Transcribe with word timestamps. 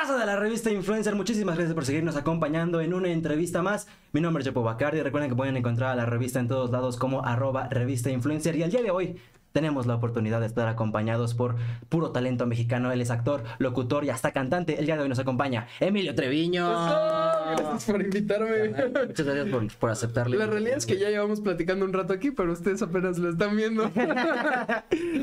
Raza 0.00 0.16
de 0.16 0.24
la 0.24 0.36
revista 0.36 0.70
Influencer, 0.70 1.14
muchísimas 1.14 1.56
gracias 1.56 1.74
por 1.74 1.84
seguirnos 1.84 2.16
acompañando 2.16 2.80
en 2.80 2.94
una 2.94 3.08
entrevista 3.08 3.60
más. 3.60 3.86
Mi 4.12 4.22
nombre 4.22 4.40
es 4.40 4.46
Jepo 4.46 4.62
Bacardi. 4.62 5.02
Recuerden 5.02 5.28
que 5.28 5.36
pueden 5.36 5.58
encontrar 5.58 5.90
a 5.90 5.94
la 5.94 6.06
revista 6.06 6.40
en 6.40 6.48
todos 6.48 6.70
lados 6.70 6.96
como 6.96 7.22
arroba 7.22 7.68
revista 7.68 8.08
influencer. 8.08 8.56
Y 8.56 8.62
al 8.62 8.70
día 8.70 8.80
de 8.80 8.90
hoy 8.90 9.20
tenemos 9.52 9.86
la 9.86 9.96
oportunidad 9.96 10.40
de 10.40 10.46
estar 10.46 10.68
acompañados 10.68 11.34
por 11.34 11.56
puro 11.90 12.12
talento 12.12 12.46
mexicano. 12.46 12.90
Él 12.92 13.02
es 13.02 13.10
actor, 13.10 13.44
locutor 13.58 14.04
y 14.06 14.08
hasta 14.08 14.32
cantante. 14.32 14.78
El 14.78 14.86
día 14.86 14.96
de 14.96 15.02
hoy 15.02 15.08
nos 15.10 15.18
acompaña 15.18 15.68
Emilio 15.80 16.14
Treviño. 16.14 16.66
Gracias 17.56 17.84
por 17.84 18.00
invitarme. 18.02 18.68
Muchas 19.06 19.26
gracias 19.26 19.48
por, 19.48 19.68
por 19.78 19.90
aceptarle. 19.90 20.36
La 20.36 20.46
realidad 20.46 20.76
es 20.76 20.86
que 20.86 20.98
ya 20.98 21.08
llevamos 21.10 21.40
platicando 21.40 21.84
un 21.84 21.92
rato 21.92 22.12
aquí, 22.12 22.30
pero 22.30 22.52
ustedes 22.52 22.82
apenas 22.82 23.18
lo 23.18 23.30
están 23.30 23.56
viendo. 23.56 23.90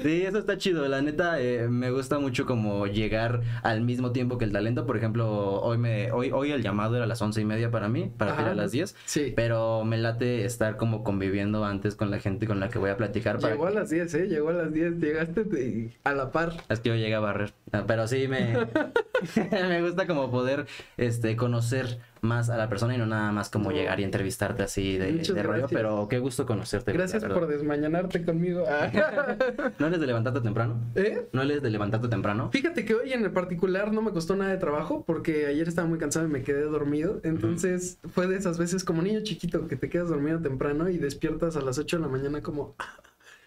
Sí, 0.03 0.21
eso 0.23 0.37
está 0.37 0.57
chido. 0.57 0.87
La 0.87 1.01
neta, 1.01 1.39
eh, 1.41 1.67
me 1.69 1.91
gusta 1.91 2.19
mucho 2.19 2.45
como 2.45 2.87
llegar 2.87 3.41
al 3.63 3.81
mismo 3.81 4.11
tiempo 4.11 4.37
que 4.37 4.45
el 4.45 4.51
talento. 4.51 4.85
Por 4.85 4.97
ejemplo, 4.97 5.27
hoy 5.61 5.77
me 5.77 6.11
hoy, 6.11 6.31
hoy 6.31 6.51
el 6.51 6.61
llamado 6.61 6.95
era 6.95 7.05
a 7.05 7.07
las 7.07 7.21
once 7.21 7.41
y 7.41 7.45
media 7.45 7.71
para 7.71 7.89
mí, 7.89 8.11
para 8.17 8.33
ir 8.41 8.47
a 8.47 8.55
las 8.55 8.71
10. 8.71 8.95
Sí. 9.05 9.33
Pero 9.35 9.83
me 9.83 9.97
late 9.97 10.45
estar 10.45 10.77
como 10.77 11.03
conviviendo 11.03 11.65
antes 11.65 11.95
con 11.95 12.11
la 12.11 12.19
gente 12.19 12.47
con 12.47 12.59
la 12.59 12.69
que 12.69 12.79
voy 12.79 12.89
a 12.89 12.97
platicar. 12.97 13.39
Para 13.39 13.53
Llegó 13.53 13.67
a 13.67 13.71
las 13.71 13.89
10, 13.89 14.13
¿eh? 14.15 14.27
Llegó 14.27 14.49
a 14.49 14.53
las 14.53 14.73
10. 14.73 14.97
Llegaste 14.99 15.45
te- 15.45 15.97
a 16.03 16.13
la 16.13 16.31
par. 16.31 16.53
Es 16.69 16.79
que 16.79 16.89
yo 16.89 16.95
llegué 16.95 17.15
a 17.15 17.19
barrer. 17.19 17.53
Ah, 17.71 17.83
Pero 17.87 18.07
sí 18.07 18.27
me, 18.27 18.55
me 19.51 19.81
gusta 19.81 20.07
como 20.07 20.29
poder 20.31 20.65
este 20.97 21.35
conocer 21.35 21.99
más 22.21 22.49
a 22.49 22.57
la 22.57 22.69
persona 22.69 22.95
y 22.95 22.97
no 22.97 23.05
nada 23.05 23.31
más 23.31 23.49
como 23.49 23.71
llegar 23.71 23.99
y 23.99 24.03
entrevistarte 24.03 24.63
así 24.63 24.97
de, 24.97 25.11
de 25.13 25.43
rollo. 25.43 25.67
Pero 25.69 26.07
qué 26.09 26.19
gusto 26.19 26.45
conocerte. 26.45 26.93
Gracias 26.93 27.23
por 27.23 27.47
desmañanarte 27.47 28.23
conmigo. 28.23 28.63
Ah. 28.67 29.35
¿No 29.79 29.87
eres 29.87 29.99
de 29.99 30.07
levantarte 30.07 30.41
temprano? 30.41 30.79
¿Eh? 30.95 31.27
¿No 31.33 31.41
eres 31.41 31.61
de 31.61 31.69
levantarte 31.69 32.07
temprano? 32.07 32.49
Fíjate 32.51 32.85
que 32.85 32.95
hoy 32.95 33.13
en 33.13 33.23
el 33.23 33.31
particular 33.31 33.91
no 33.91 34.01
me 34.01 34.11
costó 34.11 34.35
nada 34.35 34.51
de 34.51 34.57
trabajo 34.57 35.03
porque 35.05 35.45
ayer 35.47 35.67
estaba 35.67 35.87
muy 35.87 35.99
cansado 35.99 36.25
y 36.25 36.29
me 36.29 36.43
quedé 36.43 36.61
dormido. 36.61 37.19
Entonces 37.23 37.99
fue 38.13 38.27
de 38.27 38.37
esas 38.37 38.57
veces 38.57 38.83
como 38.83 39.01
niño 39.01 39.21
chiquito 39.23 39.67
que 39.67 39.75
te 39.75 39.89
quedas 39.89 40.09
dormido 40.09 40.39
temprano 40.39 40.89
y 40.89 40.97
despiertas 40.97 41.55
a 41.55 41.61
las 41.61 41.77
8 41.77 41.97
de 41.97 42.01
la 42.03 42.07
mañana 42.09 42.41
como 42.41 42.75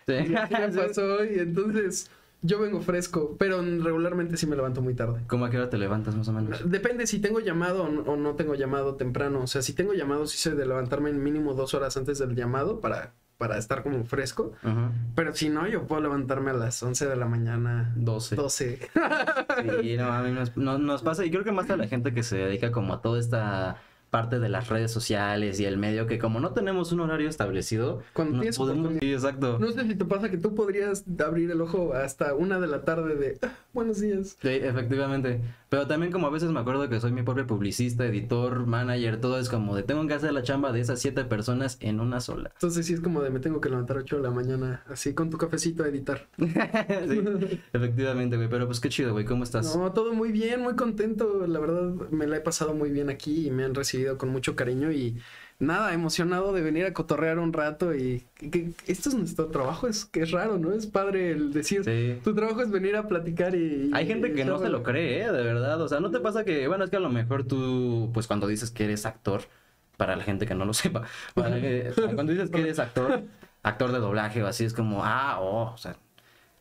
Sí. 0.07 0.15
ya 0.31 0.49
Sí. 0.71 0.79
pasó 0.79 1.25
y 1.25 1.39
entonces 1.39 2.11
yo 2.43 2.59
vengo 2.59 2.81
fresco, 2.81 3.37
pero 3.39 3.61
regularmente 3.63 4.37
sí 4.37 4.47
me 4.47 4.57
levanto 4.57 4.81
muy 4.83 4.95
tarde. 4.95 5.21
¿Cómo 5.27 5.45
a 5.45 5.51
qué 5.51 5.59
hora 5.59 5.69
te 5.71 5.79
levantas 5.79 6.15
más 6.17 6.29
o 6.29 6.33
menos? 6.33 6.71
Depende 6.71 7.07
si 7.07 7.19
tengo 7.21 7.41
llamado 7.41 7.85
o 7.85 7.89
no, 7.89 8.01
o 8.03 8.17
no 8.17 8.35
tengo 8.35 8.55
llamado 8.55 8.95
temprano. 8.97 9.41
O 9.43 9.47
sea, 9.47 9.63
si 9.63 9.73
tengo 9.75 9.93
llamado, 9.95 10.27
sí 10.27 10.39
soy 10.39 10.57
de 10.57 10.67
levantarme 10.67 11.11
en 11.11 11.23
mínimo 11.23 11.55
dos 11.55 11.75
horas 11.75 11.97
antes 11.97 12.19
del 12.19 12.35
llamado 12.35 12.81
para, 12.81 13.13
para 13.39 13.59
estar 13.59 13.83
como 13.83 14.05
fresco. 14.05 14.53
Pero 15.15 15.35
si 15.35 15.49
no, 15.51 15.67
yo 15.67 15.87
puedo 15.87 16.01
levantarme 16.03 16.51
a 16.51 16.55
las 16.55 16.83
11 16.83 17.07
de 17.09 17.17
la 17.17 17.27
mañana. 17.27 17.93
12. 17.97 18.37
12. 18.37 18.79
Sí, 19.83 19.97
no, 19.97 20.13
a 20.13 20.23
mí 20.23 20.31
nos, 20.33 20.57
no- 20.57 20.79
nos 20.79 21.03
pasa, 21.03 21.25
y 21.25 21.31
creo 21.31 21.45
que 21.45 21.53
más 21.53 21.69
a 21.71 21.77
la 21.77 21.89
gente 21.89 22.15
que 22.15 22.23
se 22.23 22.37
dedica 22.37 22.71
como 22.73 22.95
a 22.95 23.03
toda 23.03 23.19
esta 23.21 23.77
parte 24.11 24.39
de 24.41 24.49
las 24.49 24.69
redes 24.69 24.91
sociales 24.91 25.61
y 25.61 25.65
el 25.65 25.79
medio, 25.79 26.07
que 26.07 26.19
como 26.19 26.41
no 26.41 26.53
tenemos 26.53 26.93
un 26.93 27.01
horario 27.01 27.29
establecido, 27.29 28.03
Cuando 28.13 28.43
no 28.43 28.51
podemos... 28.57 28.93
Sí, 29.01 29.13
exacto. 29.13 29.59
No 29.59 29.71
sé 29.71 29.87
si 29.87 29.95
te 29.95 30.05
pasa 30.05 30.29
que 30.31 30.37
tú 30.37 30.55
podrías 30.55 31.05
abrir 31.25 31.51
el 31.51 31.61
ojo 31.61 31.95
hasta 31.95 32.35
una 32.35 32.59
de 32.61 32.67
la 32.67 32.83
tarde 32.83 33.15
de 33.17 33.39
"Ah, 33.43 33.53
buenos 33.73 34.01
días. 34.01 34.37
Sí, 34.43 34.49
efectivamente. 34.49 35.41
Pero 35.71 35.87
también 35.87 36.11
como 36.11 36.27
a 36.27 36.31
veces 36.31 36.51
me 36.51 36.59
acuerdo 36.59 36.89
que 36.89 36.99
soy 36.99 37.13
mi 37.13 37.23
propio 37.23 37.47
publicista, 37.47 38.05
editor, 38.05 38.67
manager, 38.67 39.21
todo 39.21 39.39
es 39.39 39.49
como 39.49 39.77
de 39.77 39.85
tengo 39.85 40.05
que 40.09 40.15
hacer 40.15 40.33
la 40.33 40.43
chamba 40.43 40.73
de 40.73 40.81
esas 40.81 41.01
siete 41.01 41.25
personas 41.25 41.79
en 41.81 42.01
una 42.01 42.21
sola. 42.21 42.51
Entonces 42.55 42.85
sí 42.87 42.95
es 42.95 43.01
como 43.01 43.23
de 43.23 43.31
me 43.31 43.39
tengo 43.39 43.61
que 43.61 43.69
levantar 43.69 43.97
8 43.97 44.17
de 44.17 44.23
la 44.23 44.33
mañana 44.33 44.83
así 44.89 45.15
con 45.15 45.31
tu 45.31 45.39
cafecito 45.39 45.85
a 45.85 45.89
editar. 45.89 46.27
sí, 46.39 47.61
efectivamente, 47.73 48.37
güey. 48.37 48.49
Pero 48.49 48.67
pues 48.67 48.81
qué 48.81 48.89
chido, 48.89 49.13
güey. 49.13 49.25
¿Cómo 49.25 49.45
estás? 49.45 49.77
No, 49.77 49.93
todo 49.93 50.13
muy 50.13 50.33
bien, 50.33 50.61
muy 50.61 50.75
contento. 50.75 51.47
La 51.47 51.61
verdad, 51.61 51.93
me 52.11 52.27
la 52.27 52.39
he 52.39 52.41
pasado 52.41 52.75
muy 52.75 52.91
bien 52.91 53.09
aquí 53.09 53.47
y 53.47 53.51
me 53.53 53.63
han 53.63 53.77
recibido 53.77 54.19
con 54.19 54.31
mucho 54.31 54.57
cariño 54.57 54.91
y 54.91 55.21
nada, 55.61 55.93
emocionado 55.95 56.53
de 56.53 56.63
venir 56.63 56.87
a 56.87 56.93
cotorrear 56.93 57.39
un 57.39 57.53
rato 57.53 57.95
y 57.95 58.25
que, 58.35 58.51
que 58.51 58.73
esto 58.87 59.11
es 59.11 59.15
nuestro 59.15 59.47
trabajo, 59.47 59.87
es 59.87 60.05
que 60.07 60.23
es 60.23 60.31
raro, 60.33 60.59
¿no? 60.59 60.73
Es 60.73 60.87
padre 60.87 61.31
el 61.31 61.53
decir, 61.53 61.85
Sí. 61.85 62.19
tu 62.25 62.35
trabajo 62.35 62.63
es 62.63 62.71
venir 62.71 62.97
a 62.97 63.07
platicar 63.07 63.55
y... 63.55 63.91
Hay 63.95 64.07
gente 64.07 64.29
y 64.29 64.35
que 64.35 64.45
no 64.45 64.59
se 64.59 64.69
lo 64.71 64.83
cree, 64.83 65.23
¿eh? 65.23 65.31
de 65.33 65.43
verdad. 65.45 65.81
O 65.81 65.87
sea, 65.89 66.01
¿no 66.01 66.11
te 66.11 66.19
pasa 66.19 66.45
que, 66.45 66.67
bueno, 66.67 66.85
es 66.85 66.91
que 66.91 66.97
a 66.97 67.01
lo 67.01 67.11
mejor 67.11 67.45
tú, 67.45 68.11
pues 68.13 68.27
cuando 68.27 68.47
dices 68.49 68.71
que 68.71 68.85
eres 68.85 69.07
actor, 69.07 69.43
para 69.97 70.17
la 70.17 70.25
gente 70.25 70.47
que 70.47 70.55
no 70.55 70.65
lo 70.65 70.73
sepa, 70.73 71.03
para 71.35 71.61
que- 71.61 71.93
cuando 72.15 72.33
dices 72.33 72.51
que 72.51 72.63
eres 72.63 72.79
actor, 72.79 73.23
actor 73.63 73.93
de 73.93 73.99
doblaje 73.99 74.43
o 74.43 74.47
así, 74.47 74.65
es 74.65 74.73
como, 74.73 75.05
ah, 75.05 75.39
oh, 75.41 75.73
o 75.75 75.77
sea, 75.77 75.95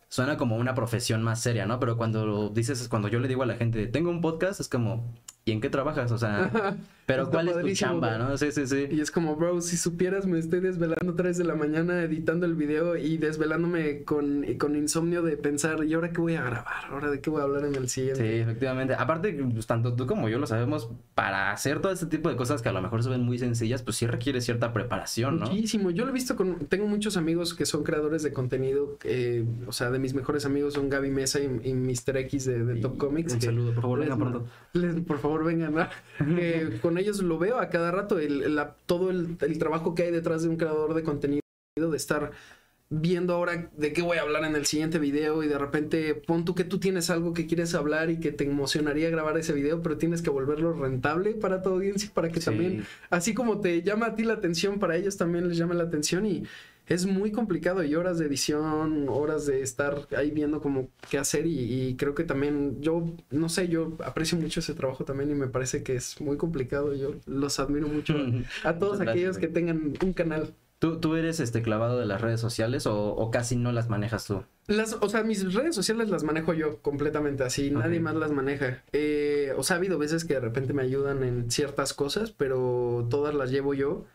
suena 0.09 0.35
como 0.37 0.57
una 0.57 0.75
profesión 0.75 1.23
más 1.23 1.41
seria, 1.41 1.65
¿no? 1.65 1.79
Pero 1.79 1.95
cuando 1.95 2.25
lo 2.25 2.49
dices, 2.49 2.87
cuando 2.89 3.07
yo 3.07 3.19
le 3.21 3.29
digo 3.29 3.43
a 3.43 3.45
la 3.45 3.55
gente, 3.55 3.87
tengo 3.87 4.09
un 4.09 4.19
podcast, 4.19 4.59
es 4.59 4.67
como, 4.67 5.13
¿y 5.45 5.53
en 5.53 5.61
qué 5.61 5.69
trabajas? 5.69 6.11
O 6.11 6.17
sea, 6.17 6.51
pero 7.09 7.23
Está 7.23 7.37
¿cuál 7.43 7.47
es 7.49 7.57
tu 7.65 7.73
chamba, 7.73 8.19
no? 8.19 8.37
Sí, 8.37 8.51
sí, 8.51 8.67
sí. 8.67 8.85
Y 8.91 8.99
es 9.01 9.09
como, 9.09 9.35
bro, 9.35 9.61
si 9.61 9.77
supieras, 9.77 10.27
me 10.27 10.37
estoy 10.37 10.59
desvelando 10.59 11.15
3 11.15 11.39
de 11.39 11.43
la 11.43 11.55
mañana 11.55 12.03
editando 12.03 12.45
el 12.45 12.53
video 12.53 12.95
y 12.97 13.17
desvelándome 13.17 14.03
con, 14.03 14.45
con 14.59 14.75
insomnio 14.75 15.23
de 15.23 15.35
pensar, 15.35 15.83
¿y 15.85 15.95
ahora 15.95 16.11
qué 16.11 16.21
voy 16.21 16.35
a 16.35 16.43
grabar? 16.43 16.85
¿Ahora 16.91 17.09
de 17.09 17.19
qué 17.19 17.31
voy 17.31 17.41
a 17.41 17.45
hablar 17.45 17.65
en 17.65 17.73
el 17.73 17.89
siguiente? 17.89 18.21
Sí, 18.21 18.37
efectivamente. 18.41 18.93
Aparte, 18.93 19.33
pues, 19.33 19.65
tanto 19.65 19.95
tú 19.95 20.05
como 20.05 20.29
yo 20.29 20.37
lo 20.37 20.45
sabemos, 20.45 20.91
para 21.15 21.51
hacer 21.51 21.79
todo 21.81 21.91
este 21.91 22.05
tipo 22.05 22.29
de 22.29 22.35
cosas 22.35 22.61
que 22.61 22.69
a 22.69 22.73
lo 22.73 22.81
mejor 22.83 23.01
se 23.03 23.09
ven 23.09 23.23
muy 23.23 23.39
sencillas, 23.39 23.81
pues 23.81 23.97
sí 23.97 24.05
requiere 24.05 24.39
cierta 24.39 24.71
preparación, 24.71 25.39
¿no? 25.39 25.47
Muchísimo. 25.47 25.89
Yo 25.89 26.03
lo 26.05 26.11
he 26.11 26.13
visto 26.13 26.35
con. 26.35 26.59
Tengo 26.67 26.85
muchos 26.85 27.17
amigos 27.17 27.55
que 27.55 27.65
son 27.65 27.83
creadores 27.83 28.21
de 28.21 28.31
contenido. 28.33 28.99
eh, 29.03 29.43
o 29.65 29.71
sea, 29.71 29.89
de 29.89 29.97
mis 29.97 30.13
mejores 30.13 30.45
amigos 30.45 30.75
son 30.75 30.89
Gaby 30.89 31.09
Mesa 31.09 31.39
y, 31.39 31.45
y 31.69 31.73
Mr. 31.73 32.17
X 32.17 32.45
de, 32.45 32.63
de 32.65 32.75
Top 32.81 32.93
Y 32.95 32.97
Comics. 32.99 33.33
Un 33.33 33.39
que 33.39 33.45
saludo, 33.47 33.73
por 33.73 33.81
favor, 33.81 33.99
les 33.99 34.09
venga 34.09 34.23
ma- 34.23 34.31
pronto. 34.31 34.49
les- 34.73 34.95
por 35.05 35.17
favor, 35.17 35.43
vengan. 35.43 35.73
¿no? 35.73 35.87
Con 36.81 36.98
ellos 36.99 37.21
lo 37.21 37.37
veo 37.39 37.59
a 37.59 37.69
cada 37.69 37.91
rato. 37.91 38.19
el- 38.19 38.55
la- 38.55 38.75
todo 38.85 39.09
el, 39.11 39.37
el 39.41 39.57
trabajo 39.59 39.95
que 39.95 40.03
hay 40.03 40.11
detrás 40.11 40.43
de 40.43 40.49
un 40.49 40.57
creador 40.57 40.93
de 40.93 41.03
contenido, 41.03 41.41
de 41.77 41.97
estar 41.97 42.31
viendo 42.91 43.35
ahora 43.35 43.69
de 43.77 43.93
qué 43.93 44.01
voy 44.01 44.17
a 44.17 44.21
hablar 44.23 44.43
en 44.45 44.55
el 44.55 44.65
siguiente 44.65 44.97
video 44.97 45.43
y 45.43 45.47
de 45.47 45.59
repente 45.59 46.15
pon 46.15 46.43
tú 46.43 46.55
que 46.55 46.63
tú 46.63 46.79
tienes 46.79 47.11
algo 47.11 47.33
que 47.33 47.45
quieres 47.45 47.75
hablar 47.75 48.09
y 48.09 48.19
que 48.19 48.31
te 48.31 48.45
emocionaría 48.45 49.11
grabar 49.11 49.37
ese 49.37 49.53
video, 49.53 49.83
pero 49.83 49.97
tienes 49.99 50.23
que 50.23 50.31
volverlo 50.31 50.73
rentable 50.73 51.35
para 51.35 51.61
tu 51.61 51.69
audiencia 51.69 52.09
para 52.13 52.29
que 52.29 52.39
Sí. 52.39 52.45
también 52.45 52.85
así 53.11 53.35
como 53.35 53.59
te 53.61 53.83
llama 53.83 54.07
a 54.07 54.15
ti 54.15 54.23
la 54.23 54.33
atención, 54.33 54.79
para 54.79 54.95
ellos 54.97 55.17
también 55.17 55.47
les 55.47 55.57
llama 55.57 55.75
la 55.75 55.83
atención 55.83 56.25
y 56.25 56.43
es 56.89 57.05
muy 57.05 57.31
complicado 57.31 57.83
y 57.83 57.95
horas 57.95 58.17
de 58.17 58.25
edición, 58.25 59.07
horas 59.09 59.45
de 59.45 59.61
estar 59.61 60.07
ahí 60.17 60.31
viendo 60.31 60.59
como 60.59 60.89
qué 61.09 61.19
hacer 61.19 61.45
y, 61.45 61.87
y 61.87 61.95
creo 61.95 62.15
que 62.15 62.23
también 62.23 62.81
yo, 62.81 63.05
no 63.29 63.47
sé, 63.47 63.67
yo 63.67 63.93
aprecio 64.03 64.37
mucho 64.37 64.59
ese 64.59 64.73
trabajo 64.73 65.05
también 65.05 65.29
y 65.29 65.35
me 65.35 65.47
parece 65.47 65.83
que 65.83 65.95
es 65.95 66.19
muy 66.19 66.35
complicado, 66.35 66.95
yo 66.95 67.15
los 67.27 67.59
admiro 67.59 67.87
mucho 67.87 68.15
a 68.63 68.77
todos 68.77 68.99
aquellos 68.99 69.37
que 69.37 69.47
tengan 69.47 69.93
un 70.03 70.13
canal. 70.13 70.53
¿Tú, 70.79 70.99
tú 70.99 71.15
eres 71.15 71.41
este 71.41 71.61
clavado 71.61 71.99
de 71.99 72.05
las 72.05 72.21
redes 72.21 72.39
sociales 72.39 72.87
o, 72.87 73.13
o 73.13 73.31
casi 73.31 73.55
no 73.57 73.71
las 73.71 73.89
manejas 73.89 74.25
tú? 74.25 74.43
Las, 74.67 74.93
o 74.93 75.09
sea, 75.09 75.23
mis 75.23 75.53
redes 75.53 75.75
sociales 75.75 76.09
las 76.09 76.23
manejo 76.23 76.53
yo 76.53 76.77
completamente 76.81 77.43
así, 77.43 77.69
nadie 77.69 77.99
más 77.99 78.15
las 78.15 78.31
maneja. 78.31 78.81
Eh, 78.93 79.51
o 79.57 79.63
sea, 79.63 79.75
ha 79.75 79.79
habido 79.79 79.97
veces 79.97 80.23
que 80.23 80.35
de 80.35 80.39
repente 80.39 80.73
me 80.73 80.83
ayudan 80.83 81.23
en 81.23 81.51
ciertas 81.51 81.93
cosas, 81.93 82.31
pero 82.31 83.05
todas 83.09 83.35
las 83.35 83.51
llevo 83.51 83.73
yo. 83.73 84.05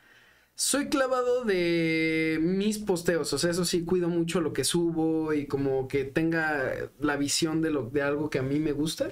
Soy 0.57 0.89
clavado 0.89 1.45
de 1.45 2.39
mis 2.41 2.79
posteos, 2.79 3.33
o 3.33 3.39
sea, 3.39 3.51
eso 3.51 3.65
sí, 3.65 3.85
cuido 3.85 4.09
mucho 4.09 4.41
lo 4.41 4.53
que 4.53 4.63
subo 4.63 5.33
y 5.33 5.47
como 5.47 5.89
que 5.89 6.05
tenga 6.05 6.75
la 7.01 7.17
visión 7.17 7.61
de, 7.61 7.71
lo, 7.71 7.91
de 7.91 8.03
algo 8.03 8.31
que 8.31 8.39
a 8.39 8.43
mí 8.43 8.61
me 8.61 8.71
gusta, 8.71 9.11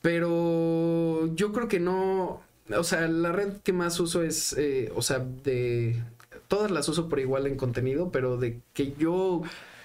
pero 0.00 1.34
yo 1.34 1.52
creo 1.52 1.68
que 1.68 1.78
no, 1.78 2.40
o 2.74 2.84
sea, 2.84 3.06
la 3.06 3.32
red 3.32 3.58
que 3.62 3.74
más 3.74 4.00
uso 4.00 4.22
es, 4.22 4.54
eh, 4.58 4.90
o 4.96 5.02
sea, 5.02 5.18
de, 5.18 6.02
todas 6.48 6.70
las 6.70 6.88
uso 6.88 7.08
por 7.08 7.20
igual 7.20 7.46
en 7.46 7.56
contenido, 7.56 8.10
pero 8.10 8.36
de 8.36 8.60
que 8.72 8.94
yo 8.98 9.42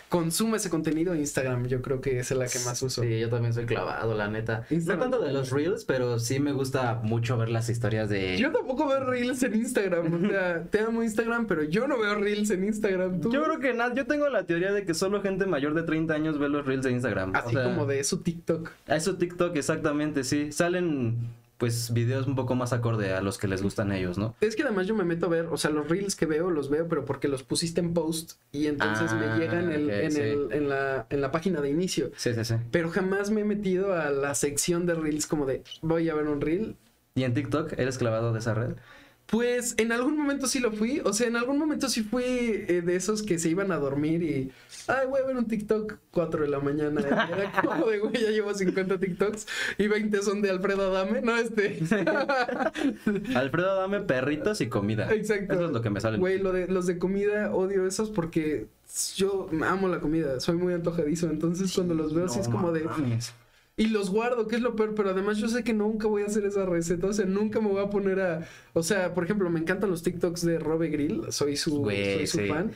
consumo 0.10 0.56
ese 0.56 0.70
contenido, 0.70 1.16
Instagram, 1.16 1.68
yo 1.68 1.82
creo 1.82 2.02
que 2.02 2.20
es 2.20 2.32
la 2.32 2.48
que 2.48 2.60
más 2.60 2.82
uso. 2.82 3.02
Sí, 3.02 3.20
yo 3.20 3.30
también 3.30 3.54
soy 3.54 3.66
clavado, 3.66 4.14
la 4.16 4.28
neta. 4.28 4.66
Instagram. 4.70 5.10
No 5.10 5.18
tanto 5.18 5.26
de 5.26 5.34
los 5.34 5.52
reels, 5.52 5.86
pero 5.86 6.20
sí 6.20 6.40
me 6.40 6.52
gusta 6.54 7.00
mucho 7.04 7.38
ver 7.38 7.50
las 7.50 7.70
historias 7.70 8.10
de... 8.10 8.38
Yo 8.38 8.52
tampoco 8.52 8.88
veo 8.88 9.04
reels 9.04 9.44
en 9.44 9.56
Instagram, 9.56 10.26
o 10.26 10.30
sea, 10.30 10.64
te 10.72 10.80
amo 10.80 11.04
Instagram, 11.04 11.48
pero 11.48 11.64
yo 11.64 11.88
no 11.88 12.00
veo 12.00 12.16
reels 12.16 12.50
en 12.52 12.64
Instagram. 12.64 13.22
¿tú? 13.22 13.32
Yo 13.32 13.44
creo 13.44 13.60
que 13.60 13.74
nada, 13.74 13.94
yo 13.94 14.06
tengo 14.06 14.30
la 14.30 14.44
teoría 14.44 14.72
de 14.72 14.86
que 14.86 14.94
solo 14.94 15.22
gente 15.22 15.46
mayor 15.46 15.74
de 15.74 15.84
30 15.84 16.14
años 16.14 16.40
ve 16.40 16.50
los 16.50 16.66
reels 16.66 16.86
de 16.86 16.92
Instagram. 16.92 17.36
Así 17.36 17.56
O 17.56 17.60
sea, 17.60 17.64
como 17.64 17.86
de 17.86 18.04
su 18.04 18.22
TikTok. 18.22 18.72
A 18.88 18.96
eso 18.96 19.18
TikTok, 19.18 19.56
exactamente, 19.56 20.24
sí. 20.24 20.52
Salen, 20.52 21.18
pues, 21.58 21.94
videos 21.94 22.28
un 22.28 22.36
poco 22.36 22.56
más 22.56 22.74
acorde 22.74 23.14
a 23.14 23.22
los 23.22 23.38
que 23.38 23.48
les 23.48 23.62
gustan 23.64 23.92
a 23.92 23.98
ellos, 23.98 24.18
¿no? 24.18 24.36
Es 24.42 24.56
que 24.56 24.64
además 24.64 24.88
yo 24.88 24.96
me 24.96 25.04
meto 25.04 25.26
a 25.26 25.30
ver, 25.30 25.46
o 25.48 25.58
sea, 25.58 25.72
los 25.72 25.88
reels 25.90 26.16
que 26.16 26.26
veo, 26.26 26.50
los 26.52 26.70
veo, 26.70 26.88
pero 26.88 27.06
porque 27.06 27.28
los 27.28 27.44
pusiste 27.44 27.82
en 27.82 27.94
post 27.94 28.34
y 28.52 28.68
entonces 28.68 29.12
Ah, 29.14 29.16
me 29.16 29.40
llegan 29.40 29.72
el- 29.72 29.86
ok, 29.88 29.94
en, 30.04 30.12
sí. 30.12 30.20
el- 30.22 30.48
en 30.52 30.70
la, 30.70 31.08
en 31.10 31.22
la 31.22 31.32
página 31.32 31.62
de 31.62 31.70
inicio. 31.70 32.12
Sí, 32.16 32.34
sí, 32.34 32.46
sí. 32.46 32.56
Pero 32.72 32.90
jamás 32.90 33.32
me 33.32 33.42
he 33.42 33.46
metido 33.46 33.94
a 33.94 34.10
la 34.12 34.36
sección 34.36 34.86
de 34.86 34.94
reels 34.96 35.28
como 35.28 35.46
de 35.46 35.64
voy 35.82 36.10
a 36.10 36.16
ver 36.16 36.28
un 36.28 36.42
reel. 36.42 36.76
¿Y 37.16 37.24
en 37.24 37.34
TikTok 37.34 37.74
eres 37.80 37.98
clavado 37.98 38.32
de 38.34 38.40
esa 38.40 38.54
red? 38.54 38.76
Pues 39.28 39.76
en 39.78 39.92
algún 39.92 40.18
momento 40.18 40.48
sí 40.48 40.60
lo 40.60 40.72
fui, 40.72 41.02
o 41.04 41.12
sea, 41.12 41.28
en 41.28 41.36
algún 41.36 41.58
momento 41.60 41.90
sí 41.90 42.02
fui 42.02 42.24
eh, 42.24 42.82
de 42.84 42.96
esos 42.96 43.24
que 43.24 43.38
se 43.40 43.50
iban 43.50 43.74
a 43.74 43.78
dormir 43.78 44.24
y, 44.24 44.52
ay, 44.88 45.06
voy 45.06 45.20
a 45.20 45.26
ver 45.26 45.36
un 45.36 45.48
TikTok 45.48 45.98
4 46.12 46.44
de 46.44 46.48
la 46.48 46.62
mañana. 46.62 47.02
Y 47.02 47.34
era 47.34 47.52
como 47.62 47.88
de, 47.88 48.00
güey, 48.00 48.14
ya 48.14 48.30
llevo 48.30 48.54
50 48.54 48.98
TikToks 48.98 49.48
y 49.78 49.88
20 49.90 50.24
son 50.24 50.42
de 50.42 50.50
Alfredo 50.50 50.88
Adame, 50.88 51.22
no 51.22 51.36
este. 51.36 51.78
Alfredo, 53.36 53.76
dame 53.76 54.00
perritos 54.00 54.62
y 54.62 54.68
comida. 54.68 55.14
Exacto. 55.14 55.56
Eso 55.56 55.66
es 55.66 55.72
lo 55.72 55.82
que 55.82 55.90
me 55.90 56.00
sale. 56.00 56.20
Güey, 56.20 56.40
lo 56.40 56.54
de, 56.54 56.68
los 56.68 56.86
de 56.86 56.98
comida 56.98 57.54
odio 57.54 57.86
esos 57.86 58.10
porque 58.10 58.68
yo 59.18 59.50
amo 59.66 59.90
la 59.90 60.00
comida, 60.00 60.40
soy 60.40 60.56
muy 60.56 60.74
antojadizo, 60.74 61.30
entonces 61.30 61.74
cuando 61.74 61.96
los 61.96 62.14
veo 62.14 62.30
sí 62.30 62.40
es 62.40 62.48
como 62.48 62.72
de... 62.72 62.86
mames. 62.86 63.34
Y 63.80 63.88
los 63.90 64.10
guardo, 64.10 64.48
que 64.48 64.56
es 64.56 64.62
lo 64.62 64.76
peor, 64.76 64.96
pero 64.96 65.12
además 65.12 65.38
yo 65.38 65.48
sé 65.48 65.64
que 65.64 65.72
nunca 65.74 66.08
voy 66.08 66.24
a 66.24 66.26
hacer 66.26 66.44
esa 66.46 66.66
receta, 66.66 67.08
o 67.08 67.14
sea, 67.14 67.26
nunca 67.28 67.62
me 67.62 67.68
voy 67.70 67.84
a 67.84 67.90
poner 67.92 68.20
a... 68.20 68.48
O 68.74 68.82
sea, 68.82 69.14
por 69.14 69.24
ejemplo, 69.24 69.50
me 69.52 69.60
encantan 69.60 69.92
los 69.92 70.02
TikToks 70.02 70.42
de 70.46 70.58
Robe 70.58 70.90
Grill, 70.90 71.32
soy 71.32 71.56
su, 71.58 71.84
Güey, 71.84 72.04
soy 72.16 72.26
su 72.28 72.40
sí. 72.40 72.48
fan. 72.48 72.72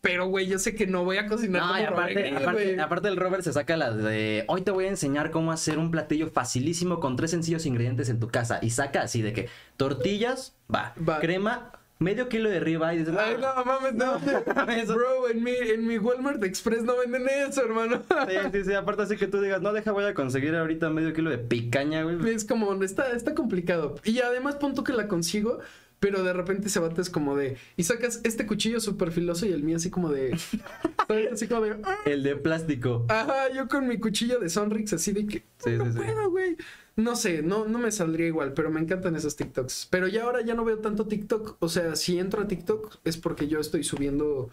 Pero, 0.00 0.28
güey, 0.28 0.46
yo 0.46 0.58
sé 0.60 0.74
que 0.76 0.86
no 0.86 1.04
voy 1.04 1.16
a 1.16 1.26
cocinar 1.26 1.62
No, 1.62 1.68
como 1.68 1.80
y 1.80 1.82
aparte, 1.82 2.14
Grill, 2.14 2.36
aparte, 2.36 2.80
aparte 2.80 3.08
el 3.08 3.16
Robert 3.16 3.42
se 3.42 3.52
saca 3.52 3.76
la 3.76 3.90
de 3.92 4.44
hoy 4.46 4.62
te 4.62 4.70
voy 4.70 4.84
a 4.84 4.88
enseñar 4.88 5.32
cómo 5.32 5.50
hacer 5.50 5.78
un 5.78 5.90
platillo 5.90 6.28
facilísimo 6.28 7.00
con 7.00 7.16
tres 7.16 7.32
sencillos 7.32 7.66
ingredientes 7.66 8.08
en 8.08 8.20
tu 8.20 8.28
casa. 8.28 8.60
Y 8.62 8.70
saca 8.70 9.02
así 9.02 9.22
de 9.22 9.32
que 9.32 9.48
tortillas, 9.76 10.56
va, 10.72 10.94
Va. 10.96 11.18
crema, 11.18 11.72
medio 11.98 12.28
kilo 12.28 12.50
de 12.50 12.60
ribeye 12.60 12.96
y 12.96 12.98
dices, 12.98 13.14
Ay, 13.18 13.36
"Ah, 13.42 13.54
no, 13.56 13.64
mames, 13.64 13.94
no. 13.94 14.20
mames". 14.54 14.88
Bro, 14.88 15.28
en 15.30 15.42
mi, 15.42 15.52
en 15.52 15.86
mi 15.86 15.98
Walmart 15.98 16.42
Express 16.44 16.82
no 16.82 16.96
venden 16.98 17.26
eso, 17.28 17.62
hermano. 17.64 18.02
Sí, 18.28 18.34
sí, 18.52 18.64
sí, 18.64 18.72
aparte 18.74 19.02
así 19.02 19.16
que 19.16 19.26
tú 19.26 19.40
digas, 19.40 19.62
no, 19.62 19.72
deja, 19.72 19.92
voy 19.92 20.04
a 20.04 20.14
conseguir 20.14 20.54
ahorita 20.54 20.90
medio 20.90 21.12
kilo 21.12 21.30
de 21.30 21.38
picaña, 21.38 22.02
güey. 22.02 22.34
Es 22.34 22.44
como, 22.44 22.72
está, 22.82 23.10
está 23.12 23.34
complicado. 23.34 23.94
Y 24.04 24.20
además, 24.20 24.56
punto 24.56 24.84
que 24.84 24.92
la 24.92 25.08
consigo, 25.08 25.58
pero 25.98 26.22
de 26.22 26.32
repente 26.34 26.68
se 26.68 26.78
bate 26.78 27.00
es 27.00 27.08
como 27.10 27.36
de. 27.36 27.56
Y 27.76 27.84
sacas 27.84 28.20
este 28.24 28.46
cuchillo 28.46 28.80
súper 28.80 29.10
filoso 29.12 29.46
y 29.46 29.52
el 29.52 29.62
mío 29.62 29.76
así 29.76 29.90
como 29.90 30.10
de. 30.10 30.36
Así 31.32 31.46
como 31.48 31.62
de. 31.62 31.76
El 32.04 32.22
de 32.22 32.36
plástico. 32.36 33.06
Ajá, 33.08 33.48
yo 33.54 33.68
con 33.68 33.86
mi 33.86 33.98
cuchillo 33.98 34.38
de 34.40 34.48
Sonrix 34.50 34.92
así 34.92 35.12
de 35.12 35.26
que. 35.26 35.38
Sí, 35.58 35.70
no 35.70 35.84
sí, 35.86 35.92
sí. 35.92 35.98
puedo, 35.98 36.30
güey. 36.30 36.56
No 36.96 37.14
sé, 37.14 37.42
no, 37.42 37.66
no 37.66 37.78
me 37.78 37.92
saldría 37.92 38.26
igual, 38.26 38.54
pero 38.54 38.70
me 38.70 38.80
encantan 38.80 39.16
esos 39.16 39.36
TikToks. 39.36 39.88
Pero 39.90 40.08
ya 40.08 40.24
ahora 40.24 40.40
ya 40.40 40.54
no 40.54 40.64
veo 40.64 40.78
tanto 40.78 41.06
TikTok. 41.06 41.56
O 41.60 41.68
sea, 41.68 41.94
si 41.94 42.18
entro 42.18 42.42
a 42.42 42.48
TikTok 42.48 42.96
es 43.04 43.18
porque 43.18 43.48
yo 43.48 43.60
estoy 43.60 43.84
subiendo 43.84 44.48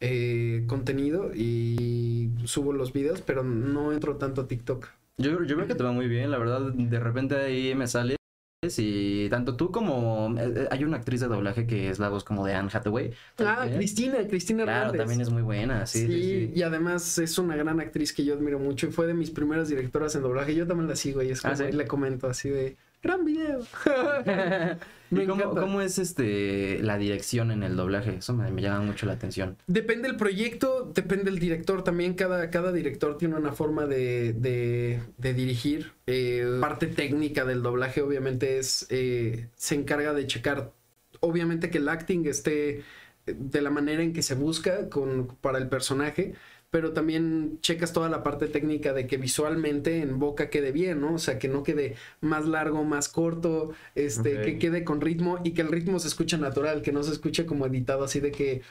eh, 0.00 0.64
contenido 0.68 1.32
y 1.34 2.30
subo 2.44 2.72
los 2.72 2.92
videos, 2.92 3.20
pero 3.22 3.42
no 3.42 3.92
entro 3.92 4.16
tanto 4.16 4.42
a 4.42 4.48
TikTok. 4.48 4.86
Yo, 5.16 5.42
yo 5.42 5.56
creo 5.56 5.66
que 5.66 5.74
te 5.74 5.82
va 5.82 5.90
muy 5.90 6.06
bien, 6.06 6.30
la 6.30 6.38
verdad, 6.38 6.60
de 6.72 7.00
repente 7.00 7.34
ahí 7.34 7.74
me 7.74 7.88
sales 7.88 8.17
y 8.60 9.28
tanto 9.28 9.54
tú 9.56 9.70
como 9.70 10.34
eh, 10.36 10.52
eh, 10.56 10.68
hay 10.72 10.82
una 10.82 10.96
actriz 10.96 11.20
de 11.20 11.28
doblaje 11.28 11.64
que 11.64 11.90
es 11.90 12.00
la 12.00 12.08
voz 12.08 12.24
como 12.24 12.44
de 12.44 12.54
Anne 12.54 12.68
Hathaway. 12.72 13.12
Ah. 13.38 13.68
Cristina, 13.72 14.16
Cristina 14.26 14.64
Claro, 14.64 14.78
Hernández. 14.80 14.98
también 14.98 15.20
es 15.20 15.30
muy 15.30 15.42
buena, 15.42 15.86
sí, 15.86 16.00
sí, 16.00 16.06
sí. 16.08 16.52
y 16.56 16.62
además 16.62 17.18
es 17.18 17.38
una 17.38 17.54
gran 17.54 17.78
actriz 17.78 18.12
que 18.12 18.24
yo 18.24 18.34
admiro 18.34 18.58
mucho 18.58 18.88
y 18.88 18.90
fue 18.90 19.06
de 19.06 19.14
mis 19.14 19.30
primeras 19.30 19.68
directoras 19.68 20.16
en 20.16 20.22
doblaje. 20.22 20.56
Yo 20.56 20.66
también 20.66 20.88
la 20.88 20.96
sigo 20.96 21.22
y 21.22 21.30
es 21.30 21.40
como 21.40 21.54
Ah, 21.54 21.56
¿sí? 21.56 21.64
y 21.68 21.72
le 21.72 21.86
comento 21.86 22.26
así 22.26 22.48
de 22.50 22.76
gran 23.02 23.24
video. 23.24 23.60
Me 25.10 25.24
¿Y 25.24 25.26
cómo, 25.26 25.80
es 25.80 25.98
este 25.98 26.82
la 26.82 26.98
dirección 26.98 27.50
en 27.50 27.62
el 27.62 27.76
doblaje? 27.76 28.16
Eso 28.16 28.34
me, 28.34 28.50
me 28.50 28.60
llama 28.60 28.80
mucho 28.84 29.06
la 29.06 29.12
atención. 29.14 29.56
Depende 29.66 30.06
el 30.06 30.16
proyecto, 30.16 30.92
depende 30.94 31.30
el 31.30 31.38
director. 31.38 31.82
También 31.82 32.12
cada, 32.12 32.50
cada 32.50 32.72
director 32.72 33.16
tiene 33.16 33.36
una 33.36 33.52
forma 33.52 33.86
de, 33.86 34.34
de- 34.34 35.00
de 35.16 35.32
dirigir. 35.34 35.92
Eh, 36.06 36.58
parte 36.60 36.88
técnica 36.88 37.46
del 37.46 37.62
doblaje, 37.62 38.02
obviamente, 38.02 38.58
es 38.58 38.86
eh, 38.90 39.48
se 39.56 39.76
encarga 39.76 40.12
de 40.12 40.26
checar, 40.26 40.72
obviamente, 41.20 41.70
que 41.70 41.78
el 41.78 41.88
acting 41.88 42.26
esté 42.26 42.82
de 43.24 43.62
la 43.62 43.70
manera 43.70 44.02
en 44.02 44.12
que 44.12 44.20
se 44.22 44.34
busca 44.34 44.90
con, 44.90 45.28
para 45.40 45.56
el 45.56 45.68
personaje. 45.70 46.34
Pero 46.70 46.92
también 46.92 47.58
checas 47.62 47.94
toda 47.94 48.10
la 48.10 48.22
parte 48.22 48.46
técnica 48.46 48.92
de 48.92 49.06
que 49.06 49.16
visualmente 49.16 50.02
en 50.02 50.18
boca 50.18 50.50
quede 50.50 50.70
bien, 50.70 51.00
¿no? 51.00 51.14
O 51.14 51.18
sea, 51.18 51.38
que 51.38 51.48
no 51.48 51.62
quede 51.62 51.96
más 52.20 52.46
largo, 52.46 52.84
más 52.84 53.08
corto, 53.08 53.72
este, 53.94 54.42
que 54.42 54.58
quede 54.58 54.84
con 54.84 55.00
ritmo 55.00 55.38
y 55.44 55.52
que 55.52 55.62
el 55.62 55.68
ritmo 55.68 55.98
se 55.98 56.08
escuche 56.08 56.36
natural, 56.36 56.82
que 56.82 56.92
no 56.92 57.02
se 57.02 57.12
escuche 57.12 57.46
como 57.46 57.64
editado 57.64 58.04
así 58.04 58.20
de 58.20 58.30
que 58.30 58.62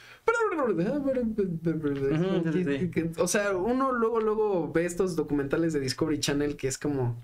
O 3.18 3.28
sea, 3.28 3.56
uno 3.56 3.92
luego, 3.92 4.20
luego 4.20 4.72
ve 4.72 4.84
estos 4.84 5.16
documentales 5.16 5.72
de 5.72 5.80
Discovery 5.80 6.20
Channel 6.20 6.56
que 6.56 6.68
es 6.68 6.78
como. 6.78 7.22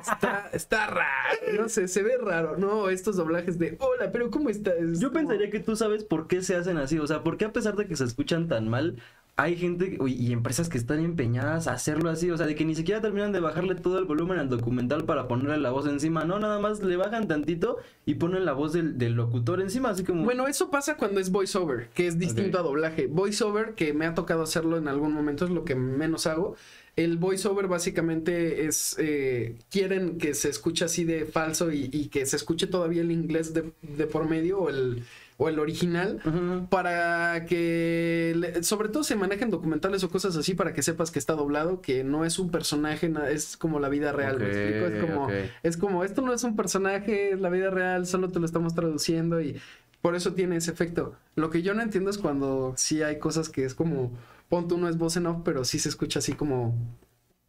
Está, 0.00 0.48
está 0.52 0.86
raro, 0.86 1.62
no 1.62 1.68
sé, 1.68 1.88
se 1.88 2.02
ve 2.02 2.16
raro. 2.16 2.56
No, 2.56 2.88
estos 2.88 3.16
doblajes 3.16 3.58
de 3.58 3.76
hola, 3.78 4.10
pero 4.10 4.30
¿cómo 4.30 4.48
estás? 4.48 4.98
Yo 4.98 5.12
pensaría 5.12 5.50
que 5.50 5.60
tú 5.60 5.76
sabes 5.76 6.04
por 6.04 6.26
qué 6.26 6.42
se 6.42 6.56
hacen 6.56 6.78
así, 6.78 6.98
o 6.98 7.06
sea, 7.06 7.22
por 7.22 7.36
qué 7.36 7.44
a 7.44 7.52
pesar 7.52 7.76
de 7.76 7.86
que 7.86 7.94
se 7.94 8.04
escuchan 8.04 8.48
tan 8.48 8.68
mal, 8.68 8.96
hay 9.38 9.56
gente 9.56 9.96
y 10.04 10.32
empresas 10.32 10.68
que 10.68 10.78
están 10.78 10.98
empeñadas 10.98 11.68
a 11.68 11.72
hacerlo 11.72 12.10
así, 12.10 12.28
o 12.28 12.36
sea, 12.36 12.44
de 12.44 12.56
que 12.56 12.64
ni 12.64 12.74
siquiera 12.74 13.00
terminan 13.00 13.30
de 13.30 13.38
bajarle 13.38 13.76
todo 13.76 13.96
el 14.00 14.04
volumen 14.04 14.40
al 14.40 14.48
documental 14.48 15.04
para 15.04 15.28
ponerle 15.28 15.58
la 15.58 15.70
voz 15.70 15.86
encima, 15.86 16.24
no, 16.24 16.40
nada 16.40 16.58
más 16.58 16.82
le 16.82 16.96
bajan 16.96 17.28
tantito 17.28 17.76
y 18.04 18.14
ponen 18.14 18.44
la 18.44 18.52
voz 18.52 18.72
del, 18.72 18.98
del 18.98 19.12
locutor 19.12 19.60
encima, 19.60 19.90
así 19.90 20.02
como... 20.02 20.24
Bueno, 20.24 20.48
eso 20.48 20.72
pasa 20.72 20.96
cuando 20.96 21.20
es 21.20 21.30
voiceover, 21.30 21.88
que 21.94 22.08
es 22.08 22.18
distinto 22.18 22.58
a 22.58 22.62
doblaje. 22.62 23.06
Voiceover, 23.06 23.76
que 23.76 23.94
me 23.94 24.06
ha 24.06 24.14
tocado 24.16 24.42
hacerlo 24.42 24.76
en 24.76 24.88
algún 24.88 25.12
momento, 25.12 25.44
es 25.44 25.52
lo 25.52 25.64
que 25.64 25.76
menos 25.76 26.26
hago. 26.26 26.56
El 26.96 27.16
voiceover 27.16 27.68
básicamente 27.68 28.66
es, 28.66 28.96
eh, 28.98 29.54
quieren 29.70 30.18
que 30.18 30.34
se 30.34 30.48
escuche 30.48 30.84
así 30.84 31.04
de 31.04 31.26
falso 31.26 31.70
y, 31.70 31.88
y 31.92 32.08
que 32.08 32.26
se 32.26 32.34
escuche 32.34 32.66
todavía 32.66 33.02
el 33.02 33.12
inglés 33.12 33.54
de, 33.54 33.70
de 33.82 34.06
por 34.08 34.28
medio 34.28 34.58
o 34.58 34.68
el, 34.68 35.04
o 35.40 35.48
el 35.48 35.58
original. 35.60 36.20
Para 36.68 37.46
que, 37.46 38.34
le- 38.36 38.62
sobre 38.64 38.88
todo 38.88 39.04
se 39.04 39.14
manejen 39.16 39.50
documentales 39.50 40.02
o 40.04 40.10
cosas 40.10 40.36
así 40.36 40.54
para 40.54 40.72
que 40.74 40.82
sepas 40.82 41.10
que 41.10 41.18
está 41.20 41.34
doblado, 41.34 41.80
que 41.80 42.02
no 42.04 42.24
es 42.24 42.38
un 42.40 42.50
personaje, 42.50 43.08
na- 43.08 43.30
es 43.30 43.56
como 43.56 43.78
la 43.80 43.88
vida 43.88 44.12
real, 44.12 44.38
¿me 44.40 44.46
explico? 44.48 44.86
Es 44.86 45.00
como, 45.10 45.28
es 45.62 45.76
como, 45.76 46.04
esto 46.04 46.22
no 46.22 46.32
es 46.34 46.42
un 46.44 46.56
personaje, 46.56 47.30
es 47.32 47.40
la 47.40 47.48
vida 47.50 47.70
real, 47.70 48.06
solo 48.06 48.28
te 48.30 48.40
lo 48.40 48.46
estamos 48.46 48.74
traduciendo 48.74 49.40
y 49.40 49.56
por 50.02 50.14
eso 50.16 50.34
tiene 50.34 50.56
ese 50.56 50.70
efecto. 50.72 51.14
Lo 51.36 51.50
que 51.50 51.62
yo 51.62 51.72
no 51.72 51.82
entiendo 51.82 52.10
es 52.10 52.18
cuando 52.18 52.74
sí 52.76 53.02
hay 53.02 53.18
cosas 53.18 53.48
que 53.48 53.64
es 53.64 53.74
como, 53.74 54.12
pon 54.48 54.66
tú 54.68 54.76
no 54.76 54.88
es 54.88 54.98
voz 54.98 55.16
en 55.16 55.26
off, 55.26 55.38
pero 55.44 55.64
sí 55.64 55.78
se 55.78 55.88
escucha 55.88 56.18
así 56.18 56.32
como, 56.32 56.74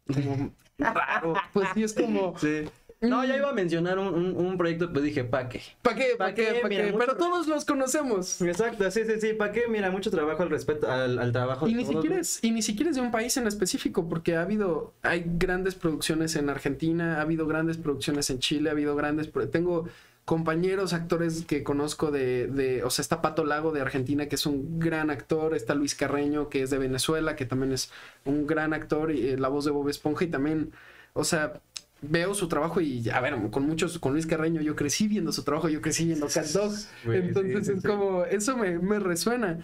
como 0.06 0.52
raro. 0.78 1.34
Pues 1.52 1.68
sí 1.74 1.82
es 1.82 1.92
como, 1.92 2.38
Sí. 2.38 2.64
No, 3.02 3.24
ya 3.24 3.34
iba 3.34 3.48
a 3.48 3.52
mencionar 3.54 3.98
un, 3.98 4.08
un- 4.14 4.36
un 4.36 4.58
proyecto, 4.58 4.92
pues 4.92 5.02
dije, 5.02 5.24
¿pa' 5.24 5.48
qué? 5.48 5.62
¿para 5.80 5.96
qué? 5.96 6.04
¿Pa' 6.18 6.18
¿Para 6.18 6.34
qué? 6.34 6.94
Pero 6.98 7.16
todos 7.16 7.46
los 7.48 7.64
conocemos. 7.64 8.42
Exacto, 8.42 8.90
sí, 8.90 9.02
sí, 9.06 9.12
sí, 9.18 9.32
¿para 9.32 9.52
qué? 9.52 9.62
Mira, 9.70 9.90
mucho 9.90 10.10
trabajo 10.10 10.42
al 10.42 10.50
respecto, 10.50 10.90
al, 10.90 11.18
al 11.18 11.32
trabajo 11.32 11.66
Y 11.66 11.72
de 11.72 11.82
ni 11.84 12.14
es, 12.14 12.44
y 12.44 12.50
ni 12.50 12.60
siquiera 12.60 12.90
es 12.90 12.96
de 12.96 13.02
un 13.02 13.10
país 13.10 13.34
en 13.38 13.46
específico, 13.46 14.06
porque 14.06 14.36
ha 14.36 14.42
habido, 14.42 14.92
hay 15.00 15.24
grandes 15.26 15.76
producciones 15.76 16.36
en 16.36 16.50
Argentina, 16.50 17.16
ha 17.18 17.22
habido 17.22 17.46
grandes 17.46 17.78
producciones 17.78 18.28
en 18.28 18.38
Chile, 18.38 18.68
ha 18.68 18.72
habido 18.72 18.94
grandes, 18.96 19.30
tengo 19.50 19.88
compañeros 20.26 20.92
actores 20.92 21.44
que 21.46 21.64
conozco 21.64 22.10
de, 22.10 22.48
de, 22.48 22.84
o 22.84 22.90
sea, 22.90 23.02
está 23.02 23.22
Pato 23.22 23.44
Lago 23.46 23.72
de 23.72 23.80
Argentina, 23.80 24.28
que 24.28 24.34
es 24.34 24.44
un 24.44 24.78
gran 24.78 25.08
actor, 25.08 25.54
está 25.54 25.74
Luis 25.74 25.94
Carreño, 25.94 26.50
que 26.50 26.62
es 26.62 26.68
de 26.70 26.76
Venezuela, 26.76 27.34
que 27.34 27.46
también 27.46 27.72
es 27.72 27.90
un 28.26 28.46
gran 28.46 28.74
actor, 28.74 29.10
y, 29.10 29.30
eh, 29.30 29.38
la 29.38 29.48
voz 29.48 29.64
de 29.64 29.70
Bob 29.70 29.88
Esponja, 29.88 30.24
y 30.24 30.28
también, 30.28 30.72
o 31.14 31.24
sea, 31.24 31.54
veo 32.02 32.34
su 32.34 32.48
trabajo 32.48 32.80
y, 32.80 33.08
a 33.10 33.20
ver, 33.20 33.34
con 33.50 33.66
muchos, 33.66 33.98
con 33.98 34.12
Luis 34.12 34.26
Carreño, 34.26 34.60
yo 34.60 34.76
crecí 34.76 35.08
viendo 35.08 35.32
su 35.32 35.42
trabajo, 35.42 35.68
yo 35.68 35.80
crecí 35.80 36.06
viendo 36.06 36.28
Cat 36.28 36.46
Dog, 36.46 36.72
sí, 36.72 36.88
entonces 37.04 37.66
sí, 37.66 37.72
es 37.76 37.84
como, 37.84 38.24
eso 38.24 38.56
me, 38.56 38.78
me 38.78 38.98
resuena. 38.98 39.58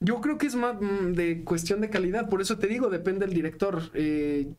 Yo 0.00 0.20
creo 0.20 0.38
que 0.38 0.46
es 0.46 0.54
más 0.54 0.76
mm, 0.80 1.12
de 1.12 1.42
cuestión 1.44 1.80
de 1.80 1.90
calidad, 1.90 2.28
por 2.28 2.40
eso 2.40 2.58
te 2.58 2.66
digo, 2.66 2.90
depende 2.90 3.26
del 3.26 3.34
director. 3.34 3.82
Eh, 3.94 4.52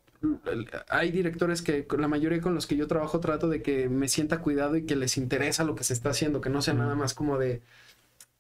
hay 0.90 1.12
directores 1.12 1.62
que 1.62 1.86
la 1.98 2.08
mayoría 2.08 2.42
con 2.42 2.56
los 2.56 2.66
que 2.66 2.76
yo 2.76 2.88
trabajo 2.88 3.20
trato 3.20 3.48
de 3.48 3.62
que 3.62 3.88
me 3.88 4.08
sienta 4.08 4.40
cuidado 4.40 4.76
y 4.76 4.86
que 4.86 4.96
les 4.96 5.18
interesa 5.18 5.64
lo 5.64 5.76
que 5.76 5.84
se 5.84 5.94
está 5.94 6.10
haciendo, 6.10 6.42
que 6.42 6.50
no 6.50 6.62
sea 6.62 6.74
nada 6.74 6.96
más 6.96 7.14
como 7.14 7.38
de 7.38 7.62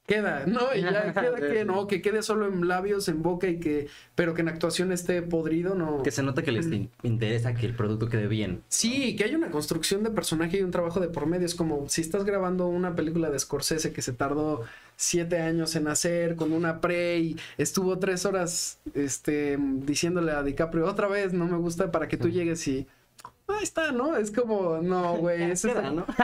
queda, 0.08 0.46
¿no? 0.48 0.74
Y 0.74 0.82
ya 0.82 1.14
queda 1.14 1.36
que 1.36 1.66
no, 1.66 1.86
que 1.86 2.02
quede 2.02 2.24
solo 2.24 2.48
en 2.48 2.68
labios, 2.68 3.08
en 3.10 3.22
boca 3.22 3.48
y 3.48 3.60
que, 3.60 3.88
pero 4.16 4.34
que 4.34 4.42
en 4.42 4.48
actuación 4.50 4.92
esté 4.92 5.22
podrido, 5.22 5.76
no. 5.76 6.02
Que 6.02 6.10
se 6.12 6.24
nota 6.24 6.42
que 6.42 6.52
les 6.52 6.66
in- 6.68 6.90
interesa 7.04 7.54
que 7.54 7.68
el 7.68 7.76
producto 7.76 8.08
quede 8.10 8.28
bien. 8.28 8.64
Sí, 8.70 9.16
que 9.16 9.26
hay 9.26 9.36
una 9.36 9.52
construcción 9.52 10.04
de 10.04 10.10
personaje 10.10 10.58
y 10.58 10.64
un 10.64 10.72
trabajo 10.72 11.00
de 11.00 11.10
por 11.10 11.28
medio. 11.28 11.46
Es 11.46 11.54
como 11.54 11.88
si 11.90 12.02
estás 12.02 12.24
grabando 12.24 12.68
una 12.68 12.96
película 12.96 13.30
de 13.30 13.38
Scorsese 13.38 13.92
que 13.94 14.02
se 14.02 14.14
tardó 14.14 14.64
siete 14.96 15.40
años 15.40 15.76
en 15.76 15.88
hacer 15.88 16.36
con 16.36 16.54
una 16.54 16.82
pre 16.82 17.20
y 17.20 17.38
estuvo 17.60 18.00
tres 18.00 18.26
horas 18.26 18.80
este, 18.96 19.58
diciéndole 19.60 20.32
a 20.32 20.42
DiCaprio 20.42 20.86
otra 20.88 21.08
vez, 21.08 21.34
no 21.34 21.46
me 21.46 21.58
gusta, 21.58 21.92
para 21.92 22.08
que 22.08 22.18
tú 22.18 22.30
llegues 22.30 22.68
y... 22.68 22.88
"Ah, 23.50 23.56
ahí 23.58 23.64
está, 23.64 23.92
¿no? 23.92 24.16
Es 24.18 24.30
como, 24.32 24.78
no, 24.82 25.16
güey, 25.18 25.52
eso 25.52 25.70
Queda, 25.70 25.88
está- 25.88 25.92
¿no? 25.92 26.06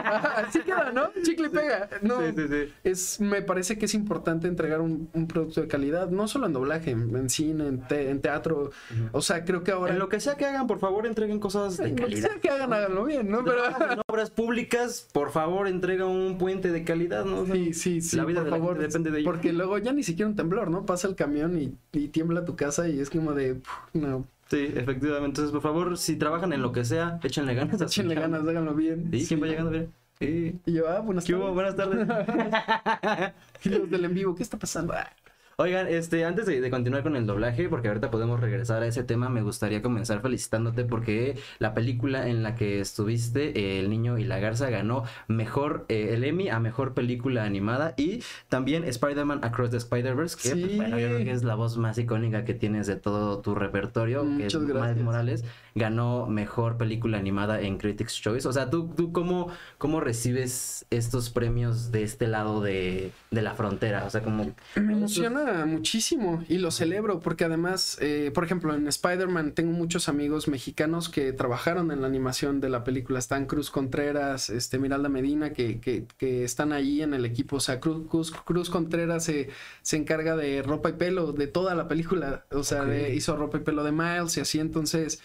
Así 0.47 0.59
queda, 0.59 0.91
¿no? 0.91 1.09
Chicle 1.23 1.47
y 1.47 1.49
pega. 1.49 1.89
No, 2.01 2.19
Sí, 2.21 2.33
sí, 2.35 2.47
sí. 2.49 2.73
es, 2.83 3.21
me 3.21 3.41
parece 3.41 3.77
que 3.77 3.85
es 3.85 3.93
importante 3.93 4.47
entregar 4.47 4.81
un, 4.81 5.09
un 5.13 5.27
producto 5.27 5.61
de 5.61 5.67
calidad, 5.67 6.09
no 6.09 6.27
solo 6.27 6.47
en 6.47 6.53
doblaje, 6.53 6.91
en, 6.91 7.15
en 7.15 7.29
cine, 7.29 7.67
en, 7.67 7.87
te- 7.87 8.09
en 8.09 8.21
teatro. 8.21 8.71
O 9.13 9.21
sea, 9.21 9.45
creo 9.45 9.63
que 9.63 9.71
ahora. 9.71 9.93
En 9.93 9.99
lo 9.99 10.09
que 10.09 10.19
sea 10.19 10.35
que 10.35 10.45
hagan, 10.45 10.67
por 10.67 10.79
favor, 10.79 11.07
entreguen 11.07 11.39
cosas 11.39 11.77
de 11.77 11.89
Lo 11.89 11.95
que 11.95 12.01
calidad. 12.03 12.29
sea 12.31 12.39
que 12.41 12.49
hagan, 12.49 12.73
háganlo 12.73 13.05
bien, 13.05 13.29
¿no? 13.29 13.43
Pero. 13.43 13.65
En 13.65 13.99
obras 14.07 14.29
públicas, 14.29 15.07
por 15.13 15.31
favor, 15.31 15.67
entrega 15.67 16.05
un 16.05 16.37
puente 16.37 16.71
de 16.71 16.83
calidad, 16.83 17.25
¿no? 17.25 17.39
O 17.41 17.45
sea, 17.45 17.55
Sí, 17.55 17.73
sí, 17.73 18.01
sí. 18.01 18.17
La 18.17 18.25
vida 18.25 18.39
por 18.41 18.45
de 18.45 18.51
la 18.51 18.57
favor, 18.57 18.73
gente 18.73 18.87
depende 18.87 19.11
de 19.11 19.19
ello. 19.19 19.31
Porque 19.31 19.53
luego 19.53 19.77
ya 19.77 19.93
ni 19.93 20.03
siquiera 20.03 20.27
un 20.29 20.35
temblor, 20.35 20.69
¿no? 20.69 20.85
Pasa 20.85 21.07
el 21.07 21.15
camión 21.15 21.57
y, 21.57 21.73
y 21.93 22.09
tiembla 22.09 22.43
tu 22.45 22.55
casa 22.55 22.87
y 22.89 22.99
es 22.99 23.09
como 23.09 23.33
de. 23.33 23.61
No, 23.93 24.25
Sí, 24.53 24.71
efectivamente. 24.75 25.41
Entonces, 25.41 25.51
por 25.51 25.61
favor, 25.61 25.97
si 25.97 26.15
trabajan 26.17 26.53
en 26.53 26.61
lo 26.61 26.71
que 26.71 26.85
sea, 26.85 27.19
échenle 27.23 27.55
ganas. 27.55 27.81
échenle 27.81 28.15
chamba. 28.15 28.37
ganas, 28.37 28.47
háganlo 28.47 28.75
bien. 28.75 29.09
Sí, 29.11 29.25
¿quién 29.27 29.41
va 29.41 29.47
llegando 29.47 29.71
bien? 29.71 29.93
Sí. 30.19 30.61
Y 30.65 30.73
yo, 30.73 30.87
ah, 30.89 30.99
buenas 30.99 31.25
¿Qué 31.25 31.33
hubo? 31.33 31.53
tardes. 31.53 31.53
Buenas 31.53 31.75
tardes. 31.75 32.07
Y 33.63 33.69
los 33.69 33.89
del 33.89 34.05
en 34.05 34.13
vivo, 34.13 34.35
¿qué 34.35 34.43
está 34.43 34.59
pasando? 34.59 34.93
Ah, 34.93 35.09
Oigan, 35.57 35.87
este, 35.87 36.25
antes 36.25 36.45
de, 36.47 36.61
de 36.61 36.69
continuar 36.71 37.03
con 37.03 37.15
el 37.15 37.27
doblaje, 37.27 37.69
porque 37.69 37.87
ahorita 37.87 38.09
podemos 38.09 38.39
regresar 38.39 38.81
a 38.81 38.87
ese 38.87 39.03
tema, 39.03 39.29
me 39.29 39.41
gustaría 39.43 39.81
comenzar 39.81 40.21
felicitándote 40.21 40.83
porque 40.83 41.37
la 41.59 41.73
película 41.73 42.27
en 42.27 42.41
la 42.41 42.55
que 42.55 42.79
estuviste, 42.79 43.59
eh, 43.59 43.79
El 43.79 43.89
Niño 43.89 44.17
y 44.17 44.23
la 44.23 44.39
Garza, 44.39 44.69
ganó 44.69 45.03
mejor, 45.27 45.85
eh, 45.89 46.09
el 46.13 46.23
Emmy 46.23 46.49
a 46.49 46.59
mejor 46.59 46.93
película 46.93 47.43
animada 47.43 47.93
y 47.97 48.23
también 48.49 48.83
Spider-Man 48.83 49.41
Across 49.43 49.71
the 49.71 49.77
Spider-Verse, 49.77 50.37
que 50.41 50.55
pues, 50.55 50.71
Sí. 50.71 50.77
bueno, 50.77 50.97
yo 50.97 51.07
creo 51.07 51.23
que 51.23 51.31
es 51.31 51.43
la 51.43 51.55
voz 51.55 51.77
más 51.77 51.97
icónica 51.97 52.45
que 52.45 52.53
tienes 52.53 52.87
de 52.87 52.95
todo 52.95 53.39
tu 53.39 53.53
repertorio, 53.53 54.23
que 54.37 54.47
es 54.47 54.55
Miles. 54.55 54.97
Morales, 55.03 55.45
ganó 55.75 56.25
mejor 56.27 56.77
película 56.77 57.17
animada 57.17 57.61
en 57.61 57.77
Critics' 57.77 58.19
Choice. 58.21 58.47
O 58.47 58.53
sea, 58.53 58.69
¿tú, 58.69 58.89
tú 58.95 59.11
cómo, 59.11 59.49
cómo 59.77 59.99
recibes 59.99 60.85
estos 60.89 61.29
premios 61.29 61.91
de 61.91 62.03
este 62.03 62.27
lado 62.27 62.61
de, 62.61 63.11
de 63.33 63.41
la 63.41 63.55
frontera? 63.55 64.05
O 64.05 64.09
sea, 64.09 64.21
como... 64.21 64.53
Me 64.75 64.93
emociona 64.93 65.65
muchísimo 65.65 66.43
y 66.47 66.59
lo 66.59 66.69
celebro 66.71 67.19
porque 67.19 67.43
además, 67.45 67.97
eh, 67.99 68.31
por 68.33 68.43
ejemplo, 68.43 68.75
en 68.75 68.87
Spider-Man 68.87 69.53
tengo 69.53 69.71
muchos 69.71 70.07
amigos 70.07 70.47
mexicanos 70.47 71.09
que 71.09 71.33
trabajaron 71.33 71.91
en 71.91 72.01
la 72.01 72.07
animación 72.07 72.61
de 72.61 72.69
la 72.69 72.83
película. 72.83 73.19
Están 73.19 73.45
Cruz 73.47 73.71
Contreras, 73.71 74.49
este, 74.49 74.77
Miralda 74.77 75.09
Medina, 75.09 75.51
que, 75.53 75.79
que, 75.79 76.05
que 76.17 76.43
están 76.43 76.71
ahí 76.73 77.01
en 77.01 77.13
el 77.13 77.25
equipo. 77.25 77.55
O 77.55 77.59
sea, 77.59 77.79
Cruz, 77.79 78.07
Cruz, 78.09 78.31
Cruz 78.31 78.69
Contreras 78.69 79.23
se, 79.25 79.49
se 79.81 79.97
encarga 79.97 80.35
de 80.35 80.61
ropa 80.61 80.89
y 80.89 80.93
pelo 80.93 81.31
de 81.33 81.47
toda 81.47 81.73
la 81.75 81.87
película. 81.87 82.45
O 82.51 82.63
sea, 82.63 82.85
de- 82.85 83.15
hizo 83.15 83.35
ropa 83.35 83.57
y 83.57 83.61
pelo 83.61 83.83
de 83.83 83.91
Miles 83.91 84.37
y 84.37 84.41
así. 84.41 84.59
Entonces, 84.59 85.21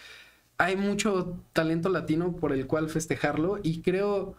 hay 0.57 0.75
mucho 0.75 1.37
talento 1.53 1.89
latino 1.89 2.35
por 2.35 2.51
el 2.53 2.65
cual 2.67 2.89
festejarlo 2.89 3.59
y 3.61 3.81
creo... 3.81 4.35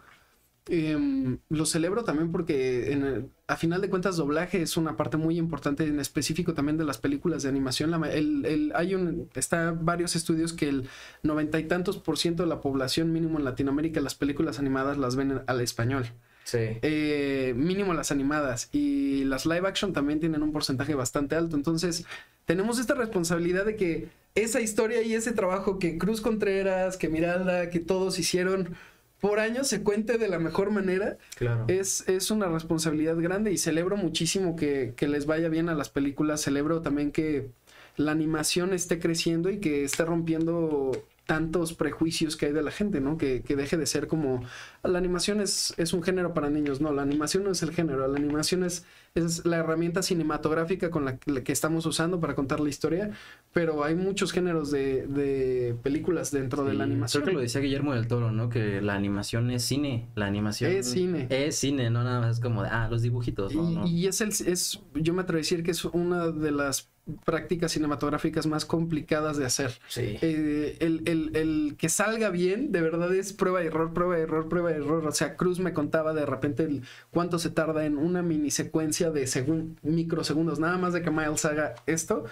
Em, 0.67 1.39
lo 1.49 1.65
celebro 1.65 2.03
también 2.03 2.31
porque 2.31 2.91
en 2.91 3.03
el- 3.03 3.29
a 3.51 3.57
final 3.57 3.81
de 3.81 3.89
cuentas 3.89 4.17
doblaje 4.17 4.61
es 4.61 4.77
una 4.77 4.95
parte 4.95 5.17
muy 5.17 5.37
importante 5.37 5.83
en 5.85 5.99
específico 5.99 6.53
también 6.53 6.77
de 6.77 6.85
las 6.85 6.97
películas 6.97 7.43
de 7.43 7.49
animación. 7.49 7.91
La 7.91 7.97
el- 8.11 8.45
el- 8.45 8.71
hay 8.75 8.95
un, 8.95 9.29
está 9.35 9.71
varios 9.71 10.15
estudios 10.15 10.53
que 10.53 10.69
el 10.69 10.87
noventa 11.21 11.59
y 11.59 11.65
tantos 11.65 11.97
por 11.97 12.17
ciento 12.17 12.43
de 12.43 12.49
la 12.49 12.61
población 12.61 13.11
mínimo 13.11 13.37
en 13.39 13.45
Latinoamérica 13.45 13.99
las 14.01 14.15
películas 14.15 14.57
animadas 14.59 14.97
las 14.97 15.15
ven 15.15 15.31
en- 15.31 15.41
al 15.47 15.59
español. 15.61 16.05
Sí. 16.43 16.57
Eh, 16.81 17.53
mínimo 17.55 17.93
las 17.93 18.11
animadas 18.11 18.69
y 18.71 19.23
las 19.25 19.45
live 19.45 19.67
action 19.67 19.93
también 19.93 20.19
tienen 20.19 20.41
un 20.41 20.51
porcentaje 20.51 20.95
bastante 20.95 21.35
alto. 21.35 21.55
Entonces, 21.55 22.05
tenemos 22.45 22.79
esta 22.79 22.95
responsabilidad 22.95 23.65
de 23.65 23.75
que 23.75 24.09
esa 24.33 24.59
historia 24.59 25.01
y 25.03 25.13
ese 25.13 25.33
trabajo 25.33 25.77
que 25.77 25.97
Cruz 25.97 26.19
Contreras, 26.21 26.97
que 26.97 27.09
Miralda, 27.09 27.69
que 27.69 27.79
todos 27.79 28.17
hicieron 28.17 28.75
por 29.21 29.39
años 29.39 29.67
se 29.67 29.83
cuente 29.83 30.17
de 30.17 30.27
la 30.27 30.39
mejor 30.39 30.71
manera. 30.71 31.17
Claro. 31.37 31.65
Es, 31.67 32.09
es 32.09 32.31
una 32.31 32.47
responsabilidad 32.47 33.15
grande 33.17 33.53
y 33.53 33.57
celebro 33.57 33.95
muchísimo 33.95 34.55
que, 34.55 34.93
que 34.97 35.07
les 35.07 35.25
vaya 35.27 35.47
bien 35.47 35.69
a 35.69 35.75
las 35.75 35.89
películas. 35.89 36.41
Celebro 36.41 36.81
también 36.81 37.11
que 37.11 37.51
la 37.95 38.11
animación 38.11 38.73
esté 38.73 38.99
creciendo 38.99 39.49
y 39.49 39.59
que 39.59 39.83
esté 39.83 40.05
rompiendo 40.05 40.91
tantos 41.31 41.71
prejuicios 41.73 42.35
que 42.35 42.47
hay 42.47 42.51
de 42.51 42.61
la 42.61 42.71
gente, 42.71 42.99
¿no? 42.99 43.17
Que, 43.17 43.41
que 43.41 43.55
deje 43.55 43.77
de 43.77 43.85
ser 43.85 44.07
como 44.07 44.43
la 44.83 44.97
animación 44.97 45.39
es, 45.39 45.73
es 45.77 45.93
un 45.93 46.03
género 46.03 46.33
para 46.33 46.49
niños, 46.49 46.81
no, 46.81 46.91
la 46.91 47.03
animación 47.03 47.45
no 47.45 47.51
es 47.51 47.63
el 47.63 47.71
género, 47.71 48.05
la 48.05 48.17
animación 48.17 48.65
es, 48.65 48.85
es 49.15 49.45
la 49.45 49.55
herramienta 49.55 50.01
cinematográfica 50.01 50.89
con 50.89 51.05
la, 51.05 51.17
la 51.27 51.41
que 51.41 51.53
estamos 51.53 51.85
usando 51.85 52.19
para 52.19 52.35
contar 52.35 52.59
la 52.59 52.67
historia, 52.67 53.11
pero 53.53 53.85
hay 53.85 53.95
muchos 53.95 54.33
géneros 54.33 54.71
de, 54.71 55.07
de 55.07 55.73
películas 55.81 56.31
dentro 56.31 56.65
de 56.65 56.73
la 56.73 56.83
animación. 56.83 57.23
Creo 57.23 57.31
que 57.31 57.35
lo 57.37 57.41
decía 57.41 57.61
Guillermo 57.61 57.93
del 57.93 58.07
Toro, 58.07 58.33
¿no? 58.33 58.49
Que 58.49 58.81
la 58.81 58.95
animación 58.95 59.51
es 59.51 59.63
cine. 59.63 60.09
La 60.15 60.25
animación 60.25 60.69
Es 60.69 60.91
cine. 60.91 61.27
Es 61.29 61.55
cine, 61.55 61.89
no 61.89 62.03
nada 62.03 62.19
más 62.19 62.35
es 62.35 62.43
como 62.43 62.63
de, 62.63 62.69
ah, 62.69 62.89
los 62.91 63.03
dibujitos, 63.03 63.55
¿no? 63.55 63.69
Y, 63.71 63.75
No. 63.75 63.87
y 63.87 64.07
es 64.07 64.19
el, 64.19 64.29
es, 64.29 64.81
yo 64.95 65.13
me 65.13 65.21
atrevo 65.21 65.37
a 65.37 65.43
decir 65.43 65.63
que 65.63 65.71
es 65.71 65.85
una 65.85 66.27
de 66.27 66.51
las 66.51 66.91
prácticas 67.25 67.71
cinematográficas 67.71 68.45
más 68.47 68.65
complicadas 68.65 69.37
de 69.37 69.45
hacer. 69.45 69.71
Sí. 69.87 70.17
Eh, 70.21 70.77
el, 70.79 71.01
el- 71.05 71.35
el 71.35 71.75
que 71.77 71.89
salga 71.89 72.29
bien, 72.29 72.71
de 72.71 72.81
verdad 72.81 73.13
es 73.13 73.33
prueba 73.33 73.63
y 73.63 73.67
error, 73.67 73.93
prueba 73.93 74.17
y 74.17 74.21
error, 74.21 74.47
prueba 74.49 74.71
y 74.71 74.75
error. 74.75 75.05
O 75.05 75.11
sea, 75.11 75.35
Cruz 75.35 75.59
me 75.59 75.73
contaba 75.73 76.13
de 76.13 76.25
repente 76.25 76.63
el- 76.63 76.83
cuánto 77.11 77.39
se 77.39 77.49
tarda 77.49 77.85
en 77.85 77.97
una 77.97 78.21
mini 78.21 78.51
secuencia 78.51 79.11
de 79.11 79.23
segun- 79.27 79.77
microsegundos, 79.81 80.59
nada 80.59 80.77
más 80.77 80.93
de 80.93 81.01
que 81.01 81.11
Miles 81.11 81.45
haga 81.45 81.75
esto. 81.85 82.25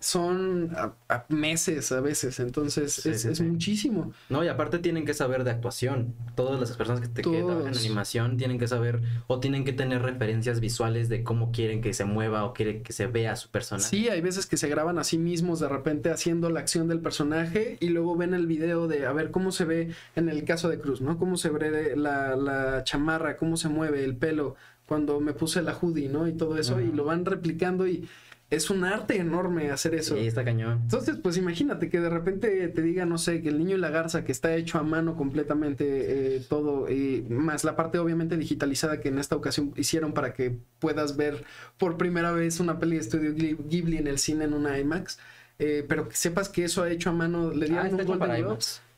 Son 0.00 0.70
a- 0.76 0.92
a 1.08 1.24
meses 1.28 1.90
a 1.92 2.00
veces, 2.00 2.38
entonces 2.40 2.92
Sí, 2.92 3.10
es, 3.10 3.22
sí, 3.22 3.28
es 3.28 3.38
sí. 3.38 3.44
muchísimo. 3.44 4.12
No, 4.28 4.44
y 4.44 4.48
aparte 4.48 4.78
tienen 4.78 5.04
que 5.04 5.14
saber 5.14 5.42
de 5.44 5.50
actuación. 5.50 6.14
Todas 6.34 6.60
las 6.60 6.76
personas 6.76 7.00
que, 7.00 7.08
te, 7.08 7.22
que 7.22 7.30
trabajan 7.42 7.68
en 7.72 7.78
animación 7.78 8.36
tienen 8.36 8.58
que 8.58 8.68
saber 8.68 9.00
o 9.26 9.40
tienen 9.40 9.64
que 9.64 9.72
tener 9.72 10.02
referencias 10.02 10.60
visuales 10.60 11.08
de 11.08 11.22
cómo 11.24 11.50
quieren 11.50 11.80
que 11.80 11.94
se 11.94 12.04
mueva 12.04 12.44
o 12.44 12.52
quieren 12.52 12.82
que 12.82 12.92
se 12.92 13.06
vea 13.06 13.36
su 13.36 13.48
personaje. 13.50 13.88
Sí, 13.88 14.08
hay 14.08 14.20
veces 14.20 14.46
que 14.46 14.56
se 14.56 14.68
graban 14.68 14.98
a 14.98 15.04
sí 15.04 15.18
mismos 15.18 15.60
de 15.60 15.68
repente 15.68 16.10
haciendo 16.10 16.50
la 16.50 16.60
acción 16.60 16.88
del 16.88 17.00
personaje 17.00 17.76
y 17.80 17.88
luego 17.88 18.16
ven 18.16 18.34
el 18.34 18.46
video 18.46 18.88
de 18.88 19.06
a 19.06 19.12
ver 19.12 19.30
cómo 19.30 19.50
se 19.52 19.64
ve 19.64 19.90
en 20.14 20.28
el 20.28 20.44
caso 20.44 20.68
de 20.68 20.78
Cruz, 20.78 21.00
¿no? 21.00 21.18
Cómo 21.18 21.36
se 21.36 21.48
ve 21.50 21.96
la, 21.96 22.36
la 22.36 22.84
chamarra, 22.84 23.36
cómo 23.36 23.56
se 23.56 23.68
mueve 23.68 24.04
el 24.04 24.16
pelo 24.16 24.56
cuando 24.86 25.18
me 25.20 25.32
puse 25.32 25.62
la 25.62 25.74
hoodie, 25.74 26.08
¿no? 26.08 26.28
Y 26.28 26.32
todo 26.34 26.58
eso 26.58 26.80
y 26.80 26.92
lo 26.92 27.04
van 27.04 27.24
replicando 27.24 27.88
y 27.88 28.08
es 28.48 28.70
un 28.70 28.84
arte 28.84 29.16
enorme 29.18 29.70
hacer 29.70 29.94
eso. 29.94 30.16
Sí, 30.16 30.26
está 30.26 30.44
cañón. 30.44 30.78
Entonces, 30.82 31.16
pues 31.22 31.36
imagínate 31.36 31.88
que 31.90 31.98
de 32.00 32.08
repente 32.08 32.68
te 32.68 32.82
diga, 32.82 33.04
no 33.04 33.18
sé, 33.18 33.42
que 33.42 33.48
el 33.48 33.58
niño 33.58 33.76
y 33.76 33.80
la 33.80 33.90
garza 33.90 34.24
que 34.24 34.30
está 34.32 34.54
hecho 34.54 34.78
a 34.78 34.82
mano 34.82 35.16
completamente 35.16 36.36
eh, 36.36 36.40
todo, 36.48 36.88
y 36.90 37.24
más 37.28 37.64
la 37.64 37.74
parte 37.76 37.98
obviamente 37.98 38.36
digitalizada 38.36 39.00
que 39.00 39.08
en 39.08 39.18
esta 39.18 39.34
ocasión 39.36 39.72
hicieron 39.76 40.12
para 40.12 40.32
que 40.32 40.56
puedas 40.78 41.16
ver 41.16 41.44
por 41.76 41.96
primera 41.96 42.30
vez 42.32 42.60
una 42.60 42.78
peli 42.78 42.94
de 42.96 43.00
estudio 43.02 43.34
Ghi- 43.34 43.56
Ghibli 43.68 43.96
en 43.98 44.06
el 44.06 44.18
cine 44.18 44.44
en 44.44 44.52
una 44.54 44.78
IMAX. 44.78 45.18
eh, 45.58 45.84
pero 45.88 46.06
que 46.08 46.14
sepas 46.16 46.48
que 46.50 46.64
eso 46.64 46.82
ha 46.82 46.90
hecho 46.90 47.08
a 47.10 47.12
mano, 47.14 47.50
le 47.50 47.66
dieron 47.66 47.86
Ah, 47.86 47.90
un 47.90 47.96
Golden. 48.04 48.18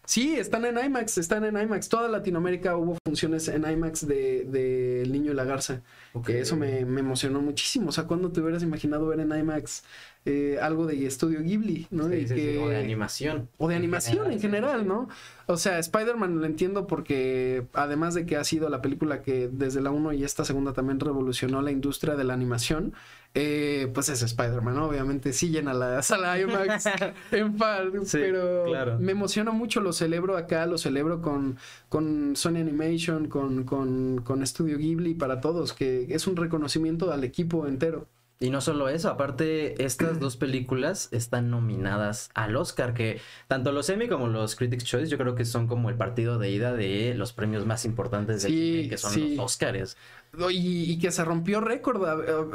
Sí, 0.09 0.37
están 0.37 0.65
en 0.65 0.83
IMAX, 0.83 1.19
están 1.19 1.45
en 1.45 1.59
IMAX. 1.61 1.91
Toda 1.91 2.09
Latinoamérica 2.09 2.79
hubo 2.79 2.97
funciones 3.05 3.47
en 3.49 3.71
IMAX 3.71 4.07
de, 4.09 4.45
de 4.47 5.03
El 5.03 5.13
Niño 5.13 5.33
y 5.33 5.35
la 5.35 5.45
Garza. 5.45 5.83
Ok. 6.15 6.29
Que 6.29 6.41
eso 6.41 6.57
me, 6.57 6.87
me 6.87 7.01
emocionó 7.01 7.43
muchísimo. 7.43 7.91
O 7.91 7.93
sea, 7.93 8.05
¿cuándo 8.05 8.33
te 8.33 8.41
hubieras 8.41 8.63
imaginado 8.63 9.07
ver 9.09 9.21
en 9.21 9.31
IMAX 9.39 9.85
eh, 10.25 10.59
algo 10.63 10.87
de 10.87 11.07
estudio 11.07 11.43
Ghibli, 11.43 11.89
¿no? 11.91 12.09
Sí, 12.09 12.15
Y 12.15 12.21
sí, 12.23 12.29
sí, 12.29 12.35
que- 12.37 12.59
O 12.59 12.69
de 12.71 12.77
animación. 12.79 13.51
o 13.59 13.69
de 13.69 13.75
animación 13.77 14.33
en 14.33 14.41
general, 14.41 14.81
sí, 14.81 14.87
¿no? 14.89 15.11
O 15.45 15.59
sea, 15.59 15.79
Spider-Man 15.79 16.41
lo 16.41 16.47
entiendo 16.47 16.87
porque 16.87 17.67
además 17.75 18.15
de 18.15 18.25
que 18.25 18.37
ha 18.37 18.45
sido 18.45 18.71
la 18.71 18.81
película 18.81 19.21
que 19.21 19.51
desde 19.53 19.83
la 19.83 19.91
1 19.91 20.15
y 20.15 20.25
esta 20.25 20.47
segunda 20.47 20.73
también 20.73 21.01
revolucionó 21.01 21.61
la 21.61 21.71
industria 21.71 22.17
de 22.17 22.25
la 22.25 22.33
animación, 22.33 22.95
eh, 23.41 23.89
pues 23.95 24.09
es 24.09 24.21
Spider-Man, 24.21 24.75
¿no? 24.75 24.89
Obviamente 24.89 25.33
sí 25.33 25.51
llena 25.51 25.73
la 25.73 26.03
sala 26.03 26.41
IMAX 26.41 26.87
en 27.31 27.57
par, 27.57 27.93
Sí, 28.05 28.19
pero 28.19 28.65
claro. 28.65 28.99
me 28.99 29.13
emociona 29.13 29.53
mucho, 29.53 29.81
lo 29.81 29.93
celebro 29.93 30.37
acá, 30.37 30.67
lo 30.67 30.77
celebro 30.77 31.23
con, 31.23 31.57
con 31.89 32.35
Sony 32.35 32.57
Animation, 32.57 33.29
con, 33.29 33.63
con, 33.63 34.23
con 34.25 34.45
Studio 34.45 34.77
Ghibli 34.77 35.15
para 35.15 35.41
todos, 35.41 35.73
que 35.73 36.07
es 36.11 36.27
un 36.27 36.35
reconocimiento 36.35 37.13
al 37.13 37.23
equipo 37.23 37.69
entero. 37.69 38.09
Y 38.41 38.51
no 38.51 38.61
solo 38.61 38.89
eso, 38.89 39.09
aparte, 39.11 39.85
estas 39.85 40.21
dos 40.21 40.37
películas 40.37 41.09
están 41.11 41.51
nominadas 41.51 42.31
al 42.35 42.55
Oscar, 42.55 42.95
que 42.95 43.21
tanto 43.49 43.73
los 43.73 43.89
Emmy 43.91 44.07
como 44.07 44.29
los 44.29 44.55
Critics' 44.55 44.85
Choice, 44.85 45.09
yo 45.11 45.19
creo 45.19 45.35
que 45.35 45.45
son 45.45 45.67
como 45.67 45.91
el 45.91 45.97
partido 45.97 46.39
de 46.39 46.49
ida 46.53 46.73
de 46.73 47.15
los 47.17 47.33
premios 47.33 47.67
más 47.67 47.85
importantes 47.85 48.45
del 48.45 48.53
Sí, 48.53 48.77
cine, 48.77 48.89
que 48.91 48.97
son 48.99 49.13
sí. 49.13 49.35
los 49.35 49.45
Oscars. 49.47 49.97
Y, 50.51 50.93
y 50.93 50.99
que 51.01 51.11
se 51.11 51.25
rompió 51.25 51.61
récord. 51.61 52.01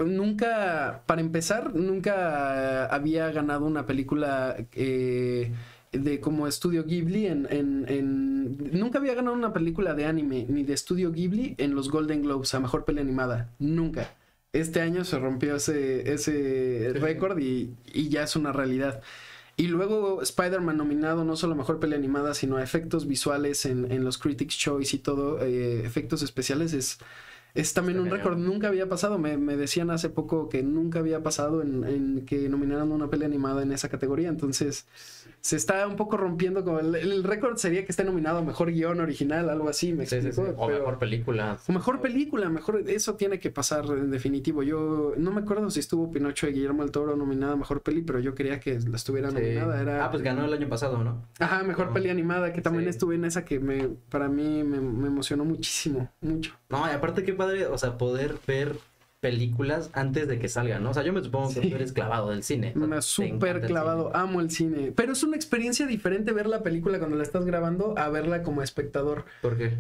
Nunca, 0.06 1.04
para 1.06 1.20
empezar, 1.20 1.75
nunca 1.75 2.86
había 2.86 3.30
ganado 3.32 3.66
una 3.66 3.86
película 3.86 4.56
eh, 4.72 5.52
de 5.92 6.20
como 6.22 6.48
estudio 6.48 6.86
Ghibli 6.86 7.28
en, 7.28 7.46
en- 7.50 7.86
en- 7.90 8.80
Nunca 8.80 9.00
había 9.00 9.16
ganado 9.16 9.36
una 9.36 9.52
película 9.52 9.94
de 9.96 10.06
anime 10.06 10.46
ni 10.48 10.63
de 10.63 10.74
estudio 10.74 11.12
Ghibli 11.12 11.56
en 11.58 11.75
los 11.75 11.90
Golden 11.90 12.22
Globes 12.22 12.54
a 12.54 12.62
mejor 12.62 12.86
peli 12.86 13.02
animada. 13.02 13.50
Nunca. 13.60 14.13
Este 14.53 14.81
año 14.81 15.03
se 15.03 15.17
rompió 15.19 15.55
ese, 15.55 16.13
ese 16.13 16.91
récord 16.93 17.39
y, 17.39 17.75
y 17.91 18.10
ya 18.10 18.24
es 18.24 18.36
una 18.36 18.51
realidad. 18.53 19.01
Y 19.55 19.67
luego 19.67 20.22
Spider-Man 20.22 20.77
nominado 20.77 21.24
no 21.24 21.36
solo 21.36 21.53
a 21.53 21.57
mejor 21.57 21.79
peli 21.79 21.95
animada, 21.95 22.33
sino 22.33 22.57
a 22.57 22.63
efectos 22.63 23.07
visuales 23.07 23.65
en, 23.65 23.91
en 23.91 24.03
los 24.03 24.17
Critics' 24.17 24.57
Choice 24.57 24.95
y 24.95 25.00
todo, 25.00 25.39
eh, 25.41 25.86
efectos 25.86 26.24
especiales, 26.24 26.74
es, 26.74 26.98
es 27.53 27.74
también 27.74 28.00
un 28.00 28.10
récord. 28.10 28.38
Nunca 28.38 28.67
había 28.67 28.89
pasado. 28.89 29.19
Me, 29.19 29.38
me, 29.38 29.55
decían 29.55 29.91
hace 29.91 30.10
poco 30.10 30.50
que 30.50 30.63
nunca 30.63 31.00
había 31.00 31.22
pasado 31.22 31.62
en, 31.62 31.83
en, 31.83 32.25
que 32.25 32.50
nominaran 32.50 32.91
una 32.91 33.10
peli 33.10 33.25
animada 33.25 33.62
en 33.62 33.72
esa 33.72 33.89
categoría. 33.89 34.29
Entonces, 34.29 34.88
se 35.44 35.58
está 35.58 35.86
un 35.88 35.98
poco 35.98 36.16
rompiendo. 36.16 36.64
Como 36.64 36.80
el, 36.80 36.96
el 36.96 37.24
récord 37.24 37.58
sería 37.58 37.84
que 37.86 37.92
esté 37.92 38.06
nominado 38.06 38.38
a 38.38 38.42
mejor 38.42 38.72
guion 38.72 39.02
original, 39.02 39.50
algo 39.50 39.68
así. 39.68 39.92
Me 39.92 40.06
sí, 40.06 40.16
explico. 40.16 40.42
sí, 40.44 40.48
sí. 40.52 40.56
O 40.58 40.68
Pero- 40.68 40.80
mejor 40.80 41.00
película. 41.00 41.58
o 41.68 41.72
mejor 41.74 42.00
película, 42.00 42.50
mejor. 42.50 42.82
Eso 42.88 43.16
tiene 43.16 43.40
que 43.40 43.52
pasar 43.52 43.84
en 43.88 44.10
definitivo. 44.10 44.64
Yo 44.64 45.14
no 45.18 45.32
me 45.32 45.42
acuerdo 45.42 45.70
si 45.70 45.82
estuvo 45.82 46.10
Pinocho 46.10 46.46
de 46.48 46.54
Guillermo 46.54 46.84
del 46.84 46.92
Toro 46.92 47.18
nominada 47.18 47.54
a 47.54 47.58
mejor 47.58 47.82
peli, 47.82 48.02
pero 48.04 48.20
yo 48.20 48.34
quería 48.34 48.62
que 48.62 48.80
la 48.80 48.96
estuviera 48.96 49.32
nominada. 49.32 49.82
Era... 49.82 50.06
Ah, 50.06 50.10
pues 50.12 50.24
ganó 50.24 50.46
el 50.46 50.54
año 50.54 50.70
pasado, 50.70 51.04
¿no? 51.04 51.26
Ajá, 51.40 51.62
mejor 51.64 51.88
No. 51.88 51.94
peli 51.94 52.10
animada, 52.10 52.54
que 52.54 52.62
también 52.62 52.88
estuve 52.88 53.16
en 53.16 53.26
esa 53.26 53.44
que 53.44 53.60
me, 53.60 53.90
para 54.10 54.30
mí 54.30 54.64
me, 54.64 54.80
me 54.80 55.08
emocionó 55.08 55.44
muchísimo, 55.44 56.10
mucho. 56.22 56.54
No, 56.70 56.88
y 56.88 56.92
aparte 56.92 57.24
qué 57.24 57.34
padre, 57.34 57.68
o 57.68 57.78
sea, 57.78 57.98
poder 57.98 58.38
ver 58.48 58.78
películas 59.24 59.89
antes 59.94 60.27
de 60.27 60.38
que 60.38 60.50
salgan, 60.50 60.84
¿no? 60.84 60.89
O 60.92 60.94
sea, 60.94 61.01
yo 61.01 61.13
me 61.13 61.24
supongo 61.24 61.48
que 61.53 61.62
Sí. 61.62 61.70
tú 61.70 61.75
eres 61.77 61.94
clavado 61.94 62.30
del 62.32 62.44
cine. 62.44 62.74
Me 62.75 63.01
súper 63.01 63.56
el 63.58 63.65
clavado, 63.68 64.10
cine. 64.10 64.20
amo 64.20 64.42
el 64.42 64.51
cine. 64.51 64.92
Pero 64.96 65.13
es 65.13 65.24
una 65.24 65.38
experiencia 65.38 65.88
diferente 65.88 66.34
ver 66.34 66.46
la 66.48 66.62
película 66.62 67.00
cuando 67.00 67.15
la 67.18 67.24
estás 67.24 67.46
grabando 67.46 67.98
a 67.98 68.10
verla 68.10 68.44
como 68.44 68.62
espectador. 68.62 69.24
¿Por 69.42 69.58
qué? 69.58 69.77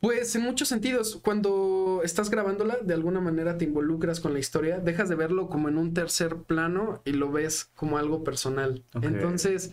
Pues 0.00 0.36
en 0.36 0.42
muchos 0.42 0.68
sentidos, 0.68 1.18
cuando 1.22 2.00
estás 2.04 2.30
grabándola, 2.30 2.76
de 2.82 2.94
alguna 2.94 3.20
manera 3.20 3.58
te 3.58 3.64
involucras 3.64 4.20
con 4.20 4.32
la 4.34 4.38
historia, 4.38 4.78
dejas 4.78 5.08
de 5.08 5.16
verlo 5.16 5.48
como 5.48 5.68
en 5.68 5.76
un 5.78 5.94
tercer 5.94 6.36
plano 6.36 7.00
y 7.04 7.12
lo 7.12 7.32
ves 7.32 7.70
como 7.74 7.98
algo 7.98 8.22
personal. 8.22 8.82
Entonces, 9.02 9.72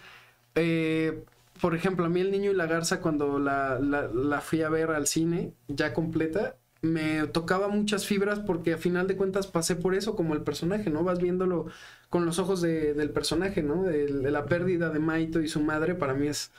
eh, 0.56 1.24
por 1.62 1.76
ejemplo, 1.76 2.06
a 2.06 2.10
mí 2.10 2.22
El 2.22 2.32
Niño 2.32 2.52
y 2.52 2.56
la 2.56 2.66
Garza, 2.66 3.00
cuando 3.02 3.38
la, 3.38 3.78
la- 3.80 4.08
la 4.08 4.42
fui 4.42 4.64
a 4.64 4.70
ver 4.70 4.90
al 4.92 5.06
cine, 5.08 5.52
ya 5.68 5.94
completa, 5.94 6.56
me 6.84 7.28
tocaba 7.30 7.70
muchas 7.70 8.08
fibras 8.08 8.40
porque 8.42 8.74
a 8.74 8.80
final 8.80 9.08
de 9.08 9.18
cuentas 9.18 9.48
pasé 9.48 9.76
por 9.78 9.96
eso 9.96 10.16
como 10.16 10.36
el 10.36 10.44
personaje, 10.44 10.92
¿no? 10.92 11.04
Vas 11.06 11.20
viéndolo 11.20 11.68
con 12.12 12.26
los 12.28 12.40
ojos 12.40 12.62
de- 12.62 12.94
del 12.96 13.12
personaje, 13.12 13.64
¿no? 13.64 13.84
De, 13.84 14.08
de 14.08 14.32
la 14.32 14.46
pérdida 14.48 14.92
de 14.92 15.00
Maito 15.00 15.42
y 15.42 15.50
su 15.50 15.62
madre, 15.62 15.96
para 15.96 16.14
mí 16.16 16.28
es 16.28 16.52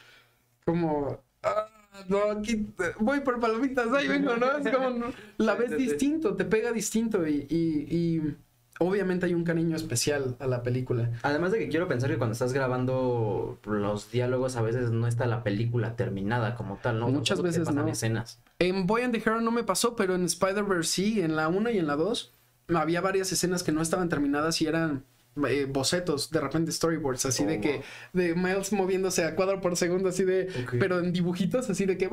como... 0.64 1.20
"Ah, 1.42 1.68
no, 2.08 2.22
aquí 2.30 2.74
voy 3.00 3.20
por 3.20 3.40
palomitas, 3.40 3.92
ahí 3.92 4.08
vengo, 4.08 4.36
¿no? 4.36 4.56
Es 4.58 4.68
como, 4.68 4.90
no, 4.90 5.14
la 5.38 5.54
ves 5.56 5.76
distinto, 5.76 6.36
te 6.36 6.44
pega 6.44 6.72
distinto 6.72 7.26
y, 7.26 7.46
y- 7.50 7.86
y 8.18 8.36
obviamente 8.78 9.26
hay 9.26 9.34
un 9.34 9.44
cariño 9.44 9.76
especial 9.76 10.36
a 10.38 10.46
la 10.46 10.62
película. 10.62 11.10
Además 11.22 11.52
de 11.52 11.58
que 11.58 11.68
quiero 11.68 11.88
pensar 11.88 12.10
que 12.10 12.18
cuando 12.18 12.32
estás 12.32 12.52
grabando 12.52 13.58
los 13.64 14.10
diálogos 14.10 14.56
a 14.56 14.62
veces 14.62 14.90
no 14.90 15.06
está 15.06 15.26
la 15.26 15.42
película 15.42 15.96
terminada 15.96 16.54
como 16.54 16.78
tal, 16.82 17.00
¿no? 17.00 17.08
Muchas 17.08 17.42
veces 17.42 17.66
pasan 17.66 17.86
no. 17.86 17.92
escenas. 17.92 18.40
En 18.58 18.86
Boy 18.86 19.02
and 19.02 19.14
the 19.14 19.20
Heron 19.20 19.44
no 19.44 19.50
me 19.50 19.64
pasó, 19.64 19.96
pero 19.96 20.14
en 20.14 20.24
Spider-Verse 20.24 20.90
sí, 20.90 21.20
en 21.20 21.36
la 21.36 21.48
1 21.48 21.70
y 21.70 21.78
en 21.78 21.86
la 21.86 21.96
2 21.96 22.32
había 22.74 23.00
varias 23.00 23.30
escenas 23.32 23.62
que 23.62 23.72
no 23.72 23.82
estaban 23.82 24.08
terminadas 24.08 24.60
y 24.62 24.66
eran 24.66 25.04
eh, 25.48 25.66
bocetos, 25.68 26.30
de 26.30 26.40
repente 26.40 26.70
storyboards, 26.70 27.26
así 27.26 27.42
Oh, 27.42 27.46
de 27.46 27.60
que 27.60 27.72
wow. 27.72 27.82
de 28.12 28.34
Miles 28.36 28.72
moviéndose 28.72 29.24
a 29.24 29.34
cuadro 29.34 29.60
por 29.60 29.76
segundo, 29.76 30.08
así 30.08 30.22
de, 30.22 30.48
pero 30.78 31.00
en 31.00 31.12
dibujitos, 31.12 31.68
así 31.68 31.86
de 31.86 31.98
que. 31.98 32.08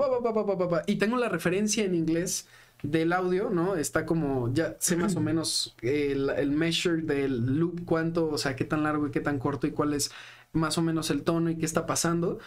Y 0.88 0.96
tengo 0.96 1.18
la 1.18 1.30
referencia 1.30 1.86
en 1.86 1.94
inglés 1.94 2.48
del 2.84 3.14
audio, 3.14 3.50
¿no? 3.50 3.76
Está 3.76 4.06
como, 4.06 4.54
ya 4.54 4.76
sé 4.80 4.96
más 4.96 5.16
o 5.16 5.20
menos 5.22 5.76
el, 5.82 6.30
el 6.30 6.52
measure 6.52 7.02
del 7.02 7.58
loop, 7.60 7.86
cuánto, 7.86 8.30
o 8.30 8.38
sea, 8.38 8.56
qué 8.56 8.66
tan 8.66 8.84
largo 8.84 9.08
y 9.08 9.12
qué 9.12 9.20
tan 9.20 9.40
corto 9.40 9.68
y 9.68 9.72
cuál 9.72 9.94
es 9.94 10.12
más 10.54 10.78
o 10.78 10.82
menos 10.82 11.10
el 11.12 11.24
tono 11.24 11.50
y 11.50 11.56
qué 11.56 11.66
está 11.66 11.86
pasando 11.86 12.40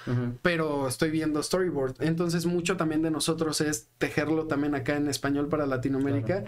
pero 0.42 0.88
estoy 0.88 1.10
viendo 1.10 1.42
storyboard. 1.42 2.02
Entonces 2.02 2.46
mucho 2.46 2.76
también 2.76 3.02
de 3.02 3.10
nosotros 3.10 3.60
es 3.60 3.88
tejerlo 3.98 4.46
también 4.46 4.74
acá 4.74 4.96
en 4.96 5.08
español 5.08 5.48
para 5.48 5.66
Latinoamérica. 5.66 6.44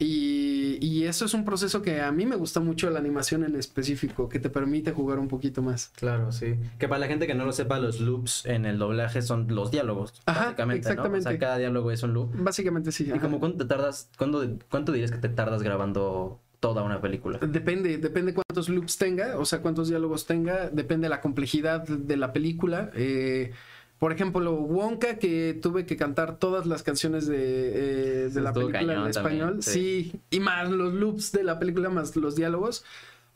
Y, 0.00 0.78
y 0.80 1.04
eso 1.06 1.24
es 1.24 1.34
un 1.34 1.44
proceso 1.44 1.82
que 1.82 2.00
a 2.00 2.12
mí 2.12 2.24
me 2.24 2.36
gusta 2.36 2.60
mucho 2.60 2.88
la 2.88 3.00
animación 3.00 3.42
en 3.42 3.56
específico, 3.56 4.28
que 4.28 4.38
te 4.38 4.48
permite 4.48 4.92
jugar 4.92 5.18
un 5.18 5.26
poquito 5.26 5.60
más. 5.60 5.88
Claro, 5.96 6.30
sí. 6.30 6.54
Que 6.78 6.86
para 6.86 7.00
la 7.00 7.08
gente 7.08 7.26
que 7.26 7.34
no 7.34 7.44
lo 7.44 7.52
sepa, 7.52 7.80
los 7.80 8.00
loops 8.00 8.46
en 8.46 8.64
el 8.64 8.78
doblaje 8.78 9.22
son 9.22 9.46
los 9.52 9.72
diálogos, 9.72 10.14
Ajá, 10.26 10.44
básicamente, 10.46 10.82
¿no? 10.82 10.88
O 10.88 10.92
exactamente. 10.92 11.28
sea, 11.28 11.38
cada 11.38 11.58
diálogo 11.58 11.90
es 11.90 12.02
un 12.04 12.14
loop. 12.14 12.30
Básicamente 12.34 12.92
sí. 12.92 13.06
¿Y 13.08 13.10
ajá. 13.10 13.20
como 13.20 13.40
cuánto 13.40 13.58
te 13.58 13.64
tardas, 13.64 14.08
cuándo, 14.16 14.46
cuánto 14.70 14.92
dirías 14.92 15.10
que 15.10 15.18
te 15.18 15.28
tardas 15.28 15.64
grabando 15.64 16.40
toda 16.60 16.84
una 16.84 17.00
película? 17.00 17.38
Depende, 17.38 17.98
depende 17.98 18.34
cuántos 18.34 18.68
loops 18.68 18.98
tenga, 18.98 19.36
o 19.36 19.44
sea, 19.44 19.62
cuántos 19.62 19.88
diálogos 19.88 20.26
tenga, 20.26 20.70
depende 20.70 21.06
de 21.06 21.10
la 21.10 21.20
complejidad 21.20 21.82
de 21.88 22.16
la 22.16 22.32
película. 22.32 22.90
Eh, 22.94 23.52
por 23.98 24.12
ejemplo, 24.12 24.52
Wonka, 24.54 25.18
que 25.18 25.58
tuve 25.60 25.84
que 25.84 25.96
cantar 25.96 26.38
todas 26.38 26.66
las 26.66 26.82
canciones 26.82 27.26
de, 27.26 27.36
eh, 27.36 28.28
de 28.28 28.40
la 28.40 28.52
película 28.52 28.80
en 28.80 29.06
español. 29.08 29.58
también, 29.58 29.62
sí. 29.62 30.10
sí. 30.12 30.20
y 30.30 30.40
más 30.40 30.70
los 30.70 30.94
loops 30.94 31.32
de 31.32 31.42
la 31.42 31.58
película, 31.58 31.88
más 31.88 32.14
los 32.16 32.36
diálogos. 32.36 32.84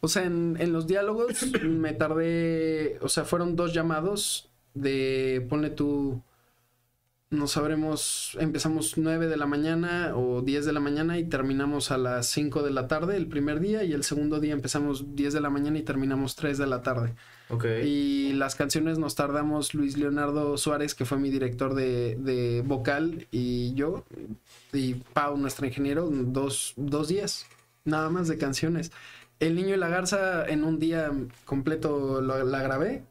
O 0.00 0.08
sea, 0.08 0.24
en, 0.24 0.56
en 0.60 0.72
los 0.72 0.86
diálogos 0.86 1.46
me 1.62 1.92
tardé, 1.92 2.98
o 3.00 3.08
sea, 3.08 3.24
fueron 3.24 3.56
dos 3.56 3.74
llamados 3.74 4.50
de, 4.74 5.46
ponle 5.48 5.70
tú, 5.70 6.22
no 7.32 7.46
sabremos, 7.48 8.36
empezamos 8.40 8.98
9 8.98 9.26
de 9.26 9.36
la 9.36 9.46
mañana 9.46 10.12
o 10.14 10.42
10 10.42 10.66
de 10.66 10.72
la 10.72 10.80
mañana 10.80 11.18
y 11.18 11.24
terminamos 11.24 11.90
a 11.90 11.98
las 11.98 12.26
5 12.26 12.62
de 12.62 12.70
la 12.70 12.88
tarde 12.88 13.16
el 13.16 13.26
primer 13.26 13.58
día 13.58 13.84
y 13.84 13.92
el 13.94 14.04
segundo 14.04 14.38
día 14.38 14.52
empezamos 14.52 15.16
10 15.16 15.32
de 15.32 15.40
la 15.40 15.50
mañana 15.50 15.78
y 15.78 15.82
terminamos 15.82 16.36
3 16.36 16.58
de 16.58 16.66
la 16.66 16.82
tarde. 16.82 17.14
Ok. 17.52 17.66
Y 17.84 18.32
las 18.32 18.54
canciones 18.54 18.98
nos 18.98 19.14
tardamos 19.14 19.74
Luis 19.74 19.96
Leonardo 19.98 20.56
Suárez, 20.56 20.94
que 20.94 21.04
fue 21.04 21.18
mi 21.18 21.30
director 21.30 21.74
de, 21.74 22.16
de 22.16 22.62
vocal, 22.64 23.26
y 23.30 23.74
yo, 23.74 24.04
y 24.72 24.94
Pau, 25.12 25.36
nuestro 25.36 25.66
ingeniero, 25.66 26.08
dos, 26.10 26.72
dos 26.76 27.08
días, 27.08 27.44
nada 27.84 28.08
más 28.08 28.26
de 28.28 28.38
canciones. 28.38 28.90
El 29.38 29.54
niño 29.54 29.74
y 29.74 29.78
la 29.78 29.88
garza 29.88 30.46
en 30.46 30.64
un 30.64 30.78
día 30.78 31.10
completo 31.44 32.20
lo- 32.22 32.42
la 32.44 32.62
grabé, 32.62 33.02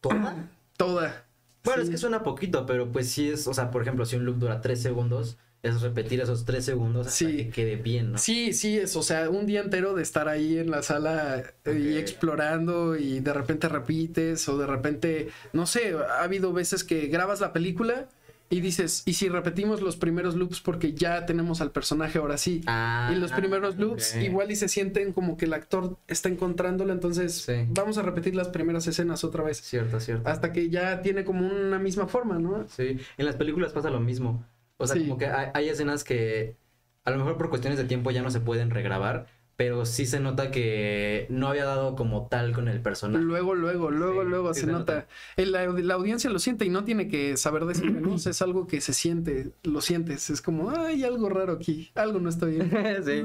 ¿Toda? 0.00 0.48
toda. 0.76 1.24
Bueno, 1.64 1.82
Sí. 1.82 1.88
es 1.88 1.90
que 1.90 1.98
suena 1.98 2.22
poquito, 2.22 2.66
pero 2.66 2.90
pues 2.90 3.08
sí 3.10 3.28
es, 3.30 3.46
o 3.46 3.54
sea, 3.54 3.70
por 3.70 3.82
ejemplo, 3.82 4.04
si 4.06 4.16
un 4.16 4.24
loop 4.24 4.38
dura 4.38 4.60
tres 4.60 4.80
segundos, 4.82 5.36
es 5.68 5.80
repetir 5.82 6.20
esos 6.20 6.44
tres 6.44 6.64
segundos 6.64 7.06
hasta 7.06 7.18
Sí. 7.18 7.36
que 7.36 7.50
quede 7.50 7.76
bien, 7.76 8.12
¿no? 8.12 8.18
Sí, 8.18 8.52
sí, 8.52 8.78
es, 8.78 8.96
o 8.96 9.02
sea, 9.02 9.30
un 9.30 9.46
día 9.46 9.60
entero 9.60 9.94
de 9.94 10.02
estar 10.02 10.28
ahí 10.28 10.58
en 10.58 10.70
la 10.70 10.82
sala 10.82 11.42
eh, 11.64 11.78
y 11.78 11.96
explorando 11.96 12.96
y 12.96 13.20
de 13.20 13.32
repente 13.32 13.68
repites 13.68 14.48
o 14.48 14.58
de 14.58 14.66
repente, 14.66 15.28
no 15.52 15.66
sé, 15.66 15.94
ha 15.96 16.22
habido 16.22 16.52
veces 16.52 16.84
que 16.84 17.06
grabas 17.06 17.40
la 17.40 17.52
película 17.52 18.08
y 18.50 18.60
dices, 18.62 19.02
¿y 19.04 19.12
si 19.12 19.28
repetimos 19.28 19.82
los 19.82 19.96
primeros 19.96 20.34
loops 20.34 20.60
porque 20.62 20.94
ya 20.94 21.26
tenemos 21.26 21.60
al 21.60 21.70
personaje 21.70 22.16
ahora 22.18 22.38
sí? 22.38 22.62
Ah, 22.66 23.12
y 23.14 23.16
los 23.18 23.30
primeros 23.30 23.76
loops 23.76 24.16
igual 24.16 24.50
y 24.50 24.56
se 24.56 24.68
sienten 24.68 25.12
como 25.12 25.36
que 25.36 25.44
el 25.44 25.52
actor 25.52 25.98
está 26.08 26.30
encontrándolo, 26.30 26.94
entonces 26.94 27.34
Sí. 27.42 27.66
vamos 27.68 27.98
a 27.98 28.02
repetir 28.02 28.34
las 28.34 28.48
primeras 28.48 28.86
escenas 28.86 29.22
otra 29.22 29.44
vez. 29.44 29.58
Cierto, 29.60 30.00
cierto. 30.00 30.26
Hasta 30.30 30.50
que 30.52 30.70
ya 30.70 31.02
tiene 31.02 31.24
como 31.24 31.46
una 31.46 31.78
misma 31.78 32.06
forma, 32.06 32.38
¿no? 32.38 32.66
Sí, 32.74 32.96
en 33.18 33.26
las 33.26 33.36
películas 33.36 33.72
pasa 33.74 33.90
lo 33.90 34.00
mismo. 34.00 34.42
O 34.78 34.86
sea, 34.86 34.96
Sí. 34.96 35.02
como 35.02 35.18
que 35.18 35.26
hay, 35.26 35.48
hay 35.54 35.68
escenas 35.68 36.02
que 36.04 36.56
a 37.04 37.10
lo 37.10 37.18
mejor 37.18 37.36
por 37.36 37.50
cuestiones 37.50 37.78
de 37.78 37.84
tiempo 37.84 38.10
ya 38.10 38.22
no 38.22 38.30
se 38.30 38.40
pueden 38.40 38.70
regrabar, 38.70 39.26
pero 39.56 39.84
sí 39.86 40.06
se 40.06 40.20
nota 40.20 40.52
que 40.52 41.26
no 41.30 41.48
había 41.48 41.64
dado 41.64 41.96
como 41.96 42.28
tal 42.28 42.52
con 42.52 42.68
el 42.68 42.80
personaje. 42.80 43.24
Luego, 43.24 43.56
luego, 43.56 43.90
luego, 43.90 44.22
Sí, 44.22 44.28
luego 44.28 44.54
sí 44.54 44.60
se, 44.60 44.66
se 44.66 44.72
nota. 44.72 44.94
nota. 44.94 45.06
El- 45.36 45.50
La, 45.50 45.66
la 45.66 45.94
audiencia 45.94 46.30
lo 46.30 46.38
siente 46.38 46.64
y 46.64 46.68
no 46.68 46.84
tiene 46.84 47.08
que 47.08 47.36
saber. 47.36 47.64
O 48.12 48.18
sea, 48.18 48.30
es 48.30 48.40
algo 48.40 48.68
que 48.68 48.80
se 48.80 48.92
siente, 48.92 49.50
lo 49.64 49.80
sientes. 49.80 50.30
Es 50.30 50.42
como, 50.42 50.70
hay 50.70 51.02
algo 51.02 51.28
raro 51.28 51.54
aquí, 51.54 51.90
algo 51.96 52.20
no 52.20 52.28
está 52.28 52.46
bien. 52.46 52.70
Sí. 53.04 53.22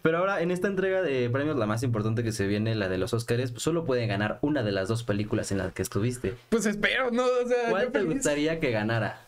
Pero 0.00 0.16
ahora, 0.18 0.40
en 0.40 0.50
esta 0.50 0.68
entrega 0.68 1.02
de 1.02 1.28
premios, 1.28 1.56
la 1.58 1.66
más 1.66 1.82
importante 1.82 2.22
que 2.22 2.32
se 2.32 2.46
viene, 2.46 2.74
la 2.74 2.88
de 2.88 2.96
los 2.96 3.12
Oscars, 3.12 3.52
solo 3.56 3.84
pueden 3.84 4.08
ganar 4.08 4.38
una 4.40 4.62
de 4.62 4.72
las 4.72 4.88
dos 4.88 5.02
películas 5.02 5.52
en 5.52 5.58
las 5.58 5.74
que 5.74 5.82
estuviste. 5.82 6.36
Pues 6.48 6.64
espero, 6.64 7.10
¿no? 7.10 7.24
O 7.24 7.46
sea, 7.46 7.68
¿Cuál 7.68 7.92
te 7.92 7.98
feliz. 7.98 8.14
gustaría 8.14 8.60
que 8.60 8.70
ganara? 8.70 9.26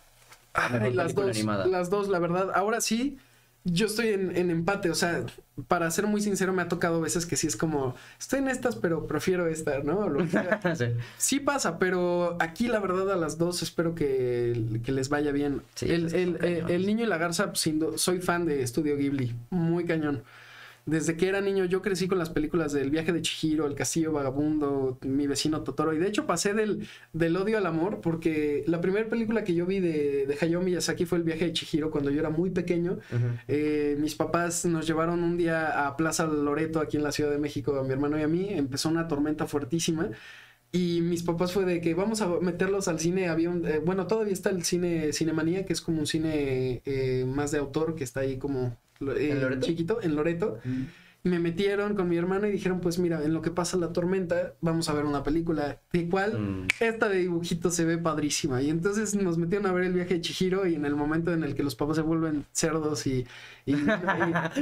Ay, 0.54 0.92
las 0.92 1.14
dos, 1.14 1.30
animada. 1.30 1.66
las 1.66 1.90
dos, 1.90 2.08
la 2.08 2.18
verdad. 2.18 2.50
Ahora 2.54 2.80
sí, 2.80 3.18
yo 3.64 3.86
estoy 3.86 4.08
en, 4.08 4.36
en 4.36 4.50
empate. 4.50 4.90
O 4.90 4.94
sea, 4.94 5.24
para 5.68 5.90
ser 5.90 6.06
muy 6.06 6.20
sincero, 6.20 6.52
me 6.52 6.62
ha 6.62 6.68
tocado 6.68 7.00
veces 7.00 7.26
que 7.26 7.36
sí 7.36 7.46
es 7.46 7.56
como, 7.56 7.94
estoy 8.18 8.40
en 8.40 8.48
estas, 8.48 8.76
pero 8.76 9.06
prefiero 9.06 9.46
esta, 9.46 9.78
¿no? 9.80 10.08
Lo 10.08 10.20
que. 10.26 10.38
Sí. 10.76 10.84
Sí 11.18 11.40
pasa, 11.40 11.78
pero 11.78 12.36
aquí 12.40 12.68
la 12.68 12.80
verdad 12.80 13.10
a 13.12 13.16
las 13.16 13.38
dos 13.38 13.62
espero 13.62 13.94
que, 13.94 14.80
que 14.84 14.92
les 14.92 15.08
vaya 15.08 15.32
bien. 15.32 15.62
Sí, 15.74 15.86
el, 15.86 16.06
el- 16.06 16.14
el- 16.14 16.38
cañones. 16.38 16.70
el 16.70 16.86
niño 16.86 17.04
y 17.04 17.08
la 17.08 17.18
garza, 17.18 17.52
sin 17.54 17.80
soy 17.98 18.20
fan 18.20 18.44
de 18.46 18.62
Estudio 18.62 18.96
Ghibli, 18.96 19.34
muy 19.50 19.84
cañón. 19.84 20.22
Desde 20.84 21.16
que 21.16 21.28
era 21.28 21.40
niño 21.40 21.64
yo 21.64 21.80
crecí 21.80 22.08
con 22.08 22.18
las 22.18 22.30
películas 22.30 22.72
del 22.72 22.90
viaje 22.90 23.12
de 23.12 23.22
Chihiro, 23.22 23.66
El 23.66 23.74
Castillo 23.74 24.12
Vagabundo, 24.12 24.98
Mi 25.02 25.26
vecino 25.26 25.62
Totoro. 25.62 25.94
Y 25.94 25.98
de 25.98 26.08
hecho 26.08 26.26
pasé 26.26 26.54
del, 26.54 26.88
del 27.12 27.36
odio 27.36 27.58
al 27.58 27.66
amor 27.66 28.00
porque 28.00 28.64
la 28.66 28.80
primera 28.80 29.08
película 29.08 29.44
que 29.44 29.54
yo 29.54 29.64
vi 29.64 29.80
de, 29.80 30.26
de 30.26 30.38
Hayao 30.40 30.62
Miyazaki 30.62 31.06
fue 31.06 31.18
El 31.18 31.24
viaje 31.24 31.46
de 31.46 31.52
Chihiro 31.52 31.90
cuando 31.90 32.10
yo 32.10 32.20
era 32.20 32.30
muy 32.30 32.50
pequeño. 32.50 32.98
Eh, 33.46 33.96
mis 34.00 34.14
papás 34.14 34.64
nos 34.64 34.86
llevaron 34.86 35.22
un 35.22 35.36
día 35.36 35.86
a 35.86 35.96
Plaza 35.96 36.26
Loreto 36.26 36.80
aquí 36.80 36.96
en 36.96 37.04
la 37.04 37.12
Ciudad 37.12 37.30
de 37.30 37.38
México, 37.38 37.76
a 37.76 37.84
mi 37.84 37.92
hermano 37.92 38.18
y 38.18 38.22
a 38.22 38.28
mí. 38.28 38.48
Empezó 38.50 38.88
una 38.88 39.06
tormenta 39.06 39.46
fuertísima. 39.46 40.10
Y 40.74 41.02
mis 41.02 41.22
papás 41.22 41.52
fue 41.52 41.66
de 41.66 41.82
que 41.82 41.92
vamos 41.92 42.22
a 42.22 42.28
meterlos 42.40 42.88
al 42.88 42.98
cine. 42.98 43.28
Había 43.28 43.50
un, 43.50 43.66
eh, 43.66 43.78
bueno, 43.78 44.06
todavía 44.06 44.32
está 44.32 44.48
el 44.48 44.64
cine 44.64 45.12
Cinemanía, 45.12 45.66
que 45.66 45.74
es 45.74 45.82
como 45.82 46.00
un 46.00 46.06
cine 46.06 46.80
eh, 46.86 47.26
más 47.28 47.50
de 47.50 47.58
autor, 47.58 47.94
que 47.94 48.04
está 48.04 48.20
ahí 48.20 48.38
como 48.38 48.78
¿En 49.10 49.40
Loreto? 49.40 49.66
chiquito, 49.66 49.98
en 50.02 50.14
Loreto. 50.16 50.58
Me 51.24 51.38
metieron 51.38 51.94
con 51.94 52.08
mi 52.08 52.16
hermano 52.16 52.48
y 52.48 52.50
dijeron, 52.50 52.80
pues 52.80 52.98
mira, 52.98 53.22
en 53.22 53.32
lo 53.32 53.42
que 53.42 53.52
pasa 53.52 53.76
la 53.76 53.92
tormenta, 53.92 54.54
vamos 54.60 54.88
a 54.88 54.92
ver 54.92 55.04
una 55.04 55.22
película. 55.22 55.78
¿De 55.92 56.08
cuál? 56.08 56.36
Mm. 56.36 56.66
Esta 56.80 57.08
de 57.08 57.18
dibujitos 57.18 57.76
se 57.76 57.84
ve 57.84 57.96
padrísima. 57.96 58.60
Y 58.60 58.70
entonces 58.70 59.14
nos 59.14 59.38
metieron 59.38 59.66
a 59.68 59.72
ver 59.72 59.84
el 59.84 59.92
viaje 59.92 60.14
de 60.14 60.20
Chihiro 60.20 60.66
y 60.66 60.74
en 60.74 60.84
el 60.84 60.96
momento 60.96 61.32
en 61.32 61.44
el 61.44 61.54
que 61.54 61.62
los 61.62 61.76
papás 61.76 61.94
se 61.94 62.02
vuelven 62.02 62.44
cerdos 62.50 63.06
y, 63.06 63.24
y, 63.66 63.74
y- 63.74 63.76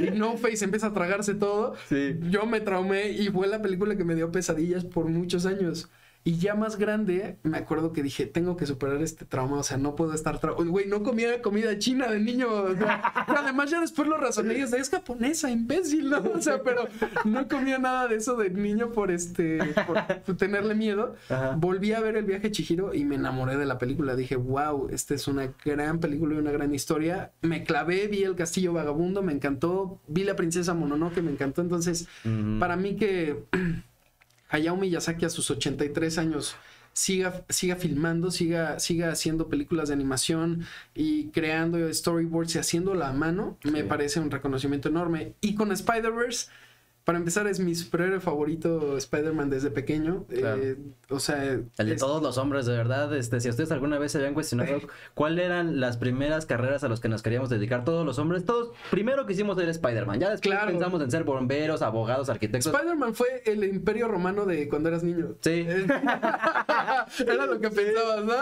y 0.07 0.11
No 0.19 0.37
Face 0.37 0.63
empieza 0.63 0.87
a 0.87 0.93
tragarse 0.93 1.33
todo, 1.33 1.73
Sí. 1.89 2.19
yo 2.29 2.45
me 2.45 2.61
traumé 2.61 3.09
y 3.09 3.29
fue 3.29 3.47
la 3.47 3.59
película 3.63 3.95
que 3.95 4.03
me 4.03 4.13
dio 4.13 4.31
pesadillas 4.31 4.85
por 4.85 5.07
muchos 5.07 5.47
años. 5.47 5.89
Y 6.23 6.37
ya 6.37 6.53
más 6.53 6.77
grande, 6.77 7.37
me 7.41 7.57
acuerdo 7.57 7.93
que 7.93 8.03
dije, 8.03 8.27
tengo 8.27 8.55
que 8.55 8.67
superar 8.67 9.01
este 9.01 9.25
trauma, 9.25 9.57
o 9.57 9.63
sea, 9.63 9.77
no 9.77 9.95
puedo 9.95 10.13
estar. 10.13 10.39
Güey, 10.39 10.87
no 10.87 11.01
comía 11.01 11.41
comida 11.41 11.79
china 11.79 12.07
de 12.11 12.19
niño. 12.19 12.47
o 12.51 12.75
sea, 12.75 13.25
pero 13.25 13.39
además 13.39 13.71
ya 13.71 13.81
después 13.81 14.07
lo 14.07 14.17
razoné 14.17 14.59
y 14.59 14.61
es, 14.61 14.71
es 14.73 14.89
japonesa, 14.89 15.49
imbécil, 15.49 16.09
¿no? 16.11 16.21
O 16.35 16.41
sea, 16.41 16.61
pero 16.61 16.87
no 17.25 17.47
comía 17.47 17.79
nada 17.79 18.07
de 18.07 18.17
eso 18.17 18.35
de 18.35 18.51
niño 18.51 18.91
por 18.91 19.09
este, 19.09 19.59
por 19.85 20.37
tenerle 20.37 20.75
miedo. 20.75 21.15
Ajá. 21.29 21.55
Volví 21.57 21.93
a 21.93 21.99
ver 21.99 22.15
el 22.15 22.25
viaje 22.25 22.51
Chihiro 22.51 22.93
y 22.93 23.03
me 23.03 23.15
enamoré 23.15 23.57
de 23.57 23.65
la 23.65 23.79
película. 23.79 24.15
Dije, 24.15 24.35
wow, 24.35 24.89
esta 24.91 25.15
es 25.15 25.27
una 25.27 25.53
gran 25.65 25.99
película 25.99 26.35
y 26.35 26.37
una 26.37 26.51
gran 26.51 26.73
historia. 26.75 27.31
Me 27.41 27.63
clavé, 27.63 28.07
vi 28.07 28.23
el 28.23 28.35
castillo 28.35 28.73
vagabundo, 28.73 29.23
me 29.23 29.33
encantó. 29.33 29.99
Vi 30.07 30.23
la 30.23 30.35
princesa 30.35 30.75
Mononoke, 30.75 31.23
me 31.23 31.31
encantó. 31.31 31.61
Entonces, 31.61 32.07
para 32.59 32.75
mí 32.75 32.95
que 32.95 33.43
Hayao 34.51 34.77
Miyazaki 34.77 35.25
a 35.25 35.29
sus 35.29 35.49
83 35.49 36.17
años 36.17 36.55
siga, 36.93 37.45
siga 37.49 37.75
filmando, 37.77 38.31
siga, 38.31 38.79
siga 38.79 39.11
haciendo 39.11 39.47
películas 39.47 39.87
de 39.87 39.93
animación 39.93 40.65
y 40.93 41.27
creando 41.27 41.91
storyboards 41.93 42.55
y 42.55 42.59
haciéndola 42.59 43.09
a 43.09 43.13
mano, 43.13 43.57
me 43.63 43.83
parece 43.83 44.19
un 44.19 44.29
reconocimiento 44.29 44.89
enorme. 44.89 45.33
Y 45.41 45.55
con 45.55 45.71
Spider-Verse, 45.71 46.47
para 47.03 47.17
empezar, 47.17 47.47
es 47.47 47.59
mi 47.59 47.73
superhéroe 47.75 48.19
favorito 48.19 48.97
Spider-Man 48.97 49.49
desde 49.49 49.71
pequeño. 49.71 50.25
Claro. 50.29 50.61
Eh, 50.61 50.77
o 51.09 51.19
sea, 51.19 51.43
El 51.43 51.65
de 51.77 51.93
es- 51.93 51.99
todos 51.99 52.21
los 52.21 52.37
hombres, 52.37 52.65
de 52.65 52.77
verdad. 52.77 53.13
Este, 53.15 53.39
si 53.41 53.49
ustedes 53.49 53.71
alguna 53.71 53.97
vez 53.99 54.11
se 54.11 54.19
habían 54.19 54.33
cuestionado 54.33 54.79
cuáles 55.13 55.45
eran 55.45 55.79
las 55.79 55.97
primeras 55.97 56.45
carreras 56.45 56.83
a 56.83 56.89
las 56.89 56.99
que 56.99 57.09
nos 57.09 57.21
queríamos 57.21 57.49
dedicar 57.49 57.83
todos 57.83 58.05
los 58.05 58.19
hombres, 58.19 58.45
todos 58.45 58.71
primero 58.91 59.25
quisimos 59.25 59.57
ser 59.57 59.69
Spider-Man. 59.69 60.19
Ya 60.19 60.29
después 60.29 60.51
Claro. 60.55 60.71
pensamos 60.71 61.01
en 61.01 61.11
ser 61.11 61.23
bomberos, 61.23 61.81
abogados, 61.81 62.29
arquitectos. 62.29 62.73
Spider-Man 62.73 63.13
fue 63.15 63.41
el 63.45 63.63
imperio 63.63 64.07
romano 64.07 64.45
de 64.45 64.69
cuando 64.69 64.89
eras 64.89 65.03
niño. 65.03 65.35
Sí. 65.41 65.65
Era 67.27 67.45
lo 67.45 67.59
que 67.59 67.69
pensabas, 67.69 68.23
¿no? 68.25 68.33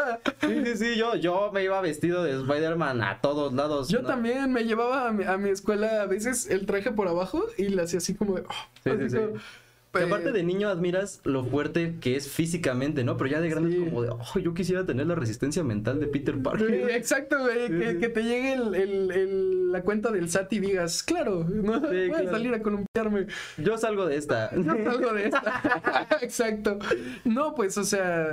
Sí, 0.42 0.62
sí, 0.66 0.78
sí, 0.78 0.96
yo, 0.98 1.16
yo 1.16 1.52
me 1.54 1.64
iba 1.64 1.80
vestido 1.82 2.24
de 2.24 2.32
Spider-Man 2.32 3.02
a 3.02 3.22
todos 3.22 3.54
lados. 3.54 3.90
Yo 3.90 4.02
¿no? 4.02 4.08
también 4.08 4.52
me 4.52 4.64
llevaba 4.64 5.08
a 5.08 5.12
mi, 5.12 5.24
a 5.24 5.38
mi 5.38 5.50
escuela 5.50 6.02
a 6.02 6.06
veces 6.06 6.50
el 6.50 6.66
traje 6.66 6.92
por 6.92 7.08
abajo 7.08 7.46
y 7.58 7.70
le 7.70 7.82
hacía 7.82 7.98
así 8.00 8.16
como 8.16 8.36
de. 8.36 8.44
Sí, 8.84 8.90
Y 10.00 10.04
aparte 10.04 10.32
de 10.32 10.44
niño 10.44 10.70
admiras 10.70 11.20
lo 11.24 11.44
fuerte 11.44 11.96
que 12.00 12.16
es 12.16 12.30
físicamente, 12.30 13.04
¿no? 13.04 13.18
Pero 13.18 13.30
ya 13.32 13.42
de 13.42 13.50
grande 13.50 13.72
Sí. 13.72 13.78
es 13.78 13.84
como 13.90 14.04
de, 14.04 14.10
oh, 14.10 14.40
yo 14.40 14.54
quisiera 14.54 14.86
tener 14.86 15.08
la 15.08 15.16
resistencia 15.16 15.64
mental 15.64 16.00
de 16.00 16.06
Peter 16.08 16.36
Sí, 16.36 16.42
Parker. 16.42 16.90
exacto, 16.92 17.40
güey. 17.40 17.68
Sí, 17.68 17.98
que, 18.00 18.10
te 18.10 18.22
llegue 18.24 18.54
el, 18.54 18.76
el- 18.76 19.12
el- 19.12 19.72
la 19.72 19.82
cuenta 19.82 20.12
del 20.12 20.30
SAT 20.30 20.54
y 20.54 20.60
digas, 20.60 21.02
claro, 21.04 21.44
no 21.44 21.80
voy 21.82 22.12
a 22.12 22.30
salir 22.30 22.54
a 22.54 22.62
columpiarme. 22.62 23.28
Yo 23.58 23.78
salgo 23.78 24.06
de 24.06 24.16
esta. 24.18 24.52
Yo 24.56 24.64
salgo 24.64 25.14
de 25.14 25.26
esta. 25.26 26.08
exacto. 26.22 26.78
No, 27.26 27.56
pues, 27.56 27.78
o 27.78 27.84
sea, 27.84 28.28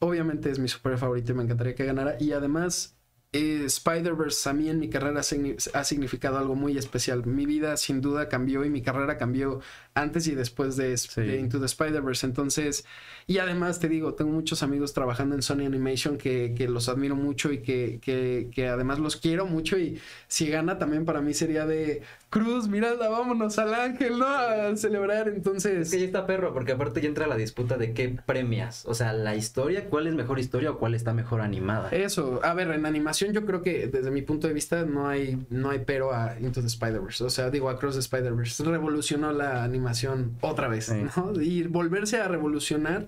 obviamente 0.00 0.50
es 0.50 0.58
mi 0.58 0.68
super 0.68 0.98
favorito 0.98 1.32
y 1.32 1.34
me 1.36 1.44
encantaría 1.44 1.74
que 1.74 1.84
ganara. 1.84 2.16
Y 2.20 2.32
además, 2.32 2.96
eh, 3.34 3.64
Spider-Verse 3.66 4.48
a 4.48 4.52
mí 4.52 4.68
en 4.70 4.78
mi 4.78 4.88
carrera 4.88 5.20
ha 5.20 5.84
significado 5.84 6.38
algo 6.38 6.54
muy 6.54 6.78
especial. 6.78 7.26
Mi 7.26 7.46
vida 7.46 7.76
sin 7.76 8.00
duda 8.00 8.28
cambió 8.28 8.64
y 8.64 8.70
mi 8.70 8.80
carrera 8.80 9.18
cambió 9.18 9.60
antes 9.94 10.26
y 10.28 10.34
después 10.34 10.76
de, 10.76 10.96
Sí. 10.96 11.20
de 11.20 11.38
Into 11.40 11.58
the 11.58 11.66
Spider-Verse. 11.66 12.26
Entonces, 12.26 12.84
y 13.26 13.38
además 13.38 13.80
te 13.80 13.88
digo, 13.88 14.14
tengo 14.14 14.30
muchos 14.30 14.62
amigos 14.62 14.92
trabajando 14.92 15.34
en 15.34 15.42
Sony 15.42 15.66
Animation 15.66 16.16
que, 16.16 16.54
que 16.56 16.68
los 16.68 16.88
admiro 16.88 17.16
mucho 17.16 17.52
y 17.52 17.58
que, 17.58 17.98
que, 18.00 18.50
que 18.54 18.68
además 18.68 19.00
los 19.00 19.16
quiero 19.16 19.46
mucho. 19.46 19.78
Y 19.78 20.00
si 20.28 20.48
gana 20.48 20.78
también 20.78 21.04
para 21.04 21.20
mí 21.20 21.34
sería 21.34 21.66
de 21.66 22.02
Cruz, 22.34 22.66
mirada, 22.66 23.08
vámonos 23.08 23.60
al 23.60 23.72
ángel, 23.74 24.18
¿no? 24.18 24.26
A 24.26 24.76
celebrar. 24.76 25.28
Entonces, 25.28 25.86
Es 25.86 25.90
que 25.92 26.00
ya 26.00 26.06
está 26.06 26.26
perro, 26.26 26.52
porque 26.52 26.72
aparte 26.72 27.00
ya 27.00 27.06
entra 27.06 27.28
la 27.28 27.36
disputa 27.36 27.76
de 27.78 27.94
qué 27.94 28.08
premias. 28.26 28.84
O 28.86 28.94
sea, 28.94 29.12
la 29.12 29.36
historia, 29.36 29.88
cuál 29.88 30.08
es 30.08 30.14
mejor 30.14 30.40
historia 30.40 30.72
o 30.72 30.78
cuál 30.78 30.96
está 30.96 31.14
mejor 31.14 31.40
animada. 31.42 31.90
Eso, 31.90 32.40
a 32.42 32.52
ver, 32.54 32.72
en 32.72 32.86
animación 32.86 33.23
yo 33.32 33.44
creo 33.46 33.62
que 33.62 33.86
desde 33.88 34.10
mi 34.10 34.22
punto 34.22 34.46
de 34.46 34.54
vista 34.54 34.84
no 34.84 35.08
hay, 35.08 35.44
no 35.50 35.70
hay 35.70 35.80
pero 35.80 36.12
a 36.12 36.38
Into 36.40 36.60
the 36.60 36.66
Spider-Verse. 36.66 37.24
O 37.24 37.30
sea, 37.30 37.50
digo, 37.50 37.68
Across 37.68 37.94
the 37.94 38.00
Spider-Verse. 38.00 38.64
Revolucionó 38.64 39.32
la 39.32 39.64
animación 39.64 40.36
otra 40.40 40.68
vez, 40.68 40.86
Sí. 40.86 41.02
¿no? 41.16 41.40
Y 41.40 41.64
volverse 41.64 42.18
a 42.20 42.28
revolucionar 42.28 43.06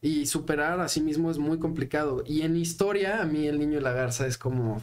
y 0.00 0.26
superar 0.26 0.80
a 0.80 0.88
sí 0.88 1.00
mismo 1.00 1.30
es 1.30 1.38
muy 1.38 1.58
complicado. 1.58 2.24
Y 2.26 2.42
en 2.42 2.56
historia, 2.56 3.22
a 3.22 3.24
mí 3.24 3.46
El 3.46 3.58
Niño 3.58 3.78
y 3.78 3.82
la 3.82 3.92
Garza 3.92 4.26
es 4.26 4.36
como, 4.36 4.82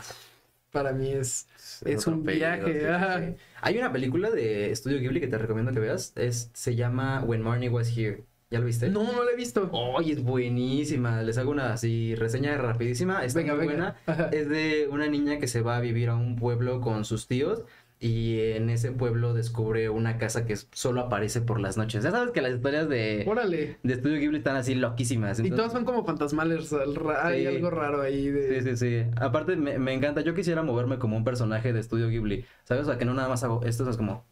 para 0.72 0.94
mí 0.94 1.12
es, 1.12 1.48
es 1.86 2.08
un 2.08 2.24
viaje. 2.24 3.36
Hay 3.62 3.78
una 3.78 3.92
película 3.92 4.30
de 4.32 4.72
Estudio 4.72 5.00
Ghibli 5.00 5.20
que 5.20 5.28
te 5.28 5.38
recomiendo 5.38 5.72
que 5.74 5.80
veas. 5.80 6.14
Es, 6.16 6.50
se 6.54 6.76
llama 6.76 7.24
When 7.24 7.42
Marnie 7.42 7.70
Was 7.70 7.96
Here. 7.98 8.24
¿Ya 8.52 8.60
lo 8.60 8.66
viste? 8.66 8.90
No, 8.90 9.04
no 9.04 9.24
lo 9.24 9.30
he 9.30 9.36
visto. 9.36 9.70
Oye, 9.72 10.14
es 10.14 10.24
buenísima. 10.24 11.22
Les 11.22 11.38
hago 11.38 11.52
una 11.52 11.72
así 11.74 12.16
reseña 12.16 12.58
rapidísima. 12.58 13.24
Está 13.24 13.40
Venga, 13.40 13.54
muy 13.56 13.68
venga. 13.68 13.74
buena. 13.76 13.96
Ajá. 14.08 14.30
Es 14.34 14.50
de 14.50 14.88
una 14.92 15.08
niña 15.08 15.38
que 15.38 15.48
se 15.48 15.62
va 15.62 15.78
a 15.78 15.82
vivir 15.82 16.10
a 16.10 16.16
un 16.16 16.36
pueblo 16.36 16.82
con 16.82 17.06
sus 17.06 17.28
tíos 17.28 17.64
y 18.00 18.40
en 18.54 18.70
ese 18.70 18.92
pueblo 18.94 19.34
descubre 19.34 19.90
una 19.90 20.18
casa 20.18 20.46
que 20.46 20.56
solo 20.56 21.02
aparece 21.02 21.42
por 21.42 21.60
las 21.60 21.78
noches. 21.78 22.02
Ya 22.04 22.12
sabes 22.12 22.32
que 22.32 22.42
las 22.42 22.54
historias 22.54 22.88
de, 22.90 23.26
Órale. 23.28 23.78
de 23.84 23.94
Estudio 23.94 24.18
Ghibli 24.20 24.38
están 24.38 24.56
así 24.56 24.74
loquísimas. 24.74 25.38
Y 25.40 25.44
entonces- 25.44 25.58
todos 25.58 25.74
son 25.74 25.86
como 25.86 26.04
fantasmales. 26.06 26.74
Hay 27.22 27.42
Sí. 27.42 27.46
algo 27.48 27.70
raro 27.70 28.02
ahí 28.02 28.30
de... 28.30 28.62
Sí, 28.64 28.70
sí, 28.70 28.78
sí. 28.78 29.12
Aparte, 29.18 29.58
me, 29.58 29.78
me 29.78 29.94
encanta. 29.94 30.22
Yo 30.22 30.34
quisiera 30.34 30.64
moverme 30.64 30.98
como 30.98 31.18
un 31.18 31.24
personaje 31.24 31.72
de 31.74 31.82
Estudio 31.82 32.08
Ghibli. 32.08 32.46
¿Sabes? 32.64 32.84
O 32.84 32.86
sea, 32.88 32.98
que 32.98 33.06
no 33.06 33.14
nada 33.14 33.28
más 33.30 33.44
hago 33.44 33.62
esto, 33.66 33.88
es 33.88 33.98
como... 33.98 34.26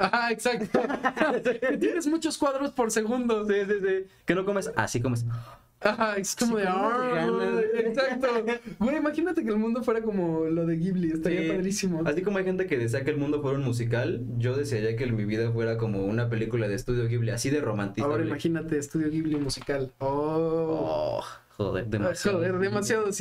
Ajá, 0.00 0.30
exacto. 0.32 0.80
Tienes 1.80 2.06
muchos 2.06 2.36
cuadros 2.38 2.72
por 2.72 2.90
segundo. 2.90 3.46
Sí, 3.46 3.54
sí, 3.66 3.74
sí. 3.80 4.06
Que 4.24 4.34
no 4.34 4.44
comes, 4.44 4.70
así 4.76 5.00
comes. 5.00 5.24
Ajá, 5.82 6.16
es 6.16 6.36
como 6.36 6.56
Sí, 6.58 6.62
de. 6.62 6.68
como 6.68 6.88
"Ah". 6.88 7.60
Exacto. 7.78 8.28
Güey, 8.78 8.96
imagínate 8.96 9.42
que 9.42 9.48
el 9.48 9.56
mundo 9.56 9.82
fuera 9.82 10.02
como 10.02 10.44
lo 10.44 10.66
de 10.66 10.76
Ghibli, 10.76 11.12
estaría 11.12 11.42
Sí. 11.42 11.48
padrísimo. 11.48 12.02
Así 12.04 12.20
como 12.20 12.36
hay 12.38 12.44
gente 12.44 12.66
que 12.66 12.76
desea 12.76 13.02
que 13.02 13.10
el 13.10 13.16
mundo 13.16 13.40
fuera 13.40 13.56
un 13.58 13.64
musical, 13.64 14.22
yo 14.36 14.54
desearía 14.56 14.94
que 14.96 15.06
mi 15.06 15.24
vida 15.24 15.50
fuera 15.52 15.78
como 15.78 16.04
una 16.04 16.28
película 16.28 16.68
de 16.68 16.74
Estudio 16.74 17.06
Ghibli, 17.08 17.30
así 17.30 17.48
de 17.48 17.60
romantizable. 17.62 18.12
Ahora 18.14 18.26
imagínate, 18.26 18.76
estudio 18.78 19.08
Ghibli 19.10 19.36
musical. 19.36 19.90
Oh. 20.00 21.20
Oh, 21.22 21.24
joder, 21.64 21.86
demasiado. 21.86 22.38
Joder, 22.38 22.58
demasiado 22.58 23.04
de 23.06 23.12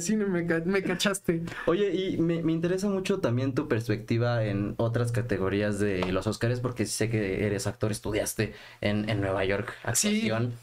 cine 0.00 0.24
me, 0.26 0.42
me 0.42 0.82
cachaste. 0.82 1.42
Oye, 1.66 1.94
y 1.94 2.16
me, 2.18 2.42
me 2.42 2.52
interesa 2.52 2.88
mucho 2.88 3.20
también 3.20 3.54
tu 3.54 3.68
perspectiva 3.68 4.44
en 4.44 4.74
otras 4.78 5.12
categorías 5.12 5.78
de 5.78 6.10
los 6.12 6.26
Oscars, 6.26 6.60
porque 6.60 6.86
sé 6.86 7.10
que 7.10 7.46
eres 7.46 7.66
actor, 7.66 7.92
estudiaste 7.92 8.54
en, 8.80 9.08
en 9.10 9.20
Nueva 9.20 9.44
York, 9.44 9.72
Sí. 9.94 10.08
actuación. 10.30 10.54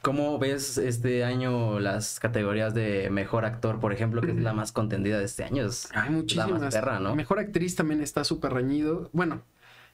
¿Cómo 0.00 0.36
ves 0.40 0.78
este 0.78 1.22
año 1.22 1.78
las 1.78 2.18
categorías 2.18 2.74
de 2.74 3.08
mejor 3.10 3.44
actor, 3.44 3.78
por 3.78 3.92
ejemplo, 3.92 4.20
que 4.20 4.32
es 4.32 4.36
la 4.36 4.52
más 4.52 4.72
contendida 4.72 5.18
de 5.20 5.24
este 5.26 5.44
año? 5.44 5.64
Es 5.64 5.88
Hay 5.92 6.06
la 6.06 6.10
muchísimas. 6.10 6.60
más 6.60 6.74
perra, 6.74 6.98
¿no? 6.98 7.14
Mejor 7.14 7.38
actriz 7.38 7.76
también 7.76 8.00
está 8.00 8.24
súper 8.24 8.52
reñido. 8.52 9.10
Bueno, 9.12 9.42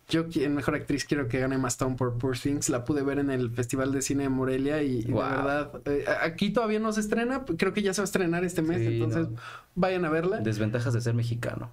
yo 0.08 0.24
en 0.34 0.54
mejor 0.54 0.74
actriz 0.74 1.04
quiero 1.04 1.28
que 1.28 1.38
gane 1.38 1.56
Stone 1.68 1.96
por 1.96 2.16
Poor 2.18 2.36
Things. 2.38 2.68
La 2.70 2.84
pude 2.84 3.02
ver 3.02 3.18
en 3.18 3.30
el 3.30 3.50
Festival 3.50 3.92
de 3.92 4.00
Cine 4.02 4.22
de 4.24 4.28
Morelia 4.30 4.82
y, 4.82 5.00
y 5.00 5.10
Wow. 5.12 5.22
de 5.22 5.28
verdad, 5.36 5.70
eh, 5.84 6.04
aquí 6.22 6.50
todavía 6.50 6.78
no 6.80 6.92
se 6.92 7.00
estrena. 7.00 7.44
Creo 7.58 7.72
que 7.72 7.82
ya 7.82 7.92
se 7.94 8.00
va 8.00 8.04
a 8.04 8.06
estrenar 8.06 8.44
este 8.44 8.62
mes, 8.62 8.78
Sí, 8.78 8.86
entonces 8.94 9.28
no. 9.28 9.36
vayan 9.74 10.04
a 10.04 10.10
verla. 10.10 10.38
Desventajas 10.38 10.94
de 10.94 11.00
ser 11.00 11.14
mexicano. 11.14 11.70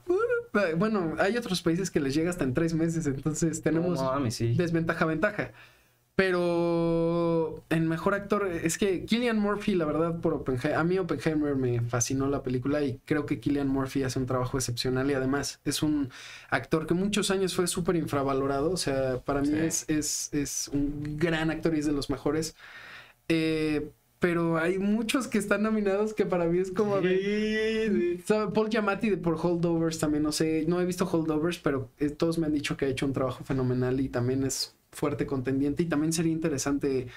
Eh, 0.54 0.74
Bueno, 0.78 1.16
hay 1.20 1.38
otros 1.38 1.62
países 1.62 1.92
que 1.92 2.00
les 2.00 2.14
llega 2.14 2.30
hasta 2.30 2.44
en 2.44 2.54
tres 2.54 2.74
meses, 2.74 3.06
entonces 3.08 3.62
tenemos 3.62 4.00
No 4.02 4.06
mames, 4.12 4.36
sí. 4.36 4.54
desventaja, 4.56 5.06
ventaja. 5.06 5.52
Pero 7.46 7.64
en 7.70 7.88
mejor 7.88 8.14
actor, 8.14 8.48
es 8.48 8.78
que 8.78 9.06
Killian 9.06 9.40
Murphy, 9.40 9.76
la 9.76 9.86
verdad, 9.86 10.20
por 10.20 10.34
Oppenheimer, 10.34 10.78
a 10.78 10.84
mí 10.84 10.98
Oppenheimer 10.98 11.56
me 11.56 11.82
fascinó 11.82 12.28
la 12.30 12.44
película 12.44 12.84
y 12.84 13.00
creo 13.06 13.26
que 13.26 13.40
Killian 13.40 13.68
Murphy 13.68 14.04
hace 14.04 14.20
un 14.20 14.26
trabajo 14.26 14.58
excepcional 14.58 15.10
y 15.10 15.14
además 15.14 15.60
es 15.66 15.84
un 15.84 16.10
actor 16.50 16.88
que 16.88 16.94
muchos 16.94 17.32
años 17.32 17.56
fue 17.56 17.68
súper 17.68 17.96
infravalorado, 17.96 18.72
o 18.72 18.78
sea, 18.78 19.20
para 19.24 19.42
mí 19.42 19.48
Sí. 19.50 19.58
es, 19.58 19.86
es, 19.90 20.30
es 20.34 20.70
un 20.74 21.18
gran 21.18 21.52
actor 21.52 21.76
y 21.76 21.80
es 21.80 21.86
de 21.86 21.92
los 21.94 22.10
mejores. 22.10 22.56
Eh, 23.28 23.90
pero 24.20 24.58
hay 24.58 24.80
muchos 24.80 25.28
que 25.28 25.38
están 25.38 25.62
nominados 25.62 26.14
que 26.14 26.26
para 26.26 26.46
mí 26.46 26.58
es 26.60 26.72
como 26.72 27.00
de... 27.02 28.20
¿Sabe? 28.26 28.52
Paul 28.52 28.70
Giamatti 28.70 29.10
de 29.10 29.18
por 29.18 29.36
Holdovers 29.42 30.00
también, 30.00 30.24
no 30.24 30.32
sé, 30.32 30.66
no 30.68 30.82
he 30.82 30.86
visto 30.86 31.06
Holdovers, 31.06 31.60
pero 31.60 31.90
eh, 32.00 32.10
todos 32.10 32.38
me 32.40 32.48
han 32.48 32.54
dicho 32.54 32.76
que 32.78 32.86
ha 32.86 32.88
hecho 32.88 33.06
un 33.06 33.14
trabajo 33.14 33.44
fenomenal 33.44 34.00
y 34.00 34.10
también 34.10 34.44
es 34.44 34.74
fuerte 34.92 35.26
contendiente 35.26 35.84
y 35.84 35.88
también 35.88 36.14
sería 36.14 36.32
interesante, 36.32 37.08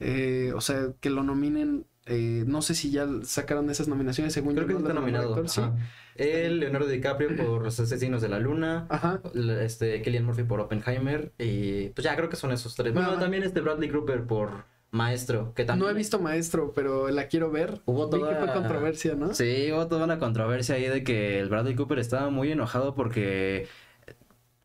eh, 0.00 0.52
o 0.54 0.60
sea, 0.60 0.88
que 1.00 1.10
lo 1.10 1.22
nominen, 1.22 1.86
eh, 2.06 2.44
no 2.46 2.62
sé 2.62 2.74
si 2.74 2.90
ya 2.90 3.06
sacaron 3.24 3.70
esas 3.70 3.88
nominaciones 3.88 4.32
según 4.32 4.54
Creo 4.54 4.66
que 4.66 4.72
yo, 4.74 4.78
¿no? 4.80 4.86
está 4.88 4.98
nominado. 5.00 5.30
actor, 5.34 5.48
sí. 5.48 5.60
ajá. 5.60 5.76
Él, 6.16 6.60
Leonardo 6.60 6.86
DiCaprio 6.88 7.36
por 7.36 7.62
Los 7.62 7.78
Asesinos 7.78 8.22
de 8.22 8.28
la 8.30 8.38
Luna. 8.38 8.86
Ajá. 8.88 9.20
Este, 9.60 10.00
Killian 10.00 10.24
Murphy 10.24 10.44
por 10.44 10.60
Oppenheimer. 10.60 11.32
Y 11.38 11.90
pues 11.90 12.04
ya 12.04 12.16
creo 12.16 12.30
que 12.30 12.36
son 12.36 12.52
esos 12.52 12.74
tres. 12.74 12.94
Bueno, 12.94 13.18
también 13.18 13.42
este 13.42 13.60
Bradley 13.60 13.90
Cooper 13.90 14.22
por 14.24 14.64
Maestro. 14.92 15.52
Que 15.54 15.64
también 15.64 15.84
No 15.84 15.90
he 15.90 15.94
visto 15.94 16.18
Maestro, 16.18 16.72
pero 16.74 17.10
la 17.10 17.28
quiero 17.28 17.50
ver. 17.50 17.82
Hubo 17.84 18.06
Vi 18.06 18.12
que 18.12 18.18
toda- 18.18 18.44
fue 18.46 18.52
controversia, 18.54 19.14
¿no? 19.14 19.34
Sí, 19.34 19.68
hubo 19.72 19.88
toda 19.88 20.04
una 20.04 20.18
controversia 20.18 20.76
ahí 20.76 20.88
de 20.88 21.04
que 21.04 21.38
el 21.38 21.50
Bradley 21.50 21.74
Cooper 21.74 21.98
estaba 21.98 22.30
muy 22.30 22.50
enojado 22.50 22.94
porque 22.94 23.68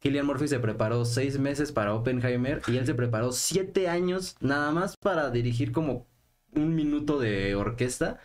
Killian 0.01 0.25
Murphy 0.25 0.47
se 0.47 0.59
preparó 0.59 1.05
seis 1.05 1.37
meses 1.37 1.71
para 1.71 1.93
Oppenheimer 1.93 2.63
y 2.67 2.77
él 2.77 2.87
se 2.87 2.95
preparó 2.95 3.31
siete 3.31 3.87
años 3.87 4.35
nada 4.39 4.71
más 4.71 4.97
para 4.97 5.29
dirigir 5.29 5.71
como 5.71 6.07
un 6.53 6.75
minuto 6.75 7.19
de 7.19 7.55
orquesta. 7.55 8.19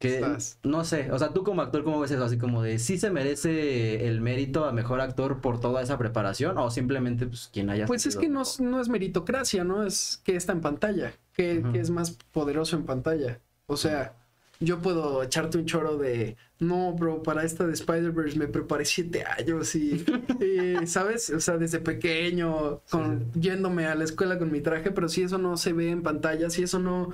Que 0.00 0.16
Estás. 0.16 0.58
no 0.64 0.82
sé, 0.82 1.12
o 1.12 1.18
sea, 1.20 1.32
tú 1.32 1.44
como 1.44 1.62
actor, 1.62 1.84
¿cómo 1.84 2.00
ves 2.00 2.10
eso? 2.10 2.24
Así 2.24 2.36
como 2.36 2.60
de, 2.60 2.80
¿sí 2.80 2.98
se 2.98 3.10
merece 3.10 4.08
el 4.08 4.20
mérito 4.20 4.64
a 4.64 4.72
mejor 4.72 5.00
actor 5.00 5.40
por 5.40 5.60
toda 5.60 5.80
esa 5.80 5.96
preparación? 5.96 6.58
¿O 6.58 6.72
simplemente, 6.72 7.28
pues, 7.28 7.48
quien 7.52 7.70
haya 7.70 7.86
Pues 7.86 8.06
es 8.06 8.16
que 8.16 8.28
no, 8.28 8.42
no 8.58 8.80
es 8.80 8.88
meritocracia, 8.88 9.62
¿no? 9.62 9.84
Es 9.84 10.20
que 10.24 10.34
está 10.34 10.50
en 10.50 10.60
pantalla, 10.60 11.12
que 11.34 11.62
es 11.74 11.90
más 11.90 12.18
poderoso 12.32 12.74
en 12.74 12.84
pantalla. 12.84 13.38
O 13.66 13.76
sea, 13.76 14.16
yo 14.62 14.80
puedo 14.80 15.22
echarte 15.22 15.58
un 15.58 15.66
choro 15.66 15.98
de, 15.98 16.36
no, 16.58 16.92
bro, 16.92 17.22
para 17.22 17.44
esta 17.44 17.66
de 17.66 17.72
Spider-Verse 17.72 18.38
me 18.38 18.46
preparé 18.46 18.84
siete 18.84 19.24
años 19.24 19.74
y, 19.74 20.04
y, 20.40 20.86
¿sabes? 20.86 21.30
O 21.30 21.40
sea, 21.40 21.58
desde 21.58 21.80
pequeño, 21.80 22.80
con, 22.90 23.30
yéndome 23.32 23.86
a 23.86 23.94
la 23.94 24.04
escuela 24.04 24.38
con 24.38 24.50
mi 24.50 24.60
traje, 24.60 24.90
pero 24.90 25.08
si 25.08 25.22
eso 25.22 25.38
no 25.38 25.56
se 25.56 25.72
ve 25.72 25.90
en 25.90 26.02
pantalla, 26.02 26.50
si 26.50 26.62
eso 26.62 26.78
no, 26.78 27.10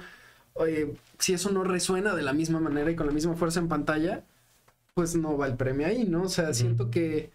si 1.19 1.33
eso 1.33 1.51
no 1.51 1.65
resuena 1.65 2.15
de 2.15 2.23
la 2.23 2.33
misma 2.33 2.61
manera 2.61 2.91
y 2.91 2.97
con 2.97 3.07
la 3.07 3.13
misma 3.13 3.35
fuerza 3.35 3.61
en 3.61 3.69
pantalla, 3.69 4.25
pues 4.95 5.15
no 5.15 5.37
va 5.37 5.47
el 5.47 5.57
premio 5.57 5.87
ahí, 5.87 6.05
¿no? 6.05 6.25
O 6.25 6.29
sea, 6.29 6.53
siento 6.55 6.91
que 6.91 7.31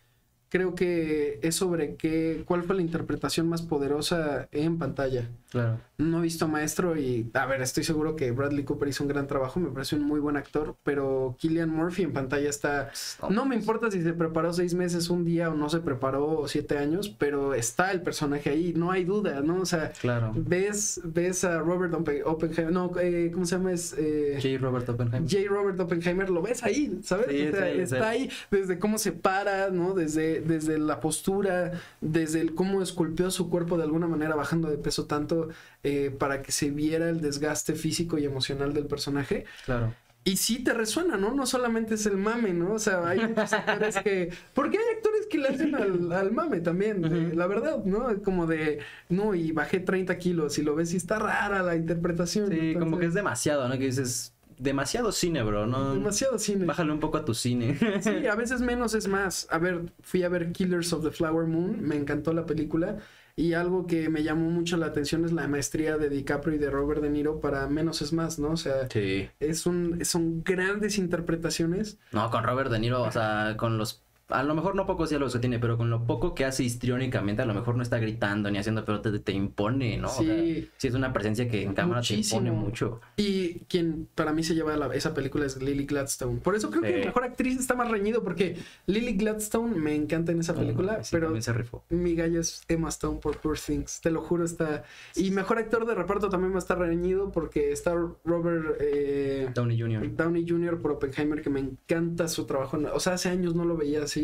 creo 0.49 0.75
que 0.75 1.39
es 1.41 1.55
sobre 1.55 1.95
qué, 1.95 2.43
cuál 2.45 2.63
fue 2.63 2.75
la 2.75 2.81
interpretación 2.81 3.49
más 3.49 3.61
poderosa 3.61 4.47
en 4.51 4.77
pantalla. 4.77 5.29
Claro. 5.53 5.79
No 5.99 6.17
he 6.17 6.21
visto 6.23 6.47
Maestro 6.47 6.97
y, 6.97 7.29
a 7.35 7.45
ver, 7.45 7.61
estoy 7.61 7.83
seguro 7.83 8.15
que 8.15 8.31
Bradley 8.31 8.63
Cooper 8.65 8.87
hizo 8.89 9.03
un 9.03 9.07
gran 9.09 9.27
trabajo, 9.27 9.59
me 9.59 9.69
parece 9.69 9.95
un 9.95 10.03
muy 10.03 10.19
buen 10.19 10.35
actor, 10.35 10.75
pero 10.83 11.35
Killian 11.39 11.69
Murphy 11.69 12.01
en 12.01 12.11
pantalla 12.11 12.49
está... 12.49 12.91
No 13.29 13.45
me 13.45 13.55
importa 13.55 13.91
si 13.91 14.01
se 14.01 14.13
preparó 14.13 14.51
seis 14.51 14.73
meses, 14.73 15.11
un 15.11 15.23
día 15.23 15.51
o 15.51 15.53
no 15.53 15.69
se 15.69 15.79
preparó 15.79 16.45
siete 16.47 16.79
años, 16.79 17.07
pero 17.07 17.53
está 17.53 17.91
el 17.91 18.01
personaje 18.01 18.49
ahí, 18.49 18.73
no 18.75 18.89
hay 18.91 19.03
duda, 19.05 19.41
¿no? 19.41 19.61
O 19.61 19.65
sea, 19.67 19.91
Claro. 20.01 20.31
ves, 20.35 20.99
ves 21.03 21.43
a 21.43 21.59
Robert 21.59 21.93
Oppen- 21.93 22.23
Oppenheimer, 22.25 22.73
no, 22.73 22.91
eh, 22.99 23.29
¿cómo 23.31 23.45
se 23.45 23.55
llama? 23.55 23.71
Es, 23.71 23.93
eh, 23.95 24.39
J. 24.41 24.57
Robert 24.59 24.89
Oppenheimer. 24.89 25.29
J. 25.29 25.43
Robert 25.47 25.79
Oppenheimer, 25.79 26.29
lo 26.31 26.41
ves 26.41 26.63
ahí, 26.63 26.99
¿sabes? 27.03 27.27
Sí, 27.29 27.47
O 27.47 27.51
sea, 27.51 27.67
sí, 27.67 27.75
sí. 27.75 27.81
está 27.83 28.09
ahí 28.09 28.29
desde 28.49 28.79
cómo 28.79 28.97
se 28.97 29.11
para, 29.11 29.69
¿no? 29.69 29.93
Desde, 29.93 30.41
desde 30.41 30.79
la 30.79 30.99
postura, 30.99 31.73
desde 32.01 32.41
el 32.41 32.55
cómo 32.55 32.81
esculpió 32.81 33.29
su 33.29 33.51
cuerpo 33.51 33.77
de 33.77 33.83
alguna 33.83 34.07
manera 34.07 34.35
bajando 34.35 34.69
de 34.69 34.77
peso 34.79 35.05
tanto 35.05 35.42
eh, 35.83 36.15
para 36.17 36.41
que 36.41 36.51
se 36.51 36.69
viera 36.71 37.09
el 37.09 37.21
desgaste 37.21 37.75
físico 37.75 38.17
y 38.17 38.25
emocional 38.25 38.73
del 38.73 38.85
personaje. 38.85 39.45
Claro. 39.65 39.93
Y 40.25 40.37
sí 40.37 40.63
te 40.63 40.71
resuena, 40.73 41.17
¿no? 41.17 41.33
No 41.33 41.45
solamente 41.45 41.95
es 41.95 42.05
el 42.05 42.15
mame, 42.15 42.53
¿no? 42.53 42.75
O 42.75 42.79
sea, 42.79 43.05
hay 43.05 43.19
muchos 43.27 43.51
actores 43.53 43.97
que... 43.97 44.31
Porque 44.53 44.77
hay 44.77 44.95
actores 44.95 45.25
que 45.29 45.37
le 45.37 45.49
hacen 45.49 45.75
al, 45.75 46.11
al 46.13 46.31
mame 46.31 46.61
también, 46.61 47.01
de- 47.01 47.27
Ujú. 47.27 47.35
la 47.35 47.45
verdad, 47.45 47.83
¿no? 47.83 48.21
Como 48.23 48.47
de, 48.47 48.79
no, 49.09 49.35
y 49.35 49.51
bajé 49.51 49.81
30 49.81 50.17
kilos 50.17 50.57
y 50.57 50.61
lo 50.63 50.75
ves 50.75 50.93
y 50.93 50.97
está 50.97 51.19
rara 51.19 51.61
la 51.61 51.75
interpretación. 51.75 52.49
Sí, 52.49 52.73
como 52.79 52.97
que 52.99 53.07
es 53.07 53.13
demasiado, 53.13 53.67
¿no? 53.67 53.77
Que 53.77 53.85
dices, 53.87 54.33
demasiado 54.57 55.11
cine, 55.11 55.43
bro, 55.43 55.67
¿no? 55.67 55.93
Demasiado 55.93 56.39
cine. 56.39 56.63
Bájale 56.63 56.93
un 56.93 57.01
poco 57.01 57.17
a 57.17 57.25
tu 57.25 57.33
cine. 57.33 57.77
Sí, 58.01 58.25
a 58.31 58.35
veces 58.35 58.61
menos 58.61 58.93
es 58.93 59.09
más. 59.09 59.45
A 59.51 59.57
ver, 59.57 59.91
fui 60.03 60.23
a 60.23 60.29
ver 60.29 60.53
Killers 60.53 60.93
of 60.93 61.03
the 61.03 61.11
Flower 61.11 61.47
Moon, 61.47 61.81
me 61.81 61.97
encantó 61.97 62.31
la 62.31 62.45
película 62.45 62.97
y 63.35 63.53
algo 63.53 63.87
que 63.87 64.09
me 64.09 64.21
llamó 64.23 64.49
mucho 64.51 64.77
la 64.77 64.85
atención 64.87 65.25
es 65.25 65.31
la 65.31 65.47
maestría 65.47 65.97
de 65.97 66.09
DiCaprio 66.09 66.55
y 66.55 66.59
de 66.59 66.69
Robert 66.69 67.01
De 67.01 67.09
Niro 67.09 67.39
para 67.39 67.67
menos 67.67 68.01
es 68.01 68.13
más, 68.13 68.37
¿no? 68.39 68.51
O 68.51 68.57
sea, 68.57 68.87
Sí. 68.89 69.27
es 69.39 69.65
un, 69.65 70.03
son 70.05 70.43
grandes 70.43 70.97
interpretaciones. 70.99 71.97
No, 72.11 72.29
con 72.29 72.43
Robert 72.43 72.69
De 72.71 72.79
Niro, 72.79 73.01
o 73.03 73.11
sea, 73.11 73.55
con 73.57 73.77
los... 73.77 74.03
A 74.33 74.43
lo 74.43 74.55
mejor 74.55 74.75
no 74.75 74.85
pocos 74.85 75.09
diálogos 75.09 75.33
que 75.33 75.39
tiene, 75.39 75.59
pero 75.59 75.77
con 75.77 75.89
lo 75.89 76.05
poco 76.05 76.33
que 76.35 76.43
hace 76.45 76.63
histriónicamente, 76.63 77.41
a 77.41 77.45
lo 77.45 77.53
mejor 77.53 77.75
no 77.75 77.83
está 77.83 77.99
gritando 77.99 78.49
ni 78.51 78.57
haciendo, 78.57 78.83
pero 78.83 78.99
te, 79.01 79.17
te 79.19 79.31
impone, 79.31 79.97
¿no? 79.97 80.07
O 80.09 80.11
sea, 80.11 80.35
Sí. 80.35 80.69
sí 80.77 80.87
es 80.87 80.93
una 80.95 81.13
presencia 81.13 81.47
que 81.47 81.63
en 81.63 81.73
cámara 81.73 81.99
Muchísimo. 82.01 82.41
te 82.41 82.47
impone 82.47 82.65
mucho. 82.65 82.99
Y 83.17 83.59
quien 83.69 84.07
para 84.15 84.33
mí 84.33 84.43
se 84.43 84.55
lleva 84.55 84.75
la- 84.75 84.93
esa 84.95 85.13
película 85.13 85.45
es 85.45 85.61
Lily 85.61 85.85
Gladstone. 85.85 86.39
Por 86.39 86.55
eso 86.55 86.69
creo 86.69 86.81
que 86.81 86.99
Sí. 87.01 87.05
mejor 87.05 87.23
actriz 87.23 87.59
está 87.59 87.75
más 87.75 87.89
reñido 87.91 88.23
porque 88.23 88.57
Lily 88.87 89.13
Gladstone 89.13 89.75
me 89.75 89.95
encanta 89.95 90.31
en 90.31 90.39
esa 90.39 90.53
película, 90.55 91.03
Sí, 91.03 91.09
pero 91.11 91.27
también 91.27 91.43
se 91.43 91.53
rifó. 91.53 91.83
Mi 91.89 92.15
gallo 92.15 92.39
es 92.41 92.63
Emma 92.67 92.89
Stone 92.89 93.19
por 93.19 93.37
Poor 93.37 93.57
Things, 93.59 94.01
te 94.01 94.09
lo 94.11 94.21
juro, 94.21 94.43
está... 94.45 94.83
Y 95.15 95.31
mejor 95.31 95.57
actor 95.59 95.85
de 95.85 95.93
reparto 95.95 96.29
también 96.29 96.51
va 96.53 96.57
a 96.57 96.59
estar 96.59 96.79
reñido 96.79 97.31
porque 97.31 97.71
está 97.71 97.93
Robert 98.25 98.77
eh, 98.79 99.49
Downey 99.53 99.79
Jr. 99.79 100.15
Downey 100.15 100.45
Jr. 100.47 100.79
por 100.81 100.91
Oppenheimer, 100.91 101.41
que 101.41 101.49
me 101.49 101.59
encanta 101.59 102.27
su 102.27 102.45
trabajo. 102.45 102.79
O 102.93 102.99
sea, 102.99 103.13
hace 103.13 103.29
años 103.29 103.53
no 103.55 103.65
lo 103.65 103.77
veía 103.77 104.03
así. 104.03 104.22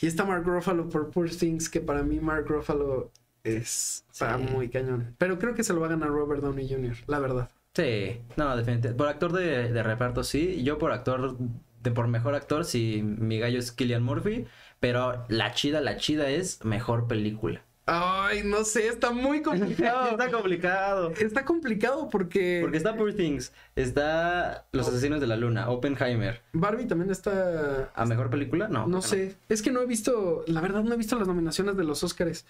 Y 0.00 0.06
está 0.06 0.24
Mark 0.24 0.44
Ruffalo 0.44 0.88
por 0.88 1.10
Poor 1.10 1.30
Things, 1.30 1.68
que 1.68 1.80
para 1.80 2.02
mí 2.02 2.18
Mark 2.20 2.46
Ruffalo 2.48 3.10
es... 3.44 4.04
Está 4.10 4.38
Sí. 4.38 4.44
muy 4.52 4.68
cañón. 4.68 5.14
Pero 5.18 5.38
creo 5.38 5.54
que 5.54 5.64
se 5.64 5.72
lo 5.74 5.80
va 5.80 5.86
a 5.86 5.90
ganar 5.90 6.08
Robert 6.08 6.42
Downey 6.42 6.68
Jr., 6.68 6.96
la 7.06 7.18
verdad. 7.18 7.50
Sí, 7.74 8.20
no, 8.36 8.56
definitivamente. 8.56 8.96
Por 8.98 9.08
actor 9.08 9.32
de, 9.32 9.72
de 9.72 9.82
reparto 9.82 10.24
sí, 10.24 10.62
yo 10.62 10.78
por 10.78 10.92
actor, 10.92 11.36
de 11.82 11.90
por 11.90 12.06
mejor 12.08 12.34
actor, 12.34 12.64
sí, 12.64 13.02
mi 13.02 13.38
gallo 13.38 13.58
es 13.58 13.72
Killian 13.72 14.02
Murphy, 14.02 14.46
pero 14.80 15.24
la 15.28 15.52
chida, 15.52 15.80
la 15.80 15.96
chida 15.96 16.28
es 16.30 16.64
mejor 16.64 17.06
película. 17.06 17.62
Ay, 17.84 18.42
no 18.44 18.64
sé, 18.64 18.86
está 18.86 19.10
muy 19.10 19.42
complicado. 19.42 20.10
Está 20.10 20.30
complicado. 20.30 21.12
está 21.18 21.44
complicado 21.44 22.08
porque... 22.08 22.60
Porque 22.62 22.76
está 22.76 22.96
Poor 22.96 23.14
Things, 23.14 23.52
está 23.74 24.66
Los 24.72 24.88
Asesinos 24.88 25.20
de 25.20 25.26
la 25.26 25.36
Luna, 25.36 25.68
Oppenheimer. 25.68 26.40
Barbie 26.52 26.86
también 26.86 27.10
está... 27.10 27.90
¿A 27.94 28.04
mejor 28.06 28.30
película? 28.30 28.68
No. 28.68 28.86
No 28.86 29.02
sé, 29.02 29.34
es 29.48 29.62
que 29.62 29.70
no 29.70 29.80
he 29.82 29.86
visto, 29.86 30.44
la 30.46 30.60
verdad 30.60 30.84
no 30.84 30.94
he 30.94 30.96
visto 30.96 31.18
las 31.18 31.26
nominaciones 31.26 31.76
de 31.76 31.84
los 31.84 32.04
Oscars, 32.04 32.46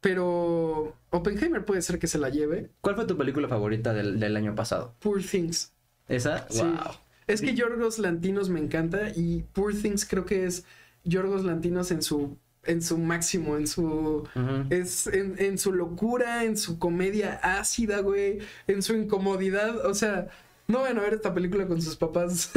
pero 0.00 0.96
Oppenheimer 1.10 1.64
puede 1.64 1.82
ser 1.82 1.98
que 1.98 2.06
se 2.06 2.18
la 2.18 2.30
lleve. 2.30 2.70
¿Cuál 2.80 2.96
fue 2.96 3.04
tu 3.04 3.16
película 3.16 3.48
favorita 3.48 3.92
del, 3.92 4.18
del 4.18 4.36
año 4.36 4.54
pasado? 4.54 4.94
Poor 5.00 5.22
Things. 5.22 5.72
¿Esa? 6.08 6.46
Sí. 6.48 6.62
Wow. 6.62 6.94
Es 7.28 7.40
que 7.40 7.54
Yorgos 7.54 8.00
Lantinos 8.00 8.48
me 8.48 8.58
encanta 8.58 9.10
y 9.14 9.44
Poor 9.52 9.74
Things 9.74 10.04
creo 10.04 10.24
que 10.24 10.46
es 10.46 10.64
Yorgos 11.04 11.44
Lantinos 11.44 11.92
en 11.92 12.02
su 12.02 12.36
en 12.64 12.82
su 12.82 12.98
máximo, 12.98 13.56
en 13.56 13.66
su 13.66 14.28
es 14.70 15.06
en, 15.06 15.36
en 15.38 15.58
su 15.58 15.72
locura, 15.72 16.44
en 16.44 16.56
su 16.56 16.78
comedia 16.78 17.40
ácida, 17.42 18.00
güey, 18.00 18.38
en 18.66 18.82
su 18.82 18.94
incomodidad, 18.94 19.86
o 19.86 19.94
sea, 19.94 20.28
no 20.70 20.82
van 20.82 20.98
a 20.98 21.00
ver 21.00 21.14
esta 21.14 21.34
película 21.34 21.66
con 21.66 21.82
sus 21.82 21.96
papás. 21.96 22.52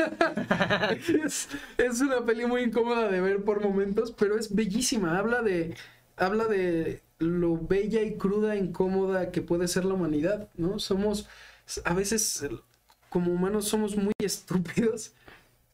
es, 1.26 1.50
es 1.78 2.02
una 2.02 2.24
peli 2.26 2.46
muy 2.46 2.62
incómoda 2.62 3.10
de 3.10 3.20
ver 3.20 3.44
por 3.44 3.62
momentos, 3.62 4.12
pero 4.12 4.38
es 4.38 4.54
bellísima. 4.54 5.18
Habla 5.18 5.42
de, 5.42 5.76
habla 6.16 6.46
de 6.46 7.02
lo 7.20 7.58
bella 7.58 8.02
y 8.04 8.16
cruda, 8.16 8.56
incómoda 8.56 9.32
que 9.32 9.42
puede 9.42 9.68
ser 9.68 9.86
la 9.86 9.96
humanidad, 9.96 10.50
¿no? 10.56 10.80
Somos, 10.80 11.28
a 11.86 11.94
veces, 11.94 12.46
como 13.10 13.32
humanos, 13.32 13.68
somos 13.68 13.96
muy 13.96 14.14
estúpidos. 14.24 15.14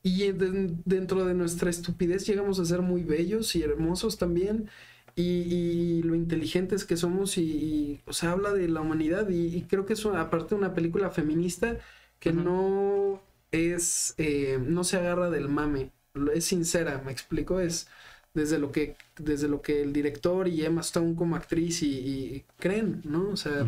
Y 0.01 0.31
de- 0.31 0.75
dentro 0.85 1.25
de 1.25 1.33
nuestra 1.33 1.69
estupidez 1.69 2.25
llegamos 2.27 2.59
a 2.59 2.65
ser 2.65 2.81
muy 2.81 3.03
bellos 3.03 3.55
y 3.55 3.63
hermosos 3.63 4.17
también. 4.17 4.69
Y, 5.15 5.23
y 5.23 6.03
lo 6.03 6.15
inteligentes 6.15 6.85
que 6.85 6.95
somos 6.95 7.37
y, 7.37 7.41
y, 7.43 8.01
o 8.05 8.13
sea, 8.13 8.31
habla 8.31 8.53
de 8.53 8.69
la 8.69 8.79
humanidad 8.81 9.27
y, 9.29 9.47
y 9.57 9.63
creo 9.63 9.85
que 9.85 9.93
es 9.93 10.05
una- 10.05 10.21
aparte 10.21 10.55
una 10.55 10.73
película 10.73 11.09
feminista 11.09 11.77
que 12.19 12.31
no 12.31 13.21
es, 13.51 14.13
eh, 14.17 14.59
no 14.65 14.83
se 14.85 14.97
agarra 14.97 15.29
del 15.29 15.49
mame, 15.49 15.91
es 16.33 16.45
sincera, 16.45 17.01
me 17.05 17.11
explico, 17.11 17.59
es 17.59 17.87
desde 18.33 18.59
lo 18.59 18.71
que, 18.71 18.95
desde 19.17 19.47
lo 19.49 19.61
que 19.61 19.81
el 19.81 19.91
director 19.93 20.47
y 20.47 20.63
Emma 20.63 20.81
Stone 20.81 21.15
como 21.15 21.35
actriz 21.35 21.81
y, 21.83 22.45
creen, 22.59 23.01
¿no? 23.03 23.29
O 23.29 23.35
sea. 23.37 23.67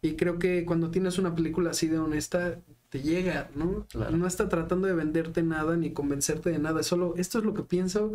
Y 0.00 0.14
creo 0.16 0.38
que 0.38 0.64
cuando 0.64 0.90
tienes 0.90 1.18
una 1.18 1.34
película 1.34 1.70
así 1.70 1.88
de 1.88 1.98
honesta, 1.98 2.58
te 2.88 3.00
llega, 3.02 3.50
¿no? 3.54 3.86
Claro. 3.90 4.16
No 4.16 4.26
está 4.26 4.48
tratando 4.48 4.86
de 4.86 4.94
venderte 4.94 5.42
nada 5.42 5.76
ni 5.76 5.92
convencerte 5.92 6.50
de 6.50 6.58
nada, 6.58 6.80
es 6.80 6.86
solo 6.86 7.14
esto 7.16 7.38
es 7.38 7.44
lo 7.44 7.54
que 7.54 7.62
pienso 7.62 8.12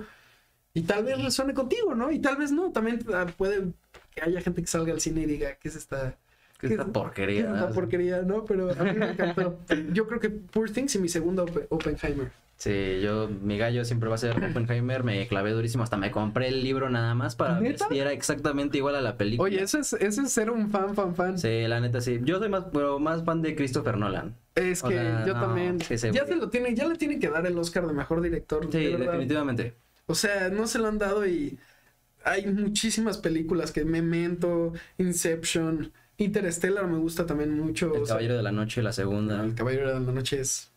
y 0.73 0.83
tal 0.83 1.03
vez 1.05 1.21
resuene 1.23 1.53
contigo, 1.53 1.93
¿no? 1.95 2.11
Y 2.11 2.19
tal 2.19 2.37
vez 2.37 2.51
no, 2.51 2.71
también 2.71 2.99
ah, 3.13 3.27
puede 3.37 3.73
que 4.15 4.21
haya 4.21 4.41
gente 4.41 4.61
que 4.61 4.67
salga 4.67 4.93
al 4.93 5.01
cine 5.01 5.21
y 5.21 5.25
diga, 5.25 5.55
¿qué 5.55 5.67
es 5.69 5.75
esta? 5.75 6.17
¿Qué 6.59 6.67
es 6.67 6.71
esta 6.73 6.85
porquería? 6.85 7.43
¿Qué 7.43 7.49
es 7.49 7.55
esta 7.55 7.69
porquería, 7.73 8.21
no? 8.21 8.45
Pero 8.45 8.71
a 8.71 8.83
mí 8.83 8.93
me 8.97 9.11
encantó. 9.11 9.59
Yo 9.91 10.07
creo 10.07 10.19
que 10.19 10.29
Poor 10.29 10.69
Things 10.71 10.95
y 10.95 10.99
mi 10.99 11.09
segunda 11.09 11.43
Oppen- 11.43 11.67
Oppenheimer. 11.69 12.31
Sí, 12.63 13.01
yo, 13.01 13.27
mi 13.41 13.57
gallo 13.57 13.83
siempre 13.83 14.07
va 14.07 14.15
a 14.15 14.17
ser 14.17 14.41
Oppenheimer, 14.41 15.03
me 15.03 15.27
clavé 15.27 15.51
durísimo, 15.51 15.83
hasta 15.83 15.97
me 15.97 16.11
compré 16.11 16.47
el 16.47 16.63
libro 16.63 16.89
nada 16.89 17.13
más 17.13 17.35
para 17.35 17.59
ver 17.59 17.77
si 17.77 17.99
era 17.99 18.13
exactamente 18.13 18.77
igual 18.77 18.95
a 18.95 19.01
la 19.01 19.17
película. 19.17 19.47
Oye, 19.47 19.61
eso 19.61 19.79
es, 19.79 19.91
eso 19.91 20.21
es 20.21 20.31
ser 20.31 20.49
un 20.49 20.71
fan, 20.71 20.95
fan, 20.95 21.13
fan. 21.13 21.37
Sí, 21.37 21.67
la 21.67 21.81
neta 21.81 21.99
sí. 21.99 22.21
Yo 22.23 22.39
soy 22.39 22.47
más, 22.47 22.63
pero 22.71 22.99
más 22.99 23.25
fan 23.25 23.41
de 23.41 23.53
Christopher 23.53 23.97
Nolan. 23.97 24.37
Es 24.55 24.81
O 24.81 24.87
que 24.87 24.95
sea, 24.95 25.25
yo 25.25 25.33
no, 25.33 25.41
también. 25.41 25.81
es 25.81 25.87
que 25.89 25.93
ese 25.95 26.13
ya 26.13 26.25
se 26.25 26.37
lo 26.37 26.49
tiene, 26.49 26.73
ya 26.73 26.87
le 26.87 26.95
tienen 26.95 27.19
que 27.19 27.27
dar 27.27 27.45
el 27.45 27.57
Oscar 27.57 27.85
de 27.85 27.91
mejor 27.91 28.21
director. 28.21 28.65
Sí, 28.71 28.77
de 28.77 28.95
definitivamente. 28.97 29.75
O 30.05 30.15
sea, 30.15 30.47
no 30.47 30.65
se 30.65 30.79
lo 30.79 30.87
han 30.87 30.99
dado 30.99 31.27
y 31.27 31.59
hay 32.23 32.47
muchísimas 32.47 33.17
películas 33.17 33.73
que 33.73 33.83
Memento, 33.83 34.71
Inception, 34.97 35.91
Interstellar 36.15 36.87
me 36.87 36.97
gusta 36.97 37.25
también 37.25 37.59
mucho. 37.59 37.93
El 37.93 38.03
o 38.03 38.05
sea, 38.05 38.15
Caballero 38.15 38.37
de 38.37 38.43
la 38.43 38.53
Noche, 38.53 38.81
la 38.81 38.93
segunda. 38.93 39.43
El 39.43 39.53
Caballero 39.53 39.89
de 39.89 39.99
la 39.99 40.11
Noche 40.13 40.39
es 40.39 40.72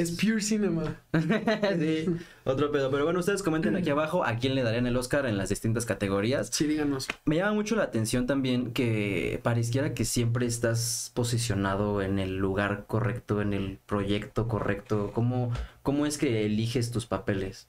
es 0.00 0.12
pure 0.12 0.40
cinema. 0.40 1.00
sí, 1.12 2.06
otro 2.44 2.70
pedo. 2.70 2.90
Pero 2.90 3.04
bueno, 3.04 3.18
ustedes 3.18 3.42
comenten 3.42 3.74
aquí 3.74 3.90
abajo 3.90 4.24
a 4.24 4.36
quién 4.36 4.54
le 4.54 4.62
darían 4.62 4.86
el 4.86 4.96
Oscar 4.96 5.26
en 5.26 5.36
las 5.36 5.48
distintas 5.48 5.86
categorías. 5.86 6.50
Sí, 6.52 6.66
díganos. 6.66 7.08
Me 7.24 7.36
llama 7.36 7.52
mucho 7.52 7.74
la 7.74 7.82
atención 7.82 8.26
también 8.26 8.72
que 8.72 9.40
pareciera 9.42 9.94
que 9.94 10.04
siempre 10.04 10.46
estás 10.46 11.10
posicionado 11.14 12.00
en 12.00 12.20
el 12.20 12.36
lugar 12.36 12.84
correcto, 12.86 13.42
en 13.42 13.52
el 13.52 13.78
proyecto 13.86 14.46
correcto. 14.46 15.10
¿Cómo, 15.12 15.52
cómo 15.82 16.06
es 16.06 16.16
que 16.16 16.46
eliges 16.46 16.92
tus 16.92 17.06
papeles? 17.06 17.68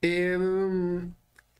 Eh, 0.00 0.38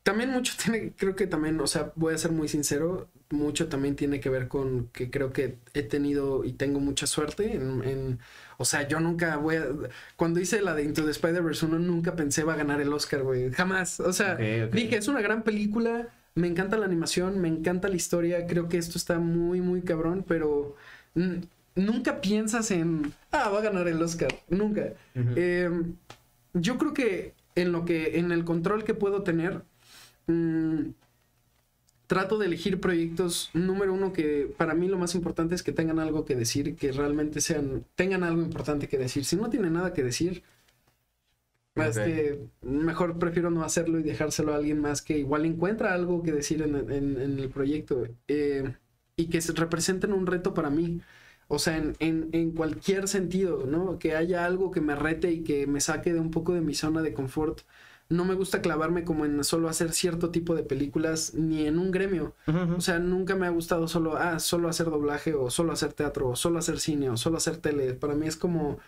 también 0.01 0.31
mucho 0.31 0.53
tiene, 0.63 0.93
creo 0.97 1.15
que 1.15 1.27
también, 1.27 1.59
o 1.59 1.67
sea, 1.67 1.91
voy 1.95 2.15
a 2.15 2.17
ser 2.17 2.31
muy 2.31 2.47
sincero, 2.47 3.09
mucho 3.29 3.67
también 3.67 3.95
tiene 3.95 4.19
que 4.19 4.29
ver 4.29 4.47
con 4.47 4.87
que 4.93 5.09
creo 5.11 5.33
que 5.33 5.57
he 5.73 5.83
tenido 5.83 6.45
y 6.45 6.53
tengo 6.53 6.79
mucha 6.79 7.07
suerte 7.07 7.55
en, 7.55 7.83
en- 7.83 8.19
o 8.57 8.65
sea, 8.65 8.87
yo 8.87 8.99
nunca 8.99 9.35
voy 9.37 9.57
a, 9.57 9.67
cuando 10.15 10.39
hice 10.39 10.61
la 10.61 10.73
de 10.73 10.83
Into 10.83 11.03
the 11.03 11.11
Spider-Verse 11.11 11.65
1, 11.65 11.77
nunca 11.79 12.15
pensé 12.15 12.43
va 12.43 12.53
a 12.53 12.57
ganar 12.57 12.79
el 12.81 12.91
Oscar, 12.93 13.23
güey, 13.23 13.51
jamás, 13.51 13.99
o 13.99 14.13
sea, 14.13 14.35
dije, 14.71 14.97
es 14.97 15.07
una 15.07 15.21
gran 15.21 15.43
película, 15.43 16.07
me 16.35 16.47
encanta 16.47 16.77
la 16.77 16.85
animación, 16.85 17.39
me 17.39 17.47
encanta 17.49 17.87
la 17.89 17.95
historia, 17.95 18.47
creo 18.47 18.69
que 18.69 18.77
esto 18.77 18.97
está 18.97 19.19
muy, 19.19 19.59
muy 19.61 19.81
cabrón, 19.81 20.23
pero 20.27 20.75
nunca 21.75 22.21
piensas 22.21 22.71
en, 22.71 23.13
ah, 23.31 23.49
va 23.49 23.59
a 23.59 23.63
ganar 23.63 23.87
el 23.87 24.01
Oscar, 24.01 24.33
nunca. 24.49 24.93
Eh, 25.35 25.69
yo 26.53 26.77
creo 26.77 26.93
que 26.93 27.33
en 27.55 27.71
lo 27.71 27.85
que, 27.85 28.17
en 28.19 28.31
el 28.31 28.45
control 28.45 28.83
que 28.83 28.93
puedo 28.93 29.23
tener, 29.23 29.61
mm, 30.27 30.81
trato 32.07 32.37
de 32.37 32.45
elegir 32.47 32.79
proyectos, 32.81 33.49
número 33.53 33.93
uno, 33.93 34.13
que 34.13 34.53
para 34.57 34.73
mí 34.75 34.87
lo 34.87 34.97
más 34.97 35.15
importante 35.15 35.55
es 35.55 35.63
que 35.63 35.71
tengan 35.73 35.99
algo 35.99 36.25
que 36.25 36.35
decir, 36.35 36.75
que 36.75 36.91
realmente 36.91 37.41
sean, 37.41 37.85
tengan 37.95 38.23
algo 38.23 38.41
importante 38.41 38.87
que 38.87 38.97
decir. 38.97 39.25
Si 39.25 39.35
no 39.35 39.49
tienen 39.49 39.73
nada 39.73 39.93
que 39.93 40.03
decir, 40.03 40.43
mejor 42.61 43.19
prefiero 43.19 43.49
no 43.51 43.63
hacerlo 43.63 43.99
y 43.99 44.03
dejárselo 44.03 44.53
a 44.53 44.57
alguien 44.57 44.79
más 44.81 45.01
que 45.01 45.17
igual 45.17 45.45
encuentra 45.45 45.93
algo 45.93 46.23
que 46.23 46.31
decir 46.31 46.61
en, 46.61 46.75
en- 46.75 47.19
en 47.21 47.39
el 47.39 47.49
proyecto 47.49 48.03
eh, 48.27 48.73
y 49.15 49.27
que 49.29 49.41
se 49.41 49.53
representen 49.53 50.13
un 50.13 50.27
reto 50.27 50.53
para 50.53 50.69
mí. 50.69 51.01
O 51.49 51.59
sea, 51.59 51.77
en, 51.77 51.95
en- 51.99 52.29
en 52.33 52.51
cualquier 52.51 53.07
sentido, 53.07 53.65
¿no? 53.65 53.99
Que 53.99 54.15
haya 54.15 54.45
algo 54.45 54.71
que 54.71 54.81
me 54.81 54.95
rete 54.95 55.31
y 55.31 55.43
que 55.43 55.65
me 55.67 55.79
saque 55.81 56.13
de 56.13 56.19
un 56.19 56.31
poco 56.31 56.53
de 56.53 56.61
mi 56.61 56.73
zona 56.75 57.01
de 57.01 57.13
confort. 57.13 57.61
No 58.09 58.23
me 58.25 58.35
gusta 58.35 58.61
clavarme 58.61 59.03
como 59.03 59.25
en 59.25 59.43
solo 59.43 59.67
hacer 59.67 59.91
cierto 59.91 60.29
tipo 60.31 60.55
de 60.55 60.63
películas 60.63 61.33
ni 61.33 61.65
en 61.67 61.77
un 61.77 61.91
gremio. 61.91 62.33
O 62.77 62.81
sea, 62.81 62.99
nunca 62.99 63.35
me 63.35 63.47
ha 63.47 63.49
gustado 63.49 63.87
solo, 63.87 64.15
ah, 64.17 64.39
solo 64.39 64.69
hacer 64.69 64.87
doblaje 64.87 65.33
o 65.33 65.49
solo 65.49 65.73
hacer 65.73 65.93
teatro 65.93 66.29
o 66.29 66.35
solo 66.35 66.59
hacer 66.59 66.79
cine 66.79 67.09
o 67.09 67.17
solo 67.17 67.37
hacer 67.37 67.57
tele. 67.57 67.93
Para 67.93 68.15
mí 68.15 68.27
es 68.27 68.37
como, 68.37 68.79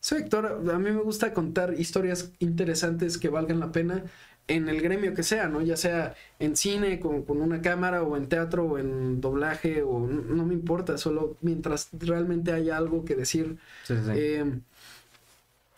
soy 0.00 0.22
actor, 0.22 0.46
a 0.72 0.78
mí 0.78 0.90
me 0.92 1.02
gusta 1.02 1.34
contar 1.34 1.74
historias 1.74 2.32
interesantes 2.38 3.18
que 3.18 3.28
valgan 3.28 3.60
la 3.60 3.72
pena 3.72 4.04
en 4.48 4.68
el 4.68 4.80
gremio 4.80 5.14
que 5.14 5.22
sea, 5.22 5.48
¿no? 5.48 5.60
Ya 5.62 5.76
sea 5.76 6.14
en 6.38 6.56
cine, 6.56 7.00
con, 7.00 7.22
con 7.24 7.40
una 7.42 7.60
cámara 7.62 8.02
o 8.02 8.16
en 8.16 8.28
teatro 8.28 8.64
o 8.66 8.78
en 8.78 9.20
doblaje 9.20 9.82
o 9.82 10.00
no, 10.00 10.22
no 10.22 10.46
me 10.46 10.54
importa, 10.54 10.98
solo 10.98 11.36
mientras 11.42 11.90
realmente 11.92 12.52
haya 12.52 12.76
algo 12.76 13.04
que 13.04 13.14
decir. 13.14 13.58
Sí, 13.82 13.94
sí. 14.04 14.10
Eh, 14.14 14.60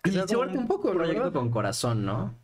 y 0.04 0.12
suerte 0.28 0.58
un 0.58 0.66
poco, 0.66 0.92
proyecto 0.92 1.24
verdad. 1.24 1.32
con 1.32 1.50
corazón, 1.50 2.04
¿no? 2.04 2.39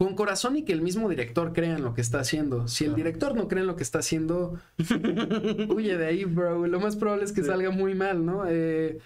Con 0.00 0.14
corazón 0.14 0.56
y 0.56 0.62
que 0.64 0.72
el 0.72 0.80
mismo 0.80 1.10
director 1.10 1.52
crea 1.52 1.76
en 1.76 1.84
lo 1.84 1.92
que 1.92 2.00
está 2.00 2.20
haciendo. 2.20 2.66
Si 2.68 2.86
el 2.86 2.94
director 2.94 3.34
no 3.36 3.48
cree 3.48 3.60
en 3.60 3.66
lo 3.66 3.76
que 3.76 3.82
está 3.82 3.98
haciendo, 3.98 4.58
huye 5.68 5.98
de 5.98 6.06
ahí, 6.06 6.24
bro. 6.24 6.66
Lo 6.66 6.80
más 6.80 6.96
probable 6.96 7.24
es 7.26 7.32
que 7.32 7.42
Sí. 7.42 7.48
salga 7.48 7.68
muy 7.70 7.94
mal, 7.94 8.24
¿no? 8.24 8.44
Eh, 8.48 8.96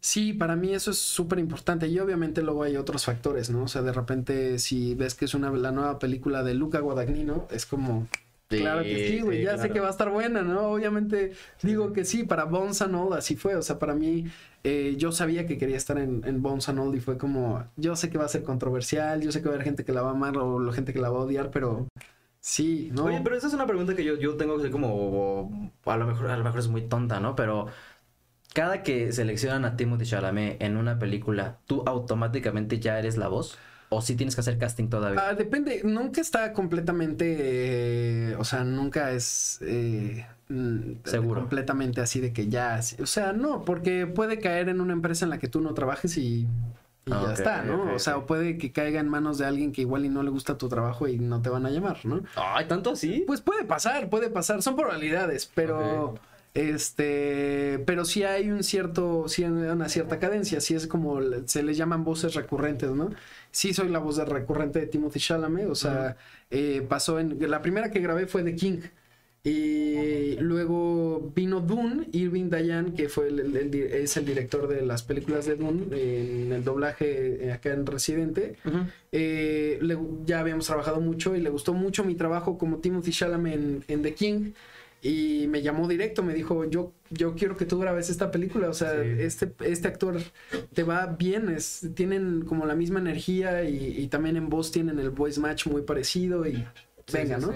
sí, 0.00 0.32
para 0.32 0.56
mí 0.56 0.72
eso 0.72 0.92
es 0.92 0.98
súper 0.98 1.38
importante. 1.40 1.88
Y 1.88 1.98
obviamente 1.98 2.40
luego 2.40 2.62
hay 2.62 2.78
otros 2.78 3.04
factores, 3.04 3.50
¿no? 3.50 3.64
O 3.64 3.68
sea, 3.68 3.82
de 3.82 3.92
repente, 3.92 4.58
si 4.58 4.94
ves 4.94 5.14
que 5.14 5.26
es 5.26 5.34
una, 5.34 5.50
la 5.50 5.72
nueva 5.72 5.98
película 5.98 6.42
de 6.42 6.54
Luca 6.54 6.80
Guadagnino, 6.80 7.46
es 7.50 7.66
como. 7.66 8.08
Claro 8.48 8.82
que 8.82 9.08
sí, 9.08 9.20
güey. 9.20 9.42
ya 9.44 9.58
sé 9.58 9.68
que 9.70 9.78
va 9.78 9.88
a 9.88 9.90
estar 9.92 10.08
buena, 10.10 10.40
¿no? 10.42 10.68
Obviamente 10.72 11.32
digo 11.62 11.92
que 11.92 12.06
sí, 12.06 12.24
para 12.24 12.44
Bones 12.44 12.80
and 12.82 12.96
All 12.96 13.12
así 13.12 13.36
fue. 13.36 13.54
O 13.56 13.62
sea, 13.62 13.78
para 13.78 13.94
mí, 13.94 14.24
eh, 14.62 14.94
yo 14.98 15.10
sabía 15.12 15.46
que 15.46 15.56
quería 15.56 15.76
estar 15.76 15.98
en, 15.98 16.22
en 16.24 16.42
Bones 16.42 16.68
and 16.68 16.78
All 16.78 16.94
y 16.94 17.00
fue 17.00 17.16
como, 17.16 17.64
yo 17.76 17.96
sé 17.96 18.10
que 18.10 18.18
va 18.18 18.26
a 18.26 18.28
ser 18.28 18.42
controversial, 18.42 19.22
yo 19.22 19.32
sé 19.32 19.40
que 19.40 19.48
va 19.48 19.52
a 19.52 19.54
haber 19.54 19.64
gente 19.64 19.84
que 19.84 19.92
la 19.92 20.02
va 20.02 20.08
a 20.08 20.12
amar 20.12 20.36
o 20.36 20.58
la 20.60 20.72
gente 20.72 20.92
que 20.92 20.98
la 20.98 21.08
va 21.08 21.18
a 21.18 21.22
odiar, 21.22 21.50
pero 21.50 21.88
sí, 22.40 22.90
¿no? 22.92 23.04
Oye, 23.04 23.20
pero 23.24 23.36
esa 23.36 23.46
es 23.46 23.54
una 23.54 23.66
pregunta 23.66 23.96
que 23.96 24.04
yo, 24.04 24.16
yo 24.16 24.36
tengo 24.36 24.56
que 24.56 24.62
ser 24.62 24.70
como, 24.70 25.72
a 25.84 25.96
lo 25.96 26.06
mejor, 26.06 26.30
a 26.30 26.36
lo 26.36 26.44
mejor 26.44 26.60
es 26.60 26.68
muy 26.68 26.82
tonta, 26.82 27.20
¿no? 27.20 27.34
Pero 27.34 27.68
cada 28.52 28.82
que 28.82 29.12
seleccionan 29.12 29.64
a 29.64 29.76
Timothy 29.76 30.04
Chalamet 30.04 30.60
en 30.60 30.76
una 30.76 30.98
película, 30.98 31.58
¿tú 31.66 31.82
automáticamente 31.86 32.80
ya 32.80 32.98
eres 32.98 33.16
la 33.16 33.28
voz? 33.28 33.56
¿O 33.88 34.02
sí 34.02 34.14
tienes 34.14 34.34
que 34.34 34.42
hacer 34.42 34.58
casting 34.58 34.88
todavía? 34.88 35.20
Ah, 35.26 35.34
depende, 35.34 35.82
nunca 35.84 36.20
está 36.20 36.52
completamente, 36.52 38.30
eh, 38.30 38.36
o 38.36 38.44
sea, 38.44 38.62
nunca 38.62 39.12
es 39.12 39.58
eh, 39.62 40.26
Seguro. 41.04 41.40
completamente 41.40 42.00
así 42.00 42.20
de 42.20 42.32
que 42.32 42.48
ya, 42.48 42.80
o 43.00 43.06
sea, 43.06 43.32
no, 43.32 43.64
porque 43.64 44.06
puede 44.06 44.38
caer 44.38 44.68
en 44.68 44.80
una 44.80 44.92
empresa 44.92 45.24
en 45.24 45.30
la 45.30 45.38
que 45.38 45.48
tú 45.48 45.60
no 45.60 45.74
trabajes 45.74 46.16
y, 46.16 46.46
y 47.06 47.12
Ah, 47.12 47.22
ya 47.26 47.32
está, 47.32 47.62
¿no? 47.62 47.94
o 47.94 47.98
sea, 47.98 48.16
ok. 48.16 48.22
o 48.24 48.26
puede 48.26 48.58
que 48.58 48.72
caiga 48.72 49.00
en 49.00 49.08
manos 49.08 49.38
de 49.38 49.46
alguien 49.46 49.72
que 49.72 49.82
igual 49.82 50.04
y 50.04 50.08
no 50.08 50.22
le 50.22 50.30
gusta 50.30 50.58
tu 50.58 50.68
trabajo 50.68 51.08
y 51.08 51.18
no 51.18 51.40
te 51.40 51.50
van 51.50 51.66
a 51.66 51.70
llamar, 51.70 51.98
¿no? 52.04 52.22
Ay, 52.36 52.66
¿tanto 52.66 52.90
así? 52.90 53.24
Pues 53.26 53.40
puede 53.40 53.64
pasar, 53.64 54.10
puede 54.10 54.28
pasar, 54.30 54.62
son 54.62 54.76
probabilidades, 54.76 55.50
pero 55.54 56.18
este, 56.52 57.82
pero 57.86 58.04
sí 58.04 58.24
hay 58.24 58.50
un 58.50 58.64
cierto, 58.64 59.28
sí 59.28 59.44
hay 59.44 59.50
una 59.50 59.88
cierta 59.88 60.18
cadencia, 60.18 60.60
sí 60.60 60.74
es 60.74 60.86
como 60.86 61.20
se 61.46 61.62
les 61.62 61.76
llaman 61.76 62.02
voces 62.04 62.34
recurrentes, 62.34 62.90
¿no? 62.90 63.10
Sí 63.52 63.72
soy 63.72 63.88
la 63.88 64.00
voz 64.00 64.16
de 64.16 64.24
recurrente 64.24 64.80
de 64.80 64.86
Timothy 64.86 65.20
Chalamet, 65.20 65.68
o 65.68 65.74
sea, 65.74 66.16
eh, 66.50 66.84
pasó 66.88 67.20
en 67.20 67.38
la 67.50 67.62
primera 67.62 67.90
que 67.90 68.00
grabé 68.00 68.26
fue 68.26 68.42
de 68.42 68.54
King. 68.56 68.80
Y 69.42 70.36
luego 70.40 71.32
vino 71.34 71.60
Dune, 71.60 72.08
Irving 72.12 72.50
Dayan, 72.50 72.92
que 72.92 73.08
fue 73.08 73.28
el- 73.28 73.40
el- 73.40 73.56
el 73.56 73.70
di- 73.70 73.80
es 73.82 74.16
el 74.18 74.26
director 74.26 74.68
de 74.68 74.82
las 74.84 75.02
películas 75.02 75.46
de 75.46 75.56
Dune, 75.56 75.84
en 75.92 76.52
el 76.52 76.62
doblaje 76.62 77.46
eh, 77.46 77.52
acá 77.52 77.72
en 77.72 77.86
Residente. 77.86 78.56
Eh, 79.12 79.78
le- 79.80 79.96
ya 80.26 80.40
habíamos 80.40 80.66
trabajado 80.66 81.00
mucho 81.00 81.34
y 81.34 81.40
le 81.40 81.48
gustó 81.48 81.72
mucho 81.72 82.04
mi 82.04 82.14
trabajo 82.16 82.58
como 82.58 82.78
Timothy 82.78 83.12
Chalamet 83.12 83.54
en, 83.54 83.84
en 83.88 84.02
The 84.02 84.12
King 84.14 84.52
y 85.02 85.46
me 85.48 85.62
llamó 85.62 85.88
directo, 85.88 86.22
me 86.22 86.34
dijo, 86.34 86.66
yo, 86.66 86.92
yo 87.08 87.34
quiero 87.34 87.56
que 87.56 87.64
tú 87.64 87.78
grabes 87.78 88.10
esta 88.10 88.30
película, 88.30 88.68
o 88.68 88.74
sea, 88.74 88.92
Sí. 89.02 89.08
este, 89.20 89.50
este 89.64 89.88
actor 89.88 90.18
te 90.74 90.82
va 90.82 91.06
bien, 91.06 91.48
es, 91.48 91.88
tienen 91.94 92.42
como 92.44 92.66
la 92.66 92.74
misma 92.74 93.00
energía 93.00 93.64
y, 93.64 93.96
y 93.96 94.08
también 94.08 94.36
en 94.36 94.50
voz 94.50 94.70
tienen 94.70 94.98
el 94.98 95.08
voice 95.08 95.40
match 95.40 95.66
muy 95.66 95.80
parecido 95.80 96.46
y 96.46 96.56
Sí, 97.06 97.16
venga, 97.16 97.40
sí, 97.40 97.46
¿no? 97.46 97.52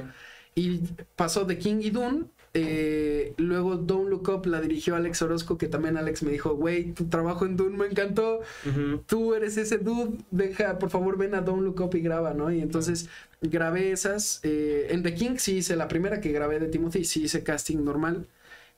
Y 0.55 0.81
pasó 1.17 1.47
The 1.47 1.59
King 1.59 1.81
y 1.83 1.91
Dune. 1.91 2.25
eh, 2.57 3.35
luego 3.39 3.75
Don't 3.75 4.09
Look 4.09 4.29
Up 4.29 4.47
la 4.47 4.61
dirigió 4.61 4.95
Alex 4.95 5.23
Orozco, 5.23 5.59
que 5.59 5.67
también 5.67 5.97
Alex 5.97 6.23
me 6.23 6.31
dijo, 6.31 6.55
güey, 6.55 6.93
tu 6.93 7.07
trabajo 7.07 7.45
en 7.47 7.57
Dune 7.57 7.77
me 7.77 7.87
encantó 7.87 8.41
tú 9.07 9.35
eres 9.35 9.57
ese 9.57 9.79
dude, 9.79 10.19
deja, 10.31 10.79
por 10.79 10.91
favor, 10.91 11.19
ven 11.19 11.35
a 11.35 11.41
Don't 11.41 11.63
Look 11.65 11.81
Up 11.81 11.97
y 11.97 12.01
graba, 12.01 12.33
¿no? 12.33 12.53
Y 12.53 12.61
entonces 12.61 13.09
grabé 13.43 13.91
esas. 13.91 14.39
eh, 14.45 14.87
en 14.91 15.03
The 15.03 15.15
King 15.15 15.37
sí 15.39 15.57
hice 15.57 15.75
la 15.75 15.89
primera 15.89 16.21
que 16.21 16.31
grabé 16.31 16.61
de 16.61 16.69
Timothy, 16.69 17.05
sí 17.05 17.25
hice 17.25 17.43
casting 17.43 17.83
normal. 17.85 18.27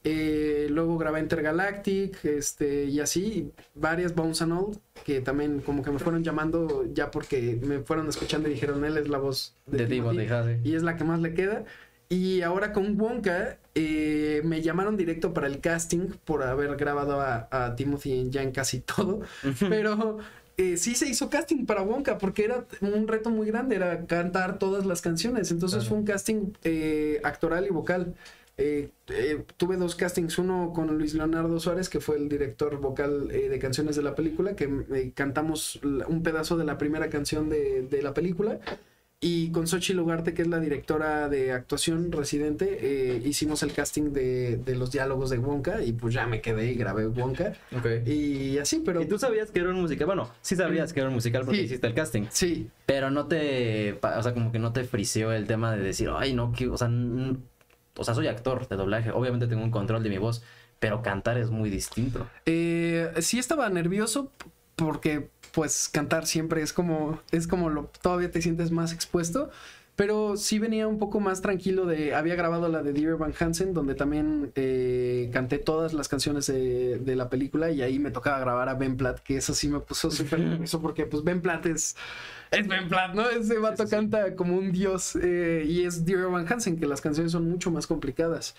Eh, 0.08 0.68
luego 0.70 0.96
grabé 0.98 1.18
Intergalactic, 1.18 2.24
este, 2.24 2.84
y 2.84 3.00
así, 3.00 3.50
varias 3.74 4.14
Bones 4.14 4.40
and 4.40 4.52
All, 4.52 4.78
que 5.04 5.20
también 5.20 5.60
como 5.60 5.82
que 5.82 5.90
me 5.90 5.98
fueron 5.98 6.22
llamando 6.22 6.84
ya 6.94 7.10
porque 7.10 7.58
me 7.60 7.80
fueron 7.80 8.08
escuchando 8.08 8.48
y 8.48 8.52
dijeron, 8.52 8.84
él 8.84 8.96
es 8.98 9.08
la 9.08 9.18
voz 9.18 9.56
De 9.66 9.84
Timothy, 9.86 10.20
ajá, 10.26 10.44
sí. 10.44 10.60
y 10.62 10.74
es 10.76 10.84
la 10.84 10.96
que 10.96 11.02
más 11.02 11.18
le 11.20 11.34
queda. 11.34 11.64
Y 12.08 12.42
ahora 12.42 12.72
con 12.72 13.00
Wonka, 13.00 13.58
eh, 13.74 14.40
me 14.44 14.62
llamaron 14.62 14.96
directo 14.96 15.34
para 15.34 15.48
el 15.48 15.58
casting 15.60 16.10
por 16.24 16.44
haber 16.44 16.76
grabado 16.76 17.20
a, 17.20 17.48
a 17.50 17.74
Timothy 17.74 18.28
ya 18.30 18.42
en 18.44 18.52
casi 18.52 18.78
todo, 18.82 19.22
pero 19.68 20.18
eh, 20.56 20.76
sí 20.76 20.94
se 20.94 21.08
hizo 21.08 21.28
casting 21.30 21.66
para 21.66 21.82
Wonka 21.82 22.16
porque 22.16 22.44
era 22.44 22.64
un 22.80 23.08
reto 23.08 23.30
muy 23.30 23.48
grande, 23.48 23.74
era 23.74 24.06
cantar 24.06 24.60
todas 24.60 24.86
las 24.86 25.02
canciones, 25.02 25.50
entonces 25.50 25.78
Claro. 25.80 25.88
fue 25.88 25.98
un 25.98 26.04
casting 26.04 26.52
eh, 26.62 27.20
actoral 27.24 27.66
y 27.66 27.70
vocal. 27.70 28.14
Eh, 28.58 28.88
eh, 29.08 29.44
tuve 29.58 29.76
dos 29.76 29.96
castings, 29.96 30.38
uno 30.38 30.72
con 30.74 30.96
Luis 30.96 31.12
Leonardo 31.14 31.60
Suárez, 31.60 31.90
que 31.90 32.00
fue 32.00 32.16
el 32.16 32.28
director 32.30 32.78
vocal 32.80 33.28
eh, 33.30 33.48
de 33.50 33.58
canciones 33.58 33.96
de 33.96 34.02
la 34.02 34.14
película, 34.14 34.56
que 34.56 35.12
cantamos 35.14 35.78
un 36.08 36.22
pedazo 36.22 36.56
de 36.56 36.64
la 36.64 36.78
primera 36.78 37.10
canción 37.10 37.50
de, 37.50 37.82
de 37.82 38.02
la 38.02 38.14
película. 38.14 38.58
Y 39.18 39.50
con 39.50 39.66
Xochitl 39.66 39.98
Ugarte, 40.00 40.34
que 40.34 40.42
es 40.42 40.48
la 40.48 40.60
directora 40.60 41.28
de 41.30 41.50
actuación 41.50 42.12
residente, 42.12 43.18
hicimos 43.24 43.62
el 43.62 43.72
casting 43.72 44.12
de, 44.12 44.58
de 44.58 44.76
los 44.76 44.90
diálogos 44.92 45.30
de 45.30 45.38
Wonka 45.38 45.82
y 45.82 45.92
pues 45.92 46.12
ya 46.12 46.26
me 46.26 46.42
quedé 46.42 46.70
y 46.70 46.74
grabé 46.74 47.06
Wonka. 47.06 47.54
Ok. 47.76 48.06
Y 48.06 48.58
así, 48.58 48.82
pero... 48.84 49.00
¿Y 49.00 49.06
tú 49.06 49.18
sabías 49.18 49.50
que 49.50 49.60
era 49.60 49.70
un 49.70 49.80
musical? 49.80 50.06
Bueno, 50.06 50.30
sí 50.42 50.54
sabías 50.54 50.92
que 50.92 51.00
era 51.00 51.08
un 51.08 51.14
musical 51.14 51.44
porque 51.46 51.60
Sí. 51.60 51.64
hiciste 51.64 51.86
el 51.86 51.94
casting. 51.94 52.24
Sí, 52.28 52.68
Pero 52.84 53.10
no 53.10 53.26
te, 53.26 53.94
o 54.02 54.22
sea, 54.22 54.34
como 54.34 54.52
que 54.52 54.58
no 54.58 54.74
te 54.74 54.84
friseó 54.84 55.32
el 55.32 55.46
tema 55.46 55.74
de 55.74 55.82
decir, 55.82 56.10
ay, 56.14 56.34
no, 56.34 56.52
que, 56.52 56.68
o 56.68 56.76
sea, 56.76 56.90
o 57.96 58.04
sea, 58.04 58.14
soy 58.14 58.28
actor 58.28 58.68
de 58.68 58.76
doblaje, 58.76 59.10
obviamente 59.10 59.46
tengo 59.46 59.62
un 59.62 59.70
control 59.70 60.02
de 60.02 60.10
mi 60.10 60.18
voz, 60.18 60.42
pero 60.78 61.02
cantar 61.02 61.38
es 61.38 61.50
muy 61.50 61.70
distinto. 61.70 62.26
Eh, 62.44 63.12
sí 63.20 63.38
estaba 63.38 63.68
nervioso 63.68 64.30
porque 64.76 65.30
pues 65.52 65.88
cantar 65.88 66.26
siempre 66.26 66.60
es 66.60 66.72
como 66.74 67.20
es 67.30 67.46
como 67.46 67.70
lo 67.70 67.90
todavía 68.02 68.30
te 68.30 68.42
sientes 68.42 68.70
más 68.70 68.92
expuesto 68.92 69.50
pero 69.96 70.36
sí 70.36 70.58
venía 70.58 70.86
un 70.86 70.98
poco 70.98 71.20
más 71.20 71.42
tranquilo 71.42 71.86
de 71.86 72.14
había 72.14 72.36
grabado 72.36 72.68
la 72.68 72.82
de 72.82 72.92
Dear 72.92 73.16
Van 73.16 73.34
Hansen 73.38 73.74
donde 73.74 73.94
también 73.94 74.52
eh, 74.54 75.30
canté 75.32 75.58
todas 75.58 75.94
las 75.94 76.08
canciones 76.08 76.46
de, 76.46 76.98
de 76.98 77.16
la 77.16 77.28
película 77.30 77.70
y 77.70 77.82
ahí 77.82 77.98
me 77.98 78.10
tocaba 78.10 78.38
grabar 78.38 78.68
a 78.68 78.74
Ben 78.74 78.96
Platt 78.96 79.20
que 79.20 79.38
eso 79.38 79.54
sí 79.54 79.68
me 79.68 79.80
puso 79.80 80.10
súper 80.10 80.40
nervioso 80.46 80.80
porque 80.80 81.06
pues 81.06 81.24
Ben 81.24 81.40
Platt 81.40 81.66
es 81.66 81.96
es 82.50 82.68
Ben 82.68 82.88
Platt, 82.88 83.14
¿no? 83.14 83.28
Ese 83.28 83.58
vato 83.58 83.86
Sí, 83.86 83.90
sí, 83.90 83.90
sí. 83.90 83.90
canta 83.96 84.36
como 84.36 84.56
un 84.56 84.72
dios 84.72 85.16
eh, 85.16 85.64
y 85.68 85.82
es 85.82 86.04
Dear 86.04 86.30
Van 86.30 86.46
Hansen 86.50 86.78
que 86.78 86.86
las 86.86 87.00
canciones 87.00 87.32
son 87.32 87.48
mucho 87.50 87.70
más 87.70 87.86
complicadas. 87.86 88.54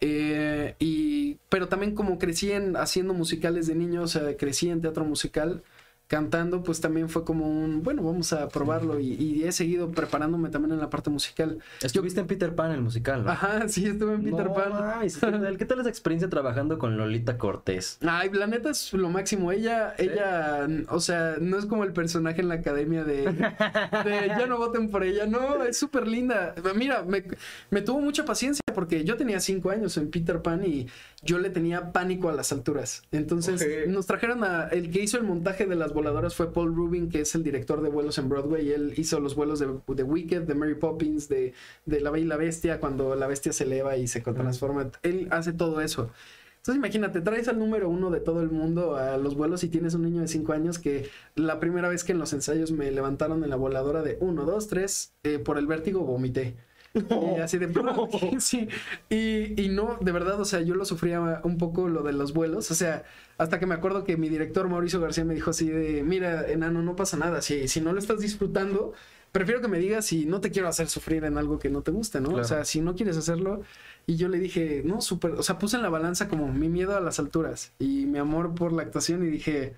Eh, 0.00 0.76
y, 0.78 1.38
pero 1.48 1.68
también 1.68 1.94
como 1.94 2.18
crecí 2.18 2.52
en, 2.52 2.76
haciendo 2.76 3.14
musicales 3.14 3.66
de 3.66 3.74
niño, 3.74 4.02
o 4.02 4.06
sea, 4.06 4.36
crecí 4.36 4.70
en 4.70 4.80
teatro 4.80 5.04
musical, 5.04 5.62
cantando, 6.08 6.62
pues 6.62 6.80
también 6.80 7.08
fue 7.08 7.24
como 7.24 7.48
un, 7.48 7.82
bueno, 7.82 8.02
vamos 8.02 8.32
a 8.32 8.48
probarlo 8.48 8.98
y, 8.98 9.12
y 9.12 9.44
he 9.44 9.52
seguido 9.52 9.90
preparándome 9.90 10.48
también 10.48 10.72
en 10.72 10.80
la 10.80 10.90
parte 10.90 11.10
musical. 11.10 11.58
Estuviste 11.82 12.20
en 12.20 12.26
Peter 12.26 12.54
Pan, 12.54 12.72
el 12.72 12.80
musical, 12.80 13.24
¿no? 13.24 13.30
Ajá, 13.30 13.68
sí, 13.68 13.86
estuve 13.86 14.14
en 14.14 14.24
Peter 14.24 14.46
No 14.46 14.54
Pan. 14.54 14.70
mames, 14.70 15.16
¿qué 15.18 15.30
tal, 15.30 15.58
qué 15.58 15.64
tal 15.66 15.80
esa 15.80 15.90
experiencia 15.90 16.28
trabajando 16.30 16.78
con 16.78 16.96
Lolita 16.96 17.36
Cortés? 17.36 17.98
Ay, 18.00 18.30
la 18.32 18.46
neta 18.46 18.70
es 18.70 18.92
lo 18.94 19.10
máximo. 19.10 19.52
Ella, 19.52 19.94
¿Sí? 19.98 20.06
ella, 20.06 20.66
o 20.88 21.00
sea, 21.00 21.36
no 21.40 21.58
es 21.58 21.66
como 21.66 21.84
el 21.84 21.92
personaje 21.92 22.40
en 22.40 22.48
la 22.48 22.54
academia 22.54 23.04
de, 23.04 23.26
de 23.26 24.28
ya 24.28 24.46
no 24.46 24.56
voten 24.56 24.90
por 24.90 25.04
ella. 25.04 25.26
No, 25.26 25.62
es 25.62 25.78
súper 25.78 26.08
linda. 26.08 26.54
Mira, 26.74 27.02
me, 27.02 27.22
me 27.70 27.82
tuvo 27.82 28.00
mucha 28.00 28.24
paciencia 28.24 28.62
porque 28.74 29.04
yo 29.04 29.16
tenía 29.16 29.40
cinco 29.40 29.70
años 29.70 29.96
en 29.98 30.10
Peter 30.10 30.40
Pan 30.40 30.64
y 30.64 30.86
yo 31.22 31.38
le 31.38 31.50
tenía 31.50 31.92
pánico 31.92 32.28
a 32.28 32.32
las 32.32 32.52
alturas. 32.52 33.02
Entonces 33.10 33.88
nos 33.88 34.06
trajeron 34.06 34.44
a. 34.44 34.68
El 34.68 34.90
que 34.90 35.02
hizo 35.02 35.18
el 35.18 35.24
montaje 35.24 35.66
de 35.66 35.74
las 35.74 35.92
voladoras 35.92 36.34
fue 36.34 36.52
Paul 36.52 36.74
Rubin, 36.74 37.08
que 37.08 37.20
es 37.20 37.34
el 37.34 37.42
director 37.42 37.82
de 37.82 37.88
vuelos 37.88 38.18
en 38.18 38.28
Broadway. 38.28 38.68
Y 38.68 38.72
él 38.72 38.94
hizo 38.96 39.18
los 39.20 39.34
vuelos 39.34 39.58
de, 39.58 39.68
de 39.86 40.02
Wicked, 40.02 40.42
de 40.42 40.54
Mary 40.54 40.74
Poppins, 40.76 41.28
de, 41.28 41.54
de 41.86 42.00
La 42.00 42.10
Bella 42.10 42.24
y 42.24 42.28
la 42.28 42.36
Bestia, 42.36 42.80
cuando 42.80 43.14
la 43.16 43.26
bestia 43.26 43.52
se 43.52 43.64
eleva 43.64 43.96
y 43.96 44.06
se 44.06 44.20
transforma. 44.20 44.90
Él 45.02 45.28
hace 45.30 45.52
todo 45.52 45.80
eso. 45.80 46.10
Entonces 46.58 46.76
imagínate, 46.76 47.20
traes 47.20 47.48
al 47.48 47.58
número 47.58 47.88
uno 47.88 48.10
de 48.10 48.20
todo 48.20 48.42
el 48.42 48.50
mundo 48.50 48.96
a 48.96 49.16
los 49.16 49.36
vuelos 49.36 49.64
y 49.64 49.68
tienes 49.68 49.94
un 49.94 50.02
niño 50.02 50.20
de 50.20 50.28
5 50.28 50.52
años 50.52 50.78
que 50.78 51.08
la 51.34 51.60
primera 51.60 51.88
vez 51.88 52.04
que 52.04 52.12
en 52.12 52.18
los 52.18 52.32
ensayos 52.32 52.72
me 52.72 52.90
levantaron 52.90 53.42
en 53.42 53.50
la 53.50 53.56
voladora 53.56 54.02
de 54.02 54.18
1, 54.20 54.44
2, 54.44 54.68
3, 54.68 55.14
por 55.44 55.56
el 55.56 55.66
vértigo 55.66 56.00
vomité. 56.00 56.56
Y 56.94 57.40
así 57.40 57.58
de... 57.58 57.68
sí. 58.40 58.68
Y, 59.08 59.60
y 59.60 59.68
no, 59.68 59.98
de 60.00 60.12
verdad, 60.12 60.40
o 60.40 60.44
sea, 60.44 60.60
yo 60.60 60.74
lo 60.74 60.84
sufría 60.84 61.40
un 61.44 61.58
poco 61.58 61.88
lo 61.88 62.02
de 62.02 62.12
los 62.12 62.32
vuelos. 62.32 62.70
O 62.70 62.74
sea, 62.74 63.04
hasta 63.36 63.58
que 63.58 63.66
me 63.66 63.74
acuerdo 63.74 64.04
que 64.04 64.16
mi 64.16 64.28
director 64.28 64.68
Mauricio 64.68 65.00
García 65.00 65.24
me 65.24 65.34
dijo 65.34 65.50
así 65.50 65.68
de, 65.68 66.02
mira, 66.02 66.48
enano, 66.48 66.82
no 66.82 66.96
pasa 66.96 67.16
nada. 67.16 67.42
Si, 67.42 67.68
si 67.68 67.80
no 67.80 67.92
lo 67.92 67.98
estás 67.98 68.20
disfrutando, 68.20 68.94
prefiero 69.32 69.60
que 69.60 69.68
me 69.68 69.78
digas 69.78 70.06
si 70.06 70.26
no 70.26 70.40
te 70.40 70.50
quiero 70.50 70.68
hacer 70.68 70.88
sufrir 70.88 71.24
en 71.24 71.38
algo 71.38 71.58
que 71.58 71.70
no 71.70 71.82
te 71.82 71.90
guste, 71.90 72.20
¿no? 72.20 72.30
Claro. 72.30 72.42
O 72.42 72.48
sea, 72.48 72.64
si 72.64 72.80
no 72.80 72.94
quieres 72.94 73.16
hacerlo. 73.16 73.62
Y 74.06 74.16
yo 74.16 74.28
le 74.28 74.38
dije, 74.38 74.82
no, 74.84 75.02
súper, 75.02 75.32
o 75.32 75.42
sea, 75.42 75.58
puse 75.58 75.76
en 75.76 75.82
la 75.82 75.90
balanza 75.90 76.28
como 76.28 76.50
mi 76.50 76.68
miedo 76.70 76.96
a 76.96 77.00
las 77.00 77.18
alturas 77.18 77.74
y 77.78 78.06
mi 78.06 78.18
amor 78.18 78.54
por 78.54 78.72
la 78.72 78.82
actuación 78.82 79.22
y 79.22 79.26
dije, 79.28 79.76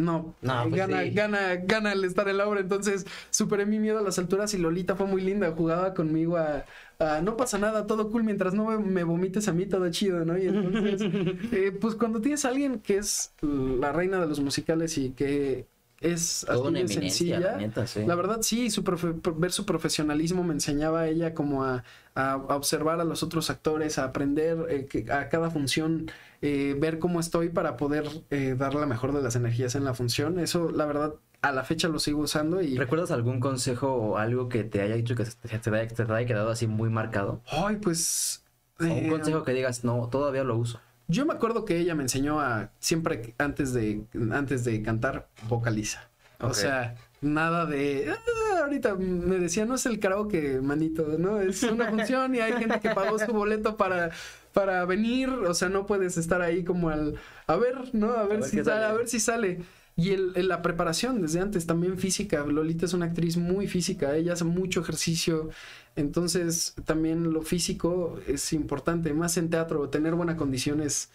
no, 0.00 0.34
No, 0.42 0.68
pues 0.68 0.74
gana, 0.76 1.02
sí. 1.04 1.10
gana, 1.10 1.56
gana 1.56 1.92
el 1.92 2.04
estar 2.04 2.28
en 2.28 2.38
la 2.38 2.48
obra. 2.48 2.60
Entonces 2.60 3.06
superé 3.30 3.66
mi 3.66 3.78
miedo 3.78 3.98
a 3.98 4.02
las 4.02 4.18
alturas 4.18 4.52
y 4.54 4.58
Lolita 4.58 4.96
fue 4.96 5.06
muy 5.06 5.22
linda, 5.22 5.52
jugaba 5.52 5.94
conmigo 5.94 6.36
a, 6.36 6.64
a, 6.98 7.20
no 7.22 7.36
pasa 7.36 7.58
nada, 7.58 7.86
todo 7.86 8.10
cool, 8.10 8.24
mientras 8.24 8.54
no 8.54 8.66
me, 8.66 8.78
me 8.78 9.04
vomites 9.04 9.48
a 9.48 9.52
mí, 9.52 9.66
todo 9.66 9.90
chido, 9.90 10.24
¿no? 10.24 10.38
Y 10.38 10.46
entonces, 10.48 11.00
eh, 11.52 11.72
pues 11.80 11.94
cuando 11.94 12.20
tienes 12.20 12.44
a 12.44 12.48
alguien 12.48 12.80
que 12.80 12.98
es 12.98 13.34
la 13.42 13.92
reina 13.92 14.20
de 14.20 14.26
los 14.26 14.40
musicales 14.40 14.96
y 14.98 15.12
que 15.12 15.68
es 16.00 16.44
así 16.48 16.72
de 16.72 16.88
sencilla, 16.88 17.38
la 17.40 17.56
neta, 17.58 17.86
sí. 17.86 18.04
la 18.06 18.14
verdad, 18.14 18.38
sí, 18.42 18.70
su 18.70 18.82
profe- 18.82 19.20
ver 19.36 19.52
su 19.52 19.66
profesionalismo 19.66 20.42
me 20.42 20.54
enseñaba 20.54 21.00
a 21.00 21.08
ella 21.08 21.34
como 21.34 21.64
a, 21.64 21.84
a- 22.14 22.32
a 22.32 22.56
observar 22.56 23.00
a 23.00 23.04
los 23.04 23.22
otros 23.22 23.50
actores, 23.50 23.98
a 23.98 24.04
aprender 24.04 24.66
eh, 24.70 24.86
que- 24.86 25.10
a 25.12 25.28
cada 25.28 25.50
función, 25.50 26.10
eh, 26.42 26.74
ver 26.78 26.98
cómo 26.98 27.20
estoy 27.20 27.50
para 27.50 27.76
poder 27.76 28.04
eh, 28.30 28.54
dar 28.58 28.74
la 28.74 28.86
mejor 28.86 29.12
de 29.12 29.22
las 29.22 29.36
energías 29.36 29.74
en 29.74 29.84
la 29.84 29.92
función. 29.94 30.38
Eso, 30.38 30.70
la 30.70 30.86
verdad, 30.86 31.14
a 31.42 31.52
la 31.52 31.64
fecha 31.64 31.88
lo 31.88 31.98
sigo 31.98 32.20
usando 32.20 32.62
y... 32.62 32.76
¿Recuerdas 32.78 33.10
algún 33.10 33.38
consejo 33.40 33.92
o 33.94 34.16
algo 34.16 34.48
que 34.48 34.64
te 34.64 34.80
haya 34.80 34.94
dicho 34.96 35.14
que 35.14 35.24
te, 35.24 35.30
te 35.58 35.70
haya- 35.70 35.88
te 35.88 36.02
haya 36.02 36.26
quedado 36.26 36.50
así 36.50 36.66
muy 36.66 36.88
marcado? 36.88 37.42
Ay, 37.50 37.76
pues... 37.76 38.42
O 38.78 38.84
un 38.84 38.90
eh, 38.90 39.08
consejo 39.10 39.42
que 39.42 39.52
digas, 39.52 39.84
no, 39.84 40.08
todavía 40.08 40.44
lo 40.44 40.56
uso. 40.56 40.80
Yo 41.10 41.26
me 41.26 41.34
acuerdo 41.34 41.64
que 41.64 41.78
ella 41.78 41.94
me 41.94 42.02
enseñó 42.04 42.40
a 42.40 42.70
siempre 42.78 43.34
antes 43.38 43.72
de 43.72 44.02
antes 44.32 44.64
de 44.64 44.80
cantar 44.82 45.28
vocaliza. 45.48 46.08
O 46.40 46.54
sea, 46.54 46.94
nada 47.20 47.66
de 47.66 48.10
"Ah", 48.10 48.60
ahorita 48.62 48.94
me 48.94 49.38
decía, 49.38 49.66
no 49.66 49.74
es 49.74 49.84
el 49.86 49.98
karaoke, 49.98 50.60
manito, 50.62 51.16
no, 51.18 51.40
es 51.40 51.62
una 51.64 51.86
función 51.90 52.34
y 52.34 52.40
hay 52.40 52.52
gente 52.54 52.80
que 52.80 52.90
pagó 52.90 53.18
su 53.18 53.32
boleto 53.32 53.76
para 53.76 54.10
para 54.52 54.84
venir, 54.84 55.28
o 55.28 55.54
sea, 55.54 55.68
no 55.68 55.86
puedes 55.86 56.16
estar 56.16 56.40
ahí 56.42 56.64
como 56.64 56.88
al 56.90 57.14
a 57.46 57.56
ver, 57.56 57.76
¿no? 57.94 58.10
A 58.12 58.24
ver, 58.24 58.40
ver 58.40 58.48
si 58.48 58.56
sale, 58.56 58.64
sale. 58.64 58.84
a 58.84 58.92
ver 58.94 59.08
si 59.08 59.20
sale. 59.20 59.60
Y 59.96 60.10
el, 60.12 60.32
el- 60.34 60.48
la 60.48 60.62
preparación 60.62 61.20
desde 61.20 61.40
antes 61.40 61.66
también 61.66 61.98
física. 61.98 62.44
Lolita 62.46 62.86
es 62.86 62.94
una 62.94 63.06
actriz 63.06 63.36
muy 63.36 63.66
física, 63.66 64.16
ella 64.16 64.32
hace 64.32 64.44
mucho 64.44 64.80
ejercicio. 64.80 65.50
Entonces 65.96 66.74
también 66.84 67.32
lo 67.32 67.42
físico 67.42 68.18
es 68.26 68.52
importante, 68.52 69.12
más 69.12 69.36
en 69.36 69.50
teatro, 69.50 69.88
tener 69.88 70.14
buena 70.14 70.36
condición 70.36 70.80
es 70.80 71.10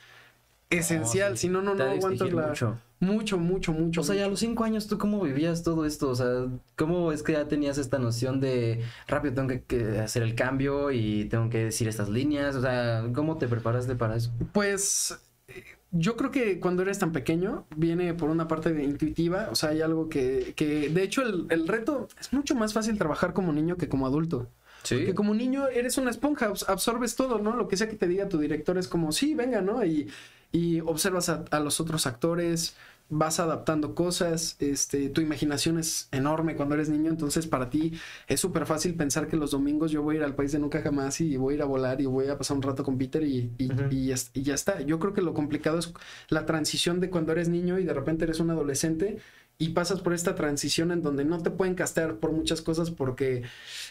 esencial, 0.69 1.38
sí. 1.38 1.47
si 1.47 1.53
no, 1.53 1.61
no, 1.61 1.76
no 1.76 1.84
aguantas 1.84 2.32
la... 2.34 2.47
mucho. 2.47 2.80
Mucho, 2.99 3.38
mucho, 3.38 3.73
mucho. 3.73 4.01
O 4.01 4.03
sea, 4.03 4.15
ya 4.15 4.26
a 4.26 4.30
los 4.30 4.39
cinco 4.39 4.63
años, 4.63 4.88
¿tú 4.88 4.97
cómo 4.97 5.21
vivías 5.21 5.63
todo 5.63 5.86
esto? 5.86 6.09
O 6.09 6.15
sea, 6.15 6.47
¿cómo 6.78 7.11
es 7.11 7.23
que 7.23 7.34
ya 7.34 7.47
tenías 7.47 7.78
esta 7.78 7.99
noción 7.99 8.39
de 8.39 8.84
rápido 9.07 9.34
tengo 9.34 9.49
que, 9.49 9.63
que 9.63 9.99
hacer 9.99 10.23
el 10.23 10.34
cambio 10.34 10.91
y 10.91 11.26
tengo 11.26 11.49
que 11.49 11.65
decir 11.65 11.88
estas 11.89 12.09
líneas? 12.09 12.55
O 12.55 12.61
sea, 12.61 13.05
¿cómo 13.13 13.38
te 13.38 13.47
preparaste 13.49 13.95
para 13.95 14.15
eso? 14.15 14.32
Pues 14.53 15.19
eh, 15.49 15.63
yo 15.91 16.15
creo 16.15 16.32
que 16.32 16.59
cuando 16.59 16.84
eres 16.84 16.97
tan 16.97 17.11
pequeño 17.11 17.65
viene 17.76 18.13
por 18.13 18.30
una 18.30 18.47
parte 18.47 18.73
de 18.73 18.84
intuitiva, 18.86 19.49
o 19.51 19.55
sea, 19.55 19.69
hay 19.69 19.82
algo 19.82 20.07
que, 20.07 20.53
que 20.55 20.89
de 20.89 21.03
hecho 21.03 21.21
el, 21.21 21.47
el 21.49 21.67
reto 21.67 22.07
es 22.19 22.32
mucho 22.32 22.55
más 22.55 22.73
fácil 22.73 22.97
trabajar 22.97 23.34
como 23.34 23.51
niño 23.51 23.76
que 23.76 23.89
como 23.89 24.07
adulto. 24.07 24.49
Sí. 24.88 25.05
Que 25.05 25.15
como 25.15 25.33
niño 25.33 25.67
eres 25.67 25.97
una 25.97 26.11
esponja, 26.11 26.49
abs- 26.49 26.65
absorbes 26.67 27.15
todo, 27.15 27.39
¿no? 27.39 27.55
Lo 27.55 27.67
que 27.67 27.77
sea 27.77 27.89
que 27.89 27.95
te 27.95 28.07
diga 28.07 28.29
tu 28.29 28.38
director 28.39 28.77
es 28.77 28.88
como, 28.88 29.11
sí, 29.11 29.36
venga, 29.36 29.61
¿no? 29.61 29.83
Y, 29.86 30.09
y 30.51 30.79
observas 30.81 31.29
a, 31.29 31.45
a 31.51 31.59
los 31.59 31.79
otros 31.79 32.05
actores, 32.07 32.75
vas 33.09 33.39
adaptando 33.39 33.93
cosas, 33.93 34.55
este, 34.59 35.09
tu 35.09 35.21
imaginación 35.21 35.77
es 35.77 36.07
enorme 36.11 36.55
cuando 36.55 36.73
eres 36.75 36.89
niño, 36.89 37.11
entonces 37.11 37.45
para 37.45 37.69
ti 37.69 37.93
es 38.27 38.39
súper 38.39 38.65
fácil 38.65 38.95
pensar 38.95 39.27
que 39.27 39.38
los 39.38 39.51
domingos 39.51 39.91
yo 39.91 40.01
voy 40.01 40.15
a 40.15 40.17
ir 40.19 40.23
al 40.23 40.33
país 40.36 40.51
de 40.53 40.59
nunca 40.59 40.81
jamás 40.81 41.21
y 41.21 41.38
voy 41.38 41.53
a 41.53 41.57
ir 41.57 41.61
a 41.61 41.65
volar 41.65 42.01
y 42.01 42.05
voy 42.07 42.27
a 42.29 42.38
pasar 42.38 42.57
un 42.57 42.63
rato 42.63 42.83
con 42.83 42.97
Peter 42.97 43.21
y, 43.23 43.51
y, 43.59 43.67
ya, 44.07 44.15
y 44.33 44.41
ya 44.41 44.55
está. 44.55 44.81
Yo 44.81 44.97
creo 44.99 45.13
que 45.13 45.21
lo 45.21 45.33
complicado 45.36 45.77
es 45.77 45.93
la 46.29 46.45
transición 46.47 46.99
de 46.99 47.09
cuando 47.11 47.31
eres 47.31 47.47
niño 47.49 47.77
y 47.79 47.83
de 47.86 47.93
repente 47.93 48.23
eres 48.25 48.39
un 48.39 48.49
adolescente 48.49 49.19
y 49.57 49.69
pasas 49.69 50.01
por 50.01 50.13
esta 50.13 50.35
transición 50.35 50.91
en 50.91 51.01
donde 51.01 51.23
no 51.23 51.41
te 51.41 51.49
pueden 51.49 51.75
castear 51.75 52.15
por 52.15 52.31
muchas 52.33 52.61
cosas 52.61 52.91
porque 52.91 53.43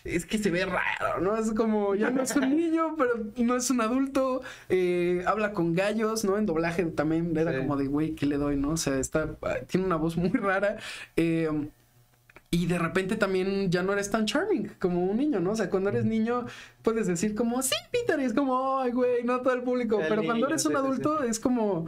es 0.05 0.27
que 0.27 0.37
se 0.37 0.51
ve 0.51 0.67
raro, 0.67 1.21
¿no? 1.23 1.37
Es 1.39 1.53
como, 1.53 1.95
ya 1.95 2.11
no 2.11 2.23
es 2.23 2.37
un 2.37 2.51
niño, 2.57 2.95
pero 2.99 3.13
no 3.39 3.57
es 3.57 3.71
un 3.71 3.81
adulto, 3.81 4.43
eh, 4.69 5.25
habla 5.27 5.53
con 5.53 5.75
gallos, 5.75 6.25
¿no? 6.25 6.37
En 6.37 6.45
doblaje 6.47 6.85
también 6.85 7.35
era 7.37 7.53
Sí. 7.53 7.59
como 7.59 7.77
de, 7.79 7.87
güey, 7.87 8.15
¿qué 8.15 8.27
le 8.27 8.37
doy, 8.37 8.57
no? 8.57 8.71
O 8.73 8.77
sea, 8.77 8.99
está, 8.99 9.37
tiene 9.67 9.87
una 9.87 9.97
voz 9.97 10.17
muy 10.19 10.31
rara. 10.31 10.77
eh, 11.17 11.49
y 12.51 12.67
de 12.67 12.79
repente 12.79 13.17
también 13.17 13.69
ya 13.73 13.83
no 13.83 13.93
eres 13.93 14.11
tan 14.13 14.27
charming 14.27 14.69
como 14.79 15.05
un 15.05 15.17
niño, 15.17 15.41
¿no? 15.41 15.53
O 15.53 15.57
sea, 15.57 15.69
cuando 15.71 15.91
eres 15.91 16.05
niño 16.05 16.47
puedes 16.83 17.09
decir 17.09 17.35
como, 17.35 17.61
sí, 17.63 17.75
Peter, 17.91 18.21
y 18.21 18.25
es 18.27 18.33
como, 18.33 18.79
ay, 18.79 18.93
güey, 18.93 19.25
no 19.25 19.41
todo 19.41 19.55
el 19.55 19.63
público. 19.63 20.01
El 20.01 20.07
Pero 20.09 20.23
cuando 20.23 20.47
eres 20.47 20.65
un 20.65 20.73
sí, 20.73 20.79
sí, 20.79 20.85
adulto 20.85 21.23
es 21.25 21.41
como... 21.41 21.87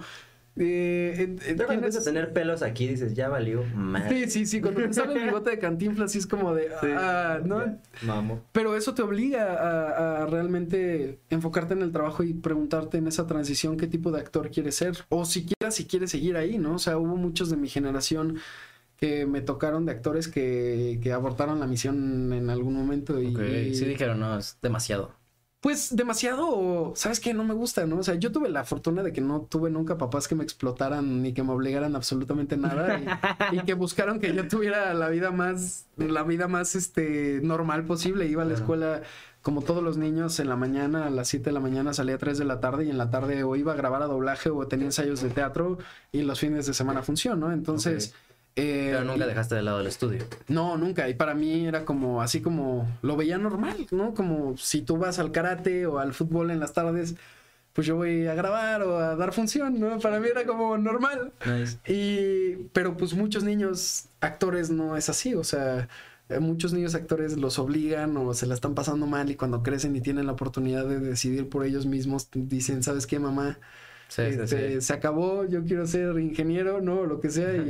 eh, 0.58 1.14
eh, 1.18 1.54
tienes- 1.54 1.70
empiezas 1.70 2.02
a 2.02 2.04
tener 2.10 2.32
pelos 2.32 2.62
aquí 2.62 2.88
dices, 2.88 3.14
ya 3.14 3.28
valió. 3.28 3.62
Sí, 4.08 4.30
sí, 4.30 4.46
sí, 4.46 4.60
cuando 4.60 4.80
te 4.82 4.92
sale 4.92 5.14
el 5.14 5.24
bigote 5.24 5.50
de 5.50 5.58
cantinflas 5.58 6.12
sí 6.12 6.18
es 6.18 6.26
como 6.26 6.54
de, 6.54 6.68
ah, 6.96 7.40
¿no? 7.44 7.64
Ya, 7.64 7.78
Mamo. 8.02 8.40
Pero 8.52 8.76
eso 8.76 8.94
te 8.94 9.02
obliga 9.02 9.52
a, 9.54 10.22
a 10.22 10.26
realmente 10.26 11.18
enfocarte 11.30 11.74
en 11.74 11.82
el 11.82 11.92
trabajo 11.92 12.22
y 12.22 12.32
preguntarte 12.34 12.98
en 12.98 13.06
esa 13.06 13.26
transición 13.26 13.76
qué 13.76 13.86
tipo 13.86 14.10
de 14.12 14.20
actor 14.20 14.50
quieres 14.50 14.76
ser. 14.76 14.96
O 15.10 15.24
siquiera 15.24 15.70
si 15.70 15.84
quieres 15.86 16.10
seguir 16.10 16.36
ahí, 16.36 16.58
¿no? 16.58 16.74
O 16.76 16.78
sea, 16.78 16.96
hubo 16.98 17.16
muchos 17.16 17.50
de 17.50 17.56
mi 17.56 17.68
generación 17.68 18.38
que 18.96 19.26
me 19.26 19.42
tocaron 19.42 19.84
de 19.84 19.92
actores 19.92 20.26
que, 20.26 20.98
que 21.02 21.12
abortaron 21.12 21.60
la 21.60 21.66
misión 21.66 22.32
en 22.32 22.48
algún 22.48 22.72
momento 22.74 23.20
y... 23.20 23.74
Sí 23.74 23.84
dijeron, 23.84 24.20
no, 24.20 24.38
es 24.38 24.56
demasiado. 24.62 25.12
Pues 25.66 25.96
demasiado, 25.96 26.92
¿sabes 26.94 27.18
qué? 27.18 27.34
No 27.34 27.42
me 27.42 27.52
gusta, 27.52 27.86
¿no? 27.86 27.98
O 27.98 28.02
sea, 28.04 28.14
yo 28.14 28.30
tuve 28.30 28.48
la 28.48 28.62
fortuna 28.62 29.02
de 29.02 29.12
que 29.12 29.20
no 29.20 29.40
tuve 29.40 29.68
nunca 29.68 29.98
papás 29.98 30.28
que 30.28 30.36
me 30.36 30.44
explotaran 30.44 31.22
ni 31.22 31.34
que 31.34 31.42
me 31.42 31.50
obligaran 31.50 31.96
absolutamente 31.96 32.56
nada 32.56 33.00
y, 33.50 33.56
y 33.56 33.60
que 33.64 33.74
buscaron 33.74 34.20
que 34.20 34.32
yo 34.32 34.46
tuviera 34.46 34.94
la 34.94 35.08
vida 35.08 35.32
más, 35.32 35.86
la 35.96 36.22
vida 36.22 36.46
más, 36.46 36.76
este, 36.76 37.40
normal 37.42 37.84
posible. 37.84 38.28
Iba 38.28 38.44
a 38.44 38.46
la 38.46 38.54
escuela 38.54 39.02
como 39.42 39.60
todos 39.60 39.82
los 39.82 39.96
niños 39.96 40.38
en 40.38 40.48
la 40.48 40.54
mañana, 40.54 41.08
a 41.08 41.10
las 41.10 41.26
7 41.26 41.46
de 41.46 41.52
la 41.52 41.58
mañana 41.58 41.92
salía 41.92 42.14
a 42.14 42.18
3 42.18 42.38
de 42.38 42.44
la 42.44 42.60
tarde 42.60 42.84
y 42.84 42.90
en 42.90 42.98
la 42.98 43.10
tarde 43.10 43.42
o 43.42 43.56
iba 43.56 43.72
a 43.72 43.74
grabar 43.74 44.02
a 44.02 44.06
doblaje 44.06 44.50
o 44.50 44.68
tenía 44.68 44.86
ensayos 44.86 45.20
de 45.20 45.30
teatro 45.30 45.78
y 46.12 46.22
los 46.22 46.38
fines 46.38 46.66
de 46.66 46.74
semana 46.74 47.02
función, 47.02 47.40
¿no? 47.40 47.50
Entonces... 47.50 48.14
eh, 48.56 48.88
Pero 48.92 49.04
nunca 49.04 49.24
y- 49.24 49.28
dejaste 49.28 49.54
de 49.54 49.62
lado 49.62 49.80
el 49.80 49.86
estudio. 49.86 50.24
no, 50.48 50.76
nunca. 50.76 51.08
Y 51.08 51.14
para 51.14 51.34
mí 51.34 51.66
era 51.66 51.84
como 51.84 52.22
así 52.22 52.40
como 52.40 52.86
lo 53.02 53.16
veía 53.16 53.38
normal, 53.38 53.86
¿no? 53.90 54.14
Como 54.14 54.56
si 54.56 54.82
tú 54.82 54.96
vas 54.96 55.18
al 55.18 55.30
karate 55.32 55.86
o 55.86 55.98
al 55.98 56.14
fútbol 56.14 56.50
en 56.50 56.60
las 56.60 56.72
tardes, 56.72 57.14
pues 57.72 57.86
yo 57.86 57.96
voy 57.96 58.26
a 58.26 58.34
grabar 58.34 58.82
o 58.82 58.96
a 58.98 59.16
dar 59.16 59.32
función, 59.34 59.78
¿no? 59.78 59.98
Para 59.98 60.18
mí 60.18 60.28
era 60.28 60.44
como 60.46 60.78
normal. 60.78 61.32
Nice. 61.44 61.78
Y, 61.86 62.64
pero 62.72 62.96
pues 62.96 63.12
muchos 63.14 63.44
niños 63.44 64.06
actores 64.20 64.70
no 64.70 64.96
es 64.96 65.10
así, 65.10 65.34
o 65.34 65.44
sea, 65.44 65.86
eh, 66.30 66.38
muchos 66.40 66.72
niños 66.72 66.94
actores 66.94 67.36
los 67.36 67.58
obligan 67.58 68.16
o 68.16 68.32
se 68.32 68.46
la 68.46 68.54
están 68.54 68.74
pasando 68.74 69.06
mal 69.06 69.30
y 69.30 69.36
cuando 69.36 69.62
crecen 69.62 69.94
y 69.94 70.00
tienen 70.00 70.24
la 70.26 70.32
oportunidad 70.32 70.86
de 70.86 70.98
decidir 70.98 71.48
por 71.50 71.64
ellos 71.66 71.84
mismos, 71.84 72.28
dicen, 72.32 72.82
¿sabes 72.82 73.06
qué, 73.06 73.18
mamá? 73.18 73.58
Sí, 74.16 74.22
Este, 74.22 74.74
sí. 74.74 74.80
Se 74.80 74.92
acabó, 74.94 75.44
yo 75.44 75.62
quiero 75.64 75.86
ser 75.86 76.18
ingeniero, 76.18 76.80
¿no? 76.80 77.04
Lo 77.04 77.20
que 77.20 77.28
sea, 77.28 77.54
y, 77.54 77.60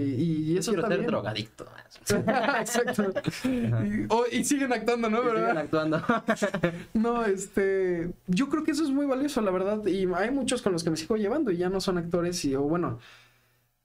y 0.50 0.54
Yo 0.54 0.60
eso 0.60 0.70
quiero 0.72 0.84
está 0.86 0.96
ser 0.96 1.06
drogadicto. 1.06 1.66
Exacto. 2.60 3.12
Y, 3.44 4.36
y 4.36 4.44
siguen 4.44 4.72
actuando, 4.72 5.10
¿no? 5.10 5.18
Y 5.18 5.22
siguen 5.22 5.34
¿Verdad? 5.42 5.58
actuando. 5.58 6.02
No, 6.94 7.24
este, 7.24 8.12
yo 8.28 8.48
creo 8.48 8.62
que 8.62 8.70
eso 8.70 8.84
es 8.84 8.90
muy 8.90 9.06
valioso, 9.06 9.40
la 9.40 9.50
verdad. 9.50 9.84
Y 9.86 10.06
hay 10.14 10.30
muchos 10.30 10.62
con 10.62 10.72
los 10.72 10.84
que 10.84 10.90
me 10.90 10.96
sigo 10.96 11.16
llevando 11.16 11.50
y 11.50 11.56
ya 11.56 11.68
no 11.68 11.80
son 11.80 11.98
actores 11.98 12.44
y, 12.44 12.54
o 12.54 12.62
bueno, 12.62 12.98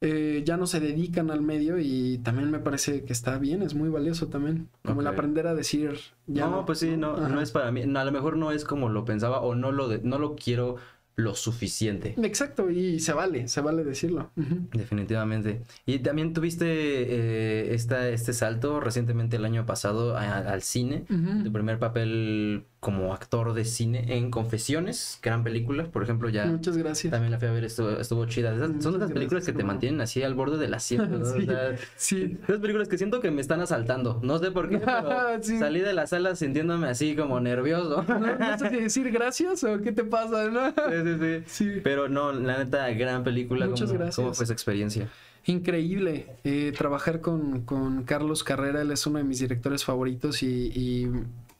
eh, 0.02 0.42
ya 0.46 0.58
no 0.58 0.66
se 0.66 0.80
dedican 0.80 1.30
al 1.30 1.42
medio 1.42 1.78
y 1.80 2.20
también 2.24 2.50
me 2.50 2.60
parece 2.60 3.04
que 3.06 3.14
está 3.14 3.38
bien, 3.38 3.62
es 3.62 3.76
muy 3.76 3.90
valioso 3.90 4.28
también. 4.28 4.68
Como 4.84 5.02
el 5.02 5.08
aprender 5.08 5.48
a 5.48 5.54
decir, 5.56 6.00
ya 6.28 6.48
no, 6.48 6.66
pues 6.66 6.80
sí, 6.80 6.98
no, 6.98 7.16
Ajá. 7.16 7.30
no 7.30 7.42
es 7.42 7.52
para 7.52 7.72
mí. 7.72 7.86
no, 7.86 8.00
a 8.00 8.06
lo 8.06 8.12
mejor 8.12 8.38
no 8.38 8.52
es 8.52 8.66
como 8.66 8.90
lo 8.90 9.06
pensaba 9.06 9.42
o 9.42 9.54
no 9.56 9.72
lo, 9.72 9.88
de- 9.88 10.02
no 10.04 10.18
lo 10.20 10.36
quiero 10.36 10.78
lo 11.24 11.36
suficiente. 11.36 12.16
Exacto, 12.22 12.70
y 12.70 13.00
se 13.00 13.14
vale, 13.14 13.48
se 13.48 13.62
vale 13.62 13.84
decirlo. 13.84 14.32
Definitivamente. 14.74 15.62
Y 15.86 16.00
también 16.00 16.34
tuviste 16.34 16.66
eh, 16.68 17.74
esta, 17.74 18.10
este 18.10 18.34
salto 18.34 18.80
recientemente 18.80 19.38
el 19.38 19.46
año 19.46 19.66
pasado 19.66 20.18
a- 20.18 20.38
al 20.40 20.62
cine. 20.62 21.06
Tu 21.44 21.52
primer 21.52 21.80
papel 21.80 22.66
como 22.82 23.14
actor 23.14 23.54
de 23.54 23.64
cine 23.64 24.18
en 24.18 24.32
Confesiones, 24.32 25.20
gran 25.22 25.44
película. 25.44 25.86
Por 25.86 26.02
ejemplo, 26.02 26.28
ya 26.30 26.48
Muchas 26.48 26.76
gracias. 26.76 27.12
también 27.12 27.32
la 27.32 27.38
fui 27.40 27.48
a 27.48 27.52
ver, 27.52 27.64
estuvo, 27.64 27.92
estuvo 27.92 28.26
chida. 28.26 28.54
Esas- 28.56 28.84
son 28.84 28.96
esas 28.96 29.12
películas 29.12 29.30
gracias, 29.30 29.46
que 29.46 29.52
te 29.54 29.60
hermano. 29.60 29.74
mantienen 29.76 30.02
así 30.02 30.24
al 30.24 30.34
borde 30.34 30.58
del 30.58 30.74
asiento. 30.74 31.06
¿no? 31.08 31.26
O 31.32 31.34
Sí, 31.40 31.46
sea, 31.46 31.76
sí. 31.96 32.38
esas 32.44 32.58
películas 32.60 32.88
que 32.88 32.98
siento 32.98 33.22
que 33.22 33.30
me 33.32 33.40
están 33.40 33.62
asaltando. 33.62 34.20
No 34.24 34.40
sé 34.40 34.50
por 34.52 34.68
qué, 34.68 34.80
pero 34.86 35.10
Sí. 35.44 35.60
salí 35.60 35.80
de 35.82 35.94
la 35.94 36.08
sala 36.08 36.36
sintiéndome 36.36 36.88
así 36.88 37.16
como 37.16 37.40
nervioso. 37.40 38.04
No, 38.04 38.20
no 38.20 38.58
sé 38.58 38.70
si 38.72 38.76
decir 38.78 39.12
gracias 39.12 39.64
o 39.64 39.80
qué 39.82 39.92
te 39.92 40.04
pasa, 40.04 40.50
¿no? 40.50 40.70
Sí, 40.92 41.18
sí, 41.20 41.44
sí. 41.46 41.82
Pero 41.84 42.10
no, 42.10 42.32
la 42.34 42.58
neta, 42.64 42.90
gran 42.90 43.24
película. 43.24 43.68
Muchas 43.68 43.90
¿Cómo, 43.90 44.00
gracias. 44.00 44.16
¿Cómo 44.16 44.34
fue 44.34 44.44
esa 44.46 44.54
experiencia? 44.54 45.08
Increíble. 45.46 46.28
Eh, 46.44 46.72
trabajar 46.78 47.20
con, 47.20 47.62
con 47.62 48.04
Carlos 48.04 48.44
Carrera, 48.44 48.82
él 48.84 48.92
es 48.92 49.06
uno 49.08 49.18
de 49.18 49.24
mis 49.24 49.40
directores 49.40 49.84
favoritos 49.84 50.44
y, 50.44 50.72
y 50.76 51.08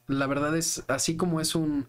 la 0.06 0.26
verdad 0.26 0.56
es, 0.56 0.84
así 0.88 1.16
como 1.16 1.40
es 1.40 1.54
un 1.54 1.88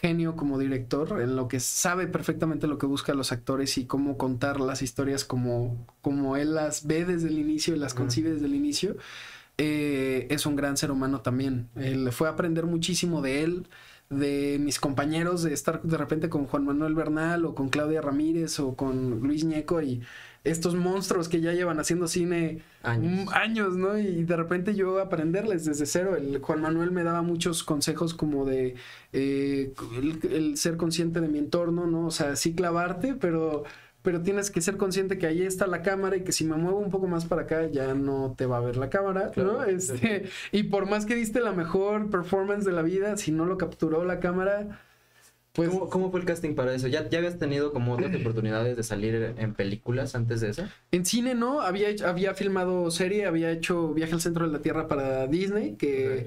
genio 0.00 0.36
como 0.36 0.58
director, 0.58 1.20
en 1.20 1.36
lo 1.36 1.48
que 1.48 1.60
sabe 1.60 2.06
perfectamente 2.06 2.66
lo 2.66 2.78
que 2.78 2.86
busca 2.86 3.12
a 3.12 3.14
los 3.14 3.32
actores 3.32 3.76
y 3.78 3.86
cómo 3.86 4.16
contar 4.16 4.60
las 4.60 4.82
historias 4.82 5.24
como, 5.24 5.86
como 6.00 6.36
él 6.36 6.54
las 6.54 6.86
ve 6.86 7.04
desde 7.04 7.28
el 7.28 7.38
inicio 7.38 7.74
y 7.74 7.78
las 7.78 7.94
concibe 7.94 8.32
desde 8.32 8.46
el 8.46 8.54
inicio, 8.54 8.96
eh, 9.58 10.26
es 10.30 10.46
un 10.46 10.56
gran 10.56 10.76
ser 10.76 10.90
humano 10.90 11.20
también. 11.20 11.68
Él 11.76 12.10
fue 12.12 12.28
a 12.28 12.32
aprender 12.32 12.66
muchísimo 12.66 13.22
de 13.22 13.44
él 13.44 13.68
de 14.10 14.58
mis 14.60 14.78
compañeros, 14.80 15.42
de 15.42 15.52
estar 15.54 15.82
de 15.82 15.96
repente 15.96 16.28
con 16.28 16.46
Juan 16.46 16.64
Manuel 16.64 16.94
Bernal 16.94 17.44
o 17.46 17.54
con 17.54 17.68
Claudia 17.68 18.00
Ramírez 18.00 18.58
o 18.60 18.74
con 18.76 19.20
Luis 19.20 19.44
Ñeco 19.44 19.80
y 19.82 20.02
estos 20.44 20.74
monstruos 20.74 21.28
que 21.28 21.40
ya 21.40 21.52
llevan 21.52 21.80
haciendo 21.80 22.06
cine 22.06 22.62
Años. 22.82 23.24
años, 23.32 23.76
¿no? 23.76 23.98
Y 23.98 24.24
de 24.24 24.36
repente 24.36 24.74
yo 24.74 25.00
aprenderles 25.00 25.64
desde 25.64 25.86
cero. 25.86 26.16
El 26.16 26.38
Juan 26.40 26.60
Manuel 26.60 26.90
me 26.92 27.02
daba 27.02 27.22
muchos 27.22 27.64
consejos 27.64 28.14
como 28.14 28.44
de 28.44 28.74
eh, 29.12 29.72
el, 29.96 30.20
el 30.30 30.56
ser 30.58 30.76
consciente 30.76 31.20
de 31.20 31.28
mi 31.28 31.38
entorno, 31.38 31.86
¿no? 31.86 32.06
O 32.06 32.10
sea, 32.10 32.36
sí 32.36 32.54
clavarte, 32.54 33.14
pero, 33.14 33.64
pero 34.02 34.20
tienes 34.22 34.50
que 34.50 34.60
ser 34.60 34.76
consciente 34.76 35.16
que 35.18 35.26
ahí 35.26 35.42
está 35.42 35.66
la 35.66 35.80
cámara 35.82 36.16
y 36.16 36.24
que 36.24 36.32
si 36.32 36.44
me 36.44 36.56
muevo 36.56 36.78
un 36.78 36.90
poco 36.90 37.06
más 37.08 37.24
para 37.24 37.42
acá 37.42 37.66
ya 37.68 37.94
no 37.94 38.34
te 38.36 38.44
va 38.46 38.58
a 38.58 38.60
ver 38.60 38.76
la 38.76 38.90
cámara, 38.90 39.32
¿no? 39.36 39.60
Claro, 39.62 39.64
Este, 39.64 40.28
y 40.52 40.64
por 40.64 40.86
más 40.88 41.06
que 41.06 41.14
diste 41.14 41.40
la 41.40 41.52
mejor 41.52 42.10
performance 42.10 42.64
de 42.66 42.72
la 42.72 42.82
vida, 42.82 43.16
si 43.16 43.32
no 43.32 43.46
lo 43.46 43.56
capturó 43.56 44.04
la 44.04 44.20
cámara, 44.20 44.80
pues 45.54 45.68
¿Cómo, 45.70 45.88
cómo 45.88 46.10
fue 46.10 46.20
el 46.20 46.26
casting 46.26 46.54
para 46.54 46.74
eso? 46.74 46.88
¿Ya, 46.88 47.08
¿Ya 47.08 47.18
habías 47.18 47.38
tenido 47.38 47.72
como 47.72 47.94
otras 47.94 48.14
oportunidades 48.20 48.76
de 48.76 48.82
salir 48.82 49.34
en 49.38 49.54
películas 49.54 50.14
antes 50.14 50.40
de 50.40 50.50
eso? 50.50 50.64
En 50.90 51.06
cine 51.06 51.34
no, 51.34 51.60
había, 51.60 51.88
hecho- 51.88 52.06
había 52.08 52.34
filmado 52.34 52.90
serie, 52.90 53.26
había 53.26 53.50
hecho 53.52 53.94
Viaje 53.94 54.14
al 54.14 54.20
Centro 54.20 54.46
de 54.46 54.52
la 54.52 54.60
Tierra 54.62 54.88
para 54.88 55.26
Disney, 55.28 55.74
que, 55.76 56.26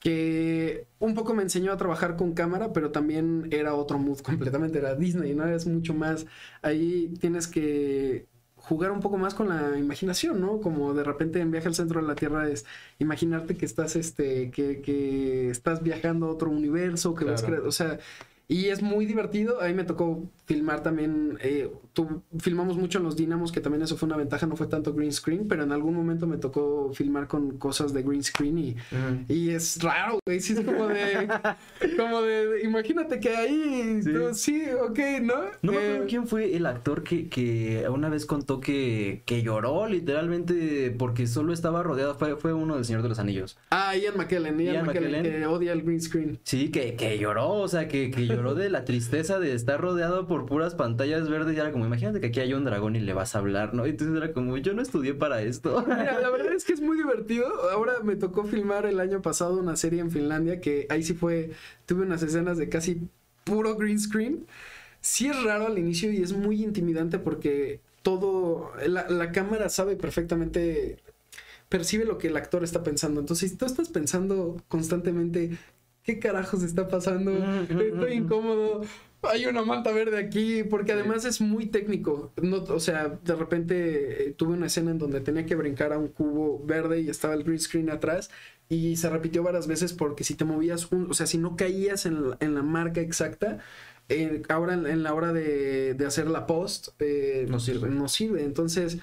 que 0.00 0.86
un 1.00 1.14
poco 1.14 1.34
me 1.34 1.42
enseñó 1.42 1.72
a 1.72 1.76
trabajar 1.76 2.16
con 2.16 2.32
cámara, 2.34 2.72
pero 2.72 2.92
también 2.92 3.48
era 3.50 3.74
otro 3.74 3.98
mood 3.98 4.18
completamente, 4.22 4.78
era 4.78 4.94
Disney, 4.94 5.34
¿no? 5.34 5.46
Es 5.48 5.66
mucho 5.66 5.92
más, 5.94 6.26
ahí 6.62 7.12
tienes 7.20 7.48
que 7.48 8.26
jugar 8.56 8.90
un 8.90 9.00
poco 9.00 9.16
más 9.18 9.34
con 9.34 9.48
la 9.48 9.78
imaginación, 9.78 10.40
¿no? 10.40 10.60
Como 10.60 10.92
de 10.92 11.02
repente 11.02 11.40
en 11.40 11.50
Viaje 11.50 11.68
al 11.68 11.74
Centro 11.74 12.00
de 12.00 12.06
la 12.06 12.14
Tierra 12.14 12.48
es 12.48 12.66
imaginarte 12.98 13.56
que 13.56 13.64
estás, 13.64 13.96
este, 13.96 14.50
que, 14.50 14.80
que 14.82 15.48
estás 15.50 15.82
viajando 15.82 16.26
a 16.26 16.30
otro 16.30 16.50
universo, 16.50 17.14
que 17.14 17.24
vas 17.24 17.42
Claro. 17.42 17.62
cre- 17.64 17.66
o 17.66 17.72
sea, 17.72 17.98
y 18.48 18.68
es 18.68 18.82
muy 18.82 19.06
divertido. 19.06 19.60
Ahí 19.60 19.74
me 19.74 19.84
tocó 19.84 20.30
filmar 20.48 20.82
también. 20.82 21.38
eh, 21.42 21.70
tu- 21.92 22.22
filmamos 22.38 22.76
mucho 22.76 22.98
en 22.98 23.04
los 23.04 23.14
Dynamos, 23.16 23.52
que 23.52 23.60
también 23.60 23.82
eso 23.82 23.96
fue 23.96 24.06
una 24.06 24.16
ventaja. 24.16 24.46
No 24.46 24.56
fue 24.56 24.66
tanto 24.66 24.94
green 24.94 25.12
screen, 25.12 25.46
pero 25.46 25.62
en 25.62 25.70
algún 25.72 25.94
momento 25.94 26.26
me 26.26 26.38
tocó 26.38 26.90
filmar 26.94 27.28
con 27.28 27.58
cosas 27.58 27.92
de 27.92 28.02
green 28.02 28.24
screen 28.24 28.58
y, 28.58 28.76
y 29.28 29.50
es 29.50 29.80
raro, 29.82 30.18
güey. 30.26 30.40
Sí, 30.40 30.54
es 30.54 30.60
como 30.62 30.86
de. 30.88 31.28
como 31.96 32.22
de. 32.22 32.62
Imagínate 32.64 33.20
que 33.20 33.28
ahí. 33.36 34.00
Sí. 34.02 34.12
tú, 34.12 34.34
Sí, 34.34 34.62
ok, 34.82 34.98
¿no? 35.22 35.34
No 35.62 35.72
me 35.72 35.78
Eh, 35.78 35.86
acuerdo 35.88 36.06
quién 36.08 36.26
fue 36.26 36.56
el 36.56 36.64
actor 36.66 37.02
que, 37.04 37.28
que 37.28 37.84
una 37.90 38.08
vez 38.08 38.24
contó 38.26 38.60
que, 38.60 39.22
que 39.26 39.42
lloró 39.42 39.86
literalmente 39.86 40.94
porque 40.98 41.26
solo 41.26 41.52
estaba 41.52 41.82
rodeado. 41.82 42.14
Fue, 42.14 42.36
fue 42.36 42.52
uno 42.54 42.76
del 42.76 42.84
Señor 42.84 43.02
de 43.02 43.08
los 43.10 43.18
Anillos. 43.18 43.58
Ah, 43.70 43.94
Ian 43.96 44.16
McKellen. 44.16 44.58
Ian, 44.58 44.74
Ian 44.74 44.86
McKellen, 44.86 45.10
McKellen. 45.22 45.40
que 45.40 45.46
odia 45.46 45.72
el 45.72 45.82
green 45.82 46.00
screen. 46.00 46.38
Sí, 46.42 46.70
que, 46.70 46.94
que 46.94 47.18
lloró, 47.18 47.50
o 47.52 47.68
sea, 47.68 47.86
que, 47.88 48.10
que 48.10 48.26
lloró 48.26 48.54
de 48.54 48.70
la 48.70 48.84
tristeza 48.84 49.38
de 49.38 49.54
estar 49.54 49.80
rodeado 49.80 50.26
por 50.26 50.37
puras 50.46 50.74
pantallas 50.74 51.28
verdes. 51.28 51.56
Y 51.56 51.60
era 51.60 51.72
como, 51.72 51.86
imagínate 51.86 52.20
que 52.20 52.28
aquí 52.28 52.40
hay 52.40 52.54
un 52.54 52.64
dragón 52.64 52.96
y 52.96 53.00
le 53.00 53.12
vas 53.12 53.34
a 53.34 53.38
hablar, 53.38 53.74
¿no? 53.74 53.86
Y 53.86 53.90
entonces 53.90 54.16
era 54.16 54.32
como, 54.32 54.56
yo 54.56 54.74
no 54.74 54.82
estudié 54.82 55.14
para 55.14 55.42
esto. 55.42 55.84
Mira, 55.86 56.20
la 56.20 56.30
verdad 56.30 56.52
es 56.52 56.64
que 56.64 56.72
es 56.72 56.80
muy 56.80 56.96
divertido. 56.96 57.46
Ahora 57.70 57.94
me 58.02 58.16
tocó 58.16 58.44
filmar 58.44 58.86
el 58.86 59.00
año 59.00 59.22
pasado 59.22 59.58
una 59.58 59.76
serie 59.76 60.00
en 60.00 60.10
Finlandia 60.10 60.60
que 60.60 60.86
ahí 60.90 61.02
sí 61.02 61.14
fue, 61.14 61.50
tuve 61.86 62.02
unas 62.02 62.22
escenas 62.22 62.58
de 62.58 62.68
casi 62.68 63.08
puro 63.44 63.76
green 63.76 63.98
screen. 63.98 64.46
Sí 65.00 65.28
es 65.28 65.42
raro 65.42 65.66
al 65.66 65.78
inicio 65.78 66.12
y 66.12 66.22
es 66.22 66.32
muy 66.32 66.62
intimidante 66.62 67.18
porque 67.18 67.80
todo, 68.02 68.72
la, 68.86 69.08
la 69.08 69.32
cámara 69.32 69.68
sabe 69.68 69.96
perfectamente, 69.96 70.98
percibe 71.68 72.04
lo 72.04 72.18
que 72.18 72.28
el 72.28 72.36
actor 72.36 72.64
está 72.64 72.82
pensando. 72.82 73.20
Entonces, 73.20 73.50
si 73.50 73.56
tú 73.56 73.66
estás 73.66 73.88
pensando 73.88 74.56
constantemente, 74.68 75.58
¿qué 76.02 76.18
carajos 76.18 76.62
está 76.62 76.88
pasando? 76.88 77.32
Mm, 77.32 77.74
mm, 77.74 77.80
Estoy 77.80 78.20
mm. 78.20 78.24
incómodo. 78.24 78.82
Hay 79.22 79.46
una 79.46 79.62
manta 79.64 79.92
verde 79.92 80.18
aquí, 80.18 80.62
porque 80.64 80.92
además 80.92 81.24
es 81.24 81.40
muy 81.40 81.66
técnico. 81.66 82.32
No, 82.40 82.58
o 82.62 82.80
sea, 82.80 83.08
de 83.08 83.34
repente 83.34 84.28
eh, 84.28 84.32
tuve 84.34 84.54
una 84.54 84.66
escena 84.66 84.90
en 84.92 84.98
donde 84.98 85.20
tenía 85.20 85.44
que 85.46 85.56
brincar 85.56 85.92
a 85.92 85.98
un 85.98 86.08
cubo 86.08 86.64
verde 86.64 87.00
y 87.00 87.08
estaba 87.10 87.34
el 87.34 87.44
green 87.44 87.58
screen 87.60 87.90
atrás 87.90 88.30
y 88.68 88.96
se 88.96 89.08
repitió 89.10 89.42
varias 89.42 89.66
veces 89.66 89.92
porque 89.92 90.24
si 90.24 90.34
te 90.34 90.44
movías, 90.44 90.92
un, 90.92 91.10
o 91.10 91.14
sea, 91.14 91.26
si 91.26 91.38
no 91.38 91.56
caías 91.56 92.06
en 92.06 92.30
la, 92.30 92.36
en 92.40 92.54
la 92.54 92.62
marca 92.62 93.00
exacta, 93.00 93.58
eh, 94.08 94.42
ahora 94.48 94.74
en, 94.74 94.86
en 94.86 95.02
la 95.02 95.14
hora 95.14 95.32
de, 95.32 95.94
de 95.94 96.06
hacer 96.06 96.28
la 96.28 96.46
post, 96.46 96.88
eh, 97.00 97.46
No 97.48 97.60
sirve. 97.60 97.88
No 97.90 98.08
sirve. 98.08 98.42
Entonces, 98.44 98.98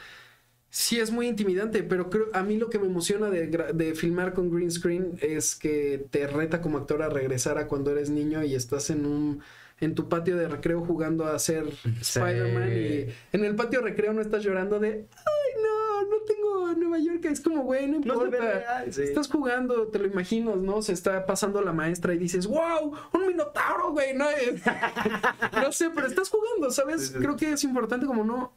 sí 0.69 0.99
es 0.99 1.11
muy 1.11 1.27
intimidante, 1.27 1.83
pero 1.83 2.09
creo, 2.09 2.27
a 2.33 2.43
mí 2.43 2.57
lo 2.57 2.69
que 2.69 2.79
me 2.79 2.87
emociona 2.87 3.29
de, 3.29 3.47
de 3.47 3.95
filmar 3.95 4.33
con 4.33 4.49
green 4.51 4.71
screen 4.71 5.17
es 5.21 5.55
que 5.55 6.05
te 6.11 6.27
reta 6.27 6.61
como 6.61 6.77
actor 6.77 7.01
a 7.01 7.09
regresar 7.09 7.57
a 7.57 7.67
cuando 7.67 7.91
eres 7.91 8.09
niño 8.09 8.43
y 8.43 8.55
estás 8.55 8.89
en 8.89 9.05
un 9.05 9.41
en 9.79 9.95
tu 9.95 10.07
patio 10.07 10.37
de 10.37 10.47
recreo 10.47 10.83
jugando 10.85 11.25
a 11.25 11.37
ser 11.37 11.65
Spider-Man 12.01 12.69
y 12.71 13.07
en 13.33 13.45
el 13.45 13.55
patio 13.55 13.81
de 13.81 13.89
recreo 13.89 14.13
no 14.13 14.21
estás 14.21 14.43
llorando 14.43 14.79
de 14.79 15.07
ay 15.11 15.61
no, 15.61 16.01
no 16.03 16.17
tengo 16.25 16.67
a 16.67 16.73
Nueva 16.73 16.99
York, 16.99 17.25
es 17.25 17.41
como 17.41 17.63
güey, 17.63 17.87
no 17.87 17.97
importa. 17.97 18.37
real, 18.37 18.93
sí. 18.93 19.03
Estás 19.03 19.27
jugando, 19.27 19.87
te 19.87 19.99
lo 19.99 20.07
imaginas, 20.07 20.57
¿no? 20.57 20.81
Se 20.81 20.93
está 20.93 21.25
pasando 21.25 21.61
la 21.61 21.73
maestra 21.73 22.13
y 22.13 22.17
dices, 22.17 22.47
wow, 22.47 22.93
un 23.13 23.27
minotauro, 23.27 23.91
güey, 23.91 24.13
no 24.13 24.29
es. 24.29 24.61
no 25.53 25.71
sé, 25.71 25.89
pero 25.93 26.07
estás 26.07 26.29
jugando, 26.29 26.71
¿sabes? 26.71 27.11
Creo 27.11 27.35
que 27.35 27.51
es 27.51 27.63
importante 27.63 28.05
como 28.05 28.23
no, 28.23 28.53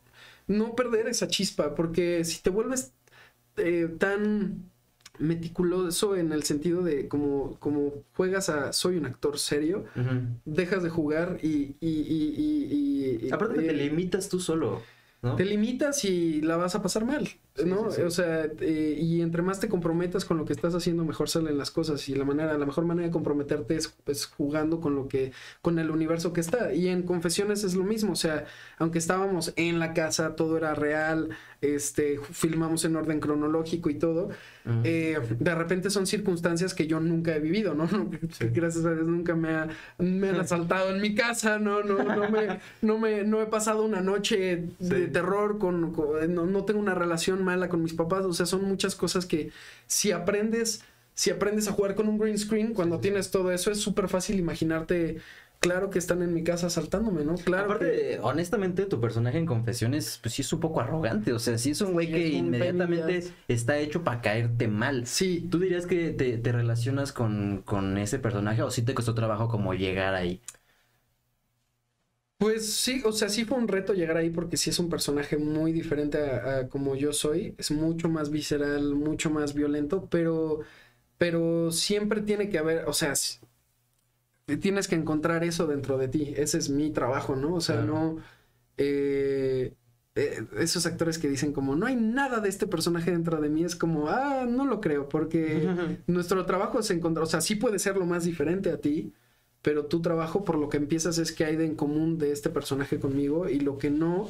no 0.46 0.74
perder 0.74 1.08
esa 1.08 1.28
chispa, 1.28 1.74
porque 1.74 2.24
si 2.24 2.42
te 2.42 2.50
vuelves 2.50 2.92
eh, 3.56 3.88
tan 3.98 4.70
meticuloso 5.18 6.16
en 6.16 6.32
el 6.32 6.42
sentido 6.42 6.82
de 6.82 7.08
como, 7.08 7.56
como 7.58 7.92
juegas 8.14 8.48
a 8.48 8.72
soy 8.72 8.96
un 8.96 9.06
actor 9.06 9.38
serio, 9.38 9.84
dejas 10.44 10.82
de 10.82 10.90
jugar 10.90 11.38
y... 11.42 11.76
y, 11.80 11.88
y, 11.88 12.34
y- 12.36 13.26
y- 13.26 13.32
Aparte 13.32 13.60
te 13.60 13.70
eh, 13.70 13.72
limitas 13.72 14.28
tú 14.28 14.40
solo, 14.40 14.82
¿no? 15.22 15.36
te 15.36 15.44
limitas 15.44 16.04
y 16.04 16.40
la 16.42 16.56
vas 16.56 16.74
a 16.74 16.82
pasar 16.82 17.04
mal, 17.04 17.28
Sí, 17.58 17.68
¿no? 17.68 17.90
sí, 17.90 17.96
sí. 17.96 18.02
O 18.02 18.10
sea, 18.10 18.44
eh, 18.60 18.96
y 19.00 19.20
entre 19.20 19.42
más 19.42 19.60
te 19.60 19.68
comprometas 19.68 20.24
con 20.24 20.38
lo 20.38 20.44
que 20.44 20.52
estás 20.52 20.74
haciendo, 20.74 21.04
mejor 21.04 21.28
salen 21.28 21.58
las 21.58 21.70
cosas. 21.70 22.08
Y 22.08 22.14
la 22.14 22.24
manera, 22.24 22.56
la 22.56 22.66
mejor 22.66 22.84
manera 22.84 23.06
de 23.06 23.12
comprometerte 23.12 23.76
es 23.76 23.88
pues, 24.04 24.26
jugando 24.26 24.80
con 24.80 24.94
lo 24.94 25.08
que, 25.08 25.32
con 25.62 25.78
el 25.78 25.90
universo 25.90 26.32
que 26.32 26.40
está. 26.40 26.72
Y 26.72 26.88
en 26.88 27.02
confesiones 27.02 27.64
es 27.64 27.74
lo 27.74 27.84
mismo. 27.84 28.12
O 28.12 28.16
sea, 28.16 28.46
aunque 28.78 28.98
estábamos 28.98 29.52
en 29.56 29.78
la 29.78 29.94
casa, 29.94 30.36
todo 30.36 30.56
era 30.56 30.74
real, 30.74 31.30
este, 31.60 32.18
filmamos 32.30 32.84
en 32.84 32.96
orden 32.96 33.20
cronológico 33.20 33.90
y 33.90 33.94
todo. 33.94 34.28
Eh, 34.84 35.16
de 35.40 35.54
repente 35.54 35.88
son 35.88 36.06
circunstancias 36.06 36.74
que 36.74 36.86
yo 36.86 37.00
nunca 37.00 37.34
he 37.34 37.40
vivido, 37.40 37.74
¿no? 37.74 37.88
Gracias 38.52 38.84
a 38.84 38.92
Dios 38.92 39.06
nunca 39.06 39.34
me, 39.34 39.48
ha- 39.50 39.68
me 39.96 40.28
han 40.28 40.36
asaltado 40.40 40.94
en 40.94 41.00
mi 41.00 41.14
casa, 41.14 41.58
no, 41.58 41.82
no, 41.82 42.02
no 42.02 42.28
me, 42.30 42.60
no 42.82 42.98
me, 42.98 43.24
no 43.24 43.40
he 43.40 43.46
pasado 43.46 43.82
una 43.82 44.02
noche 44.02 44.64
de 44.78 45.06
terror 45.08 45.58
con, 45.58 45.92
con- 45.94 46.34
no, 46.34 46.44
no 46.44 46.64
tengo 46.66 46.80
una 46.80 46.94
relación 46.94 47.42
mala 47.48 47.68
con 47.68 47.82
mis 47.82 47.94
papás, 47.94 48.24
o 48.24 48.32
sea, 48.32 48.46
son 48.46 48.62
muchas 48.64 48.94
cosas 48.94 49.26
que 49.26 49.50
si 49.86 50.12
aprendes, 50.12 50.82
si 51.14 51.30
aprendes 51.30 51.66
a 51.68 51.72
jugar 51.72 51.94
con 51.94 52.08
un 52.08 52.18
green 52.18 52.38
screen, 52.38 52.74
cuando 52.74 53.00
tienes 53.00 53.30
todo 53.30 53.50
eso, 53.52 53.70
es 53.70 53.80
súper 53.80 54.08
fácil 54.08 54.38
imaginarte, 54.38 55.16
claro 55.60 55.90
que 55.90 55.98
están 55.98 56.22
en 56.22 56.32
mi 56.34 56.42
casa 56.44 56.66
asaltándome, 56.68 57.24
¿no? 57.24 57.34
Claro 57.48 57.66
que... 57.68 57.74
Aparte, 57.74 58.20
honestamente, 58.22 58.84
tu 58.86 59.00
personaje 59.00 59.38
en 59.38 59.46
Confesiones, 59.46 60.18
pues 60.22 60.34
sí 60.34 60.42
es 60.42 60.52
un 60.52 60.60
poco 60.60 60.80
arrogante. 60.80 61.32
O 61.32 61.38
sea, 61.40 61.58
sí 61.58 61.70
es 61.70 61.80
un 61.80 61.92
güey 61.94 62.06
Sí, 62.06 62.12
que 62.12 62.28
inmediatamente 62.28 63.06
penillas. 63.06 63.32
está 63.48 63.78
hecho 63.78 64.04
para 64.04 64.20
caerte 64.20 64.68
mal. 64.68 65.06
Sí, 65.06 65.46
¿Tú 65.50 65.58
dirías 65.58 65.86
que 65.86 66.10
te, 66.10 66.38
te 66.38 66.52
relacionas 66.52 67.12
con, 67.12 67.62
con 67.64 67.98
ese 67.98 68.18
personaje 68.20 68.62
o 68.62 68.70
sí 68.70 68.82
te 68.82 68.94
costó 68.94 69.14
trabajo 69.14 69.48
como 69.48 69.74
llegar 69.74 70.14
ahí? 70.14 70.40
Pues 72.38 72.72
sí, 72.76 73.02
o 73.04 73.10
sea, 73.12 73.28
sí 73.28 73.44
fue 73.44 73.58
un 73.58 73.66
reto 73.66 73.94
llegar 73.94 74.16
ahí 74.16 74.30
porque 74.30 74.56
sí 74.56 74.70
es 74.70 74.78
un 74.78 74.88
personaje 74.88 75.36
muy 75.38 75.72
diferente 75.72 76.18
a, 76.18 76.58
a 76.60 76.68
como 76.68 76.94
yo 76.94 77.12
soy. 77.12 77.54
Es 77.58 77.70
mucho 77.72 78.08
más 78.08 78.30
visceral, 78.30 78.94
mucho 78.94 79.28
más 79.30 79.54
violento, 79.54 80.08
pero, 80.08 80.60
pero 81.18 81.72
siempre 81.72 82.22
tiene 82.22 82.50
que 82.50 82.58
haber, 82.58 82.86
o 82.88 82.92
sea, 82.94 83.14
tienes 84.60 84.88
que 84.88 84.94
encontrar 84.94 85.44
eso 85.44 85.66
dentro 85.66 85.98
de 85.98 86.08
ti. 86.08 86.34
Ese 86.36 86.58
es 86.58 86.70
mi 86.70 86.90
trabajo, 86.90 87.36
¿no? 87.36 87.54
O 87.54 87.60
sea, 87.60 87.76
Claro. 87.76 87.92
no... 87.94 88.16
eh, 88.78 89.74
eh, 90.16 90.46
esos 90.58 90.86
actores 90.86 91.18
que 91.18 91.28
dicen 91.28 91.52
como 91.54 91.76
no 91.76 91.86
hay 91.86 91.96
nada 91.96 92.40
de 92.40 92.48
este 92.50 92.66
personaje 92.68 93.12
dentro 93.12 93.40
de 93.40 93.48
mí 93.50 93.64
es 93.64 93.76
como 93.76 94.08
ah 94.10 94.46
no 94.48 94.66
lo 94.66 94.80
creo 94.82 95.08
porque 95.08 95.68
nuestro 96.08 96.46
trabajo 96.46 96.80
es 96.80 96.90
encontrar, 96.90 97.24
o 97.24 97.26
sea, 97.28 97.40
sí 97.42 97.56
puede 97.56 97.78
ser 97.80 97.96
lo 97.98 98.06
más 98.06 98.24
diferente 98.24 98.70
a 98.72 98.80
ti, 98.80 99.14
pero 99.62 99.86
tu 99.86 100.00
trabajo 100.00 100.44
por 100.44 100.56
lo 100.58 100.68
que 100.68 100.76
empiezas 100.76 101.18
es 101.18 101.32
que 101.32 101.44
hay 101.44 101.56
de 101.56 101.66
en 101.66 101.74
común 101.74 102.18
de 102.18 102.32
este 102.32 102.48
personaje 102.50 102.98
conmigo 102.98 103.48
y 103.48 103.60
lo 103.60 103.76
que 103.78 103.90
no, 103.90 104.28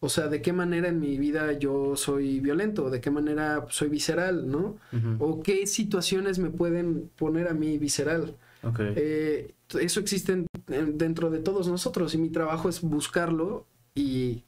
o 0.00 0.08
sea, 0.08 0.28
de 0.28 0.42
qué 0.42 0.52
manera 0.52 0.88
en 0.88 1.00
mi 1.00 1.16
vida 1.18 1.52
yo 1.52 1.96
soy 1.96 2.40
violento, 2.40 2.90
de 2.90 3.00
qué 3.00 3.10
manera 3.10 3.64
soy 3.70 3.88
visceral, 3.88 4.50
¿no? 4.50 4.76
O 5.18 5.42
qué 5.42 5.66
situaciones 5.66 6.38
me 6.38 6.50
pueden 6.50 7.10
poner 7.16 7.48
a 7.48 7.54
mí 7.54 7.78
visceral. 7.78 8.36
Ok. 8.62 8.80
Eh, 8.96 9.54
eso 9.80 10.00
existe 10.00 10.32
en- 10.32 10.46
en- 10.68 10.98
dentro 10.98 11.30
de 11.30 11.38
todos 11.38 11.68
nosotros 11.68 12.14
y 12.14 12.18
mi 12.18 12.28
trabajo 12.30 12.68
es 12.68 12.80
buscarlo 12.82 13.66
y 13.94 14.42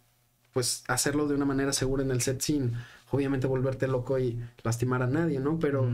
pues 0.53 0.85
hacerlo 0.89 1.27
de 1.29 1.35
una 1.35 1.45
manera 1.45 1.73
segura 1.73 2.03
en 2.03 2.11
el 2.11 2.21
set 2.23 2.41
sin 2.41 2.73
obviamente 3.11 3.47
volverte 3.47 3.87
loco 3.87 4.19
y 4.19 4.39
lastimar 4.65 5.03
a 5.03 5.07
nadie, 5.07 5.39
¿no? 5.39 5.59
Pero, 5.59 5.87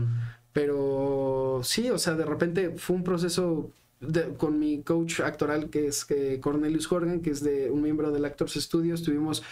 pero 0.51 1.61
sí, 1.63 1.89
o 1.89 1.97
sea, 1.97 2.15
de 2.15 2.25
repente 2.25 2.71
fue 2.77 2.95
un 2.95 3.03
proceso 3.03 3.71
de- 4.07 4.33
con 4.37 4.59
mi 4.59 4.81
coach 4.83 5.19
actoral 5.21 5.69
que 5.69 5.87
es 5.87 6.05
que 6.05 6.39
Cornelius 6.39 6.91
Horgan, 6.91 7.21
que 7.21 7.31
es 7.31 7.43
de 7.43 7.69
un 7.71 7.81
miembro 7.81 8.11
del 8.11 8.25
Actors 8.25 8.53
Studio, 8.55 8.95
estuvimos 8.95 9.43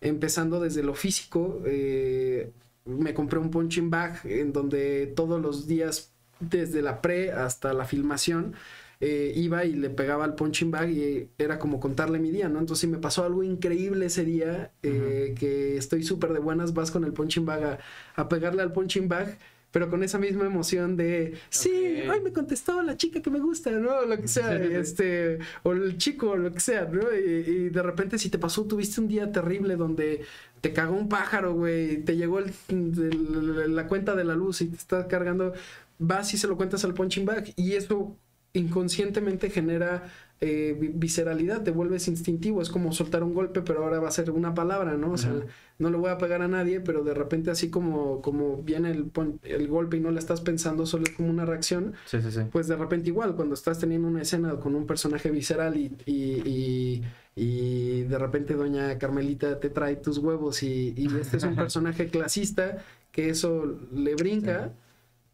empezando 0.00 0.60
desde 0.60 0.82
lo 0.82 0.94
físico. 0.94 1.62
eh, 1.66 2.52
me 2.86 3.14
compré 3.14 3.38
un 3.38 3.50
punching 3.50 3.90
bag 3.90 4.20
en 4.24 4.52
donde 4.52 5.06
todos 5.14 5.40
los 5.40 5.66
días, 5.66 6.12
desde 6.40 6.82
la 6.82 7.00
pre 7.02 7.30
hasta 7.32 7.74
la 7.74 7.84
filmación, 7.84 8.54
eh, 9.00 9.32
iba 9.36 9.64
y 9.64 9.72
le 9.74 9.90
pegaba 9.90 10.24
al 10.24 10.34
punching 10.34 10.70
bag 10.70 10.90
y 10.90 11.28
era 11.38 11.58
como 11.58 11.80
contarle 11.80 12.18
mi 12.18 12.30
día, 12.30 12.48
¿no? 12.48 12.58
Entonces, 12.58 12.80
si 12.80 12.86
me 12.86 12.98
pasó 12.98 13.24
algo 13.24 13.42
increíble 13.42 14.06
ese 14.06 14.24
día, 14.24 14.72
eh, 14.82 15.34
que 15.38 15.76
estoy 15.76 16.02
súper 16.02 16.32
de 16.32 16.38
buenas, 16.40 16.74
vas 16.74 16.90
con 16.90 17.04
el 17.04 17.12
punching 17.12 17.46
bag 17.46 17.64
a, 17.64 17.78
a 18.16 18.28
pegarle 18.28 18.62
al 18.62 18.72
punching 18.72 19.08
bag. 19.08 19.38
Pero 19.72 19.88
con 19.88 20.02
esa 20.02 20.18
misma 20.18 20.46
emoción 20.46 20.96
de, 20.96 21.34
sí, 21.48 21.70
hoy 22.10 22.20
me 22.20 22.32
contestó 22.32 22.82
la 22.82 22.96
chica 22.96 23.22
que 23.22 23.30
me 23.30 23.38
gusta, 23.38 23.70
¿no? 23.70 24.04
Lo 24.04 24.20
que 24.20 24.26
sea, 24.28 24.56
este, 24.80 25.38
o 25.62 25.72
el 25.72 25.96
chico, 25.96 26.30
o 26.30 26.36
lo 26.36 26.52
que 26.52 26.58
sea, 26.60 26.86
¿no? 26.86 27.02
Y, 27.14 27.28
y 27.28 27.68
de 27.68 27.82
repente 27.82 28.18
si 28.18 28.30
te 28.30 28.38
pasó, 28.38 28.64
tuviste 28.64 29.00
un 29.00 29.06
día 29.08 29.30
terrible 29.30 29.76
donde 29.76 30.22
te 30.60 30.72
cagó 30.72 30.94
un 30.96 31.08
pájaro, 31.08 31.54
güey, 31.54 31.98
te 32.04 32.16
llegó 32.16 32.40
el- 32.40 32.52
el- 32.68 33.76
la 33.76 33.86
cuenta 33.86 34.14
de 34.16 34.24
la 34.24 34.34
luz 34.34 34.60
y 34.60 34.66
te 34.66 34.76
está 34.76 35.06
cargando, 35.06 35.52
vas 35.98 36.34
y 36.34 36.36
se 36.38 36.48
lo 36.48 36.56
cuentas 36.56 36.84
al 36.84 36.92
punching 36.94 37.24
bag 37.24 37.52
y 37.56 37.74
eso 37.74 38.16
inconscientemente 38.52 39.50
genera 39.50 40.10
eh, 40.40 40.76
vi- 40.78 40.88
visceralidad, 40.94 41.62
te 41.62 41.70
vuelves 41.70 42.08
instintivo, 42.08 42.62
es 42.62 42.70
como 42.70 42.92
soltar 42.92 43.22
un 43.22 43.34
golpe, 43.34 43.60
pero 43.62 43.84
ahora 43.84 44.00
va 44.00 44.08
a 44.08 44.12
ser 44.12 44.30
una 44.30 44.54
palabra, 44.54 44.96
¿no? 44.96 45.12
O 45.12 45.18
sea, 45.18 45.34
no 45.78 45.90
le 45.90 45.96
voy 45.98 46.10
a 46.10 46.18
pegar 46.18 46.42
a 46.42 46.48
nadie, 46.48 46.80
pero 46.80 47.04
de 47.04 47.14
repente 47.14 47.50
así 47.50 47.70
como, 47.70 48.20
como 48.22 48.62
viene 48.62 48.90
el, 48.90 49.10
el 49.44 49.68
golpe 49.68 49.96
y 49.98 50.00
no 50.00 50.10
le 50.10 50.18
estás 50.18 50.40
pensando, 50.40 50.86
solo 50.86 51.04
es 51.04 51.10
como 51.10 51.28
una 51.30 51.44
reacción, 51.44 51.94
Sí, 52.06 52.20
sí, 52.22 52.30
sí. 52.32 52.40
pues 52.52 52.68
de 52.68 52.76
repente 52.76 53.08
igual, 53.10 53.34
cuando 53.36 53.54
estás 53.54 53.78
teniendo 53.78 54.08
una 54.08 54.22
escena 54.22 54.56
con 54.56 54.74
un 54.74 54.86
personaje 54.86 55.30
visceral 55.30 55.76
y, 55.76 55.92
y, 56.06 56.42
y- 56.46 57.02
y 57.36 58.02
de 58.02 58.18
repente 58.18 58.54
doña 58.54 58.98
Carmelita 58.98 59.60
te 59.60 59.70
trae 59.70 59.96
tus 59.96 60.18
huevos 60.18 60.62
y, 60.62 60.92
y 60.96 61.06
este 61.20 61.36
es 61.36 61.44
un 61.44 61.54
personaje 61.56 62.08
clasista 62.08 62.78
que 63.12 63.30
eso 63.30 63.78
le 63.94 64.14
brinca, 64.14 64.72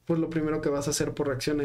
pues 0.06 0.20
lo 0.20 0.30
primero 0.30 0.60
que 0.60 0.68
vas 0.68 0.86
a 0.88 0.90
hacer 0.90 1.12
por 1.14 1.28
reacción 1.28 1.60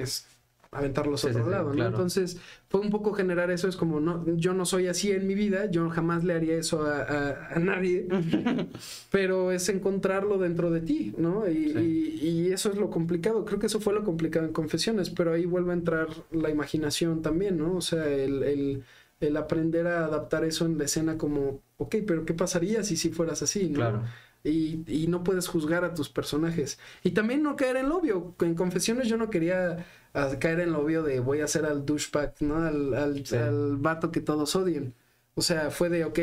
aventarlos 0.72 1.22
Sí, 1.22 1.28
a 1.28 1.30
otro 1.30 1.44
sí, 1.44 1.50
lado, 1.50 1.74
¿no? 1.74 1.74
claro. 1.76 1.88
Entonces 1.88 2.38
fue 2.70 2.80
un 2.82 2.90
poco 2.90 3.14
generar 3.14 3.52
eso, 3.52 3.68
es 3.68 3.76
como, 3.76 4.00
no, 4.00 4.24
yo 4.38 4.54
no 4.54 4.66
soy 4.66 4.88
así 4.88 5.12
en 5.12 5.28
mi 5.28 5.36
vida, 5.36 5.70
yo 5.70 5.90
jamás 5.90 6.24
le 6.24 6.34
haría 6.34 6.56
eso 6.58 6.86
a, 6.86 7.02
a- 7.02 7.48
a 7.56 7.60
nadie, 7.60 8.08
pero 9.12 9.52
es 9.52 9.68
encontrarlo 9.70 10.38
dentro 10.38 10.72
de 10.72 10.82
ti, 10.82 11.14
¿no? 11.18 11.48
Y, 11.50 11.54
Sí. 11.74 11.80
y- 12.22 12.30
y 12.48 12.52
eso 12.54 12.70
es 12.72 12.78
lo 12.78 12.90
complicado, 12.90 13.44
creo 13.46 13.60
que 13.60 13.68
eso 13.68 13.82
fue 13.82 13.94
lo 13.94 14.04
complicado 14.04 14.46
en 14.46 14.54
Confesiones, 14.54 15.10
pero 15.10 15.34
ahí 15.34 15.46
vuelve 15.46 15.72
a 15.72 15.74
entrar 15.76 16.08
la 16.32 16.50
imaginación 16.50 17.22
también, 17.22 17.58
¿no? 17.58 17.76
O 17.76 17.82
sea, 17.82 18.08
el, 18.08 18.44
el- 18.44 18.84
el 19.20 19.38
aprender 19.38 19.86
a 19.88 20.06
adaptar 20.06 20.46
eso 20.46 20.66
en 20.66 20.78
la 20.80 20.86
escena 20.86 21.18
como, 21.18 21.62
ok, 21.78 21.98
pero 22.08 22.26
¿qué 22.26 22.34
pasaría 22.34 22.84
si 22.84 22.98
si 22.98 23.10
fueras 23.12 23.42
así, 23.44 23.70
¿no? 23.70 23.78
Claro. 23.78 24.04
Y, 24.44 24.84
y 24.88 25.08
no 25.08 25.24
puedes 25.24 25.48
juzgar 25.48 25.84
a 25.86 25.94
tus 25.94 26.10
personajes. 26.10 26.80
Y 27.04 27.12
también 27.12 27.44
no 27.44 27.56
caer 27.56 27.78
en 27.78 27.90
lo 27.90 27.98
obvio. 27.98 28.36
En 28.42 28.56
Confesiones 28.56 29.08
yo 29.08 29.18
no 29.18 29.30
quería 29.30 29.86
ah, 30.14 30.32
caer 30.40 30.62
en 30.62 30.72
lo 30.72 30.80
obvio 30.82 31.04
de 31.04 31.20
voy 31.20 31.42
a 31.42 31.46
hacer 31.46 31.66
al 31.66 31.86
douchebag, 31.86 32.34
¿no? 32.42 32.58
Al, 32.58 32.94
al, 32.96 33.26
Sí. 33.26 33.36
al 33.36 33.78
vato 33.78 34.12
que 34.12 34.22
todos 34.22 34.56
odian. 34.56 34.94
O 35.36 35.42
sea, 35.42 35.70
fue 35.72 35.90
de, 35.90 36.06
ok, 36.06 36.20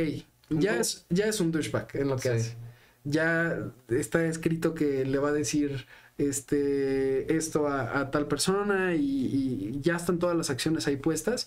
ya 0.51 0.77
es, 0.79 1.07
ya 1.11 1.27
es 1.27 1.41
un 1.41 1.53
douchebag 1.53 1.89
en 1.95 2.09
lo 2.09 2.17
que 2.17 2.23
Sí. 2.23 2.29
hace. 2.31 2.57
Ya 3.05 3.73
está 3.89 4.25
escrito 4.27 4.75
que 4.75 5.05
le 5.05 5.19
va 5.19 5.29
a 5.31 5.33
decir 5.33 5.87
este 6.19 7.35
esto 7.37 7.69
a, 7.69 8.01
a 8.01 8.11
tal 8.11 8.27
persona 8.29 8.95
y, 8.95 9.01
y 9.77 9.81
ya 9.81 9.97
están 9.97 10.19
todas 10.19 10.37
las 10.37 10.51
acciones 10.51 10.87
ahí 10.87 10.97
puestas. 10.97 11.47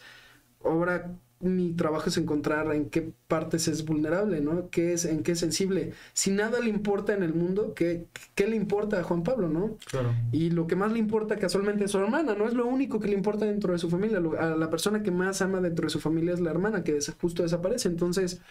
Ahora 0.64 1.18
mi 1.42 1.74
trabajo 1.74 2.10
es 2.10 2.18
encontrar 2.18 2.74
en 2.74 2.90
qué 2.90 3.14
partes 3.28 3.68
es 3.68 3.86
vulnerable, 3.86 4.42
¿no? 4.42 4.70
¿Qué 4.70 4.94
es, 4.94 5.06
en 5.06 5.24
qué 5.24 5.34
es 5.34 5.40
sensible. 5.40 5.94
Si 6.14 6.32
nada 6.32 6.60
le 6.60 6.70
importa 6.70 7.14
en 7.14 7.24
el 7.24 7.34
mundo, 7.34 7.74
¿qué, 7.74 8.06
qué 8.36 8.48
le 8.48 8.56
importa 8.56 9.00
a 9.00 9.04
Juan 9.04 9.24
Pablo, 9.24 9.50
no? 9.50 9.78
Claro. 9.86 10.14
Y 10.32 10.50
lo 10.52 10.68
que 10.68 10.76
más 10.76 10.92
le 10.92 11.00
importa 11.00 11.38
casualmente 11.38 11.86
es 11.86 11.92
su 11.92 12.00
hermana, 12.00 12.36
no 12.36 12.48
es 12.48 12.54
lo 12.54 12.66
único 12.66 13.00
que 13.00 13.08
le 13.08 13.16
importa 13.16 13.46
dentro 13.46 13.74
de 13.74 13.80
su 13.80 13.90
familia. 13.90 14.20
A 14.40 14.56
la 14.56 14.70
persona 14.70 15.04
que 15.04 15.12
más 15.12 15.42
ama 15.42 15.62
dentro 15.62 15.86
de 15.86 15.90
su 15.90 16.00
familia 16.00 16.34
es 16.34 16.40
la 16.40 16.52
hermana, 16.52 16.84
que 16.84 17.00
justo 17.20 17.44
desaparece. 17.44 17.88
Entonces, 17.88 18.42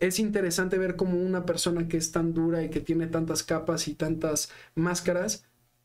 es 0.00 0.18
interesante 0.18 0.78
ver 0.78 0.96
cómo 0.96 1.18
una 1.18 1.46
persona 1.46 1.88
que 1.88 1.96
es 1.96 2.12
tan 2.12 2.34
dura 2.34 2.62
y 2.62 2.70
que 2.70 2.80
tiene 2.80 3.06
tantas 3.06 3.42
capas 3.42 3.88
y 3.88 3.94
tantas 3.94 4.50
máscaras, 4.74 5.44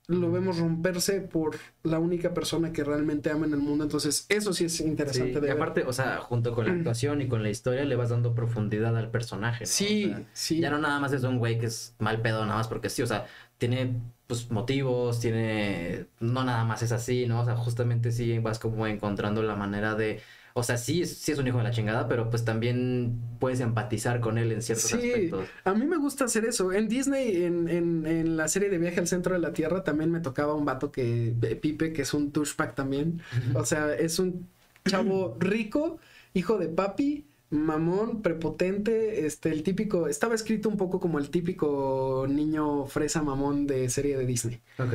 lo 0.10 0.32
vemos 0.32 0.57
romperse 0.60 1.22
por 1.22 1.57
la 1.84 1.99
única 1.99 2.34
persona 2.34 2.72
que 2.74 2.84
realmente 2.84 3.30
ama 3.32 3.45
en 3.45 3.53
el 3.53 3.60
mundo. 3.60 3.84
Entonces, 3.84 4.26
eso 4.30 4.53
sí 4.53 4.66
es 4.66 4.74
Sí, 4.76 4.84
interesante 4.84 5.39
y 5.39 5.41
de 5.41 5.41
ver. 5.41 5.51
aparte, 5.51 5.84
o 5.86 5.93
sea, 5.93 6.18
junto 6.20 6.53
con 6.53 6.66
la 6.66 6.74
actuación 6.74 7.22
y 7.22 7.28
con 7.28 7.43
la 7.43 7.49
historia 7.49 7.86
le 7.86 7.95
vas 7.95 8.10
dando 8.10 8.34
profundidad 8.36 8.97
al 8.97 9.12
personaje. 9.12 9.66
¿no? 9.66 9.72
Sí, 9.72 10.05
O 10.05 10.16
sea, 10.18 10.30
sí. 10.34 10.60
Ya 10.60 10.70
no 10.72 10.80
nada 10.80 10.99
más 10.99 11.14
es 11.14 11.24
un 11.24 11.38
güey 11.39 11.60
que 11.60 11.68
es 11.68 11.95
mal 11.99 12.22
pedo, 12.22 12.43
nada 12.45 12.57
más 12.57 12.68
porque 12.68 12.89
sí, 12.89 13.01
o 13.01 13.07
sea, 13.07 13.26
tiene 13.57 14.01
pues 14.28 14.51
motivos, 14.51 15.20
tiene, 15.20 16.07
no 16.20 16.43
nada 16.43 16.64
más 16.64 16.84
es 16.84 16.91
así, 16.91 17.26
¿no? 17.28 17.41
O 17.41 17.45
sea, 17.45 17.55
justamente 17.55 18.12
sí 18.12 18.38
vas 18.39 18.60
como 18.60 18.86
encontrando 18.88 19.41
la 19.43 19.55
manera 19.55 19.95
de, 19.95 20.22
o 20.60 20.64
sea, 20.64 20.78
sí, 20.78 21.01
es- 21.01 21.18
sí 21.18 21.32
es 21.32 21.39
un 21.39 21.47
hijo 21.47 21.57
de 21.57 21.64
la 21.64 21.72
chingada, 21.72 22.07
pero 22.07 22.30
pues 22.30 22.45
también 22.45 23.20
puedes 23.39 23.60
empatizar 23.62 24.20
con 24.20 24.38
él 24.38 24.51
en 24.51 24.62
ciertos 24.62 24.91
Sí, 24.91 24.95
aspectos. 24.97 25.47
a 25.64 25.74
mí 25.74 25.86
me 25.86 25.97
gusta 25.97 26.26
hacer 26.26 26.45
eso. 26.45 26.72
En 26.74 26.88
Disney, 26.88 27.43
en, 27.43 27.68
en, 27.70 28.05
en 28.05 28.38
la 28.38 28.47
serie 28.47 28.70
de 28.70 28.78
Viaje 28.78 28.99
al 28.99 29.07
Centro 29.07 29.34
de 29.34 29.39
la 29.39 29.53
Tierra, 29.53 29.84
también 29.84 30.12
me 30.12 30.20
tocaba 30.20 30.53
un 30.53 30.66
vato 30.66 30.91
que, 30.91 31.34
eh, 31.41 31.55
Pipe, 31.55 31.93
que 31.93 32.03
es 32.03 32.14
un 32.14 32.32
douchebag 32.32 32.76
también. 32.76 33.22
O 33.55 33.66
sea, 33.66 33.93
es 33.95 34.20
un 34.20 34.47
chavo 34.88 35.36
rico, 35.39 35.99
hijo 36.34 36.57
de 36.57 36.68
papi, 36.70 37.26
mamón, 37.51 38.22
prepotente, 38.22 39.26
este, 39.26 39.49
el 39.49 39.64
típico, 39.64 40.07
estaba 40.07 40.36
escrito 40.36 40.70
un 40.70 40.78
poco 40.78 40.99
como 40.99 41.18
el 41.20 41.30
típico 41.32 42.26
niño 42.30 42.86
fresa 42.86 43.22
mamón 43.24 43.66
de 43.68 43.89
serie 43.89 44.18
de 44.18 44.26
Disney. 44.26 44.62
Ok. 44.78 44.93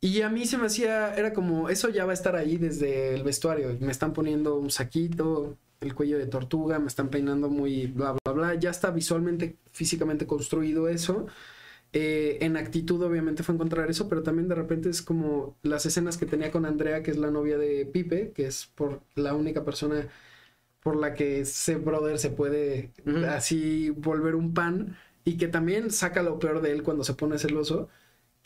Y 0.00 0.20
a 0.22 0.28
mí 0.28 0.46
se 0.46 0.58
me 0.58 0.66
hacía, 0.66 1.14
era 1.14 1.32
como, 1.32 1.68
eso 1.68 1.88
ya 1.88 2.04
va 2.04 2.12
a 2.12 2.14
estar 2.14 2.36
ahí 2.36 2.58
desde 2.58 3.14
el 3.14 3.24
vestuario. 3.24 3.76
Me 3.80 3.90
están 3.90 4.12
poniendo 4.12 4.56
un 4.56 4.70
saquito, 4.70 5.56
el 5.80 5.94
cuello 5.94 6.18
de 6.18 6.26
tortuga, 6.26 6.78
me 6.78 6.86
están 6.86 7.08
peinando 7.10 7.48
muy 7.48 7.86
bla, 7.86 8.16
bla, 8.24 8.32
bla. 8.32 8.54
Ya 8.54 8.70
está 8.70 8.90
visualmente, 8.90 9.56
físicamente 9.72 10.26
construido 10.26 10.88
eso. 10.88 11.26
Eh, 11.92 12.38
en 12.42 12.56
actitud 12.56 13.02
obviamente 13.02 13.42
fue 13.42 13.54
encontrar 13.54 13.90
eso, 13.90 14.08
pero 14.08 14.22
también 14.22 14.48
de 14.48 14.54
repente 14.54 14.90
es 14.90 15.02
como 15.02 15.56
las 15.62 15.86
escenas 15.86 16.18
que 16.18 16.26
tenía 16.26 16.50
con 16.50 16.66
Andrea, 16.66 17.02
que 17.02 17.10
es 17.10 17.16
la 17.16 17.30
novia 17.30 17.58
de 17.58 17.86
Pipe, 17.86 18.32
que 18.34 18.46
es 18.46 18.66
por 18.74 19.02
la 19.14 19.34
única 19.34 19.64
persona 19.64 20.08
por 20.82 20.96
la 20.96 21.14
que 21.14 21.40
ese 21.40 21.76
brother 21.76 22.18
se 22.18 22.30
puede 22.30 22.92
así 23.28 23.90
volver 23.90 24.36
un 24.36 24.54
pan 24.54 24.96
y 25.24 25.36
que 25.36 25.48
también 25.48 25.90
saca 25.90 26.22
lo 26.22 26.38
peor 26.38 26.60
de 26.62 26.72
él 26.72 26.82
cuando 26.84 27.04
se 27.04 27.14
pone 27.14 27.38
celoso. 27.38 27.88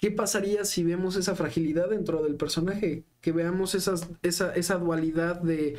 ¿Qué 0.00 0.10
pasaría 0.10 0.64
si 0.64 0.82
vemos 0.82 1.16
esa 1.16 1.34
fragilidad 1.36 1.90
dentro 1.90 2.22
del 2.22 2.36
personaje? 2.36 3.04
Que 3.20 3.32
veamos 3.32 3.74
esas, 3.74 4.08
esa, 4.22 4.54
esa 4.54 4.76
dualidad 4.76 5.40
de 5.42 5.76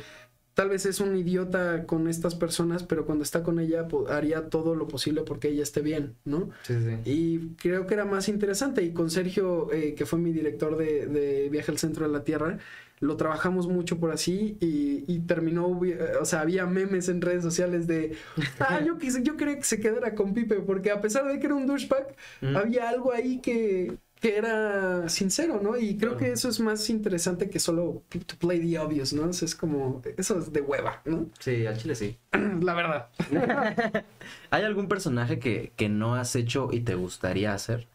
tal 0.54 0.68
vez 0.68 0.86
es 0.86 1.00
un 1.00 1.16
idiota 1.16 1.86
con 1.86 2.08
estas 2.08 2.34
personas, 2.34 2.84
pero 2.84 3.06
cuando 3.06 3.24
está 3.24 3.42
con 3.42 3.58
ella 3.58 3.88
haría 4.08 4.48
todo 4.50 4.74
lo 4.74 4.86
posible 4.86 5.22
porque 5.22 5.48
ella 5.48 5.62
esté 5.62 5.80
bien, 5.80 6.14
¿no? 6.24 6.50
Sí, 6.62 6.74
sí. 6.74 6.96
Y 7.04 7.38
creo 7.56 7.86
que 7.86 7.94
era 7.94 8.04
más 8.04 8.28
interesante. 8.28 8.82
Y 8.82 8.92
con 8.92 9.10
Sergio, 9.10 9.72
eh, 9.72 9.94
que 9.94 10.06
fue 10.06 10.18
mi 10.18 10.32
director 10.32 10.76
de, 10.76 11.06
de 11.06 11.48
Viaje 11.48 11.72
al 11.72 11.78
Centro 11.78 12.06
de 12.06 12.12
la 12.12 12.22
Tierra, 12.22 12.58
lo 13.00 13.16
trabajamos 13.16 13.66
mucho 13.66 13.98
por 13.98 14.12
así 14.12 14.56
y, 14.60 15.04
y 15.12 15.20
terminó, 15.20 15.84
eh, 15.84 15.98
o 16.20 16.24
sea, 16.24 16.42
había 16.42 16.66
memes 16.66 17.08
en 17.08 17.20
redes 17.20 17.42
sociales 17.42 17.86
de, 17.88 18.14
ah, 18.60 18.80
yo, 18.86 18.98
quise, 18.98 19.22
yo 19.24 19.36
quería 19.36 19.56
que 19.56 19.64
se 19.64 19.80
quedara 19.80 20.14
con 20.14 20.34
Pipe, 20.34 20.56
porque 20.60 20.90
a 20.92 21.00
pesar 21.00 21.26
de 21.26 21.40
que 21.40 21.46
era 21.46 21.56
un 21.56 21.66
douchebag, 21.66 22.14
Ujú. 22.42 22.56
había 22.56 22.88
algo 22.88 23.12
ahí 23.12 23.40
que, 23.40 23.96
que 24.22 24.36
era 24.36 25.08
sincero, 25.08 25.60
¿no? 25.60 25.76
Y 25.76 25.96
creo 25.96 26.16
que 26.16 26.30
eso 26.30 26.48
es 26.48 26.60
más 26.60 26.88
interesante 26.88 27.50
que 27.50 27.58
solo 27.58 28.04
to 28.08 28.36
play 28.38 28.60
the 28.60 28.78
obvious, 28.78 29.12
¿no? 29.12 29.28
Es 29.28 29.54
como, 29.56 30.00
eso 30.16 30.38
es 30.38 30.52
de 30.52 30.60
hueva, 30.60 31.02
¿no? 31.04 31.28
Sí, 31.40 31.66
al 31.66 31.76
chile 31.76 31.96
sí. 31.96 32.16
La 32.62 32.72
verdad. 32.72 33.08
¿Hay 34.50 34.62
algún 34.62 34.86
personaje 34.86 35.40
que, 35.40 35.72
que 35.74 35.88
no 35.88 36.14
has 36.14 36.36
hecho 36.36 36.68
y 36.70 36.82
te 36.82 36.94
gustaría 36.94 37.52
hacer? 37.52 37.88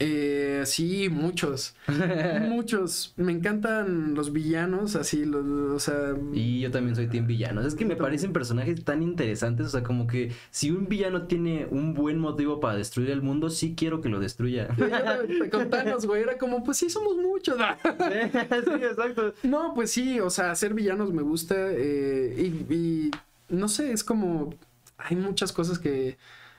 Eh, 0.00 0.62
sí, 0.64 1.08
muchos. 1.08 1.74
muchos. 2.48 3.14
Me 3.16 3.32
encantan 3.32 4.14
los 4.14 4.32
villanos, 4.32 4.94
así, 4.94 5.24
los, 5.24 5.44
o 5.44 5.80
sea... 5.80 6.14
Y 6.32 6.60
yo 6.60 6.70
también 6.70 6.94
soy 6.94 7.08
team 7.08 7.26
villanos. 7.26 7.66
Es 7.66 7.74
que 7.74 7.84
me 7.84 7.96
parecen 7.96 8.32
personajes 8.32 8.84
tan 8.84 9.02
interesantes. 9.02 9.66
O 9.66 9.70
sea, 9.70 9.82
como 9.82 10.06
que 10.06 10.32
si 10.50 10.70
un 10.70 10.88
villano 10.88 11.26
tiene 11.26 11.66
un 11.70 11.94
buen 11.94 12.18
motivo 12.18 12.60
para 12.60 12.76
destruir 12.76 13.10
el 13.10 13.22
mundo, 13.22 13.50
sí 13.50 13.74
quiero 13.76 14.00
que 14.00 14.08
lo 14.08 14.20
destruya. 14.20 14.68
Yo 14.78 14.88
también, 14.88 15.50
Con 15.50 15.68
Thanos, 15.68 16.06
güey, 16.06 16.22
era 16.22 16.38
como, 16.38 16.62
pues 16.62 16.76
sí, 16.76 16.90
somos 16.90 17.16
muchos. 17.16 17.56
sí, 17.82 18.84
exacto. 18.84 19.34
No, 19.42 19.74
pues 19.74 19.90
sí, 19.90 20.20
o 20.20 20.30
sea, 20.30 20.54
ser 20.54 20.74
villanos 20.74 21.12
me 21.12 21.22
gusta. 21.22 21.56
eh, 21.58 22.34
y, 22.38 22.72
y 22.72 23.10
no 23.48 23.68
sé, 23.68 23.92
es 23.92 24.04
como. 24.04 24.54
Hay 24.96 25.16
muchas 25.16 25.52
cosas 25.52 25.78
que. 25.78 26.16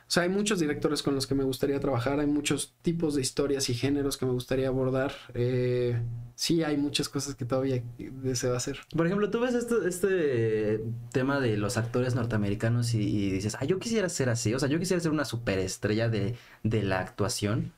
O 0.09 0.11
sea, 0.11 0.23
hay 0.23 0.29
muchos 0.29 0.59
directores 0.59 1.03
con 1.03 1.13
los 1.13 1.27
que 1.27 1.35
me 1.35 1.43
gustaría 1.43 1.79
trabajar, 1.79 2.19
hay 2.19 2.25
muchos 2.25 2.73
tipos 2.81 3.13
de 3.13 3.21
historias 3.21 3.69
y 3.69 3.75
géneros 3.75 4.17
que 4.17 4.25
me 4.25 4.31
gustaría 4.31 4.67
abordar. 4.67 5.13
eh, 5.35 6.01
sí, 6.33 6.63
hay 6.63 6.77
muchas 6.77 7.09
cosas 7.09 7.35
que 7.35 7.45
todavía 7.45 7.83
deseo 7.97 8.55
hacer. 8.55 8.79
Por 8.95 9.05
ejemplo, 9.05 9.29
tú 9.29 9.39
ves 9.41 9.53
este, 9.53 9.75
este 9.87 10.83
tema 11.11 11.39
de 11.39 11.57
los 11.57 11.77
actores 11.77 12.15
norteamericanos 12.15 12.95
y, 12.95 13.01
y 13.01 13.29
dices, 13.29 13.55
ah, 13.59 13.65
yo 13.65 13.77
quisiera 13.77 14.09
ser 14.09 14.29
así. 14.29 14.51
O 14.55 14.59
sea, 14.59 14.67
yo 14.67 14.79
quisiera 14.79 14.99
ser 14.99 15.11
una 15.11 15.25
superestrella 15.25 16.09
de, 16.09 16.35
de 16.63 16.81
la 16.83 17.01
actuación. 17.01 17.71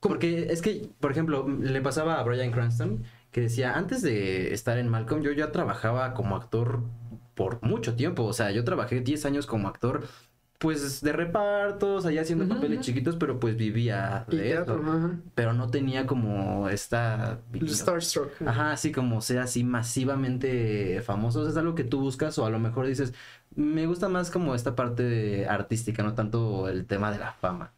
Porque 0.00 0.52
es 0.52 0.62
que, 0.62 0.88
por 1.00 1.10
ejemplo, 1.12 1.48
le 1.48 1.80
pasaba 1.80 2.20
a 2.20 2.22
Brian 2.22 2.52
Cranston 2.52 3.04
que 3.32 3.40
decía, 3.40 3.72
antes 3.74 4.00
de 4.02 4.54
estar 4.54 4.78
en 4.78 4.88
Malcolm, 4.88 5.22
yo 5.22 5.32
ya 5.32 5.50
trabajaba 5.50 6.14
como 6.14 6.36
actor 6.36 6.84
por 7.34 7.60
mucho 7.62 7.96
tiempo. 7.96 8.22
O 8.24 8.32
sea, 8.32 8.52
yo 8.52 8.62
trabajé 8.64 9.00
10 9.00 9.24
años 9.24 9.46
como 9.46 9.66
actor, 9.68 10.06
pues 10.64 11.02
de 11.02 11.12
repartos, 11.12 12.06
allá 12.06 12.22
haciendo 12.22 12.48
papeles 12.48 12.80
chiquitos, 12.80 13.16
pero 13.16 13.38
pues 13.38 13.54
vivía 13.54 14.24
Y 14.30 14.36
de 14.38 14.42
teatro, 14.44 14.80
eso. 14.80 14.90
ajá. 14.92 15.20
Pero 15.34 15.52
no 15.52 15.68
tenía 15.70 16.06
como 16.06 16.70
esta... 16.70 17.42
El 17.52 17.68
Starstruck. 17.68 18.40
Ajá, 18.46 18.72
así 18.72 18.90
como 18.90 19.20
sea 19.20 19.42
así 19.42 19.62
masivamente 19.62 21.02
famosos, 21.02 21.46
es 21.50 21.58
algo 21.58 21.74
que 21.74 21.84
tú 21.84 22.00
buscas 22.00 22.38
o 22.38 22.46
a 22.46 22.50
lo 22.50 22.58
mejor 22.58 22.86
dices, 22.86 23.12
me 23.54 23.84
gusta 23.86 24.08
más 24.08 24.30
como 24.30 24.54
esta 24.54 24.74
parte 24.74 25.46
artística, 25.46 26.02
no 26.02 26.14
tanto 26.14 26.66
el 26.70 26.86
tema 26.86 27.12
de 27.12 27.18
la 27.18 27.34
fama. 27.34 27.73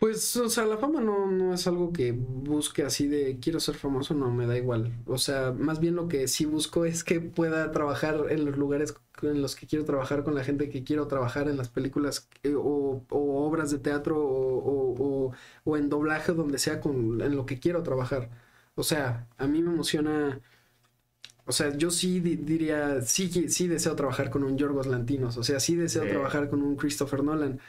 Pues, 0.00 0.34
o 0.36 0.48
sea, 0.48 0.64
la 0.64 0.78
fama 0.78 1.02
no, 1.02 1.30
no 1.30 1.52
es 1.52 1.66
algo 1.66 1.92
que 1.92 2.12
busque 2.12 2.82
así 2.84 3.06
de 3.06 3.38
quiero 3.38 3.60
ser 3.60 3.74
famoso, 3.76 4.14
no, 4.14 4.30
me 4.30 4.46
da 4.46 4.56
igual. 4.56 4.94
O 5.06 5.18
sea, 5.18 5.52
más 5.52 5.78
bien 5.78 5.94
lo 5.94 6.08
que 6.08 6.26
sí 6.26 6.46
busco 6.46 6.86
es 6.86 7.04
que 7.04 7.20
pueda 7.20 7.70
trabajar 7.70 8.24
en 8.30 8.46
los 8.46 8.56
lugares 8.56 8.94
en 9.20 9.42
los 9.42 9.56
que 9.56 9.66
quiero 9.66 9.84
trabajar, 9.84 10.24
con 10.24 10.34
la 10.34 10.42
gente 10.42 10.70
que 10.70 10.84
quiero 10.84 11.06
trabajar, 11.06 11.48
en 11.48 11.58
las 11.58 11.68
películas 11.68 12.30
eh, 12.42 12.54
o, 12.56 13.04
o 13.10 13.46
obras 13.46 13.70
de 13.70 13.78
teatro 13.78 14.18
o, 14.18 14.58
o- 14.58 15.26
o- 15.28 15.32
o 15.64 15.76
en 15.76 15.90
doblaje, 15.90 16.32
donde 16.32 16.58
sea 16.58 16.80
con, 16.80 17.20
en 17.20 17.36
lo 17.36 17.44
que 17.44 17.58
quiero 17.60 17.82
trabajar. 17.82 18.30
O 18.76 18.82
sea, 18.82 19.28
a 19.36 19.46
mí 19.46 19.60
me 19.62 19.70
emociona. 19.72 20.40
O 21.46 21.52
sea, 21.52 21.76
yo 21.76 21.90
sí 21.90 22.20
di- 22.20 22.36
diría, 22.36 23.00
sí, 23.02 23.30
que- 23.30 23.48
sí 23.48 23.66
deseo 23.66 23.96
trabajar 23.96 24.30
con 24.30 24.44
un 24.44 24.56
Yorgos 24.56 24.86
Lantinos, 24.86 25.36
o 25.36 25.42
sea, 25.42 25.58
sí 25.60 25.74
deseo 25.74 26.04
Sí. 26.04 26.10
trabajar 26.10 26.48
con 26.48 26.62
un 26.62 26.76
Christopher 26.76 27.24
Nolan 27.24 27.60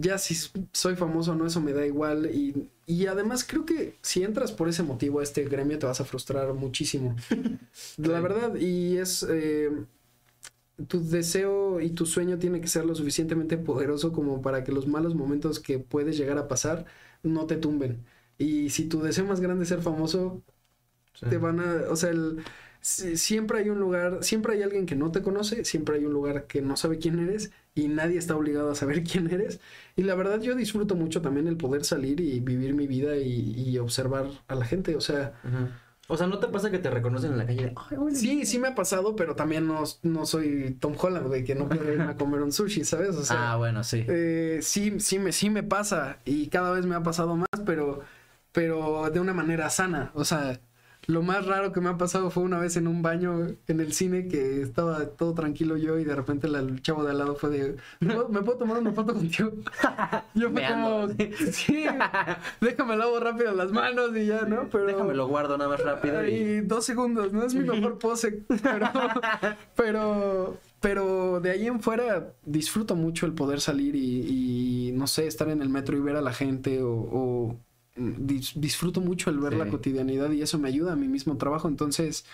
ya 0.00 0.18
si 0.18 0.34
soy 0.72 0.96
famoso 0.96 1.32
o 1.32 1.34
no, 1.34 1.46
eso 1.46 1.60
me 1.60 1.72
da 1.72 1.86
igual. 1.86 2.26
Y, 2.34 2.70
y 2.86 3.06
además 3.06 3.44
creo 3.44 3.64
que 3.66 3.96
si 4.02 4.22
entras 4.24 4.52
por 4.52 4.68
ese 4.68 4.82
motivo 4.82 5.20
a 5.20 5.22
este 5.22 5.44
gremio 5.44 5.78
te 5.78 5.86
vas 5.86 6.00
a 6.00 6.04
frustrar 6.04 6.52
muchísimo. 6.54 7.16
La 7.98 8.20
verdad, 8.20 8.54
y 8.56 8.98
es... 8.98 9.24
eh, 9.28 9.70
tu 10.88 11.00
deseo 11.08 11.80
y 11.80 11.90
tu 11.90 12.06
sueño 12.06 12.38
tiene 12.38 12.60
que 12.60 12.68
ser 12.68 12.84
lo 12.84 12.94
suficientemente 12.94 13.58
poderoso 13.58 14.12
como 14.12 14.40
para 14.42 14.62
que 14.64 14.72
los 14.72 14.86
malos 14.86 15.14
momentos 15.14 15.58
que 15.60 15.78
puedes 15.80 16.16
llegar 16.16 16.38
a 16.38 16.46
pasar 16.48 16.86
no 17.22 17.46
te 17.46 17.56
tumben. 17.56 18.04
Y 18.38 18.70
si 18.70 18.88
tu 18.88 19.00
deseo 19.02 19.24
más 19.24 19.40
grande 19.40 19.64
es 19.64 19.68
ser 19.70 19.82
famoso, 19.82 20.42
te 21.28 21.38
van 21.38 21.60
a, 21.60 21.90
o 21.90 21.96
sea, 21.96 22.10
el- 22.10 22.44
siempre 22.80 23.60
hay 23.60 23.70
un 23.70 23.80
lugar, 23.80 24.24
siempre 24.24 24.54
hay 24.54 24.62
alguien 24.62 24.86
que 24.86 24.96
no 24.96 25.12
te 25.12 25.22
conoce, 25.22 25.64
siempre 25.64 25.96
hay 25.96 26.04
un 26.06 26.12
lugar 26.14 26.46
que 26.46 26.62
no 26.62 26.76
sabe 26.76 26.98
quién 26.98 27.18
eres 27.20 27.52
y 27.74 27.88
nadie 27.88 28.18
está 28.18 28.36
obligado 28.36 28.70
a 28.70 28.74
saber 28.76 29.04
quién 29.10 29.30
eres. 29.32 29.60
Y 29.98 30.04
la 30.04 30.14
verdad 30.14 30.40
yo 30.40 30.54
disfruto 30.54 30.94
mucho 30.94 31.20
también 31.20 31.48
el 31.48 31.56
poder 31.56 31.84
salir 31.84 32.20
y 32.20 32.38
vivir 32.38 32.72
mi 32.74 32.86
vida 32.86 33.16
y, 33.16 33.52
y 33.68 33.78
observar 33.78 34.28
a 34.46 34.54
la 34.54 34.64
gente, 34.64 34.94
o 34.94 35.00
sea. 35.00 35.34
O 36.10 36.16
sea, 36.16 36.26
¿no 36.28 36.38
te 36.38 36.46
pasa 36.48 36.70
que 36.70 36.78
te 36.78 36.88
reconocen 36.88 37.32
en 37.32 37.38
la 37.38 37.44
calle? 37.46 37.64
de, 37.66 37.74
"Ay, 37.90 37.96
güey, 37.98 38.14
sí, 38.14 38.46
sí 38.46 38.58
me 38.58 38.68
ha 38.68 38.74
pasado, 38.74 39.16
pero 39.16 39.34
también 39.34 39.66
no, 39.66 39.82
no 40.02 40.24
soy 40.24 40.76
Tom 40.80 40.94
Holland, 40.98 41.26
güey, 41.26 41.44
que 41.44 41.54
no 41.56 41.68
puede 41.68 41.92
irme 41.92 42.04
a 42.04 42.16
comer 42.16 42.40
un 42.42 42.52
sushi, 42.52 42.84
¿sabes? 42.84 43.16
O 43.16 43.24
sea, 43.24 43.52
ah, 43.52 43.56
bueno, 43.56 43.82
sí. 43.84 44.04
eh, 44.08 44.60
sí, 44.62 45.00
sí 45.00 45.18
me, 45.18 45.32
sí 45.32 45.50
me 45.50 45.62
pasa 45.64 46.20
y 46.24 46.46
cada 46.48 46.70
vez 46.70 46.86
me 46.86 46.94
ha 46.94 47.02
pasado 47.02 47.36
más, 47.36 47.48
pero, 47.66 48.00
pero 48.52 49.10
de 49.10 49.20
una 49.20 49.34
manera 49.34 49.68
sana. 49.68 50.12
O 50.14 50.24
sea, 50.24 50.60
Lo 51.10 51.22
más 51.22 51.46
raro 51.46 51.72
que 51.72 51.80
me 51.80 51.88
ha 51.88 51.96
pasado 51.96 52.30
fue 52.30 52.42
una 52.42 52.58
vez 52.58 52.76
en 52.76 52.86
un 52.86 53.00
baño 53.00 53.46
en 53.66 53.80
el 53.80 53.94
cine 53.94 54.28
que 54.28 54.60
estaba 54.60 55.06
todo 55.06 55.32
tranquilo 55.32 55.78
yo 55.78 55.98
y 55.98 56.04
de 56.04 56.14
repente 56.14 56.48
la- 56.48 56.58
el 56.58 56.82
chavo 56.82 57.02
de 57.02 57.12
al 57.12 57.18
lado 57.18 57.34
fue 57.34 57.48
de, 57.48 57.76
¿me 58.00 58.14
puedo, 58.14 58.28
me 58.28 58.42
puedo 58.42 58.58
tomar 58.58 58.76
una 58.76 58.92
foto 58.92 59.14
contigo? 59.14 59.50
Yo 60.34 60.50
fue 60.50 60.62
como, 60.68 61.08
sí, 61.50 61.86
déjame 62.60 62.96
lavo 62.98 63.18
rápido 63.20 63.52
las 63.54 63.72
manos 63.72 64.10
y 64.14 64.26
ya, 64.26 64.42
¿no? 64.42 64.68
Pero 64.70 64.84
Déjame 64.84 65.14
lo 65.14 65.26
guardo 65.28 65.56
nada 65.56 65.70
más 65.70 65.80
rápido 65.82 66.26
y... 66.28 66.30
y 66.34 66.60
dos 66.60 66.84
segundos, 66.84 67.32
no 67.32 67.42
es 67.42 67.54
mi 67.54 67.64
mejor 67.64 67.98
pose, 67.98 68.44
pero, 68.62 68.86
pero, 69.76 70.56
pero 70.80 71.40
de 71.40 71.50
ahí 71.50 71.66
en 71.66 71.80
fuera 71.80 72.34
disfruto 72.44 72.94
mucho 72.96 73.24
el 73.24 73.32
poder 73.32 73.60
salir 73.62 73.96
y, 73.96 74.88
y, 74.88 74.92
no 74.92 75.06
sé, 75.06 75.26
estar 75.26 75.48
en 75.48 75.62
el 75.62 75.70
metro 75.70 75.96
y 75.96 76.00
ver 76.00 76.16
a 76.16 76.20
la 76.20 76.32
gente 76.34 76.82
o, 76.82 77.56
disfruto 77.98 79.00
mucho 79.00 79.30
el 79.30 79.38
ver 79.38 79.52
Sí. 79.52 79.58
la 79.58 79.68
cotidianidad 79.68 80.30
y 80.32 80.42
eso 80.42 80.58
me 80.58 80.68
ayuda 80.68 80.92
a 80.92 80.96
mi 80.96 81.08
mismo 81.08 81.36
trabajo, 81.36 81.68
entonces, 81.68 82.24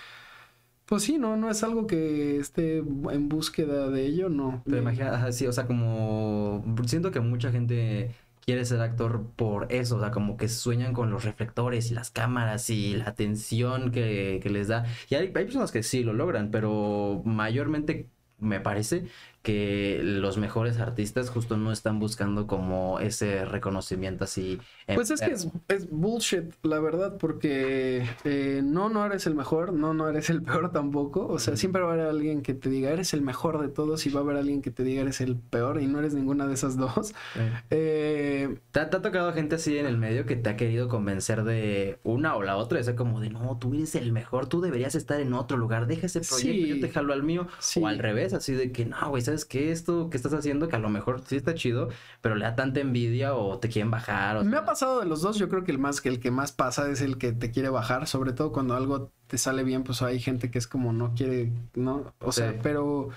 pues 0.86 1.02
sí, 1.04 1.18
no, 1.18 1.36
no 1.36 1.50
es 1.50 1.62
algo 1.64 1.86
que 1.86 2.38
esté 2.38 2.78
en 2.78 3.28
búsqueda 3.28 3.88
de 3.90 4.06
ello, 4.06 4.28
no. 4.28 4.62
Pero 4.64 4.76
Me- 4.76 4.82
imagina, 4.82 5.14
ajá, 5.14 5.32
sí, 5.32 5.46
o 5.46 5.52
sea, 5.52 5.66
como 5.66 6.64
siento 6.86 7.10
que 7.10 7.20
mucha 7.20 7.50
gente 7.50 8.14
quiere 8.44 8.64
ser 8.66 8.80
actor 8.82 9.26
por 9.36 9.72
eso, 9.72 9.96
o 9.96 10.00
sea, 10.00 10.10
como 10.10 10.36
que 10.36 10.48
sueñan 10.48 10.92
con 10.92 11.10
los 11.10 11.24
reflectores 11.24 11.90
y 11.90 11.94
las 11.94 12.10
cámaras 12.10 12.68
y 12.68 12.94
la 12.94 13.06
atención 13.08 13.90
que, 13.90 14.40
que 14.42 14.50
les 14.50 14.68
da. 14.68 14.84
Y 15.08 15.14
hay, 15.14 15.26
hay 15.28 15.32
personas 15.32 15.72
que 15.72 15.82
sí 15.82 16.04
lo 16.04 16.12
logran, 16.12 16.50
pero 16.50 17.22
mayormente 17.24 18.10
me 18.38 18.60
parece 18.60 19.06
que 19.44 20.00
los 20.02 20.38
mejores 20.38 20.78
artistas 20.80 21.28
justo 21.28 21.58
no 21.58 21.70
están 21.70 21.98
buscando 22.00 22.46
como 22.46 22.98
ese 22.98 23.44
reconocimiento 23.44 24.24
así. 24.24 24.58
Pues 24.94 25.10
es 25.10 25.20
que 25.20 25.32
es, 25.32 25.90
bullshit, 25.90 26.54
la 26.62 26.80
verdad, 26.80 27.18
porque 27.18 28.06
eh, 28.24 28.62
no, 28.64 28.88
no 28.88 29.04
eres 29.04 29.26
el 29.26 29.34
mejor, 29.34 29.74
no, 29.74 29.92
no 29.92 30.08
eres 30.08 30.30
el 30.30 30.42
peor 30.42 30.72
tampoco. 30.72 31.26
O 31.28 31.38
sea, 31.38 31.56
siempre 31.56 31.82
va 31.82 31.90
a 31.90 31.92
haber 31.92 32.06
alguien 32.06 32.40
que 32.40 32.54
te 32.54 32.70
diga, 32.70 32.90
eres 32.90 33.12
el 33.12 33.20
mejor 33.20 33.60
de 33.60 33.68
todos, 33.68 34.06
y 34.06 34.10
va 34.10 34.20
a 34.20 34.22
haber 34.22 34.38
alguien 34.38 34.62
que 34.62 34.70
te 34.70 34.82
diga, 34.82 35.02
eres 35.02 35.20
el 35.20 35.36
peor, 35.36 35.80
y 35.82 35.86
no 35.86 35.98
eres 35.98 36.14
ninguna 36.14 36.46
de 36.46 36.54
esas 36.54 36.78
dos. 36.78 37.12
Eh. 37.36 37.52
Eh, 37.70 38.58
¿Te, 38.70 38.80
ha- 38.80 38.88
te 38.88 38.96
ha 38.96 39.02
tocado 39.02 39.30
gente 39.34 39.56
así 39.56 39.76
en 39.76 39.84
el 39.84 39.98
medio 39.98 40.24
que 40.24 40.36
te 40.36 40.48
ha 40.48 40.56
querido 40.56 40.88
convencer 40.88 41.44
de 41.44 41.98
una 42.02 42.34
o 42.34 42.42
la 42.42 42.56
otra? 42.56 42.80
O 42.80 42.82
sea, 42.82 42.96
como 42.96 43.20
de, 43.20 43.28
no, 43.28 43.58
tú 43.58 43.74
eres 43.74 43.94
el 43.94 44.10
mejor, 44.10 44.46
tú 44.48 44.62
deberías 44.62 44.94
estar 44.94 45.20
en 45.20 45.34
otro 45.34 45.58
lugar, 45.58 45.86
deja 45.86 46.06
ese 46.06 46.20
proyecto, 46.20 46.44
Sí. 46.64 46.66
yo 46.68 46.80
te 46.80 46.88
jalo 46.90 47.12
al 47.12 47.22
mío. 47.22 47.46
Sí. 47.58 47.80
O 47.82 47.86
al 47.86 47.98
revés, 47.98 48.32
así 48.32 48.54
de 48.54 48.72
que, 48.72 48.86
no, 48.86 49.10
güey, 49.10 49.20
¿sabes 49.34 49.44
qué? 49.44 49.72
Esto 49.72 50.10
que 50.10 50.16
estás 50.16 50.32
haciendo, 50.32 50.68
que 50.68 50.76
a 50.76 50.78
lo 50.78 50.88
mejor 50.88 51.22
sí 51.26 51.36
está 51.36 51.54
chido, 51.54 51.88
pero 52.20 52.36
le 52.36 52.44
da 52.44 52.54
tanta 52.54 52.80
envidia 52.80 53.34
o 53.34 53.58
te 53.58 53.68
quieren 53.68 53.90
bajar. 53.90 54.36
O 54.36 54.44
me 54.44 54.50
sea, 54.50 54.60
ha 54.60 54.64
pasado 54.64 55.00
de 55.00 55.06
los 55.06 55.22
dos, 55.22 55.38
yo 55.38 55.48
creo 55.48 55.64
que 55.64 55.72
el 55.72 55.78
más 55.78 56.00
que 56.00 56.08
el 56.08 56.20
que 56.20 56.30
más 56.30 56.52
pasa 56.52 56.88
es 56.90 57.00
el 57.00 57.18
que 57.18 57.32
te 57.32 57.50
quiere 57.50 57.68
bajar, 57.68 58.06
sobre 58.06 58.32
todo 58.32 58.52
cuando 58.52 58.74
algo 58.74 59.10
te 59.26 59.38
sale 59.38 59.64
bien, 59.64 59.82
pues 59.82 60.02
hay 60.02 60.20
gente 60.20 60.50
que 60.50 60.58
es 60.58 60.66
como 60.66 60.92
no 60.92 61.14
quiere, 61.14 61.52
¿no? 61.74 62.14
O 62.20 62.30
sea, 62.32 62.54
pero 62.62 63.08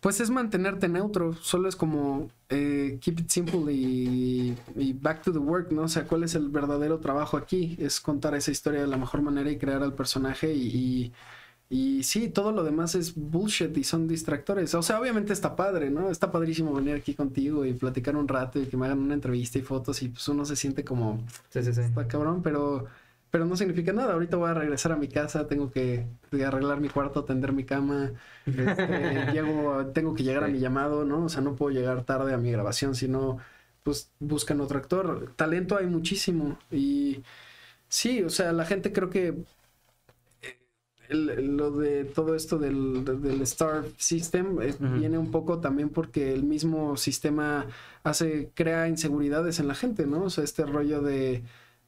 pues 0.00 0.20
es 0.20 0.30
mantenerte 0.30 0.88
neutro, 0.88 1.32
solo 1.34 1.68
es 1.68 1.76
como 1.76 2.28
eh, 2.48 2.98
keep 3.00 3.20
it 3.20 3.28
simple 3.30 3.72
y, 3.72 4.56
y 4.74 4.92
back 4.94 5.22
to 5.22 5.32
the 5.32 5.38
work, 5.38 5.70
¿no? 5.70 5.82
O 5.82 5.88
sea, 5.88 6.06
¿cuál 6.06 6.24
es 6.24 6.34
el 6.34 6.48
verdadero 6.48 6.98
trabajo 6.98 7.36
aquí? 7.36 7.76
Es 7.78 8.00
contar 8.00 8.34
esa 8.34 8.50
historia 8.50 8.80
de 8.80 8.88
la 8.88 8.96
mejor 8.96 9.22
manera 9.22 9.50
y 9.50 9.58
crear 9.58 9.82
al 9.82 9.94
personaje 9.94 10.52
y, 10.52 10.66
y, 10.66 11.12
y 11.74 12.02
sí, 12.02 12.28
todo 12.28 12.52
lo 12.52 12.64
demás 12.64 12.94
es 12.94 13.14
bullshit 13.14 13.74
y 13.78 13.82
son 13.84 14.06
distractores. 14.06 14.74
O 14.74 14.82
sea, 14.82 15.00
obviamente 15.00 15.32
está 15.32 15.56
padre, 15.56 15.88
¿no? 15.90 16.10
Está 16.10 16.30
padrísimo 16.30 16.74
venir 16.74 16.94
aquí 16.96 17.14
contigo 17.14 17.64
y 17.64 17.72
platicar 17.72 18.14
un 18.14 18.28
rato 18.28 18.60
y 18.60 18.66
que 18.66 18.76
me 18.76 18.84
hagan 18.84 18.98
una 18.98 19.14
entrevista 19.14 19.58
y 19.58 19.62
fotos 19.62 20.02
y 20.02 20.08
pues 20.10 20.28
uno 20.28 20.44
se 20.44 20.54
siente 20.54 20.84
como, 20.84 21.24
Sí, 21.48 21.62
sí, 21.62 21.72
sí. 21.72 21.80
está 21.80 22.06
cabrón, 22.06 22.42
pero, 22.42 22.86
pero 23.30 23.46
no 23.46 23.56
significa 23.56 23.94
nada. 23.94 24.12
Ahorita 24.12 24.36
voy 24.36 24.50
a 24.50 24.54
regresar 24.54 24.92
a 24.92 24.96
mi 24.96 25.08
casa, 25.08 25.46
tengo 25.48 25.70
que 25.72 26.04
arreglar 26.46 26.78
mi 26.78 26.90
cuarto, 26.90 27.24
tender 27.24 27.52
mi 27.54 27.64
cama, 27.64 28.12
este, 28.44 29.32
llego, 29.32 29.86
tengo 29.94 30.14
que 30.14 30.24
llegar 30.24 30.44
a 30.44 30.48
mi 30.48 30.58
llamado, 30.58 31.06
¿no? 31.06 31.24
O 31.24 31.28
sea, 31.30 31.40
no 31.40 31.56
puedo 31.56 31.70
llegar 31.74 32.04
tarde 32.04 32.34
a 32.34 32.38
mi 32.38 32.52
grabación, 32.52 32.94
sino 32.94 33.38
pues 33.82 34.10
buscan 34.20 34.60
otro 34.60 34.78
actor. 34.78 35.32
Talento 35.36 35.78
hay 35.78 35.86
muchísimo 35.86 36.58
y 36.70 37.22
sí, 37.88 38.22
o 38.22 38.30
sea, 38.30 38.52
la 38.52 38.66
gente 38.66 38.92
creo 38.92 39.10
que 39.10 39.34
el- 41.12 41.56
lo 41.56 41.70
de 41.70 42.04
todo 42.04 42.34
esto 42.34 42.58
del, 42.58 43.04
del 43.04 43.40
Star 43.42 43.84
System 43.96 44.60
eh, 44.60 44.74
viene 44.80 45.18
un 45.18 45.30
poco 45.30 45.58
también 45.60 45.88
porque 45.90 46.32
el 46.32 46.42
mismo 46.42 46.96
sistema 46.96 47.66
hace, 48.02 48.50
crea 48.54 48.88
inseguridades 48.88 49.60
en 49.60 49.68
la 49.68 49.74
gente, 49.74 50.06
¿no? 50.06 50.24
O 50.24 50.30
sea, 50.30 50.42
este 50.44 50.64
rollo 50.66 51.00
de, 51.02 51.42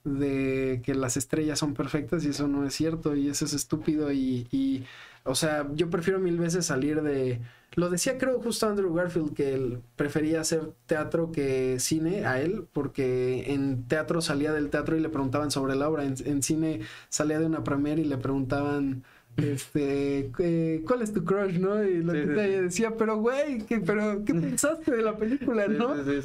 de 0.04 0.80
que 0.84 0.94
las 0.94 1.16
estrellas 1.16 1.58
son 1.58 1.74
perfectas 1.74 2.24
y 2.24 2.28
eso 2.28 2.46
no 2.48 2.66
es 2.66 2.74
cierto 2.74 3.16
y 3.16 3.28
eso 3.28 3.44
es 3.46 3.54
estúpido 3.54 4.12
y, 4.12 4.46
y, 4.52 4.84
o 5.24 5.34
sea, 5.34 5.66
yo 5.74 5.88
prefiero 5.90 6.18
mil 6.20 6.38
veces 6.38 6.66
salir 6.66 7.02
de... 7.02 7.40
Lo 7.76 7.90
decía 7.90 8.18
creo 8.18 8.40
justo 8.40 8.68
Andrew 8.68 8.94
Garfield 8.94 9.34
que 9.34 9.52
él 9.54 9.80
prefería 9.96 10.40
hacer 10.40 10.60
teatro 10.86 11.32
que 11.32 11.80
cine 11.80 12.24
a 12.24 12.40
él 12.40 12.66
porque 12.72 13.52
en 13.52 13.88
teatro 13.88 14.20
salía 14.20 14.52
del 14.52 14.70
teatro 14.70 14.96
y 14.96 15.00
le 15.00 15.08
preguntaban 15.08 15.50
sobre 15.50 15.74
la 15.74 15.88
obra, 15.88 16.04
en, 16.04 16.14
en 16.24 16.42
cine 16.44 16.80
salía 17.08 17.40
de 17.40 17.46
una 17.46 17.64
premiere 17.64 18.02
y 18.02 18.04
le 18.04 18.16
preguntaban 18.18 19.02
este 19.36 20.30
eh, 20.38 20.82
¿cuál 20.86 21.02
es 21.02 21.12
tu 21.12 21.24
crush? 21.24 21.58
¿no? 21.58 21.82
Y 21.84 22.02
lo 22.02 22.12
Sí, 22.12 22.18
que 22.20 22.26
sí, 22.26 22.50
decía, 22.62 22.96
pero 22.96 23.18
güey, 23.18 23.58
¿qué, 23.66 23.80
pero, 23.80 24.24
¿qué 24.24 24.34
pensaste 24.34 24.92
de 24.94 25.02
la 25.02 25.16
película? 25.16 25.66
¿no? 25.68 25.94
Sí, 26.04 26.20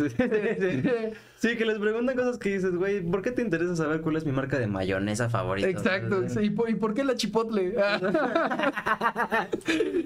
sí, 1.40 1.58
que 1.58 1.66
les 1.66 1.80
preguntan 1.80 2.16
cosas 2.16 2.38
que 2.38 2.54
dices, 2.54 2.76
güey, 2.76 3.02
¿por 3.02 3.22
qué 3.22 3.32
te 3.32 3.42
interesa 3.42 3.76
saber 3.76 4.02
cuál 4.02 4.18
es 4.18 4.26
mi 4.26 4.32
marca 4.32 4.60
de 4.60 4.68
mayonesa 4.68 5.30
favorita? 5.30 5.68
Exacto, 5.68 6.28
sí, 6.30 6.40
¿y 6.42 6.50
por, 6.52 6.70
y 6.70 6.76
por 6.76 6.94
qué 6.94 7.04
la 7.04 7.16
chipotle? 7.16 7.76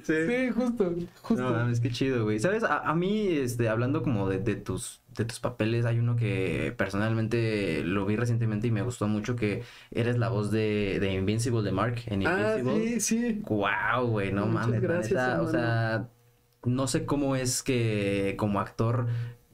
Sí. 0.04 0.14
sí, 0.28 0.50
justo, 0.54 0.94
justo. 1.22 1.44
No 1.44 1.52
mames, 1.52 1.80
qué 1.80 1.90
chido, 1.90 2.26
güey. 2.26 2.38
¿Sabes? 2.40 2.64
A, 2.64 2.80
a 2.80 2.94
mí, 2.94 3.28
este, 3.28 3.70
hablando 3.70 4.04
como 4.04 4.28
de, 4.28 4.40
de 4.40 4.56
tus, 4.56 5.02
de 5.18 5.24
tus 5.24 5.40
papeles, 5.40 5.86
hay 5.86 6.00
uno 6.00 6.16
que 6.18 6.74
personalmente 6.76 7.84
lo 7.84 8.06
vi 8.06 8.18
recientemente 8.18 8.68
y 8.68 8.72
me 8.72 8.82
gustó 8.82 9.08
mucho, 9.08 9.36
que 9.36 9.64
eres 9.92 10.18
la 10.18 10.30
voz 10.30 10.52
de, 10.52 10.98
de 11.00 11.14
Invincible 11.14 11.62
de 11.62 11.72
Mark 11.72 12.02
en 12.08 12.28
ah, 12.28 12.58
Invincible. 12.60 13.00
sí, 13.00 13.18
sí. 13.18 13.42
Wow, 13.48 14.08
güey, 14.08 14.34
no 14.34 14.46
Muchas 14.46 14.68
mames, 14.68 14.82
gracias, 14.82 15.12
neta, 15.12 15.42
o 15.42 15.48
sea, 15.50 16.10
no 16.66 16.88
sé 16.88 17.06
cómo 17.06 17.36
es 17.36 17.64
que 17.64 18.36
como 18.38 18.60
actor 18.60 19.08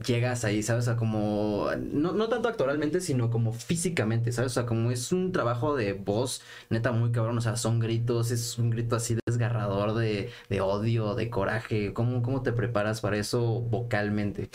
llegas 0.06 0.46
ahí, 0.46 0.64
¿sabes? 0.64 0.84
O 0.84 0.86
sea, 0.86 0.96
como, 0.98 1.68
no, 1.80 2.14
no 2.14 2.30
tanto 2.30 2.48
actoralmente, 2.50 3.02
sino 3.02 3.30
como 3.30 3.54
físicamente, 3.54 4.32
¿sabes? 4.32 4.52
O 4.52 4.54
sea, 4.56 4.66
como 4.66 4.92
es 4.92 5.12
un 5.12 5.32
trabajo 5.32 5.76
de 5.76 5.94
voz, 5.94 6.42
neta, 6.70 6.92
muy 6.92 7.12
cabrón, 7.12 7.38
o 7.38 7.42
sea, 7.42 7.56
son 7.58 7.80
gritos, 7.80 8.32
es 8.32 8.58
un 8.58 8.70
grito 8.70 8.96
así 8.96 9.18
desgarrador 9.26 9.94
de, 9.96 10.32
de 10.50 10.62
odio, 10.62 11.16
de 11.16 11.30
coraje, 11.30 11.94
¿cómo, 11.94 12.22
cómo 12.22 12.42
te 12.44 12.54
preparas 12.54 13.02
para 13.02 13.18
eso 13.18 13.62
vocalmente? 13.62 14.50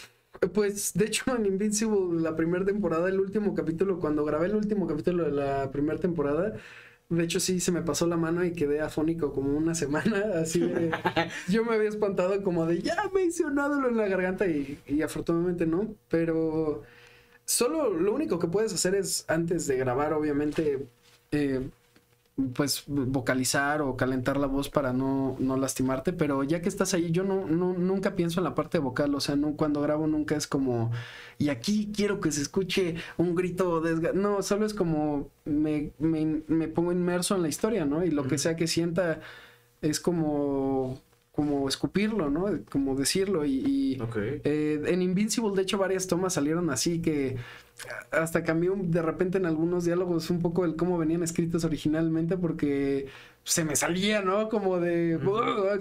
Pues 0.53 0.93
de 0.95 1.07
hecho 1.07 1.35
en 1.37 1.47
Invincible, 1.47 2.21
la 2.21 2.37
primera 2.37 2.65
temporada, 2.65 3.09
el 3.09 3.19
último 3.19 3.55
capítulo, 3.55 3.99
cuando 3.99 4.25
grabé 4.25 4.47
el 4.47 4.57
último 4.57 4.87
capítulo 4.87 5.25
de 5.25 5.31
la 5.33 5.71
primera 5.71 5.99
temporada, 5.99 6.55
de 7.09 7.25
hecho 7.25 7.41
sí 7.41 7.61
se 7.61 7.73
me 7.73 7.83
pasó 7.83 8.07
la 8.07 8.17
mano 8.17 8.45
y 8.45 8.53
quedé 8.53 8.81
afónico 8.81 9.33
como 9.33 9.57
una 9.57 9.75
semana, 9.75 10.23
así 10.41 10.61
de... 10.61 10.91
yo 11.49 11.65
me 11.65 11.75
había 11.75 11.89
espantado 11.89 12.43
como 12.43 12.67
de, 12.67 12.83
ya 12.83 13.11
me 13.15 13.25
hice 13.25 13.45
un 13.45 13.55
nódulo 13.55 13.89
en 13.89 13.97
la 13.97 14.09
garganta 14.09 14.47
y, 14.47 14.79
y 14.87 15.03
afortunadamente 15.03 15.67
no, 15.67 15.95
pero 16.09 16.83
solo 17.45 17.93
lo 17.93 18.15
único 18.15 18.39
que 18.39 18.49
puedes 18.49 18.73
hacer 18.73 18.95
es 18.95 19.25
antes 19.29 19.67
de 19.67 19.77
grabar, 19.77 20.13
obviamente, 20.13 20.87
eh, 21.31 21.69
pues 22.55 22.83
vocalizar 22.89 23.81
o 23.81 23.97
calentar 23.97 24.37
la 24.39 24.49
voz 24.49 24.69
para 24.69 24.93
no, 24.93 25.37
no 25.39 25.57
lastimarte, 25.57 26.13
pero 26.13 26.43
ya 26.43 26.61
que 26.61 26.69
estás 26.69 26.93
ahí, 26.93 27.13
yo 27.13 27.23
no, 27.23 27.47
no- 27.47 27.75
nunca 27.75 28.17
pienso 28.17 28.41
en 28.41 28.45
la 28.45 28.55
parte 28.57 28.79
vocal, 28.81 29.15
o 29.15 29.21
sea, 29.21 29.37
no, 29.37 29.53
cuando 29.57 29.81
grabo 29.81 30.07
nunca 30.09 30.35
es 30.37 30.49
como, 30.49 30.91
y 31.39 31.49
aquí 31.51 31.93
quiero 31.95 32.21
que 32.21 32.33
se 32.33 32.43
escuche 32.43 32.97
un 33.19 33.35
grito 33.37 33.81
desga 33.81 34.13
no, 34.15 34.43
solo 34.43 34.67
es 34.67 34.75
como 34.75 35.29
me, 35.45 35.93
me, 36.01 36.43
me 36.49 36.67
pongo 36.69 36.91
inmerso 36.93 37.37
en 37.37 37.43
la 37.43 37.49
historia, 37.49 37.85
¿no? 37.85 38.05
Y 38.05 38.11
lo 38.11 38.27
que 38.27 38.39
sea 38.39 38.57
que 38.57 38.67
sienta 38.67 39.21
es 39.83 40.01
como, 40.01 41.01
como 41.33 41.69
escupirlo, 41.69 42.31
¿no? 42.31 42.47
Como 42.71 42.95
decirlo 42.97 43.45
y... 43.45 43.53
y- 43.67 44.01
eh, 44.45 44.83
en 44.87 45.03
Invincible, 45.03 45.55
de 45.55 45.63
hecho, 45.63 45.79
varias 45.79 46.07
tomas 46.07 46.35
salieron 46.35 46.71
así 46.71 47.01
que 47.03 47.37
hasta 48.11 48.45
cambió 48.45 48.77
de 48.79 49.03
repente 49.03 49.39
en 49.39 49.47
algunos 49.47 49.85
diálogos 49.85 50.31
un 50.31 50.41
poco 50.41 50.65
el 50.65 50.77
cómo 50.77 50.99
venían 50.99 51.23
escritos 51.23 51.65
originalmente 51.65 52.37
porque 52.37 53.09
se 53.43 53.65
me 53.65 53.77
salía, 53.77 54.23
¿no? 54.23 54.49
Como 54.49 54.81
de, 54.81 55.19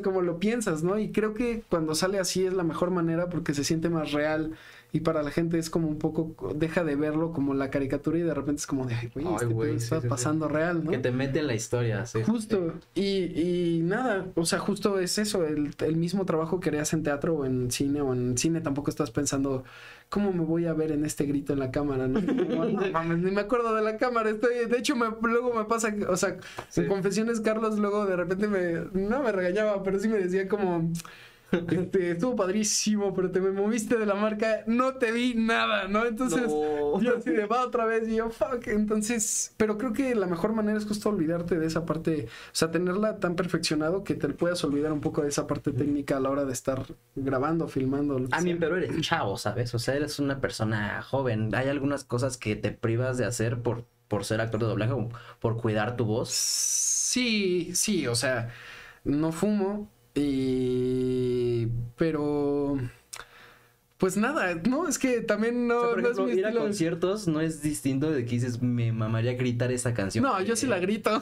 como 0.03 0.21
lo 0.21 0.39
piensas, 0.39 0.83
¿no? 0.83 0.99
Y 0.99 1.11
creo 1.11 1.33
que 1.33 1.63
cuando 1.69 1.95
sale 1.95 2.19
así 2.19 2.45
es 2.45 2.53
la 2.53 2.63
mejor 2.63 2.91
manera 2.91 3.29
porque 3.29 3.53
se 3.53 3.63
siente 3.63 3.89
más 3.89 4.11
real 4.11 4.53
y 4.95 4.99
para 4.99 5.23
la 5.23 5.31
gente 5.31 5.57
es 5.57 5.71
como 5.71 5.87
un 5.87 5.97
poco, 5.97 6.53
deja 6.55 6.83
de 6.83 6.95
verlo 6.95 7.33
como 7.33 7.55
la 7.55 7.71
caricatura 7.71 8.19
y 8.19 8.21
de 8.21 8.33
repente 8.35 8.59
es 8.59 8.67
como 8.67 8.85
de, 8.85 8.93
ay, 8.93 9.07
güey, 9.07 9.25
este 9.25 9.79
sí, 9.79 9.83
está 9.85 9.95
sí, 9.95 10.01
sí. 10.03 10.07
pasando 10.07 10.47
real, 10.47 10.85
¿no? 10.85 10.91
Que 10.91 10.99
te 10.99 11.11
mete 11.11 11.39
en 11.39 11.47
la 11.47 11.55
historia, 11.55 12.05
sí. 12.05 12.21
Justo, 12.23 12.75
y, 12.93 13.23
y 13.41 13.81
nada, 13.81 14.27
o 14.35 14.45
sea, 14.45 14.59
justo 14.59 14.99
es 14.99 15.17
eso, 15.17 15.47
el, 15.47 15.73
el 15.79 15.95
mismo 15.95 16.25
trabajo 16.25 16.59
que 16.59 16.69
harías 16.69 16.93
en 16.93 17.01
teatro 17.01 17.37
o 17.37 17.45
en 17.45 17.71
cine, 17.71 18.01
o 18.01 18.13
en 18.13 18.37
cine 18.37 18.61
tampoco 18.61 18.91
estás 18.91 19.09
pensando, 19.09 19.63
¿cómo 20.09 20.31
me 20.31 20.45
voy 20.45 20.67
a 20.67 20.73
ver 20.73 20.91
en 20.91 21.05
este 21.05 21.25
grito 21.25 21.53
en 21.53 21.59
la 21.59 21.71
cámara? 21.71 22.07
No, 22.07 22.21
mames, 22.93 23.17
ni 23.17 23.31
me 23.31 23.41
acuerdo 23.41 23.73
de 23.73 23.81
la 23.81 23.97
cámara, 23.97 24.29
estoy, 24.29 24.67
de 24.69 24.77
hecho, 24.77 24.95
me, 24.95 25.07
luego 25.23 25.55
me 25.55 25.65
pasa, 25.65 25.91
o 26.07 26.15
sea, 26.15 26.37
en 26.75 26.87
confesiones, 26.87 27.41
Carlos 27.41 27.79
luego 27.79 28.05
de 28.05 28.15
repente 28.15 28.47
me, 28.47 28.85
no 28.93 29.23
me 29.23 29.31
regañaba, 29.31 29.81
pero 29.81 29.97
sí 29.97 30.07
me 30.07 30.19
decía 30.19 30.47
como... 30.47 30.91
Este, 31.53 32.11
estuvo 32.11 32.35
padrísimo, 32.35 33.13
pero 33.13 33.31
te 33.31 33.39
me 33.39 33.51
moviste 33.51 33.97
de 33.97 34.05
la 34.05 34.15
marca, 34.15 34.63
no 34.65 34.95
te 34.95 35.11
vi 35.11 35.35
nada, 35.35 35.87
¿no? 35.87 36.05
Entonces, 36.05 36.47
No. 36.47 36.99
yo 37.01 37.17
así 37.17 37.29
de 37.31 37.45
va 37.45 37.65
otra 37.65 37.85
vez 37.85 38.07
y 38.07 38.15
yo, 38.15 38.29
fuck. 38.29 38.67
Entonces, 38.67 39.53
pero 39.57 39.77
creo 39.77 39.93
que 39.93 40.15
la 40.15 40.27
mejor 40.27 40.53
manera 40.53 40.77
es 40.77 40.85
justo 40.85 41.09
olvidarte 41.09 41.59
de 41.59 41.67
esa 41.67 41.85
parte, 41.85 42.25
o 42.27 42.55
sea, 42.55 42.71
tenerla 42.71 43.19
tan 43.19 43.35
perfeccionado 43.35 44.03
que 44.03 44.15
te 44.15 44.29
puedas 44.29 44.63
olvidar 44.63 44.91
un 44.91 45.01
poco 45.01 45.21
de 45.21 45.29
esa 45.29 45.47
parte 45.47 45.71
técnica 45.71 46.17
a 46.17 46.19
la 46.19 46.29
hora 46.29 46.45
de 46.45 46.53
estar 46.53 46.83
grabando, 47.15 47.67
filmando. 47.67 48.19
A 48.31 48.41
mí, 48.41 48.55
pero 48.55 48.77
eres 48.77 48.99
chavo, 49.01 49.37
¿sabes? 49.37 49.73
O 49.75 49.79
sea, 49.79 49.95
eres 49.95 50.19
una 50.19 50.41
persona 50.41 51.01
joven. 51.01 51.53
Hay 51.55 51.67
algunas 51.69 52.03
cosas 52.03 52.37
que 52.37 52.55
te 52.55 52.71
privas 52.71 53.17
de 53.17 53.25
hacer 53.25 53.61
por, 53.61 53.85
por 54.07 54.25
ser 54.25 54.41
actor 54.41 54.61
de 54.61 54.67
doblaje 54.67 54.93
o 54.93 55.09
por 55.39 55.57
cuidar 55.57 55.95
tu 55.95 56.05
voz. 56.05 56.29
Sí, 56.31 57.71
sí, 57.75 58.07
o 58.07 58.15
sea, 58.15 58.49
no 59.03 59.31
fumo 59.31 59.89
y... 60.15 61.67
pero... 61.97 62.77
Pues 63.97 64.17
nada, 64.17 64.55
no, 64.55 64.89
es 64.89 64.99
que 64.99 65.21
también 65.21 65.65
no, 65.65 65.77
O 65.77 65.81
sea, 65.81 65.89
por 65.91 66.01
no 66.01 66.09
ejemplo, 66.09 66.27
es 66.27 66.33
mi 66.33 66.39
ir 66.39 66.45
a 66.45 66.51
conciertos 66.51 67.25
no 67.25 67.39
es 67.39 67.61
distinto 67.61 68.11
de 68.11 68.25
que 68.25 68.31
dices, 68.31 68.61
me 68.61 68.91
mamaría 68.91 69.33
gritar 69.35 69.71
esa 69.71 69.93
canción. 69.93 70.25
No, 70.25 70.41
yo 70.41 70.57
sí 70.57 70.67
la 70.67 70.77
grito. 70.79 71.21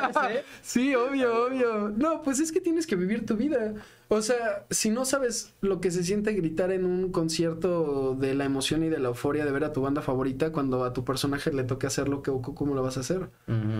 sí, 0.62 0.94
obvio, 0.94 1.44
obvio. 1.46 1.90
No, 1.90 2.22
pues 2.22 2.40
es 2.40 2.50
que 2.50 2.62
tienes 2.62 2.86
que 2.86 2.96
vivir 2.96 3.26
tu 3.26 3.36
vida. 3.36 3.74
O 4.14 4.20
sea, 4.20 4.66
si 4.68 4.90
no 4.90 5.06
sabes 5.06 5.54
lo 5.62 5.80
que 5.80 5.90
se 5.90 6.04
siente 6.04 6.34
gritar 6.34 6.70
en 6.70 6.84
un 6.84 7.10
concierto 7.12 8.14
de 8.14 8.34
la 8.34 8.44
emoción 8.44 8.82
y 8.84 8.90
de 8.90 8.98
la 8.98 9.08
euforia 9.08 9.46
de 9.46 9.52
ver 9.52 9.64
a 9.64 9.72
tu 9.72 9.80
banda 9.80 10.02
favorita, 10.02 10.52
cuando 10.52 10.84
a 10.84 10.92
tu 10.92 11.02
personaje 11.02 11.50
le 11.50 11.64
toque 11.64 11.86
hacerlo, 11.86 12.22
¿qué- 12.22 12.30
¿cómo 12.54 12.74
lo 12.74 12.82
vas 12.82 12.98
a 12.98 13.00
hacer? 13.00 13.30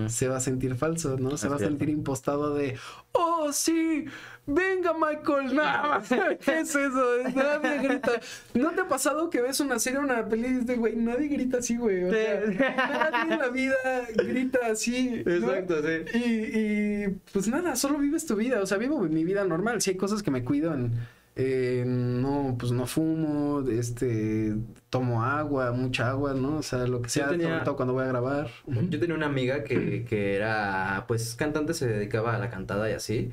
Se 0.09 0.28
va 0.28 0.39
a 0.39 0.41
sentir 0.41 0.74
falso, 0.76 1.18
¿no? 1.18 1.37
Se 1.37 1.49
Es 1.49 1.53
va 1.53 1.57
a 1.57 1.59
sentir 1.59 1.91
impostado 1.91 2.55
de, 2.55 2.76
oh, 3.12 3.53
sí, 3.53 4.07
venga, 4.47 4.95
Michael. 4.95 5.55
No, 5.55 5.62
¿qué 6.45 6.61
es 6.61 6.74
eso? 6.74 7.05
Nadie 7.35 7.78
grita. 7.89 8.12
¿No 8.55 8.70
te 8.70 8.80
ha 8.80 8.89
pasado 8.89 9.28
que 9.28 9.43
ves 9.43 9.61
una 9.61 9.78
serie, 9.78 9.99
una 9.99 10.26
peli 10.28 10.47
y 10.49 10.53
dices, 10.61 10.78
güey, 10.78 10.97
nadie 10.97 11.28
grita 11.28 11.59
así, 11.59 11.76
güey? 11.76 12.05
O 12.05 12.11
sea, 12.11 12.41
nadie 12.47 13.35
en 13.35 13.39
la 13.39 13.49
vida 13.49 13.74
grita 14.16 14.61
así. 14.70 15.22
¿no? 15.26 15.30
Exacto, 15.53 15.74
sí. 15.83 16.18
Y, 16.18 16.59
y, 16.59 17.09
pues 17.35 17.49
nada, 17.49 17.76
solo 17.76 17.99
vives 17.99 18.24
tu 18.24 18.35
vida. 18.37 18.62
O 18.62 18.66
sea, 18.66 18.78
vivo 18.78 18.99
mi 19.01 19.24
vida 19.24 19.45
normal. 19.45 19.83
Si 19.83 19.91
hay 19.91 19.97
cosas 19.97 20.22
que 20.23 20.31
me 20.31 20.45
cuido 20.45 20.75
en. 20.75 20.93
eh, 21.35 21.85
no, 21.87 22.57
pues 22.59 22.73
no 22.73 22.87
fumo, 22.87 23.66
este, 23.70 24.55
tomo 24.91 25.23
agua, 25.25 25.73
mucha 25.73 26.11
agua, 26.11 26.35
¿no? 26.35 26.59
O 26.59 26.62
sea, 26.62 26.87
lo 26.87 27.01
que 27.01 27.09
sea, 27.09 27.29
tenía- 27.29 27.49
sobre 27.49 27.64
todo 27.64 27.77
cuando 27.77 27.95
voy 27.95 28.05
a 28.05 28.09
grabar. 28.09 28.49
Yo 28.91 29.01
tenía 29.01 29.14
una 29.16 29.27
amiga 29.27 29.64
que, 29.64 30.05
que 30.05 30.37
era, 30.37 31.05
pues, 31.09 31.35
cantante, 31.35 31.73
se 31.75 31.87
dedicaba 31.89 32.35
a 32.35 32.39
la 32.39 32.51
cantada 32.51 32.91
y 32.91 32.93
así. 32.93 33.33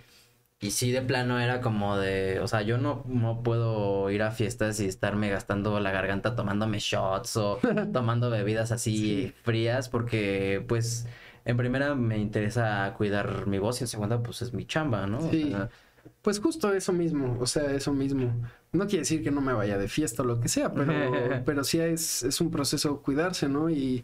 Y 0.61 0.71
sí, 0.71 0.91
de 0.91 1.01
plano 1.01 1.39
era 1.39 1.61
como 1.61 1.97
de, 1.97 2.39
o 2.41 2.47
sea, 2.49 2.61
yo 2.63 2.77
no, 2.77 3.03
no 3.07 3.43
puedo 3.43 4.09
ir 4.11 4.21
a 4.23 4.31
fiestas 4.31 4.79
y 4.81 4.85
estarme 4.87 5.29
gastando 5.29 5.79
la 5.79 5.91
garganta 5.91 6.35
tomándome 6.35 6.79
shots 6.79 7.37
o 7.37 7.59
tomando 7.93 8.29
bebidas 8.29 8.71
así 8.73 9.33
frías 9.43 9.87
porque, 9.89 10.63
pues, 10.67 11.07
en 11.45 11.55
primera 11.55 11.95
me 11.95 12.17
interesa 12.17 12.93
cuidar 12.97 13.47
mi 13.47 13.57
voz 13.57 13.79
y 13.79 13.85
en 13.85 13.87
segunda, 13.87 14.21
pues, 14.21 14.41
es 14.41 14.53
mi 14.53 14.65
chamba, 14.65 15.07
¿no? 15.07 15.19
O 15.19 15.31
Sí. 15.31 15.49
sea, 15.49 15.69
Pues 16.21 16.39
justo 16.39 16.73
eso 16.73 16.93
mismo, 16.93 17.37
o 17.39 17.45
sea, 17.45 17.71
eso 17.71 17.93
mismo. 17.93 18.33
No 18.71 18.85
quiere 18.85 18.99
decir 18.99 19.23
que 19.23 19.31
no 19.31 19.41
me 19.41 19.53
vaya 19.53 19.77
de 19.77 19.87
fiesta 19.87 20.23
o 20.23 20.25
lo 20.25 20.39
que 20.39 20.47
sea, 20.47 20.73
pero, 20.73 20.93
pero 21.45 21.63
sí 21.63 21.79
es, 21.79 22.23
es 22.23 22.41
un 22.41 22.51
proceso 22.51 23.01
cuidarse, 23.01 23.47
¿no? 23.47 23.69
Y, 23.69 24.03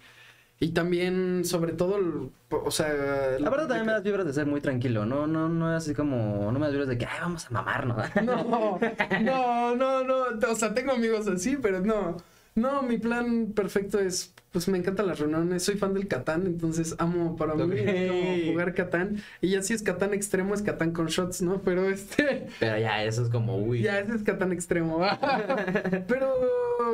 y 0.60 0.70
también, 0.70 1.44
sobre 1.44 1.74
todo, 1.74 2.32
o 2.50 2.72
sea... 2.72 3.38
la 3.40 3.48
Aparte 3.48 3.68
también 3.68 3.86
me 3.86 3.92
das 3.92 4.04
vibras 4.04 4.26
de 4.26 4.34
ser 4.34 4.46
muy 4.46 4.62
tranquilo, 4.62 5.06
no, 5.06 5.28
no, 5.28 5.50
no 5.50 5.76
es 5.76 5.84
así 5.84 5.94
como, 5.94 6.52
no 6.52 6.60
me 6.60 6.66
das 6.66 6.72
vibras 6.72 6.88
de 6.90 6.98
que, 6.98 7.06
ay, 7.06 7.20
vamos 7.22 7.46
a 7.46 7.50
mamarnos. 7.50 7.98
No, 8.24 8.80
no, 9.22 9.76
no, 9.76 10.04
no, 10.04 10.52
o 10.52 10.56
sea, 10.56 10.74
tengo 10.74 10.94
amigos 10.94 11.28
así, 11.28 11.58
pero 11.62 11.82
no. 11.82 12.18
No, 12.56 12.82
mi 12.84 12.98
plan 12.98 13.48
perfecto 13.54 14.00
es, 14.00 14.34
pues 14.54 14.70
me 14.70 14.78
encantan 14.78 15.08
las 15.08 15.20
reuniones, 15.20 15.62
soy 15.64 15.76
fan 15.76 15.94
del 15.94 16.08
Catán, 16.08 16.46
entonces 16.48 16.96
amo 17.00 17.36
para 17.36 17.54
mí 17.54 17.76
es 17.78 18.10
como 18.10 18.32
Ok. 18.32 18.40
jugar 18.46 18.74
Catán. 18.74 19.22
Y 19.42 19.50
ya 19.50 19.62
si 19.62 19.74
es 19.74 19.84
Catán 19.84 20.14
extremo, 20.14 20.56
es 20.56 20.62
Catán 20.62 20.94
con 20.94 21.08
shots, 21.08 21.42
¿no? 21.42 21.62
Pero 21.64 21.90
este... 21.90 22.48
Pero 22.62 22.80
ya, 22.80 23.04
eso 23.04 23.24
es 23.24 23.30
como, 23.30 23.58
uy. 23.58 23.82
Ya, 23.82 24.00
ese 24.00 24.16
es 24.16 24.24
Catán 24.24 24.54
extremo. 24.54 25.00
Pero 26.08 26.34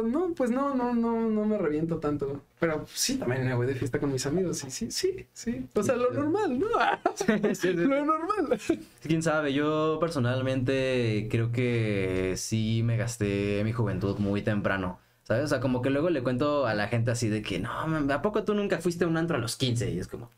no, 0.03 0.34
pues 0.34 0.49
no, 0.49 0.74
no, 0.74 0.95
no, 0.95 1.30
no 1.30 1.45
me 1.45 1.59
reviento 1.59 1.97
tanto. 1.99 2.41
Pero 2.59 2.86
sí, 2.91 3.18
también 3.18 3.45
me 3.45 3.53
voy 3.53 3.68
de 3.68 3.76
fiesta 3.76 3.99
con 3.99 4.12
mis 4.12 4.26
amigos. 4.26 4.57
Sí, 4.57 4.72
sí, 4.72 4.89
sí, 4.91 5.28
sí. 5.32 5.68
O 5.76 5.84
sea, 5.84 5.95
lo 5.95 6.12
normal, 6.12 6.57
¿no? 6.59 6.68
Lo 7.64 8.05
normal. 8.05 8.59
Quién 9.03 9.22
sabe, 9.22 9.53
yo 9.53 9.99
personalmente 9.99 11.28
creo 11.30 11.51
que 11.51 12.34
sí 12.38 12.82
me 12.84 12.97
gasté 12.97 13.62
mi 13.64 13.74
juventud 13.74 14.18
muy 14.18 14.41
temprano. 14.41 14.99
¿Sabes? 15.32 15.45
O 15.45 15.47
sea, 15.47 15.59
como 15.61 15.82
que 15.82 15.89
luego 15.89 16.09
le 16.09 16.23
cuento 16.23 16.65
a 16.65 16.73
la 16.73 16.89
gente 16.89 17.09
así 17.11 17.29
de 17.29 17.41
que, 17.41 17.57
no, 17.57 17.88
man, 17.88 18.11
¿a 18.11 18.21
poco 18.21 18.43
tú 18.43 18.53
nunca 18.53 18.79
fuiste 18.79 19.05
a 19.05 19.07
un 19.07 19.15
antro 19.15 19.38
a 19.38 19.39
los 19.39 19.55
15? 19.55 19.89
Y 19.89 19.99
es 19.99 20.09
como, 20.09 20.29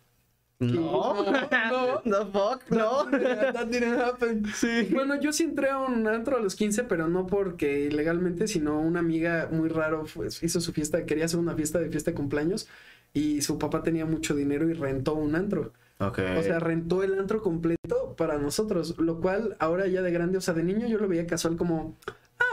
no, 0.60 1.24
No, 1.52 2.02
no, 2.06 2.26
fuck, 2.28 2.70
no. 2.70 3.06
That 3.54 3.66
didn't 3.70 4.00
happen. 4.00 4.46
Sí. 4.54 4.90
Bueno, 4.92 5.20
yo 5.20 5.34
sí 5.34 5.46
entré 5.46 5.72
a 5.72 5.80
un 5.80 6.08
antro 6.08 6.38
a 6.38 6.40
los 6.40 6.54
15, 6.54 6.84
pero 6.84 7.08
no 7.08 7.26
porque 7.26 7.86
ilegalmente, 7.86 8.48
sino 8.48 8.80
una 8.80 9.00
amiga 9.00 9.50
muy 9.52 9.68
raro 9.68 10.06
pues, 10.14 10.44
hizo 10.44 10.62
su 10.62 10.74
fiesta, 10.74 11.08
quería 11.08 11.26
hacer 11.26 11.40
una 11.40 11.56
fiesta 11.56 11.80
de 11.80 11.90
fiesta 11.90 12.12
de 12.12 12.16
cumpleaños 12.16 12.68
y 13.14 13.42
su 13.42 13.58
papá 13.58 13.82
tenía 13.82 14.06
mucho 14.06 14.36
dinero 14.36 14.70
y 14.70 14.74
rentó 14.74 15.16
un 15.16 15.34
antro. 15.34 15.74
Ok. 15.98 16.20
O 16.38 16.44
sea, 16.44 16.60
rentó 16.60 17.02
el 17.02 17.18
antro 17.18 17.42
completo 17.42 18.16
para 18.16 18.38
nosotros, 18.38 19.00
lo 19.00 19.22
cual 19.22 19.56
ahora 19.58 19.88
ya 19.88 20.04
de 20.04 20.12
grande, 20.12 20.38
o 20.38 20.42
sea, 20.42 20.54
de 20.54 20.64
niño 20.64 20.88
yo 20.88 21.00
lo 21.00 21.08
veía 21.08 21.26
casual 21.26 21.56
como, 21.58 21.98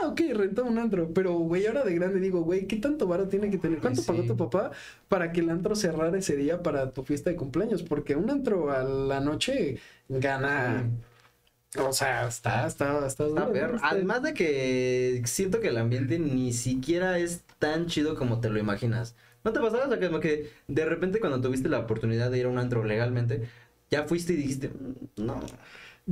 ah, 0.03 0.07
ok, 0.07 0.21
rentó 0.33 0.65
un 0.65 0.77
antro, 0.77 1.13
pero 1.13 1.33
güey, 1.33 1.65
ahora 1.67 1.83
de 1.83 1.93
grande 1.95 2.19
digo, 2.19 2.41
güey, 2.41 2.67
¿qué 2.67 2.77
tanto 2.77 3.07
varo 3.07 3.27
tiene 3.27 3.49
que 3.49 3.57
tener? 3.57 3.79
¿Cuánto 3.79 4.01
Sí. 4.01 4.07
pagó 4.07 4.23
tu 4.23 4.35
papá 4.37 4.71
para 5.07 5.31
que 5.31 5.41
el 5.41 5.49
antro 5.49 5.75
cerrara 5.75 6.17
ese 6.17 6.35
día 6.35 6.61
para 6.63 6.91
tu 6.91 7.03
fiesta 7.03 7.29
de 7.29 7.35
cumpleaños? 7.35 7.83
Porque 7.83 8.15
un 8.15 8.29
antro 8.29 8.71
a 8.71 8.83
la 8.83 9.19
noche 9.19 9.77
gana, 10.09 10.89
o 11.77 11.93
sea, 11.93 12.27
está, 12.27 12.67
está, 12.67 13.05
está, 13.07 13.25
Está 13.27 13.45
duro. 13.45 13.75
Está- 13.75 13.89
Además 13.89 14.23
de 14.23 14.33
que 14.33 15.21
siento 15.25 15.59
que 15.59 15.69
el 15.69 15.77
ambiente 15.77 16.19
ni 16.19 16.53
siquiera 16.53 17.17
es 17.19 17.41
tan 17.59 17.87
chido 17.87 18.15
como 18.15 18.39
te 18.41 18.49
lo 18.49 18.59
imaginas. 18.59 19.15
¿No 19.43 19.53
te 19.53 19.59
pasaba? 19.59 19.85
O 19.85 19.89
sea, 19.89 19.99
como 20.07 20.19
que 20.19 20.49
de 20.67 20.85
repente 20.85 21.19
cuando 21.19 21.41
tuviste 21.41 21.69
la 21.69 21.79
oportunidad 21.79 22.29
de 22.29 22.37
ir 22.39 22.45
a 22.45 22.49
un 22.49 22.57
antro 22.59 22.83
legalmente, 22.83 23.47
ya 23.89 24.03
fuiste 24.03 24.33
y 24.33 24.35
dijiste, 24.37 24.69
"Mm, 24.69 25.25
no. 25.25 25.39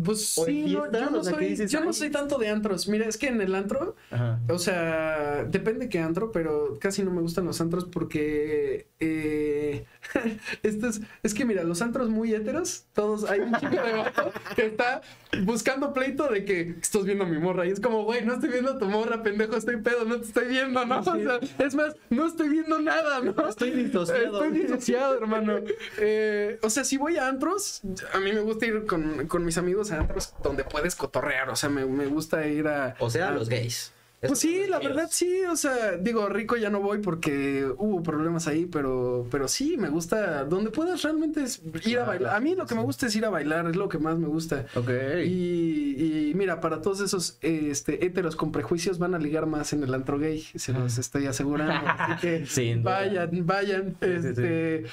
Pues 0.04 0.38
o 0.38 0.46
sí, 0.46 0.62
no, 0.64 0.92
yo, 0.92 1.12
no 1.12 1.20
o 1.20 1.24
sea, 1.24 1.34
que 1.34 1.40
soy, 1.40 1.50
dices, 1.50 1.72
yo 1.72 1.84
no 1.84 1.94
soy 1.94 2.10
tanto 2.10 2.38
de 2.38 2.50
antros. 2.50 2.88
Mira, 2.88 3.08
es 3.08 3.18
que 3.18 3.28
en 3.28 3.42
el 3.42 3.56
antro, 3.56 3.96
Ajá. 4.12 4.40
O 4.50 4.60
sea, 4.60 5.46
depende 5.46 5.90
qué 5.90 6.00
antro, 6.00 6.32
pero 6.32 6.78
casi 6.80 7.04
no 7.04 7.12
me 7.12 7.22
gustan 7.22 7.46
los 7.46 7.62
antros 7.62 7.86
porque 7.86 8.88
eh, 9.00 9.86
esto 10.64 10.88
es, 10.88 11.02
es 11.24 11.34
que 11.34 11.46
mira, 11.46 11.64
los 11.64 11.82
antros 11.82 12.10
muy 12.10 12.34
héteros, 12.34 12.86
todos 12.94 13.30
hay 13.30 13.40
un 13.42 13.54
chico 13.56 13.76
de 13.76 13.94
vato 13.94 14.32
que 14.56 14.66
está 14.66 15.02
buscando 15.44 15.94
pleito 15.94 16.28
de 16.28 16.46
que 16.46 16.76
estás 16.82 17.06
viendo 17.06 17.24
a 17.24 17.28
mi 17.28 17.38
morra 17.38 17.66
y 17.66 17.72
es 17.72 17.80
como, 17.80 18.04
güey, 18.04 18.26
no 18.26 18.34
estoy 18.34 18.50
viendo 18.50 18.72
a 18.72 18.78
tu 18.78 18.86
morra, 18.86 19.24
pendejo, 19.24 19.56
estoy 19.56 19.78
pedo, 19.78 20.06
no 20.06 20.20
te 20.20 20.28
estoy 20.28 20.48
viendo, 20.48 20.86
¿no? 20.86 21.00
O 21.00 21.04
sea, 21.04 21.40
es 21.60 21.76
más, 21.76 21.96
no 22.10 22.28
estoy 22.28 22.50
viendo 22.50 22.80
nada, 22.80 23.22
¿no? 23.22 23.48
Estoy 23.48 23.72
disociado. 23.72 24.44
Estoy 24.44 24.60
disociado, 24.60 25.18
hermano. 25.18 25.60
Eh, 25.98 26.60
o 26.62 26.70
sea, 26.70 26.84
si 26.84 26.98
voy 26.98 27.18
a 27.18 27.28
antros, 27.28 27.82
a 28.14 28.20
mí 28.20 28.32
me 28.32 28.42
gusta 28.42 28.66
ir 28.66 28.86
con, 28.86 29.28
con 29.28 29.46
mis 29.46 29.58
amigos 29.58 29.89
antros 29.92 30.34
donde 30.44 30.64
puedes 30.64 30.96
cotorrear, 30.96 31.50
o 31.50 31.56
sea, 31.56 31.70
me, 31.70 31.86
me 31.86 32.06
gusta 32.08 32.46
ir 32.48 32.68
a... 32.68 32.96
O 33.00 33.10
sea, 33.10 33.30
a- 33.30 33.32
los 33.32 33.50
gays. 33.50 33.92
pues 34.22 34.38
sí, 34.40 34.68
la 34.68 34.80
verdad 34.80 35.08
sí, 35.10 35.44
o 35.50 35.56
sea, 35.56 35.96
digo, 35.96 36.28
rico 36.28 36.58
ya 36.58 36.70
no 36.70 36.82
voy 36.82 36.98
porque 37.00 37.66
hubo 37.78 38.04
problemas 38.04 38.48
ahí, 38.48 38.66
pero, 38.66 39.26
pero 39.32 39.48
sí, 39.48 39.78
me 39.78 39.88
gusta, 39.88 40.44
donde 40.44 40.72
puedas 40.72 41.02
realmente 41.04 41.42
es 41.44 41.62
ir 41.86 42.00
a 42.00 42.04
bailar. 42.04 42.36
A 42.36 42.40
mí 42.42 42.54
lo 42.54 42.66
que 42.66 42.76
me 42.76 42.82
gusta 42.82 43.06
es 43.08 43.16
ir 43.16 43.24
a 43.26 43.30
bailar, 43.30 43.66
es 43.70 43.78
lo 43.78 43.88
que 43.88 43.98
más 43.98 44.18
me 44.20 44.28
gusta. 44.28 44.66
Ok. 44.76 44.90
Y, 45.26 46.30
y 46.30 46.34
mira, 46.36 46.60
para 46.60 46.82
todos 46.82 47.00
esos 47.00 47.38
este, 47.42 48.06
héteros 48.06 48.36
con 48.36 48.52
prejuicios 48.52 49.00
van 49.00 49.16
a 49.16 49.20
ligar 49.20 49.46
más 49.46 49.72
en 49.72 49.84
el 49.84 49.94
antro 49.94 50.20
gay, 50.20 50.42
se 50.54 50.74
los 50.74 50.98
estoy 50.98 51.26
asegurando. 51.28 51.90
Así 51.90 52.20
que 52.20 52.46
Sin 52.46 52.84
duda. 52.84 52.92
vayan, 53.00 53.30
vayan. 53.48 53.96
Sí, 54.02 54.34
sí, 54.36 54.84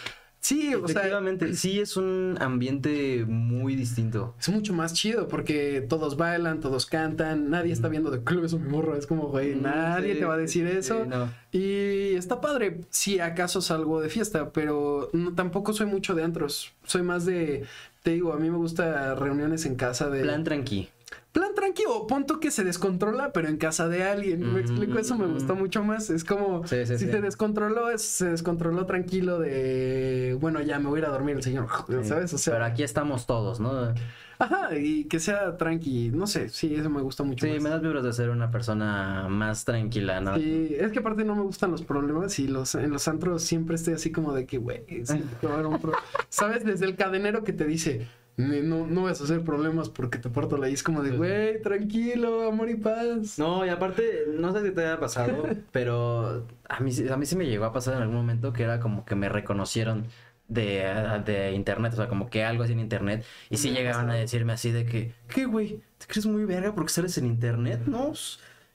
sí. 0.47 0.57
Sí, 0.57 0.75
o 0.75 0.87
sea, 0.89 1.01
Efectivamente, 1.01 1.55
sí 1.55 1.81
es 1.81 1.97
un 1.97 2.37
ambiente 2.41 3.25
muy 3.27 3.77
distinto. 3.77 4.35
es 4.41 4.49
mucho 4.49 4.73
más 4.73 4.95
chido 4.95 5.29
porque 5.29 5.85
todos 5.87 6.17
bailan, 6.17 6.61
todos 6.61 6.87
cantan, 6.87 7.51
nadie 7.51 7.73
está 7.73 7.89
viendo 7.89 8.11
de 8.11 8.23
club 8.23 8.45
eso 8.45 8.59
mi 8.59 8.69
morro, 8.69 8.97
es 8.97 9.07
como, 9.07 9.29
güey, 9.29 9.55
nadie. 9.55 10.15
Sí, 10.15 10.21
te 10.21 10.25
va 10.25 10.35
a 10.35 10.39
decir 10.39 10.69
sí, 10.69 10.77
eso. 10.79 11.05
no. 11.05 11.31
Y 11.53 12.15
está 12.15 12.41
padre, 12.41 12.81
si 12.91 13.21
acaso 13.21 13.61
salgo 13.61 14.01
de 14.01 14.09
fiesta, 14.09 14.51
pero 14.51 15.11
no, 15.13 15.35
tampoco 15.35 15.73
soy 15.73 15.87
mucho 15.87 16.15
de 16.15 16.25
antros. 16.25 16.73
Soy 16.85 17.03
más 17.03 17.27
de, 17.27 17.65
te 18.03 18.13
digo, 18.13 18.33
a 18.33 18.37
mí 18.39 18.51
me 18.51 18.57
gusta 18.57 19.15
reuniones 19.15 19.67
en 19.67 19.77
casa 19.77 20.09
de... 20.09 20.23
Plan 20.23 20.45
tranqui. 20.45 20.89
Plan 21.37 21.55
tranquilo, 21.55 22.07
punto 22.07 22.41
que 22.41 22.51
se 22.51 22.65
descontrola, 22.65 23.31
pero 23.33 23.49
en 23.49 23.59
casa 23.59 23.89
de 23.89 24.03
alguien. 24.05 24.55
Me 24.55 24.61
explico, 24.61 24.99
eso 24.99 25.17
me 25.19 25.27
gustó 25.27 25.55
Mm. 25.55 25.59
mucho 25.59 25.85
más. 25.85 26.09
Es 26.09 26.25
como, 26.25 26.67
Sí, 26.67 26.87
sí, 26.87 26.97
si 26.99 27.05
sí. 27.05 27.11
se 27.11 27.21
descontroló, 27.21 27.91
es- 27.91 28.01
se 28.03 28.31
descontroló 28.31 28.87
tranquilo 28.87 29.39
de, 29.39 30.37
bueno, 30.41 30.63
ya 30.63 30.79
me 30.79 30.89
voy 30.89 30.99
a 31.01 31.03
ir 31.03 31.07
a 31.07 31.11
dormir 31.11 31.37
el 31.37 31.43
señor, 31.43 31.67
¿sabes? 32.03 32.33
O 32.33 32.39
sea, 32.39 32.55
Pero 32.55 32.65
aquí 32.65 32.83
estamos 32.83 33.27
todos, 33.27 33.61
¿no? 33.61 33.93
ajá, 34.39 34.77
y 34.79 35.05
que 35.05 35.19
sea 35.19 35.57
tranqui, 35.57 36.11
no 36.11 36.27
sé, 36.27 36.49
sí, 36.51 36.75
eso 36.75 36.91
me 36.91 37.01
gusta 37.03 37.23
mucho 37.23 37.47
Sí, 37.47 37.53
más. 37.55 37.63
me 37.63 37.71
das 37.71 37.81
vibras 37.83 38.05
de 38.05 38.13
ser 38.13 38.29
una 38.31 38.51
persona 38.51 39.27
más 39.31 39.65
tranquila, 39.65 40.21
¿no? 40.21 40.37
Sí, 40.37 40.75
es 40.79 40.91
que 40.93 40.99
aparte 41.01 41.25
no 41.25 41.35
me 41.35 41.43
gustan 41.43 41.71
los 41.71 41.83
problemas 41.83 42.39
y 42.39 42.47
los 42.49 42.75
en 42.75 42.91
los 42.91 43.09
antros 43.09 43.43
siempre 43.43 43.77
estoy 43.77 43.95
así 43.95 44.11
como 44.13 44.33
de 44.35 44.45
que, 44.47 44.59
güey, 44.59 44.85
¿sabes? 46.29 46.65
Desde 46.65 46.87
el 46.87 46.97
cadenero 46.97 47.45
que 47.45 47.53
te 47.53 47.65
dice, 47.65 47.99
"Ni- 47.99 48.07
no, 48.37 48.87
no 48.87 49.03
vas 49.05 49.21
a 49.21 49.25
hacer 49.25 49.43
problemas 49.45 49.89
porque 49.89 50.19
te 50.19 50.29
parto 50.29 50.57
la 50.59 50.69
y 50.69 50.75
es 50.75 50.83
como 50.83 51.03
de, 51.03 51.17
güey, 51.17 51.63
tranquilo, 51.63 52.47
amor 52.49 52.69
y 52.69 52.75
paz. 52.77 53.39
No, 53.39 53.65
y 53.65 53.71
aparte, 53.71 54.25
no 54.39 54.53
sé 54.53 54.63
si 54.67 54.75
te 54.75 54.83
haya 54.85 55.01
pasado, 55.01 55.45
Pero 55.73 56.47
a 56.69 56.81
mí, 56.81 56.93
sí- 56.93 57.09
a 57.09 57.17
mí 57.17 57.25
sí 57.27 57.37
me 57.37 57.47
llegó 57.47 57.65
a 57.65 57.73
pasar 57.73 57.95
en 57.97 58.03
algún 58.03 58.17
momento 58.17 58.53
que 58.53 58.63
era 58.65 58.79
como 58.81 59.05
que 59.05 59.15
me 59.15 59.29
reconocieron 59.29 60.07
de, 60.49 60.85
de 61.25 61.53
internet, 61.53 61.93
o 61.95 61.97
sea, 61.97 62.09
como 62.09 62.29
que 62.29 62.45
algo 62.45 62.63
así 62.63 62.73
en 62.73 62.81
internet. 62.81 63.25
Y 63.51 63.57
sí 63.57 63.71
llegaban 63.71 64.11
a 64.11 64.15
decirme 64.15 64.53
así 64.53 64.71
de 64.71 64.85
que, 64.85 65.13
¿qué, 65.29 65.47
güey? 65.47 65.81
¿Te 65.99 66.07
crees 66.07 66.27
muy 66.27 66.45
verga 66.45 66.75
porque 66.75 66.93
sales 66.93 67.17
en 67.19 67.27
internet? 67.27 67.81
No, 67.87 68.13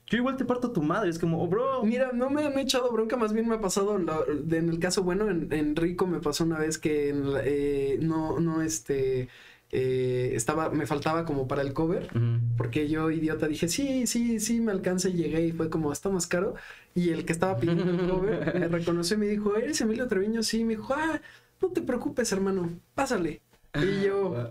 yo 0.06 0.18
igual 0.18 0.36
te 0.36 0.44
parto 0.44 0.72
tu 0.72 0.82
madre. 0.82 1.08
Es 1.08 1.18
como, 1.18 1.42
oh, 1.42 1.46
bro. 1.48 1.82
Mira, 1.84 2.10
no 2.12 2.28
me 2.28 2.44
han 2.44 2.58
echado 2.58 2.92
bronca, 2.92 3.16
más 3.16 3.32
bien 3.32 3.48
me 3.48 3.54
ha 3.54 3.60
pasado, 3.60 3.98
de- 3.98 4.58
en 4.58 4.68
el 4.68 4.78
caso 4.78 5.02
bueno, 5.02 5.30
en, 5.30 5.50
en 5.52 5.74
Rico 5.76 6.06
me 6.06 6.20
pasó 6.20 6.44
una 6.44 6.58
vez 6.58 6.76
que 6.78 7.08
en 7.08 7.22
eh, 7.44 7.98
no, 8.00 8.38
no, 8.40 8.60
este, 8.60 9.28
eh, 9.74 10.32
estaba, 10.34 10.68
me 10.68 10.86
faltaba 10.86 11.24
como 11.24 11.48
para 11.48 11.62
el 11.62 11.72
cover. 11.72 12.08
Porque 12.56 12.88
yo, 12.88 13.10
idiota, 13.10 13.48
dije, 13.48 13.68
sí, 13.68 14.06
sí, 14.06 14.38
sí, 14.38 14.60
me 14.60 14.70
alcanza 14.70 15.08
y 15.08 15.14
llegué 15.14 15.46
y 15.46 15.52
fue 15.52 15.70
como, 15.70 15.90
está 15.90 16.10
más 16.10 16.26
caro. 16.26 16.54
Y 16.94 17.08
el 17.08 17.24
que 17.24 17.32
estaba 17.32 17.56
pidiendo 17.56 17.90
el 17.90 18.08
cover 18.08 18.54
me 18.60 18.68
reconoció 18.68 19.16
y 19.16 19.20
me 19.20 19.26
dijo, 19.26 19.56
¿eres 19.56 19.80
Emilio 19.80 20.06
Treviño? 20.06 20.42
Sí, 20.42 20.62
me 20.62 20.76
dijo, 20.76 20.92
ah, 20.94 21.20
no 21.60 21.68
te 21.68 21.80
preocupes, 21.80 22.30
hermano, 22.32 22.68
pásale. 22.94 23.40
Y 23.74 24.04
yo, 24.04 24.50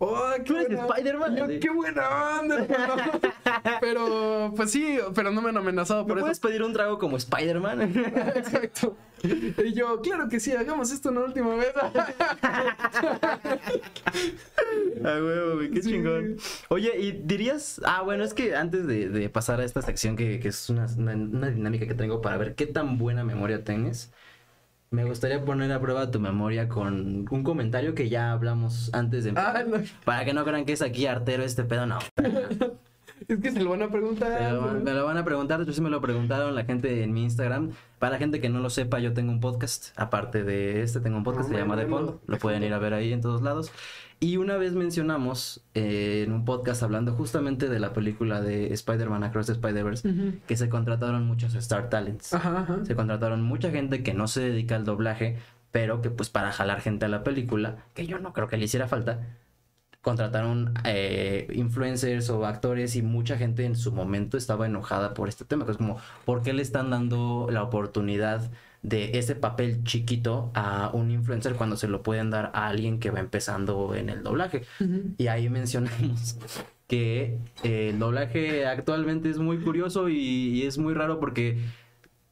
oh, 0.00 0.32
qué 0.36 0.42
¿Tú 0.42 0.56
eres 0.56 0.68
buena- 0.68 0.86
Spider-Man? 0.96 1.32
y 1.34 1.38
yo, 1.38 1.46
Sí. 1.46 1.60
qué 1.60 1.70
buena 1.70 2.38
onda, 2.40 2.56
hermano". 2.64 3.02
Pero, 3.80 4.52
pues 4.56 4.70
sí, 4.70 4.98
pero 5.14 5.30
no 5.30 5.42
me 5.42 5.48
han 5.50 5.56
amenazado 5.56 6.02
¿Me 6.04 6.08
por 6.08 6.20
puedes 6.20 6.38
eso. 6.38 6.48
pedir 6.48 6.62
un 6.62 6.72
trago 6.72 6.98
como 6.98 7.16
Spider-Man? 7.16 7.82
Exacto. 8.36 8.96
Y 9.22 9.72
yo, 9.74 10.00
claro 10.00 10.28
que 10.28 10.40
sí, 10.40 10.52
hagamos 10.52 10.90
esto 10.92 11.10
una 11.10 11.20
última 11.20 11.54
vez. 11.56 11.72
Ah, 15.04 15.18
huevo, 15.18 15.54
güey, 15.56 15.70
qué 15.70 15.82
Sí. 15.82 15.90
chingón. 15.92 16.36
Oye, 16.68 16.98
y 17.00 17.12
dirías, 17.12 17.80
ah, 17.84 18.02
bueno, 18.02 18.22
es 18.24 18.34
que 18.34 18.54
antes 18.54 18.86
de, 18.86 19.08
de 19.08 19.28
pasar 19.30 19.60
a 19.60 19.64
esta 19.64 19.80
sección, 19.82 20.16
que, 20.16 20.40
que 20.40 20.48
es 20.48 20.68
una, 20.68 20.86
una- 20.96 21.14
una 21.14 21.50
dinámica 21.50 21.86
que 21.86 21.94
tengo 21.94 22.20
para 22.20 22.36
ver 22.36 22.54
qué 22.54 22.66
tan 22.66 22.98
buena 22.98 23.24
memoria 23.24 23.64
tienes, 23.64 24.12
me 24.90 25.04
gustaría 25.04 25.44
poner 25.44 25.70
a 25.72 25.80
prueba 25.80 26.10
tu 26.10 26.18
memoria 26.20 26.68
con 26.68 27.26
un 27.30 27.44
comentario 27.44 27.94
que 27.94 28.08
ya 28.08 28.32
hablamos 28.32 28.90
antes 28.92 29.22
de 29.24 29.30
empezar. 29.30 29.56
Ah, 29.56 29.62
no. 29.64 29.76
Para 30.04 30.24
que 30.24 30.34
no 30.34 30.44
crean 30.44 30.64
que 30.64 30.72
es 30.72 30.82
aquí 30.82 31.06
artero 31.06 31.42
este 31.44 31.64
pedo, 31.64 31.86
no. 31.86 31.98
Es 33.28 33.38
que 33.38 33.52
se 33.52 33.60
lo 33.62 33.70
van 33.70 33.82
a 33.82 33.88
preguntar. 33.90 34.40
Me 34.40 34.50
lo, 34.50 34.60
van- 34.62 34.82
me 34.82 34.94
lo 34.94 35.04
van 35.04 35.18
a 35.18 35.24
preguntar, 35.24 35.62
yo 35.64 35.72
sí 35.74 35.80
me 35.82 35.90
lo 35.90 36.00
preguntaron 36.00 36.54
la 36.54 36.64
gente 36.64 37.04
en 37.04 37.12
mi 37.12 37.22
Instagram. 37.24 37.70
Para 37.98 38.12
la 38.14 38.18
gente 38.18 38.40
que 38.40 38.48
no 38.48 38.60
lo 38.60 38.70
sepa, 38.70 38.98
yo 38.98 39.12
tengo 39.12 39.30
un 39.30 39.40
podcast. 39.40 39.88
Aparte 39.96 40.42
de 40.42 40.82
este, 40.82 41.00
tengo 41.00 41.18
un 41.18 41.22
podcast 41.22 41.48
que 41.48 41.54
se 41.54 41.60
Ah, 41.60 41.64
llama 41.64 41.76
De 41.76 41.86
Fondo. 41.86 42.20
Lo 42.26 42.38
pueden 42.38 42.64
ir 42.64 42.72
a 42.72 42.78
ver 42.78 42.94
ahí 42.94 43.12
en 43.12 43.20
todos 43.20 43.42
lados. 43.42 43.72
Y 44.22 44.36
una 44.36 44.58
vez 44.58 44.74
mencionamos 44.74 45.62
eh, 45.72 46.24
en 46.26 46.32
un 46.32 46.44
podcast 46.44 46.82
hablando 46.82 47.14
justamente 47.14 47.70
de 47.70 47.80
la 47.80 47.94
película 47.94 48.42
de 48.42 48.70
Spider-Man 48.74 49.24
Across 49.24 49.46
the 49.46 49.52
Spider-Verse 49.52 50.40
que 50.46 50.56
se 50.58 50.68
contrataron 50.68 51.26
muchos 51.26 51.54
Star 51.54 51.88
Talents. 51.88 52.34
Ajá, 52.34 52.60
ajá. 52.60 52.84
Se 52.84 52.94
contrataron 52.94 53.40
mucha 53.40 53.70
gente 53.70 54.02
que 54.02 54.12
no 54.12 54.28
se 54.28 54.42
dedica 54.42 54.76
al 54.76 54.84
doblaje, 54.84 55.38
pero 55.70 56.02
que 56.02 56.10
pues 56.10 56.28
para 56.28 56.52
jalar 56.52 56.82
gente 56.82 57.06
a 57.06 57.08
la 57.08 57.24
película, 57.24 57.78
que 57.94 58.06
yo 58.06 58.18
no 58.18 58.34
creo 58.34 58.46
que 58.46 58.58
le 58.58 58.66
hiciera 58.66 58.88
falta, 58.88 59.20
contrataron 60.02 60.74
eh, 60.84 61.48
influencers 61.54 62.28
o 62.28 62.44
actores 62.44 62.96
y 62.96 63.02
mucha 63.02 63.38
gente 63.38 63.64
en 63.64 63.74
su 63.74 63.90
momento 63.90 64.36
estaba 64.36 64.66
enojada 64.66 65.14
por 65.14 65.30
este 65.30 65.46
tema, 65.46 65.64
que 65.64 65.72
es 65.72 65.76
como, 65.78 65.96
¿por 66.26 66.42
qué 66.42 66.52
le 66.52 66.60
están 66.60 66.90
dando 66.90 67.48
la 67.50 67.62
oportunidad 67.62 68.50
de 68.82 69.18
ese 69.18 69.34
papel 69.34 69.84
chiquito 69.84 70.50
a 70.54 70.90
un 70.94 71.10
influencer 71.10 71.54
cuando 71.54 71.76
se 71.76 71.88
lo 71.88 72.02
pueden 72.02 72.30
dar 72.30 72.50
a 72.54 72.68
alguien 72.68 72.98
que 72.98 73.10
va 73.10 73.20
empezando 73.20 73.94
en 73.94 74.08
el 74.08 74.22
doblaje? 74.22 74.62
Y 75.18 75.26
ahí 75.28 75.48
mencionamos 75.50 76.38
que 76.86 77.38
eh, 77.62 77.90
el 77.90 77.98
doblaje 77.98 78.66
actualmente 78.66 79.30
es 79.30 79.38
muy 79.38 79.58
curioso 79.58 80.08
y, 80.08 80.16
y 80.18 80.62
es 80.66 80.76
muy 80.78 80.94
raro 80.94 81.20
porque 81.20 81.58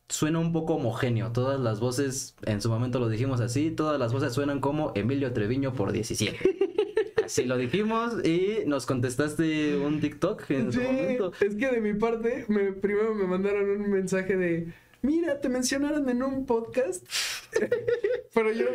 suena 0.09 0.39
un 0.39 0.53
poco 0.53 0.75
homogéneo. 0.77 1.33
Todas 1.33 1.61
las 1.61 1.81
voces, 1.81 2.35
en 2.45 2.61
su 2.63 2.69
momento 2.71 2.99
lo 2.99 3.09
dijimos 3.09 3.41
así, 3.41 3.71
todas 3.71 3.99
las 4.01 4.13
voces 4.13 4.33
suenan 4.33 4.61
como 4.61 4.93
Emilio 4.95 5.33
Treviño 5.33 5.75
por 5.75 5.93
17. 5.93 6.39
Así 7.25 7.45
lo 7.45 7.59
dijimos 7.59 8.25
y 8.25 8.61
nos 8.67 8.87
contestaste 8.87 9.77
un 9.77 10.01
TikTok 10.01 10.51
en 10.51 10.73
su 10.73 10.81
Sí, 10.81 10.87
momento. 10.87 11.33
es 11.41 11.55
que 11.57 11.69
de 11.71 11.81
mi 11.83 11.93
parte, 11.93 12.47
me, 12.49 12.73
primero 12.73 13.15
me 13.15 13.27
mandaron 13.27 13.69
un 13.69 13.91
mensaje 13.91 14.35
de, 14.35 14.73
mira, 15.03 15.41
te 15.41 15.49
mencionaron 15.49 16.09
en 16.09 16.23
un 16.23 16.47
podcast. 16.47 17.07
Pero 18.35 18.53
yo, 18.53 18.67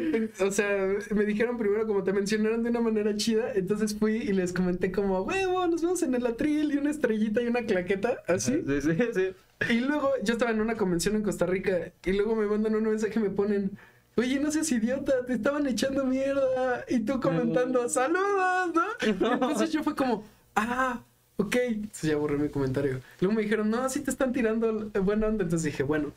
o 0.45 0.51
sea, 0.51 0.95
me 1.11 1.25
dijeron 1.25 1.57
primero 1.57 1.85
como 1.87 2.03
te 2.03 2.11
mencionaron 2.11 2.63
de 2.63 2.69
una 2.69 2.81
manera 2.81 3.15
chida, 3.15 3.53
entonces 3.53 3.95
fui 3.95 4.17
y 4.17 4.33
les 4.33 4.51
comenté 4.51 4.91
como, 4.91 5.21
huevo, 5.21 5.67
nos 5.67 5.81
vemos 5.81 6.01
en 6.03 6.15
el 6.15 6.25
atril 6.25 6.73
y 6.73 6.77
una 6.77 6.91
estrellita 6.91 7.41
y 7.41 7.47
una 7.47 7.63
claqueta, 7.63 8.23
así. 8.27 8.63
Sí, 8.65 8.81
sí, 8.81 8.97
sí. 9.13 9.35
Y 9.69 9.79
luego 9.79 10.09
yo 10.23 10.33
estaba 10.33 10.51
en 10.51 10.61
una 10.61 10.75
convención 10.75 11.15
en 11.15 11.23
Costa 11.23 11.45
Rica 11.45 11.91
y 12.03 12.13
luego 12.13 12.35
me 12.35 12.45
mandan 12.47 12.75
un 12.75 12.83
mensaje 12.83 13.19
y 13.19 13.23
me 13.23 13.29
ponen, 13.29 13.77
oye, 14.15 14.39
no 14.39 14.51
seas 14.51 14.71
idiota, 14.71 15.25
te 15.25 15.33
estaban 15.33 15.65
echando 15.67 16.03
mierda. 16.05 16.85
Y 16.89 16.99
tú 17.01 17.19
comentando, 17.19 17.87
saludos, 17.89 18.73
¿no? 18.73 18.83
Y 19.07 19.09
entonces 19.33 19.71
yo 19.71 19.83
fue 19.83 19.95
como, 19.95 20.25
ah, 20.55 21.03
ok. 21.43 21.55
Entonces 21.55 22.09
ya 22.09 22.17
borré 22.17 22.37
mi 22.37 22.49
comentario. 22.49 22.99
Luego 23.19 23.35
me 23.35 23.43
dijeron, 23.43 23.69
no, 23.69 23.87
sí 23.89 24.01
te 24.01 24.11
están 24.11 24.33
tirando 24.33 24.89
eh, 24.93 24.99
buena 24.99 25.27
onda. 25.27 25.43
Entonces 25.43 25.71
dije, 25.71 25.83
bueno, 25.83 26.13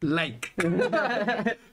like. 0.00 0.48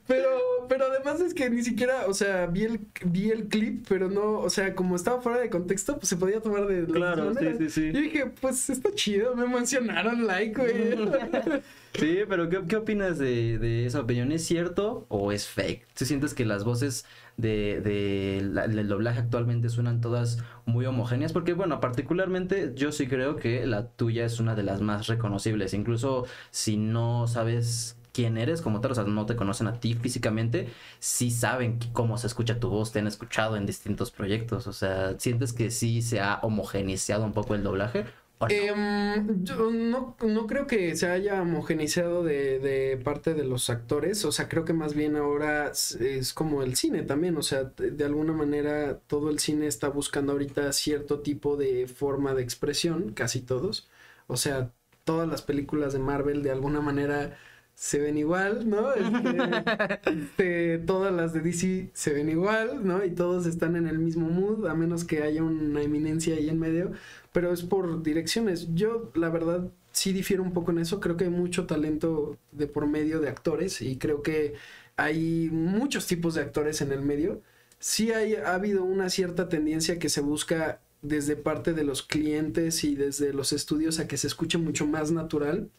pero, 0.07 0.29
pero 0.67 0.85
además 0.85 1.21
es 1.21 1.33
que 1.33 1.49
ni 1.49 1.63
siquiera, 1.63 2.07
o 2.07 2.13
sea, 2.13 2.47
vi 2.47 2.63
el, 2.63 2.79
vi 3.05 3.31
el 3.31 3.47
clip, 3.47 3.85
pero 3.87 4.09
no, 4.09 4.39
o 4.39 4.49
sea, 4.49 4.73
como 4.75 4.95
estaba 4.95 5.21
fuera 5.21 5.39
de 5.39 5.49
contexto, 5.49 5.97
pues 5.97 6.09
se 6.09 6.17
podía 6.17 6.41
tomar 6.41 6.65
de 6.67 6.85
Claro, 6.85 7.33
sí, 7.35 7.45
sí, 7.57 7.69
sí. 7.69 7.81
Y 7.87 8.01
dije, 8.01 8.31
pues 8.41 8.69
está 8.69 8.93
chido, 8.93 9.35
me 9.35 9.47
mencionaron 9.47 10.25
like, 10.25 10.59
güey. 10.59 11.61
Sí, 11.97 12.19
pero 12.27 12.49
¿qué, 12.49 12.61
qué 12.67 12.75
opinas 12.75 13.17
de, 13.17 13.57
de 13.57 13.85
esa 13.85 14.01
opinión? 14.01 14.33
¿Es 14.33 14.43
cierto 14.43 15.05
o 15.07 15.31
es 15.31 15.47
fake? 15.47 15.87
¿Tú 15.97 16.03
sientes 16.03 16.33
que 16.33 16.43
las 16.43 16.65
voces 16.65 17.05
de, 17.37 17.81
de 17.81 18.41
la- 18.43 18.67
del 18.67 18.87
doblaje 18.87 19.19
actualmente 19.19 19.69
suenan 19.69 20.01
todas 20.01 20.39
muy 20.65 20.85
homogéneas? 20.85 21.33
Porque, 21.33 21.53
bueno, 21.53 21.79
particularmente 21.79 22.73
yo 22.75 22.91
sí 22.91 23.07
creo 23.07 23.35
que 23.35 23.65
la 23.65 23.87
tuya 23.89 24.25
es 24.25 24.39
una 24.39 24.55
de 24.55 24.63
las 24.63 24.81
más 24.81 25.07
reconocibles. 25.07 25.73
Incluso 25.73 26.25
si 26.51 26.77
no 26.77 27.27
sabes 27.27 27.97
quién 28.13 28.37
eres 28.37 28.61
como 28.61 28.79
tal, 28.81 28.91
o 28.91 28.95
sea, 28.95 29.03
no 29.03 29.25
te 29.25 29.35
conocen 29.35 29.67
a 29.67 29.79
ti 29.79 29.93
físicamente, 29.93 30.69
sí 30.99 31.31
saben 31.31 31.79
cómo 31.93 32.17
se 32.17 32.27
escucha 32.27 32.59
tu 32.59 32.69
voz, 32.69 32.91
te 32.91 32.99
han 32.99 33.07
escuchado 33.07 33.57
en 33.57 33.65
distintos 33.65 34.11
proyectos. 34.11 34.67
O 34.67 34.73
sea, 34.73 35.19
¿sientes 35.19 35.53
que 35.53 35.71
sí 35.71 36.01
se 36.01 36.21
ha 36.21 36.39
homogeneizado 36.41 37.25
un 37.25 37.33
poco 37.33 37.55
el 37.55 37.63
doblaje? 37.63 38.05
¿O 38.39 38.47
no? 38.47 38.51
Em, 38.53 39.43
yo 39.43 39.71
no, 39.71 40.15
no 40.21 40.47
creo 40.47 40.67
que 40.67 40.95
se 40.95 41.07
haya 41.07 41.41
homogeneizado 41.41 42.23
de, 42.23 42.59
de 42.59 42.97
parte 42.97 43.33
de 43.33 43.43
los 43.45 43.69
actores, 43.69 44.23
o 44.25 44.31
sea, 44.31 44.49
creo 44.49 44.65
que 44.65 44.73
más 44.73 44.93
bien 44.93 45.15
ahora 45.15 45.69
es, 45.69 45.95
es 45.95 46.33
como 46.33 46.61
el 46.61 46.75
cine 46.75 47.03
también, 47.03 47.37
o 47.37 47.41
sea, 47.41 47.63
de, 47.63 47.91
de 47.91 48.03
alguna 48.05 48.33
manera 48.33 48.99
todo 49.07 49.29
el 49.29 49.39
cine 49.39 49.67
está 49.67 49.87
buscando 49.89 50.33
ahorita 50.33 50.71
cierto 50.73 51.21
tipo 51.21 51.55
de 51.57 51.87
forma 51.87 52.33
de 52.35 52.43
expresión, 52.43 53.13
casi 53.13 53.41
todos, 53.41 53.87
o 54.27 54.37
sea, 54.37 54.71
todas 55.05 55.27
las 55.27 55.41
películas 55.41 55.93
de 55.93 55.99
Marvel 55.99 56.43
de 56.43 56.51
alguna 56.51 56.81
manera 56.81 57.37
se 57.73 57.99
ven 57.99 58.17
igual, 58.17 58.69
¿no? 58.69 58.93
Este, 58.93 59.59
este, 60.05 60.77
todas 60.79 61.13
las 61.13 61.33
de 61.33 61.41
DC 61.41 61.91
se 61.93 62.13
ven 62.13 62.29
igual, 62.29 62.85
¿no? 62.85 63.03
Y 63.03 63.11
todos 63.11 63.45
están 63.45 63.75
en 63.75 63.87
el 63.87 63.99
mismo 63.99 64.29
mood, 64.29 64.67
a 64.67 64.73
menos 64.75 65.03
que 65.03 65.23
haya 65.23 65.43
una 65.43 65.81
eminencia 65.81 66.35
ahí 66.35 66.49
en 66.49 66.59
medio, 66.59 66.91
pero 67.35 67.51
es 67.51 67.63
por 67.63 68.01
direcciones. 68.01 68.73
Yo, 68.75 69.11
la 69.13 69.27
verdad, 69.27 69.69
sí 69.91 70.13
difiero 70.13 70.41
un 70.41 70.53
poco 70.53 70.71
en 70.71 70.79
eso. 70.79 71.01
Creo 71.01 71.17
que 71.17 71.25
hay 71.25 71.29
mucho 71.29 71.65
talento 71.65 72.37
de 72.53 72.65
por 72.65 72.87
medio 72.87 73.19
de 73.19 73.27
actores 73.27 73.81
y 73.81 73.97
creo 73.97 74.23
que 74.23 74.53
hay 74.95 75.49
muchos 75.51 76.07
tipos 76.07 76.35
de 76.35 76.41
actores 76.43 76.79
en 76.79 76.93
el 76.93 77.01
medio. 77.01 77.41
Sí 77.77 78.13
hay, 78.13 78.35
ha 78.35 78.53
habido 78.53 78.85
una 78.85 79.09
cierta 79.09 79.49
tendencia 79.49 79.99
que 79.99 80.07
se 80.07 80.21
busca 80.21 80.79
desde 81.01 81.35
parte 81.35 81.73
de 81.73 81.83
los 81.83 82.03
clientes 82.03 82.85
y 82.85 82.95
desde 82.95 83.33
los 83.33 83.51
estudios 83.51 83.99
a 83.99 84.07
que 84.07 84.15
se 84.15 84.27
escuche 84.27 84.57
mucho 84.57 84.87
más 84.87 85.11
natural. 85.11 85.69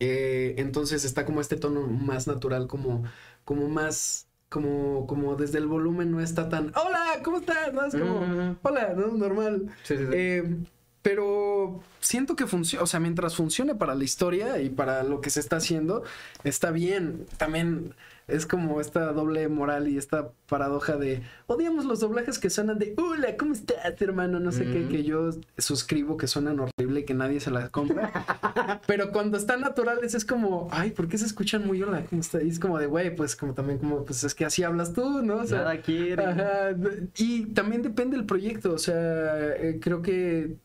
Eh, 0.00 0.56
entonces 0.58 1.04
está 1.04 1.24
como 1.24 1.40
este 1.40 1.56
tono 1.56 1.86
más 1.86 2.26
natural, 2.26 2.66
como, 2.66 3.04
como 3.44 3.68
más, 3.68 4.26
como, 4.52 5.06
como 5.06 5.34
desde 5.34 5.58
el 5.58 5.66
volumen 5.66 6.10
no 6.10 6.20
está 6.20 6.50
tan, 6.50 6.72
hola, 6.76 7.20
¿cómo 7.24 7.38
estás? 7.38 7.72
No, 7.72 7.86
es 7.86 7.94
como, 7.94 8.56
hola, 8.62 8.92
no, 8.94 9.08
normal. 9.08 9.74
Sí, 9.82 9.96
sí, 9.96 10.04
sí. 10.04 10.12
Eh, 10.12 10.56
pero 11.00 11.80
siento 12.00 12.36
que 12.36 12.46
funciona, 12.46 12.84
o 12.84 12.86
sea, 12.86 13.00
mientras 13.00 13.34
funcione 13.34 13.74
para 13.74 13.94
la 13.94 14.04
historia 14.04 14.60
y 14.60 14.68
para 14.68 15.02
lo 15.04 15.22
que 15.22 15.30
se 15.30 15.40
está 15.40 15.56
haciendo, 15.56 16.04
está 16.44 16.70
bien. 16.70 17.26
También 17.38 17.94
es 18.28 18.46
como 18.46 18.80
esta 18.80 19.12
doble 19.12 19.48
moral 19.48 19.88
y 19.88 19.98
esta 19.98 20.32
paradoja 20.48 20.96
de 20.96 21.22
odiamos 21.46 21.84
los 21.84 22.00
doblajes 22.00 22.38
que 22.38 22.50
suenan 22.50 22.78
de 22.78 22.94
hola, 22.96 23.36
¿cómo 23.36 23.52
estás, 23.52 24.00
hermano? 24.00 24.40
No 24.40 24.52
sé 24.52 24.64
qué, 24.64 24.86
que 24.88 25.04
yo 25.04 25.30
suscribo 25.58 26.16
que 26.16 26.26
suenan 26.26 26.60
horrible 26.60 27.00
y 27.00 27.04
que 27.04 27.14
nadie 27.14 27.40
se 27.40 27.50
las 27.50 27.70
compra. 27.70 28.80
Pero 28.86 29.12
cuando 29.12 29.36
están 29.36 29.60
naturales 29.60 30.14
es 30.14 30.24
como, 30.24 30.68
ay, 30.70 30.90
¿por 30.90 31.08
qué 31.08 31.18
se 31.18 31.26
escuchan 31.26 31.66
muy 31.66 31.82
hola? 31.82 32.04
¿Cómo 32.08 32.20
está? 32.20 32.42
Y 32.42 32.48
es 32.48 32.58
como 32.58 32.78
de, 32.78 32.86
güey, 32.86 33.14
pues 33.14 33.36
como 33.36 33.54
también 33.54 33.78
como, 33.78 34.04
pues 34.04 34.24
es 34.24 34.34
que 34.34 34.44
así 34.44 34.62
hablas 34.62 34.92
tú, 34.92 35.22
¿no? 35.22 35.36
O 35.38 35.46
sea, 35.46 35.58
Nada 35.58 35.80
quiere. 35.80 36.24
Ajá, 36.24 36.76
y 37.16 37.46
también 37.46 37.82
depende 37.82 38.16
del 38.16 38.26
proyecto, 38.26 38.72
o 38.72 38.78
sea, 38.78 39.56
eh, 39.56 39.78
creo 39.80 40.02
que 40.02 40.56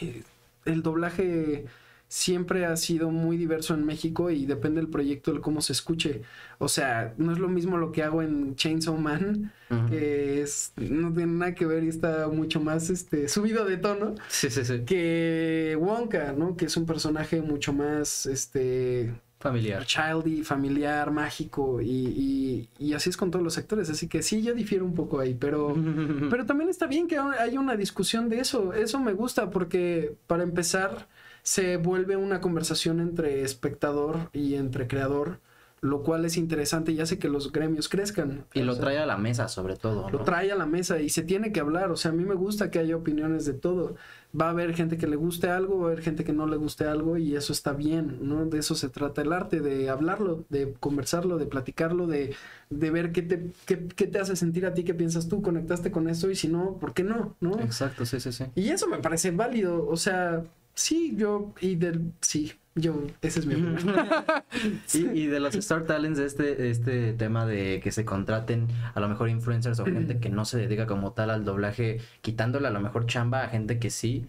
eh, 0.00 0.22
el 0.64 0.82
doblaje 0.82 1.66
siempre 2.14 2.66
ha 2.66 2.76
sido 2.76 3.10
muy 3.10 3.38
diverso 3.38 3.72
en 3.72 3.86
México 3.86 4.30
y 4.30 4.44
depende 4.44 4.82
del 4.82 4.90
proyecto, 4.90 5.30
el 5.32 5.40
cómo 5.40 5.62
se 5.62 5.72
escuche. 5.72 6.20
O 6.58 6.68
sea, 6.68 7.14
no 7.16 7.32
es 7.32 7.38
lo 7.38 7.48
mismo 7.48 7.78
lo 7.78 7.90
que 7.90 8.02
hago 8.02 8.20
en 8.20 8.54
Chainsaw 8.54 8.98
Man, 8.98 9.50
que 9.88 10.42
es, 10.42 10.74
no 10.76 11.10
tiene 11.14 11.32
nada 11.32 11.54
que 11.54 11.64
ver 11.64 11.84
y 11.84 11.88
está 11.88 12.28
mucho 12.28 12.60
más 12.60 12.90
este, 12.90 13.28
subido 13.28 13.64
de 13.64 13.78
tono, 13.78 14.14
Sí, 14.28 14.50
sí, 14.50 14.62
sí. 14.62 14.82
que 14.84 15.74
Wonka, 15.80 16.34
¿no? 16.34 16.54
Que 16.54 16.66
es 16.66 16.76
un 16.76 16.84
personaje 16.84 17.40
mucho 17.40 17.72
más, 17.72 18.26
este, 18.26 19.14
Familiar. 19.40 19.86
childy, 19.86 20.42
familiar, 20.44 21.10
mágico 21.12 21.80
y, 21.80 21.88
y- 21.88 22.68
y 22.78 22.92
así 22.92 23.08
es 23.08 23.16
con 23.16 23.30
todos 23.30 23.42
los 23.42 23.56
actores. 23.56 23.88
Así 23.88 24.06
que 24.06 24.22
sí, 24.22 24.42
yo 24.42 24.52
difiero 24.52 24.84
un 24.84 24.94
poco 24.94 25.18
ahí, 25.18 25.32
pero, 25.34 25.74
pero 26.30 26.44
también 26.44 26.68
está 26.68 26.86
bien 26.86 27.08
que 27.08 27.16
haya 27.16 27.58
una 27.58 27.74
discusión 27.74 28.28
de 28.28 28.40
eso. 28.40 28.74
Eso 28.74 29.00
me 29.00 29.14
gusta 29.14 29.48
porque 29.48 30.14
para 30.26 30.42
empezar 30.42 31.08
se 31.42 31.76
vuelve 31.76 32.16
una 32.16 32.40
conversación 32.40 33.00
entre 33.00 33.42
espectador 33.42 34.30
y 34.32 34.54
entre 34.54 34.86
creador, 34.86 35.40
lo 35.80 36.04
cual 36.04 36.24
es 36.24 36.36
interesante 36.36 36.92
y 36.92 37.00
hace 37.00 37.18
que 37.18 37.28
los 37.28 37.50
gremios 37.50 37.88
crezcan. 37.88 38.46
Y 38.54 38.62
lo 38.62 38.74
sea, 38.74 38.82
trae 38.82 38.98
a 38.98 39.06
la 39.06 39.18
mesa, 39.18 39.48
sobre 39.48 39.74
todo. 39.76 40.08
lo 40.10 40.20
trae 40.20 40.52
a 40.52 40.54
la 40.54 40.64
mesa 40.66 41.00
y 41.00 41.08
se 41.10 41.22
tiene 41.22 41.50
que 41.50 41.58
hablar. 41.58 41.90
O 41.90 41.96
sea, 41.96 42.12
a 42.12 42.14
mí 42.14 42.24
me 42.24 42.36
gusta 42.36 42.70
que 42.70 42.78
haya 42.78 42.96
opiniones 42.96 43.44
de 43.46 43.54
todo. 43.54 43.96
Va 44.40 44.46
a 44.46 44.50
haber 44.50 44.74
gente 44.74 44.96
que 44.96 45.08
le 45.08 45.16
guste 45.16 45.50
algo, 45.50 45.80
va 45.80 45.88
a 45.88 45.92
haber 45.92 46.02
gente 46.02 46.22
que 46.22 46.32
no 46.32 46.46
le 46.46 46.56
guste 46.56 46.84
algo 46.84 47.16
y 47.18 47.34
eso 47.34 47.52
está 47.52 47.72
bien, 47.72 48.18
¿no? 48.22 48.46
De 48.46 48.60
eso 48.60 48.76
se 48.76 48.88
trata 48.88 49.22
el 49.22 49.32
arte, 49.32 49.60
de 49.60 49.90
hablarlo, 49.90 50.44
de 50.48 50.72
conversarlo, 50.78 51.36
de 51.36 51.46
platicarlo, 51.46 52.06
de, 52.06 52.34
de 52.70 52.90
ver 52.90 53.10
qué 53.10 53.22
te, 53.22 53.50
qué, 53.66 53.88
qué 53.88 54.06
te 54.06 54.20
hace 54.20 54.36
sentir 54.36 54.64
a 54.64 54.74
ti, 54.74 54.84
qué 54.84 54.94
piensas 54.94 55.28
tú, 55.28 55.42
conectaste 55.42 55.90
con 55.90 56.08
eso 56.08 56.30
y 56.30 56.36
si 56.36 56.46
no, 56.48 56.78
¿por 56.78 56.94
qué 56.94 57.02
no? 57.02 57.36
¿No? 57.40 57.58
Exacto, 57.60 58.06
sí, 58.06 58.20
sí, 58.20 58.32
sí. 58.32 58.44
Y 58.54 58.68
eso 58.68 58.86
me 58.86 58.98
parece 58.98 59.32
válido. 59.32 59.86
O 59.86 59.96
sea, 59.96 60.44
sí, 60.74 61.14
yo, 61.16 61.52
y 61.60 61.76
del, 61.76 62.12
sí, 62.20 62.52
yo, 62.74 63.02
ese 63.20 63.40
es 63.40 63.46
mi 63.46 63.54
opinión. 63.54 63.78
Y, 64.94 64.98
y 64.98 65.26
de 65.26 65.40
los 65.40 65.54
Star 65.54 65.84
Talents, 65.84 66.18
este, 66.18 66.70
este 66.70 67.12
tema 67.12 67.46
de 67.46 67.80
que 67.82 67.90
se 67.90 68.04
contraten 68.04 68.68
a 68.94 69.00
lo 69.00 69.08
mejor 69.08 69.28
influencers 69.28 69.80
o 69.80 69.84
gente 69.84 70.18
que 70.18 70.28
no 70.28 70.44
se 70.44 70.58
dedica 70.58 70.86
como 70.86 71.12
tal 71.12 71.30
al 71.30 71.44
doblaje, 71.44 72.00
quitándole 72.20 72.68
a 72.68 72.70
lo 72.70 72.80
mejor 72.80 73.06
chamba 73.06 73.44
a 73.44 73.48
gente 73.48 73.78
que 73.78 73.90
sí. 73.90 74.26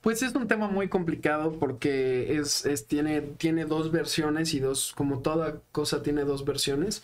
Pues 0.00 0.22
es 0.22 0.34
un 0.34 0.48
tema 0.48 0.68
muy 0.68 0.88
complicado 0.88 1.58
porque 1.58 2.36
es, 2.36 2.66
es 2.66 2.86
tiene, 2.86 3.22
tiene 3.22 3.64
dos 3.64 3.90
versiones 3.90 4.52
y 4.54 4.60
dos, 4.60 4.92
como 4.94 5.20
toda 5.20 5.60
cosa 5.72 6.02
tiene 6.02 6.24
dos 6.24 6.44
versiones. 6.44 7.02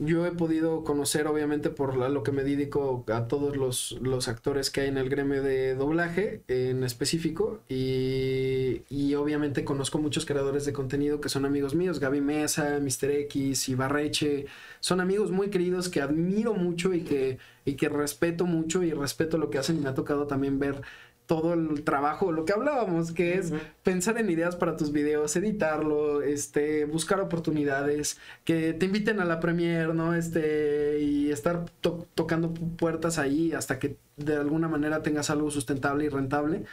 Yo 0.00 0.26
he 0.26 0.32
podido 0.32 0.82
conocer, 0.82 1.28
obviamente, 1.28 1.70
por 1.70 1.96
lo 1.96 2.22
que 2.24 2.32
me 2.32 2.42
dedico 2.42 3.04
a 3.12 3.28
todos 3.28 3.56
los, 3.56 3.92
los 4.02 4.26
actores 4.26 4.70
que 4.70 4.80
hay 4.80 4.88
en 4.88 4.98
el 4.98 5.08
gremio 5.08 5.40
de 5.40 5.76
doblaje 5.76 6.42
en 6.48 6.82
específico. 6.82 7.60
Y, 7.68 8.82
y 8.90 9.14
obviamente 9.14 9.64
conozco 9.64 9.98
muchos 9.98 10.26
creadores 10.26 10.64
de 10.64 10.72
contenido 10.72 11.20
que 11.20 11.28
son 11.28 11.44
amigos 11.44 11.76
míos. 11.76 12.00
Gaby 12.00 12.20
Mesa, 12.20 12.80
Mr. 12.80 13.10
X, 13.12 13.68
Ibarreche. 13.68 14.46
Son 14.80 15.00
amigos 15.00 15.30
muy 15.30 15.48
queridos 15.50 15.88
que 15.88 16.00
admiro 16.00 16.54
mucho 16.54 16.92
y 16.92 17.02
que, 17.02 17.38
y 17.64 17.74
que 17.74 17.88
respeto 17.88 18.46
mucho 18.46 18.82
y 18.82 18.92
respeto 18.92 19.38
lo 19.38 19.48
que 19.48 19.58
hacen. 19.58 19.76
Y 19.76 19.80
me 19.80 19.90
ha 19.90 19.94
tocado 19.94 20.26
también 20.26 20.58
ver 20.58 20.82
todo 21.26 21.54
el 21.54 21.84
trabajo, 21.84 22.32
lo 22.32 22.44
que 22.44 22.52
hablábamos, 22.52 23.12
que 23.12 23.34
es 23.38 23.52
pensar 23.82 24.18
en 24.18 24.28
ideas 24.30 24.56
para 24.56 24.76
tus 24.76 24.92
videos, 24.92 25.34
editarlo, 25.36 26.20
este, 26.22 26.84
buscar 26.84 27.20
oportunidades, 27.20 28.18
que 28.44 28.74
te 28.74 28.86
inviten 28.86 29.20
a 29.20 29.24
la 29.24 29.40
premiere, 29.40 29.94
¿no? 29.94 30.14
Este, 30.14 31.00
y 31.00 31.30
estar 31.30 31.64
to- 31.80 32.06
tocando 32.14 32.52
pu- 32.52 32.76
puertas 32.76 33.18
ahí 33.18 33.52
hasta 33.52 33.78
que 33.78 33.96
de 34.16 34.36
alguna 34.36 34.68
manera 34.68 35.02
tengas 35.02 35.30
algo 35.30 35.50
sustentable 35.50 36.04
y 36.04 36.08
rentable. 36.08 36.64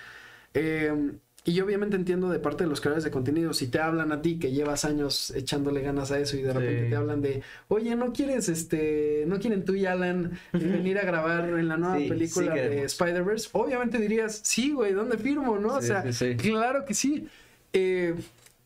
Eh, 0.53 1.13
y 1.43 1.53
yo 1.53 1.65
obviamente 1.65 1.95
entiendo 1.95 2.29
de 2.29 2.37
parte 2.39 2.63
de 2.65 2.69
los 2.69 2.81
creadores 2.81 3.03
de 3.03 3.09
contenido, 3.11 3.53
si 3.53 3.67
te 3.67 3.79
hablan 3.79 4.11
a 4.11 4.21
ti 4.21 4.37
que 4.37 4.51
llevas 4.51 4.85
años 4.85 5.31
echándole 5.31 5.81
ganas 5.81 6.11
a 6.11 6.19
eso 6.19 6.37
y 6.37 6.43
de 6.43 6.53
repente 6.53 6.89
te 6.89 6.95
hablan 6.95 7.21
de, 7.21 7.41
oye, 7.67 7.95
¿no 7.95 8.13
quieres, 8.13 8.47
este, 8.47 9.23
no 9.27 9.39
quieren 9.39 9.65
tú 9.65 9.73
y 9.73 9.85
Alan 9.87 10.37
venir 10.53 10.99
a 10.99 11.03
grabar 11.03 11.49
en 11.49 11.67
la 11.67 11.77
nueva 11.77 11.97
Sí, 11.97 12.07
película 12.09 12.53
sí 12.53 12.59
de. 12.59 12.83
Spider-Verse? 12.83 13.49
Obviamente 13.53 13.97
dirías, 13.97 14.39
sí, 14.43 14.71
güey, 14.71 14.93
¿dónde 14.93 15.17
firmo, 15.17 15.57
no? 15.57 15.75
o 15.75 15.81
sea, 15.81 16.03
claro 16.37 16.85
que 16.85 16.93
sí. 16.93 17.27
Eh, 17.73 18.13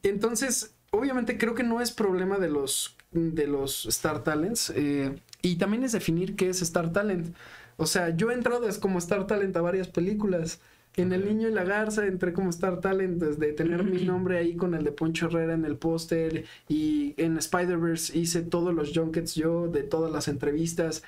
entonces, 0.04 0.74
obviamente 0.92 1.38
creo 1.38 1.56
que 1.56 1.64
no 1.64 1.82
es 1.82 1.92
problema 1.92 2.38
de 2.40 2.50
los, 2.50 2.96
de 3.12 3.48
los 3.48 3.86
Star 3.86 4.24
Talents. 4.24 4.72
eh, 4.76 5.16
y 5.42 5.58
también 5.58 5.84
es 5.84 5.92
definir 5.92 6.36
qué 6.36 6.50
es 6.50 6.62
Star 6.62 6.92
Talent. 6.92 7.36
O 7.78 7.86
sea, 7.86 8.10
yo 8.16 8.32
he 8.32 8.34
entrado 8.34 8.68
es 8.68 8.80
como 8.80 8.98
Star 9.00 9.28
Talent 9.28 9.56
a 9.58 9.62
varias 9.62 9.88
películas. 9.88 10.60
En 10.98 11.12
El 11.12 11.26
Niño 11.26 11.50
y 11.50 11.52
la 11.52 11.64
Garza 11.64 12.06
entré 12.06 12.32
como 12.34 12.50
Star 12.50 12.80
Talent 12.80 13.22
desde 13.22 13.54
tener 13.54 13.84
mi 13.84 14.04
nombre 14.06 14.38
ahí 14.38 14.56
con 14.56 14.74
el 14.74 14.84
de 14.84 14.92
Poncho 14.92 15.28
Herrera 15.28 15.54
en 15.54 15.66
el 15.66 15.78
póster 15.78 16.46
y 16.70 17.14
en 17.18 17.38
Spider-Verse 17.38 18.18
hice 18.18 18.42
todos 18.42 18.74
los 18.74 18.94
junkets 18.94 19.36
yo 19.36 19.68
de 19.68 19.84
todas 19.84 20.12
las 20.12 20.28
entrevistas. 20.28 21.04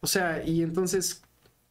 O 0.00 0.06
sea, 0.06 0.44
y 0.46 0.62
entonces 0.62 1.22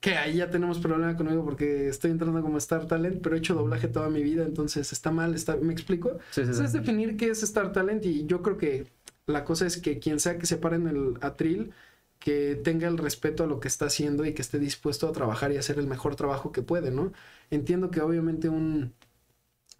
que 0.02 0.18
ahí 0.18 0.38
ya 0.38 0.49
tenemos 0.49 0.80
problema 0.80 1.15
conmigo 1.15 1.45
porque 1.45 1.88
estoy 1.88 2.10
entrando 2.11 2.41
como 2.41 2.57
Star 2.57 2.88
Talent, 2.88 3.22
pero 3.22 3.35
he 3.35 3.39
hecho 3.39 3.53
doblaje 3.53 3.88
toda 3.88 4.10
mi 4.10 4.23
vida, 4.23 4.43
entonces 4.43 4.91
está 4.91 5.11
mal, 5.11 5.35
está, 5.35 5.57
¿me 5.57 5.73
explico? 5.73 6.10
Sí, 6.10 6.18
sí, 6.35 6.41
Entonces 6.41 6.65
es 6.65 6.73
definir 6.73 7.18
qué 7.18 7.30
es 7.30 7.43
Star 7.43 7.72
Talent 7.72 8.03
y 8.06 8.26
yo 8.26 8.41
creo 8.41 8.57
que 8.57 8.88
la 9.27 9.45
cosa 9.45 9.68
es 9.68 9.77
que 9.77 9.99
quien 9.99 10.19
sea 10.19 10.39
que 10.39 10.48
se 10.48 10.57
pare 10.57 10.77
en 10.77 10.88
el 10.88 11.18
atril, 11.22 11.72
que 12.18 12.56
tenga 12.56 12.88
el 12.88 12.98
respeto 12.98 13.43
a 13.43 13.48
lo 13.48 13.60
que 13.60 13.68
está 13.68 13.85
haciendo 13.85 14.26
y 14.26 14.34
que 14.34 14.41
esté 14.41 14.57
dispuesto 14.57 15.07
a 15.07 15.11
trabajar 15.11 15.52
y 15.52 15.57
hacer 15.57 15.77
el 15.77 15.88
mejor 15.88 16.15
trabajo 16.15 16.52
que 16.52 16.64
puede, 16.64 16.89
¿no? 16.91 17.14
Entiendo 17.52 17.91
que 17.91 18.02
obviamente 18.02 18.49
un, 18.49 18.94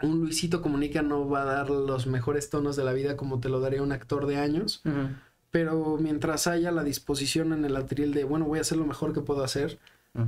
un 0.03 0.19
Luisito 0.19 0.61
Comunica 0.61 1.02
no 1.02 1.27
va 1.27 1.41
a 1.41 1.45
dar 1.45 1.69
los 1.69 2.06
mejores 2.07 2.49
tonos 2.49 2.76
de 2.76 2.84
la 2.84 2.93
vida 2.93 3.18
como 3.18 3.39
te 3.39 3.49
lo 3.49 3.60
daría 3.60 3.81
un 3.81 3.91
actor 3.91 4.26
de 4.27 4.38
años, 4.38 4.84
pero 5.52 5.98
mientras 5.99 6.48
haya 6.48 6.72
la 6.72 6.84
disposición 6.84 7.53
en 7.53 7.65
el 7.65 7.76
atril 7.76 8.14
de, 8.14 8.23
bueno, 8.23 8.45
voy 8.45 8.60
a 8.60 8.61
hacer 8.61 8.77
lo 8.77 8.85
mejor 8.85 9.14
que 9.14 9.22
puedo 9.22 9.43
hacer, 9.43 9.80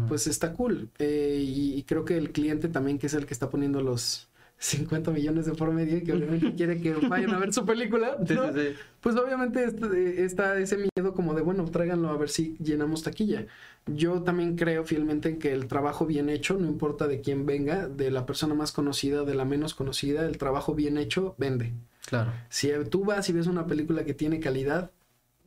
pues 0.07 0.27
está 0.27 0.53
cool. 0.53 0.89
Eh, 0.99 1.43
y, 1.45 1.73
y 1.75 1.83
creo 1.83 2.05
que 2.05 2.17
el 2.17 2.31
cliente 2.31 2.69
también, 2.69 2.97
que 2.99 3.07
es 3.07 3.13
el 3.13 3.25
que 3.25 3.33
está 3.33 3.49
poniendo 3.49 3.81
los 3.81 4.29
50 4.57 5.11
millones 5.11 5.45
de 5.45 5.53
por 5.53 5.71
medio 5.71 5.97
y 5.97 6.03
que 6.03 6.13
obviamente 6.13 6.53
quiere 6.57 6.79
que 6.79 6.93
vayan 6.93 7.31
a 7.31 7.39
ver 7.39 7.51
su 7.53 7.65
película, 7.65 8.15
Sí, 8.25 8.33
¿no? 8.35 8.53
sí, 8.53 8.59
sí. 8.59 8.75
pues 9.01 9.15
obviamente 9.17 9.65
este- 9.65 10.23
está 10.23 10.57
ese 10.57 10.77
miedo 10.77 11.13
como 11.13 11.33
de, 11.33 11.41
bueno, 11.41 11.65
tráiganlo 11.65 12.09
a 12.09 12.17
ver 12.17 12.29
si 12.29 12.55
llenamos 12.59 13.03
taquilla. 13.03 13.45
Yo 13.85 14.21
también 14.23 14.55
creo 14.55 14.85
fielmente 14.85 15.29
en 15.29 15.39
que 15.39 15.51
el 15.51 15.67
trabajo 15.67 16.05
bien 16.05 16.29
hecho, 16.29 16.57
no 16.57 16.67
importa 16.67 17.07
de 17.07 17.19
quién 17.21 17.45
venga, 17.45 17.87
de 17.89 18.11
la 18.11 18.25
persona 18.25 18.53
más 18.53 18.71
conocida, 18.71 19.23
de 19.23 19.35
la 19.35 19.43
menos 19.45 19.73
conocida, 19.73 20.25
el 20.25 20.37
trabajo 20.37 20.73
bien 20.73 20.97
hecho 20.97 21.35
vende. 21.37 21.73
Claro. 22.05 22.31
Si 22.49 22.71
tú 22.89 23.03
vas 23.03 23.27
y 23.29 23.33
ves 23.33 23.47
una 23.47 23.65
película 23.65 24.05
que 24.05 24.13
tiene 24.13 24.39
calidad, 24.39 24.91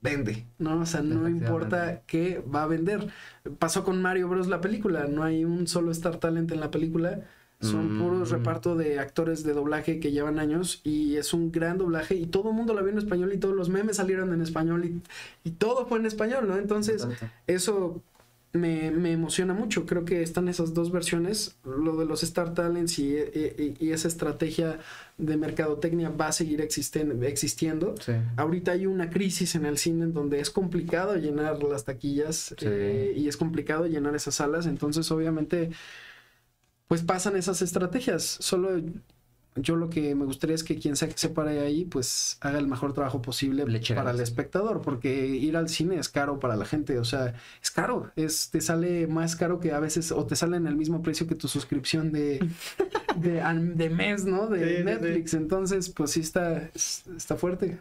vende, 0.03 0.45
¿no? 0.59 0.81
O 0.81 0.87
sea, 0.87 1.01
no 1.03 1.29
importa 1.29 2.03
qué 2.07 2.43
va 2.55 2.65
a 2.65 2.67
vender. 2.67 3.09
Pasó 3.59 3.85
con 3.85 4.03
Mario 4.03 4.29
Bros. 4.29 4.49
la 4.49 4.61
película, 4.61 5.07
no 5.07 5.23
hay 5.25 5.45
un 5.45 5.67
solo 5.67 5.91
Star 5.91 6.17
Talent 6.19 6.53
en 6.53 6.61
la 6.61 6.71
película. 6.71 7.23
Son 7.59 7.97
Mm. 7.97 8.03
puros 8.03 8.31
reparto 8.31 8.77
de 8.77 8.99
actores 8.99 9.43
de 9.43 9.55
doblaje 9.55 9.99
que 9.99 10.13
llevan 10.13 10.39
años 10.39 10.83
y 10.85 11.17
es 11.17 11.33
un 11.33 11.51
gran 11.51 11.79
doblaje 11.79 12.15
y 12.15 12.27
todo 12.27 12.51
el 12.51 12.55
mundo 12.55 12.75
la 12.75 12.83
vio 12.83 12.93
en 12.93 12.99
español 12.99 13.33
y 13.33 13.39
todos 13.39 13.57
los 13.57 13.71
memes 13.71 13.97
salieron 13.97 14.35
en 14.35 14.43
español 14.43 14.85
y, 14.85 15.01
y 15.43 15.53
todo 15.53 15.87
fue 15.87 15.99
en 15.99 16.05
español, 16.05 16.47
¿no? 16.47 16.59
Entonces, 16.59 17.05
Exacto. 17.05 17.27
eso 17.47 18.03
me, 18.57 18.91
me 18.91 19.13
emociona 19.13 19.55
mucho. 19.55 19.87
Creo 19.87 20.05
que 20.05 20.23
están 20.23 20.49
esas 20.49 20.75
dos 20.75 20.91
versiones, 20.93 21.57
lo 21.65 21.97
de 21.97 22.05
los 22.07 22.23
Star 22.23 22.55
Talents 22.55 22.99
y, 22.99 23.15
y- 23.17 23.75
y 23.79 23.91
esa 23.91 24.09
estrategia 24.09 24.79
de 25.19 25.37
mercadotecnia 25.37 26.11
va 26.11 26.29
a 26.29 26.33
seguir 26.33 26.61
existen- 26.61 27.23
existiendo. 27.25 27.95
Sí. 28.01 28.13
Ahorita 28.37 28.73
hay 28.73 28.87
una 28.87 29.11
crisis 29.11 29.55
en 29.55 29.65
el 29.67 29.79
cine 29.79 30.05
en 30.05 30.13
donde 30.13 30.41
es 30.41 30.51
complicado 30.51 31.17
llenar 31.17 31.63
las 31.63 31.85
taquillas 31.85 32.55
Sí. 32.59 32.67
eh, 32.69 33.15
y 33.17 33.29
es 33.29 33.37
complicado 33.37 33.87
llenar 33.87 34.15
esas 34.15 34.35
salas, 34.37 34.67
entonces 34.67 35.11
obviamente 35.11 35.71
pues 36.89 37.03
pasan 37.03 37.37
esas 37.37 37.63
estrategias. 37.63 38.23
Solo 38.41 38.81
yo 39.57 39.77
lo 39.77 39.89
que 39.91 40.15
me 40.15 40.25
gustaría 40.25 40.55
es 40.55 40.65
que 40.65 40.77
quien 40.79 40.97
sea 40.97 41.09
que 41.09 41.17
se 41.19 41.29
pare 41.31 41.61
ahí 41.61 41.85
pues 41.85 42.39
haga 42.41 42.59
el 42.59 42.67
mejor 42.69 42.93
trabajo 42.93 43.23
posible 43.23 43.65
para 43.95 44.11
el 44.11 44.21
espectador, 44.21 44.83
porque 44.83 45.27
ir 45.27 45.57
al 45.57 45.69
cine 45.69 45.99
es 45.99 46.09
caro 46.09 46.39
para 46.39 46.57
la 46.57 46.65
gente, 46.65 46.99
o 46.99 47.05
sea, 47.05 47.35
es 47.63 47.71
caro, 47.71 48.11
es 48.17 48.51
te 48.51 48.61
sale 48.61 49.07
más 49.07 49.37
caro 49.37 49.61
que 49.61 49.73
a 49.73 49.81
veces 49.81 50.13
o 50.13 50.27
te 50.27 50.37
sale 50.37 50.57
en 50.57 50.67
el 50.67 50.77
mismo 50.77 51.03
precio 51.03 51.27
que 51.27 51.35
tu 51.35 51.49
suscripción 51.49 52.13
de 52.13 52.39
de, 53.17 53.43
de 53.75 53.91
mes, 53.91 54.25
¿no? 54.25 54.47
De 54.49 54.59
Sí, 54.59 54.65
sí, 54.69 54.77
sí. 54.77 54.85
Netflix, 54.85 55.35
entonces 55.35 55.91
pues 55.91 56.11
sí 56.13 56.21
está 56.21 56.71
está 56.75 57.37
fuerte. 57.37 57.79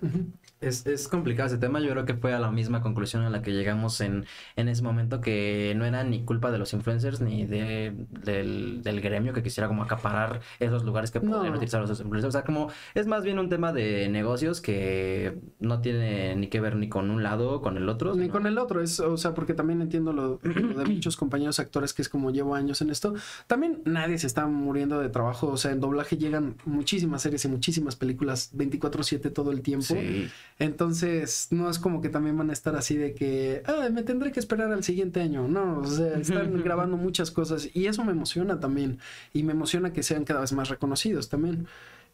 Es, 0.62 0.86
es 0.88 1.08
complicado 1.08 1.48
ese 1.48 1.58
tema. 1.58 1.80
Yo 1.82 1.92
creo 1.92 2.06
que 2.06 2.16
fue 2.16 2.34
a 2.34 2.40
la 2.40 2.50
misma 2.52 2.82
conclusión 2.82 3.24
a 3.24 3.30
la 3.30 3.42
que 3.42 3.52
llegamos 3.52 4.00
en, 4.02 4.26
en 4.56 4.70
ese 4.70 4.82
momento, 4.84 5.22
que 5.22 5.74
no 5.76 5.86
era 5.86 6.04
ni 6.04 6.24
culpa 6.24 6.50
de 6.52 6.58
los 6.58 6.74
influencers 6.74 7.22
ni 7.22 7.46
de, 7.46 7.94
del, 8.10 8.82
del 8.82 9.02
gremio 9.02 9.34
que 9.34 9.44
quisiera 9.44 9.68
como 9.68 9.84
acaparar 9.84 10.42
esos 10.60 10.84
lugares 10.84 11.12
que 11.12 11.20
No. 11.20 11.32
podrían 11.34 11.54
influencers. 11.66 12.26
O 12.26 12.32
sea, 12.32 12.44
como 12.44 12.70
es 12.94 13.08
más 13.08 13.24
bien 13.24 13.40
un 13.40 13.50
tema 13.50 13.74
de 13.74 14.08
negocios 14.10 14.62
que 14.62 15.38
no 15.60 15.82
tiene 15.82 16.36
ni 16.36 16.48
que 16.48 16.60
ver 16.60 16.76
ni 16.76 16.90
con 16.90 17.12
un 17.12 17.24
lado 17.24 17.62
con 17.62 17.78
el 17.78 17.90
otro. 17.90 18.16
Ni 18.16 18.30
con 18.30 18.48
el 18.48 18.58
otro, 18.58 18.82
es, 18.82 19.00
o 19.00 19.18
sea, 19.18 19.34
porque 19.34 19.54
también 19.54 19.82
entiendo 19.82 20.14
lo, 20.14 20.40
lo 20.44 20.80
de 20.80 20.86
muchos 20.94 21.18
compañeros 21.18 21.60
actores 21.60 21.94
que 21.94 22.02
es 22.02 22.10
como 22.10 22.32
llevo 22.32 22.56
años 22.56 22.82
en 22.82 22.90
esto. 22.90 23.14
También 23.48 23.82
nadie 23.86 24.18
se 24.18 24.28
está 24.28 24.46
muriendo 24.48 25.00
de 25.00 25.10
trabajo, 25.10 25.48
o 25.48 25.58
sea, 25.58 25.72
en 25.72 25.80
doblaje 25.80 26.18
llegan 26.18 26.56
muchísimas 26.66 27.22
series 27.22 27.46
y 27.46 27.48
muchísimas 27.48 27.96
películas 27.96 28.52
24/7 28.56 29.32
todo 29.32 29.52
el 29.52 29.62
tiempo. 29.62 29.86
Sí. 29.86 30.28
Entonces, 30.60 31.48
no 31.52 31.70
es 31.70 31.80
como 31.80 32.02
que 32.02 32.10
también 32.10 32.38
van 32.38 32.50
a 32.50 32.54
estar 32.54 32.76
así 32.76 32.96
de 32.96 33.14
que, 33.14 33.64
ah, 33.66 33.90
me 33.92 34.04
tendré 34.04 34.32
que 34.32 34.40
esperar 34.40 34.72
al 34.72 34.84
siguiente 34.84 35.22
año. 35.22 35.48
No, 35.48 35.80
o 35.80 35.86
sea, 35.86 36.18
están 36.18 36.62
grabando 36.64 36.98
muchas 36.98 37.32
cosas 37.32 37.70
y 37.74 37.88
eso 37.88 38.04
me 38.04 38.12
emociona 38.12 38.60
también. 38.60 39.00
Y 39.34 39.44
me 39.44 39.54
emociona 39.54 39.94
que 39.94 40.04
sean 40.04 40.24
cada 40.24 40.42
vez 40.42 40.54
más 40.54 40.70
reconocidos 40.70 41.30
también. 41.30 41.55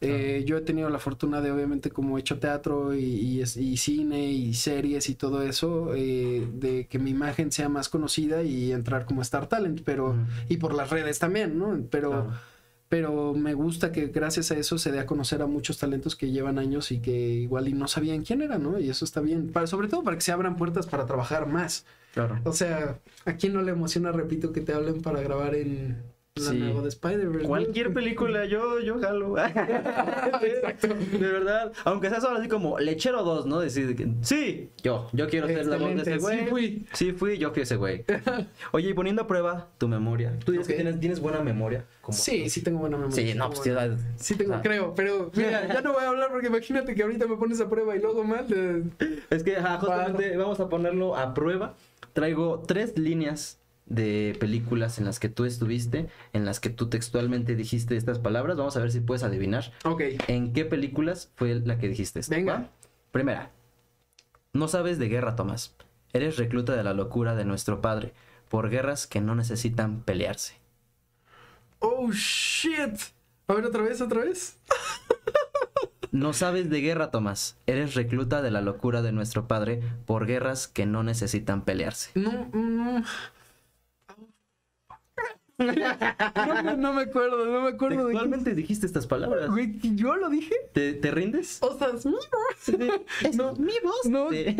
Eh, 0.04 0.44
yo 0.48 0.58
he 0.58 0.62
tenido 0.62 0.90
la 0.90 0.98
fortuna 0.98 1.42
de, 1.42 1.52
obviamente, 1.52 1.92
como 1.92 2.18
he 2.18 2.22
hecho 2.22 2.40
teatro 2.40 2.96
y, 2.96 3.04
y 3.04 3.42
es- 3.42 3.56
y 3.56 3.78
cine 3.78 4.32
y 4.32 4.56
series 4.56 5.10
y 5.10 5.14
todo 5.16 5.44
eso, 5.44 5.94
eh, 5.94 6.48
de 6.54 6.88
que 6.88 6.98
mi 6.98 7.12
imagen 7.12 7.52
sea 7.52 7.70
más 7.70 7.88
conocida 7.88 8.42
y 8.42 8.72
entrar 8.72 9.06
como 9.06 9.22
Star 9.22 9.46
Talent, 9.48 9.82
pero, 9.86 10.16
y 10.50 10.58
por 10.58 10.74
las 10.74 10.90
redes 10.90 11.20
también, 11.20 11.60
¿no? 11.60 11.80
Pero, 11.92 12.32
pero 12.90 13.36
me 13.36 13.54
gusta 13.54 13.92
que 13.92 14.08
gracias 14.08 14.50
a 14.52 14.58
eso 14.58 14.80
se 14.80 14.92
dé 14.92 15.00
a 15.00 15.06
conocer 15.06 15.44
a 15.44 15.46
muchos 15.46 15.78
talentos 15.78 16.16
que 16.16 16.32
llevan 16.32 16.58
años 16.58 16.92
y 16.92 17.00
que 17.00 17.12
igual 17.36 17.68
y 17.68 17.74
no 17.74 17.88
sabían 17.88 18.24
quién 18.24 18.42
era, 18.42 18.58
¿no? 18.58 18.80
Y 18.80 18.90
eso 18.90 19.06
está 19.06 19.22
bien, 19.22 19.52
para, 19.52 19.68
sobre 19.68 19.88
todo 19.88 20.04
para 20.04 20.18
que 20.18 20.24
se 20.24 20.32
abran 20.32 20.56
puertas 20.58 20.88
para 20.88 21.06
trabajar 21.06 21.46
más. 21.48 21.86
Claro. 22.14 22.40
O 22.44 22.54
sea, 22.54 23.00
¿a 23.26 23.34
quién 23.36 23.54
no 23.54 23.62
le 23.62 23.72
emociona, 23.72 24.12
repito, 24.12 24.52
que 24.52 24.62
te 24.62 24.74
hablen 24.74 25.02
para 25.04 25.22
grabar 25.22 25.54
en 25.54 25.98
la 26.36 26.52
Sí. 26.52 26.58
nueva 26.60 26.82
de 26.82 26.88
Spider-Verse? 26.88 27.42
¿no? 27.44 27.48
Cualquier 27.50 27.94
película, 27.94 28.46
yo, 28.46 28.80
yo 28.80 29.00
jalo. 29.02 29.34
De 30.42 31.18
verdad. 31.20 31.74
Aunque 31.84 32.10
sea 32.10 32.22
solo 32.22 32.38
así 32.40 32.48
como 32.48 32.80
lechero 32.80 33.22
2, 33.24 33.48
¿no? 33.48 33.60
Decir 33.60 33.94
que 33.98 34.08
sí, 34.22 34.70
yo, 34.82 35.10
yo 35.12 35.28
quiero 35.28 35.48
ser 35.48 35.66
la 35.66 35.76
voz 35.78 35.94
de 35.94 36.02
ese 36.02 36.18
güey. 36.20 36.40
sí 36.40 36.46
fui. 36.50 36.86
Sí 36.94 37.12
fui, 37.12 37.38
yo 37.38 37.52
fui 37.52 37.64
ese 37.64 37.76
güey. 37.76 38.06
Oye, 38.72 38.90
y 38.90 38.94
poniendo 38.94 39.24
a 39.24 39.28
prueba 39.28 39.68
tu 39.78 39.90
memoria. 39.90 40.34
¿Tú 40.46 40.54
dices 40.54 40.68
que 40.68 40.76
tienes, 40.76 41.00
tienes 41.02 41.20
buena 41.20 41.42
memoria? 41.42 41.86
Como- 42.00 42.18
Sí, 42.18 42.50
sí 42.50 42.62
tengo 42.62 42.80
buena 42.80 42.96
memoria. 42.98 43.16
Sí, 43.34 43.38
no, 43.38 43.50
pues 43.50 43.60
sí, 43.64 43.72
Sí 44.16 44.36
tengo, 44.36 44.62
creo, 44.62 44.94
pero 44.96 45.32
mira, 45.36 45.68
ya 45.74 45.82
no 45.82 45.92
voy 45.92 46.04
a 46.06 46.08
hablar 46.08 46.30
porque 46.32 46.48
imagínate 46.48 46.96
que 46.96 47.04
ahorita 47.04 47.28
me 47.28 47.36
pones 47.36 47.60
a 47.60 47.70
prueba 47.70 47.94
y 47.96 48.00
luego 48.00 48.24
mal. 48.24 48.46
eh, 48.50 48.84
Es 49.30 49.44
que 49.44 49.58
ajá, 49.58 49.80
justamente 49.80 50.38
vamos 50.38 50.62
a 50.62 50.70
ponerlo 50.70 51.14
a 51.18 51.34
prueba. 51.34 51.76
Traigo 52.14 52.64
tres 52.66 52.98
líneas 52.98 53.58
de 53.92 54.36
películas 54.40 54.98
en 54.98 55.06
las 55.06 55.20
que 55.20 55.30
tú 55.30 55.46
estuviste, 55.46 56.08
en 56.34 56.46
las 56.46 56.60
que 56.60 56.70
tú 56.70 56.90
textualmente 56.90 57.56
dijiste 57.56 57.98
estas 57.98 58.20
palabras. 58.20 58.58
Vamos 58.58 58.78
a 58.78 58.80
ver 58.80 58.92
si 58.92 59.02
puedes 59.02 59.24
adivinar 59.24 59.72
Ok, 59.84 60.02
en 60.28 60.54
qué 60.54 60.66
películas 60.66 61.32
fue 61.36 61.56
la 61.56 61.78
que 61.78 61.90
dijiste 61.90 62.20
esto. 62.20 62.34
Venga. 62.34 62.54
¿va? 62.54 62.70
Primera. 63.12 63.52
No 64.54 64.68
sabes 64.68 64.98
de 64.98 65.10
guerra, 65.10 65.36
Tomás. 65.36 65.76
Eres 66.14 66.38
recluta 66.38 66.76
de 66.76 66.84
la 66.84 66.94
locura 66.94 67.36
de 67.36 67.46
nuestro 67.46 67.82
padre, 67.82 68.14
por 68.50 68.70
guerras 68.70 69.08
que 69.08 69.22
no 69.22 69.36
necesitan 69.36 70.02
pelearse. 70.02 70.56
Oh, 71.80 72.12
shit. 72.12 72.98
A 73.48 73.54
ver, 73.54 73.66
otra 73.66 73.84
vez, 73.84 74.02
otra 74.02 74.22
vez. 74.22 74.58
No 76.14 76.34
sabes 76.34 76.70
de 76.70 76.82
guerra, 76.82 77.10
Tomás. 77.10 77.56
Eres 77.68 77.96
recluta 77.96 78.42
de 78.42 78.52
la 78.52 78.60
locura 78.60 79.02
de 79.02 79.14
nuestro 79.14 79.48
padre, 79.48 79.82
por 80.06 80.26
guerras 80.26 80.68
que 80.68 80.86
no 80.86 81.04
necesitan 81.04 81.64
pelearse. 81.64 82.12
No, 82.16 82.50
mm. 82.52 83.06
No, 85.62 86.78
no 86.78 86.94
me 86.94 87.02
acuerdo, 87.04 87.46
no 87.46 87.62
me 87.62 87.70
acuerdo 87.70 88.06
de 88.08 88.14
qué. 88.14 88.20
Textualmente 88.20 88.56
dijiste 88.56 88.86
estas 88.86 89.08
palabras. 89.08 89.50
Güey, 89.50 89.80
¿yo 89.96 90.16
lo 90.16 90.30
dije? 90.30 90.56
¿Te, 90.74 90.94
te 90.94 91.12
rindes? 91.12 91.60
O 91.62 91.78
sea, 91.78 91.90
es 91.96 92.06
mi 92.06 92.14
voz. 92.14 93.32
No, 93.36 93.54
mi 93.56 93.74
voz. 93.84 94.06
no. 94.06 94.30
Sí. 94.32 94.56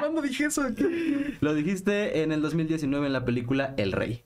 ¿Cuándo 0.00 0.22
dije 0.22 0.46
eso? 0.46 0.62
Lo 1.40 1.54
dijiste 1.54 2.22
en 2.22 2.32
el 2.32 2.42
2019 2.42 3.06
en 3.06 3.12
la 3.12 3.24
película 3.24 3.74
El 3.76 3.92
Rey. 3.92 4.22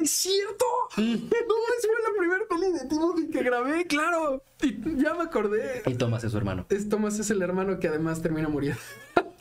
¡Ay, 0.00 0.06
cierto! 0.06 0.64
No, 0.96 1.04
esa 1.04 1.88
fue 1.88 2.02
la 2.02 2.18
primera 2.18 2.44
peli 2.48 2.72
de 2.72 2.88
Timothy 2.88 3.30
que 3.30 3.42
grabé, 3.42 3.86
claro. 3.86 4.42
Y 4.62 5.02
ya 5.02 5.14
me 5.14 5.24
acordé. 5.24 5.82
Y 5.86 5.94
Tomás 5.94 6.24
es 6.24 6.32
su 6.32 6.38
hermano. 6.38 6.64
Es 6.70 6.88
Thomas 6.88 7.18
es 7.18 7.30
el 7.30 7.42
hermano 7.42 7.78
que 7.78 7.88
además 7.88 8.22
termina 8.22 8.48
muriendo. 8.48 8.80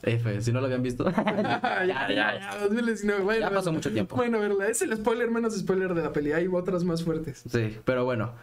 F, 0.04 0.42
si 0.42 0.52
no 0.52 0.60
lo 0.60 0.66
habían 0.66 0.84
visto. 0.84 1.10
ya, 1.12 1.86
ya, 1.86 2.10
ya. 2.10 2.58
2019. 2.62 3.24
Bueno, 3.24 3.50
Ya 3.50 3.56
pasó 3.56 3.72
mucho 3.72 3.92
tiempo. 3.92 4.16
Bueno, 4.16 4.40
verla. 4.40 4.68
Es 4.68 4.82
el 4.82 4.96
spoiler 4.96 5.32
menos 5.32 5.58
spoiler 5.58 5.94
de 5.94 6.04
la 6.04 6.12
peli. 6.12 6.32
Hay 6.34 6.48
otras 6.48 6.84
más 6.84 7.04
fuertes. 7.04 7.44
Sí, 7.50 7.78
pero 7.86 8.06
bueno. 8.06 8.34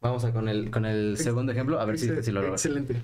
Vamos 0.00 0.24
a 0.24 0.32
con 0.32 0.48
el, 0.48 0.70
con 0.70 0.84
el 0.84 1.16
segundo 1.16 1.52
ejemplo, 1.52 1.80
a 1.80 1.84
ver 1.86 1.98
si, 1.98 2.08
si 2.22 2.30
lo 2.30 2.40
logro. 2.40 2.54
Excelente. 2.54 3.02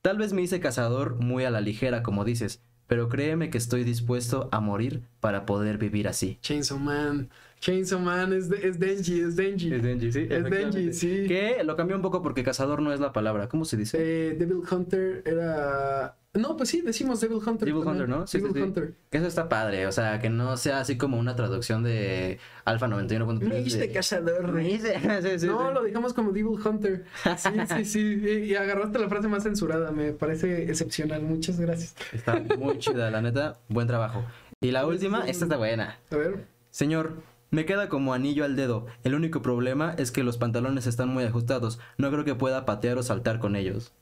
Tal 0.00 0.18
vez 0.18 0.32
me 0.32 0.42
hice 0.42 0.60
cazador 0.60 1.16
muy 1.16 1.44
a 1.44 1.50
la 1.50 1.60
ligera, 1.60 2.02
como 2.02 2.24
dices, 2.24 2.62
pero 2.92 3.08
créeme 3.08 3.48
que 3.48 3.56
estoy 3.56 3.84
dispuesto 3.84 4.50
a 4.52 4.60
morir 4.60 5.00
para 5.20 5.46
poder 5.46 5.78
vivir 5.78 6.08
así. 6.08 6.36
Chainsaw 6.42 6.78
Man. 6.78 7.30
Chainsaw 7.58 7.98
Man 7.98 8.34
es, 8.34 8.50
de- 8.50 8.68
es 8.68 8.78
Denji, 8.78 9.18
es 9.18 9.34
Denji. 9.34 9.70
Denji, 9.70 10.12
sí. 10.12 10.26
Es 10.28 10.44
Denji, 10.44 10.92
sí. 10.92 11.24
Que 11.26 11.64
lo 11.64 11.74
cambió 11.74 11.96
un 11.96 12.02
poco 12.02 12.20
porque 12.20 12.44
cazador 12.44 12.82
no 12.82 12.92
es 12.92 13.00
la 13.00 13.14
palabra. 13.14 13.48
¿Cómo 13.48 13.64
se 13.64 13.78
dice? 13.78 13.96
Eh, 13.98 14.34
Devil 14.34 14.60
Hunter 14.70 15.22
era. 15.24 16.18
No, 16.34 16.56
pues 16.56 16.70
sí, 16.70 16.80
decimos 16.80 17.20
Devil 17.20 17.36
Hunter. 17.46 17.66
Devil 17.68 17.84
también. 17.84 18.04
Hunter, 18.04 18.08
¿no? 18.08 18.26
Sí, 18.26 18.38
sí, 18.38 18.44
Devil 18.44 18.54
sí. 18.56 18.62
Hunter. 18.62 18.94
Que 19.10 19.18
eso 19.18 19.26
está 19.26 19.50
padre, 19.50 19.86
o 19.86 19.92
sea, 19.92 20.18
que 20.18 20.30
no 20.30 20.56
sea 20.56 20.80
así 20.80 20.96
como 20.96 21.18
una 21.18 21.36
traducción 21.36 21.82
de 21.82 22.38
Alfa 22.64 22.86
91.3. 22.88 23.40
Me 23.48 23.60
hice 23.60 23.78
de- 23.78 23.92
cazador. 23.92 24.50
Me 24.50 24.66
hice- 24.70 24.94
sí, 25.22 25.38
sí, 25.40 25.46
no, 25.46 25.68
sí. 25.68 25.74
lo 25.74 25.82
dejamos 25.82 26.14
como 26.14 26.32
Devil 26.32 26.58
Hunter. 26.64 27.04
Sí, 27.36 27.50
sí, 27.76 27.84
sí. 27.84 28.00
Y, 28.00 28.30
y 28.50 28.54
agarraste 28.54 28.98
la 28.98 29.10
frase 29.10 29.28
más 29.28 29.42
censurada. 29.42 29.92
Me 29.92 30.12
parece 30.12 30.62
excepcional. 30.70 31.20
Muchas 31.22 31.60
gracias. 31.60 31.94
Está 32.14 32.40
muy 32.58 32.78
chida, 32.78 33.10
la 33.10 33.20
neta. 33.20 33.58
Buen 33.68 33.86
trabajo. 33.86 34.24
Y 34.62 34.70
la 34.70 34.86
última, 34.86 35.26
esta 35.26 35.44
está 35.44 35.58
buena. 35.58 35.98
A 36.10 36.16
ver. 36.16 36.46
Señor, 36.70 37.12
me 37.50 37.66
queda 37.66 37.90
como 37.90 38.14
anillo 38.14 38.46
al 38.46 38.56
dedo. 38.56 38.86
El 39.04 39.14
único 39.14 39.42
problema 39.42 39.94
es 39.98 40.10
que 40.10 40.22
los 40.24 40.38
pantalones 40.38 40.86
están 40.86 41.10
muy 41.10 41.24
ajustados. 41.24 41.78
No 41.98 42.10
creo 42.10 42.24
que 42.24 42.34
pueda 42.34 42.64
patear 42.64 42.96
o 42.96 43.02
saltar 43.02 43.38
con 43.38 43.54
ellos. 43.54 43.92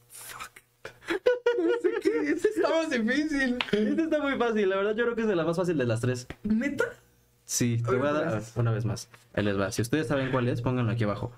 Este 2.25 2.49
está 2.49 2.69
más 2.69 2.91
difícil. 2.91 3.59
Esta 3.73 4.03
está 4.03 4.23
muy 4.23 4.37
fácil, 4.37 4.69
la 4.69 4.77
verdad 4.77 4.97
yo 4.97 5.05
creo 5.05 5.17
que 5.17 5.23
es 5.23 5.29
de 5.29 5.37
la 5.37 5.45
más 5.45 5.57
fácil 5.57 5.79
de 5.79 5.87
las 5.87 6.01
tres. 6.01 6.27
¿Neta? 6.43 6.85
Sí, 7.45 7.83
te 7.85 7.97
voy 7.97 8.07
a 8.07 8.13
dar 8.13 8.43
una 8.57 8.71
vez 8.71 8.85
más. 8.85 9.09
Ahí 9.35 9.45
les 9.45 9.59
va. 9.59 9.73
Si 9.73 9.83
ustedes 9.83 10.07
saben 10.07 10.31
cuál 10.31 10.49
es, 10.49 10.63
pónganlo 10.63 10.93
aquí 10.93 11.05
abajo. 11.05 11.33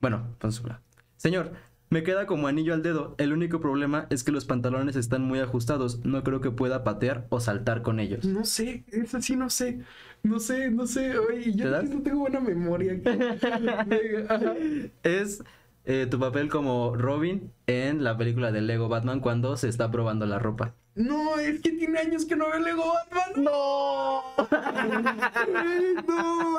Bueno, 0.00 0.34
pónsela. 0.38 0.80
Señor, 1.16 1.52
me 1.90 2.02
queda 2.02 2.26
como 2.26 2.48
anillo 2.48 2.72
al 2.74 2.82
dedo. 2.82 3.14
El 3.18 3.32
único 3.32 3.60
problema 3.60 4.06
es 4.10 4.24
que 4.24 4.32
los 4.32 4.44
pantalones 4.44 4.96
están 4.96 5.22
muy 5.22 5.40
ajustados. 5.40 6.04
No 6.04 6.24
creo 6.24 6.40
que 6.40 6.50
pueda 6.50 6.84
patear 6.84 7.26
o 7.30 7.40
saltar 7.40 7.82
con 7.82 8.00
ellos. 8.00 8.24
No 8.24 8.44
sé. 8.44 8.84
Esa 8.90 9.20
sí 9.20 9.36
no 9.36 9.50
sé. 9.50 9.80
No 10.22 10.40
sé, 10.40 10.70
no 10.70 10.86
sé. 10.86 11.18
Oye, 11.18 11.52
yo 11.52 11.68
no 11.82 12.02
tengo 12.02 12.20
buena 12.20 12.40
memoria. 12.40 13.00
Es 15.02 15.42
eh, 15.90 16.06
tu 16.06 16.20
papel 16.20 16.48
como 16.48 16.94
Robin 16.94 17.52
en 17.66 18.04
la 18.04 18.16
película 18.16 18.52
de 18.52 18.60
Lego 18.60 18.88
Batman 18.88 19.18
cuando 19.18 19.56
se 19.56 19.68
está 19.68 19.90
probando 19.90 20.24
la 20.24 20.38
ropa. 20.38 20.76
No, 20.94 21.36
es 21.36 21.60
que 21.60 21.72
tiene 21.72 21.98
años 21.98 22.26
que 22.26 22.36
no 22.36 22.48
veo 22.48 22.60
Lego 22.60 22.84
Batman. 22.94 23.44
¡No! 23.44 24.22
Ay, 25.52 25.94
no. 26.06 26.58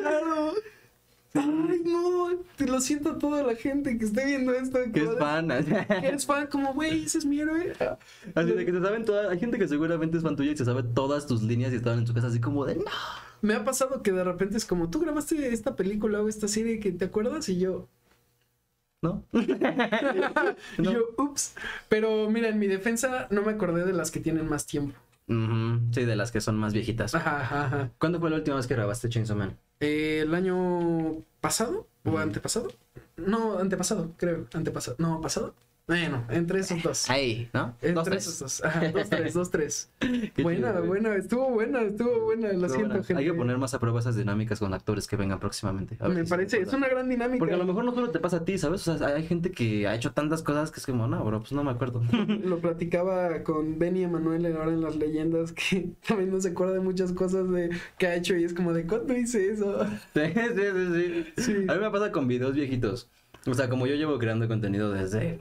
Claro. 0.00 0.54
Ay, 1.32 1.82
no, 1.84 2.30
te 2.56 2.66
lo 2.66 2.80
siento 2.80 3.10
a 3.10 3.18
toda 3.18 3.44
la 3.44 3.54
gente 3.54 3.96
que 3.96 4.04
esté 4.04 4.24
viendo 4.26 4.52
esto. 4.52 4.80
Que 4.92 5.04
es 5.04 5.16
fan. 5.16 5.48
Que 6.00 6.08
es 6.08 6.26
fan, 6.26 6.48
como, 6.48 6.74
güey, 6.74 7.04
ese 7.04 7.18
es 7.18 7.24
mi 7.24 7.38
héroe. 7.38 7.72
Así 8.34 8.50
de 8.50 8.66
que 8.66 8.72
se 8.72 8.80
saben 8.80 9.04
todas. 9.04 9.30
Hay 9.30 9.38
gente 9.38 9.58
que 9.58 9.68
seguramente 9.68 10.16
es 10.16 10.24
fan 10.24 10.34
tuya 10.34 10.50
y 10.50 10.56
se 10.56 10.64
sabe 10.64 10.82
todas 10.82 11.28
tus 11.28 11.44
líneas 11.44 11.72
y 11.72 11.76
estaban 11.76 12.00
en 12.00 12.06
su 12.08 12.14
casa 12.14 12.26
así 12.26 12.40
como 12.40 12.66
de 12.66 12.74
no. 12.74 12.90
Me 13.42 13.54
ha 13.54 13.64
pasado 13.64 14.02
que 14.02 14.10
de 14.10 14.24
repente 14.24 14.56
es 14.56 14.66
como, 14.66 14.90
tú 14.90 14.98
grabaste 14.98 15.52
esta 15.52 15.76
película 15.76 16.20
o 16.20 16.28
esta 16.28 16.48
serie 16.48 16.80
que 16.80 16.90
te 16.90 17.06
acuerdas 17.06 17.48
y 17.48 17.58
yo, 17.58 17.88
¿No? 19.02 19.24
yo, 20.78 21.00
ups. 21.16 21.54
Pero 21.88 22.28
mira, 22.30 22.48
en 22.48 22.58
mi 22.58 22.66
defensa 22.66 23.28
no 23.30 23.42
me 23.42 23.52
acordé 23.52 23.84
de 23.84 23.92
las 23.92 24.10
que 24.10 24.20
tienen 24.20 24.48
más 24.48 24.66
tiempo. 24.66 24.98
Sí, 25.26 26.04
de 26.04 26.16
las 26.16 26.32
que 26.32 26.40
son 26.40 26.58
más 26.58 26.72
viejitas. 26.72 27.14
Ajá, 27.14 27.40
ajá, 27.40 27.66
ajá. 27.66 27.90
¿Cuándo 27.98 28.18
fue 28.18 28.30
la 28.30 28.36
última 28.36 28.56
vez 28.56 28.66
que 28.66 28.74
grabaste 28.74 29.08
Chainsaw 29.08 29.36
Man? 29.36 29.56
Eh, 29.78 30.20
el 30.24 30.34
año 30.34 31.22
pasado 31.40 31.86
o 32.04 32.10
Ujú. 32.10 32.18
antepasado? 32.18 32.68
No, 33.16 33.58
antepasado, 33.58 34.12
creo. 34.16 34.46
Antepasado. 34.52 34.96
No, 34.98 35.20
pasado. 35.20 35.54
Bueno, 35.90 36.24
entre 36.30 36.60
esos 36.60 36.80
dos. 36.84 37.10
Ahí, 37.10 37.50
¿no? 37.52 37.74
Entre 37.82 37.92
Dos, 37.94 38.06
esos 38.06 38.38
tres. 38.38 38.38
dos. 38.38 38.64
Ajá, 38.64 38.92
dos, 38.92 39.10
tres, 39.10 39.34
dos, 39.34 39.50
tres. 39.50 39.90
Buena, 40.40 40.70
chido, 40.70 40.86
buena, 40.86 41.16
estuvo 41.16 41.50
buena, 41.50 41.82
estuvo 41.82 42.20
buena. 42.26 42.52
Lo 42.52 42.68
siento, 42.68 42.94
gente. 43.02 43.16
Hay 43.16 43.24
que 43.24 43.34
poner 43.34 43.58
más 43.58 43.74
a 43.74 43.80
prueba 43.80 43.98
esas 43.98 44.14
dinámicas 44.14 44.60
con 44.60 44.72
actores 44.72 45.08
que 45.08 45.16
vengan 45.16 45.40
próximamente. 45.40 45.96
A 45.98 46.06
ver 46.06 46.18
Me 46.18 46.24
si 46.24 46.30
parece, 46.30 46.60
es 46.60 46.72
una 46.72 46.86
gran 46.88 47.08
dinámica. 47.08 47.40
Porque 47.40 47.54
a 47.54 47.58
lo 47.58 47.64
mejor 47.64 47.82
no 47.84 47.92
solo 47.92 48.10
te 48.10 48.20
pasa 48.20 48.36
a 48.36 48.44
ti, 48.44 48.56
¿sabes? 48.56 48.86
O 48.86 48.98
sea, 48.98 49.08
hay 49.08 49.26
gente 49.26 49.50
que 49.50 49.88
ha 49.88 49.96
hecho 49.96 50.12
tantas 50.12 50.44
cosas 50.44 50.70
que 50.70 50.78
es 50.78 50.86
como, 50.86 51.08
no, 51.08 51.24
bro, 51.24 51.40
pues 51.40 51.50
no 51.50 51.64
me 51.64 51.72
acuerdo. 51.72 52.02
Lo 52.44 52.60
platicaba 52.60 53.42
con 53.42 53.80
Benny 53.80 54.04
Emanuel 54.04 54.46
ahora 54.46 54.70
en 54.70 54.82
las 54.82 54.94
leyendas 54.94 55.52
que 55.70 55.90
también 56.06 56.30
no 56.30 56.40
se 56.40 56.50
acuerda 56.50 56.74
de 56.74 56.80
muchas 56.80 57.12
cosas 57.12 57.50
de 57.50 57.70
que 57.98 58.06
ha 58.06 58.14
hecho 58.14 58.36
y 58.36 58.44
es 58.44 58.54
como 58.54 58.72
de 58.72 58.86
¿cuándo 58.86 59.16
hice 59.16 59.50
eso? 59.50 59.84
Sí, 60.14 60.20
sí, 60.34 60.52
sí, 60.54 61.24
sí. 61.34 61.42
Sí. 61.42 61.52
A 61.68 61.74
mí 61.74 61.80
me 61.80 61.90
pasa 61.90 62.12
con 62.12 62.28
videos 62.28 62.54
viejitos. 62.54 63.10
O 63.46 63.54
sea, 63.54 63.68
como 63.68 63.86
yo 63.86 63.94
llevo 63.96 64.18
creando 64.18 64.46
contenido 64.46 64.92
desde, 64.92 65.40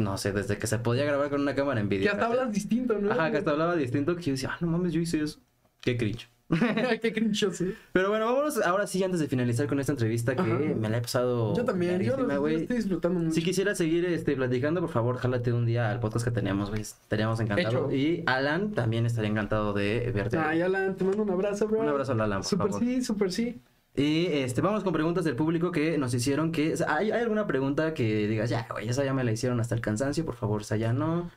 no 0.00 0.16
sé, 0.18 0.32
desde 0.32 0.58
que 0.58 0.66
se 0.66 0.78
podía 0.78 1.04
grabar 1.04 1.30
con 1.30 1.40
una 1.40 1.54
cámara 1.54 1.80
en 1.80 1.88
Que 1.88 1.98
video. 1.98 2.12
hasta 2.12 2.26
hablas 2.26 2.52
distinto, 2.52 2.98
¿no? 2.98 3.12
Ajá, 3.12 3.30
que 3.30 3.38
hasta 3.38 3.50
hablaba 3.50 3.76
distinto, 3.76 4.16
que 4.16 4.22
yo 4.22 4.32
decía, 4.32 4.50
ah, 4.52 4.58
no 4.60 4.66
mames, 4.68 4.92
yo 4.92 5.00
hice 5.00 5.22
eso. 5.22 5.38
Qué 5.80 5.96
cringe. 5.96 6.28
Qué 7.00 7.12
cringe, 7.12 7.52
sí. 7.52 7.74
Pero 7.92 8.08
bueno, 8.10 8.26
vámonos 8.26 8.60
ahora 8.62 8.86
sí, 8.86 9.02
antes 9.04 9.20
de 9.20 9.28
finalizar 9.28 9.68
con 9.68 9.78
esta 9.78 9.92
entrevista 9.92 10.34
que 10.34 10.42
Ajá. 10.42 10.58
me 10.58 10.88
la 10.88 10.98
he 10.98 11.00
pasado. 11.00 11.54
Yo 11.56 11.64
también, 11.64 12.00
yo 12.02 12.16
lo, 12.16 12.48
estoy 12.48 12.76
disfrutando 12.76 13.20
mucho. 13.20 13.34
Si 13.34 13.42
quisiera 13.42 13.74
seguir 13.76 14.04
este, 14.06 14.34
platicando, 14.34 14.80
por 14.80 14.90
favor, 14.90 15.16
jálate 15.18 15.52
un 15.52 15.64
día 15.64 15.90
al 15.90 16.00
podcast 16.00 16.24
que 16.24 16.32
teníamos, 16.32 16.70
güey. 16.70 16.82
Estaríamos 16.82 17.38
encantados. 17.38 17.92
Y 17.92 18.24
Alan 18.26 18.72
también 18.72 19.06
estaría 19.06 19.30
encantado 19.30 19.72
de 19.72 20.10
verte. 20.12 20.38
Ay, 20.38 20.60
Alan, 20.62 20.96
te 20.96 21.04
mando 21.04 21.22
un 21.22 21.30
abrazo, 21.30 21.68
bro. 21.68 21.80
Un 21.80 21.88
abrazo 21.88 22.12
a 22.12 22.14
Alan, 22.16 22.40
por 22.40 22.44
Super 22.44 22.66
favor. 22.68 22.80
sí, 22.82 23.02
super 23.04 23.32
sí. 23.32 23.60
Y 23.94 24.26
este, 24.26 24.60
vamos 24.60 24.84
con 24.84 24.92
preguntas 24.92 25.24
del 25.24 25.36
público 25.36 25.72
que 25.72 25.98
nos 25.98 26.14
hicieron. 26.14 26.52
que 26.52 26.74
¿hay, 26.86 27.10
¿Hay 27.10 27.22
alguna 27.22 27.46
pregunta 27.46 27.92
que 27.94 28.28
digas, 28.28 28.48
ya, 28.50 28.66
güey, 28.70 28.88
esa 28.88 29.04
ya 29.04 29.12
me 29.14 29.24
la 29.24 29.32
hicieron 29.32 29.60
hasta 29.60 29.74
el 29.74 29.80
cansancio? 29.80 30.24
Por 30.24 30.36
favor, 30.36 30.62
esa 30.62 30.76
ya 30.76 30.92
no. 30.92 31.30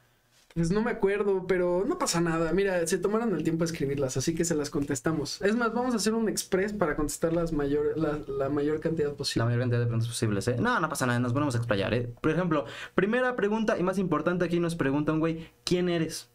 Pues 0.54 0.70
no 0.70 0.84
me 0.84 0.92
acuerdo, 0.92 1.48
pero 1.48 1.84
no 1.88 1.98
pasa 1.98 2.22
nada. 2.22 2.54
Mira, 2.54 2.86
se 2.86 3.00
tomaron 3.00 3.34
el 3.36 3.44
tiempo 3.44 3.66
de 3.66 3.72
escribirlas, 3.72 4.18
así 4.18 4.36
que 4.36 4.46
se 4.46 4.54
las 4.54 4.70
contestamos. 4.70 5.42
Es 5.42 5.56
más, 5.56 5.74
vamos 5.74 5.94
a 5.96 5.98
hacer 5.98 6.14
un 6.14 6.30
express 6.30 6.74
para 6.74 6.96
contestar 6.96 7.34
las 7.34 7.52
mayor, 7.52 7.98
la, 7.98 8.20
la 8.28 8.50
mayor 8.50 8.80
cantidad 8.80 9.10
La 9.10 9.16
posible. 9.18 9.46
mayor 9.46 9.62
cantidad 9.62 9.80
de 9.80 9.86
preguntas 9.88 10.08
posibles, 10.08 10.48
¿eh? 10.50 10.58
No, 10.60 10.80
no 10.80 10.90
pasa 10.90 11.08
nada, 11.08 11.20
nos 11.20 11.34
ponemos 11.34 11.56
a 11.56 11.58
explayar, 11.58 11.92
¿eh? 11.96 12.14
Por 12.22 12.30
ejemplo, 12.32 12.66
primera 12.94 13.36
pregunta 13.36 13.80
y 13.80 13.84
más 13.84 13.98
importante 13.98 14.46
aquí 14.46 14.60
nos 14.60 14.76
pregunta 14.76 15.12
un 15.12 15.22
güey, 15.22 15.50
¿quién 15.64 15.90
eres? 15.90 16.30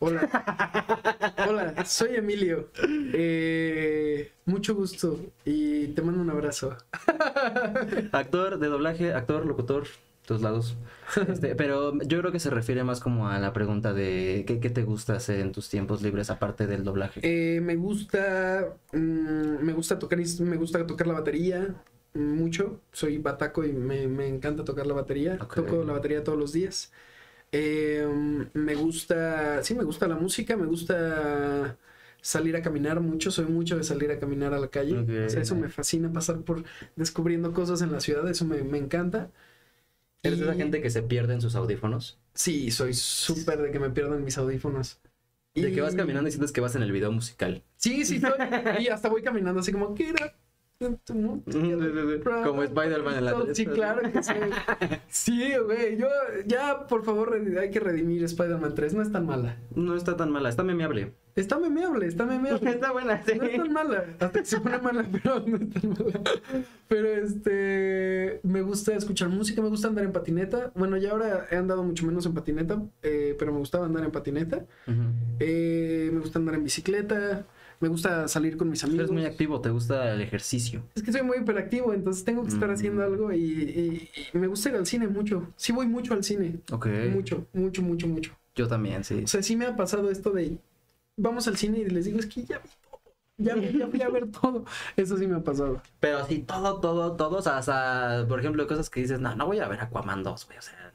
Hola. 0.00 1.34
Hola, 1.48 1.84
soy 1.84 2.16
Emilio. 2.16 2.68
Eh, 3.12 4.30
mucho 4.44 4.74
gusto 4.74 5.18
y 5.44 5.88
te 5.88 6.02
mando 6.02 6.20
un 6.20 6.30
abrazo. 6.30 6.76
Actor 8.12 8.58
de 8.58 8.68
doblaje, 8.68 9.12
actor, 9.12 9.44
locutor, 9.44 9.84
todos 10.24 10.42
lados. 10.42 10.76
Este, 11.28 11.54
pero 11.56 11.98
yo 12.02 12.20
creo 12.20 12.30
que 12.30 12.38
se 12.38 12.50
refiere 12.50 12.84
más 12.84 13.00
como 13.00 13.28
a 13.28 13.38
la 13.38 13.52
pregunta 13.52 13.92
de 13.92 14.44
¿qué, 14.46 14.60
qué 14.60 14.70
te 14.70 14.84
gusta 14.84 15.14
hacer 15.14 15.40
en 15.40 15.52
tus 15.52 15.68
tiempos 15.68 16.02
libres 16.02 16.30
aparte 16.30 16.66
del 16.66 16.84
doblaje? 16.84 17.20
Eh, 17.24 17.60
me 17.60 17.74
gusta, 17.74 18.76
mm, 18.92 19.64
me 19.64 19.72
gusta 19.72 19.98
tocar, 19.98 20.18
me 20.40 20.56
gusta 20.56 20.86
tocar 20.86 21.06
la 21.06 21.14
batería 21.14 21.74
mm, 22.14 22.20
mucho. 22.20 22.80
Soy 22.92 23.18
bataco 23.18 23.64
y 23.64 23.72
me, 23.72 24.06
me 24.06 24.28
encanta 24.28 24.64
tocar 24.64 24.86
la 24.86 24.94
batería. 24.94 25.38
Toco 25.38 25.82
la 25.82 25.94
batería 25.94 26.22
todos 26.22 26.38
los 26.38 26.52
días. 26.52 26.92
Eh, 27.52 28.06
me 28.54 28.74
gusta, 28.74 29.62
sí, 29.62 29.74
me 29.74 29.84
gusta 29.84 30.06
la 30.06 30.16
música, 30.16 30.56
me 30.56 30.66
gusta 30.66 31.76
salir 32.20 32.56
a 32.56 32.62
caminar 32.62 33.00
mucho. 33.00 33.30
Soy 33.30 33.46
mucho 33.46 33.76
de 33.76 33.84
salir 33.84 34.10
a 34.10 34.18
caminar 34.18 34.52
a 34.54 34.58
la 34.60 34.68
calle. 34.68 34.98
O 35.26 35.28
sea, 35.30 35.40
eso 35.42 35.54
me 35.54 35.68
fascina 35.68 36.12
pasar 36.12 36.40
por 36.42 36.64
descubriendo 36.96 37.52
cosas 37.52 37.80
en 37.82 37.92
la 37.92 38.00
ciudad. 38.00 38.28
Eso 38.28 38.44
me, 38.44 38.62
me 38.62 38.78
encanta. 38.78 39.30
¿Eres 40.22 40.40
de 40.40 40.44
esa 40.46 40.54
Y- 40.54 40.58
gente 40.58 40.82
que 40.82 40.90
se 40.90 41.02
pierde 41.02 41.34
en 41.34 41.40
sus 41.40 41.54
audífonos? 41.54 42.18
Sí, 42.34 42.70
soy 42.70 42.92
súper 42.94 43.62
de 43.62 43.70
que 43.70 43.78
me 43.78 43.90
pierdan 43.90 44.24
mis 44.24 44.36
audífonos. 44.36 45.00
De 45.54 45.72
que 45.72 45.80
vas 45.80 45.94
Y- 45.94 45.96
caminando 45.96 46.28
y 46.28 46.32
sientes 46.32 46.52
que 46.52 46.60
vas 46.60 46.74
en 46.76 46.82
el 46.82 46.92
video 46.92 47.10
musical. 47.12 47.62
Sí, 47.76 48.04
sí, 48.04 48.16
estoy. 48.16 48.32
y 48.80 48.88
hasta 48.88 49.08
voy 49.08 49.22
caminando 49.22 49.60
así 49.60 49.72
como, 49.72 49.94
¿qué 49.94 50.10
era? 50.10 50.36
Como 50.78 52.62
Spider-Man 52.62 53.16
en 53.16 53.24
la 53.24 53.34
Sí, 53.52 53.66
claro 53.66 54.12
que 54.12 54.22
sí. 54.22 54.32
Sí, 55.08 55.52
güey. 55.64 55.96
Yo, 55.96 56.06
ya, 56.46 56.86
por 56.86 57.04
favor, 57.04 57.34
hay 57.34 57.70
que 57.70 57.80
redimir 57.80 58.22
Spider-Man 58.22 58.74
3. 58.76 58.94
No 58.94 59.02
es 59.02 59.10
tan 59.10 59.26
mala. 59.26 59.56
No 59.74 59.96
está 59.96 60.16
tan 60.16 60.30
mala, 60.30 60.48
está 60.48 60.62
memeable. 60.62 61.14
Está 61.34 61.58
memeable, 61.58 62.06
está 62.06 62.24
memeable. 62.26 62.70
Está 62.78 62.92
buena, 62.92 63.22
sí. 63.24 63.32
No 63.36 63.44
es 63.44 63.56
tan 63.56 63.72
mala. 63.72 64.04
Hasta 64.20 64.40
que 64.40 64.44
se 64.44 64.60
pone 64.60 64.78
mala, 64.78 65.04
pero 65.12 65.40
no 65.44 65.56
es 65.56 65.70
tan 65.70 65.90
mala. 65.90 66.20
Pero 66.86 67.08
este. 67.08 68.40
Me 68.44 68.62
gusta 68.62 68.94
escuchar 68.94 69.28
música, 69.30 69.60
me 69.60 69.68
gusta 69.68 69.88
andar 69.88 70.04
en 70.04 70.12
patineta. 70.12 70.70
Bueno, 70.76 70.96
ya 70.96 71.10
ahora 71.10 71.46
he 71.50 71.56
andado 71.56 71.82
mucho 71.82 72.06
menos 72.06 72.24
en 72.26 72.34
patineta, 72.34 72.82
eh, 73.02 73.34
pero 73.36 73.52
me 73.52 73.58
gustaba 73.58 73.86
andar 73.86 74.04
en 74.04 74.12
patineta. 74.12 74.64
Eh, 75.40 76.10
me 76.12 76.20
gusta 76.20 76.38
andar 76.38 76.54
en 76.54 76.62
bicicleta. 76.64 77.46
Me 77.80 77.88
gusta 77.88 78.26
salir 78.26 78.56
con 78.56 78.68
mis 78.68 78.82
amigos. 78.82 79.00
Eres 79.04 79.12
muy 79.12 79.24
activo, 79.24 79.60
te 79.60 79.70
gusta 79.70 80.12
el 80.12 80.20
ejercicio. 80.20 80.82
Es 80.96 81.02
que 81.02 81.12
soy 81.12 81.22
muy 81.22 81.38
hiperactivo, 81.38 81.92
entonces 81.94 82.24
tengo 82.24 82.42
que 82.42 82.48
estar 82.48 82.68
Mm. 82.68 82.72
haciendo 82.72 83.02
algo 83.04 83.32
y, 83.32 83.38
y- 83.38 84.10
y 84.34 84.38
me 84.38 84.48
gusta 84.48 84.70
ir 84.70 84.74
al 84.76 84.86
cine 84.86 85.06
mucho. 85.06 85.52
Sí 85.56 85.72
voy 85.72 85.86
mucho 85.86 86.14
al 86.14 86.24
cine. 86.24 86.60
Ok. 86.72 86.86
Mucho, 87.12 87.46
mucho, 87.52 87.82
mucho, 87.82 88.08
mucho. 88.08 88.36
Yo 88.56 88.66
también, 88.66 89.04
sí. 89.04 89.22
O 89.24 89.26
sea, 89.28 89.42
sí 89.42 89.54
me 89.56 89.66
ha 89.66 89.76
pasado 89.76 90.10
esto 90.10 90.30
de 90.30 90.58
vamos 91.16 91.46
al 91.46 91.56
cine 91.56 91.78
y 91.78 91.84
les 91.88 92.04
digo, 92.06 92.18
es 92.18 92.26
que 92.26 92.44
ya 92.44 92.58
vi 92.58 92.68
todo. 92.82 93.00
Ya, 93.40 93.54
ya 93.56 93.86
fui 93.86 94.02
a 94.02 94.08
ver 94.08 94.28
todo. 94.32 94.64
Eso 94.96 95.16
sí 95.16 95.28
me 95.28 95.36
ha 95.36 95.44
pasado. 95.44 95.80
Pero 96.00 96.18
así, 96.18 96.40
todo, 96.40 96.80
todo, 96.80 97.14
todo. 97.14 97.36
O 97.38 97.42
sea, 97.42 97.58
hasta, 97.58 98.26
por 98.28 98.40
ejemplo, 98.40 98.66
cosas 98.66 98.90
que 98.90 99.00
dices, 99.02 99.20
no, 99.20 99.36
no 99.36 99.46
voy 99.46 99.60
a 99.60 99.68
ver 99.68 99.80
Aquaman 99.80 100.24
2, 100.24 100.46
güey. 100.46 100.58
O 100.58 100.62
sea, 100.62 100.92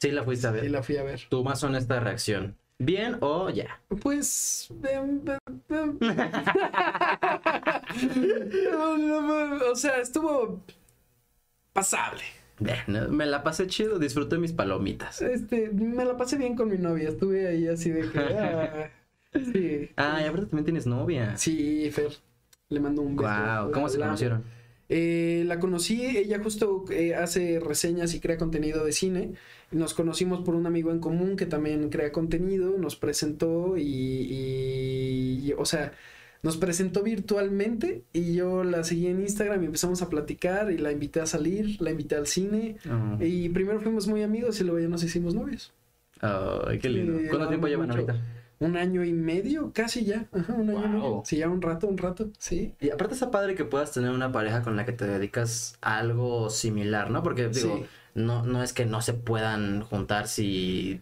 sí 0.00 0.12
la 0.12 0.22
fuiste 0.22 0.46
a 0.46 0.52
ver. 0.52 0.64
Y 0.64 0.68
la 0.68 0.84
fui 0.84 0.96
a 0.96 1.02
ver. 1.02 1.22
Tu 1.28 1.42
más 1.42 1.62
honesta 1.64 1.98
reacción. 1.98 2.56
¿Bien 2.84 3.16
o 3.20 3.48
ya? 3.50 3.80
Pues. 4.02 4.68
em, 4.82 5.20
em, 5.26 5.38
em. 5.70 5.98
O 9.72 9.76
sea, 9.76 10.00
estuvo 10.00 10.60
pasable. 11.72 12.22
Bien, 12.60 12.84
me 13.10 13.26
la 13.26 13.42
pasé 13.42 13.66
chido, 13.66 13.98
disfruté 13.98 14.38
mis 14.38 14.52
palomitas. 14.52 15.20
Este, 15.22 15.70
me 15.70 16.04
la 16.04 16.16
pasé 16.16 16.36
bien 16.36 16.54
con 16.56 16.68
mi 16.68 16.78
novia. 16.78 17.08
Estuve 17.08 17.48
ahí 17.48 17.66
así 17.68 17.90
de 17.90 18.10
que. 18.10 18.18
ah, 18.18 18.90
sí. 19.52 19.90
Ah, 19.96 20.20
y 20.22 20.26
aparte 20.26 20.46
también 20.46 20.64
tienes 20.64 20.86
novia. 20.86 21.36
Sí, 21.36 21.90
Fer. 21.90 22.12
Le 22.68 22.80
mando 22.80 23.02
un 23.02 23.16
beso. 23.16 23.28
Wow, 23.28 23.72
¿cómo 23.72 23.88
se 23.88 23.98
la- 23.98 24.06
conocieron? 24.06 24.44
Eh, 24.88 25.44
la 25.46 25.58
conocí, 25.58 26.04
ella 26.04 26.38
justo 26.42 26.84
eh, 26.90 27.14
hace 27.14 27.58
reseñas 27.58 28.14
y 28.14 28.20
crea 28.20 28.36
contenido 28.36 28.84
de 28.84 28.92
cine. 28.92 29.32
Nos 29.74 29.92
conocimos 29.94 30.40
por 30.42 30.54
un 30.54 30.66
amigo 30.66 30.90
en 30.92 31.00
común 31.00 31.36
que 31.36 31.46
también 31.46 31.88
crea 31.90 32.12
contenido, 32.12 32.78
nos 32.78 32.96
presentó 32.96 33.76
y, 33.76 33.82
y- 33.82 35.40
y, 35.48 35.52
o 35.58 35.64
sea, 35.64 35.92
nos 36.42 36.56
presentó 36.56 37.02
virtualmente 37.02 38.02
y 38.12 38.34
yo 38.34 38.64
la 38.64 38.84
seguí 38.84 39.06
en 39.06 39.20
Instagram 39.20 39.62
y 39.62 39.66
empezamos 39.66 40.02
a 40.02 40.08
platicar 40.10 40.70
y 40.70 40.78
la 40.78 40.92
invité 40.92 41.20
a 41.20 41.26
salir, 41.26 41.80
la 41.80 41.90
invité 41.90 42.14
al 42.16 42.26
cine 42.26 42.76
Oh. 42.90 43.22
y 43.22 43.48
primero 43.48 43.80
fuimos 43.80 44.06
muy 44.06 44.22
amigos 44.22 44.60
y 44.60 44.64
luego 44.64 44.78
ya 44.78 44.88
nos 44.88 45.02
hicimos 45.02 45.34
novios. 45.34 45.72
Ay, 46.20 46.78
qué 46.78 46.88
lindo. 46.88 47.18
Sí, 47.18 47.26
¿Cuánto 47.28 47.48
tiempo 47.48 47.66
llevan 47.66 47.88
mucho. 47.88 48.00
ahorita? 48.00 48.20
Un 48.60 48.76
año 48.76 49.04
y 49.04 49.12
medio, 49.12 49.72
casi 49.74 50.04
ya, 50.04 50.26
ajá, 50.32 50.52
un 50.54 50.70
año 50.70 50.84
y 50.84 50.88
medio. 50.88 51.22
Sí, 51.24 51.36
ya 51.38 51.48
un 51.48 51.60
rato, 51.60 51.86
un 51.88 51.98
rato, 51.98 52.30
sí. 52.38 52.74
Y 52.80 52.90
aparte 52.90 53.14
está 53.14 53.30
padre 53.30 53.54
que 53.54 53.64
puedas 53.64 53.92
tener 53.92 54.10
una 54.10 54.30
pareja 54.32 54.62
con 54.62 54.76
la 54.76 54.84
que 54.86 54.92
te 54.92 55.06
dedicas 55.06 55.76
a 55.82 55.98
algo 55.98 56.50
similar, 56.50 57.10
¿no? 57.10 57.22
Porque 57.22 57.48
digo, 57.48 57.78
Sí. 57.78 57.84
no, 58.14 58.44
no 58.44 58.62
es 58.62 58.72
que 58.72 58.86
no 58.86 59.00
se 59.02 59.12
puedan 59.14 59.82
juntar 59.82 60.28
si 60.28 61.00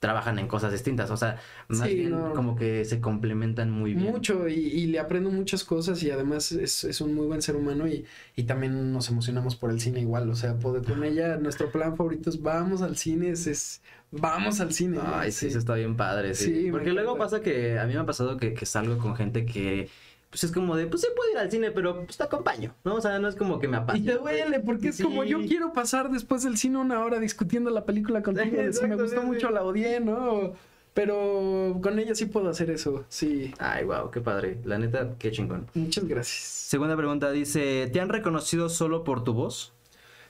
trabajan 0.00 0.38
en 0.38 0.46
cosas 0.46 0.70
distintas, 0.70 1.10
o 1.10 1.16
sea, 1.16 1.40
más 1.66 1.88
Sí, 1.88 1.94
bien 1.96 2.10
no. 2.12 2.32
como 2.32 2.54
que 2.54 2.84
se 2.84 3.00
complementan 3.00 3.68
muy 3.68 3.94
bien. 3.94 4.12
Mucho 4.12 4.46
y, 4.48 4.54
y 4.54 4.86
le 4.86 5.00
aprendo 5.00 5.28
muchas 5.30 5.64
cosas 5.64 6.00
y 6.04 6.10
además 6.12 6.52
es, 6.52 6.84
es 6.84 7.00
un 7.00 7.14
muy 7.16 7.26
buen 7.26 7.42
ser 7.42 7.56
humano 7.56 7.88
y, 7.88 8.04
y 8.36 8.44
también 8.44 8.92
nos 8.92 9.08
emocionamos 9.08 9.56
por 9.56 9.72
el 9.72 9.80
cine 9.80 10.00
igual, 10.00 10.30
o 10.30 10.36
sea, 10.36 10.54
poder- 10.54 10.84
con 10.84 11.02
ella 11.02 11.36
nuestro 11.38 11.72
plan 11.72 11.96
favorito 11.96 12.30
es 12.30 12.40
vamos 12.40 12.80
al 12.82 12.96
cine, 12.96 13.30
es, 13.30 13.48
es 13.48 13.82
vamos 14.10 14.60
al 14.60 14.72
cine. 14.72 14.98
Ay, 15.02 15.32
sí, 15.32 15.46
eso 15.48 15.58
está 15.58 15.74
bien 15.74 15.96
padre, 15.96 16.34
sí. 16.34 16.62
Sí, 16.64 16.70
Porque 16.70 16.92
luego 16.92 17.16
pasa 17.16 17.40
que 17.40 17.78
a 17.78 17.86
mí 17.86 17.94
me 17.94 18.00
ha 18.00 18.06
pasado 18.06 18.36
que, 18.36 18.54
que 18.54 18.66
salgo 18.66 18.98
con 18.98 19.16
gente 19.16 19.44
que 19.46 19.88
pues 20.30 20.44
es 20.44 20.52
como 20.52 20.76
de, 20.76 20.86
pues 20.86 21.00
sí 21.00 21.08
puedo 21.16 21.30
ir 21.32 21.38
al 21.38 21.50
cine, 21.50 21.70
pero 21.70 22.04
pues 22.04 22.18
te 22.18 22.22
acompaño, 22.22 22.74
¿no? 22.84 22.96
O 22.96 23.00
sea, 23.00 23.18
no 23.18 23.28
es 23.28 23.34
como 23.34 23.58
que 23.58 23.66
me 23.66 23.78
Y 23.78 23.80
apasione. 23.80 24.12
te 24.12 24.18
duele, 24.18 24.60
porque 24.60 24.88
es 24.88 25.00
como 25.02 25.24
yo 25.24 25.38
quiero 25.40 25.72
pasar 25.72 26.10
después 26.10 26.42
del 26.42 26.58
cine 26.58 26.76
una 26.78 27.02
hora 27.02 27.18
discutiendo 27.18 27.70
la 27.70 27.86
película 27.86 28.22
contigo. 28.22 28.56
de 28.56 28.72
si 28.72 28.86
me 28.86 28.96
gustó 28.96 29.20
sí, 29.22 29.26
mucho, 29.26 29.48
sí. 29.48 29.54
la 29.54 29.62
odié, 29.62 30.00
¿no? 30.00 30.52
Pero 30.92 31.78
con 31.82 31.98
ella 31.98 32.14
sí 32.14 32.26
puedo 32.26 32.50
hacer 32.50 32.70
eso, 32.70 33.04
sí. 33.08 33.54
Ay, 33.58 33.84
wow, 33.84 34.10
qué 34.10 34.20
padre. 34.20 34.58
La 34.64 34.78
neta, 34.78 35.14
qué 35.18 35.30
chingón. 35.30 35.66
Muchas 35.74 36.04
gracias. 36.06 36.36
Segunda 36.42 36.96
pregunta 36.96 37.30
dice, 37.30 37.88
¿te 37.92 38.00
han 38.00 38.08
reconocido 38.08 38.68
solo 38.68 39.04
por 39.04 39.24
tu 39.24 39.32
voz? 39.32 39.72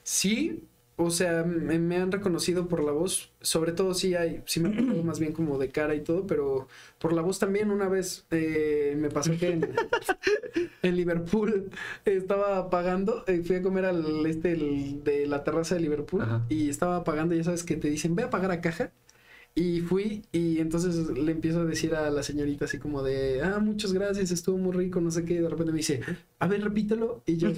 Sí, 0.02 0.64
o 1.00 1.10
sea, 1.10 1.44
me, 1.44 1.78
me 1.78 1.96
han 1.96 2.10
reconocido 2.10 2.66
por 2.66 2.82
la 2.82 2.90
voz. 2.90 3.30
Sobre 3.40 3.70
todo 3.70 3.94
sí 3.94 4.16
hay, 4.16 4.42
sí 4.46 4.58
me 4.58 4.68
reconocido 4.68 5.04
más 5.04 5.20
bien 5.20 5.32
como 5.32 5.56
de 5.56 5.70
cara 5.70 5.94
y 5.94 6.00
todo, 6.00 6.26
pero 6.26 6.66
por 6.98 7.12
la 7.12 7.22
voz 7.22 7.38
también. 7.38 7.70
Una 7.70 7.88
vez 7.88 8.26
eh, 8.32 8.96
me 8.98 9.08
pasó 9.08 9.30
que 9.38 9.50
en, 9.50 9.68
en 10.82 10.96
Liverpool 10.96 11.70
estaba 12.04 12.68
pagando, 12.68 13.22
eh, 13.28 13.42
fui 13.44 13.56
a 13.56 13.62
comer 13.62 13.84
al 13.84 14.26
este 14.26 14.52
el 14.52 15.04
de 15.04 15.26
la 15.28 15.44
terraza 15.44 15.76
de 15.76 15.82
Liverpool 15.82 16.22
Ajá. 16.22 16.44
y 16.48 16.68
estaba 16.68 17.04
pagando, 17.04 17.36
ya 17.36 17.44
sabes 17.44 17.62
que 17.62 17.76
te 17.76 17.88
dicen, 17.88 18.16
ve 18.16 18.24
a 18.24 18.30
pagar 18.30 18.50
a 18.50 18.60
caja. 18.60 18.92
Y 19.54 19.80
fui 19.80 20.24
y 20.30 20.58
entonces 20.58 20.94
le 21.10 21.32
empiezo 21.32 21.60
a 21.60 21.64
decir 21.64 21.94
a 21.94 22.10
la 22.10 22.22
señorita 22.22 22.66
así 22.66 22.78
como 22.78 23.02
de, 23.02 23.40
ah, 23.42 23.58
muchas 23.60 23.92
gracias, 23.92 24.30
estuvo 24.30 24.58
muy 24.58 24.72
rico, 24.72 25.00
no 25.00 25.10
sé 25.10 25.24
qué. 25.24 25.34
Y 25.34 25.38
de 25.38 25.48
repente 25.48 25.72
me 25.72 25.78
dice, 25.78 26.00
a 26.38 26.46
ver, 26.46 26.62
repítelo. 26.62 27.22
Y 27.26 27.36
yo, 27.38 27.50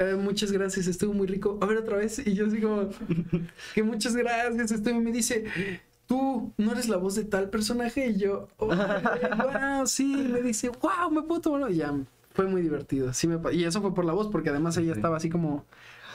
"Eh, 0.00 0.16
muchas 0.16 0.50
gracias, 0.50 0.86
estuvo 0.86 1.12
muy 1.12 1.26
rico. 1.26 1.58
A 1.60 1.66
ver 1.66 1.78
otra 1.78 1.98
vez. 1.98 2.18
Y 2.26 2.34
yo 2.34 2.46
así 2.46 2.60
como, 2.60 2.88
que 3.74 3.82
muchas 3.82 4.16
gracias. 4.16 4.72
Estuvo, 4.72 4.98
y 4.98 5.04
me 5.04 5.12
dice, 5.12 5.44
tú 6.06 6.52
no 6.56 6.72
eres 6.72 6.88
la 6.88 6.96
voz 6.96 7.14
de 7.14 7.24
tal 7.24 7.50
personaje. 7.50 8.08
Y 8.08 8.16
yo, 8.16 8.48
oh, 8.56 8.66
wow, 8.66 9.86
sí. 9.86 10.12
Y 10.12 10.28
me 10.28 10.40
dice, 10.40 10.70
wow, 10.70 11.10
me 11.10 11.22
puedo 11.22 11.40
tomar. 11.40 11.70
Y 11.70 11.76
ya, 11.76 11.94
fue 12.32 12.46
muy 12.46 12.62
divertido. 12.62 13.12
Sí 13.12 13.28
me, 13.28 13.38
y 13.52 13.64
eso 13.64 13.80
fue 13.82 13.94
por 13.94 14.04
la 14.04 14.12
voz, 14.12 14.28
porque 14.28 14.50
además 14.50 14.76
ella 14.78 14.92
estaba 14.94 15.18
así 15.18 15.28
como, 15.28 15.64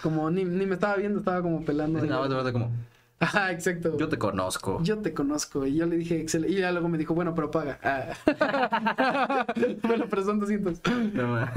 como 0.01 0.31
ni, 0.31 0.43
ni 0.43 0.65
me 0.65 0.73
estaba 0.73 0.95
viendo, 0.95 1.19
estaba 1.19 1.41
como 1.41 1.63
pelando. 1.63 2.03
No, 2.03 2.51
como, 2.51 2.71
Ajá, 3.19 3.51
exacto. 3.51 3.97
yo 3.97 4.09
te 4.09 4.17
conozco. 4.17 4.79
Yo 4.83 4.99
te 4.99 5.13
conozco. 5.13 5.65
Y 5.65 5.75
yo 5.75 5.85
le 5.85 5.97
dije, 5.97 6.19
excelente. 6.19 6.53
Y 6.53 6.59
ya 6.59 6.71
luego 6.71 6.89
me 6.89 6.97
dijo, 6.97 7.13
bueno, 7.13 7.33
pero 7.33 7.49
paga. 7.49 7.79
Ah. 7.81 9.47
bueno, 9.83 10.05
pero 10.09 10.23
son 10.23 10.39
200. 10.39 10.81
No. 11.13 11.47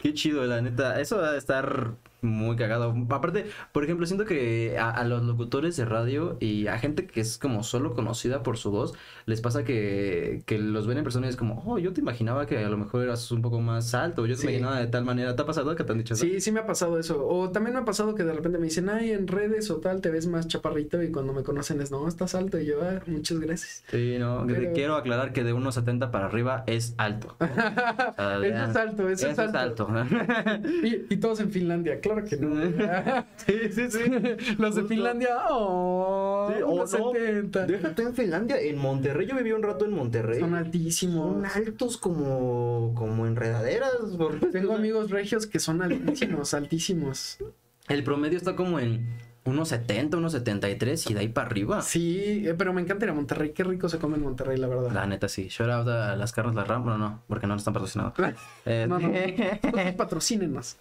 Qué 0.00 0.14
chido, 0.14 0.44
la 0.44 0.60
neta. 0.60 1.00
Eso 1.00 1.18
va 1.18 1.30
a 1.30 1.36
estar 1.36 1.94
muy 2.20 2.56
cagado. 2.56 2.94
Aparte, 3.10 3.46
por 3.72 3.84
ejemplo, 3.84 4.06
siento 4.06 4.24
que 4.24 4.76
a, 4.78 4.90
a 4.90 5.04
los 5.04 5.22
locutores 5.24 5.76
de 5.76 5.84
radio 5.84 6.36
y 6.40 6.66
a 6.66 6.78
gente 6.78 7.06
que 7.06 7.20
es 7.20 7.38
como 7.38 7.62
solo 7.62 7.94
conocida 7.94 8.42
por 8.42 8.56
su 8.58 8.70
voz, 8.70 8.94
les 9.26 9.40
pasa 9.40 9.64
que, 9.64 10.42
que 10.46 10.58
los 10.58 10.86
ven 10.86 10.98
en 10.98 11.04
persona 11.04 11.26
y 11.26 11.30
es 11.30 11.36
como, 11.36 11.62
oh, 11.66 11.78
yo 11.78 11.92
te 11.92 12.00
imaginaba 12.00 12.46
que 12.46 12.58
a 12.58 12.68
lo 12.68 12.76
mejor 12.76 13.02
eras 13.04 13.30
un 13.30 13.42
poco 13.42 13.60
más 13.60 13.94
alto, 13.94 14.26
yo 14.26 14.34
te 14.34 14.40
Sí. 14.42 14.46
imaginaba 14.48 14.80
de 14.80 14.86
tal 14.86 15.04
manera. 15.04 15.36
¿Te 15.36 15.42
ha 15.42 15.46
pasado 15.46 15.74
que 15.76 15.84
te 15.84 15.92
han 15.92 15.98
dicho 15.98 16.14
eso? 16.14 16.24
Sí, 16.24 16.40
sí 16.40 16.52
me 16.52 16.60
ha 16.60 16.66
pasado 16.66 16.98
eso. 16.98 17.26
O 17.26 17.50
también 17.50 17.74
me 17.74 17.80
ha 17.80 17.84
pasado 17.84 18.14
que 18.14 18.24
de 18.24 18.32
repente 18.32 18.58
me 18.58 18.64
dicen, 18.64 18.88
ay, 18.88 19.12
en 19.12 19.26
redes 19.28 19.70
o 19.70 19.76
tal, 19.76 20.00
te 20.00 20.10
ves 20.10 20.26
más 20.26 20.48
chaparrito. 20.48 21.02
Y 21.02 21.10
cuando 21.10 21.32
me 21.32 21.42
conocen 21.42 21.80
es, 21.80 21.90
no, 21.90 22.06
estás 22.08 22.34
alto. 22.34 22.58
Y 22.58 22.66
yo, 22.66 22.76
ah, 22.82 23.00
muchas 23.06 23.38
gracias. 23.40 23.84
Sí, 23.90 24.16
no, 24.18 24.46
te 24.46 24.72
quiero 24.72 24.96
aclarar 24.96 25.32
que 25.32 25.44
de 25.44 25.54
1.70 25.54 26.10
para 26.10 26.26
arriba 26.26 26.64
es 26.66 26.94
alto. 26.98 27.36
Eso 28.18 28.44
es 28.70 28.76
alto, 28.76 29.08
es 29.08 29.24
alto. 29.54 29.88
Y, 30.82 31.14
y 31.14 31.16
todos 31.18 31.40
en 31.40 31.50
Finlandia, 31.50 32.00
claro 32.08 32.24
que 32.24 32.36
no. 32.36 33.24
sí, 33.46 33.72
sí, 33.72 33.90
sí. 33.90 34.54
Los 34.58 34.74
de. 34.74 34.84
Finlandia, 34.84 35.36
oh, 35.50 36.50
Sí, 36.54 36.62
o 36.62 36.70
unos 36.70 36.92
no, 36.92 37.12
70. 37.12 37.66
Déjate 37.66 38.02
en 38.02 38.14
Finlandia, 38.14 38.60
en 38.60 38.78
Monterrey, 38.78 39.26
yo 39.26 39.36
viví 39.36 39.52
un 39.52 39.62
rato 39.62 39.84
en 39.84 39.92
Monterrey. 39.92 40.40
Son 40.40 40.54
altísimos. 40.54 41.34
Son 41.34 41.46
altos 41.46 41.96
como, 41.96 42.92
como 42.94 43.26
enredaderas. 43.26 43.92
Tengo 44.52 44.74
amigos 44.74 45.10
regios 45.10 45.46
que 45.46 45.58
son 45.58 45.82
altísimos, 45.82 46.54
altísimos. 46.54 47.38
El 47.88 48.04
promedio 48.04 48.38
está 48.38 48.54
como 48.54 48.78
en 48.80 49.06
unos 49.44 49.68
70, 49.68 50.16
unos 50.18 50.32
73 50.32 51.10
y 51.10 51.14
de 51.14 51.20
ahí 51.20 51.28
para 51.28 51.46
arriba. 51.46 51.80
Sí, 51.82 52.42
eh, 52.46 52.54
pero 52.58 52.72
me 52.74 52.82
encanta 52.82 53.06
ir 53.06 53.10
a 53.10 53.14
Monterrey. 53.14 53.52
Qué 53.54 53.64
rico 53.64 53.88
se 53.88 53.98
come 53.98 54.16
en 54.16 54.22
Monterrey, 54.22 54.58
la 54.58 54.66
verdad. 54.66 54.92
La 54.92 55.06
neta, 55.06 55.28
sí. 55.28 55.48
Shout 55.48 55.70
out 55.70 55.88
a 55.88 56.16
las 56.16 56.32
carnes 56.32 56.54
La 56.54 56.64
Ram. 56.64 56.82
Bueno, 56.84 56.98
no, 56.98 57.22
porque 57.28 57.46
no 57.46 57.54
están 57.54 57.72
patrocinados. 57.72 58.12
Eh, 58.66 58.86
No, 58.88 58.98
no, 58.98 59.08
no. 59.08 59.96
patrocínenos. 59.96 60.76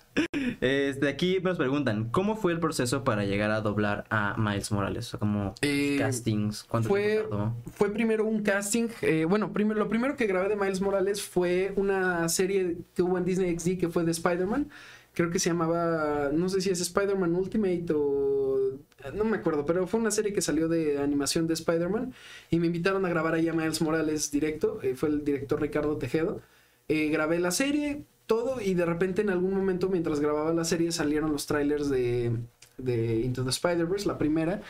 Este, 0.60 1.08
aquí 1.08 1.40
nos 1.42 1.58
preguntan, 1.58 2.10
¿cómo 2.10 2.36
fue 2.36 2.52
el 2.52 2.60
proceso 2.60 3.04
para 3.04 3.24
llegar 3.24 3.52
a 3.52 3.62
doblar 3.62 4.06
a 4.10 4.36
Miles 4.38 4.72
Morales? 4.72 5.08
O 5.08 5.10
sea, 5.12 5.20
como 5.20 5.54
Eh, 5.62 5.96
castings, 6.00 6.64
¿cuánto 6.64 6.90
fue- 6.90 7.04
tiempo 7.18 7.30
tardó? 7.30 7.54
Fue 7.74 7.90
primero 7.92 8.26
un 8.26 8.42
casting. 8.44 8.88
eh, 9.02 9.26
bueno, 9.30 9.54
primero, 9.54 9.80
lo 9.80 9.88
primero 9.88 10.16
que 10.16 10.26
grabé 10.28 10.50
de 10.50 10.56
Miles 10.56 10.82
Morales 10.82 11.22
fue 11.22 11.72
una 11.76 12.28
serie 12.30 12.78
que 12.96 13.02
hubo 13.02 13.18
en 13.18 13.26
Disney 13.26 13.58
XD 13.58 13.78
que 13.78 13.90
fue 13.90 14.04
de 14.04 14.12
Spider-Man. 14.12 14.70
Creo 15.18 15.32
que 15.32 15.40
se 15.40 15.50
llamaba, 15.50 16.30
no 16.32 16.48
sé 16.48 16.62
si 16.62 16.70
es 16.70 16.80
Spider-Man 16.80 17.34
Ultimate 17.34 17.86
o... 17.92 18.78
No 19.16 19.24
me 19.24 19.38
acuerdo, 19.38 19.66
pero 19.66 19.88
fue 19.88 20.00
una 20.00 20.12
serie 20.12 20.32
que 20.32 20.44
salió 20.44 20.68
de 20.68 21.00
animación 21.00 21.48
de 21.48 21.56
Spider-Man 21.56 22.14
y 22.52 22.60
me 22.60 22.68
invitaron 22.68 23.04
a 23.04 23.10
grabar 23.10 23.34
ahí 23.34 23.50
a 23.50 23.54
Miles 23.54 23.82
Morales 23.82 24.30
directo. 24.30 24.80
eh, 24.84 24.94
fue 24.94 25.10
el 25.10 25.24
director 25.24 25.60
Ricardo 25.60 25.98
Tejedo. 25.98 26.42
Eh, 26.88 27.10
grabé 27.10 27.40
la 27.40 27.50
serie, 27.50 28.04
todo, 28.28 28.62
y 28.62 28.76
de 28.76 28.86
repente 28.86 29.24
en 29.24 29.32
algún 29.32 29.56
momento 29.56 29.90
mientras 29.90 30.20
grababa 30.20 30.54
la 30.54 30.66
serie 30.66 30.92
salieron 30.92 31.32
los 31.32 31.48
trailers 31.48 31.90
de, 31.90 32.38
de 32.78 33.22
Into 33.22 33.44
the 33.44 33.50
Spider-Verse, 33.50 34.08
la 34.08 34.20
primera, 34.20 34.62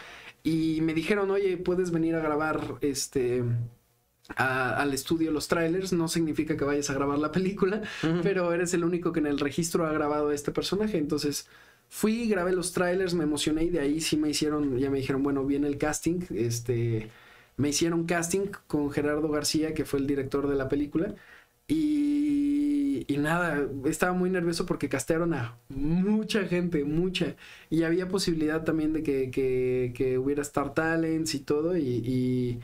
y 0.44 0.80
me 0.82 0.94
dijeron, 0.94 1.30
oye, 1.30 1.57
puedes 1.57 1.91
venir 1.91 2.15
a 2.15 2.22
grabar 2.22 2.76
este 2.80 3.44
a- 4.36 4.76
al 4.82 4.94
estudio 4.94 5.32
los 5.32 5.48
trailers, 5.48 5.94
no 5.94 6.08
significa 6.08 6.58
que 6.58 6.64
vayas 6.66 6.90
a 6.90 6.94
grabar 6.94 7.20
la 7.20 7.32
película, 7.32 7.82
pero 8.22 8.52
eres 8.54 8.74
el 8.74 8.84
único 8.84 9.12
que 9.12 9.20
en 9.20 9.28
el 9.28 9.40
registro 9.40 9.86
ha 9.86 9.91
grabado 9.94 10.30
a 10.30 10.36
este 10.36 10.52
personaje, 10.52 10.98
entonces 10.98 11.48
fui, 11.90 12.28
grabé 12.28 12.52
los 12.54 12.74
trailers, 12.74 13.14
me 13.14 13.24
emocioné 13.24 13.64
y 13.66 13.70
de 13.70 13.80
ahí 13.80 14.02
sí 14.02 14.18
me 14.18 14.30
hicieron, 14.30 14.78
ya 14.78 14.90
me 14.90 14.98
dijeron, 14.99 15.24
bueno, 15.24 15.45
viene 15.45 15.68
el 15.68 15.78
casting, 15.78 16.22
este, 16.32 17.10
me 17.58 17.70
hicieron 17.70 18.06
casting 18.06 18.48
con 18.68 18.91
Gerardo 18.91 19.30
García, 19.30 19.74
que 19.74 19.86
fue 19.86 19.99
el 19.99 20.08
director 20.08 20.48
de 20.48 20.56
la 20.56 20.68
película, 20.70 21.16
y, 21.68 23.06
y 23.08 23.18
nada, 23.18 23.68
estaba 23.86 24.14
muy 24.14 24.30
nervioso 24.30 24.66
porque 24.66 24.90
castearon 24.90 25.34
a 25.34 25.58
mucha 25.70 26.45
gente, 26.48 26.84
mucha. 26.86 27.36
Y 27.70 27.84
había 27.84 28.08
posibilidad 28.08 28.64
también 28.64 28.94
de 28.94 29.04
que, 29.04 29.30
que, 29.32 29.91
que 29.95 30.18
hubiera 30.18 30.41
Star 30.44 30.74
Talents 30.74 31.36
y 31.36 31.40
todo. 31.41 31.76
Y, 31.78 31.82
y, 31.84 32.60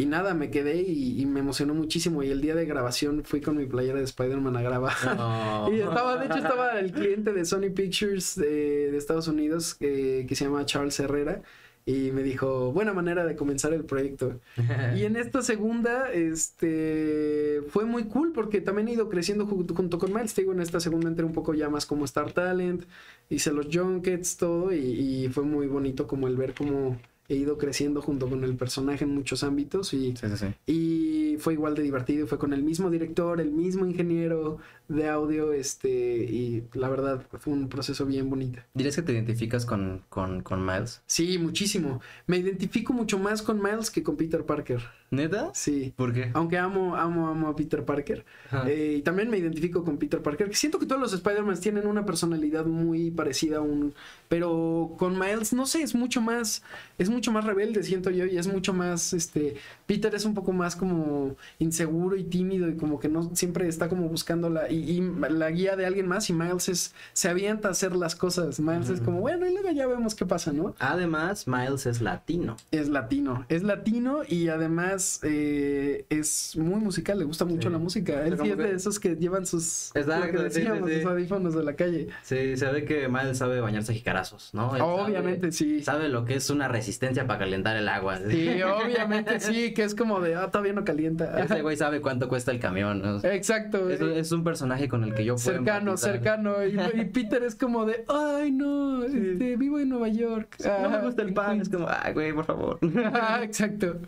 y 0.00 0.06
nada, 0.06 0.32
me 0.32 0.50
quedé 0.50 0.80
y, 0.80 1.20
y 1.20 1.26
me 1.26 1.40
emocionó 1.40 1.74
muchísimo. 1.74 2.22
Y 2.22 2.30
el 2.30 2.40
día 2.40 2.54
de 2.54 2.64
grabación 2.64 3.22
fui 3.24 3.40
con 3.40 3.56
mi 3.56 3.66
playera 3.66 3.98
de 3.98 4.04
Spider-Man 4.04 4.56
a 4.56 4.62
grabar. 4.62 4.94
No. 5.16 5.70
Y 5.72 5.80
estaba, 5.80 6.16
de 6.16 6.26
hecho, 6.26 6.38
estaba 6.38 6.78
el 6.78 6.90
cliente 6.92 7.32
de 7.32 7.44
Sony 7.44 7.70
Pictures 7.74 8.34
de, 8.36 8.90
de 8.90 8.96
Estados 8.96 9.28
Unidos 9.28 9.76
eh, 9.80 10.24
que 10.26 10.34
se 10.34 10.44
llama 10.44 10.64
Charles 10.64 10.98
Herrera. 11.00 11.42
Y 11.86 12.12
me 12.12 12.22
dijo, 12.22 12.72
buena 12.72 12.92
manera 12.92 13.24
de 13.24 13.36
comenzar 13.36 13.74
el 13.74 13.84
proyecto. 13.84 14.40
Y 14.96 15.04
en 15.04 15.16
esta 15.16 15.42
segunda, 15.42 16.10
este, 16.12 17.60
fue 17.68 17.84
muy 17.84 18.04
cool 18.04 18.32
porque 18.32 18.60
también 18.60 18.88
he 18.88 18.92
ido 18.92 19.08
creciendo 19.08 19.46
junto, 19.46 19.74
junto 19.74 19.98
con 19.98 20.12
Miles. 20.14 20.32
Te 20.32 20.42
digo, 20.42 20.52
en 20.52 20.60
esta 20.60 20.80
segunda 20.80 21.08
entré 21.08 21.24
un 21.26 21.32
poco 21.32 21.52
ya 21.52 21.68
más 21.68 21.84
como 21.84 22.06
Star 22.06 22.32
Talent, 22.32 22.84
hice 23.28 23.52
los 23.52 23.66
junkets, 23.70 24.36
todo, 24.36 24.72
y, 24.72 24.78
y 24.78 25.28
fue 25.28 25.44
muy 25.44 25.66
bonito 25.66 26.06
como 26.06 26.26
el 26.26 26.36
ver 26.36 26.54
cómo 26.54 26.96
he 27.30 27.36
ido 27.36 27.56
creciendo 27.58 28.02
junto 28.02 28.28
con 28.28 28.42
el 28.44 28.56
personaje 28.56 29.04
en 29.04 29.14
muchos 29.14 29.44
ámbitos 29.44 29.94
y, 29.94 30.14
Sí, 30.16 30.28
sí, 30.28 30.36
sí. 30.36 30.46
y 30.66 31.36
fue 31.38 31.54
igual 31.54 31.74
de 31.76 31.82
divertido. 31.82 32.26
Fue 32.26 32.38
con 32.38 32.52
el 32.52 32.62
mismo 32.64 32.90
director, 32.90 33.40
el 33.40 33.52
mismo 33.52 33.86
ingeniero 33.86 34.58
de 34.88 35.08
audio, 35.08 35.52
este, 35.52 35.88
y 35.88 36.64
la 36.74 36.88
verdad 36.88 37.24
fue 37.38 37.52
un 37.52 37.68
proceso 37.68 38.04
bien 38.04 38.28
bonito. 38.28 38.60
¿Dirías 38.74 38.96
que 38.96 39.02
te 39.02 39.12
identificas 39.12 39.64
con, 39.64 40.02
con, 40.08 40.42
con 40.42 40.66
Miles? 40.66 41.02
Sí, 41.06 41.38
muchísimo. 41.38 42.00
Me 42.26 42.38
identifico 42.38 42.92
mucho 42.92 43.18
más 43.18 43.42
con 43.42 43.62
Miles 43.62 43.90
que 43.90 44.02
con 44.02 44.16
Peter 44.16 44.44
Parker. 44.44 44.80
¿Neta? 45.10 45.50
Sí. 45.54 45.92
¿Por 45.96 46.12
qué? 46.12 46.30
Aunque 46.34 46.56
amo, 46.56 46.94
amo, 46.94 47.28
amo 47.28 47.48
a 47.48 47.56
Peter 47.56 47.84
Parker. 47.84 48.24
Eh, 48.66 48.96
y 48.98 49.02
también 49.02 49.28
me 49.28 49.38
identifico 49.38 49.84
con 49.84 49.98
Peter 49.98 50.22
Parker. 50.22 50.48
que 50.48 50.54
Siento 50.54 50.78
que 50.78 50.86
todos 50.86 51.00
los 51.00 51.12
Spider-Man 51.12 51.58
tienen 51.58 51.88
una 51.88 52.06
personalidad 52.06 52.64
muy 52.64 53.10
parecida 53.10 53.58
a 53.58 53.60
un. 53.60 53.92
Pero 54.28 54.94
con 54.98 55.18
Miles, 55.18 55.52
no 55.52 55.66
sé, 55.66 55.82
es 55.82 55.96
mucho 55.96 56.20
más. 56.20 56.62
Es 56.96 57.10
mucho 57.10 57.32
más 57.32 57.44
rebelde, 57.44 57.82
siento 57.82 58.10
yo. 58.10 58.24
Y 58.24 58.38
es 58.38 58.46
mucho 58.46 58.72
más. 58.72 59.12
Este. 59.12 59.56
Peter 59.86 60.14
es 60.14 60.24
un 60.24 60.34
poco 60.34 60.52
más 60.52 60.76
como 60.76 61.34
inseguro 61.58 62.14
y 62.16 62.22
tímido. 62.22 62.68
Y 62.68 62.76
como 62.76 63.00
que 63.00 63.08
no 63.08 63.34
siempre 63.34 63.66
está 63.66 63.88
como 63.88 64.08
buscando 64.08 64.48
la. 64.48 64.70
Y, 64.70 64.76
y 64.76 65.00
la 65.28 65.50
guía 65.50 65.74
de 65.74 65.86
alguien 65.86 66.06
más. 66.06 66.30
Y 66.30 66.34
Miles 66.34 66.68
es. 66.68 66.94
Se 67.14 67.28
avienta 67.28 67.66
a 67.66 67.72
hacer 67.72 67.96
las 67.96 68.14
cosas. 68.14 68.60
Miles 68.60 68.88
es 68.90 69.00
como, 69.00 69.20
bueno, 69.20 69.44
y 69.44 69.52
luego 69.52 69.70
ya 69.72 69.88
vemos 69.88 70.14
qué 70.14 70.24
pasa, 70.24 70.52
¿no? 70.52 70.76
Además, 70.78 71.48
Miles 71.48 71.86
es 71.86 72.00
latino. 72.00 72.56
Es 72.70 72.88
latino, 72.88 73.44
es 73.48 73.64
latino 73.64 74.20
y 74.28 74.48
además 74.48 74.99
eh, 75.22 76.04
es 76.10 76.56
muy 76.56 76.80
musical, 76.80 77.18
le 77.18 77.24
gusta 77.24 77.44
mucho 77.44 77.68
Sí. 77.68 77.72
la 77.72 77.78
música. 77.78 78.24
Él 78.24 78.34
es 78.34 78.56
de 78.58 78.72
esos 78.74 78.98
que 79.00 79.16
llevan 79.16 79.46
sus, 79.46 79.90
Exacto, 79.94 80.32
lo 80.38 80.44
que 80.44 80.50
sí, 80.50 80.54
sí, 80.54 80.60
decíamos, 80.66 80.88
sí. 80.90 80.96
sus 80.96 81.06
audífonos 81.06 81.54
de 81.54 81.62
la 81.64 81.74
calle. 81.74 82.08
Sí, 82.22 82.56
se 82.56 82.66
ve 82.70 82.84
que 82.84 83.08
Miles 83.08 83.38
sabe 83.38 83.60
bañarse 83.60 83.92
jicarazos, 83.94 84.50
¿no? 84.54 84.74
Él 84.74 84.80
sabe- 84.80 84.90
Obviamente 85.02 85.52
sí. 85.52 85.82
Sabe 85.82 86.08
lo 86.08 86.24
que 86.24 86.34
es 86.34 86.50
una 86.50 86.68
resistencia 86.68 87.26
para 87.26 87.40
calentar 87.40 87.76
el 87.76 87.88
agua. 87.88 88.18
Sí, 88.28 88.48
obviamente 88.62 89.40
sí, 89.40 89.72
que 89.74 89.84
es 89.84 89.94
como 89.94 90.20
de, 90.20 90.34
ah, 90.36 90.50
todavía 90.50 90.72
no 90.72 90.84
calienta. 90.84 91.40
Ese 91.42 91.62
güey 91.62 91.76
sabe 91.76 92.00
cuánto 92.00 92.28
cuesta 92.28 92.50
el 92.52 92.60
camión. 92.60 93.02
¿no? 93.02 93.18
Exacto. 93.24 93.88
Es, 93.90 94.00
es 94.00 94.32
un 94.32 94.44
personaje 94.44 94.88
con 94.88 95.04
el 95.04 95.14
que 95.14 95.24
yo 95.24 95.34
puedo 95.36 95.56
cercano, 95.56 95.90
empatizar. 95.92 96.12
cercano. 96.12 96.64
Y, 96.66 97.00
y 97.00 97.04
Peter 97.06 97.42
es 97.42 97.54
como 97.54 97.84
de, 97.86 98.04
ay, 98.08 98.50
no, 98.52 99.04
este, 99.04 99.56
vivo 99.56 99.78
en 99.78 99.88
Nueva 99.88 100.08
York. 100.08 100.56
No 100.82 100.90
me 100.90 101.00
gusta 101.02 101.22
el 101.22 101.32
pan, 101.34 101.60
es 101.60 101.68
como, 101.68 101.86
ay, 101.88 102.12
güey, 102.14 102.32
por 102.32 102.44
favor. 102.44 102.78
Ah, 103.12 103.40
exacto. 103.42 103.98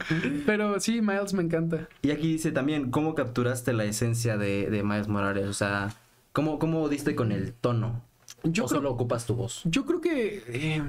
Pero 0.46 0.78
sí, 0.82 1.00
Miles 1.00 1.32
me 1.34 1.42
encanta. 1.42 1.88
Y 2.02 2.10
aquí 2.10 2.32
dice 2.32 2.50
también, 2.52 2.90
¿cómo 2.90 3.14
capturaste 3.14 3.72
la 3.72 3.84
esencia 3.84 4.36
de, 4.36 4.70
de 4.70 4.82
Miles 4.82 5.08
Morales? 5.08 5.46
O 5.46 5.52
sea, 5.52 5.94
¿cómo, 6.32 6.58
cómo 6.58 6.88
diste 6.88 7.14
con 7.14 7.30
el 7.32 7.54
tono? 7.54 8.04
Yo 8.44 8.64
¿O 8.64 8.68
creo, 8.68 8.82
solo 8.82 8.90
ocupas 8.90 9.26
tu 9.26 9.34
voz? 9.36 9.62
yo 9.64 9.86
creo 9.86 10.00
que 10.00 10.44
eh, 10.48 10.82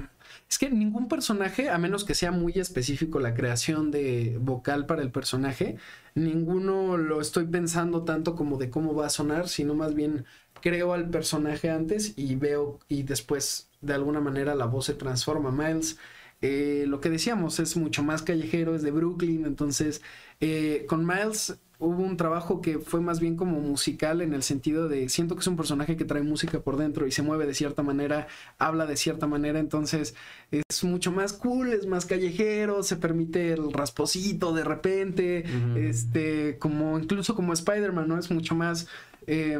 es 0.50 0.58
que 0.58 0.70
ningún 0.70 1.08
personaje, 1.08 1.70
a 1.70 1.78
menos 1.78 2.04
que 2.04 2.14
sea 2.14 2.32
muy 2.32 2.54
específico 2.54 3.20
la 3.20 3.34
creación 3.34 3.90
de 3.92 4.38
vocal 4.40 4.86
para 4.86 5.02
el 5.02 5.10
personaje, 5.12 5.76
ninguno 6.14 6.96
lo 6.96 7.20
estoy 7.20 7.46
pensando 7.46 8.04
tanto 8.04 8.34
como 8.34 8.58
de 8.58 8.70
cómo 8.70 8.94
va 8.94 9.06
a 9.06 9.10
sonar, 9.10 9.48
sino 9.48 9.74
más 9.74 9.94
bien 9.94 10.26
creo 10.60 10.92
al 10.94 11.10
personaje 11.10 11.70
antes 11.70 12.14
y 12.16 12.34
veo 12.36 12.80
y 12.88 13.04
después 13.04 13.70
de 13.80 13.94
alguna 13.94 14.20
manera 14.20 14.54
la 14.54 14.66
voz 14.66 14.86
se 14.86 14.94
transforma. 14.94 15.50
Miles, 15.52 15.98
eh, 16.46 16.84
lo 16.86 17.00
que 17.00 17.08
decíamos, 17.08 17.58
es 17.58 17.74
mucho 17.74 18.02
más 18.02 18.20
callejero, 18.20 18.74
es 18.74 18.82
de 18.82 18.90
Brooklyn, 18.90 19.46
entonces 19.46 20.02
eh, 20.40 20.84
con 20.90 21.06
Miles 21.06 21.58
hubo 21.78 22.02
un 22.02 22.18
trabajo 22.18 22.60
que 22.60 22.80
fue 22.80 23.00
más 23.00 23.18
bien 23.18 23.34
como 23.34 23.60
musical 23.60 24.20
en 24.20 24.34
el 24.34 24.42
sentido 24.42 24.86
de 24.86 25.08
siento 25.08 25.36
que 25.36 25.40
es 25.40 25.46
un 25.46 25.56
personaje 25.56 25.96
que 25.96 26.04
trae 26.04 26.22
música 26.22 26.60
por 26.60 26.76
dentro 26.76 27.06
y 27.06 27.12
se 27.12 27.22
mueve 27.22 27.46
de 27.46 27.54
cierta 27.54 27.82
manera, 27.82 28.26
habla 28.58 28.84
de 28.84 28.98
cierta 28.98 29.26
manera, 29.26 29.58
entonces 29.58 30.14
es 30.50 30.84
mucho 30.84 31.12
más 31.12 31.32
cool, 31.32 31.72
es 31.72 31.86
más 31.86 32.04
callejero, 32.04 32.82
se 32.82 32.96
permite 32.96 33.54
el 33.54 33.72
rasposito 33.72 34.52
de 34.52 34.64
repente, 34.64 35.44
este, 35.76 36.58
como 36.58 36.98
incluso 36.98 37.34
como 37.34 37.54
Spider-Man, 37.54 38.06
¿no? 38.06 38.18
Es 38.18 38.30
mucho 38.30 38.54
más... 38.54 38.86
eh, 39.26 39.58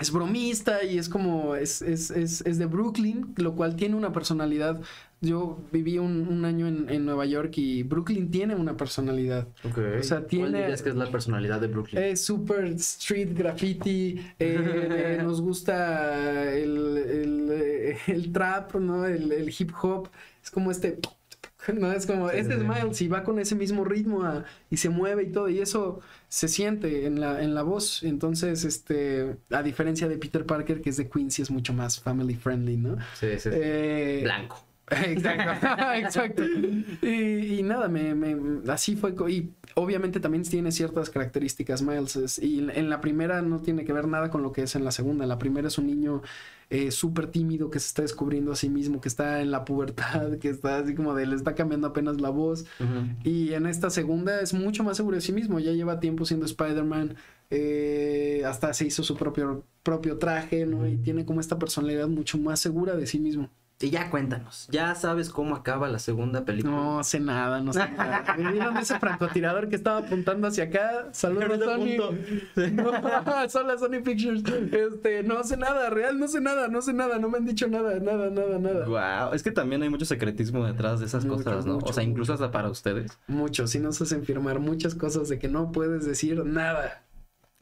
es 0.00 0.10
bromista 0.10 0.82
y 0.82 0.98
es 0.98 1.08
como, 1.08 1.54
es, 1.56 1.82
es, 1.82 2.10
es, 2.10 2.40
es 2.46 2.58
de 2.58 2.66
Brooklyn, 2.66 3.34
lo 3.36 3.54
cual 3.54 3.76
tiene 3.76 3.94
una 3.96 4.12
personalidad. 4.12 4.80
Yo 5.22 5.58
viví 5.70 5.98
un, 5.98 6.26
un 6.28 6.46
año 6.46 6.66
en, 6.66 6.88
en 6.88 7.04
Nueva 7.04 7.26
York 7.26 7.52
y 7.58 7.82
Brooklyn 7.82 8.30
tiene 8.30 8.54
una 8.54 8.76
personalidad. 8.78 9.46
O 9.64 10.02
sea, 10.02 10.18
¿Cuál 10.20 10.26
tiene- 10.28 10.58
dirías 10.62 10.80
que 10.82 10.88
es 10.88 10.96
la 10.96 11.10
personalidad 11.10 11.60
de 11.60 11.66
Brooklyn? 11.66 12.02
Es 12.02 12.22
super 12.24 12.64
street 12.78 13.36
graffiti, 13.36 14.18
eh, 14.38 15.18
nos 15.22 15.42
gusta 15.42 16.50
el, 16.54 16.96
el, 16.96 17.96
el 18.06 18.32
trap, 18.32 18.74
¿no? 18.76 19.04
El, 19.06 19.30
el 19.30 19.54
hip 19.56 19.72
hop, 19.82 20.08
es 20.42 20.50
como 20.50 20.70
este... 20.70 20.98
No, 21.74 21.92
es 21.92 22.06
como, 22.06 22.30
Sí, 22.30 22.36
este 22.38 22.54
sí, 22.54 22.60
es. 22.60 22.66
Miles 22.66 23.00
y 23.02 23.08
va 23.08 23.22
con 23.24 23.38
ese 23.38 23.54
mismo 23.54 23.84
ritmo 23.84 24.24
a- 24.24 24.44
y 24.70 24.76
se 24.78 24.88
mueve 24.88 25.24
y 25.24 25.32
todo, 25.32 25.48
y 25.48 25.60
eso 25.60 26.00
se 26.28 26.48
siente 26.48 27.06
en 27.06 27.20
la, 27.20 27.42
en 27.42 27.54
la 27.54 27.62
voz. 27.62 28.02
Entonces, 28.02 28.64
este, 28.64 29.36
a 29.50 29.62
diferencia 29.62 30.08
de 30.08 30.18
Peter 30.18 30.46
Parker, 30.46 30.80
que 30.80 30.90
es 30.90 30.96
de 30.96 31.08
Quincy, 31.08 31.42
es 31.42 31.50
mucho 31.50 31.72
más 31.72 32.00
family 32.00 32.34
friendly, 32.36 32.76
¿no? 32.76 32.96
Sí, 33.12 33.38
sí. 33.38 33.50
sí. 33.50 33.50
Eh, 33.52 34.20
Blanco. 34.22 34.66
Exacto, 35.06 35.76
exacto. 35.94 36.42
Y, 37.02 37.58
y 37.58 37.62
nada, 37.62 37.88
me, 37.88 38.14
me- 38.14 38.70
así 38.72 38.96
fue. 38.96 39.14
Y 39.30 39.50
obviamente 39.74 40.20
también 40.20 40.42
tiene 40.44 40.72
ciertas 40.72 41.10
características 41.10 41.82
Miles. 41.82 42.16
es- 42.16 42.38
Y 42.38 42.58
en- 42.58 42.90
la 42.90 43.00
primera 43.00 43.40
no 43.42 43.60
tiene 43.60 43.84
que 43.84 43.92
ver 43.92 44.08
nada 44.08 44.30
con 44.30 44.42
lo 44.42 44.52
que 44.52 44.62
es 44.62 44.74
en 44.76 44.84
la 44.84 44.90
segunda. 44.90 45.26
La 45.26 45.38
primera 45.38 45.68
es 45.68 45.78
un 45.78 45.86
niño 45.86 46.22
eh, 46.70 46.90
súper 46.92 47.26
tímido 47.28 47.68
que 47.70 47.80
se 47.80 47.88
está 47.88 48.02
descubriendo 48.02 48.52
a 48.52 48.56
sí 48.56 48.68
mismo, 48.68 49.00
que 49.00 49.08
está 49.08 49.40
en 49.40 49.50
la 49.50 49.64
pubertad, 49.64 50.38
que 50.38 50.48
está 50.50 50.78
así 50.78 50.94
como 50.94 51.14
de 51.14 51.26
le 51.26 51.34
está 51.34 51.54
cambiando 51.56 51.88
apenas 51.88 52.20
la 52.20 52.30
voz. 52.30 52.64
Y 53.24 53.52
en 53.54 53.66
esta 53.66 53.90
segunda 53.90 54.40
es 54.40 54.54
mucho 54.54 54.84
más 54.84 54.96
seguro 54.96 55.16
de 55.16 55.20
sí 55.20 55.32
mismo. 55.32 55.58
Ya 55.58 55.72
lleva 55.72 55.98
tiempo 56.00 56.24
siendo 56.24 56.46
Spider-Man. 56.46 57.16
eh, 57.52 58.42
hasta 58.46 58.72
se 58.74 58.86
hizo 58.86 59.02
su 59.02 59.16
propio, 59.16 59.64
propio 59.82 60.18
traje, 60.18 60.66
¿no? 60.66 60.86
Y 60.86 60.96
tiene 60.98 61.24
como 61.24 61.40
esta 61.40 61.58
personalidad 61.58 62.06
mucho 62.08 62.38
más 62.38 62.60
segura 62.60 62.94
de 62.96 63.06
sí 63.06 63.18
mismo. 63.18 63.50
Y 63.82 63.88
ya 63.88 64.10
cuéntanos, 64.10 64.68
¿ya 64.70 64.94
sabes 64.94 65.30
cómo 65.30 65.56
acaba 65.56 65.88
la 65.88 65.98
segunda 65.98 66.44
película? 66.44 66.74
No 66.74 67.02
sé 67.02 67.18
nada, 67.18 67.62
no 67.62 67.72
sé 67.72 67.88
nada. 67.96 68.36
¿Me 68.36 68.52
¿Vieron 68.52 68.76
ese 68.76 68.98
francotirador 68.98 69.70
que 69.70 69.76
estaba 69.76 70.00
apuntando 70.00 70.48
hacia 70.48 70.64
acá? 70.64 71.08
Saludos, 71.12 71.58
Sony. 71.64 71.96
No, 72.72 73.48
son 73.48 73.66
las 73.66 73.80
Sony 73.80 74.02
Pictures. 74.04 74.42
Este, 74.70 75.22
no 75.22 75.42
sé 75.44 75.56
nada, 75.56 75.88
real, 75.88 76.18
no 76.18 76.28
sé 76.28 76.42
nada, 76.42 76.68
no 76.68 76.82
sé 76.82 76.92
nada, 76.92 77.18
no 77.18 77.30
me 77.30 77.38
han 77.38 77.46
dicho 77.46 77.68
nada, 77.68 77.98
nada, 78.00 78.28
nada, 78.28 78.58
nada. 78.58 78.86
Wow, 78.86 79.32
es 79.34 79.42
que 79.42 79.50
también 79.50 79.82
hay 79.82 79.88
mucho 79.88 80.04
secretismo 80.04 80.66
detrás 80.66 81.00
de 81.00 81.06
esas 81.06 81.24
Mucho, 81.24 81.42
cosas, 81.42 81.64
¿no? 81.64 81.74
mucho, 81.76 81.86
o 81.86 81.92
sea, 81.94 82.02
incluso 82.04 82.32
mucho. 82.32 82.44
hasta 82.44 82.52
para 82.52 82.68
ustedes. 82.68 83.18
Mucho, 83.28 83.66
sí 83.66 83.78
nos 83.78 84.00
hacen 84.02 84.24
firmar 84.24 84.58
muchas 84.58 84.94
cosas 84.94 85.30
de 85.30 85.38
que 85.38 85.48
no 85.48 85.72
puedes 85.72 86.04
decir 86.04 86.44
nada. 86.44 87.02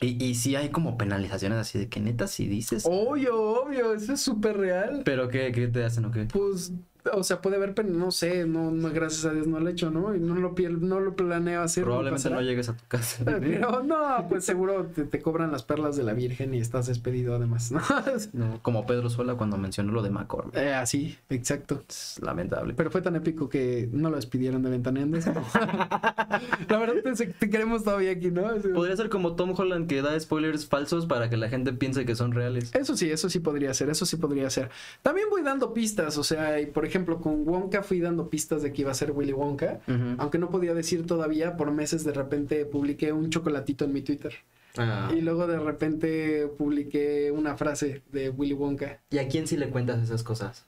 Y, 0.00 0.24
y 0.24 0.34
sí 0.36 0.54
hay 0.54 0.68
como 0.70 0.96
penalizaciones 0.96 1.58
así 1.58 1.78
de 1.78 1.88
que 1.88 2.00
neta 2.00 2.28
si 2.28 2.46
dices. 2.46 2.84
Obvio, 2.88 3.62
obvio, 3.62 3.94
eso 3.94 4.12
es 4.12 4.20
súper 4.20 4.56
real. 4.56 5.02
Pero 5.04 5.28
¿qué, 5.28 5.50
qué 5.52 5.66
te 5.66 5.84
hacen 5.84 6.04
o 6.04 6.10
qué? 6.12 6.26
Pues, 6.26 6.72
o 7.12 7.22
sea, 7.22 7.40
puede 7.40 7.56
haber, 7.56 7.74
pero 7.74 7.88
no 7.88 8.10
sé, 8.10 8.46
no, 8.46 8.70
no, 8.70 8.90
gracias 8.90 9.24
a 9.24 9.32
Dios 9.32 9.46
no 9.46 9.60
lo 9.60 9.68
he 9.68 9.72
hecho, 9.72 9.90
¿no? 9.90 10.14
Y 10.14 10.20
no 10.20 10.34
lo, 10.34 10.54
no 10.80 11.00
lo 11.00 11.14
planeo 11.14 11.62
hacer. 11.62 11.84
Probablemente 11.84 12.30
no 12.30 12.40
llegues 12.40 12.68
a 12.68 12.76
tu 12.76 12.84
casa. 12.88 13.24
Pero 13.24 13.82
no, 13.82 14.26
pues 14.28 14.44
seguro 14.44 14.86
te, 14.86 15.04
te 15.04 15.20
cobran 15.20 15.52
las 15.52 15.62
perlas 15.62 15.96
de 15.96 16.04
la 16.04 16.12
Virgen 16.12 16.54
y 16.54 16.58
estás 16.58 16.86
despedido 16.86 17.34
además, 17.34 17.72
¿no? 17.72 17.80
No, 18.32 18.60
como 18.62 18.86
Pedro 18.86 19.10
Sola 19.10 19.34
cuando 19.34 19.56
mencionó 19.56 19.92
lo 19.92 20.02
de 20.02 20.10
Macor. 20.10 20.50
Eh, 20.54 20.72
así, 20.72 21.16
exacto. 21.30 21.82
Es 21.88 22.20
lamentable. 22.22 22.74
Pero 22.74 22.90
fue 22.90 23.02
tan 23.02 23.16
épico 23.16 23.48
que 23.48 23.88
no 23.92 24.10
lo 24.10 24.16
despidieron 24.16 24.62
de 24.62 24.70
Ventaneando. 24.70 25.18
la 26.68 26.78
verdad 26.78 26.94
te, 27.02 27.26
te 27.26 27.50
queremos 27.50 27.84
todavía 27.84 28.12
aquí, 28.12 28.30
¿no? 28.30 28.42
Podría 28.74 28.96
ser 28.96 29.08
como 29.08 29.34
Tom 29.34 29.54
Holland 29.56 29.88
que 29.88 30.02
da 30.02 30.18
spoilers 30.18 30.66
falsos 30.66 31.06
para 31.06 31.30
que 31.30 31.36
la 31.36 31.48
gente 31.48 31.72
piense 31.72 32.04
que 32.04 32.14
son 32.14 32.32
reales. 32.32 32.74
Eso 32.74 32.96
sí, 32.96 33.10
eso 33.10 33.28
sí 33.28 33.40
podría 33.40 33.72
ser, 33.74 33.90
eso 33.90 34.06
sí 34.06 34.16
podría 34.16 34.50
ser. 34.50 34.70
También 35.02 35.28
voy 35.30 35.42
dando 35.42 35.72
pistas, 35.72 36.18
o 36.18 36.24
sea, 36.24 36.60
y 36.60 36.66
por 36.66 36.84
ejemplo, 36.84 36.97
con 37.04 37.46
Wonka 37.48 37.82
fui 37.82 38.00
dando 38.00 38.28
pistas 38.28 38.62
de 38.62 38.72
que 38.72 38.82
iba 38.82 38.90
a 38.90 38.94
ser 38.94 39.12
Willy 39.12 39.32
Wonka. 39.32 39.80
Aunque 40.18 40.38
no 40.38 40.50
podía 40.50 40.74
decir 40.74 41.06
todavía, 41.06 41.56
por 41.56 41.70
meses 41.70 42.04
de 42.04 42.12
repente 42.12 42.64
publiqué 42.64 43.12
un 43.12 43.30
chocolatito 43.30 43.84
en 43.84 43.92
mi 43.92 44.02
Twitter. 44.02 44.34
Ah. 44.76 45.10
Y 45.16 45.20
luego 45.22 45.46
de 45.46 45.58
repente 45.58 46.46
publiqué 46.56 47.32
una 47.32 47.56
frase 47.56 48.02
de 48.12 48.30
Willy 48.30 48.54
Wonka. 48.54 49.00
¿Y 49.10 49.18
a 49.18 49.28
quién 49.28 49.46
sí 49.46 49.56
le 49.56 49.70
cuentas 49.70 50.02
esas 50.02 50.22
cosas? 50.22 50.66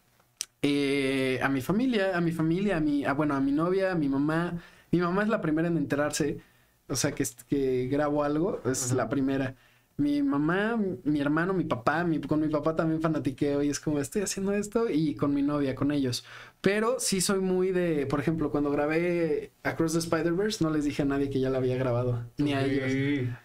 Eh, 0.62 1.38
a 1.42 1.48
mi 1.48 1.60
familia, 1.60 2.16
a 2.16 2.20
mi 2.20 2.32
familia, 2.32 2.78
a 2.78 2.80
mi, 2.80 3.04
a, 3.04 3.12
bueno, 3.12 3.34
a 3.34 3.40
mi 3.40 3.52
novia, 3.52 3.92
a 3.92 3.94
mi 3.94 4.08
mamá. 4.08 4.60
Mi 4.90 5.00
mamá 5.00 5.22
es 5.22 5.28
la 5.28 5.40
primera 5.40 5.68
en 5.68 5.76
enterarse, 5.76 6.40
o 6.88 6.96
sea, 6.96 7.12
que, 7.12 7.24
que 7.48 7.86
grabo 7.88 8.24
algo, 8.24 8.60
es 8.64 8.86
Ajá. 8.86 8.96
la 8.96 9.08
primera. 9.08 9.54
Mi 10.00 10.22
mamá, 10.22 10.78
mi 11.04 11.20
hermano, 11.20 11.52
mi 11.52 11.64
papá, 11.64 12.04
mi- 12.04 12.20
con 12.20 12.40
mi 12.40 12.48
papá 12.48 12.74
también 12.74 13.02
fanatiqueo 13.02 13.62
y 13.62 13.68
es 13.68 13.78
como 13.80 13.98
estoy 13.98 14.22
haciendo 14.22 14.52
esto 14.52 14.88
y 14.88 15.14
con 15.14 15.34
mi 15.34 15.42
novia, 15.42 15.74
con 15.74 15.90
ellos. 15.92 16.24
Pero 16.62 16.96
sí 17.00 17.20
soy 17.20 17.40
muy 17.40 17.70
de, 17.70 18.06
por 18.06 18.18
ejemplo, 18.20 18.50
cuando 18.50 18.70
grabé 18.70 19.52
Across 19.62 19.92
the 19.92 19.98
Spider-Verse 19.98 20.64
no 20.64 20.70
les 20.70 20.84
dije 20.84 21.02
a 21.02 21.04
nadie 21.04 21.28
que 21.28 21.40
ya 21.40 21.50
la 21.50 21.58
había 21.58 21.76
grabado, 21.76 22.24
ni 22.38 22.54
a 22.54 22.64
ellos. 22.64 22.90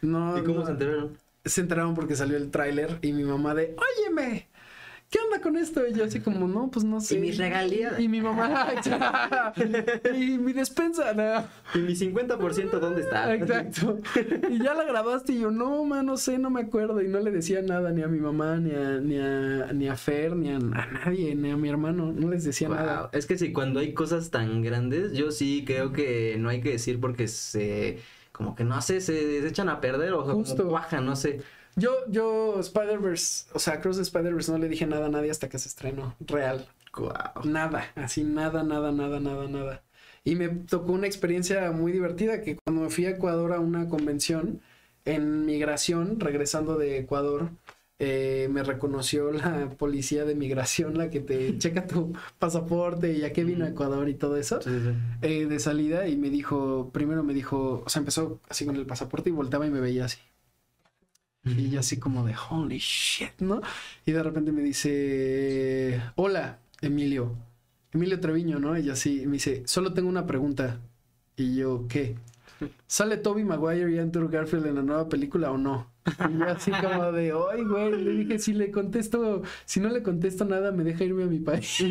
No, 0.02 0.38
¿Y 0.38 0.44
cómo 0.44 0.60
no. 0.60 0.66
se 0.66 0.72
enteraron? 0.72 1.18
se 1.44 1.62
enteraron 1.62 1.94
porque 1.94 2.16
salió 2.16 2.38
el 2.38 2.50
tráiler 2.50 2.98
y 3.02 3.12
mi 3.14 3.24
mamá 3.24 3.54
de, 3.54 3.76
óyeme, 4.00 4.48
¿qué 5.16 5.22
onda 5.22 5.42
con 5.42 5.56
esto? 5.56 5.88
Y 5.88 5.94
yo 5.94 6.04
así 6.04 6.20
como, 6.20 6.46
no, 6.48 6.70
pues 6.70 6.84
no 6.84 7.00
sé. 7.00 7.16
¿Y 7.16 7.20
mis 7.20 7.38
regalías? 7.38 7.98
Y 8.00 8.10
mi 8.10 8.20
mamá, 8.20 8.68
y 10.14 10.38
mi 10.38 10.52
despensa, 10.52 11.14
no. 11.14 11.46
¿Y 11.74 11.84
mi 11.84 11.94
50% 11.96 12.80
dónde 12.80 13.02
está? 13.02 13.34
Exacto. 13.34 14.00
Y 14.50 14.62
ya 14.62 14.74
la 14.74 14.84
grabaste 14.84 15.32
y 15.34 15.40
yo, 15.40 15.52
no, 15.52 15.86
ma, 15.86 16.04
no 16.04 16.18
sé, 16.18 16.38
no 16.38 16.50
me 16.50 16.62
acuerdo. 16.62 17.02
Y 17.02 17.08
no 17.08 17.20
le 17.20 17.32
decía 17.32 17.62
nada 17.62 17.92
ni 17.92 18.02
a 18.02 18.08
mi 18.08 18.20
mamá, 18.20 18.58
ni 18.58 18.72
a, 18.72 19.00
ni 19.00 19.18
a, 19.18 19.72
ni 19.74 19.88
a 19.88 19.96
Fer, 19.96 20.36
ni 20.36 20.50
a, 20.50 20.58
a 20.58 20.60
nadie, 21.06 21.34
ni 21.36 21.52
a 21.52 21.56
mi 21.58 21.70
hermano. 21.70 22.12
No 22.12 22.30
les 22.30 22.44
decía 22.44 22.68
Wow. 22.68 22.76
nada. 22.78 23.10
Es 23.14 23.26
que 23.26 23.38
sí, 23.38 23.54
cuando 23.54 23.80
hay 23.80 23.94
cosas 23.94 24.32
tan 24.32 24.62
grandes, 24.64 25.14
yo 25.14 25.32
sí 25.32 25.64
creo 25.66 25.94
que 25.94 26.36
no 26.40 26.50
hay 26.50 26.60
que 26.62 26.72
decir 26.72 27.00
porque 27.00 27.28
se, 27.28 28.00
como 28.32 28.56
que 28.56 28.64
no 28.64 28.82
sé, 28.82 29.00
se, 29.02 29.42
se 29.42 29.48
echan 29.48 29.70
a 29.70 29.80
perder 29.80 30.14
o 30.14 30.24
Justo. 30.24 30.58
como 30.58 30.70
cuajan, 30.72 31.06
no 31.06 31.16
sé. 31.16 31.42
Yo, 31.76 31.92
yo, 32.10 32.60
Spider-Verse, 32.60 33.48
o 33.54 33.60
sea, 33.60 33.82
Cross 33.82 33.98
the 33.98 34.04
Spider-Verse 34.04 34.52
no 34.52 34.58
le 34.58 34.70
dije 34.70 34.86
nada 34.86 35.08
a 35.08 35.10
nadie 35.10 35.32
hasta 35.32 35.50
que 35.50 35.60
se 35.60 35.68
estrenó. 35.68 36.16
Real. 36.22 36.68
Wow. 36.98 37.12
Nada, 37.44 37.92
así 37.96 38.24
nada, 38.24 38.64
nada, 38.64 38.92
nada, 38.94 39.20
nada, 39.20 39.48
nada. 39.50 39.84
Y 40.24 40.36
me 40.36 40.48
tocó 40.48 40.94
una 40.94 41.08
experiencia 41.08 41.72
muy 41.72 41.92
divertida 41.92 42.42
que 42.42 42.56
cuando 42.64 42.84
me 42.84 42.90
fui 42.90 43.06
a 43.06 43.12
Ecuador 43.12 43.52
a 43.54 43.60
una 43.60 43.90
convención 43.90 44.62
en 45.04 45.46
migración, 45.46 46.20
regresando 46.20 46.78
de 46.78 46.98
Ecuador, 47.00 47.52
eh, 48.00 48.48
me 48.52 48.64
reconoció 48.64 49.32
la 49.32 49.70
policía 49.78 50.26
de 50.26 50.36
migración, 50.36 50.98
la 50.98 51.10
que 51.10 51.20
te 51.20 51.58
checa 51.60 51.86
tu 51.88 52.14
pasaporte 52.40 53.12
y 53.14 53.24
a 53.24 53.34
qué 53.34 53.44
vino 53.44 53.66
a 53.66 53.70
Ecuador 53.70 54.08
y 54.10 54.16
todo 54.16 54.38
eso, 54.38 54.62
Sí, 54.62 54.70
sí, 54.70 54.80
sí. 54.82 54.92
eh, 55.22 55.46
de 55.46 55.60
salida 55.60 56.08
y 56.08 56.16
me 56.18 56.30
dijo, 56.30 56.90
primero 56.94 57.24
me 57.24 57.34
dijo, 57.34 57.84
o 57.86 57.90
sea, 57.90 58.00
empezó 58.00 58.40
así 58.50 58.66
con 58.66 58.76
el 58.78 58.86
pasaporte 58.86 59.30
y 59.30 59.34
volteaba 59.34 59.68
y 59.68 59.70
me 59.72 59.82
veía 59.82 60.06
así. 60.06 60.20
Y 61.46 61.70
yo 61.70 61.80
así 61.80 61.98
como 61.98 62.26
de, 62.26 62.36
holy 62.50 62.80
shit, 62.80 63.40
¿no? 63.40 63.62
Y 64.06 64.12
de 64.12 64.24
repente 64.24 64.52
me 64.52 64.64
dice, 64.64 66.02
hola, 66.16 66.60
Emilio. 66.82 67.36
Emilio 67.92 68.20
Treviño, 68.20 68.60
¿no? 68.60 68.78
Y 68.78 68.90
así 68.90 69.26
me 69.28 69.34
dice, 69.34 69.64
solo 69.66 69.94
tengo 69.94 70.10
una 70.10 70.26
pregunta. 70.26 70.80
Y 71.38 71.56
yo, 71.56 71.86
¿qué? 71.88 72.16
¿Sale 72.88 73.18
Toby 73.18 73.44
Maguire 73.44 73.92
y 73.92 74.00
Andrew 74.00 74.28
Garfield 74.28 74.66
en 74.66 74.76
la 74.76 74.82
nueva 74.82 75.08
película 75.08 75.52
o 75.52 75.58
no? 75.58 75.95
Y 76.06 76.38
yo 76.38 76.46
así 76.46 76.72
como 76.72 77.12
de, 77.12 77.34
ay, 77.52 77.64
güey, 77.64 78.04
le 78.04 78.12
dije, 78.12 78.40
si 78.40 78.54
le 78.54 78.72
contesto, 78.72 79.42
si 79.66 79.80
no 79.80 79.90
le 79.90 80.04
contesto 80.04 80.46
nada, 80.46 80.72
me 80.72 80.84
deja 80.84 81.04
irme 81.04 81.24
a 81.24 81.28
mi 81.28 81.40
país. 81.40 81.84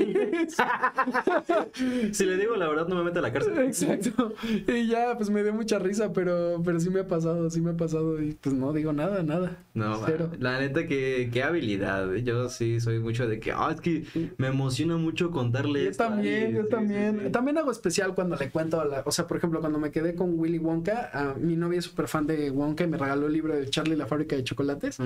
Si 2.12 2.24
le 2.24 2.36
digo 2.36 2.56
la 2.56 2.68
verdad, 2.68 2.86
no 2.88 2.96
me 2.96 3.04
mete 3.04 3.18
a 3.18 3.22
la 3.22 3.32
cárcel. 3.32 3.58
Exacto. 3.58 4.34
Y 4.68 4.86
ya, 4.88 5.16
pues 5.16 5.30
me 5.30 5.42
dio 5.42 5.52
mucha 5.52 5.78
risa, 5.78 6.12
pero, 6.12 6.60
pero 6.64 6.78
sí 6.80 6.90
me 6.90 7.00
ha 7.00 7.08
pasado, 7.08 7.50
sí 7.50 7.60
me 7.60 7.70
ha 7.70 7.76
pasado. 7.76 8.20
Y 8.22 8.32
pues 8.40 8.54
no 8.54 8.72
digo 8.72 8.92
nada, 8.92 9.22
nada. 9.22 9.58
No, 9.74 10.00
Cero. 10.06 10.30
la 10.38 10.60
neta, 10.60 10.86
que 10.86 11.30
qué 11.32 11.42
habilidad. 11.42 12.14
¿eh? 12.14 12.22
Yo 12.22 12.48
sí 12.48 12.80
soy 12.80 12.98
mucho 13.00 13.26
de 13.28 13.40
que, 13.40 13.52
ah, 13.52 13.70
es 13.74 13.80
que 13.80 14.04
me 14.38 14.48
emociona 14.48 14.96
mucho 14.96 15.30
contarle 15.30 15.84
Yo 15.86 15.92
también, 15.92 16.44
alguien". 16.46 16.56
yo 16.56 16.62
Sí, 16.64 16.70
también. 16.70 17.18
sí, 17.18 17.24
sí. 17.26 17.32
También 17.32 17.58
hago 17.58 17.70
especial 17.70 18.14
cuando 18.14 18.36
le 18.36 18.50
cuento 18.50 18.80
a 18.80 18.84
la... 18.84 19.02
O 19.04 19.10
sea, 19.10 19.26
por 19.26 19.36
ejemplo, 19.36 19.60
cuando 19.60 19.78
me 19.78 19.90
quedé 19.90 20.14
con 20.14 20.38
Willy 20.38 20.58
Wonka, 20.58 21.10
a 21.12 21.34
mi 21.34 21.56
novia 21.56 21.78
es 21.80 21.84
súper 21.86 22.08
fan 22.08 22.26
de 22.26 22.50
Wonka 22.50 22.84
y 22.84 22.86
me 22.86 22.96
regaló 22.96 23.26
el 23.26 23.32
libro 23.32 23.54
de 23.54 23.68
Charlie 23.68 23.96
la 24.04 24.08
fábrica 24.08 24.36
de 24.36 24.44
chocolates. 24.44 24.98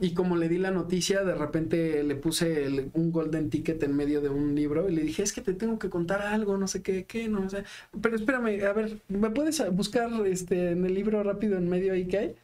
Y 0.00 0.14
como 0.14 0.36
le 0.36 0.48
di 0.48 0.58
la 0.58 0.70
noticia, 0.70 1.24
de 1.24 1.34
repente 1.34 2.04
le 2.04 2.14
puse 2.14 2.64
el- 2.66 2.90
un 2.94 3.10
golden 3.10 3.50
ticket 3.50 3.82
en 3.82 3.96
medio 3.96 4.20
de 4.20 4.28
un 4.28 4.54
libro 4.54 4.88
y 4.88 4.94
le 4.94 5.02
dije, 5.02 5.24
es 5.24 5.32
que 5.32 5.40
te 5.40 5.54
tengo 5.54 5.76
que 5.80 5.90
contar 5.90 6.22
algo, 6.22 6.56
no 6.56 6.68
sé 6.68 6.82
qué, 6.82 7.04
qué, 7.04 7.28
no 7.28 7.50
sé. 7.50 7.64
Pero 8.00 8.14
espérame, 8.14 8.62
a 8.64 8.72
ver, 8.72 8.98
¿me 9.08 9.28
puedes 9.30 9.60
buscar 9.72 10.08
este 10.26 10.70
en 10.70 10.84
el 10.86 10.94
libro 10.94 11.20
rápido 11.24 11.58
en 11.58 11.68
medio 11.68 11.92
ahí 11.94 12.06
que 12.06 12.18
hay? 12.18 12.34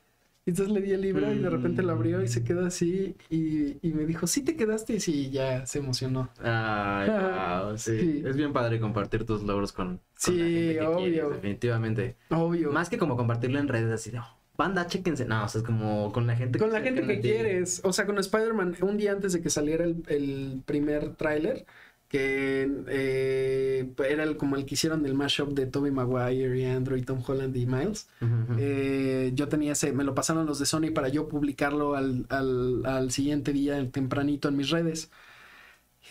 Y 0.47 0.51
entonces 0.51 0.75
le 0.75 0.83
di 0.83 0.91
el 0.93 1.01
libro 1.01 1.33
y 1.33 1.39
de 1.39 1.49
repente 1.49 1.83
lo 1.83 1.93
abrió 1.93 2.23
y 2.23 2.29
se 2.29 2.43
quedó 2.45 2.67
así 2.67 3.15
y, 3.31 3.79
y 3.87 3.93
me 3.95 4.05
dijo, 4.05 4.27
sí 4.27 4.43
te 4.43 4.57
quedaste 4.57 4.95
y 4.97 5.01
sí, 5.01 5.31
ya 5.31 5.65
se 5.65 5.79
emocionó. 5.79 6.29
Ay, 6.43 7.09
wow, 7.09 7.79
sí. 7.79 7.99
Sí. 8.01 8.23
Es 8.27 8.37
bien 8.37 8.53
padre 8.53 8.79
compartir 8.81 9.25
tus 9.25 9.43
logros 9.45 9.73
con, 9.73 9.99
con 9.99 10.01
Sí, 10.19 10.37
la 10.39 10.45
gente 10.45 10.75
que 10.75 10.81
obvio. 10.87 10.97
quieres, 11.13 11.31
definitivamente. 11.31 12.17
Obvio. 12.31 12.73
Más 12.73 12.91
que 12.91 12.99
como 12.99 13.17
compartirlo 13.17 13.59
en 13.61 13.69
redes 13.69 13.91
así 13.93 14.11
de, 14.11 14.19
"Oh, 14.19 14.39
banda, 14.57 14.87
chéquense. 14.87 15.25
No, 15.25 15.45
o 15.45 15.49
sea, 15.49 15.61
es 15.61 15.67
como 15.67 16.13
con 16.13 16.27
la 16.27 16.37
gente 16.37 16.59
Con 16.59 16.73
la 16.73 16.81
gente 16.81 17.07
que 17.07 17.21
quieres. 17.21 17.81
O 17.85 17.93
sea, 17.93 18.07
con 18.07 18.19
Spider-Man, 18.19 18.77
un 18.83 18.97
día 18.97 19.13
antes 19.13 19.33
de 19.33 19.43
que 19.43 19.51
saliera 19.51 19.85
el, 19.85 20.03
el 20.09 20.63
primer 20.65 21.15
tráiler, 21.17 21.67
que 22.09 22.71
eh, 22.89 23.93
era 24.09 24.23
el, 24.23 24.37
como 24.37 24.57
el 24.57 24.67
que 24.67 24.75
hicieron 24.75 25.03
del 25.03 25.15
mashup 25.15 25.53
de 25.53 25.67
Tobey 25.67 25.91
Maguire 25.91 26.57
y 26.59 26.65
Andrew 26.65 26.97
y 26.97 27.03
Tom 27.03 27.21
Holland 27.27 27.57
y 27.57 27.67
Miles. 27.67 28.09
Eh, 28.57 29.33
yo 29.35 29.49
tenía 29.49 29.73
ese, 29.73 29.93
me 29.93 30.05
lo 30.05 30.15
pasaron 30.15 30.47
los 30.47 30.61
de 30.61 30.67
Sony 30.67 30.93
para 30.95 31.09
yo 31.09 31.29
publicarlo 31.29 31.97
al, 31.97 32.27
al, 32.29 32.87
al 32.87 33.11
siguiente 33.11 33.53
día 33.53 33.91
tempranito 33.91 34.49
en 34.49 34.57
mis 34.57 34.71
redes. 34.71 35.11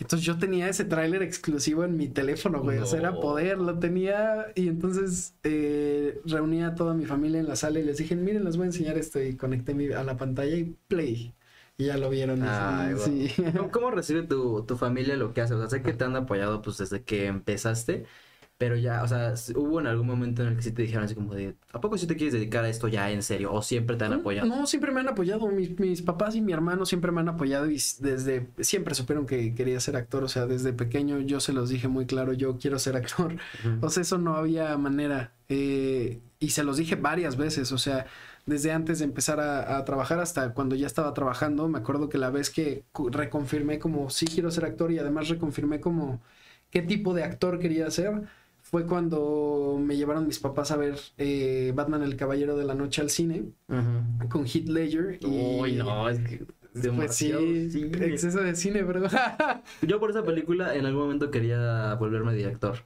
Entonces 0.00 0.26
yo 0.26 0.38
tenía 0.38 0.68
ese 0.68 0.84
tráiler 0.84 1.22
exclusivo 1.22 1.84
en 1.84 1.96
mi 1.96 2.08
teléfono, 2.08 2.60
güey. 2.62 2.78
O 2.78 2.86
sea, 2.86 2.98
era 2.98 3.10
No. 3.12 3.20
poder, 3.20 3.58
lo 3.58 3.78
tenía. 3.78 4.46
Y 4.56 4.68
entonces 4.68 5.34
eh, 5.44 6.20
reuní 6.24 6.62
a 6.64 6.74
toda 6.74 6.94
mi 6.94 7.06
familia 7.06 7.38
en 7.40 7.46
la 7.48 7.56
sala 7.56 7.78
y 7.78 7.84
les 7.84 7.98
dije, 7.98 8.16
miren, 8.16 8.44
les 8.44 8.56
voy 8.56 8.64
a 8.64 8.66
enseñar 8.66 8.98
esto. 8.98 9.22
Y 9.22 9.36
conecté 9.36 9.74
mi- 9.74 9.92
a 9.92 10.02
la 10.04 10.16
pantalla 10.16 10.56
y 10.56 10.76
play. 10.88 11.34
Y 11.76 11.86
ya 11.86 11.96
lo 11.98 12.10
vieron. 12.10 12.42
Ay, 12.42 12.94
sí. 12.98 13.30
¿Cómo, 13.56 13.70
cómo 13.70 13.90
recibe 13.90 14.22
tu, 14.22 14.64
tu 14.64 14.76
familia 14.76 15.16
lo 15.16 15.32
que 15.32 15.40
hace? 15.42 15.54
O 15.54 15.58
sea, 15.58 15.68
sé 15.68 15.82
que 15.82 15.92
te 15.92 16.04
han 16.04 16.16
apoyado 16.16 16.62
pues 16.62 16.78
desde 16.78 17.02
que 17.04 17.26
empezaste, 17.26 18.06
pero 18.64 18.78
ya, 18.78 19.02
o 19.02 19.08
sea, 19.08 19.34
hubo 19.56 19.78
en 19.78 19.86
algún 19.86 20.06
momento 20.06 20.40
en 20.40 20.48
el 20.48 20.56
que 20.56 20.62
sí 20.62 20.72
te 20.72 20.80
dijeron 20.80 21.04
así 21.04 21.14
como 21.14 21.34
de, 21.34 21.54
¿a 21.70 21.82
poco 21.82 21.98
sí 21.98 22.06
te 22.06 22.16
quieres 22.16 22.32
dedicar 22.32 22.64
a 22.64 22.70
esto 22.70 22.88
ya 22.88 23.10
en 23.10 23.22
serio? 23.22 23.52
¿O 23.52 23.60
siempre 23.60 23.94
te 23.96 24.06
han 24.06 24.14
apoyado? 24.14 24.48
No, 24.48 24.66
siempre 24.66 24.90
me 24.90 25.00
han 25.00 25.08
apoyado. 25.08 25.48
Mis, 25.48 25.78
mis 25.78 26.00
papás 26.00 26.34
y 26.34 26.40
mi 26.40 26.54
hermano 26.54 26.86
siempre 26.86 27.12
me 27.12 27.20
han 27.20 27.28
apoyado 27.28 27.70
y 27.70 27.74
desde 28.00 28.48
siempre 28.60 28.94
supieron 28.94 29.26
que 29.26 29.54
quería 29.54 29.78
ser 29.80 29.96
actor. 29.96 30.24
O 30.24 30.28
sea, 30.28 30.46
desde 30.46 30.72
pequeño 30.72 31.20
yo 31.20 31.40
se 31.40 31.52
los 31.52 31.68
dije 31.68 31.88
muy 31.88 32.06
claro, 32.06 32.32
yo 32.32 32.56
quiero 32.56 32.78
ser 32.78 32.96
actor. 32.96 33.36
O 33.82 33.90
sea, 33.90 34.00
eso 34.00 34.16
no 34.16 34.34
había 34.34 34.74
manera. 34.78 35.34
Eh, 35.50 36.20
y 36.38 36.48
se 36.48 36.64
los 36.64 36.78
dije 36.78 36.94
varias 36.96 37.36
veces. 37.36 37.70
O 37.70 37.76
sea, 37.76 38.06
desde 38.46 38.72
antes 38.72 39.00
de 39.00 39.04
empezar 39.04 39.40
a, 39.40 39.76
a 39.76 39.84
trabajar 39.84 40.20
hasta 40.20 40.54
cuando 40.54 40.74
ya 40.74 40.86
estaba 40.86 41.12
trabajando, 41.12 41.68
me 41.68 41.80
acuerdo 41.80 42.08
que 42.08 42.16
la 42.16 42.30
vez 42.30 42.48
que 42.48 42.84
reconfirmé 43.10 43.78
como 43.78 44.08
sí 44.08 44.24
quiero 44.24 44.50
ser 44.50 44.64
actor 44.64 44.90
y 44.90 44.98
además 44.98 45.28
reconfirmé 45.28 45.80
como 45.80 46.22
qué 46.74 46.82
tipo 46.82 47.14
de 47.14 47.22
actor 47.22 47.60
quería 47.60 47.88
ser, 47.92 48.22
fue 48.74 48.86
cuando 48.86 49.78
me 49.80 49.96
llevaron 49.96 50.26
mis 50.26 50.40
papás 50.40 50.72
a 50.72 50.76
ver 50.76 50.96
eh, 51.16 51.70
Batman 51.76 52.02
el 52.02 52.16
Caballero 52.16 52.56
de 52.56 52.64
la 52.64 52.74
Noche 52.74 53.02
al 53.02 53.08
cine 53.08 53.44
con 54.28 54.46
Heath 54.46 54.66
Ledger. 54.68 55.20
Y, 55.20 55.60
Uy, 55.60 55.76
no, 55.76 56.08
es 56.08 56.18
que 56.18 56.44
Pues 56.90 57.14
sí, 57.14 57.70
cine. 57.70 58.04
exceso 58.06 58.40
de 58.40 58.56
cine, 58.56 58.82
pero 58.82 59.06
Yo 59.82 60.00
por 60.00 60.10
esa 60.10 60.24
película 60.24 60.74
en 60.74 60.86
algún 60.86 61.02
momento 61.02 61.30
quería 61.30 61.94
volverme 61.94 62.34
director. 62.34 62.78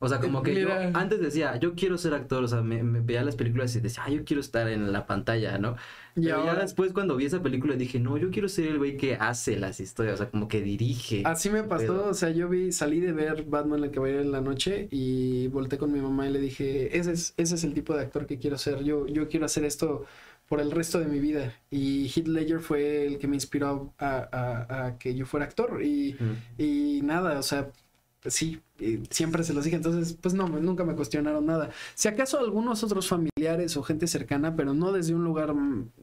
O 0.00 0.08
sea, 0.08 0.18
como 0.20 0.42
que 0.42 0.52
Mira. 0.52 0.90
yo 0.90 0.98
antes 0.98 1.20
decía, 1.20 1.56
yo 1.56 1.74
quiero 1.74 1.96
ser 1.96 2.12
actor, 2.14 2.44
o 2.44 2.48
sea, 2.48 2.60
me, 2.60 2.82
me 2.82 3.00
veía 3.00 3.22
las 3.24 3.36
películas 3.36 3.74
y 3.74 3.80
decía, 3.80 4.02
ah, 4.06 4.10
yo 4.10 4.24
quiero 4.24 4.40
estar 4.40 4.68
en 4.68 4.92
la 4.92 5.06
pantalla, 5.06 5.56
¿no? 5.56 5.76
Y 6.16 6.24
Pero 6.24 6.36
ahora- 6.38 6.54
ya 6.56 6.60
después 6.60 6.92
cuando 6.92 7.16
vi 7.16 7.24
esa 7.24 7.42
película 7.42 7.74
dije, 7.74 7.98
no, 8.00 8.18
yo 8.18 8.30
quiero 8.30 8.48
ser 8.48 8.66
el 8.68 8.78
güey 8.78 8.96
que 8.98 9.14
hace 9.14 9.56
las 9.58 9.80
historias, 9.80 10.14
o 10.14 10.16
sea, 10.18 10.30
como 10.30 10.46
que 10.46 10.60
dirige. 10.60 11.22
Así 11.24 11.48
me 11.48 11.62
pasó, 11.62 11.86
Pero- 11.86 12.08
o 12.08 12.14
sea, 12.14 12.30
yo 12.30 12.48
vi, 12.50 12.70
salí 12.72 13.00
de 13.00 13.12
ver 13.12 13.44
Batman 13.44 13.82
el 13.82 13.90
Caballero 13.92 14.20
en 14.20 14.30
la 14.32 14.40
noche 14.42 14.88
y 14.90 15.46
volteé 15.48 15.78
con 15.78 15.90
mi 15.92 16.00
mamá 16.00 16.28
y 16.28 16.32
le 16.32 16.40
dije, 16.40 16.98
ese 16.98 17.12
es, 17.12 17.32
ese 17.38 17.54
es 17.54 17.64
el 17.64 17.72
tipo 17.72 17.94
de 17.94 18.02
actor 18.02 18.26
que 18.26 18.38
quiero 18.38 18.58
ser, 18.58 18.84
yo, 18.84 19.06
yo 19.06 19.28
quiero 19.28 19.46
hacer 19.46 19.64
esto 19.64 20.04
por 20.48 20.60
el 20.60 20.70
resto 20.70 20.98
de 21.00 21.06
mi 21.06 21.18
vida. 21.20 21.54
Y 21.70 22.08
Heath 22.14 22.28
Ledger 22.28 22.60
fue 22.60 23.06
el 23.06 23.18
que 23.18 23.26
me 23.26 23.36
inspiró 23.36 23.94
a, 23.98 24.28
a- 24.30 24.86
a 24.86 24.98
que 24.98 25.14
yo 25.14 25.24
fuera 25.24 25.46
actor 25.46 25.82
y, 25.82 26.14
Ujú. 26.14 26.24
y 26.62 27.00
nada, 27.02 27.38
o 27.38 27.42
sea, 27.42 27.70
sí, 28.26 28.60
y 28.78 29.00
siempre 29.10 29.44
se 29.44 29.54
los 29.54 29.64
dije, 29.64 29.76
entonces, 29.76 30.16
pues 30.20 30.34
no, 30.34 30.48
nunca 30.48 30.84
me 30.84 30.94
cuestionaron 30.96 31.46
nada. 31.46 31.70
Si 31.94 32.08
acaso 32.08 32.38
algunos 32.40 32.82
otros 32.82 33.08
familiares 33.08 33.76
o 33.76 33.82
gente 33.82 34.06
cercana, 34.06 34.56
pero 34.56 34.74
no 34.74 34.92
desde 34.92 35.14
un 35.14 35.24
lugar 35.24 35.54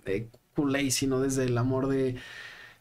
eh, 0.06 0.30
culé, 0.56 0.90
sino 0.92 1.20
desde 1.20 1.46
el 1.46 1.58
amor 1.58 1.88
de, 1.88 2.16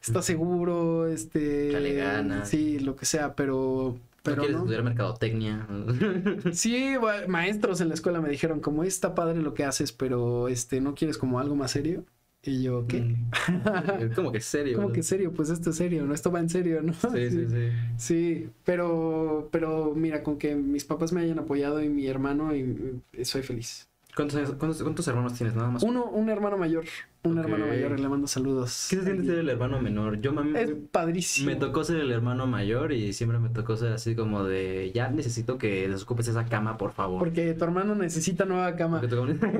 ¿estás 0.02 0.24
seguro? 0.24 1.06
Este, 1.08 1.70
Échale 1.70 1.94
ganas. 1.94 2.48
sí, 2.48 2.78
lo 2.78 2.96
que 2.96 3.04
sea, 3.06 3.34
pero, 3.34 3.98
¿No 3.98 4.00
pero 4.22 4.42
quieres 4.42 4.56
no. 4.56 4.62
estudiar 4.62 4.82
mercadotecnia? 4.84 5.66
Sí, 6.52 6.94
maestros 7.28 7.80
en 7.80 7.88
la 7.88 7.94
escuela 7.94 8.20
me 8.20 8.28
dijeron, 8.30 8.60
como 8.60 8.84
está 8.84 9.14
padre 9.14 9.40
lo 9.42 9.54
que 9.54 9.64
haces, 9.64 9.92
pero 9.92 10.48
este, 10.48 10.80
¿no 10.80 10.94
quieres 10.94 11.18
como 11.18 11.40
algo 11.40 11.56
más 11.56 11.72
serio? 11.72 12.04
Y 12.42 12.62
yo, 12.62 12.86
¿qué? 12.86 13.00
Mm. 13.02 14.12
como 14.14 14.32
que 14.32 14.40
serio. 14.40 14.76
¿Cómo 14.76 14.88
¿no? 14.88 14.94
que 14.94 15.02
serio? 15.02 15.32
Pues 15.32 15.50
esto 15.50 15.70
es 15.70 15.76
serio, 15.76 16.06
¿no? 16.06 16.14
Esto 16.14 16.30
va 16.32 16.40
en 16.40 16.48
serio, 16.48 16.80
¿no? 16.82 16.92
Sí, 17.12 17.30
sí, 17.30 17.46
sí. 17.48 17.68
Sí, 17.98 18.48
pero, 18.64 19.48
pero 19.52 19.92
mira, 19.94 20.22
con 20.22 20.38
que 20.38 20.54
mis 20.54 20.84
papás 20.84 21.12
me 21.12 21.20
hayan 21.20 21.38
apoyado 21.38 21.82
y 21.82 21.88
mi 21.90 22.06
hermano, 22.06 22.54
y, 22.56 23.00
y 23.12 23.24
soy 23.26 23.42
feliz. 23.42 23.88
¿Cuántos, 24.16 24.36
años- 24.38 24.54
cuántos, 24.58 24.82
cuántos 24.82 25.06
hermanos 25.06 25.34
tienes? 25.34 25.54
Nada 25.54 25.70
más. 25.70 25.82
Uno, 25.82 26.04
un 26.06 26.30
hermano 26.30 26.56
mayor, 26.56 26.84
un 27.22 27.38
hermano 27.38 27.66
mayor, 27.66 27.98
y 27.98 28.02
le 28.02 28.08
mando 28.08 28.26
saludos. 28.26 28.86
¿Qué 28.88 28.96
se 28.96 29.02
siente 29.04 29.24
ser 29.26 29.38
el 29.40 29.48
hermano 29.50 29.80
menor? 29.80 30.20
Yo, 30.20 30.32
mami, 30.32 30.58
Es 30.58 30.72
padrísimo. 30.90 31.50
me 31.50 31.56
tocó 31.56 31.84
ser 31.84 31.96
el 31.96 32.10
hermano 32.10 32.46
mayor 32.46 32.92
y 32.92 33.12
siempre 33.12 33.38
me 33.38 33.50
tocó 33.50 33.76
ser 33.76 33.92
así 33.92 34.14
como 34.14 34.44
de, 34.44 34.90
ya 34.94 35.10
necesito 35.10 35.58
que 35.58 35.86
desocupes 35.88 36.28
esa 36.28 36.46
cama, 36.46 36.78
por 36.78 36.92
favor. 36.92 37.18
Porque 37.18 37.52
tu 37.52 37.64
hermano 37.64 37.94
necesita 37.94 38.44
nueva 38.46 38.74
cama. 38.76 39.00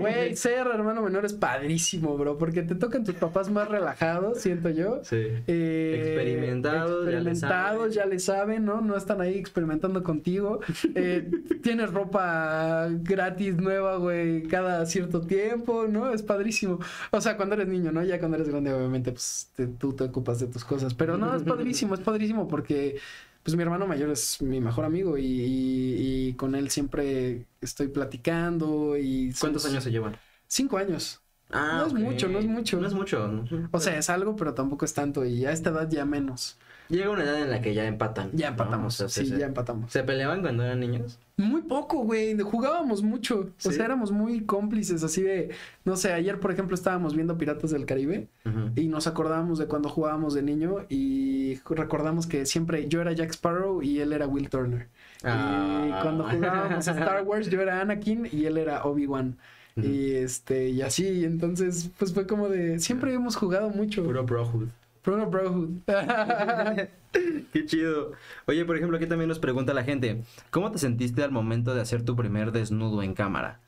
Güey, 0.00 0.36
ser 0.36 0.66
hermano 0.66 1.02
menor 1.02 1.24
es 1.26 1.34
padrísimo, 1.34 2.16
bro, 2.16 2.38
porque 2.38 2.62
te 2.62 2.74
tocan 2.74 3.04
tus 3.04 3.14
papás 3.16 3.50
más 3.50 3.68
relajados, 3.68 4.38
siento 4.40 4.70
yo. 4.70 5.00
Sí. 5.02 5.16
Eh, 5.46 6.02
Experimentados, 6.02 7.04
ya 7.04 7.10
le 7.20 7.30
experimentados, 7.30 7.78
saben. 7.78 7.92
ya 7.92 8.06
le 8.06 8.18
saben, 8.18 8.64
¿no? 8.64 8.80
No 8.80 8.96
están 8.96 9.20
ahí 9.20 9.36
experimentando 9.36 10.02
contigo. 10.02 10.60
Eh, 10.94 11.30
tienes 11.62 11.92
ropa 11.92 12.88
gratis 13.02 13.56
nueva, 13.56 13.96
güey, 13.96 14.44
cada 14.44 14.86
cierto 14.86 15.20
tiempo, 15.20 15.86
¿no? 15.88 16.10
Es 16.12 16.22
padrísimo. 16.22 16.78
O 17.10 17.20
sea, 17.20 17.36
cuando 17.36 17.49
eres 17.54 17.68
niño, 17.68 17.92
¿no? 17.92 18.02
Ya 18.04 18.18
cuando 18.18 18.36
eres 18.36 18.48
grande, 18.48 18.72
obviamente, 18.72 19.12
pues 19.12 19.50
te- 19.56 19.66
tú 19.66 19.92
te 19.94 20.04
ocupas 20.04 20.40
de 20.40 20.46
tus 20.46 20.64
cosas. 20.64 20.94
Pero 20.94 21.16
no, 21.16 21.34
es 21.34 21.42
padrísimo, 21.42 21.94
es 21.94 22.00
padrísimo 22.00 22.48
porque, 22.48 22.98
pues 23.42 23.56
mi 23.56 23.62
hermano 23.62 23.86
mayor 23.86 24.10
es 24.10 24.40
mi 24.42 24.60
mejor 24.60 24.84
amigo 24.84 25.18
y, 25.18 25.24
y- 25.24 26.28
y 26.28 26.34
con 26.34 26.54
él 26.54 26.70
siempre 26.70 27.46
estoy 27.60 27.88
platicando 27.88 28.96
y... 28.96 29.32
¿Cuántos 29.40 29.64
años 29.66 29.84
se 29.84 29.90
llevan? 29.90 30.16
Cinco 30.46 30.78
años. 30.78 31.20
Ah, 31.50 31.76
No 31.76 31.86
es 31.86 31.94
mucho, 31.94 32.28
no 32.28 32.38
es 32.38 32.46
mucho. 32.46 32.80
No 32.80 32.86
es 32.86 32.94
mucho. 32.94 33.42
O 33.72 33.80
sea, 33.80 33.98
es 33.98 34.10
algo, 34.10 34.36
pero 34.36 34.54
tampoco 34.54 34.84
es 34.84 34.94
tanto. 34.94 35.24
Y 35.24 35.44
a 35.46 35.52
esta 35.52 35.70
edad 35.70 35.88
ya 35.90 36.04
menos. 36.04 36.58
Llega 36.90 37.10
una 37.10 37.22
edad 37.22 37.40
en 37.40 37.50
la 37.50 37.62
que 37.62 37.72
ya 37.72 37.86
empatan. 37.86 38.30
Ya 38.32 38.48
¿no? 38.48 38.52
empatamos. 38.52 39.00
O 39.00 39.08
sea, 39.08 39.22
sí, 39.24 39.30
se- 39.30 39.38
ya 39.38 39.46
empatamos. 39.46 39.90
¿Se 39.92 40.02
peleaban 40.02 40.42
cuando 40.42 40.64
eran 40.64 40.80
niños? 40.80 41.18
Muy 41.36 41.62
poco, 41.62 42.02
güey. 42.04 42.38
Jugábamos 42.38 43.02
mucho. 43.02 43.48
O 43.64 43.70
sea, 43.70 43.84
éramos 43.86 44.12
muy 44.12 44.42
cómplices. 44.42 45.02
Así 45.02 45.22
de. 45.22 45.50
No 45.86 45.96
sé, 45.96 46.12
ayer, 46.12 46.38
por 46.38 46.50
ejemplo, 46.52 46.74
estábamos 46.74 47.14
viendo 47.14 47.38
Piratas 47.38 47.70
del 47.70 47.86
Caribe. 47.86 48.28
Y 48.76 48.88
nos 48.88 49.06
acordábamos 49.06 49.58
de 49.58 49.66
cuando 49.66 49.88
jugábamos 49.88 50.34
de 50.34 50.42
niño. 50.42 50.84
Y 50.90 51.58
recordamos 51.70 52.26
que 52.26 52.44
siempre 52.44 52.88
yo 52.88 53.00
era 53.00 53.12
Jack 53.12 53.30
Sparrow 53.30 53.82
y 53.82 54.00
él 54.00 54.12
era 54.12 54.26
Will 54.26 54.50
Turner. 54.50 54.88
Ah. 55.24 55.86
Y 55.86 56.02
cuando 56.02 56.24
jugábamos 56.24 56.88
a 56.88 56.90
Star 56.98 57.22
Wars, 57.22 57.48
yo 57.48 57.60
era 57.62 57.80
Anakin 57.80 58.28
y 58.30 58.44
él 58.46 58.58
era 58.58 58.84
Obi-Wan. 58.84 59.36
Y 59.76 60.10
este, 60.12 60.68
y 60.68 60.82
así, 60.82 61.24
entonces, 61.24 61.90
pues 61.98 62.12
fue 62.12 62.26
como 62.26 62.48
de. 62.50 62.80
Siempre 62.80 63.14
hemos 63.14 63.36
jugado 63.36 63.70
mucho. 63.70 64.04
Puro 64.04 64.24
brohood. 64.24 64.68
Puro 65.02 65.30
brohood. 65.30 65.70
Qué 67.52 67.66
chido. 67.66 68.12
Oye, 68.46 68.64
por 68.64 68.76
ejemplo, 68.76 68.96
aquí 68.96 69.06
también 69.06 69.28
nos 69.28 69.38
pregunta 69.38 69.74
la 69.74 69.82
gente, 69.82 70.22
¿cómo 70.50 70.70
te 70.70 70.78
sentiste 70.78 71.22
al 71.22 71.32
momento 71.32 71.74
de 71.74 71.80
hacer 71.80 72.04
tu 72.04 72.14
primer 72.16 72.52
desnudo 72.52 73.02
en 73.02 73.14
cámara? 73.14 73.60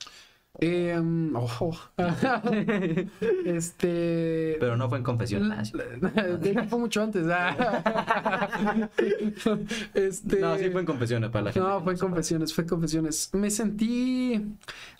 Em, 0.60 1.34
ojo. 1.34 1.74
este. 3.46 4.56
Pero 4.60 4.76
no 4.76 4.90
fue 4.90 4.98
en 4.98 5.04
confesión. 5.04 5.50
Ah, 5.50 5.62
fue 6.68 6.78
mucho 6.78 7.02
antes. 7.02 7.26
ah. 7.30 8.90
este. 9.94 10.40
No, 10.40 10.58
sí 10.58 10.68
fue 10.68 10.80
en 10.82 10.86
confesiones 10.86 11.30
para 11.30 11.46
la 11.46 11.52
gente. 11.52 11.66
No, 11.66 11.80
fue 11.80 11.96
sepa. 11.96 12.06
confesiones, 12.06 12.52
fue 12.52 12.66
confesiones. 12.66 13.30
Me 13.32 13.50
sentí, 13.50 14.44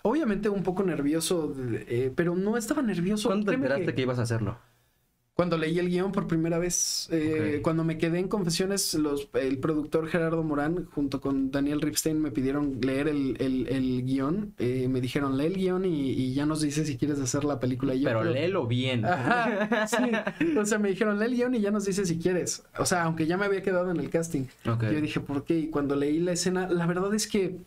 obviamente, 0.01 0.49
un 0.49 0.63
poco 0.63 0.81
nervioso, 0.81 1.55
eh, 1.87 2.11
pero 2.15 2.35
no 2.35 2.57
estaba 2.57 2.81
nervioso. 2.81 3.29
¿Cuándo 3.29 3.51
te 3.51 3.55
enteraste 3.55 3.85
que 3.85 3.93
que 3.93 4.01
ibas 4.01 4.17
a 4.17 4.23
hacerlo? 4.23 4.57
Cuando 5.35 5.57
leí 5.57 5.79
el 5.79 5.89
guion 5.89 6.11
por 6.11 6.27
primera 6.27 6.59
vez, 6.59 7.07
eh, 7.11 7.59
cuando 7.63 7.83
me 7.83 7.97
quedé 7.97 8.19
en 8.19 8.27
confesiones, 8.27 8.93
los, 8.93 9.29
el 9.33 9.57
productor 9.57 10.07
Gerardo 10.07 10.43
Morán, 10.43 10.85
junto 10.91 11.21
con 11.21 11.49
Daniel 11.49 11.81
Ripstein, 11.81 12.21
me 12.21 12.29
pidieron 12.29 12.79
leer 12.81 13.07
el, 13.07 13.35
el, 13.39 13.67
el 13.67 14.03
guion. 14.03 14.53
Eh, 14.59 14.87
me 14.87 15.01
dijeron, 15.01 15.35
lee 15.35 15.45
el 15.45 15.55
guion 15.55 15.85
y, 15.85 16.11
y 16.11 16.33
ya 16.35 16.45
nos 16.45 16.61
dices 16.61 16.85
si 16.85 16.97
quieres 16.97 17.19
hacer 17.19 17.45
la 17.45 17.59
película. 17.59 17.95
Y 17.95 18.01
yo, 18.01 18.09
Pero 18.09 18.23
léelo 18.23 18.67
bien. 18.67 19.05
Ajá, 19.05 19.87
sí. 19.87 20.11
O 20.55 20.65
sea, 20.67 20.77
me 20.77 20.89
dijeron, 20.89 21.17
lee 21.17 21.25
el 21.25 21.35
guion 21.35 21.55
y 21.55 21.61
ya 21.61 21.71
nos 21.71 21.85
dices 21.85 22.07
si 22.07 22.19
quieres. 22.19 22.63
O 22.77 22.85
sea, 22.85 23.01
aunque 23.01 23.25
ya 23.25 23.35
me 23.35 23.45
había 23.45 23.63
quedado 23.63 23.89
en 23.89 23.97
el 23.97 24.11
casting. 24.11 24.45
Yo 24.63 25.01
dije, 25.01 25.19
¿por 25.19 25.45
qué? 25.45 25.57
Y 25.57 25.69
cuando 25.69 25.95
leí 25.95 26.19
la 26.19 26.33
escena, 26.33 26.69
la 26.69 26.85
verdad 26.85 27.11
es 27.15 27.25
que 27.27 27.57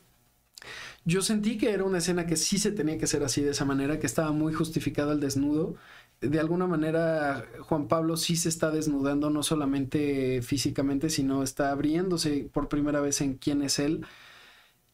yo 1.04 1.22
sentí 1.22 1.56
que 1.56 1.70
era 1.70 1.84
una 1.84 1.98
escena 1.98 2.26
que 2.26 2.36
sí 2.36 2.58
se 2.58 2.72
tenía 2.72 2.98
que 2.98 3.04
hacer 3.04 3.22
así, 3.22 3.40
de 3.40 3.50
esa 3.50 3.64
manera, 3.64 4.00
que 4.00 4.06
estaba 4.06 4.32
muy 4.32 4.52
justificado 4.52 5.12
el 5.12 5.20
desnudo. 5.20 5.76
De 6.20 6.40
alguna 6.40 6.66
manera, 6.66 7.46
Juan 7.62 7.88
Pablo 7.88 8.16
sí 8.16 8.36
se 8.36 8.48
está 8.48 8.70
desnudando, 8.70 9.30
no 9.30 9.42
solamente 9.42 10.40
físicamente, 10.42 11.10
sino 11.10 11.42
está 11.42 11.70
abriéndose 11.70 12.48
por 12.52 12.68
primera 12.68 13.00
vez 13.00 13.20
en 13.20 13.34
quién 13.36 13.62
es 13.62 13.78
él. 13.78 14.06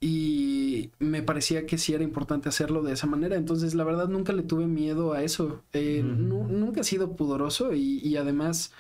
Y 0.01 0.91
me 0.99 1.23
parecía 1.23 1.67
que 1.67 1.79
sí 1.79 1.95
era 1.95 2.05
importante 2.05 2.49
hacerlo 2.49 2.83
de 2.83 2.93
esa 2.95 3.07
manera. 3.07 3.37
Entonces, 3.37 3.75
la 3.75 3.85
verdad, 3.85 4.09
nunca 4.09 4.33
le 4.33 4.43
tuve 4.43 4.67
miedo 4.67 5.13
a 5.13 5.23
eso. 5.23 5.63
Eh, 5.73 6.03
nunca 6.05 6.81
he 6.81 6.85
sido 6.85 7.17
pudoroso 7.17 7.73
y, 7.75 8.01
y 8.01 8.17
además 8.17 8.73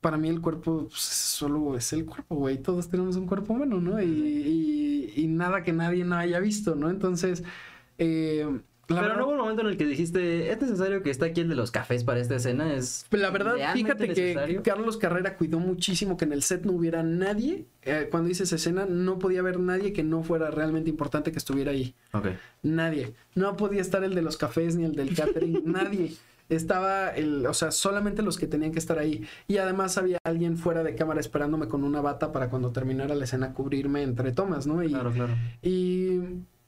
para 0.00 0.16
mí 0.16 0.28
el 0.28 0.40
cuerpo 0.40 0.88
pues, 0.88 1.00
solo 1.02 1.76
es 1.76 1.92
el 1.92 2.06
cuerpo, 2.06 2.36
güey. 2.36 2.58
Todos 2.62 2.88
tenemos 2.88 3.16
un 3.16 3.26
cuerpo 3.26 3.52
humano, 3.54 3.80
¿no? 3.80 4.00
Y, 4.02 4.06
y- 4.06 5.12
y 5.16 5.26
nada 5.28 5.62
que 5.62 5.72
nadie 5.72 6.04
no 6.04 6.16
haya 6.16 6.38
visto, 6.40 6.74
¿no? 6.76 6.88
Entonces, 6.90 7.42
eh, 7.98 8.60
la, 8.90 8.96
Pero 8.96 9.08
verdad, 9.14 9.16
no 9.18 9.24
hubo 9.26 9.32
un 9.32 9.38
momento 9.38 9.62
en 9.62 9.68
el 9.68 9.76
que 9.76 9.86
dijiste, 9.86 10.50
¿es 10.52 10.60
necesario 10.60 11.02
que 11.02 11.10
esté 11.10 11.24
aquí 11.26 11.40
el 11.40 11.48
de 11.48 11.54
los 11.54 11.70
cafés 11.70 12.04
para 12.04 12.20
esta 12.20 12.36
escena? 12.36 12.74
Es 12.74 13.06
la 13.10 13.30
verdad, 13.30 13.54
fíjate 13.72 14.08
que? 14.12 14.60
Carlos 14.62 14.96
Carrera 14.96 15.36
cuidó 15.36 15.58
muchísimo 15.60 16.16
que 16.16 16.24
en 16.24 16.32
el 16.32 16.42
set 16.42 16.64
no 16.64 16.72
hubiera 16.72 17.02
nadie. 17.02 17.64
eh, 17.82 18.08
cuando 18.10 18.28
hice 18.30 18.42
esa 18.42 18.56
escena, 18.56 18.86
no 18.86 19.18
podía 19.18 19.40
haber 19.40 19.58
nadie 19.58 19.92
que 19.92 20.02
no 20.02 20.22
fuera 20.22 20.50
realmente 20.50 20.90
importante 20.90 21.32
que 21.32 21.38
estuviera 21.38 21.70
ahí. 21.72 21.94
Nadie. 22.62 23.14
No 23.34 23.56
podía 23.56 23.80
estar 23.80 24.04
el 24.04 24.14
de 24.14 24.22
los 24.22 24.36
cafés 24.36 24.76
ni 24.76 24.84
el 24.84 24.94
del 24.94 25.14
catering. 25.14 25.62
nadie. 25.64 26.12
Estaba 26.48 27.10
el, 27.10 27.46
o 27.46 27.54
sea, 27.54 27.70
solamente 27.70 28.22
los 28.22 28.36
que 28.36 28.48
tenían 28.48 28.72
que 28.72 28.80
estar 28.80 28.98
ahí. 28.98 29.24
Y 29.46 29.58
además 29.58 29.96
había 29.98 30.18
alguien 30.24 30.58
fuera 30.58 30.82
de 30.82 30.96
cámara 30.96 31.20
esperándome 31.20 31.68
con 31.68 31.84
una 31.84 32.00
bata 32.00 32.32
para 32.32 32.50
cuando 32.50 32.72
terminara 32.72 33.14
la 33.14 33.22
escena 33.22 33.54
cubrirme 33.54 34.02
entre 34.02 34.32
tomas, 34.32 34.66
¿no? 34.66 34.82
Y, 34.82 34.88
Claro, 34.88 35.12
claro. 35.12 35.32
y 35.62 36.18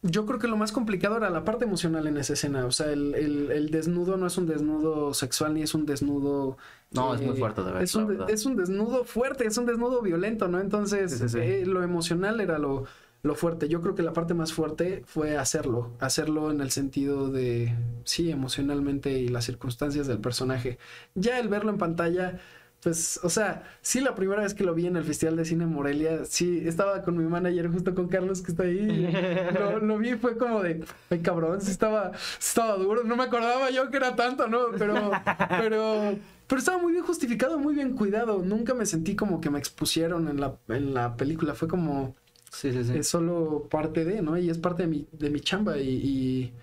yo 0.02 0.26
creo 0.26 0.38
que 0.40 0.48
lo 0.48 0.56
más 0.56 0.72
complicado 0.72 1.16
era 1.16 1.30
la 1.30 1.44
parte 1.44 1.64
emocional 1.64 2.06
en 2.06 2.16
esa 2.16 2.32
escena. 2.32 2.66
O 2.66 2.72
sea, 2.72 2.90
el, 2.92 3.14
el- 3.14 3.50
el 3.52 3.70
desnudo 3.70 4.16
no 4.16 4.26
es 4.26 4.36
un 4.36 4.46
desnudo 4.46 5.14
sexual 5.14 5.54
ni 5.54 5.62
es 5.62 5.74
un 5.74 5.86
desnudo. 5.86 6.58
No, 6.90 7.14
es 7.14 7.20
muy 7.22 7.36
eh, 7.36 7.38
fuerte 7.38 7.62
de 7.62 7.72
ver, 7.72 7.82
Es 7.82 7.94
un, 7.94 8.24
es 8.28 8.44
un 8.46 8.56
desnudo 8.56 9.04
fuerte, 9.04 9.46
es 9.46 9.56
un 9.58 9.66
desnudo 9.66 10.02
violento, 10.02 10.48
¿no? 10.48 10.60
Entonces, 10.60 11.12
Sí, 11.12 11.18
sí, 11.18 11.28
sí. 11.28 11.38
eh, 11.40 11.66
lo 11.66 11.82
emocional 11.82 12.40
era 12.40 12.58
lo, 12.58 12.84
lo 13.22 13.34
fuerte. 13.36 13.68
Yo 13.68 13.80
creo 13.80 13.94
que 13.94 14.02
la 14.02 14.12
parte 14.12 14.34
más 14.34 14.52
fuerte 14.52 15.02
fue 15.06 15.36
hacerlo. 15.38 15.92
Hacerlo 16.00 16.50
en 16.50 16.60
el 16.60 16.70
sentido 16.72 17.30
de, 17.30 17.74
sí, 18.04 18.30
emocionalmente 18.30 19.18
y 19.20 19.28
las 19.28 19.44
circunstancias 19.44 20.06
del 20.08 20.18
personaje. 20.18 20.78
Ya 21.14 21.38
el 21.38 21.48
verlo 21.48 21.70
en 21.70 21.78
pantalla. 21.78 22.40
Pues, 22.82 23.20
o 23.22 23.30
sea, 23.30 23.62
sí, 23.80 24.00
la 24.00 24.14
primera 24.16 24.42
vez 24.42 24.54
que 24.54 24.64
lo 24.64 24.74
vi 24.74 24.86
en 24.88 24.96
el 24.96 25.04
Festival 25.04 25.36
de 25.36 25.44
Cine 25.44 25.66
Morelia, 25.66 26.24
sí, 26.24 26.62
estaba 26.66 27.02
con 27.02 27.16
mi 27.16 27.24
manager, 27.24 27.70
justo 27.70 27.94
con 27.94 28.09
Carlos, 28.09 28.42
que 28.42 28.50
está 28.50 28.64
ahí. 28.64 29.09
Lo, 29.54 29.78
lo 29.78 29.98
vi 29.98 30.10
y 30.10 30.16
fue 30.16 30.36
como 30.36 30.60
de, 30.62 30.84
ay, 31.10 31.20
cabrón, 31.20 31.60
sí 31.60 31.70
estaba, 31.70 32.10
estaba 32.40 32.76
duro. 32.76 33.04
No 33.04 33.16
me 33.16 33.24
acordaba 33.24 33.70
yo 33.70 33.88
que 33.90 33.98
era 33.98 34.16
tanto, 34.16 34.48
¿no? 34.48 34.66
Pero, 34.78 35.12
pero, 35.56 36.18
pero 36.48 36.59
estaba 36.59 36.78
muy 36.78 36.92
bien 36.92 37.04
justificado, 37.04 37.56
muy 37.59 37.74
bien 37.74 37.94
cuidado. 37.94 38.42
Nunca 38.42 38.74
me 38.74 38.84
sentí 38.86 39.14
como 39.14 39.40
que 39.40 39.50
me 39.50 39.59
expusieron 39.60 40.26
en 40.28 40.40
la, 40.40 40.56
en 40.68 40.92
la 40.94 41.16
película. 41.16 41.54
Fue 41.54 41.68
como, 41.68 42.16
Sí, 42.50 42.72
sí, 42.72 42.84
sí. 42.84 42.92
es 42.98 43.09
solo 43.09 43.68
parte 43.70 44.04
de, 44.04 44.22
¿no? 44.22 44.36
Y 44.38 44.50
es 44.50 44.59
parte 44.59 44.82
de 44.84 44.88
mi, 44.88 45.09
de 45.12 45.30
mi 45.30 45.40
chamba 45.40 45.78
y, 45.78 45.88
y, 45.88 46.54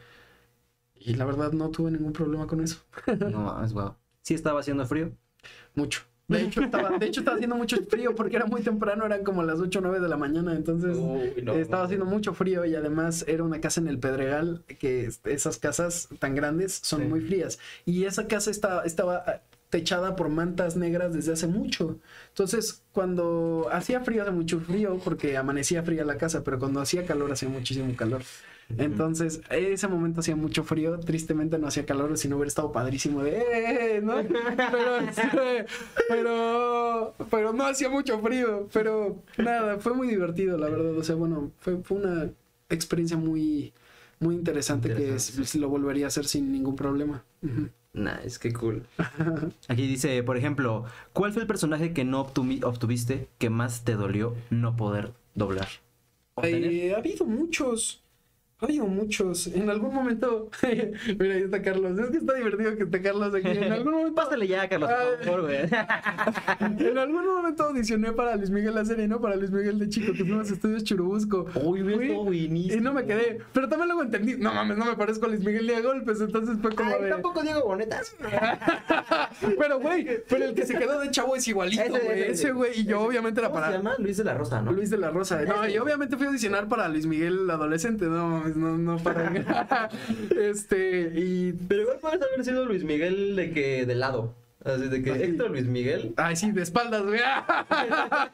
y 0.96 1.16
la 1.16 1.26
verdad 1.26 1.52
no 1.54 1.70
tuve 1.72 1.92
ningún 1.92 2.14
problema 2.14 2.48
con 2.48 2.62
eso. 2.62 2.78
No 3.26 3.42
mames, 3.42 3.74
wow. 3.74 3.96
Sí 4.22 4.34
estaba 4.34 4.60
haciendo 4.60 4.86
frío. 4.86 5.12
Mucho. 5.76 6.02
De 6.30 6.42
hecho, 6.44 6.62
estaba, 6.62 6.98
de 6.98 7.06
hecho, 7.08 7.20
estaba 7.22 7.36
haciendo 7.36 7.56
mucho 7.58 7.76
frío 7.90 8.16
porque 8.16 8.38
era 8.38 8.46
muy 8.46 8.62
temprano, 8.62 9.06
eran 9.06 9.24
como 9.24 9.44
las 9.44 9.60
8 9.60 9.80
o 9.80 9.82
9 9.82 10.00
de 10.00 10.08
la 10.08 10.16
mañana, 10.16 10.54
entonces 10.56 10.96
Uy, 10.98 11.42
no. 11.44 11.54
eh, 11.54 11.62
estaba 11.62 11.84
haciendo 11.84 12.06
mucho 12.06 12.34
frío 12.34 12.64
y 12.66 12.76
además 12.76 13.26
era 13.28 13.44
una 13.44 13.60
casa 13.60 13.82
en 13.82 13.88
el 13.88 14.00
Pedregal, 14.00 14.64
que 14.80 15.06
es- 15.06 15.20
esas 15.26 15.58
casas 15.58 16.08
tan 16.20 16.36
grandes 16.36 16.80
son 16.84 17.02
Sí. 17.02 17.08
muy 17.08 17.22
frías. 17.22 17.60
Y 17.86 18.06
esa 18.06 18.28
casa 18.28 18.52
está, 18.52 18.84
estaba 18.86 19.24
ah, 19.28 19.42
techada 19.70 20.16
por 20.16 20.30
mantas 20.30 20.76
negras 20.78 21.14
desde 21.14 21.34
hace 21.34 21.48
mucho. 21.48 22.00
Entonces, 22.30 22.84
cuando 22.92 23.68
hacía 23.72 24.02
frío, 24.02 24.24
hace 24.24 24.32
mucho 24.32 24.60
frío 24.60 25.00
porque 25.04 25.38
amanecía 25.38 25.84
fría 25.84 26.06
la 26.06 26.18
casa, 26.18 26.44
pero 26.44 26.58
cuando 26.60 26.80
hacía 26.80 27.06
calor, 27.06 27.32
hacía 27.32 27.50
muchísimo 27.50 27.96
calor. 27.96 28.22
Entonces, 28.78 29.42
ese 29.50 29.88
momento 29.88 30.20
hacía 30.22 30.36
mucho 30.36 30.64
frío, 30.64 31.00
tristemente 31.00 31.58
no 31.58 31.68
hacía 31.68 31.86
calor, 31.86 32.18
si 32.18 32.28
no 32.28 32.36
hubiera 32.38 32.48
estado 32.50 32.72
padrísimo 32.72 33.24
de, 33.24 33.40
"Eh", 33.98 34.02
¿no? 34.02 34.14
Pero, 34.72 35.66
pero, 36.08 37.14
pero 37.30 37.54
no 37.54 37.66
hacía 37.66 37.90
mucho 37.90 38.20
frío, 38.20 38.68
pero 38.72 39.18
nada, 39.38 39.80
fue 39.80 39.94
muy 39.94 40.08
divertido, 40.08 40.58
la 40.58 40.70
verdad, 40.70 40.98
o 40.98 41.04
sea, 41.04 41.16
bueno, 41.16 41.52
fue, 41.60 41.78
fue 41.84 41.98
una 41.98 42.30
experiencia 42.70 43.18
muy, 43.18 43.74
muy 44.20 44.36
interesante, 44.36 44.94
que 44.94 45.16
es- 45.16 45.56
lo 45.56 45.70
volvería 45.70 46.06
a 46.06 46.08
hacer 46.10 46.26
sin 46.26 46.52
ningún 46.52 46.76
problema. 46.76 47.24
Ujú. 47.42 47.70
Nice, 47.94 48.40
qué 48.40 48.54
cool. 48.54 48.84
Aquí 49.68 49.88
dice, 49.88 50.22
por 50.24 50.38
ejemplo, 50.38 50.86
¿cuál 51.12 51.34
fue 51.34 51.42
el 51.42 51.48
personaje 51.48 51.92
que 51.94 52.06
no 52.06 52.22
obtuviste 52.22 53.28
que 53.40 53.50
más 53.50 53.84
te 53.84 53.96
dolió 53.96 54.36
no 54.52 54.76
poder 54.78 55.12
doblar? 55.34 55.68
Eh, 56.44 56.94
ha 56.96 57.00
habido 57.00 57.26
muchos. 57.26 58.04
Ha 58.62 58.66
habido 58.66 58.88
muchos. 58.88 59.48
En 59.48 59.70
algún 59.70 59.94
momento. 59.94 60.50
Mira, 61.18 61.36
ahí 61.36 61.44
está 61.44 61.62
Carlos. 61.62 61.98
Es 61.98 62.10
que 62.10 62.18
está 62.18 62.34
divertido 62.34 62.76
que 62.76 62.84
esté 62.84 63.02
Carlos 63.02 63.34
aquí. 63.34 63.48
En 63.48 63.72
algún 63.72 63.94
momento. 63.94 64.16
Pásale 64.16 64.48
ya, 64.50 64.68
Carlos, 64.68 64.90
por 64.90 65.00
Ay. 65.00 65.26
favor, 65.26 65.42
güey. 65.44 65.60
En 66.90 66.98
algún 66.98 67.26
momento 67.26 67.64
audicioné 67.64 68.12
para 68.12 68.36
Luis 68.36 68.50
Miguel 68.50 68.76
la 68.76 68.84
serie, 68.84 69.08
¿no? 69.08 69.22
Para 69.22 69.36
Luis 69.38 69.52
Miguel 69.52 69.80
de 69.80 69.88
Chico, 69.88 70.12
que 70.12 70.26
fuimos 70.26 70.50
a 70.50 70.54
estudios 70.54 70.84
Churubusco. 70.84 71.46
Uy, 71.64 71.80
estado 71.80 72.24
buenísimo. 72.26 72.78
Y 72.78 72.82
no 72.82 72.94
me 72.94 73.06
quedé. 73.06 73.40
Pero 73.54 73.70
también 73.70 73.88
luego 73.88 74.04
entendí. 74.04 74.36
No 74.38 74.54
mames, 74.54 74.78
no 74.78 74.86
me 74.86 74.96
parezco 74.98 75.26
a 75.26 75.30
Luis 75.30 75.40
Miguel 75.42 75.74
a 75.74 75.80
golpes. 75.82 76.20
Entonces 76.20 76.58
fue 76.62 76.76
como 76.76 76.94
Ay, 76.96 77.04
de. 77.04 77.10
tampoco 77.12 77.42
Diego 77.42 77.62
Bonetas. 77.64 78.14
Pero, 79.58 79.80
güey, 79.80 80.06
pero 80.28 80.46
el 80.46 80.54
que 80.54 80.66
se 80.66 80.78
quedó 80.78 81.00
de 81.00 81.12
chavo 81.12 81.36
es 81.36 81.48
igualito, 81.48 81.82
Ese, 81.84 82.00
güey. 82.06 82.22
ese, 82.22 82.32
Ese, 82.32 82.52
güey. 82.52 82.72
Y 82.82 82.86
yo, 82.86 82.98
ese. 82.98 83.08
obviamente, 83.08 83.40
era 83.40 83.50
¿Cómo 83.50 83.60
para. 83.62 83.72
se 83.72 83.78
llama? 83.78 83.96
Luis 84.00 84.18
de 84.18 84.24
la 84.24 84.34
Rosa, 84.34 84.62
¿no? 84.62 84.72
Luis 84.72 84.90
de 84.90 84.98
la 84.98 85.10
Rosa. 85.12 85.42
No, 85.44 85.68
y 85.68 85.78
obviamente 85.78 86.18
fui 86.18 86.26
a 86.26 86.30
audicionar 86.30 86.68
para 86.68 86.88
Luis 86.90 87.06
Miguel 87.06 87.50
adolescente. 87.50 88.06
No, 88.06 88.44
mames, 88.56 88.80
no, 88.80 88.94
no 88.98 89.04
para. 89.04 89.32
este, 90.42 91.12
y. 91.16 91.54
Pero 91.68 91.82
igual 91.84 91.98
puedes 92.02 92.22
haber 92.22 92.46
sido 92.46 92.66
Luis 92.66 92.84
Miguel 92.84 93.36
de 93.36 93.52
que 93.52 93.86
de 93.86 93.96
lado. 93.96 94.34
Así 94.62 94.90
de 94.90 95.02
que 95.02 95.12
Héctor 95.12 95.52
Luis 95.52 95.66
Miguel. 95.66 96.14
Ay, 96.18 96.36
sí, 96.36 96.52
de 96.52 96.62
espaldas, 96.64 97.04
güey. 97.04 97.22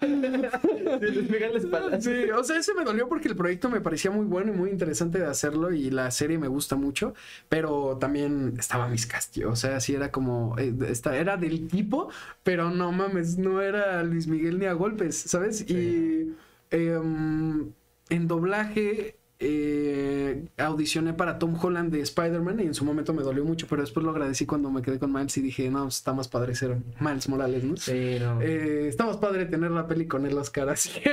Luis 0.02 1.30
Miguel 1.30 1.52
de 1.54 1.58
espaldas. 1.60 2.04
Sí, 2.04 2.32
o 2.36 2.44
sea, 2.44 2.58
ese 2.58 2.74
me 2.74 2.84
dolió 2.84 3.08
porque 3.08 3.28
el 3.28 3.36
proyecto 3.36 3.70
me 3.70 3.82
parecía 3.82 4.12
muy 4.12 4.26
bueno 4.26 4.52
y 4.52 4.56
muy 4.58 4.70
interesante 4.72 5.20
de 5.20 5.26
hacerlo 5.26 5.72
y 5.72 5.90
la 5.92 6.10
serie 6.12 6.38
me 6.38 6.48
gusta 6.48 6.76
mucho, 6.76 7.14
pero 7.50 7.98
también 8.00 8.56
estaba 8.58 8.88
mis 8.88 9.06
castillos, 9.06 9.52
o 9.54 9.56
sea, 9.56 9.80
sí 9.80 9.94
era 9.94 10.12
como, 10.12 10.56
eh, 10.58 10.74
esta- 10.90 11.16
era 11.18 11.38
del 11.38 11.68
tipo, 11.68 12.10
pero 12.44 12.70
no 12.72 12.92
mames, 12.92 13.38
no 13.38 13.62
era 13.62 14.04
Luis 14.04 14.28
Miguel 14.28 14.60
ni 14.60 14.66
a 14.66 14.74
golpes, 14.74 15.16
¿sabes? 15.16 15.62
Y 15.70 16.34
em, 16.72 17.72
en 18.10 18.28
doblaje 18.28 19.16
eh, 19.40 20.45
audicioné 20.57 21.14
para 21.14 21.38
Tom 21.40 21.56
Holland 21.62 21.91
de 21.91 22.02
Spider-Man 22.02 22.60
y 22.62 22.64
en 22.64 22.74
su 22.74 22.86
momento 22.86 23.14
me 23.14 23.22
dolió 23.24 23.44
mucho, 23.44 23.68
pero 23.68 23.82
después 23.82 24.03
lo 24.06 24.12
agradecí 24.12 24.45
cuando 24.45 24.72
me 24.72 24.82
quedé 24.82 24.98
con 24.99 25.12
Miles 25.12 25.36
y 25.38 25.41
dije, 25.41 25.70
no, 25.70 25.88
está 25.88 26.14
más 26.14 26.28
padre 26.28 26.56
ser 26.56 26.78
Miles 26.99 27.28
Morales, 27.28 27.64
¿no? 27.64 27.76
Sí, 27.78 28.18
no. 28.20 28.41
Eh, 28.41 28.88
está 28.88 29.06
más 29.06 29.18
padre 29.18 29.45
tener 29.45 29.72
la 29.72 29.88
peli 29.88 30.07
con 30.07 30.26
él 30.26 30.36
las 30.36 30.49
caras. 30.49 30.90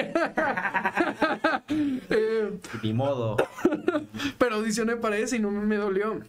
Eh, 2.10 2.58
Ni 2.82 2.92
modo. 2.92 3.36
pero 4.38 4.56
audicioné 4.56 4.96
para 4.96 5.16
ese 5.16 5.36
y 5.36 5.38
no 5.38 5.50
me 5.50 5.76
dolió. 5.76 6.20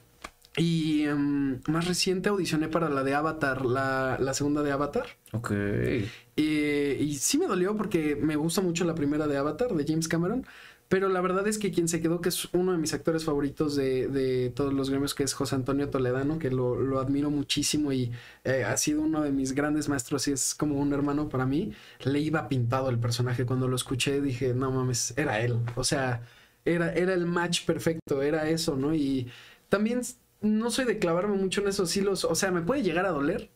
Y 0.55 1.03
em, 1.03 1.59
más 1.67 1.87
reciente 1.87 2.29
audicioné 2.29 2.67
para 2.67 2.89
la 2.89 3.03
de 3.03 3.15
Avatar, 3.15 3.65
la, 3.65 4.17
la 4.19 4.33
segunda 4.33 4.61
de 4.61 4.71
Avatar. 4.71 5.05
Ok. 5.31 5.51
Eh, 5.51 6.97
y 6.99 7.15
sí 7.15 7.37
me 7.39 7.47
dolió 7.47 7.75
porque 7.75 8.15
me 8.15 8.35
gusta 8.35 8.61
mucho 8.61 8.85
la 8.85 8.93
primera 8.95 9.27
de 9.27 9.37
Avatar, 9.37 9.73
de 9.73 9.85
James 9.85 10.07
Cameron. 10.07 10.45
Pero 10.93 11.09
la 11.09 11.21
verdad 11.21 11.47
es 11.47 11.57
que 11.57 11.71
quien 11.71 11.87
se 11.87 12.03
quedó, 12.03 12.21
que 12.21 12.29
es 12.29 12.53
uno 12.53 12.71
de 12.71 12.77
mis 12.77 12.93
actores 12.93 13.25
favoritos 13.25 13.75
de, 13.75 14.07
de 14.09 14.51
todos 14.51 14.71
los 14.71 14.91
gremios, 14.91 15.15
que 15.15 15.23
es 15.23 15.33
José 15.33 15.55
Antonio 15.55 15.89
Toledano, 15.89 16.37
que 16.37 16.51
lo, 16.51 16.75
lo 16.75 16.99
admiro 16.99 17.31
muchísimo 17.31 17.91
y 17.91 18.11
eh, 18.43 18.63
ha 18.63 18.77
sido 18.77 19.01
uno 19.01 19.23
de 19.23 19.31
mis 19.31 19.53
grandes 19.53 19.89
maestros 19.89 20.27
y 20.27 20.33
es 20.33 20.53
como 20.53 20.75
un 20.75 20.93
hermano 20.93 21.29
para 21.29 21.47
mí. 21.47 21.73
Le 22.03 22.19
iba 22.19 22.47
pintado 22.47 22.91
el 22.91 22.99
personaje. 22.99 23.43
Cuando 23.43 23.67
lo 23.67 23.75
escuché 23.75 24.21
dije, 24.21 24.53
no 24.53 24.69
mames, 24.69 25.15
era 25.17 25.39
él. 25.39 25.57
O 25.75 25.83
sea, 25.83 26.21
era, 26.63 26.93
era 26.93 27.15
el 27.15 27.25
match 27.25 27.65
perfecto, 27.65 28.21
era 28.21 28.47
eso, 28.47 28.75
¿no? 28.75 28.93
Y 28.93 29.31
también 29.69 30.01
no 30.41 30.69
soy 30.69 30.85
de 30.85 30.99
clavarme 30.99 31.37
mucho 31.37 31.61
en 31.61 31.69
esos 31.69 31.97
hilos. 31.97 32.23
O 32.23 32.35
sea, 32.35 32.51
me 32.51 32.61
puede 32.61 32.83
llegar 32.83 33.07
a 33.07 33.11
doler. 33.13 33.49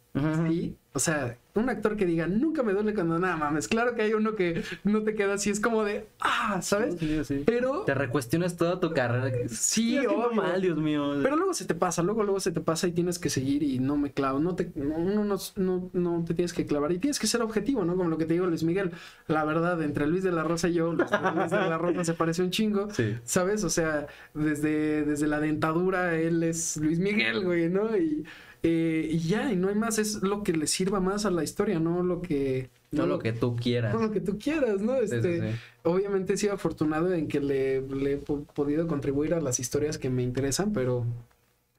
Sí, 0.47 0.75
o 0.93 0.99
sea, 0.99 1.37
un 1.53 1.69
actor 1.69 1.95
que 1.95 2.05
diga, 2.05 2.25
nunca 2.27 2.63
me 2.63 2.73
duele 2.73 2.93
cuando 2.93 3.19
nada 3.19 3.35
mames. 3.37 3.67
Claro 3.67 3.93
que 3.95 4.01
hay 4.01 4.13
uno 4.13 4.35
que 4.35 4.63
no 4.83 5.03
te 5.03 5.13
queda 5.13 5.35
así, 5.35 5.49
es 5.51 5.59
como 5.59 5.83
de, 5.83 6.07
ah, 6.19 6.59
¿sabes? 6.63 6.95
Sí, 6.99 7.19
sí. 7.23 7.43
Pero, 7.45 7.81
Te 7.83 7.93
recuestionas 7.93 8.57
toda 8.57 8.79
tu 8.79 8.93
carrera. 8.93 9.31
sí, 9.47 9.97
obvio. 9.99 10.31
mal, 10.33 10.59
Dios 10.61 10.77
mío. 10.77 11.13
Pero 11.21 11.35
luego 11.35 11.53
se 11.53 11.65
te 11.65 11.75
pasa, 11.75 12.01
luego, 12.01 12.23
luego 12.23 12.39
se 12.39 12.51
te 12.51 12.61
pasa 12.61 12.87
y 12.87 12.91
tienes 12.93 13.19
que 13.19 13.29
seguir 13.29 13.61
y 13.63 13.77
no 13.79 13.95
me 13.97 14.11
clavo, 14.11 14.39
no 14.39 14.55
te, 14.55 14.71
no, 14.75 14.97
no, 15.23 15.37
no, 15.55 15.89
no 15.93 16.25
te 16.25 16.33
tienes 16.33 16.53
que 16.53 16.65
clavar 16.65 16.91
y 16.91 16.97
tienes 16.99 17.19
que 17.19 17.27
ser 17.27 17.41
objetivo, 17.43 17.85
¿no? 17.85 17.95
Como 17.95 18.09
lo 18.09 18.17
que 18.17 18.25
te 18.25 18.33
digo 18.33 18.47
Luis 18.47 18.63
Miguel, 18.63 18.91
la 19.27 19.43
verdad, 19.45 19.81
entre 19.83 20.07
Luis 20.07 20.23
de 20.23 20.31
la 20.31 20.43
Rosa 20.43 20.67
y 20.69 20.73
yo, 20.73 20.93
Luis 20.93 21.09
Luis 21.11 21.51
de 21.51 21.57
la 21.57 21.77
Rosa 21.77 22.03
se 22.03 22.13
parece 22.15 22.41
un 22.41 22.49
chingo, 22.49 22.89
Sí. 22.91 23.15
¿sabes? 23.23 23.63
O 23.63 23.69
sea, 23.69 24.07
desde, 24.33 25.03
desde 25.03 25.27
la 25.27 25.39
dentadura 25.39 26.15
él 26.15 26.41
es 26.43 26.77
Luis 26.77 26.97
Miguel, 26.99 27.43
güey, 27.45 27.69
¿no? 27.69 27.95
Y, 27.97 28.25
eh, 28.69 29.07
y 29.11 29.19
ya, 29.19 29.51
y 29.51 29.55
no 29.55 29.69
hay 29.69 29.75
más, 29.75 29.97
es 29.97 30.21
lo 30.23 30.43
que 30.43 30.51
le 30.51 30.67
sirva 30.67 30.99
más 30.99 31.25
a 31.25 31.31
la 31.31 31.43
historia, 31.43 31.79
no 31.79 32.03
lo 32.03 32.21
que... 32.21 32.69
No 32.91 33.05
lo 33.05 33.19
que 33.19 33.31
tú 33.33 33.55
quieras. 33.55 33.93
no 33.93 34.01
lo 34.01 34.11
que 34.11 34.19
tú 34.21 34.37
quieras, 34.37 34.81
¿no? 34.81 34.97
Sí, 34.97 35.03
Este, 35.15 35.51
sí. 35.51 35.57
Obviamente 35.83 36.33
he 36.33 36.37
sido 36.37 36.53
afortunado 36.53 37.13
en 37.13 37.27
que 37.27 37.39
le, 37.39 37.81
le 37.81 38.13
he 38.13 38.17
po- 38.17 38.43
podido 38.55 38.87
contribuir 38.87 39.33
a 39.33 39.39
las 39.41 39.59
historias 39.59 39.97
que 39.97 40.09
me 40.09 40.23
interesan, 40.23 40.73
pero 40.73 41.05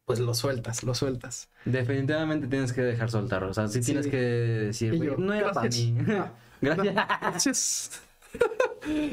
pues 0.06 0.18
lo 0.20 0.32
sueltas, 0.32 0.82
lo 0.84 0.94
sueltas. 0.94 1.48
Definitivamente 1.66 2.46
tienes 2.46 2.72
que 2.72 2.80
dejar 2.82 3.10
soltar. 3.10 3.44
O 3.44 3.52
sea, 3.52 3.68
sí, 3.68 3.82
Sí. 3.82 3.92
tienes 3.92 4.06
que 4.06 4.16
decir, 4.16 4.94
yo, 4.94 5.16
no 5.18 5.34
era 5.34 5.52
para 5.52 5.68
mí. 5.68 5.94
Ah, 6.10 6.32
Gracias. 6.60 6.94
Gracias. 7.20 8.02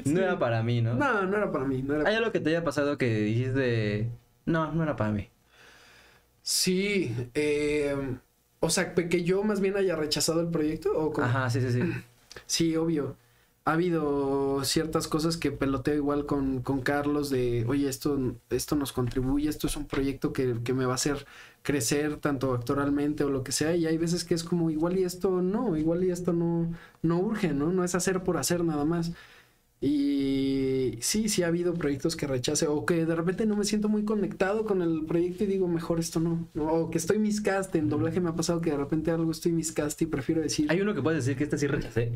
No 0.06 0.19
era 0.22 0.39
para 0.39 0.64
mí, 0.64 0.81
¿no? 0.81 0.93
No, 0.95 1.23
no 1.26 1.38
era 1.38 1.52
para 1.52 1.65
mí. 1.65 1.81
No 1.84 1.95
era... 1.95 2.10
¿Hay 2.10 2.15
algo 2.15 2.31
que 2.31 2.39
te 2.39 2.49
haya 2.52 2.64
pasado 2.64 2.97
que 2.97 3.19
dijiste, 3.22 4.10
no, 4.45 4.72
no 4.72 4.84
era 4.84 4.95
para 4.95 5.11
mí? 5.11 5.27
Sí, 6.47 7.11
eh, 7.34 7.95
o 8.59 8.69
sea, 8.69 8.93
que 8.93 9.23
yo 9.23 9.43
más 9.43 9.61
bien 9.61 9.77
haya 9.77 9.95
rechazado 9.95 10.41
el 10.41 10.49
proyecto 10.51 10.91
o 10.97 11.11
cómo? 11.11 11.27
Ajá, 11.27 11.49
sí, 11.49 11.59
sí, 11.61 11.72
sí. 11.72 11.81
Sí, 12.47 12.76
obvio. 12.76 13.17
Ha 13.63 13.72
habido 13.73 14.63
ciertas 14.65 15.07
cosas 15.07 15.38
que 15.38 15.51
peloteo 15.51 15.95
igual 15.95 16.26
con, 16.27 16.61
con 16.61 16.81
Carlos 16.81 17.30
de, 17.31 17.65
oye, 17.67 17.89
esto, 17.89 18.35
esto 18.51 18.76
nos 18.76 18.91
contribuye, 18.93 19.49
esto 19.49 19.65
es 19.67 19.76
un 19.77 19.88
proyecto 19.88 20.34
que, 20.34 20.61
que 20.63 20.73
me 20.73 20.85
va 20.85 20.91
a 20.91 20.95
hacer 20.95 21.26
crecer 21.63 22.17
tanto 22.17 22.53
actoralmente 22.53 23.23
o 23.23 23.30
lo 23.30 23.43
que 23.43 23.51
sea, 23.53 23.76
y 23.76 23.88
hay 23.88 23.97
veces 23.97 24.23
que 24.26 24.35
es 24.35 24.43
como, 24.43 24.69
igual 24.69 24.99
y 24.99 25.03
esto 25.05 25.41
no, 25.41 25.77
igual 25.77 26.03
y 26.03 26.11
esto 26.11 26.34
no, 26.34 26.72
no 27.01 27.17
urge, 27.19 27.53
¿no? 27.53 27.72
No 27.72 27.84
es 27.84 27.95
hacer 27.95 28.23
por 28.23 28.38
hacer 28.38 28.63
nada 28.63 28.85
más. 28.85 29.13
Y 29.87 30.97
sí, 31.01 31.29
sí 31.29 31.43
ha 31.43 31.47
habido 31.47 31.75
proyectos 31.75 32.15
que 32.15 32.25
rechace 32.25 32.65
o 32.65 32.87
que 32.87 33.05
de 33.05 33.13
repente 33.15 33.45
no 33.45 33.55
me 33.55 33.65
siento 33.65 33.87
muy 33.87 34.03
conectado 34.03 34.65
con 34.65 34.81
el 34.81 35.05
proyecto 35.05 35.43
y 35.43 35.47
digo, 35.47 35.67
mejor 35.67 35.99
esto 35.99 36.19
no. 36.19 36.47
O 36.57 36.89
que 36.89 36.97
estoy 36.97 37.19
miscast, 37.19 37.75
en 37.75 37.87
doblaje 37.87 38.19
me 38.19 38.29
ha 38.29 38.35
pasado 38.35 38.61
que 38.61 38.71
de 38.71 38.77
repente 38.77 39.11
algo 39.11 39.29
estoy 39.31 39.51
miscast 39.51 40.01
y 40.01 40.07
prefiero 40.07 40.41
decir... 40.41 40.65
Hay 40.71 40.81
uno 40.81 40.95
que 40.95 41.03
puedes 41.03 41.23
decir 41.23 41.37
que 41.37 41.43
este 41.43 41.59
sí 41.59 41.67
rechacé. 41.67 42.13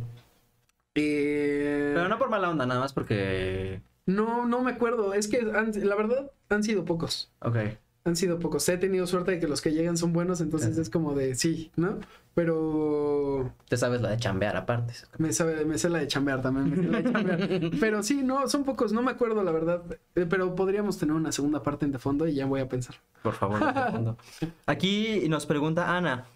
eh, 0.96 1.92
Pero 1.94 2.10
no 2.10 2.18
por 2.18 2.30
mala 2.30 2.50
onda, 2.50 2.66
nada 2.66 2.80
más 2.80 2.94
porque... 2.94 3.82
No, 4.08 4.48
no 4.48 4.64
me 4.64 4.72
acuerdo. 4.72 5.14
Es 5.14 5.28
que 5.28 5.38
han- 5.40 5.72
la 5.88 5.96
verdad 5.96 6.32
han 6.50 6.64
sido 6.64 6.86
pocos. 6.86 7.32
Ok. 7.42 7.58
Han 8.06 8.16
sido 8.16 8.40
pocos. 8.40 8.68
He 8.68 8.78
tenido 8.78 9.06
suerte 9.06 9.32
de 9.32 9.40
que 9.40 9.48
los 9.48 9.62
que 9.62 9.72
llegan 9.74 9.96
son 9.98 10.14
buenos, 10.14 10.42
entonces 10.42 10.76
es 10.80 10.90
como 10.90 11.14
de 11.14 11.36
sí, 11.36 11.70
¿no? 11.76 12.00
Pero 12.40 13.52
Te 13.68 13.76
sabes 13.76 14.00
la 14.02 14.12
de 14.12 14.18
chambear 14.18 14.56
aparte. 14.56 14.94
me, 15.18 15.34
sabe, 15.34 15.66
me 15.66 15.78
sé 15.78 15.90
la 15.90 16.00
de 16.00 16.08
chambear 16.08 16.42
también. 16.42 16.70
me 16.70 16.76
sé 16.78 16.88
la 16.90 17.02
de 17.02 17.12
chambear. 17.12 17.72
Pero 17.82 18.02
sí, 18.02 18.22
no, 18.24 18.48
son 18.48 18.64
pocos. 18.64 18.94
No 18.94 19.02
me 19.02 19.12
acuerdo, 19.12 19.44
la 19.44 19.52
verdad. 19.52 19.82
Eh, 20.16 20.26
Pero 20.30 20.56
podríamos 20.56 20.98
tener 20.98 21.14
una 21.16 21.34
segunda 21.34 21.62
parte 21.62 21.86
en 21.86 21.92
de 21.92 22.00
fondo 22.00 22.26
y 22.30 22.36
ya 22.36 22.46
voy 22.46 22.62
a 22.62 22.70
pensar. 22.70 22.96
Por 23.22 23.34
favor, 23.34 23.60
te 23.60 23.92
fondo. 23.92 24.18
Aquí 24.68 25.28
nos 25.28 25.46
pregunta 25.46 25.98
Ana. 25.98 26.28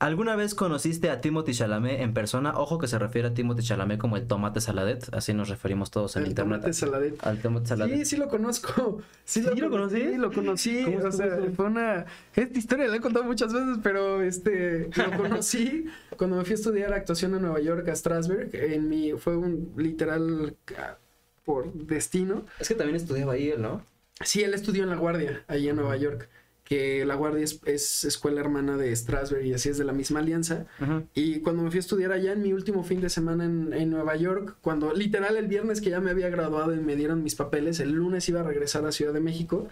¿Alguna 0.00 0.34
vez 0.34 0.54
conociste 0.54 1.10
a 1.10 1.20
Timothy 1.20 1.52
Chalamet 1.52 2.00
en 2.00 2.14
persona? 2.14 2.58
Ojo 2.58 2.78
que 2.78 2.88
se 2.88 2.98
refiere 2.98 3.28
a 3.28 3.34
Timothy 3.34 3.62
Chalamet 3.62 4.00
como 4.00 4.16
el 4.16 4.26
tomate 4.26 4.62
saladet, 4.62 5.12
así 5.12 5.34
nos 5.34 5.50
referimos 5.50 5.90
todos 5.90 6.16
en 6.16 6.22
El 6.22 6.30
internet. 6.30 6.60
tomate 6.62 6.72
saladet. 6.72 7.26
Al 7.26 7.38
tomate 7.42 7.66
saladet. 7.66 7.98
Sí, 7.98 8.04
sí 8.06 8.16
lo 8.16 8.28
conozco. 8.28 9.02
Sí, 9.26 9.42
¿Sí 9.42 9.60
lo 9.60 9.68
conocí? 9.68 10.00
Sí, 10.00 10.16
lo 10.16 10.32
conocí. 10.32 10.84
¿Cómo 10.84 11.06
O 11.06 11.12
sea, 11.12 11.38
fue 11.54 11.66
una. 11.66 12.06
Esta 12.34 12.58
historia 12.58 12.88
la 12.88 12.96
he 12.96 13.00
contado 13.00 13.26
muchas 13.26 13.52
veces, 13.52 13.76
pero 13.82 14.22
este 14.22 14.88
lo 14.96 15.16
conocí 15.18 15.84
cuando 16.16 16.36
me 16.36 16.44
fui 16.44 16.52
a 16.52 16.54
estudiar 16.54 16.94
actuación 16.94 17.34
a 17.34 17.38
Nueva 17.38 17.60
York, 17.60 17.86
a 17.88 17.94
Strasberg. 17.94 18.48
En 18.54 18.88
mi, 18.88 19.12
fue 19.12 19.36
un 19.36 19.74
literal 19.76 20.56
ah, 20.78 20.96
por 21.44 21.74
destino. 21.74 22.46
Es 22.58 22.68
que 22.68 22.74
también 22.74 22.96
estudiaba 22.96 23.34
ahí 23.34 23.50
él, 23.50 23.60
¿no? 23.60 23.84
Sí, 24.22 24.42
él 24.42 24.54
estudió 24.54 24.82
en 24.82 24.88
La 24.88 24.96
Guardia, 24.96 25.44
ahí 25.46 25.68
en 25.68 25.76
Nueva 25.76 25.96
York. 25.98 26.28
Que 26.70 27.04
La 27.04 27.16
Guardia 27.16 27.42
es, 27.42 27.60
es 27.64 28.04
escuela 28.04 28.40
hermana 28.40 28.76
de 28.76 28.94
Strasberg 28.94 29.44
y 29.44 29.52
así 29.54 29.70
es 29.70 29.76
de 29.76 29.82
la 29.82 29.92
misma 29.92 30.20
alianza. 30.20 30.66
Y 31.14 31.40
cuando 31.40 31.64
me 31.64 31.70
fui 31.70 31.78
a 31.78 31.80
estudiar 31.80 32.12
allá 32.12 32.30
en 32.32 32.42
mi 32.42 32.52
último 32.52 32.84
fin 32.84 33.00
de 33.00 33.08
semana 33.10 33.44
en, 33.44 33.72
en 33.72 33.90
Nueva 33.90 34.14
York, 34.14 34.54
cuando 34.60 34.92
literal 34.94 35.36
el 35.36 35.48
viernes 35.48 35.80
que 35.80 35.90
ya 35.90 36.00
me 36.00 36.12
había 36.12 36.28
graduado 36.28 36.72
y 36.72 36.78
me 36.78 36.94
dieron 36.94 37.24
mis 37.24 37.34
papeles, 37.34 37.80
el 37.80 37.90
lunes 37.90 38.28
iba 38.28 38.38
a 38.38 38.44
regresar 38.44 38.86
a 38.86 38.92
Ciudad 38.92 39.12
de 39.12 39.18
México 39.18 39.66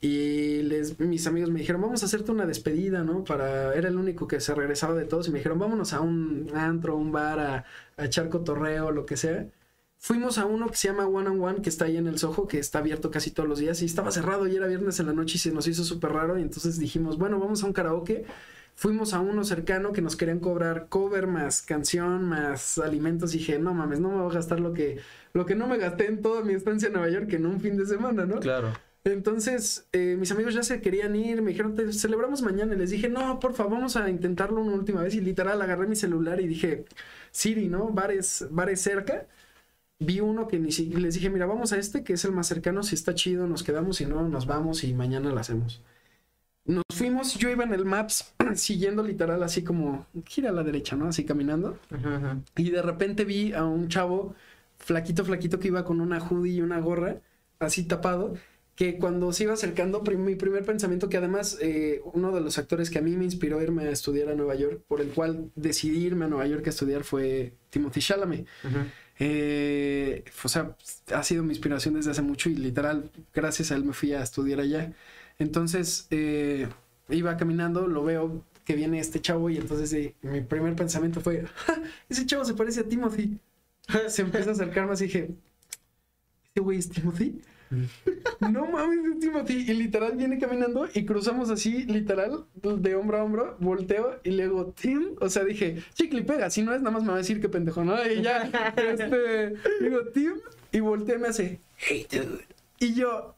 y 0.00 0.62
les, 0.62 0.98
mis 0.98 1.24
amigos 1.28 1.50
me 1.50 1.60
dijeron, 1.60 1.80
vamos 1.80 2.02
a 2.02 2.06
hacerte 2.06 2.32
una 2.32 2.46
despedida, 2.46 3.04
¿no? 3.04 3.22
Para, 3.22 3.72
era 3.74 3.88
el 3.88 3.96
único 3.96 4.26
que 4.26 4.40
se 4.40 4.56
regresaba 4.56 4.94
de 4.94 5.04
todos 5.04 5.28
y 5.28 5.30
me 5.30 5.38
dijeron, 5.38 5.60
vámonos 5.60 5.92
a 5.92 6.00
un 6.00 6.50
antro, 6.54 6.96
un 6.96 7.12
bar, 7.12 7.38
a, 7.38 7.64
a 7.96 8.04
echar 8.04 8.28
cotorreo, 8.28 8.90
lo 8.90 9.06
que 9.06 9.16
sea. 9.16 9.46
Fuimos 10.04 10.36
a 10.36 10.44
uno 10.44 10.68
que 10.68 10.76
se 10.76 10.88
llama 10.88 11.06
One 11.06 11.30
on 11.30 11.40
One, 11.40 11.62
que 11.62 11.70
está 11.70 11.86
ahí 11.86 11.96
en 11.96 12.06
el 12.06 12.18
Soho, 12.18 12.46
que 12.46 12.58
está 12.58 12.80
abierto 12.80 13.10
casi 13.10 13.30
todos 13.30 13.48
los 13.48 13.58
días 13.58 13.80
y 13.80 13.86
estaba 13.86 14.10
cerrado 14.10 14.46
y 14.46 14.54
era 14.54 14.66
viernes 14.66 15.00
en 15.00 15.06
la 15.06 15.14
noche 15.14 15.36
y 15.36 15.38
se 15.38 15.50
nos 15.50 15.66
hizo 15.66 15.82
súper 15.82 16.12
raro 16.12 16.38
y 16.38 16.42
entonces 16.42 16.78
dijimos, 16.78 17.16
bueno, 17.16 17.40
vamos 17.40 17.62
a 17.62 17.66
un 17.66 17.72
karaoke. 17.72 18.26
Fuimos 18.74 19.14
a 19.14 19.20
uno 19.20 19.44
cercano 19.44 19.92
que 19.92 20.02
nos 20.02 20.14
querían 20.16 20.40
cobrar 20.40 20.88
cover 20.90 21.26
más 21.26 21.62
canción 21.62 22.22
más 22.24 22.76
alimentos 22.76 23.34
y 23.34 23.38
dije, 23.38 23.58
no 23.58 23.72
mames, 23.72 23.98
no 23.98 24.10
me 24.10 24.16
voy 24.20 24.30
a 24.30 24.34
gastar 24.34 24.60
lo 24.60 24.74
que, 24.74 24.98
lo 25.32 25.46
que 25.46 25.54
no 25.54 25.66
me 25.66 25.78
gasté 25.78 26.06
en 26.08 26.20
toda 26.20 26.42
mi 26.44 26.52
estancia 26.52 26.88
en 26.88 26.92
Nueva 26.92 27.08
York 27.08 27.32
en 27.32 27.46
un 27.46 27.62
fin 27.62 27.78
de 27.78 27.86
semana, 27.86 28.26
¿no? 28.26 28.40
Claro. 28.40 28.74
Entonces, 29.04 29.86
eh, 29.92 30.16
mis 30.20 30.30
amigos 30.30 30.52
ya 30.52 30.62
se 30.62 30.82
querían 30.82 31.16
ir, 31.16 31.40
me 31.40 31.52
dijeron, 31.52 31.76
"Te 31.76 31.90
celebramos 31.94 32.42
mañana. 32.42 32.74
Y 32.74 32.78
les 32.78 32.90
dije, 32.90 33.08
no, 33.08 33.40
por 33.40 33.54
favor, 33.54 33.72
vamos 33.72 33.96
a 33.96 34.10
intentarlo 34.10 34.60
una 34.60 34.74
última 34.74 35.02
vez. 35.02 35.14
Y 35.14 35.22
literal, 35.22 35.62
agarré 35.62 35.86
mi 35.86 35.96
celular 35.96 36.42
y 36.42 36.46
dije, 36.46 36.84
Siri, 37.30 37.70
¿no? 37.70 37.88
Bares, 37.88 38.46
bares 38.50 38.82
cerca. 38.82 39.24
Vi 40.00 40.20
uno 40.20 40.48
que 40.48 40.58
ni 40.58 40.72
siquiera, 40.72 41.00
les 41.00 41.14
dije, 41.14 41.30
mira, 41.30 41.46
vamos 41.46 41.72
a 41.72 41.78
este, 41.78 42.02
que 42.04 42.14
es 42.14 42.24
el 42.24 42.32
más 42.32 42.46
cercano, 42.48 42.82
si 42.82 42.94
está 42.94 43.14
chido, 43.14 43.46
nos 43.46 43.62
quedamos, 43.62 43.96
si 43.96 44.06
no, 44.06 44.28
nos 44.28 44.46
vamos 44.46 44.84
y 44.84 44.92
mañana 44.92 45.30
lo 45.30 45.38
hacemos. 45.38 45.82
Nos 46.66 46.82
fuimos, 46.94 47.34
yo 47.36 47.50
iba 47.50 47.64
en 47.64 47.74
el 47.74 47.84
Maps, 47.84 48.34
siguiendo 48.54 49.02
literal 49.02 49.42
así 49.42 49.62
como, 49.62 50.06
gira 50.26 50.50
a 50.50 50.52
la 50.52 50.62
derecha, 50.64 50.96
¿no? 50.96 51.06
Así 51.08 51.24
caminando. 51.24 51.78
Y 52.56 52.70
de 52.70 52.82
repente 52.82 53.24
vi 53.24 53.52
a 53.52 53.64
un 53.64 53.88
chavo 53.88 54.34
flaquito, 54.78 55.24
flaquito 55.24 55.58
que 55.58 55.68
iba 55.68 55.84
con 55.84 56.00
una 56.00 56.18
hoodie 56.20 56.54
y 56.54 56.60
una 56.62 56.80
gorra, 56.80 57.20
así 57.58 57.84
tapado. 57.84 58.34
que 58.76 58.98
cuando 58.98 59.32
se 59.32 59.44
iba 59.44 59.52
acercando, 59.52 60.02
prim- 60.02 60.24
mi 60.24 60.34
primer 60.34 60.64
pensamiento, 60.64 61.08
que 61.08 61.16
además 61.18 61.56
eh, 61.60 62.00
uno 62.12 62.32
de 62.32 62.40
los 62.40 62.58
actores 62.58 62.90
que 62.90 62.98
a 62.98 63.02
mí 63.02 63.16
me 63.16 63.22
inspiró 63.24 63.60
a 63.60 63.62
irme 63.62 63.84
a 63.84 63.90
estudiar 63.90 64.28
a 64.30 64.34
Nueva 64.34 64.56
York, 64.56 64.82
por 64.88 65.00
el 65.00 65.10
cual 65.10 65.52
decidí 65.54 65.98
irme 66.04 66.24
a 66.24 66.28
Nueva 66.28 66.46
York 66.48 66.66
a 66.66 66.70
estudiar, 66.70 67.04
fue 67.04 67.54
Timothy 67.70 68.00
Chalamet. 68.00 68.46
Eh, 69.18 70.24
o 70.42 70.48
sea, 70.48 70.76
ha 71.14 71.22
sido 71.22 71.42
mi 71.44 71.50
inspiración 71.50 71.94
desde 71.94 72.10
hace 72.10 72.22
mucho 72.22 72.50
y 72.50 72.56
literal, 72.56 73.10
gracias 73.34 73.70
a 73.72 73.76
él 73.76 73.84
me 73.84 73.92
fui 73.92 74.12
a 74.12 74.22
estudiar 74.22 74.60
allá. 74.60 74.92
Entonces, 75.38 76.06
eh, 76.10 76.68
iba 77.08 77.36
caminando, 77.36 77.86
lo 77.86 78.04
veo 78.04 78.44
que 78.64 78.74
viene 78.76 78.98
este 79.00 79.20
chavo 79.20 79.50
y 79.50 79.58
entonces 79.58 79.92
eh, 79.92 80.14
mi 80.22 80.40
primer 80.40 80.74
pensamiento 80.76 81.20
fue, 81.20 81.44
"Ja, 81.46 81.82
ese 82.08 82.26
chavo 82.26 82.44
se 82.44 82.54
parece 82.54 82.80
a 82.80 82.88
Timothy. 82.88 83.38
Se 84.08 84.22
empieza 84.22 84.50
a 84.50 84.52
acercar 84.54 84.86
más 84.88 85.00
y 85.02 85.04
dije, 85.06 85.30
¿ese 86.50 86.60
güey 86.60 86.78
es 86.78 86.88
Timothy? 86.88 87.40
No 88.52 88.66
mames, 88.66 88.98
es 89.14 89.20
Timothy. 89.20 89.64
Y 89.70 89.74
literal 89.74 90.16
viene 90.16 90.38
caminando 90.38 90.88
y 90.92 91.04
cruzamos 91.04 91.50
así, 91.50 91.84
literal, 91.84 92.44
de 92.54 92.94
hombro 92.94 93.18
a 93.18 93.24
hombro, 93.24 93.56
volteo 93.60 94.20
y 94.22 94.30
le 94.30 94.44
digo, 94.44 94.72
Tim. 94.78 95.16
O 95.20 95.28
sea, 95.28 95.44
dije, 95.44 95.82
chicle 95.94 96.22
pega. 96.22 96.50
Si 96.50 96.62
no 96.62 96.74
es, 96.74 96.80
nada 96.80 96.92
más 96.92 97.02
me 97.02 97.08
va 97.08 97.14
a 97.14 97.18
decir 97.18 97.40
qué 97.40 97.48
pendejo, 97.48 97.84
¿no? 97.84 97.96
Y 98.06 98.22
ya, 98.22 98.42
este, 98.76 99.54
digo, 99.80 100.04
Tim. 100.12 100.34
Y 100.72 100.80
volteo 100.80 101.16
y 101.16 101.18
me 101.20 101.28
hace, 101.28 101.60
hey, 101.76 102.06
dude. 102.10 102.44
Y 102.80 102.94
yo, 102.94 103.34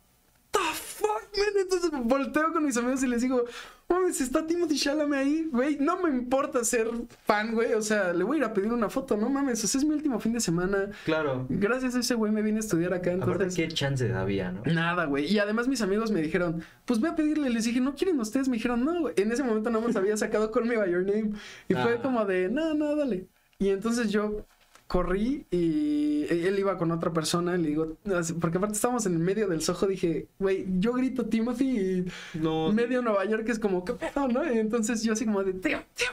the 0.56 0.74
fuck, 0.74 1.36
man. 1.36 1.60
Entonces 1.60 1.90
volteo 2.04 2.52
con 2.52 2.64
mis 2.64 2.76
amigos 2.76 3.02
y 3.02 3.06
les 3.06 3.22
digo, 3.22 3.44
mames, 3.88 4.20
está 4.20 4.46
Timothy 4.46 4.76
Chalamet 4.76 5.18
ahí, 5.18 5.48
güey. 5.50 5.76
No 5.78 6.00
me 6.02 6.10
importa 6.10 6.64
ser 6.64 6.88
fan, 7.26 7.54
güey. 7.54 7.74
O 7.74 7.82
sea, 7.82 8.12
le 8.12 8.24
voy 8.24 8.36
a 8.36 8.38
ir 8.38 8.44
a 8.44 8.54
pedir 8.54 8.72
una 8.72 8.88
foto, 8.88 9.16
no 9.16 9.28
mames. 9.28 9.62
O 9.64 9.66
sea, 9.66 9.78
es 9.78 9.84
mi 9.84 9.94
último 9.94 10.18
fin 10.20 10.32
de 10.32 10.40
semana. 10.40 10.90
Claro. 11.04 11.46
Gracias 11.48 11.94
a 11.94 12.00
ese 12.00 12.14
güey 12.14 12.32
me 12.32 12.42
vine 12.42 12.58
a 12.58 12.60
estudiar 12.60 12.94
acá. 12.94 13.12
Aparte, 13.12 13.32
Entonces, 13.32 13.56
qué 13.56 13.68
chance 13.68 14.12
había, 14.12 14.52
¿no? 14.52 14.62
Nada, 14.64 15.06
güey. 15.06 15.26
Y 15.26 15.38
además 15.38 15.68
mis 15.68 15.82
amigos 15.82 16.10
me 16.10 16.22
dijeron, 16.22 16.62
pues 16.84 17.00
ve 17.00 17.08
a 17.08 17.16
pedirle. 17.16 17.50
Les 17.50 17.64
dije, 17.64 17.80
¿no 17.80 17.94
quieren 17.94 18.18
ustedes? 18.20 18.48
Me 18.48 18.56
dijeron, 18.56 18.84
no, 18.84 19.00
güey. 19.00 19.14
En 19.16 19.30
ese 19.32 19.42
momento 19.42 19.70
no 19.70 19.80
nos 19.80 19.96
había 19.96 20.16
sacado 20.16 20.50
Call 20.50 20.64
Me 20.64 20.76
By 20.76 20.90
Your 20.90 21.04
Name. 21.04 21.32
Y 21.68 21.74
fue 21.74 22.00
como 22.00 22.24
de, 22.24 22.48
no, 22.48 22.74
no, 22.74 22.96
dale. 22.96 23.28
Y 23.58 23.70
entonces 23.70 24.10
yo 24.10 24.44
corrí 24.86 25.46
y 25.50 26.24
él 26.30 26.58
iba 26.58 26.78
con 26.78 26.90
otra 26.92 27.12
persona. 27.12 27.56
Le 27.56 27.68
digo, 27.68 27.96
porque 28.40 28.58
aparte 28.58 28.74
estábamos 28.76 29.06
en 29.06 29.14
el 29.14 29.18
medio 29.20 29.48
del 29.48 29.60
sojo. 29.62 29.86
Dije, 29.86 30.26
güey, 30.38 30.66
yo 30.78 30.92
grito 30.92 31.26
Timothy 31.26 31.78
y 31.78 32.04
No. 32.38 32.72
medio 32.72 33.02
Nueva 33.02 33.24
York 33.24 33.48
es 33.48 33.58
como, 33.58 33.84
¿qué 33.84 33.94
pedo, 33.94 34.28
no? 34.28 34.44
Y 34.52 34.58
entonces 34.58 35.02
yo 35.02 35.12
así 35.14 35.24
como 35.24 35.42
de, 35.44 35.54
tío, 35.54 35.78
tío. 35.94 36.08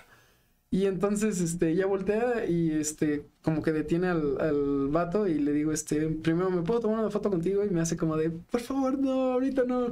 Y 0.72 0.88
entonces, 0.88 1.40
este, 1.40 1.70
ella 1.70 1.86
voltea 1.86 2.48
y, 2.48 2.72
este, 2.72 3.26
como 3.44 3.62
que 3.62 3.72
detiene 3.72 4.08
al, 4.08 4.42
al 4.42 4.88
vato 4.88 5.28
y 5.28 5.36
le 5.36 5.52
digo, 5.52 5.72
este, 5.72 6.08
primero, 6.08 6.50
¿me 6.50 6.64
puedo 6.64 6.80
tomar 6.80 6.98
una 7.00 7.12
foto 7.12 7.30
contigo? 7.30 7.64
Y 7.64 7.70
me 7.70 7.80
hace 7.80 7.96
como 7.96 8.18
de, 8.18 8.32
por 8.32 8.60
favor, 8.60 8.98
no, 8.98 9.34
ahorita 9.34 9.66
no. 9.68 9.90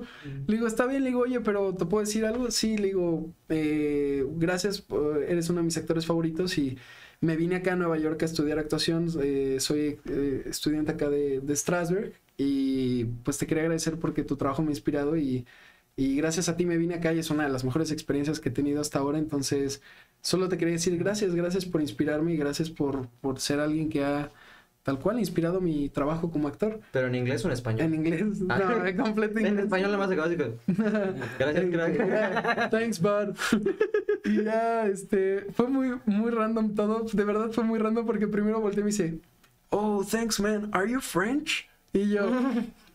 Le 0.48 0.56
digo, 0.56 0.66
está 0.66 0.88
bien, 0.88 1.04
le 1.04 1.10
digo, 1.10 1.20
oye, 1.22 1.40
pero 1.40 1.76
¿te 1.76 1.86
puedo 1.86 2.04
decir 2.04 2.26
algo? 2.26 2.50
Sí, 2.50 2.78
le 2.80 2.88
digo, 2.88 3.30
eh, 3.50 4.26
gracias, 4.38 4.82
por- 4.82 5.22
eres 5.22 5.52
uno 5.52 5.60
de 5.60 5.66
mis 5.66 5.78
actores 5.78 6.04
favoritos 6.08 6.58
y 6.58 6.80
me 7.22 7.36
vine 7.38 7.58
acá 7.58 7.74
a 7.74 7.76
Nueva 7.76 7.98
York 7.98 8.22
a 8.24 8.26
estudiar 8.26 8.60
actuación, 8.60 9.08
eh, 9.22 9.58
soy 9.60 10.00
eh, 10.06 10.44
estudiante 10.48 10.92
acá 10.94 11.10
de, 11.10 11.40
de 11.42 11.56
Strasberg 11.56 12.14
y 12.38 13.06
pues 13.24 13.38
te 13.38 13.48
quería 13.48 13.64
agradecer 13.64 14.00
porque 14.00 14.24
tu 14.24 14.38
trabajo 14.38 14.62
me 14.64 14.70
ha 14.70 14.72
inspirado 14.72 15.18
y, 15.18 15.46
y 15.96 16.16
gracias 16.18 16.50
a 16.50 16.58
ti 16.58 16.66
me 16.66 16.78
vine 16.78 16.96
acá 16.96 17.14
y 17.14 17.20
es 17.20 17.30
una 17.30 17.44
de 17.44 17.50
las 17.50 17.64
mejores 17.64 17.92
experiencias 17.92 18.40
que 18.40 18.50
he 18.50 18.52
tenido 18.52 18.82
hasta 18.82 19.00
ahora, 19.00 19.20
entonces 19.20 19.82
solo 20.22 20.50
te 20.50 20.58
quería 20.58 20.74
decir 20.74 20.98
gracias, 20.98 21.36
gracias 21.36 21.66
por 21.66 21.82
inspirarme 21.82 22.34
y 22.34 22.38
gracias 22.38 22.70
por, 22.70 23.08
por 23.22 23.40
ser 23.40 23.60
alguien 23.60 23.90
que 23.90 24.04
ha 24.04 24.32
tal 24.84 25.00
cual 25.00 25.20
inspirado 25.20 25.62
mi 25.62 25.90
trabajo 25.90 26.32
como 26.32 26.48
actor. 26.48 26.80
Pero 26.92 27.08
en 27.08 27.16
inglés 27.16 27.44
o 27.46 27.48
en 27.48 27.54
español. 27.54 27.82
En 27.82 27.94
inglés, 27.94 28.24
Ah. 28.50 28.60
no, 28.60 28.86
en 28.86 28.98
completo 28.98 29.40
En 29.40 29.48
inglés. 29.48 29.66
español 29.66 29.92
nada 29.92 29.98
más 30.00 30.12
acabas 30.12 30.30
de... 30.32 30.58
Gracias, 31.40 31.66
crack. 31.72 32.70
Thanks, 32.72 33.00
bud. 33.02 33.36
y 34.26 34.44
ya, 34.44 34.88
este, 34.88 35.46
fue 35.54 35.68
muy, 35.68 36.00
muy 36.06 36.32
random 36.32 36.74
todo. 36.76 37.06
De 37.14 37.24
verdad 37.24 37.52
fue 37.52 37.64
muy 37.64 37.80
random 37.80 38.06
porque 38.06 38.28
primero 38.28 38.60
volteé 38.60 38.82
y 38.82 38.84
me 38.86 38.90
dice, 38.92 39.20
oh, 39.70 40.04
thanks, 40.10 40.40
man. 40.40 40.70
Are 40.74 40.90
you 40.90 41.00
French? 41.00 41.68
Y 41.94 42.10
yo, 42.12 42.26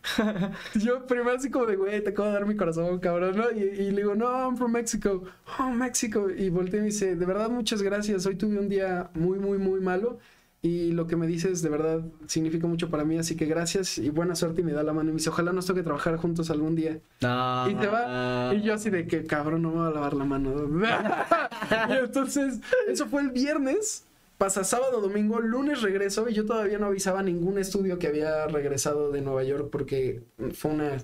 yo 0.75 1.05
primero 1.05 1.31
así 1.35 1.49
como 1.49 1.65
de, 1.67 1.75
güey, 1.75 2.03
te 2.03 2.09
acabo 2.09 2.27
de 2.29 2.33
dar 2.33 2.45
mi 2.45 2.55
corazón, 2.55 2.99
cabrón, 2.99 3.37
¿no? 3.37 3.51
Y, 3.51 3.59
y 3.63 3.91
le 3.91 3.97
digo, 3.97 4.15
no, 4.15 4.25
I'm 4.29 4.57
from 4.57 4.71
Mexico. 4.71 5.23
Oh, 5.59 5.69
Mexico. 5.69 6.29
Y 6.29 6.49
volteé 6.49 6.79
y 6.79 6.81
me 6.81 6.85
dice, 6.87 7.15
de 7.15 7.25
verdad, 7.25 7.49
muchas 7.49 7.81
gracias. 7.81 8.25
Hoy 8.25 8.35
tuve 8.35 8.57
un 8.57 8.69
día 8.69 9.09
muy, 9.13 9.37
muy, 9.39 9.57
muy 9.57 9.79
malo. 9.81 10.19
Y 10.61 10.91
lo 10.91 11.05
que 11.05 11.15
me 11.15 11.27
dices 11.27 11.61
de 11.61 11.69
verdad 11.69 12.01
significa 12.25 12.67
mucho 12.67 12.89
para 12.89 13.05
mí, 13.05 13.17
así 13.17 13.35
que 13.35 13.45
gracias 13.45 13.99
y 13.99 14.09
buena 14.09 14.35
suerte 14.35 14.61
y 14.61 14.63
me 14.63 14.73
da 14.73 14.81
la 14.81 14.91
mano 14.91 15.09
y 15.09 15.13
me 15.13 15.17
dice, 15.17 15.29
ojalá 15.29 15.53
nos 15.53 15.67
toque 15.67 15.83
trabajar 15.83 16.17
juntos 16.17 16.49
algún 16.49 16.75
día. 16.75 16.99
No. 17.21 17.69
Y 17.69 17.75
se 17.75 17.87
va. 17.87 18.53
Y 18.55 18.63
yo 18.63 18.73
así 18.73 18.89
de 18.89 19.05
que 19.05 19.23
cabrón, 19.23 19.61
no 19.61 19.69
me 19.69 19.77
voy 19.77 19.87
a 19.87 19.91
lavar 19.91 20.13
la 20.13 20.25
mano. 20.25 20.53
y 21.89 21.93
entonces, 21.93 22.59
eso 22.87 23.05
fue 23.05 23.21
el 23.21 23.29
viernes. 23.29 24.03
Pasa 24.37 24.63
sábado, 24.63 25.01
domingo, 25.01 25.39
lunes 25.39 25.81
regreso 25.81 26.29
y 26.29 26.33
yo 26.33 26.45
todavía 26.45 26.77
no 26.77 26.87
avisaba 26.87 27.21
a 27.21 27.23
ningún 27.23 27.57
estudio 27.57 27.97
que 27.97 28.07
había 28.07 28.45
regresado 28.47 29.11
de 29.11 29.21
Nueva 29.21 29.43
York 29.43 29.69
porque 29.71 30.21
fue 30.53 30.71
una 30.71 30.97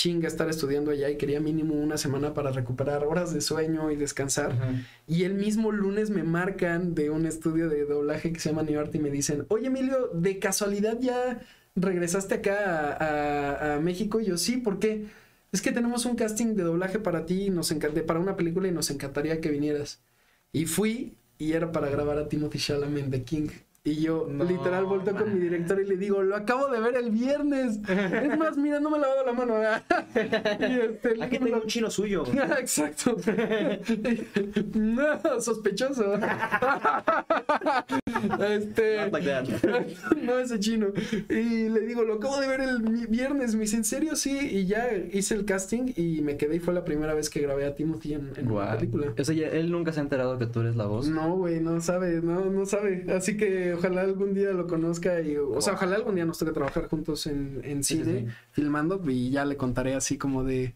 chinga 0.00 0.28
estar 0.28 0.48
estudiando 0.48 0.90
allá 0.90 1.10
y 1.10 1.16
quería 1.16 1.40
mínimo 1.40 1.74
una 1.74 1.98
semana 1.98 2.32
para 2.32 2.50
recuperar 2.52 3.04
horas 3.04 3.34
de 3.34 3.40
sueño 3.42 3.90
y 3.90 3.96
descansar. 3.96 4.50
Y 5.06 5.24
el 5.24 5.34
mismo 5.34 5.72
lunes 5.72 6.08
me 6.10 6.22
marcan 6.22 6.94
de 6.94 7.10
un 7.10 7.26
estudio 7.26 7.68
de 7.68 7.84
doblaje 7.84 8.32
que 8.32 8.40
se 8.40 8.48
llama 8.48 8.62
New 8.62 8.80
Art 8.80 8.94
y 8.94 8.98
me 8.98 9.10
dicen, 9.10 9.44
oye 9.48 9.66
Emilio, 9.66 10.08
¿de 10.14 10.38
casualidad 10.38 10.96
ya 11.00 11.40
regresaste 11.76 12.34
acá 12.36 12.56
a, 12.96 13.72
a- 13.72 13.74
a 13.76 13.80
México? 13.80 14.20
Y 14.20 14.26
yo, 14.26 14.36
sí, 14.38 14.56
¿por 14.56 14.78
qué? 14.78 15.06
Es 15.52 15.60
que 15.60 15.72
tenemos 15.72 16.06
un 16.06 16.14
casting 16.16 16.54
de 16.54 16.62
doblaje 16.62 16.98
para 16.98 17.26
ti, 17.26 17.46
y 17.46 17.50
nos 17.50 17.70
encanta, 17.70 18.00
para 18.06 18.20
una 18.20 18.36
película 18.36 18.68
y 18.68 18.72
nos 18.72 18.90
encantaría 18.90 19.40
que 19.42 19.50
vinieras. 19.50 20.00
Y 20.52 20.64
fui 20.66 21.16
y 21.38 21.52
era 21.52 21.72
para 21.72 21.90
grabar 21.90 22.16
a 22.18 22.28
Timothy 22.28 22.58
Chalamet 22.58 23.06
de 23.06 23.22
King. 23.24 23.48
Y 23.82 24.02
yo 24.02 24.26
No, 24.28 24.44
literal 24.44 24.84
volteo 24.84 25.16
con 25.16 25.32
mi 25.32 25.40
director 25.40 25.80
y 25.80 25.86
le 25.86 25.96
digo, 25.96 26.22
lo 26.22 26.36
acabo 26.36 26.68
de 26.68 26.80
ver 26.80 26.96
el 26.96 27.10
viernes. 27.10 27.78
Es 27.88 28.38
más, 28.38 28.58
mira, 28.58 28.78
no 28.78 28.90
me 28.90 28.98
he 28.98 29.00
lavado 29.00 29.24
la 29.24 29.32
mano. 29.32 29.54
y 30.60 30.80
este, 30.80 31.24
Aquí 31.24 31.38
tengo 31.38 31.56
un 31.56 31.66
chino 31.66 31.90
suyo. 31.90 32.24
Exacto. 32.58 33.16
no, 34.74 35.40
sospechoso. 35.40 36.12
este. 38.50 39.10
Like 39.10 39.26
that. 39.26 39.48
no, 40.22 40.38
ese 40.40 40.60
chino. 40.60 40.88
Y 41.30 41.70
le 41.70 41.80
digo, 41.80 42.02
lo 42.04 42.14
acabo 42.16 42.38
de 42.38 42.48
ver 42.48 42.60
el 42.60 42.82
viernes. 43.08 43.54
Me 43.54 43.62
dice, 43.62 43.76
¿en 43.76 43.84
serio? 43.84 44.14
Sí. 44.14 44.38
Y 44.40 44.66
ya 44.66 44.90
hice 44.94 45.34
el 45.34 45.46
casting 45.46 45.92
y 45.96 46.20
me 46.20 46.36
quedé 46.36 46.56
y 46.56 46.60
fue 46.60 46.74
la 46.74 46.84
primera 46.84 47.14
vez 47.14 47.30
que 47.30 47.40
grabé 47.40 47.64
a 47.64 47.74
Timothy 47.74 48.12
en, 48.12 48.30
en 48.36 48.50
una 48.50 48.76
película. 48.76 49.14
O 49.18 49.24
sea, 49.24 49.34
ya- 49.34 49.48
él 49.48 49.72
nunca 49.72 49.90
se 49.94 50.00
ha 50.00 50.02
enterado 50.02 50.36
que 50.38 50.44
tú 50.46 50.60
eres 50.60 50.76
la 50.76 50.84
voz. 50.84 51.08
No, 51.08 51.34
güey, 51.36 51.60
no 51.60 51.80
sabe, 51.80 52.20
no, 52.22 52.44
no 52.44 52.66
sabe. 52.66 53.06
Así 53.16 53.38
que 53.38 53.69
ojalá 53.74 54.02
algún 54.02 54.34
día 54.34 54.50
lo 54.52 54.66
conozca 54.66 55.20
y, 55.20 55.36
o 55.36 55.60
sea, 55.60 55.74
ojalá 55.74 55.96
algún 55.96 56.14
día 56.14 56.24
nos 56.24 56.38
toque 56.38 56.52
trabajar 56.52 56.88
juntos 56.88 57.26
en, 57.26 57.60
en 57.64 57.82
Sí, 57.84 57.96
sí, 57.96 58.04
cine, 58.04 58.20
sí. 58.26 58.34
filmando 58.52 59.00
y 59.08 59.30
ya 59.30 59.44
le 59.44 59.56
contaré 59.56 59.94
así 59.94 60.18
como 60.18 60.44
de, 60.44 60.74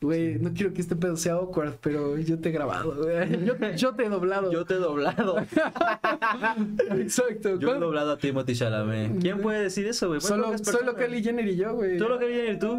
güey, 0.00 0.38
no 0.38 0.52
quiero 0.54 0.72
que 0.72 0.80
este 0.80 0.96
pedo 0.96 1.16
sea 1.16 1.34
awkward, 1.34 1.74
pero 1.82 2.18
yo 2.18 2.38
te 2.38 2.48
he 2.48 2.52
grabado, 2.52 2.94
güey. 2.96 3.44
Yo, 3.44 3.54
yo 3.76 3.94
te 3.94 4.04
he 4.04 4.08
doblado. 4.08 4.50
Yo 4.50 4.64
te 4.64 4.74
he 4.74 4.78
doblado. 4.78 5.36
Exacto. 6.96 7.58
Yo 7.58 7.74
he 7.74 7.78
doblado 7.78 8.12
a 8.12 8.18
Timothy 8.18 8.54
Chalamet. 8.54 9.20
¿Quién 9.20 9.40
puede 9.40 9.62
decir 9.64 9.86
eso, 9.86 10.08
güey? 10.08 10.20
Solo, 10.20 10.56
solo. 10.58 10.94
Kelly 10.96 11.22
Jenner 11.22 11.46
y 11.48 11.56
yo, 11.56 11.74
güey. 11.74 11.98
Tú 11.98 12.08
lo 12.08 12.18
que 12.18 12.26
vienes 12.26 12.58
tú. 12.58 12.78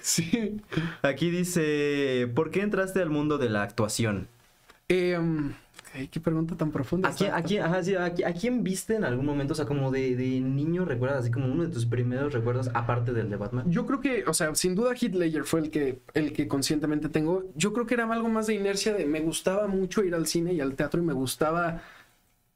Sí. 0.00 0.60
Aquí 1.02 1.30
dice, 1.30 2.28
¿por 2.34 2.50
qué 2.50 2.62
entraste 2.62 3.00
al 3.00 3.10
mundo 3.10 3.38
de 3.38 3.50
la 3.50 3.62
actuación? 3.62 4.28
Eh, 4.88 5.16
um, 5.18 5.52
ay, 5.94 6.08
qué 6.08 6.20
pregunta 6.20 6.56
tan 6.56 6.70
profunda. 6.70 7.08
¿A 7.08 7.14
quién, 7.14 7.28
está. 7.28 7.38
a, 7.38 7.42
quién, 7.42 7.62
ajá, 7.62 7.82
sí, 7.82 7.94
a, 7.94 8.14
qui- 8.14 8.24
a 8.26 8.32
quién 8.32 8.62
viste 8.62 8.94
en 8.94 9.04
algún 9.04 9.26
momento? 9.26 9.52
O 9.52 9.56
sea, 9.56 9.66
como 9.66 9.90
de, 9.90 10.14
de 10.16 10.40
niño, 10.40 10.84
¿recuerdas? 10.84 11.20
Así 11.20 11.30
como 11.30 11.46
uno 11.46 11.64
de 11.64 11.68
tus 11.70 11.86
primeros 11.86 12.32
recuerdos, 12.32 12.70
aparte 12.74 13.12
del 13.12 13.28
de 13.28 13.36
Batman. 13.36 13.70
Yo 13.70 13.86
creo 13.86 14.00
que, 14.00 14.24
o 14.26 14.34
sea, 14.34 14.54
sin 14.54 14.74
duda 14.74 14.92
Ledger 14.94 15.44
fue 15.44 15.60
el 15.60 15.70
que, 15.70 16.00
el 16.14 16.32
que 16.32 16.46
conscientemente 16.48 17.08
tengo. 17.08 17.44
Yo 17.56 17.72
creo 17.72 17.86
que 17.86 17.94
era 17.94 18.04
algo 18.12 18.28
más 18.28 18.46
de 18.46 18.54
inercia 18.54 18.94
de 18.94 19.04
me 19.06 19.20
gustaba 19.20 19.66
mucho 19.66 20.04
ir 20.04 20.14
al 20.14 20.26
cine 20.26 20.52
y 20.54 20.60
al 20.60 20.74
teatro 20.76 21.00
y 21.02 21.04
me 21.04 21.12
gustaba, 21.12 21.82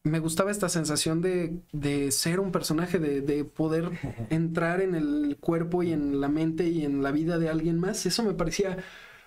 me 0.04 0.20
gustaba 0.20 0.50
esta 0.52 0.68
sensación 0.68 1.20
de, 1.20 1.60
de 1.72 2.12
ser 2.12 2.38
un 2.40 2.52
personaje, 2.52 2.98
de, 3.00 3.20
de 3.22 3.44
poder 3.44 3.90
entrar 4.30 4.80
en 4.80 4.94
el 4.94 5.36
cuerpo 5.40 5.82
y 5.82 5.92
en 5.92 6.20
la 6.20 6.28
mente 6.28 6.68
y 6.68 6.84
en 6.84 7.02
la 7.02 7.10
vida 7.12 7.38
de 7.38 7.48
alguien 7.48 7.80
más. 7.80 8.06
Eso 8.06 8.22
me 8.22 8.34
parecía, 8.34 8.78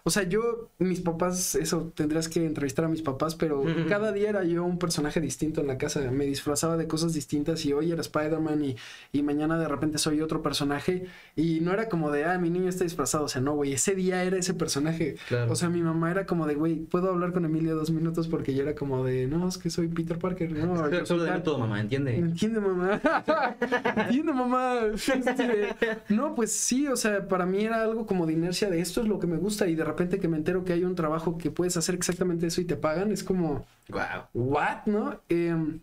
o 0.09 0.11
sea, 0.11 0.23
yo, 0.23 0.71
mis 0.79 1.01
papás, 1.01 1.53
eso 1.53 1.93
tendrías 1.93 2.27
que 2.27 2.43
entrevistar 2.43 2.83
a 2.85 2.87
mis 2.87 3.03
papás, 3.03 3.35
pero 3.35 3.63
cada 3.87 4.11
día 4.11 4.29
era 4.29 4.43
yo 4.43 4.63
un 4.63 4.79
personaje 4.79 5.21
distinto 5.21 5.61
en 5.61 5.67
la 5.67 5.77
casa. 5.77 6.09
Me 6.09 6.25
disfrazaba 6.25 6.77
de 6.77 6.87
cosas 6.87 7.13
distintas 7.13 7.63
y 7.67 7.73
hoy 7.73 7.91
era 7.91 8.01
Spider-Man 8.01 8.63
y, 8.63 8.75
y 9.11 9.21
mañana 9.21 9.59
de 9.59 9.67
repente 9.67 9.99
soy 9.99 10.21
otro 10.21 10.41
personaje. 10.41 11.05
Y 11.35 11.59
no 11.59 11.71
era 11.73 11.89
como 11.89 12.09
de, 12.09 12.25
ah, 12.25 12.39
mi 12.39 12.49
niño 12.49 12.69
está 12.69 12.85
disfrazado. 12.85 13.25
O 13.25 13.27
sea, 13.27 13.39
no, 13.39 13.53
güey, 13.53 13.73
ese 13.73 13.93
día 13.93 14.23
era 14.23 14.35
ese 14.37 14.55
personaje. 14.55 15.15
Claro. 15.27 15.51
O 15.51 15.55
sea, 15.55 15.69
mi 15.69 15.83
mamá 15.83 16.09
era 16.09 16.25
como 16.25 16.47
de, 16.47 16.55
güey, 16.55 16.77
¿puedo 16.77 17.11
hablar 17.11 17.31
con 17.31 17.45
Emilio 17.45 17.75
dos 17.75 17.91
minutos? 17.91 18.27
Porque 18.27 18.55
yo 18.55 18.63
era 18.63 18.73
como 18.73 19.05
de, 19.05 19.27
no, 19.27 19.47
es 19.47 19.59
que 19.59 19.69
soy 19.69 19.89
Peter 19.89 20.17
Parker. 20.17 20.51
No, 20.51 20.75
yo 20.89 20.97
soy 20.97 21.05
Solo 21.05 21.23
de 21.25 21.29
tal". 21.29 21.43
todo, 21.43 21.59
mamá, 21.59 21.81
¿entiende? 21.81 22.15
Entiende, 22.15 22.59
mamá. 22.59 22.99
Entiende, 23.95 24.33
mamá. 24.33 24.79
Este, 24.95 25.75
no, 26.09 26.33
pues 26.33 26.51
sí, 26.51 26.87
o 26.87 26.95
sea, 26.95 27.27
para 27.27 27.45
mí 27.45 27.63
era 27.63 27.83
algo 27.83 28.07
como 28.07 28.25
de 28.25 28.33
inercia 28.33 28.71
de 28.71 28.81
esto 28.81 29.01
es 29.01 29.07
lo 29.07 29.19
que 29.19 29.27
me 29.27 29.37
gusta 29.37 29.67
y 29.67 29.75
de 29.75 29.83
repente 29.83 29.98
que 30.07 30.27
me 30.29 30.37
entero 30.37 30.63
que 30.63 30.71
hay 30.73 30.83
un 30.85 30.95
trabajo 30.95 31.37
que 31.37 31.51
puedes 31.51 31.75
hacer 31.75 31.95
exactamente 31.95 32.47
eso 32.47 32.61
y 32.61 32.65
te 32.65 32.77
pagan, 32.77 33.11
es 33.11 33.23
como, 33.23 33.65
Wow. 33.89 33.99
¿what? 34.33 34.85
¿No? 34.85 35.19
Em, 35.27 35.79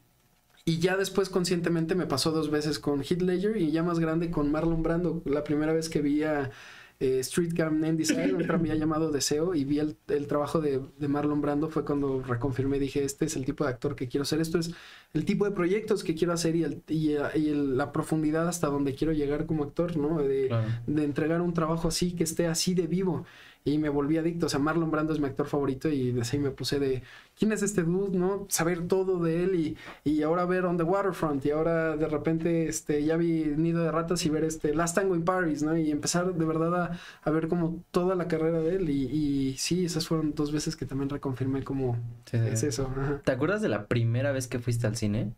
y 0.65 0.79
ya 0.79 0.97
después 0.97 1.29
conscientemente 1.29 1.95
me 1.95 2.07
pasó 2.07 2.31
dos 2.33 2.51
veces 2.51 2.79
con 2.79 3.01
Heath 3.03 3.21
Ledger 3.23 3.57
y 3.57 3.71
ya 3.71 3.83
más 3.83 3.99
grande 3.99 4.31
con 4.31 4.51
Marlon 4.51 4.83
Brando. 4.83 5.23
La 5.27 5.45
primera 5.45 5.73
vez 5.73 5.89
que 5.89 6.01
vi 6.03 6.23
a 6.25 6.51
eh, 6.99 7.19
Street 7.21 7.51
Gang 7.53 7.75
Name 7.75 7.93
Design, 7.93 8.35
un 8.35 8.47
tranvía 8.47 8.75
llamado 8.77 9.11
Deseo, 9.13 9.55
y 9.55 9.65
vi 9.65 9.79
el, 9.81 9.97
el 10.09 10.27
trabajo 10.27 10.61
de, 10.61 10.81
de 10.99 11.09
Marlon 11.09 11.41
Brando 11.43 11.69
fue 11.69 11.85
cuando 11.85 12.23
reconfirmé, 12.23 12.79
dije, 12.79 13.05
este 13.05 13.27
es 13.27 13.37
el 13.37 13.45
tipo 13.45 13.65
de 13.65 13.71
actor 13.71 13.95
que 13.95 14.09
quiero 14.09 14.25
ser, 14.25 14.41
esto 14.41 14.59
es 14.59 14.71
el 15.13 15.25
tipo 15.27 15.45
de 15.45 15.51
proyectos 15.51 16.03
que 16.03 16.15
quiero 16.15 16.33
hacer 16.33 16.57
y, 16.57 16.65
el, 16.65 16.83
y, 16.89 17.11
y 17.35 17.49
el- 17.51 17.77
la 17.77 17.93
profundidad 17.93 18.49
hasta 18.49 18.69
donde 18.69 18.95
quiero 18.95 19.13
llegar 19.13 19.45
como 19.47 19.63
actor, 19.65 19.97
¿no? 19.97 20.19
De, 20.23 20.49
Claro. 20.49 20.69
de 20.87 21.05
entregar 21.05 21.43
un 21.43 21.53
trabajo 21.53 21.89
así, 21.89 22.13
que 22.13 22.25
esté 22.25 22.47
así 22.47 22.75
de 22.75 22.87
vivo. 22.87 23.27
Y 23.67 23.79
me 23.79 23.89
volví 23.91 24.17
adicto. 24.17 24.47
O 24.47 24.49
sea, 24.49 24.61
Marlon 24.61 24.91
Brando 24.91 25.13
es 25.13 25.21
mi 25.21 25.27
actor 25.27 25.47
favorito 25.47 25.91
y 25.91 26.19
así 26.21 26.39
me 26.39 26.51
puse 26.51 26.79
de, 26.79 27.03
¿quién 27.37 27.53
es 27.53 27.63
este 27.63 27.83
dude? 27.83 28.17
¿No? 28.17 28.47
Saber 28.49 28.87
todo 28.89 29.19
de 29.23 29.45
él 29.45 29.55
y, 29.57 29.77
y 30.05 30.23
ahora 30.23 30.47
ver 30.47 30.65
On 30.65 30.77
the 30.77 30.85
Waterfront 30.85 31.45
y 31.45 31.51
ahora 31.51 31.97
de 31.97 32.07
repente 32.07 32.69
este, 32.69 33.05
ya 33.05 33.17
vi 33.17 33.45
Nido 33.57 33.83
de 33.83 33.91
Ratas 33.91 34.25
y 34.25 34.31
ver 34.31 34.45
este 34.45 34.75
Last 34.75 34.95
Tango 34.95 35.17
in 35.17 35.25
Paris, 35.25 35.63
¿no? 35.63 35.77
Y 35.77 35.91
empezar 35.91 36.33
de 36.33 36.45
verdad 36.45 36.75
a, 36.75 36.99
a 37.23 37.31
ver 37.31 37.49
como 37.49 37.85
toda 37.91 38.15
la 38.15 38.29
carrera 38.29 38.61
de 38.61 38.77
él. 38.77 38.89
Y, 38.89 39.05
y 39.51 39.57
sí, 39.59 39.85
esas 39.85 40.07
fueron 40.07 40.33
dos 40.35 40.53
veces 40.53 40.77
que 40.77 40.87
también 40.87 41.11
reconfirmé 41.11 41.65
como 41.65 41.97
sí, 42.31 42.37
es 42.37 42.61
sí. 42.61 42.67
eso. 42.69 42.87
ajá. 42.97 43.21
¿Te 43.25 43.33
acuerdas 43.33 43.63
de 43.63 43.69
la 43.69 43.89
primera 43.89 44.33
vez 44.33 44.49
que 44.49 44.61
fuiste 44.61 44.87
al 44.87 44.97
cine? 44.97 45.35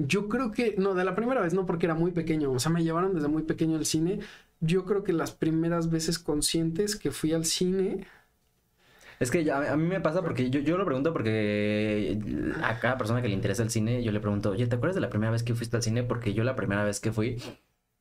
Yo 0.00 0.28
creo 0.28 0.52
que, 0.52 0.76
no, 0.78 0.94
de 0.94 1.04
la 1.04 1.16
primera 1.16 1.40
vez 1.40 1.54
no, 1.54 1.66
porque 1.66 1.86
era 1.86 1.94
muy 1.94 2.12
pequeño, 2.12 2.52
o 2.52 2.60
sea, 2.60 2.70
me 2.70 2.84
llevaron 2.84 3.14
desde 3.14 3.26
muy 3.26 3.42
pequeño 3.42 3.76
al 3.76 3.84
cine. 3.84 4.20
Yo 4.60 4.84
creo 4.84 5.04
que 5.04 5.12
las 5.12 5.32
primeras 5.32 5.90
veces 5.90 6.18
conscientes 6.18 6.96
que 6.96 7.10
fui 7.10 7.32
al 7.32 7.44
cine, 7.44 8.06
Es 9.20 9.30
que 9.30 9.50
a 9.50 9.76
mí 9.76 9.86
me 9.86 10.00
pasa 10.00 10.22
porque 10.22 10.48
yo, 10.50 10.60
yo 10.60 10.78
lo 10.78 10.84
pregunto 10.84 11.12
porque 11.12 12.18
a 12.62 12.78
cada 12.78 12.96
persona 12.98 13.20
que 13.20 13.28
le 13.28 13.34
interesa 13.34 13.62
el 13.64 13.70
cine, 13.70 14.02
yo 14.04 14.12
le 14.12 14.20
pregunto, 14.20 14.50
oye, 14.50 14.66
¿te 14.66 14.76
acuerdas 14.76 14.94
de 14.94 15.00
la 15.00 15.10
primera 15.10 15.32
vez 15.32 15.42
que 15.42 15.54
fuiste 15.54 15.76
al 15.76 15.82
cine? 15.82 16.04
Porque 16.04 16.34
yo 16.34 16.44
la 16.44 16.54
primera 16.54 16.84
vez 16.84 17.00
que 17.00 17.10
fui, 17.12 17.36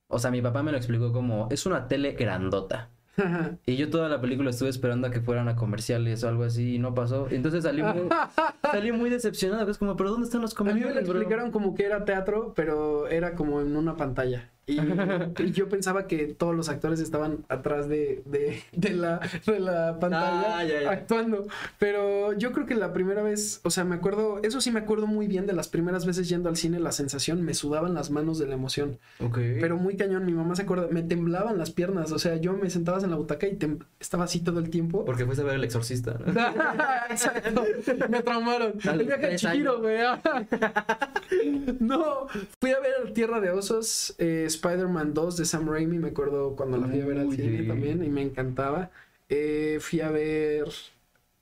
o 0.08 0.20
sea, 0.20 0.32
mi 0.32 0.42
papá 0.42 0.64
me 0.64 0.72
lo 0.72 0.78
explicó 0.78 1.12
como, 1.12 1.48
es 1.52 1.66
una 1.66 1.88
tele 1.88 2.14
grandota. 2.14 2.90
Y 3.66 3.76
yo 3.78 3.90
toda 3.90 4.10
la 4.10 4.22
película 4.22 4.52
estuve 4.52 4.70
esperando 4.70 5.08
a 5.08 5.12
que 5.12 5.22
fueran 5.22 5.48
a 5.50 5.56
comerciales 5.56 6.24
o 6.24 6.30
algo 6.30 6.44
así 6.44 6.76
y 6.76 6.80
no 6.80 6.94
pasó. 6.94 7.28
Entonces 7.32 7.64
salí 7.64 7.82
muy, 7.82 8.08
salí 8.62 8.92
muy 8.92 9.10
decepcionado. 9.10 9.70
Es 9.72 9.80
como, 9.80 9.98
¿pero 9.98 10.12
dónde 10.12 10.26
están 10.26 10.42
los 10.42 10.56
a 10.60 10.64
mí 10.64 10.74
me 10.74 10.74
lo 10.74 10.80
comerciales, 10.82 11.10
bro?" 11.10 11.20
explicaron 11.20 11.52
como 11.52 11.74
que 11.74 11.86
era 11.86 12.06
teatro, 12.06 12.54
pero 12.56 13.08
era 13.08 13.34
como 13.34 13.60
en 13.60 13.76
una 13.76 13.98
pantalla. 13.98 14.52
Y, 14.68 14.80
y 14.80 15.52
yo 15.53 15.69
pensaba 15.69 16.07
que 16.07 16.27
todos 16.27 16.56
los 16.56 16.69
actores 16.69 16.99
estaban 16.99 17.45
atrás 17.49 17.88
de, 17.89 18.22
de, 18.26 18.61
de 18.73 18.89
la, 18.91 19.19
de 19.45 19.60
la 19.60 19.98
pantalla 19.99 20.60
Ah, 20.60 20.64
ya, 20.65 20.81
ya. 20.84 20.91
actuando. 20.91 21.48
Pero 21.80 22.34
yo 22.34 22.52
creo 22.52 22.65
que 22.65 22.76
la 22.76 22.91
primera 22.94 23.23
vez, 23.23 23.61
o 23.64 23.69
sea, 23.72 23.84
me 23.85 23.95
acuerdo, 23.95 24.41
eso 24.44 24.60
sí 24.61 24.69
me 24.72 24.80
acuerdo 24.81 25.07
muy 25.07 25.27
bien 25.27 25.45
de 25.48 25.53
las 25.53 25.69
primeras 25.69 26.06
veces 26.06 26.27
yendo 26.30 26.49
al 26.49 26.57
cine, 26.57 26.80
la 26.80 26.91
sensación, 26.91 27.41
me 27.44 27.53
sudaban 27.53 27.94
las 27.94 28.11
manos 28.11 28.38
de 28.39 28.48
la 28.48 28.56
emoción. 28.56 28.99
Ok. 29.19 29.38
Pero 29.61 29.77
muy 29.77 29.95
cañón, 29.95 30.26
mi 30.26 30.34
mamá 30.34 30.56
se 30.56 30.64
acuerda, 30.64 30.88
me 30.91 31.02
temblaban 31.02 31.57
las 31.57 31.72
piernas, 31.72 32.11
o 32.11 32.19
sea, 32.19 32.35
yo 32.35 32.53
me 32.53 32.69
sentaba 32.69 32.98
en 33.02 33.10
la 33.10 33.15
butaca 33.15 33.48
y 33.48 33.57
estaba 33.99 34.26
así 34.26 34.41
todo 34.41 34.60
el 34.60 34.69
tiempo. 34.69 35.06
Porque 35.06 35.26
fuiste 35.26 35.44
a 35.44 35.45
ver 35.45 35.56
El 35.56 35.64
Exorcista, 35.64 36.18
¿no? 36.26 36.34
Exacto, 37.10 37.64
me 38.10 38.22
traumaron. 38.22 38.73
A 38.88 38.91
El 38.91 39.06
viaje 39.06 39.35
Chihiro, 39.38 39.80
güey. 39.80 39.98
no, 41.80 42.27
fui 42.60 42.72
a 42.72 42.80
ver 42.80 43.14
Tierra 43.14 43.39
de 43.39 43.52
Osos, 43.52 44.15
eh, 44.18 44.44
Spider-Man 44.58 45.14
2 45.14 45.38
de 45.38 45.46
Sam 45.46 45.68
Raimi, 45.70 46.00
me 46.00 46.10
acuerdo 46.10 46.56
cuando 46.56 46.78
la 46.78 46.88
fui 46.90 47.02
a 47.02 47.06
ver 47.06 47.20
al 47.20 47.32
cine 47.32 47.64
también 47.64 48.04
y 48.04 48.10
me 48.10 48.22
encantaba. 48.22 48.92
Eh, 49.30 49.78
fui 49.82 50.02
a 50.02 50.10
ver... 50.12 50.68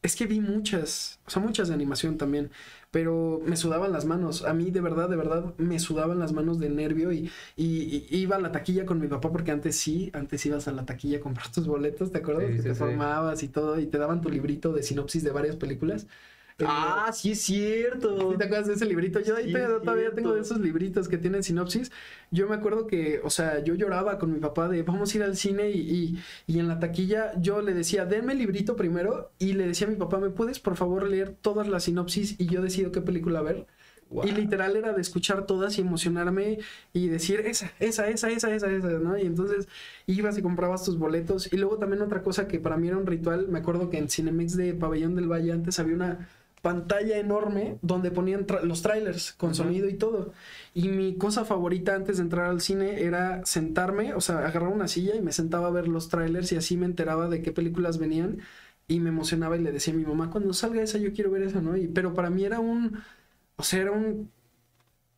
Es 0.02 0.16
que 0.16 0.28
vi 0.28 0.40
muchas, 0.40 1.20
o 1.26 1.32
sea, 1.32 1.42
muchas 1.42 1.68
de 1.68 1.74
animación 1.74 2.18
también, 2.18 2.52
pero 2.92 3.42
me 3.44 3.58
sudaban 3.58 3.92
las 3.92 4.06
manos. 4.06 4.44
A 4.46 4.54
mí, 4.54 4.70
de 4.70 4.80
verdad, 4.82 5.10
de 5.10 5.16
verdad, 5.16 5.56
me 5.58 5.80
sudaban 5.80 6.20
las 6.20 6.32
manos 6.32 6.60
de 6.60 6.70
nervio 6.70 7.12
y, 7.12 7.32
y- 7.56 8.06
y 8.10 8.18
iba 8.18 8.36
a 8.36 8.40
la 8.40 8.52
taquilla 8.52 8.86
con 8.86 9.00
mi 9.00 9.08
papá, 9.08 9.32
porque 9.32 9.50
antes 9.52 9.76
sí, 9.78 10.12
antes 10.14 10.46
ibas 10.46 10.68
a 10.68 10.74
la 10.74 10.86
taquilla 10.86 11.18
a 11.18 11.22
comprar 11.22 11.52
tus 11.52 11.66
boletos, 11.68 12.12
¿te 12.12 12.20
acuerdas? 12.20 12.46
Sí, 12.46 12.56
que 12.56 12.62
sí, 12.62 12.64
te 12.64 12.76
sí. 12.76 12.76
formabas 12.76 13.42
y 13.44 13.48
todo, 13.48 13.80
y 13.80 13.88
te 13.88 13.98
daban 13.98 14.22
tu 14.22 14.30
librito 14.30 14.74
de 14.74 14.84
sinopsis 14.84 15.24
de 15.24 15.32
varias 15.32 15.56
películas. 15.56 16.06
Ah, 16.64 17.12
sí 17.14 17.32
es 17.32 17.42
cierto. 17.42 18.32
¿Sí 18.32 18.38
te 18.38 18.46
acuerdas 18.46 18.68
de 18.68 18.74
ese 18.76 18.86
librito? 18.86 19.20
Yo 19.20 19.36
ahí 19.36 19.52
Sí, 19.52 19.56
es 19.56 19.68
todavía 19.84 20.14
tengo 20.16 20.34
de 20.34 20.40
esos 20.42 20.58
libritos 20.62 21.10
que 21.10 21.18
tienen 21.18 21.44
sinopsis. 21.44 21.92
Yo 22.32 22.48
me 22.48 22.56
acuerdo 22.56 22.88
que, 22.88 23.20
o 23.24 23.30
sea, 23.30 23.62
yo 23.62 23.76
lloraba 23.76 24.18
con 24.18 24.32
mi 24.32 24.40
papá 24.40 24.70
de 24.70 24.82
vamos 24.84 25.14
a 25.14 25.18
ir 25.18 25.24
al 25.24 25.36
cine 25.36 25.70
y, 25.72 25.80
y, 25.82 26.24
y 26.48 26.60
en 26.60 26.70
la 26.70 26.80
taquilla 26.80 27.34
yo 27.42 27.62
le 27.62 27.74
decía, 27.74 28.06
denme 28.06 28.32
el 28.34 28.40
librito 28.40 28.78
primero 28.78 29.34
y 29.38 29.52
le 29.54 29.68
decía 29.68 29.88
a 29.88 29.90
mi 29.90 29.98
papá, 29.98 30.18
¿me 30.20 30.30
puedes 30.30 30.60
por 30.60 30.78
favor 30.78 31.06
leer 31.10 31.36
todas 31.42 31.68
las 31.68 31.84
sinopsis 31.84 32.40
y 32.40 32.46
yo 32.48 32.62
decido 32.62 32.92
qué 32.94 33.02
película 33.02 33.42
ver? 33.42 33.68
Wow. 34.10 34.26
Y 34.26 34.32
literal 34.32 34.76
era 34.78 34.94
de 34.94 35.02
escuchar 35.02 35.46
todas 35.46 35.78
y 35.78 35.82
emocionarme 35.82 36.60
y 36.94 37.10
decir 37.10 37.42
esa, 37.42 37.72
esa, 37.80 38.08
esa, 38.08 38.30
esa, 38.30 38.54
esa, 38.56 38.72
esa, 38.72 38.88
¿no? 38.88 39.18
Y 39.18 39.24
entonces 39.24 39.68
ibas 40.08 40.38
y 40.38 40.42
comprabas 40.42 40.84
tus 40.86 40.98
boletos. 40.98 41.52
Y 41.52 41.58
luego 41.58 41.78
también 41.78 42.02
otra 42.02 42.24
cosa 42.24 42.48
que 42.48 42.60
para 42.60 42.78
mí 42.78 42.88
era 42.88 42.98
un 42.98 43.06
ritual, 43.08 43.48
me 43.50 43.60
acuerdo 43.60 43.90
que 43.90 43.98
en 43.98 44.10
Cinemex 44.10 44.56
de 44.56 44.74
Pabellón 44.74 45.16
del 45.16 45.28
Valle 45.32 45.52
antes 45.52 45.80
había 45.80 45.96
una 45.96 46.30
pantalla 46.66 47.18
enorme 47.20 47.78
donde 47.84 48.10
ponían 48.10 48.48
tra- 48.48 48.64
los 48.64 48.82
trailers 48.82 49.34
con 49.34 49.54
sonido 49.54 49.88
y 49.88 49.94
todo. 49.94 50.34
Y 50.74 50.90
mi 50.90 51.16
cosa 51.16 51.46
favorita 51.46 51.94
antes 51.96 52.18
de 52.18 52.24
entrar 52.24 52.48
al 52.50 52.60
cine 52.62 53.04
era 53.04 53.46
sentarme, 53.46 54.16
o 54.16 54.22
sea, 54.22 54.40
agarrar 54.40 54.70
una 54.70 54.88
silla 54.88 55.16
y 55.16 55.22
me 55.22 55.32
sentaba 55.32 55.68
a 55.68 55.72
ver 55.72 55.88
los 55.88 56.10
trailers 56.10 56.52
y 56.52 56.58
así 56.58 56.76
me 56.78 56.88
enteraba 56.88 57.30
de 57.30 57.42
qué 57.44 57.52
películas 57.52 58.00
venían 58.00 58.40
y 58.88 59.00
me 59.00 59.10
emocionaba 59.10 59.58
y 59.58 59.62
le 59.62 59.72
decía 59.72 59.94
a 59.94 59.98
mi 59.98 60.06
mamá, 60.06 60.32
cuando 60.32 60.54
salga 60.54 60.82
esa 60.82 60.98
yo 60.98 61.14
quiero 61.14 61.30
ver 61.32 61.44
esa, 61.44 61.62
¿no? 61.62 61.78
Y, 61.78 61.88
pero 61.88 62.14
para 62.16 62.30
mí 62.32 62.44
era 62.46 62.60
un, 62.60 62.98
o 63.58 63.64
sea, 63.64 63.82
era 63.84 63.92
un, 63.92 64.32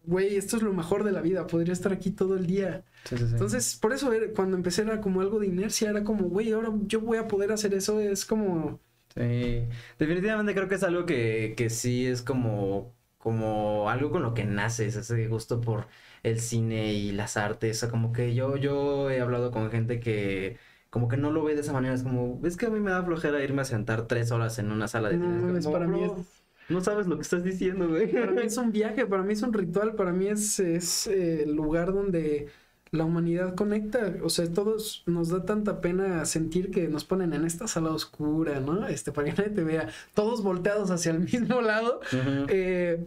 güey, 0.05 0.37
esto 0.37 0.57
es 0.57 0.63
lo 0.63 0.73
mejor 0.73 1.03
de 1.03 1.11
la 1.11 1.21
vida, 1.21 1.47
podría 1.47 1.73
estar 1.73 1.91
aquí 1.93 2.11
todo 2.11 2.35
el 2.35 2.47
día. 2.47 2.83
Sí, 3.05 3.17
sí, 3.17 3.25
sí. 3.25 3.31
Entonces, 3.33 3.75
por 3.81 3.93
eso 3.93 4.11
era- 4.13 4.27
cuando 4.33 4.57
empecé 4.57 4.83
era 4.83 5.01
como 5.01 5.21
algo 5.21 5.39
de 5.39 5.47
inercia, 5.47 5.89
era 5.89 6.03
como, 6.03 6.25
güey, 6.29 6.51
ahora 6.51 6.71
yo 6.87 7.01
voy 7.01 7.17
a 7.17 7.27
poder 7.27 7.51
hacer 7.51 7.73
eso, 7.73 7.99
es 7.99 8.25
como... 8.25 8.79
Sí, 9.17 9.67
definitivamente 9.97 10.53
creo 10.53 10.67
que 10.67 10.75
es 10.75 10.83
algo 10.83 11.05
que, 11.07 11.55
que 11.57 11.71
sí 11.71 12.05
es 12.05 12.21
como, 12.21 12.95
como 13.17 13.89
algo 13.89 14.11
con 14.11 14.21
lo 14.21 14.35
que 14.35 14.45
naces, 14.45 14.95
ese 14.95 15.27
gusto 15.27 15.59
por 15.59 15.87
el 16.21 16.39
cine 16.39 16.93
y 16.93 17.11
las 17.13 17.35
artes, 17.35 17.77
o 17.77 17.79
sea, 17.79 17.89
como 17.89 18.11
que 18.13 18.35
yo, 18.35 18.57
yo 18.57 19.09
he 19.09 19.19
hablado 19.19 19.49
con 19.51 19.71
gente 19.71 19.99
que 19.99 20.59
como 20.91 21.07
que 21.07 21.17
no 21.17 21.31
lo 21.31 21.43
ve 21.43 21.55
de 21.55 21.61
esa 21.61 21.73
manera, 21.73 21.95
es 21.95 22.03
como, 22.03 22.39
es 22.45 22.57
que 22.57 22.67
a 22.67 22.69
mí 22.69 22.79
me 22.79 22.91
da 22.91 23.03
flojera 23.03 23.43
irme 23.43 23.63
a 23.63 23.65
sentar 23.65 24.05
tres 24.07 24.29
horas 24.31 24.59
en 24.59 24.71
una 24.71 24.87
sala 24.87 25.09
de 25.09 25.19
No, 25.19 25.19
cine, 25.19 25.39
es 25.39 25.45
mames, 25.47 25.67
como, 25.67 25.69
para 25.69 25.87
mí 25.87 26.03
"Bro, 26.03 26.03
es- 26.03 26.43
no 26.67 26.81
sabes 26.81 27.07
lo 27.07 27.15
que 27.15 27.21
estás 27.21 27.43
diciendo, 27.43 27.87
güey. 27.87 28.13
Para 28.17 28.33
mí 28.33 28.43
es 28.45 28.57
un 28.57 28.71
viaje, 28.71 29.05
para 29.05 29.23
mí 29.23 29.33
es 29.33 29.41
un 29.41 29.53
ritual, 29.53 29.95
para 29.95 30.11
mí 30.11 30.27
es, 30.27 30.59
es 30.59 31.07
eh, 31.07 31.43
el 31.43 31.53
lugar 31.55 31.93
donde 31.93 32.49
la 32.91 33.05
humanidad 33.05 33.55
conecta. 33.55 34.15
O 34.23 34.29
sea, 34.29 34.51
todos 34.51 35.03
nos 35.05 35.29
da 35.29 35.45
tanta 35.45 35.81
pena 35.81 36.25
sentir 36.25 36.71
que 36.71 36.87
nos 36.87 37.03
ponen 37.03 37.33
en 37.33 37.45
esta 37.45 37.67
sala 37.67 37.91
oscura, 37.91 38.59
¿no? 38.59 38.87
Este, 38.87 39.11
para 39.11 39.29
que 39.29 39.33
nadie 39.41 39.55
te 39.55 39.63
vea, 39.63 39.89
todos 40.13 40.43
volteados 40.43 40.91
hacia 40.91 41.11
el 41.11 41.19
mismo 41.31 41.61
lado. 41.61 41.99
Eh, 42.49 43.05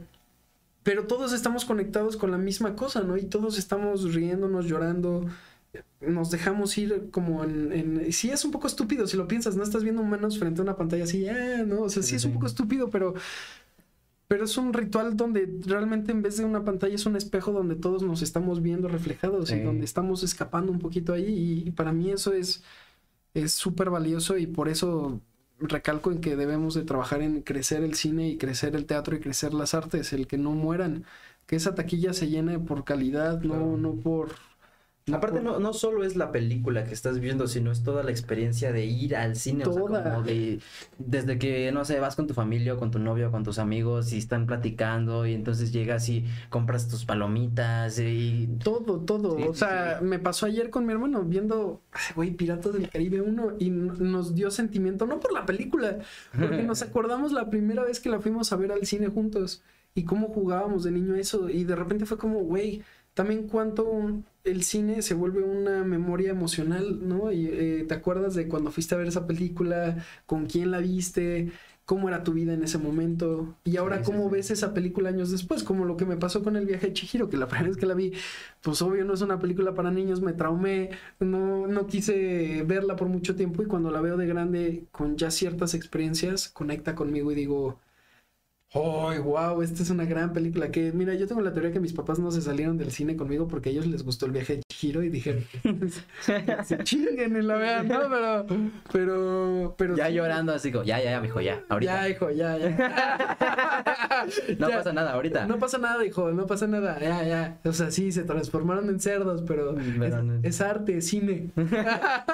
pero 0.82 1.06
todos 1.06 1.32
estamos 1.32 1.64
conectados 1.64 2.16
con 2.16 2.30
la 2.30 2.38
misma 2.38 2.74
cosa, 2.74 3.02
¿no? 3.02 3.16
Y 3.16 3.24
todos 3.24 3.58
estamos 3.58 4.14
riéndonos, 4.14 4.66
llorando, 4.66 5.26
nos 6.00 6.30
dejamos 6.30 6.76
ir 6.78 7.10
como 7.10 7.44
en, 7.44 7.72
en... 7.72 8.12
Sí 8.12 8.30
es 8.30 8.44
un 8.44 8.50
poco 8.50 8.66
estúpido 8.66 9.06
si 9.06 9.16
lo 9.16 9.28
piensas, 9.28 9.56
no 9.56 9.62
estás 9.62 9.82
viendo 9.82 10.02
humanos 10.02 10.38
frente 10.38 10.60
a 10.60 10.64
una 10.64 10.76
pantalla 10.76 11.04
así, 11.04 11.28
ah, 11.28 11.64
¿no? 11.66 11.82
O 11.82 11.88
sea, 11.90 12.02
sí 12.02 12.16
es 12.16 12.24
un 12.24 12.32
poco 12.32 12.46
estúpido, 12.46 12.90
pero... 12.90 13.14
Pero 14.30 14.44
es 14.44 14.56
un 14.56 14.72
ritual 14.72 15.16
donde 15.16 15.58
realmente 15.66 16.12
en 16.12 16.22
vez 16.22 16.36
de 16.36 16.44
una 16.44 16.64
pantalla 16.64 16.94
es 16.94 17.04
un 17.04 17.16
espejo 17.16 17.50
donde 17.50 17.74
todos 17.74 18.04
nos 18.04 18.22
estamos 18.22 18.62
viendo 18.62 18.86
reflejados 18.86 19.50
y 19.50 19.58
donde 19.58 19.84
estamos 19.84 20.22
escapando 20.22 20.70
un 20.70 20.78
poquito 20.78 21.12
ahí. 21.12 21.64
Y 21.66 21.72
para 21.72 21.92
mí 21.92 22.12
eso 22.12 22.32
es 22.32 22.62
es 23.34 23.52
súper 23.52 23.90
valioso 23.90 24.38
y 24.38 24.46
por 24.46 24.68
eso 24.68 25.20
recalco 25.58 26.12
en 26.12 26.20
que 26.20 26.36
debemos 26.36 26.74
de 26.74 26.84
trabajar 26.84 27.22
en 27.22 27.42
crecer 27.42 27.82
el 27.82 27.94
cine 27.94 28.28
y 28.28 28.38
crecer 28.38 28.76
el 28.76 28.86
teatro 28.86 29.16
y 29.16 29.20
crecer 29.20 29.52
las 29.52 29.74
artes, 29.74 30.12
el 30.12 30.28
que 30.28 30.38
no 30.38 30.52
mueran, 30.52 31.04
que 31.46 31.56
esa 31.56 31.74
taquilla 31.74 32.12
se 32.12 32.28
llene 32.28 32.60
por 32.60 32.84
calidad, 32.84 33.42
no, 33.42 33.76
no 33.76 33.94
por 33.94 34.30
Aparte, 35.12 35.40
no, 35.40 35.58
no 35.58 35.72
solo 35.72 36.04
es 36.04 36.16
la 36.16 36.30
película 36.30 36.84
que 36.84 36.94
estás 36.94 37.20
viendo, 37.20 37.48
sino 37.48 37.72
es 37.72 37.82
toda 37.82 38.02
la 38.02 38.10
experiencia 38.10 38.72
de 38.72 38.84
ir 38.84 39.16
al 39.16 39.36
cine. 39.36 39.64
O 39.64 39.72
sea, 39.72 39.82
Toda. 39.82 40.04
como 40.04 40.22
de, 40.22 40.60
desde 40.98 41.38
que, 41.38 41.72
no 41.72 41.84
sé, 41.84 41.98
vas 41.98 42.16
con 42.16 42.26
tu 42.26 42.34
familia 42.34 42.70
con 42.76 42.90
tu 42.90 42.98
novio 42.98 43.30
con 43.30 43.44
tus 43.44 43.58
amigos 43.58 44.12
y 44.12 44.18
están 44.18 44.46
platicando 44.46 45.26
y 45.26 45.34
entonces 45.34 45.72
llegas 45.72 46.08
y 46.08 46.24
compras 46.48 46.88
tus 46.88 47.04
palomitas 47.04 47.98
y... 47.98 48.48
Todo, 48.62 49.00
todo. 49.00 49.36
Sí, 49.36 49.44
o 49.48 49.54
sea, 49.54 49.98
sí. 49.98 50.04
me 50.04 50.18
pasó 50.18 50.46
ayer 50.46 50.70
con 50.70 50.86
mi 50.86 50.92
hermano 50.92 51.22
viendo, 51.22 51.80
güey, 52.14 52.30
Piratas 52.32 52.72
del 52.72 52.88
Caribe 52.88 53.20
1 53.20 53.54
y 53.58 53.70
nos 53.70 54.34
dio 54.34 54.50
sentimiento, 54.50 55.06
no 55.06 55.20
por 55.20 55.32
la 55.32 55.46
película, 55.46 55.98
porque 56.38 56.62
nos 56.62 56.82
acordamos 56.82 57.32
la 57.32 57.50
primera 57.50 57.82
vez 57.82 58.00
que 58.00 58.08
la 58.08 58.20
fuimos 58.20 58.52
a 58.52 58.56
ver 58.56 58.72
al 58.72 58.86
cine 58.86 59.08
juntos 59.08 59.62
y 59.94 60.04
cómo 60.04 60.28
jugábamos 60.28 60.84
de 60.84 60.92
niño 60.92 61.16
eso 61.16 61.48
y 61.48 61.64
de 61.64 61.74
repente 61.74 62.06
fue 62.06 62.16
como, 62.16 62.40
güey, 62.40 62.82
también 63.14 63.48
cuánto 63.48 64.22
el 64.44 64.62
cine 64.64 65.02
se 65.02 65.14
vuelve 65.14 65.42
una 65.42 65.84
memoria 65.84 66.30
emocional, 66.30 67.06
¿no? 67.06 67.32
Y 67.32 67.46
eh, 67.48 67.84
te 67.88 67.94
acuerdas 67.94 68.34
de 68.34 68.48
cuando 68.48 68.70
fuiste 68.70 68.94
a 68.94 68.98
ver 68.98 69.08
esa 69.08 69.26
película, 69.26 70.04
con 70.26 70.46
quién 70.46 70.70
la 70.70 70.78
viste, 70.78 71.52
cómo 71.84 72.08
era 72.08 72.22
tu 72.22 72.32
vida 72.32 72.54
en 72.54 72.62
ese 72.62 72.78
momento 72.78 73.56
y 73.64 73.76
ahora 73.76 74.02
Sí, 74.02 74.04
sí, 74.04 74.04
cómo 74.04 74.30
sí. 74.30 74.30
ves 74.30 74.50
esa 74.52 74.72
película 74.74 75.08
años 75.10 75.30
después, 75.32 75.64
como 75.64 75.84
lo 75.84 75.96
que 75.96 76.06
me 76.06 76.16
pasó 76.16 76.42
con 76.42 76.56
el 76.56 76.64
viaje 76.66 76.86
de 76.88 76.92
Chihiro, 76.94 77.28
que 77.28 77.36
la 77.36 77.48
primera 77.48 77.68
vez 77.68 77.76
que 77.76 77.86
la 77.86 77.94
vi, 77.94 78.12
pues 78.62 78.80
obvio 78.82 79.04
no 79.04 79.14
es 79.14 79.22
una 79.22 79.38
película 79.38 79.74
para 79.74 79.90
niños, 79.90 80.20
me 80.20 80.32
traumé, 80.32 80.90
no, 81.18 81.66
no 81.66 81.86
quise 81.86 82.62
verla 82.66 82.96
por 82.96 83.08
mucho 83.08 83.34
tiempo 83.36 83.62
y 83.62 83.66
cuando 83.66 83.90
la 83.90 84.00
veo 84.00 84.16
de 84.16 84.26
grande 84.26 84.86
con 84.92 85.16
ya 85.16 85.30
ciertas 85.30 85.74
experiencias, 85.74 86.48
conecta 86.48 86.94
conmigo 86.94 87.32
y 87.32 87.34
digo, 87.34 87.80
¡ay, 88.72 89.18
wow! 89.18 89.62
Esta 89.62 89.82
es 89.82 89.90
una 89.90 90.04
gran 90.04 90.32
película 90.32 90.70
que, 90.70 90.92
mira, 90.92 91.14
yo 91.14 91.26
tengo 91.26 91.40
la 91.40 91.52
teoría 91.52 91.72
que 91.72 91.80
mis 91.80 91.92
papás 91.92 92.18
no 92.18 92.30
se 92.30 92.40
salieron 92.40 92.78
del 92.78 92.92
cine 92.92 93.16
conmigo 93.16 93.48
porque 93.48 93.70
a 93.70 93.72
ellos 93.72 93.86
les 93.86 94.04
gustó 94.04 94.26
el 94.26 94.32
viaje 94.32 94.56
de 94.56 94.62
Chihiro 94.68 95.02
y 95.02 95.08
dijeron, 95.08 95.44
se 96.64 96.78
chinguen 96.84 97.36
y 97.36 97.42
la 97.42 97.56
vean, 97.56 97.88
¿no? 97.88 98.00
Pero, 98.08 98.46
pero, 98.92 99.74
pero... 99.76 99.96
Ya 99.96 100.06
sí. 100.08 100.14
llorando 100.14 100.52
así 100.54 100.70
como, 100.70 100.84
ya, 100.84 100.98
ya, 101.02 101.10
ya, 101.12 101.20
mijo, 101.20 101.40
ya, 101.40 101.62
ahorita. 101.68 101.92
Ya, 102.02 102.08
hijo, 102.08 102.30
ya, 102.30 102.56
ya. 102.58 102.70
no 104.58 104.68
Ya. 104.68 104.76
pasa 104.76 104.92
nada, 104.92 105.12
ahorita. 105.14 105.46
No 105.46 105.58
pasa 105.58 105.78
nada, 105.78 106.04
hijo, 106.04 106.30
no 106.30 106.46
pasa 106.46 106.66
nada. 106.66 106.98
Ya, 107.00 107.24
ya. 107.24 107.58
O 107.64 107.72
sea, 107.72 107.90
sí, 107.90 108.12
se 108.12 108.22
transformaron 108.22 108.88
en 108.88 109.00
cerdos, 109.00 109.42
pero 109.46 109.74
Pero 109.74 110.04
es, 110.18 110.24
no- 110.24 110.40
es 110.42 110.60
arte, 110.60 110.96
es 110.98 111.08
cine. 111.08 111.50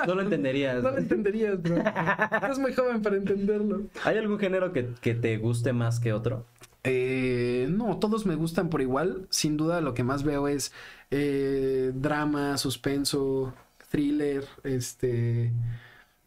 No 0.07 0.15
lo 0.15 0.21
entenderías. 0.23 0.83
No 0.83 0.91
lo 0.91 0.99
entenderías, 0.99 1.63
bro. 1.63 1.77
Estás 1.79 2.59
muy 2.59 2.73
joven 2.75 3.01
para 3.03 3.17
entenderlo. 3.17 3.83
¿Hay 4.05 4.19
algún 4.19 4.39
género 4.39 4.73
que, 4.73 4.89
que 5.01 5.15
te 5.15 5.39
guste 5.39 5.73
más 5.73 5.99
que 6.01 6.13
otro? 6.13 6.26
Eh, 6.85 7.67
no, 7.71 7.99
todos 7.99 8.27
me 8.27 8.37
gustan 8.37 8.71
por 8.71 8.81
igual. 8.81 9.27
Sin 9.31 9.57
duda, 9.57 9.81
lo 9.81 9.95
que 9.95 10.05
más 10.05 10.23
veo 10.23 10.49
es 10.49 10.73
eh, 11.11 11.93
drama, 11.95 12.59
suspenso, 12.59 13.55
thriller, 13.91 14.45
este. 14.65 15.53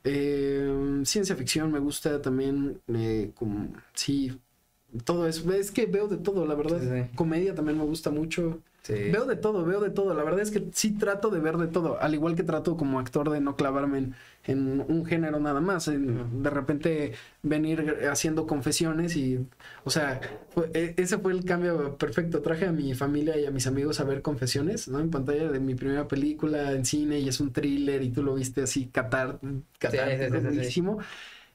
eh, 0.03 1.01
ciencia 1.05 1.35
ficción 1.35 1.71
me 1.71 1.79
gusta 1.79 2.21
también. 2.21 2.81
eh, 2.87 3.31
como, 3.35 3.69
sí, 3.93 4.39
todo 5.05 5.27
eso. 5.27 5.51
Es 5.53 5.71
que 5.71 5.85
veo 5.85 6.07
de 6.07 6.17
todo, 6.17 6.45
la 6.45 6.55
verdad. 6.55 6.79
Sí, 6.81 6.87
sí. 7.09 7.15
Comedia 7.15 7.55
también 7.55 7.77
me 7.77 7.85
gusta 7.85 8.09
mucho. 8.11 8.61
Sí. 8.81 8.93
Veo 9.11 9.25
de 9.25 9.35
todo, 9.35 9.65
veo 9.65 9.81
de 9.81 9.91
todo. 9.91 10.13
La 10.15 10.23
verdad 10.23 10.39
es 10.41 10.51
que 10.51 10.67
sí 10.73 10.97
trato 10.97 11.29
de 11.29 11.39
ver 11.39 11.57
de 11.57 11.67
todo. 11.67 12.01
Al 12.01 12.13
igual 12.15 12.35
que 12.35 12.43
trato 12.43 12.75
como 12.77 12.99
actor 12.99 13.29
de 13.29 13.39
no 13.41 13.55
clavarme 13.55 13.97
en, 13.99 14.15
en 14.45 14.81
un 14.87 15.05
género 15.05 15.39
nada 15.39 15.61
más. 15.61 15.87
En, 15.87 16.41
de 16.43 16.49
repente 16.49 17.13
venir 17.43 17.97
haciendo 18.09 18.47
confesiones 18.47 19.15
y, 19.15 19.47
o 19.83 19.89
sea, 19.89 20.19
fue- 20.49 20.71
e- 20.73 20.95
ese 20.97 21.17
fue 21.19 21.33
el 21.33 21.45
cambio 21.45 21.97
perfecto. 21.97 22.41
Traje 22.41 22.65
a 22.67 22.71
mi 22.71 22.93
familia 22.95 23.37
y 23.37 23.45
a 23.45 23.51
mis 23.51 23.67
amigos 23.67 23.99
a 23.99 24.05
ver 24.05 24.21
confesiones, 24.21 24.87
¿no? 24.87 24.99
En 24.99 25.09
pantalla 25.11 25.51
de 25.51 25.59
mi 25.59 25.75
primera 25.75 26.07
película 26.07 26.71
en 26.71 26.85
cine 26.85 27.19
y 27.19 27.27
es 27.29 27.39
un 27.39 27.51
thriller 27.53 28.01
y 28.01 28.09
tú 28.11 28.23
lo 28.23 28.33
viste 28.35 28.61
así 28.63 28.87
catar, 28.87 29.39
catar, 29.77 30.17
sí, 30.17 30.63
sí. 30.63 30.79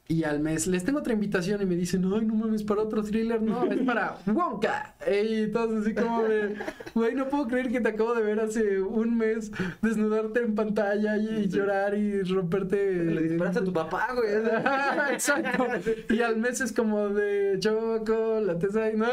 Y 0.06 0.24
al 0.24 0.40
mes 0.40 0.66
les 0.66 0.85
tengo 0.85 0.98
otra 0.98 1.14
invitación 1.14 1.62
y 1.62 1.64
me 1.64 1.76
dicen, 1.76 2.05
ay, 2.05 2.26
no 2.26 2.35
mames, 2.35 2.62
para 2.62 2.82
otro 2.82 3.02
thriller, 3.02 3.40
no, 3.40 3.64
es 3.64 3.81
para 3.81 4.18
Wonka. 4.26 4.94
Y 5.10 5.47
todos 5.47 5.81
así 5.81 5.94
como 5.94 6.24
de, 6.24 6.56
güey, 6.94 7.14
no 7.14 7.26
puedo 7.31 7.48
creer 7.48 7.72
que 7.72 7.81
te 7.81 7.89
acabo 7.89 8.14
de 8.14 8.22
ver 8.22 8.39
hace 8.39 8.82
un 8.82 9.16
mes 9.16 9.51
desnudarte 9.81 10.40
en 10.40 10.55
pantalla 10.55 11.16
y 11.16 11.48
llorar 11.48 11.97
y 11.97 12.22
romperte. 12.22 13.02
Le 13.02 13.22
disparaste 13.22 13.60
a 13.60 13.64
tu 13.64 13.72
papá, 13.72 14.09
güey. 14.14 14.28
Exacto. 15.12 15.68
Y 16.10 16.20
al 16.20 16.36
mes 16.36 16.60
es 16.60 16.72
como 16.74 17.09
de 17.09 17.56
chocolate, 17.60 18.94
¿no? 18.97 19.06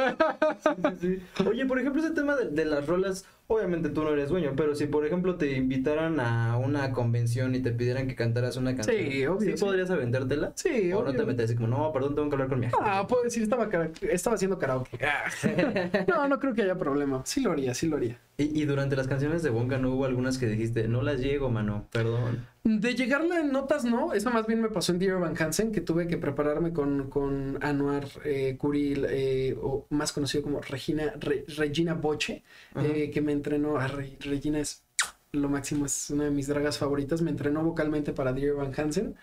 Oye, 1.50 1.66
por 1.68 1.80
ejemplo, 1.80 2.02
ese 2.04 2.14
tema 2.14 2.36
de, 2.36 2.50
de 2.50 2.66
las 2.66 2.86
rolas, 2.86 3.26
obviamente 3.56 3.90
tú 3.90 4.04
no 4.04 4.10
eres 4.12 4.30
dueño, 4.30 4.54
pero 4.56 4.76
si 4.76 4.86
por 4.88 5.06
ejemplo 5.06 5.36
te 5.36 5.52
invitaran 5.56 6.20
a 6.20 6.58
una 6.58 6.92
convención 6.92 7.54
y 7.56 7.60
te 7.62 7.72
pidieran 7.72 8.08
que 8.08 8.16
cantaras 8.16 8.58
una 8.58 8.76
canción, 8.76 8.98
Sí, 8.98 9.26
obvio, 9.26 9.58
sí. 9.58 9.64
podrías 9.64 9.90
aventártela? 9.90 10.52
Sí, 10.56 10.92
o 10.94 11.04
no 11.04 11.14
te 11.14 11.26
metes 11.26 11.46
así 11.46 11.56
como, 11.56 11.68
no, 11.68 11.92
perdón, 11.92 12.16
tengo 12.16 12.30
que 12.30 12.36
hablar 12.36 12.48
con 12.50 12.60
mi 12.60 12.66
agente. 12.68 12.84
Ah, 12.86 13.06
puedo 13.08 13.24
decir, 13.24 13.44
estaba, 13.44 13.70
estaba 14.10 14.36
haciendo 14.36 14.58
karaoke. 14.58 14.98
No, 16.08 16.28
no 16.28 16.40
creo 16.40 16.54
que 16.54 16.62
haya 16.64 16.78
problema. 16.78 17.22
Sí 17.26 17.42
lo 17.42 17.52
haría, 17.52 17.74
sí 17.74 17.88
lo 17.88 17.98
haría. 17.98 18.20
Y, 18.38 18.60
y 18.62 18.66
durante 18.66 18.96
las 18.96 19.08
canciones 19.08 19.44
de 19.44 19.50
Wonka 19.50 19.78
no 19.78 19.92
hubo 19.92 20.06
algunas 20.06 20.38
que 20.38 20.48
dijiste, 20.48 20.88
no 20.88 21.02
las 21.02 21.20
llego, 21.20 21.50
mano, 21.50 21.88
perdón. 21.92 22.46
De 22.64 22.94
llegarle 22.94 23.38
en 23.40 23.52
notas, 23.52 23.86
no. 23.86 24.14
Eso 24.14 24.30
más 24.30 24.46
bien 24.46 24.62
me 24.62 24.70
pasó 24.70 24.92
en 24.92 25.00
Dear 25.00 25.20
Van 25.20 25.36
Hansen, 25.42 25.72
que 25.72 25.82
tuve 25.82 26.08
que 26.08 26.18
prepararme 26.18 26.72
con, 26.74 27.10
con 27.10 27.58
Anuar 27.62 28.06
eh, 28.24 28.56
Kuril, 28.58 29.06
eh, 29.10 29.58
o 29.60 29.88
más 29.90 30.12
conocido 30.14 30.44
como 30.44 30.62
Regina, 30.62 31.14
Re- 31.20 31.44
Regina 31.58 31.96
Boche, 31.96 32.44
eh, 32.76 33.10
que 33.12 33.22
me 33.22 33.32
entrenó. 33.32 33.78
Re- 33.80 34.16
Regina 34.20 34.60
es 34.60 34.84
lo 35.32 35.50
máximo, 35.50 35.86
es 35.88 36.12
una 36.12 36.26
de 36.26 36.32
mis 36.32 36.48
dragas 36.48 36.78
favoritas. 36.78 37.22
Me 37.24 37.32
entrenó 37.32 37.64
vocalmente 37.64 38.14
para 38.14 38.32
Dear 38.32 38.56
Van 38.56 38.74
Hansen. 38.78 39.16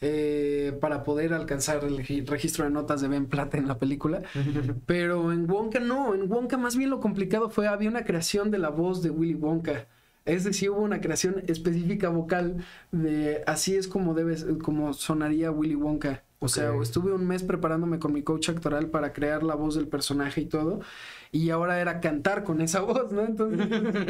eh, 0.00 0.76
para 0.80 1.02
poder 1.04 1.32
alcanzar 1.32 1.82
el 1.84 2.02
gi- 2.04 2.24
registro 2.26 2.64
de 2.64 2.70
notas 2.70 3.00
de 3.00 3.08
Ben 3.08 3.26
Plata 3.26 3.56
en 3.58 3.66
la 3.68 3.78
película. 3.78 4.22
Pero 4.86 5.32
en 5.32 5.50
Wonka 5.50 5.80
no, 5.80 6.14
en 6.14 6.30
Wonka 6.30 6.58
más 6.58 6.76
bien 6.76 6.90
lo 6.90 7.00
complicado 7.00 7.48
fue, 7.48 7.66
había 7.68 7.88
una 7.88 8.04
creación 8.04 8.50
de 8.50 8.58
la 8.58 8.68
voz 8.70 9.02
de 9.02 9.10
Willy 9.10 9.34
Wonka. 9.34 9.86
Es 10.24 10.44
decir, 10.44 10.70
hubo 10.70 10.80
una 10.80 11.00
creación 11.00 11.42
específica 11.48 12.08
vocal 12.08 12.64
de 12.92 13.42
así 13.46 13.76
es 13.76 13.88
como 13.88 14.14
debes, 14.14 14.46
como 14.62 14.92
sonaría 14.94 15.50
Willy 15.50 15.74
Wonka. 15.74 16.22
O 16.38 16.48
sea, 16.48 16.74
estuve 16.82 17.12
un 17.12 17.26
mes 17.26 17.42
preparándome 17.42 17.98
con 17.98 18.12
mi 18.12 18.22
coach 18.22 18.50
actoral 18.50 18.88
para 18.90 19.12
crear 19.14 19.42
la 19.42 19.54
voz 19.54 19.74
del 19.76 19.88
personaje 19.88 20.42
y 20.42 20.46
todo. 20.46 20.80
Y 21.32 21.48
ahora 21.50 21.80
era 21.80 22.00
cantar 22.00 22.44
con 22.44 22.60
esa 22.60 22.80
voz, 22.82 23.12
¿no? 23.12 23.22
Entonces, 23.24 23.66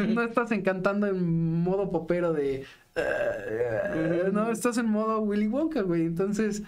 no 0.09 0.23
estás 0.23 0.51
en 0.53 0.63
cantando 0.63 1.07
en 1.07 1.63
modo 1.63 1.91
popero 1.93 2.33
de... 2.33 2.65
"Ah", 2.97 4.31
no, 4.33 4.51
estás 4.51 4.79
en 4.79 4.87
modo 4.87 5.21
Willy 5.21 5.47
Wonka, 5.49 5.83
güey. 5.83 6.03
Entonces, 6.07 6.63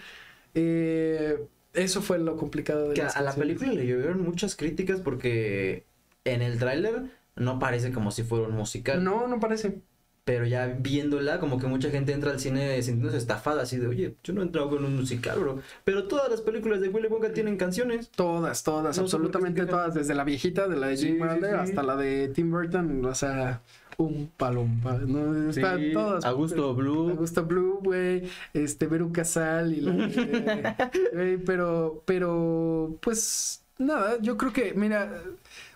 eh, 0.53 1.37
eso 1.73 2.01
fue 2.01 2.17
lo 2.19 2.37
complicado 2.37 2.89
de 2.89 2.93
Que 2.95 3.01
a, 3.01 3.05
las 3.05 3.17
a 3.17 3.21
la 3.21 3.33
película 3.33 3.71
le 3.71 3.85
llovieron 3.85 4.21
muchas 4.23 4.55
críticas 4.55 5.01
porque 5.01 5.85
en 6.23 6.41
el 6.41 6.59
tráiler 6.59 7.11
no 7.37 7.59
parece 7.59 7.91
como 7.91 8.11
si 8.11 8.23
fuera 8.23 8.47
un 8.47 8.55
musical. 8.55 9.03
No, 9.03 9.27
no 9.27 9.39
parece. 9.39 9.81
Pero 10.25 10.45
ya 10.45 10.67
viéndola, 10.67 11.39
como 11.39 11.57
que 11.57 11.67
mucha 11.67 11.89
gente 11.89 12.11
entra 12.11 12.31
al 12.31 12.39
cine 12.41 12.81
sintiéndose 12.81 13.17
estafada, 13.17 13.61
así 13.61 13.77
de, 13.77 13.87
oye, 13.87 14.15
yo 14.25 14.33
no 14.33 14.41
he 14.41 14.43
entrado 14.43 14.69
con 14.69 14.83
un 14.83 14.97
musical, 14.97 15.39
bro. 15.39 15.61
Pero 15.85 16.07
todas 16.09 16.29
las 16.29 16.41
películas 16.41 16.81
de 16.81 16.89
Willy 16.89 17.07
Wonka 17.07 17.31
tienen 17.31 17.55
canciones. 17.55 18.09
Todas, 18.09 18.61
todas, 18.63 18.97
No 18.97 19.03
absolutamente 19.03 19.65
todas, 19.65 19.93
desde 19.93 20.15
la 20.15 20.25
viejita, 20.25 20.67
de 20.67 20.75
la 20.75 20.87
de 20.87 20.97
Jim 20.97 21.15
sí, 21.15 21.21
Wilder 21.21 21.51
sí. 21.51 21.55
hasta 21.61 21.81
la 21.81 21.95
de 21.95 22.27
Tim 22.27 22.51
Burton, 22.51 23.05
o 23.05 23.15
sea, 23.15 23.61
un 23.97 24.29
palompa, 24.35 24.97
¿no? 24.97 25.49
Están 25.49 25.79
Sí, 25.79 25.93
todas. 25.93 26.25
Augusto 26.25 26.75
Blue. 26.75 27.11
Augusto 27.11 27.45
Blue, 27.45 27.79
güey, 27.81 28.23
este, 28.53 28.87
Veru 28.87 29.13
Casal 29.13 29.73
y 29.73 29.81
la 29.81 30.91
pero, 31.45 32.03
pero, 32.05 32.97
pues, 33.01 33.63
nada, 33.77 34.17
yo 34.21 34.35
creo 34.35 34.51
que, 34.51 34.73
mira, 34.73 35.21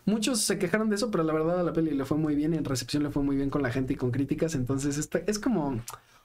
muchos 0.06 0.40
se 0.42 0.58
quejaron 0.60 0.90
de 0.90 0.96
eso, 0.96 1.12
pero 1.12 1.24
la 1.24 1.34
verdad 1.34 1.60
a 1.60 1.64
la 1.64 1.74
peli 1.74 1.92
le 1.92 2.06
fue 2.06 2.18
muy 2.18 2.36
bien, 2.36 2.54
en 2.54 2.66
recepción 2.66 3.04
le 3.04 3.10
fue 3.12 3.24
muy 3.24 3.36
bien 3.36 3.50
con 3.50 3.62
la 3.62 3.72
gente 3.72 3.94
y 3.94 3.96
con 3.96 4.12
críticas, 4.12 4.56
entonces 4.56 4.98
esta, 4.98 5.20
es 5.28 5.40
como... 5.40 5.80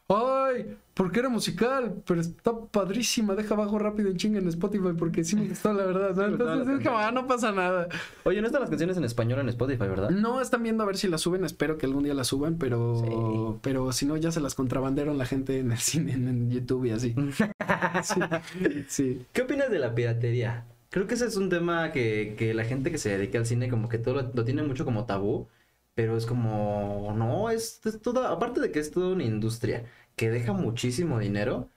Ay, 0.09 0.77
porque 0.95 1.19
era 1.19 1.29
musical, 1.29 1.97
pero 2.07 2.21
está 2.21 2.53
padrísima. 2.71 3.35
Deja 3.35 3.55
abajo 3.55 3.77
rápido 3.77 4.09
en 4.09 4.17
chinga 4.17 4.39
en 4.39 4.47
Spotify 4.47 4.91
porque 4.97 5.25
sí 5.25 5.35
me 5.35 5.49
gustó, 5.49 5.73
la 5.73 5.85
verdad. 5.85 6.29
Entonces 6.29 6.79
es 6.79 6.85
como, 6.87 6.97
ah, 6.97 7.11
no 7.11 7.27
pasa 7.27 7.51
nada. 7.51 7.89
Oye, 8.23 8.41
no 8.41 8.47
están 8.47 8.61
las 8.61 8.71
canciones 8.71 8.97
en 8.97 9.03
español 9.03 9.41
en 9.41 9.49
Spotify, 9.49 9.81
¿verdad? 9.89 10.11
No 10.11 10.41
están 10.41 10.63
viendo 10.63 10.85
a 10.85 10.87
ver 10.87 10.97
si 10.97 11.09
la 11.09 11.19
suben. 11.19 11.45
Espero 11.45 11.77
que 11.77 11.87
algún 11.87 12.05
día 12.05 12.15
la 12.15 12.23
suban, 12.23 12.55
pero, 12.57 13.01
Sí. 13.01 13.59
pero 13.63 13.91
si 13.91 14.07
no, 14.07 14.17
ya 14.17 14.31
se 14.31 14.39
las 14.39 14.55
contrabandearon 14.55 15.19
la 15.19 15.27
gente 15.27 15.59
en 15.59 15.73
el 15.73 15.79
cine, 15.79 16.13
en, 16.13 16.29
en 16.29 16.51
YouTube 16.53 16.85
y 16.85 16.91
así. 16.93 17.13
Sí, 18.05 18.21
sí. 18.87 19.27
¿Qué 19.33 19.43
opinas 19.43 19.71
de 19.73 19.81
la 19.81 19.93
piratería? 19.93 20.67
Creo 20.91 21.07
que 21.07 21.15
ese 21.15 21.27
es 21.27 21.37
un 21.37 21.49
tema 21.51 21.93
que, 21.93 22.35
que 22.39 22.55
la 22.55 22.65
gente 22.65 22.91
que 22.91 22.99
se 22.99 23.11
dedica 23.11 23.39
al 23.39 23.47
cine 23.47 23.69
como 23.69 23.89
que 23.89 23.99
todo 23.99 24.15
lo, 24.15 24.23
lo 24.33 24.45
tiene 24.45 24.63
mucho 24.63 24.85
como 24.85 25.07
tabú, 25.07 25.49
pero 25.95 26.17
es 26.17 26.27
como, 26.27 27.13
no, 27.17 27.51
es, 27.51 27.81
es 27.85 28.01
toda, 28.01 28.31
aparte 28.33 28.61
de 28.61 28.71
que 28.73 28.79
es 28.81 28.91
toda 28.91 29.13
una 29.15 29.25
industria 29.25 29.85
que 30.17 30.31
deja 30.31 30.53
muchísimo 30.53 31.19
dinero, 31.19 31.71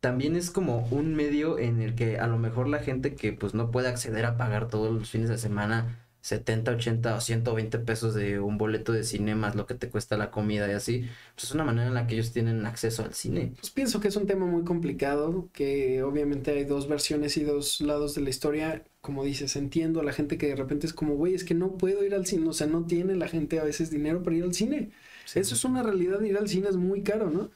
también 0.00 0.36
es 0.36 0.50
como 0.50 0.86
un 0.88 1.14
medio 1.14 1.58
en 1.58 1.80
el 1.82 1.94
que 1.94 2.18
a 2.18 2.26
lo 2.26 2.38
mejor 2.38 2.68
la 2.68 2.80
gente 2.80 3.14
que 3.16 3.32
pues 3.32 3.54
no 3.54 3.70
puede 3.70 3.88
acceder 3.88 4.26
a 4.26 4.36
pagar 4.36 4.68
todos 4.68 4.92
los 4.94 5.10
fines 5.10 5.28
de 5.30 5.38
semana 5.38 6.06
70, 6.24 6.72
80 6.72 7.16
o 7.16 7.20
120 7.20 7.78
pesos 7.78 8.14
de 8.14 8.40
un 8.40 8.56
boleto 8.58 8.92
de 8.92 9.04
cine 9.04 9.34
más 9.34 9.54
lo 9.56 9.66
que 9.66 9.74
te 9.74 9.90
cuesta 9.90 10.16
la 10.16 10.30
comida 10.30 10.68
y 10.68 10.72
así, 10.72 11.06
pues 11.34 11.44
es 11.44 11.52
una 11.52 11.64
manera 11.64 11.88
en 11.88 11.94
la 11.94 12.06
que 12.06 12.14
ellos 12.14 12.32
tienen 12.32 12.64
acceso 12.66 13.02
al 13.04 13.14
cine. 13.14 13.52
Pues 13.60 13.70
pienso 13.70 14.00
que 14.00 14.08
es 14.08 14.16
un 14.16 14.26
tema 14.26 14.46
muy 14.46 14.64
complicado, 14.64 15.50
que 15.52 16.02
obviamente 16.02 16.52
hay 16.52 16.64
dos 16.64 16.88
versiones 16.88 17.36
y 17.36 17.44
dos 17.44 17.80
lados 17.80 18.14
de 18.14 18.22
la 18.22 18.30
historia. 18.30 18.84
Como 19.00 19.22
dices, 19.24 19.54
entiendo 19.56 20.00
a 20.00 20.04
la 20.04 20.12
gente 20.14 20.38
que 20.38 20.48
de 20.48 20.56
repente 20.56 20.86
es 20.86 20.94
como, 20.94 21.14
güey, 21.16 21.34
es 21.34 21.44
que 21.44 21.54
no 21.54 21.76
puedo 21.76 22.02
ir 22.04 22.14
al 22.14 22.26
cine, 22.26 22.48
o 22.48 22.52
sea, 22.54 22.66
no 22.66 22.86
tiene 22.86 23.16
la 23.16 23.28
gente 23.28 23.60
a 23.60 23.64
veces 23.64 23.90
dinero 23.90 24.22
para 24.22 24.36
ir 24.36 24.44
al 24.44 24.54
cine. 24.54 24.92
Eso 25.34 25.54
es 25.54 25.64
una 25.64 25.82
realidad, 25.82 26.20
ir 26.22 26.38
al 26.38 26.48
cine 26.48 26.68
es 26.68 26.76
muy 26.76 27.02
caro, 27.02 27.30
¿no? 27.30 27.50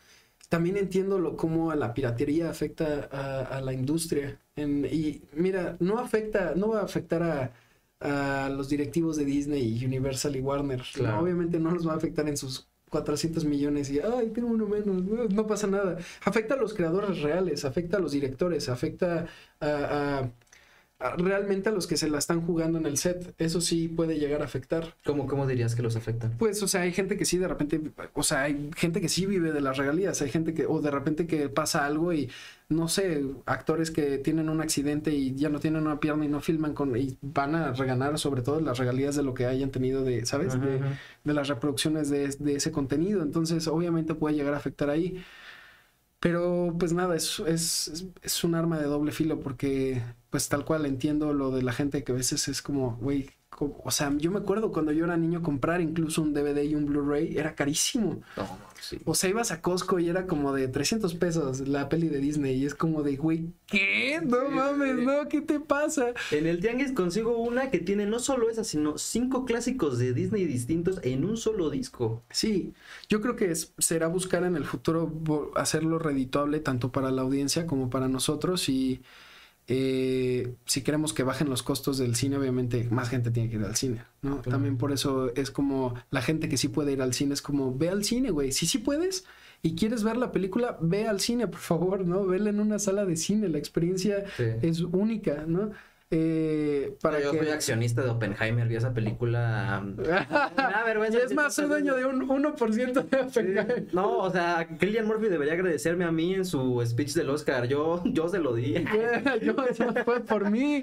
También 0.49 0.77
entiendo 0.79 1.19
lo, 1.19 1.37
cómo 1.37 1.71
a 1.71 1.77
la 1.77 1.93
piratería 1.95 2.49
afecta 2.51 3.09
a, 3.13 3.43
a 3.59 3.61
la 3.61 3.73
industria. 3.73 4.41
En- 4.57 4.87
y 4.91 5.23
mira, 5.35 5.77
no 5.81 5.99
afecta, 5.99 6.55
no 6.57 6.69
va 6.71 6.81
a 6.81 6.85
afectar 6.85 7.23
a, 7.23 7.53
a 8.01 8.49
los 8.55 8.69
directivos 8.69 9.17
de 9.17 9.25
Disney, 9.25 9.85
Universal 9.85 10.37
y 10.37 10.41
Warner. 10.41 10.83
Claro. 10.95 11.17
No, 11.17 11.23
obviamente 11.23 11.59
no 11.59 11.71
los 11.71 11.87
va 11.87 11.95
a 11.95 11.97
afectar 11.97 12.29
en 12.29 12.37
sus 12.37 12.69
400 12.91 13.45
millones 13.45 13.91
y, 13.91 13.99
ay, 14.01 14.29
tengo 14.29 14.49
uno 14.49 14.67
menos, 14.67 15.03
no, 15.05 15.25
no 15.25 15.47
pasa 15.47 15.67
nada. 15.67 15.99
Afecta 16.25 16.55
a 16.55 16.57
los 16.57 16.73
creadores 16.75 17.21
reales, 17.21 17.65
afecta 17.65 17.97
a 17.99 18.01
los 18.01 18.13
directores, 18.13 18.69
afecta 18.69 19.27
a- 19.61 20.31
realmente 20.99 21.69
a 21.69 21.73
los 21.73 21.87
que 21.87 21.97
se 21.97 22.11
la 22.11 22.19
están 22.19 22.41
jugando 22.41 22.79
en 22.79 22.87
el 22.87 22.97
set. 22.97 23.35
Eso 23.39 23.61
sí 23.61 23.89
puede 23.89 24.19
llegar 24.19 24.43
a 24.43 24.47
afectar. 24.47 24.95
¿Cómo, 25.05 25.27
cómo 25.27 25.47
dirías 25.47 25.75
que 25.75 25.83
los 25.83 25.95
afectan? 25.95 26.35
Pues, 26.39 26.63
o 26.63 26.69
sea, 26.69 26.83
hay 26.83 26.93
gente 26.93 27.17
que 27.17 27.25
sí 27.25 27.39
de 27.39 27.47
repente, 27.47 27.81
o 28.15 28.23
sea, 28.23 28.43
hay 28.43 28.71
gente 28.77 29.01
que 29.01 29.09
sí 29.09 29.25
vive 29.25 29.53
de 29.53 29.61
las 29.61 29.77
regalías, 29.77 30.21
hay 30.23 30.31
gente 30.31 30.55
que, 30.55 30.67
o 30.67 30.81
de 30.81 30.91
repente 30.91 31.27
que 31.27 31.49
pasa 31.49 31.87
algo 31.87 32.13
y, 32.13 32.29
no 32.69 32.89
sé, 32.89 33.25
actores 33.47 33.93
que 33.93 34.19
tienen 34.19 34.49
un 34.49 34.61
accidente 34.61 35.13
y 35.13 35.35
ya 35.37 35.49
no 35.49 35.61
tienen 35.61 35.87
una 35.87 36.01
pierna 36.01 36.25
y 36.25 36.29
no 36.29 36.41
filman 36.41 36.75
con, 36.75 36.97
y 36.97 37.17
van 37.23 37.55
a 37.55 37.73
reganar 37.73 38.19
sobre 38.19 38.43
todo 38.43 38.61
las 38.61 38.79
regalías 38.79 39.15
de 39.15 39.23
lo 39.23 39.35
que 39.35 39.47
hayan 39.47 39.71
tenido 39.71 40.03
de, 40.03 40.27
¿sabes? 40.27 40.57
Ajá, 40.57 40.67
de, 40.67 40.77
ajá. 40.79 40.99
de 41.23 41.35
las 41.35 41.47
reproducciones 41.47 42.11
de, 42.11 42.29
de 42.29 42.55
ese 42.57 42.73
contenido. 42.73 43.23
Entonces, 43.23 43.69
obviamente 43.69 44.15
puede 44.15 44.35
llegar 44.35 44.55
a 44.55 44.57
afectar 44.57 44.91
ahí. 44.91 45.23
Pero, 46.21 46.75
pues 46.79 46.93
nada, 46.93 47.15
es, 47.17 47.39
es, 47.41 48.07
es- 48.23 48.45
un 48.45 48.55
arma 48.57 48.79
de 48.79 48.87
doble 48.87 49.13
filo 49.13 49.41
porque, 49.41 50.03
pues 50.31 50.49
tal 50.49 50.65
cual 50.65 50.85
entiendo 50.87 51.33
lo 51.33 51.51
de 51.51 51.63
la 51.63 51.73
gente 51.73 52.03
que 52.05 52.13
a 52.13 52.15
veces 52.17 52.49
es 52.49 52.61
como, 52.63 52.97
güey, 52.97 53.31
o 53.61 53.91
sea, 53.91 54.13
yo 54.19 54.31
me 54.31 54.39
acuerdo 54.39 54.73
cuando 54.73 54.93
yo 54.93 55.05
era 55.05 55.17
niño 55.17 55.43
comprar 55.43 55.81
incluso 55.81 56.23
un 56.23 56.33
DVD 56.35 56.65
y 56.65 56.75
un 56.75 56.87
Blu-ray 56.87 57.37
era 57.39 57.55
carísimo. 57.55 58.21
Sí. 58.81 58.99
O 59.05 59.15
sea, 59.15 59.31
ibas 59.31 59.51
a 59.51 59.61
Costco 59.63 59.99
y 59.99 60.09
era 60.09 60.27
como 60.27 60.53
de 60.53 60.69
300 60.69 61.15
pesos 61.15 61.67
la 61.69 61.89
peli 61.89 62.09
de 62.09 62.19
Disney 62.19 62.57
y 62.57 62.67
es 62.67 62.75
como 62.75 63.03
de, 63.03 63.17
güey, 63.17 63.47
¿qué? 63.67 64.21
No 64.25 64.49
mames, 64.51 64.97
no, 64.97 65.29
¿qué 65.29 65.41
te 65.41 65.61
pasa? 65.61 66.13
En 66.31 66.47
el 66.47 66.61
Tianguis 66.61 66.93
consigo 66.93 67.39
una 67.39 67.71
que 67.71 67.79
tiene 67.79 68.07
no 68.07 68.19
solo 68.19 68.51
esa, 68.51 68.65
sino 68.65 68.99
cinco 68.99 69.45
clásicos 69.45 69.99
de 69.99 70.13
Disney 70.13 70.45
distintos 70.47 71.01
en 71.03 71.25
un 71.25 71.37
solo 71.37 71.71
disco. 71.71 72.23
Sí, 72.31 72.73
yo 73.09 73.21
creo 73.21 73.37
que 73.37 73.51
es- 73.51 73.73
será 73.79 74.07
buscar 74.09 74.45
en 74.45 74.57
el 74.57 74.65
futuro 74.65 75.13
hacerlo 75.57 75.99
redituable 75.99 76.61
tanto 76.61 76.91
para 76.93 77.11
la 77.11 77.23
audiencia 77.23 77.67
como 77.67 77.91
para 77.91 78.09
nosotros 78.09 78.69
y 78.69 79.01
eh, 79.71 80.55
si 80.65 80.81
queremos 80.83 81.13
que 81.13 81.23
bajen 81.23 81.51
los 81.51 81.63
costos 81.63 81.99
del 81.99 82.15
cine, 82.17 82.39
obviamente 82.39 82.89
más 82.91 83.11
gente 83.11 83.31
tiene 83.31 83.51
que 83.51 83.57
ir 83.57 83.65
al 83.65 83.77
cine, 83.77 84.03
¿no? 84.23 84.37
Claro. 84.41 84.51
También 84.51 84.79
por 84.79 84.93
eso 84.93 85.31
es 85.35 85.51
como 85.51 85.95
la 86.11 86.23
gente 86.23 86.49
que 86.49 86.57
sí 86.57 86.69
puede 86.69 86.93
ir 86.93 87.03
al 87.03 87.13
cine 87.15 87.35
es 87.35 87.43
como 87.43 87.77
ve 87.77 87.91
al 87.91 88.03
cine, 88.05 88.31
güey, 88.31 88.51
si 88.53 88.67
sí 88.67 88.79
puedes 88.79 89.25
y 89.61 89.75
quieres 89.75 90.05
ver 90.05 90.17
la 90.17 90.33
película, 90.33 90.79
ve 90.81 91.07
al 91.07 91.21
cine, 91.21 91.49
por 91.49 91.61
favor, 91.61 92.07
¿no? 92.07 92.25
Vela 92.25 92.49
en 92.51 92.61
una 92.61 92.79
sala 92.79 93.05
de 93.05 93.17
cine, 93.17 93.49
la 93.49 93.59
experiencia 93.59 94.25
Sí. 94.37 94.45
es 94.63 94.81
única, 94.81 95.45
¿no? 95.47 95.71
Eh, 96.11 96.97
para 97.03 97.21
Yo 97.21 97.33
que... 97.33 97.39
soy 97.39 97.49
accionista 97.49 98.03
de 98.03 98.09
Oppenheimer, 98.09 98.67
vi 98.67 98.77
esa 98.77 98.95
película. 98.95 99.83
um, 99.83 99.97
me 99.97 100.05
da 100.07 100.83
vergüenza 100.85 101.19
Y 101.19 101.23
es 101.23 101.35
más, 101.35 101.55
soy 101.55 101.67
dueño 101.67 101.95
de 101.95 102.07
un 102.07 102.27
1% 102.27 103.09
de 103.09 103.21
Oppenheimer. 103.21 103.87
No, 103.93 104.19
o 104.19 104.31
sea, 104.31 104.67
Killian 104.79 105.07
Murphy 105.07 105.29
debería 105.29 105.53
agradecerme 105.53 106.05
a 106.05 106.13
mí 106.13 106.35
en 106.35 106.47
su 106.47 106.83
speech 106.87 107.13
del 107.13 107.29
Oscar. 107.29 107.67
Yo, 107.69 108.03
yo 108.07 108.29
se 108.29 108.39
lo 108.39 108.55
di. 108.55 108.73
Güey, 108.73 109.41
yo, 109.43 109.55
fue 110.05 110.21
por 110.21 110.51
mí. 110.51 110.83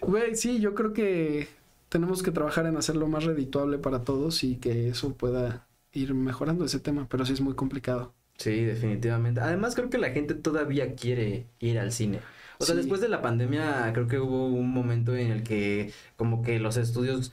Güey, 0.00 0.36
sí, 0.36 0.60
yo 0.60 0.74
creo 0.74 0.92
que 0.92 1.48
tenemos 1.88 2.22
que 2.22 2.30
trabajar 2.30 2.66
en 2.66 2.76
hacerlo 2.76 3.06
más 3.08 3.24
redituable 3.24 3.78
para 3.78 4.04
todos 4.04 4.44
y 4.44 4.56
que 4.56 4.88
eso 4.88 5.14
pueda 5.14 5.66
ir 5.92 6.12
mejorando 6.12 6.66
ese 6.66 6.80
tema, 6.80 7.06
pero 7.08 7.24
sí 7.24 7.32
es 7.32 7.40
muy 7.40 7.54
complicado. 7.54 8.12
Sí, 8.36 8.64
definitivamente. 8.64 9.40
Además, 9.40 9.74
creo 9.74 9.90
que 9.90 9.98
la 9.98 10.10
gente 10.10 10.34
todavía 10.34 10.94
quiere 10.94 11.46
ir 11.58 11.78
al 11.78 11.90
cine. 11.90 12.20
O 12.58 12.64
sea, 12.64 12.74
Sí. 12.74 12.80
después 12.80 13.00
de 13.00 13.08
la 13.08 13.22
pandemia, 13.22 13.90
creo 13.94 14.08
que 14.08 14.18
hubo 14.18 14.46
un 14.48 14.70
momento 14.72 15.14
en 15.16 15.30
el 15.30 15.42
que 15.44 15.92
como 16.16 16.42
que 16.42 16.58
los 16.60 16.76
estudios 16.76 17.32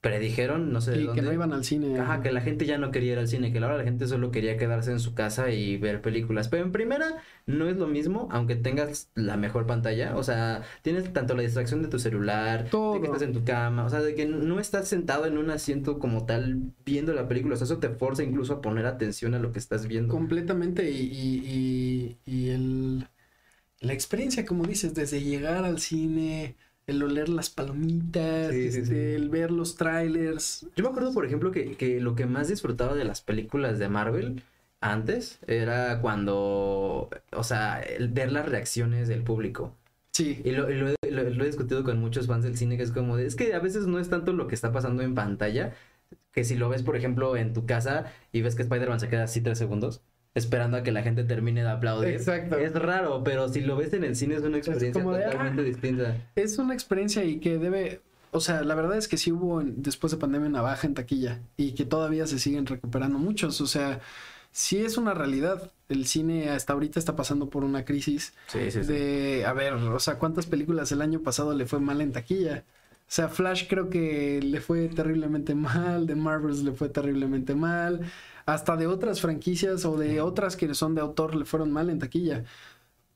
predijeron, 0.00 0.72
no 0.72 0.80
sé 0.80 0.92
de 0.92 1.00
Y 1.00 1.04
dónde. 1.06 1.20
que 1.20 1.26
no 1.26 1.32
iban 1.32 1.52
al 1.52 1.64
cine. 1.64 1.98
Ajá, 1.98 2.22
que 2.22 2.30
la 2.30 2.40
gente 2.40 2.66
ya 2.66 2.78
no 2.78 2.92
quería 2.92 3.14
ir 3.14 3.18
al 3.18 3.26
cine, 3.26 3.52
que 3.52 3.58
ahora 3.58 3.76
la 3.76 3.82
gente 3.84 4.06
solo 4.06 4.30
quería 4.30 4.56
quedarse 4.56 4.92
en 4.92 5.00
su 5.00 5.12
casa 5.14 5.50
y 5.50 5.76
ver 5.76 6.00
películas. 6.02 6.48
Pero 6.48 6.62
en 6.64 6.70
primera, 6.72 7.16
no 7.46 7.68
es 7.68 7.76
lo 7.76 7.88
mismo, 7.88 8.28
aunque 8.30 8.54
tengas 8.54 9.10
la 9.16 9.36
mejor 9.36 9.66
pantalla. 9.66 10.16
O 10.16 10.22
sea, 10.22 10.62
tienes 10.82 11.12
tanto 11.12 11.34
la 11.34 11.42
distracción 11.42 11.82
de 11.82 11.88
tu 11.88 11.98
celular, 11.98 12.68
Todo. 12.70 12.94
de 12.94 13.00
que 13.00 13.06
estás 13.06 13.22
en 13.22 13.32
tu 13.32 13.44
cama, 13.44 13.84
o 13.84 13.90
sea, 13.90 14.00
de 14.00 14.14
que 14.14 14.24
no 14.26 14.60
estás 14.60 14.86
sentado 14.88 15.26
en 15.26 15.36
un 15.36 15.50
asiento 15.50 15.98
como 15.98 16.26
tal 16.26 16.60
viendo 16.84 17.12
la 17.12 17.26
película. 17.26 17.54
O 17.54 17.56
sea, 17.58 17.64
eso 17.64 17.78
te 17.78 17.88
forza 17.90 18.22
incluso 18.22 18.52
a 18.54 18.60
poner 18.62 18.86
atención 18.86 19.34
a 19.34 19.40
lo 19.40 19.50
que 19.52 19.58
estás 19.58 19.88
viendo. 19.88 20.14
Completamente. 20.14 20.88
Y, 20.90 20.96
y, 21.12 22.18
y, 22.24 22.32
y 22.32 22.50
el, 22.50 23.08
la 23.80 23.92
experiencia, 23.92 24.44
como 24.44 24.64
dices, 24.66 24.94
desde 24.94 25.22
llegar 25.22 25.64
al 25.64 25.78
cine, 25.80 26.56
el 26.86 27.02
oler 27.02 27.28
las 27.28 27.50
palomitas, 27.50 28.52
Sí, 28.52 28.66
este, 28.66 28.86
sí. 28.86 28.94
el 28.94 29.28
ver 29.28 29.50
los 29.50 29.76
trailers. 29.76 30.66
Yo 30.76 30.84
me 30.84 30.90
acuerdo, 30.90 31.12
por 31.14 31.24
ejemplo, 31.26 31.50
que, 31.52 31.76
que 31.76 32.00
lo 32.00 32.14
que 32.14 32.26
más 32.26 32.48
disfrutaba 32.48 32.94
de 32.94 33.04
las 33.04 33.20
películas 33.20 33.78
de 33.78 33.88
Marvel 33.88 34.42
antes 34.80 35.38
era 35.46 36.00
cuando, 36.00 37.10
o 37.32 37.44
sea, 37.44 37.80
el 37.82 38.08
ver 38.08 38.32
las 38.32 38.48
reacciones 38.48 39.08
del 39.08 39.22
público. 39.22 39.74
Sí. 40.12 40.40
Y 40.44 40.50
lo, 40.52 40.70
y 40.70 40.74
lo 40.76 40.88
he- 40.88 41.10
lo- 41.10 41.30
lo 41.30 41.44
he 41.44 41.46
discutido 41.46 41.84
con 41.84 42.00
muchos 42.00 42.26
fans 42.26 42.44
del 42.44 42.56
cine, 42.56 42.76
que 42.76 42.82
es 42.82 42.92
como 42.92 43.16
de, 43.16 43.26
es 43.26 43.36
que 43.36 43.54
a 43.54 43.60
veces 43.60 43.86
no 43.86 43.98
es 43.98 44.08
tanto 44.08 44.32
lo 44.32 44.48
que 44.48 44.54
está 44.54 44.72
pasando 44.72 45.02
en 45.02 45.14
pantalla, 45.14 45.74
que 46.32 46.44
si 46.44 46.56
lo 46.56 46.68
ves, 46.68 46.82
por 46.82 46.96
ejemplo, 46.96 47.36
en 47.36 47.52
tu 47.52 47.66
casa 47.66 48.12
y 48.32 48.42
ves 48.42 48.54
que 48.54 48.62
Spider-Man 48.62 49.00
se 49.00 49.08
queda 49.08 49.24
así 49.24 49.40
tres 49.40 49.58
segundos, 49.58 50.00
esperando 50.38 50.76
a 50.78 50.82
que 50.82 50.92
la 50.92 51.02
gente 51.02 51.24
termine 51.24 51.62
de 51.62 51.68
aplaudir. 51.70 52.08
Exacto. 52.14 52.56
Es 52.56 52.72
raro, 52.74 53.22
pero 53.24 53.48
si 53.48 53.60
lo 53.60 53.76
ves 53.76 53.92
en 53.92 54.04
el 54.04 54.16
cine 54.16 54.36
es 54.36 54.42
una 54.42 54.58
experiencia 54.58 55.02
como 55.02 55.14
de, 55.14 55.24
totalmente 55.24 55.60
"Ah". 55.60 55.64
distinta. 55.64 56.16
Es 56.36 56.58
una 56.58 56.74
experiencia 56.74 57.24
y 57.24 57.38
que 57.40 57.58
debe, 57.58 58.00
o 58.30 58.40
sea, 58.40 58.62
la 58.62 58.74
verdad 58.74 58.96
es 58.96 59.08
que 59.08 59.16
sí 59.16 59.32
hubo 59.32 59.60
en- 59.60 59.82
después 59.82 60.10
de 60.10 60.16
pandemia 60.18 60.48
una 60.48 60.62
baja 60.62 60.86
en 60.86 60.94
taquilla 60.94 61.40
y 61.56 61.72
que 61.72 61.84
todavía 61.84 62.26
se 62.26 62.38
siguen 62.38 62.66
recuperando 62.66 63.18
muchos, 63.18 63.60
o 63.60 63.66
sea, 63.66 64.00
sí 64.52 64.78
es 64.78 64.96
una 64.96 65.14
realidad. 65.14 65.70
El 65.88 66.06
cine 66.06 66.50
hasta 66.50 66.72
ahorita 66.72 66.98
está 66.98 67.16
pasando 67.16 67.48
por 67.50 67.64
una 67.64 67.84
crisis 67.84 68.34
Sí, 68.48 68.70
sí, 68.70 68.82
sí. 68.84 68.92
de, 68.92 69.44
a 69.46 69.52
ver, 69.52 69.74
o 69.74 69.98
sea, 70.00 70.18
¿cuántas 70.18 70.46
películas 70.46 70.90
el 70.92 71.02
año 71.02 71.20
pasado 71.20 71.54
le 71.54 71.66
fue 71.66 71.80
mal 71.80 72.00
en 72.00 72.12
taquilla? 72.12 72.64
O 73.00 73.10
sea, 73.10 73.28
Flash 73.28 73.64
creo 73.70 73.88
que 73.88 74.40
le 74.42 74.60
fue 74.60 74.88
terriblemente 74.88 75.54
mal, 75.54 76.06
de 76.06 76.14
Marvels 76.14 76.62
le 76.62 76.72
fue 76.72 76.90
terriblemente 76.90 77.54
mal, 77.54 78.00
hasta 78.48 78.76
de 78.78 78.86
otras 78.86 79.20
franquicias 79.20 79.84
o 79.84 79.98
de 79.98 80.22
otras 80.22 80.56
que 80.56 80.72
son 80.74 80.94
de 80.94 81.02
autor 81.02 81.34
le 81.34 81.44
fueron 81.44 81.70
mal 81.70 81.90
en 81.90 81.98
taquilla. 81.98 82.44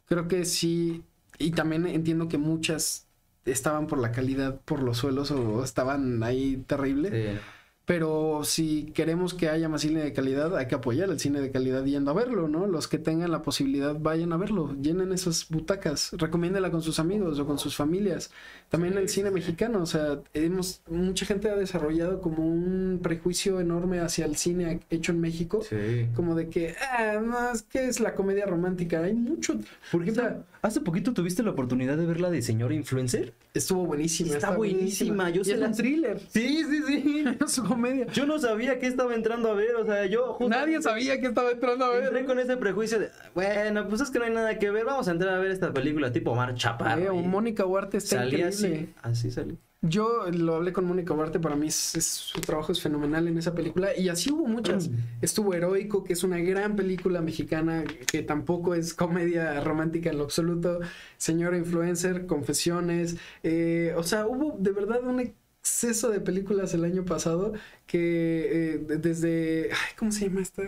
Creo 0.04 0.28
que 0.28 0.44
sí, 0.44 1.04
y 1.38 1.52
también 1.52 1.86
entiendo 1.86 2.28
que 2.28 2.36
muchas 2.36 3.06
estaban 3.46 3.86
por 3.86 3.98
la 3.98 4.12
calidad 4.12 4.60
por 4.60 4.82
los 4.82 4.98
suelos 4.98 5.30
o 5.30 5.64
estaban 5.64 6.22
ahí 6.22 6.62
terrible. 6.66 7.32
Sí. 7.32 7.40
Pero 7.84 8.42
si 8.44 8.92
queremos 8.94 9.34
que 9.34 9.48
haya 9.48 9.68
más 9.68 9.80
cine 9.80 10.04
de 10.04 10.12
calidad, 10.12 10.56
hay 10.56 10.68
que 10.68 10.76
apoyar 10.76 11.10
el 11.10 11.18
cine 11.18 11.40
de 11.40 11.50
calidad 11.50 11.84
yendo 11.84 12.12
a 12.12 12.14
verlo, 12.14 12.46
¿no? 12.46 12.68
Los 12.68 12.86
que 12.86 12.96
tengan 12.96 13.32
la 13.32 13.42
posibilidad 13.42 13.96
vayan 13.98 14.32
a 14.32 14.36
verlo, 14.36 14.74
llenen 14.80 15.12
esas 15.12 15.48
butacas, 15.48 16.12
recomiéndela 16.12 16.70
con 16.70 16.80
sus 16.80 17.00
amigos 17.00 17.40
o 17.40 17.46
con 17.46 17.58
sus 17.58 17.74
familias. 17.74 18.30
También 18.68 18.96
el 18.96 19.08
cine 19.08 19.32
mexicano, 19.32 19.82
o 19.82 19.86
sea, 19.86 20.20
hemos, 20.32 20.80
mucha 20.88 21.26
gente 21.26 21.50
ha 21.50 21.56
desarrollado 21.56 22.20
como 22.20 22.46
un 22.46 23.00
prejuicio 23.02 23.58
enorme 23.60 23.98
hacia 23.98 24.26
el 24.26 24.36
cine 24.36 24.80
hecho 24.88 25.10
en 25.10 25.20
México. 25.20 25.60
Sí. 25.68 26.06
Como 26.14 26.36
de 26.36 26.48
que, 26.48 26.76
ah, 26.80 27.20
no, 27.20 27.50
es 27.50 27.62
que 27.62 27.88
es 27.88 27.98
la 27.98 28.14
comedia 28.14 28.46
romántica. 28.46 29.00
Hay 29.02 29.12
mucho. 29.14 29.58
Por 29.90 30.02
ejemplo, 30.02 30.44
hace 30.62 30.80
poquito 30.80 31.12
tuviste 31.12 31.42
la 31.42 31.50
oportunidad 31.50 31.96
de 31.98 32.06
ver 32.06 32.20
la 32.20 32.30
de 32.30 32.42
Señor 32.42 32.72
Influencer. 32.72 33.34
Estuvo 33.54 33.84
buenísima. 33.84 34.32
Está 34.34 34.56
buenísima, 34.56 35.28
yo 35.30 35.42
y 35.44 35.50
es 35.50 35.58
la- 35.58 35.66
un 35.66 35.74
thriller. 35.74 36.20
Sí, 36.30 36.64
sí, 36.64 36.82
sí. 36.86 37.24
Comedia. 37.74 38.06
Yo 38.12 38.26
no 38.26 38.38
sabía 38.38 38.78
que 38.78 38.86
estaba 38.86 39.14
entrando 39.14 39.50
a 39.50 39.54
ver, 39.54 39.74
o 39.76 39.84
sea, 39.84 40.06
yo 40.06 40.34
justo 40.34 40.48
Nadie 40.48 40.80
sabía 40.82 41.20
que 41.20 41.26
estaba 41.26 41.50
entrando 41.50 41.84
a 41.84 41.90
ver. 41.90 42.04
entré 42.04 42.24
con 42.24 42.38
ese 42.38 42.56
prejuicio 42.56 42.98
de, 42.98 43.10
bueno, 43.34 43.86
pues 43.88 44.00
es 44.00 44.10
que 44.10 44.18
no 44.18 44.24
hay 44.24 44.32
nada 44.32 44.58
que 44.58 44.70
ver, 44.70 44.84
vamos 44.84 45.08
a 45.08 45.12
entrar 45.12 45.34
a 45.34 45.38
ver 45.38 45.50
esta 45.50 45.72
película 45.72 46.12
tipo 46.12 46.30
Omar 46.32 46.54
Chaparro. 46.54 47.00
Eh, 47.02 47.22
Mónica 47.22 47.64
Huarte 47.66 47.96
está 47.98 48.16
salí 48.18 48.36
increíble. 48.36 48.48
así, 48.48 48.94
así 49.02 49.30
salí. 49.30 49.58
Yo 49.84 50.26
lo 50.30 50.54
hablé 50.54 50.72
con 50.72 50.84
Mónica 50.84 51.12
Huarte, 51.12 51.40
para 51.40 51.56
mí 51.56 51.66
es- 51.66 51.96
es- 51.96 52.06
su 52.06 52.40
trabajo 52.40 52.70
es 52.70 52.80
fenomenal 52.80 53.26
en 53.26 53.36
esa 53.36 53.52
película 53.52 53.88
y 53.96 54.08
así 54.10 54.30
hubo 54.30 54.46
muchas. 54.46 54.88
Estuvo 55.20 55.54
Heroico, 55.54 56.04
que 56.04 56.12
es 56.12 56.22
una 56.22 56.38
gran 56.38 56.76
película 56.76 57.20
mexicana 57.20 57.82
que 58.06 58.22
tampoco 58.22 58.76
es 58.76 58.94
comedia 58.94 59.60
romántica 59.60 60.08
en 60.10 60.18
lo 60.18 60.24
absoluto. 60.24 60.78
Señora 61.16 61.56
Influencer, 61.58 62.26
Confesiones, 62.26 63.16
eh, 63.42 63.92
o 63.96 64.04
sea, 64.04 64.26
hubo 64.28 64.56
de 64.56 64.70
verdad 64.70 65.00
una 65.02 65.24
exceso 65.62 66.10
de 66.10 66.20
películas 66.20 66.74
el 66.74 66.84
año 66.84 67.04
pasado 67.04 67.52
que 67.86 68.74
eh, 68.74 68.78
desde... 68.98 69.68
Ay, 69.72 69.94
¿Cómo 69.96 70.10
se 70.10 70.26
llama 70.28 70.42
esta? 70.42 70.62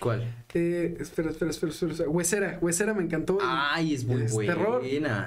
¿Cuál? 0.00 0.22
Eh, 0.54 0.96
espera, 0.98 1.30
espera, 1.30 1.50
espera, 1.50 1.70
espera. 1.72 2.08
Huesera, 2.08 2.58
Huesera 2.60 2.94
me 2.94 3.02
encantó. 3.04 3.38
Ay, 3.42 3.94
es 3.94 4.04
muy 4.04 4.22
es 4.22 4.32
buena. 4.32 4.54
terror. 4.54 4.82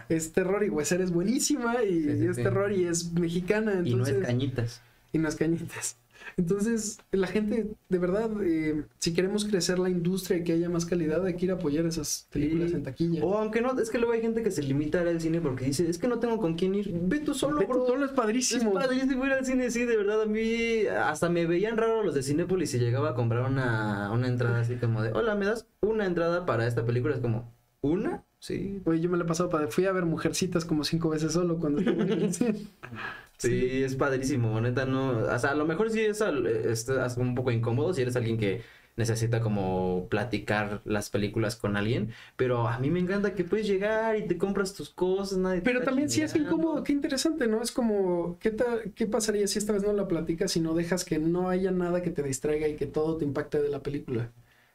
Es 0.10 0.32
terror 0.34 0.64
y 0.64 0.70
Huesera 0.70 1.04
es 1.04 1.12
buenísima 1.12 1.84
y, 1.84 2.02
Sí, 2.04 2.18
sí, 2.18 2.26
es 2.26 2.36
sí. 2.38 2.44
terror 2.44 2.72
y 2.74 2.86
es 2.86 3.12
mexicana. 3.14 3.74
Y 3.76 3.76
no 3.76 3.82
Entonces, 4.06 4.16
es 4.18 4.26
cañitas. 4.26 4.82
y 5.14 5.20
no 5.20 5.30
es 5.30 5.36
cañitas. 5.36 5.96
Entonces, 6.38 7.00
la 7.12 7.26
gente, 7.26 7.68
de 7.90 7.98
verdad, 7.98 8.30
eh, 8.44 8.86
si 9.00 9.12
queremos 9.14 9.44
crecer 9.46 9.80
la 9.80 9.90
industria 9.90 10.38
y 10.38 10.44
que 10.44 10.54
haya 10.54 10.70
más 10.70 10.86
calidad, 10.86 11.26
hay 11.26 11.36
que 11.36 11.46
ir 11.46 11.52
a 11.52 11.56
apoyar 11.56 11.86
esas 11.88 12.28
películas 12.32 12.70
Sí. 12.70 12.76
en 12.76 12.84
taquilla. 12.84 13.26
O 13.26 13.38
aunque 13.40 13.60
no, 13.60 13.78
es 13.80 13.90
que 13.90 13.98
luego 13.98 14.14
hay 14.14 14.22
gente 14.22 14.44
que 14.44 14.52
se 14.52 14.62
limita 14.62 15.00
a 15.00 15.02
ir 15.02 15.08
al 15.08 15.20
cine 15.20 15.42
porque 15.42 15.66
dice, 15.66 15.90
es 15.90 15.98
que 15.98 16.08
no 16.08 16.20
tengo 16.20 16.38
con 16.38 16.54
quién 16.56 16.76
ir. 16.76 16.92
Ve 16.94 17.20
tú 17.22 17.34
solo, 17.34 17.60
Ve 17.60 17.66
tú 17.66 17.74
bro. 17.74 17.88
solo 17.88 18.06
es 18.06 18.12
Es 18.12 18.16
padrísimo. 18.16 18.72
padrísimo 18.74 19.26
ir 19.26 19.32
al 19.32 19.46
cine, 19.48 19.72
sí, 19.72 19.84
de 19.86 19.98
verdad. 19.98 20.22
A 20.22 20.26
mí 20.28 20.86
hasta 20.86 21.28
me 21.28 21.48
veían 21.48 21.76
raro 21.76 22.04
los 22.04 22.14
de 22.14 22.22
Cinépolis 22.22 22.70
si 22.70 22.78
llegaba 22.78 23.10
a 23.10 23.16
comprar 23.16 23.50
una, 23.50 24.12
una 24.12 24.28
entrada 24.28 24.60
así 24.60 24.76
como 24.76 25.02
de, 25.02 25.12
hola, 25.14 25.34
¿me 25.34 25.46
das 25.48 25.66
una 25.82 26.06
entrada 26.06 26.46
para 26.46 26.68
esta 26.68 26.86
película? 26.86 27.16
Es 27.16 27.20
como, 27.22 27.52
¿una? 27.82 28.24
Sí. 28.40 28.80
Oye, 28.86 29.00
yo 29.02 29.10
me 29.10 29.18
la 29.18 29.24
he 29.24 29.28
pasado 29.28 29.50
padre. 29.50 29.70
Fui 29.70 29.86
a 29.86 29.92
ver 29.92 30.06
Mujercitas 30.06 30.66
como 30.66 30.84
cinco 30.84 31.10
veces 31.10 31.32
solo 31.34 31.58
cuando 31.58 31.82
Sí, 33.38 33.84
es 33.84 33.96
padrísimo, 33.96 34.60
neta, 34.62 34.86
no. 34.86 35.20
O 35.20 35.40
sea, 35.40 35.52
a 35.52 35.56
lo 35.56 35.66
mejor 35.66 35.90
sí 35.92 36.02
es, 36.02 36.22
al- 36.22 36.48
es 36.48 36.88
un 37.18 37.36
poco 37.36 37.52
incómodo 37.52 37.94
si 37.94 38.02
eres 38.02 38.16
alguien 38.16 38.38
que 38.38 38.62
necesita 38.96 39.42
como 39.42 40.08
platicar 40.10 40.82
las 40.84 41.12
películas 41.12 41.56
con 41.56 41.78
alguien, 41.78 42.12
pero 42.36 42.68
a 42.68 42.80
mí 42.80 42.90
me 42.90 43.00
encanta 43.00 43.36
que 43.36 43.44
puedes 43.44 43.68
llegar 43.68 44.18
y 44.18 44.28
te 44.28 44.40
compras 44.40 44.74
tus 44.74 44.90
cosas, 44.90 45.38
nadie 45.38 45.62
Pero 45.62 45.82
también 45.84 46.10
sí 46.10 46.24
es 46.24 46.36
incómodo, 46.36 46.84
qué 46.84 46.94
interesante, 46.94 47.48
¿no? 47.48 47.62
Es 47.62 47.72
como, 47.72 48.40
¿qué, 48.40 48.50
ta- 48.50 48.80
¿qué 48.96 49.06
pasaría 49.06 49.48
si 49.48 49.60
esta 49.60 49.72
vez 49.74 49.84
no 49.84 49.94
la 49.94 50.08
platicas 50.08 50.58
y 50.58 50.62
no 50.62 50.74
dejas 50.74 51.06
que 51.06 51.20
no 51.20 51.48
haya 51.50 51.70
nada 51.70 52.02
que 52.02 52.10
te 52.10 52.24
distraiga 52.24 52.68
y 52.68 52.76
que 52.76 52.88
todo 52.88 53.18
te 53.18 53.26
impacte 53.26 53.62
de 53.62 53.70
la 53.70 53.84
película? 53.84 54.32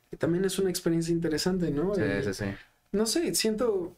Que 0.09 0.17
también 0.17 0.45
es 0.45 0.59
una 0.61 0.71
experiencia 0.71 1.13
interesante, 1.13 1.73
¿no? 1.73 1.93
Sí, 1.95 2.01
Eh, 2.03 2.23
sí, 2.23 2.35
sí. 2.35 2.45
No 2.93 3.07
sé, 3.07 3.35
siento 3.35 3.97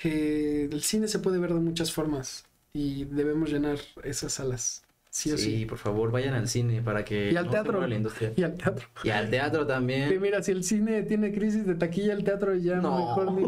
que 0.00 0.66
el 0.66 0.82
cine 0.82 1.08
se 1.08 1.18
puede 1.18 1.38
ver 1.38 1.52
de 1.52 1.60
muchas 1.60 1.92
formas 1.92 2.44
y 2.76 3.04
debemos 3.04 3.50
llenar 3.50 3.78
esas 4.02 4.32
salas, 4.32 4.82
sí 5.08 5.30
o 5.30 5.38
sí. 5.38 5.64
por 5.64 5.78
favor, 5.78 6.10
vayan 6.10 6.34
al 6.34 6.48
cine 6.48 6.82
para 6.82 7.04
que 7.04 7.30
Y 7.30 7.36
al 7.36 7.44
no 7.46 7.50
teatro. 7.52 7.86
la 7.86 7.94
industria. 7.94 8.32
Y 8.36 8.42
al 8.42 8.54
teatro. 8.56 8.88
Y 9.04 9.10
al 9.10 9.30
teatro 9.30 9.64
también. 9.64 10.20
mira, 10.20 10.42
si 10.42 10.50
el 10.50 10.64
cine 10.64 11.04
tiene 11.04 11.32
crisis 11.32 11.64
de 11.66 11.76
taquilla, 11.76 12.12
el 12.14 12.24
teatro 12.24 12.52
ya 12.56 12.76
No. 12.80 12.98
mejor 12.98 13.32
ni 13.32 13.44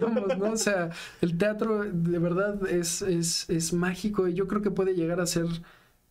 vamos, 0.00 0.38
¿no? 0.38 0.52
O 0.52 0.56
sea, 0.56 0.90
el 1.20 1.36
teatro 1.36 1.82
de 1.84 2.18
verdad 2.20 2.68
es, 2.70 3.02
es, 3.02 3.50
es 3.50 3.72
mágico 3.72 4.28
y 4.28 4.34
yo 4.34 4.46
creo 4.46 4.62
que 4.62 4.70
puede 4.70 4.94
llegar 4.94 5.20
a 5.20 5.26
ser 5.26 5.46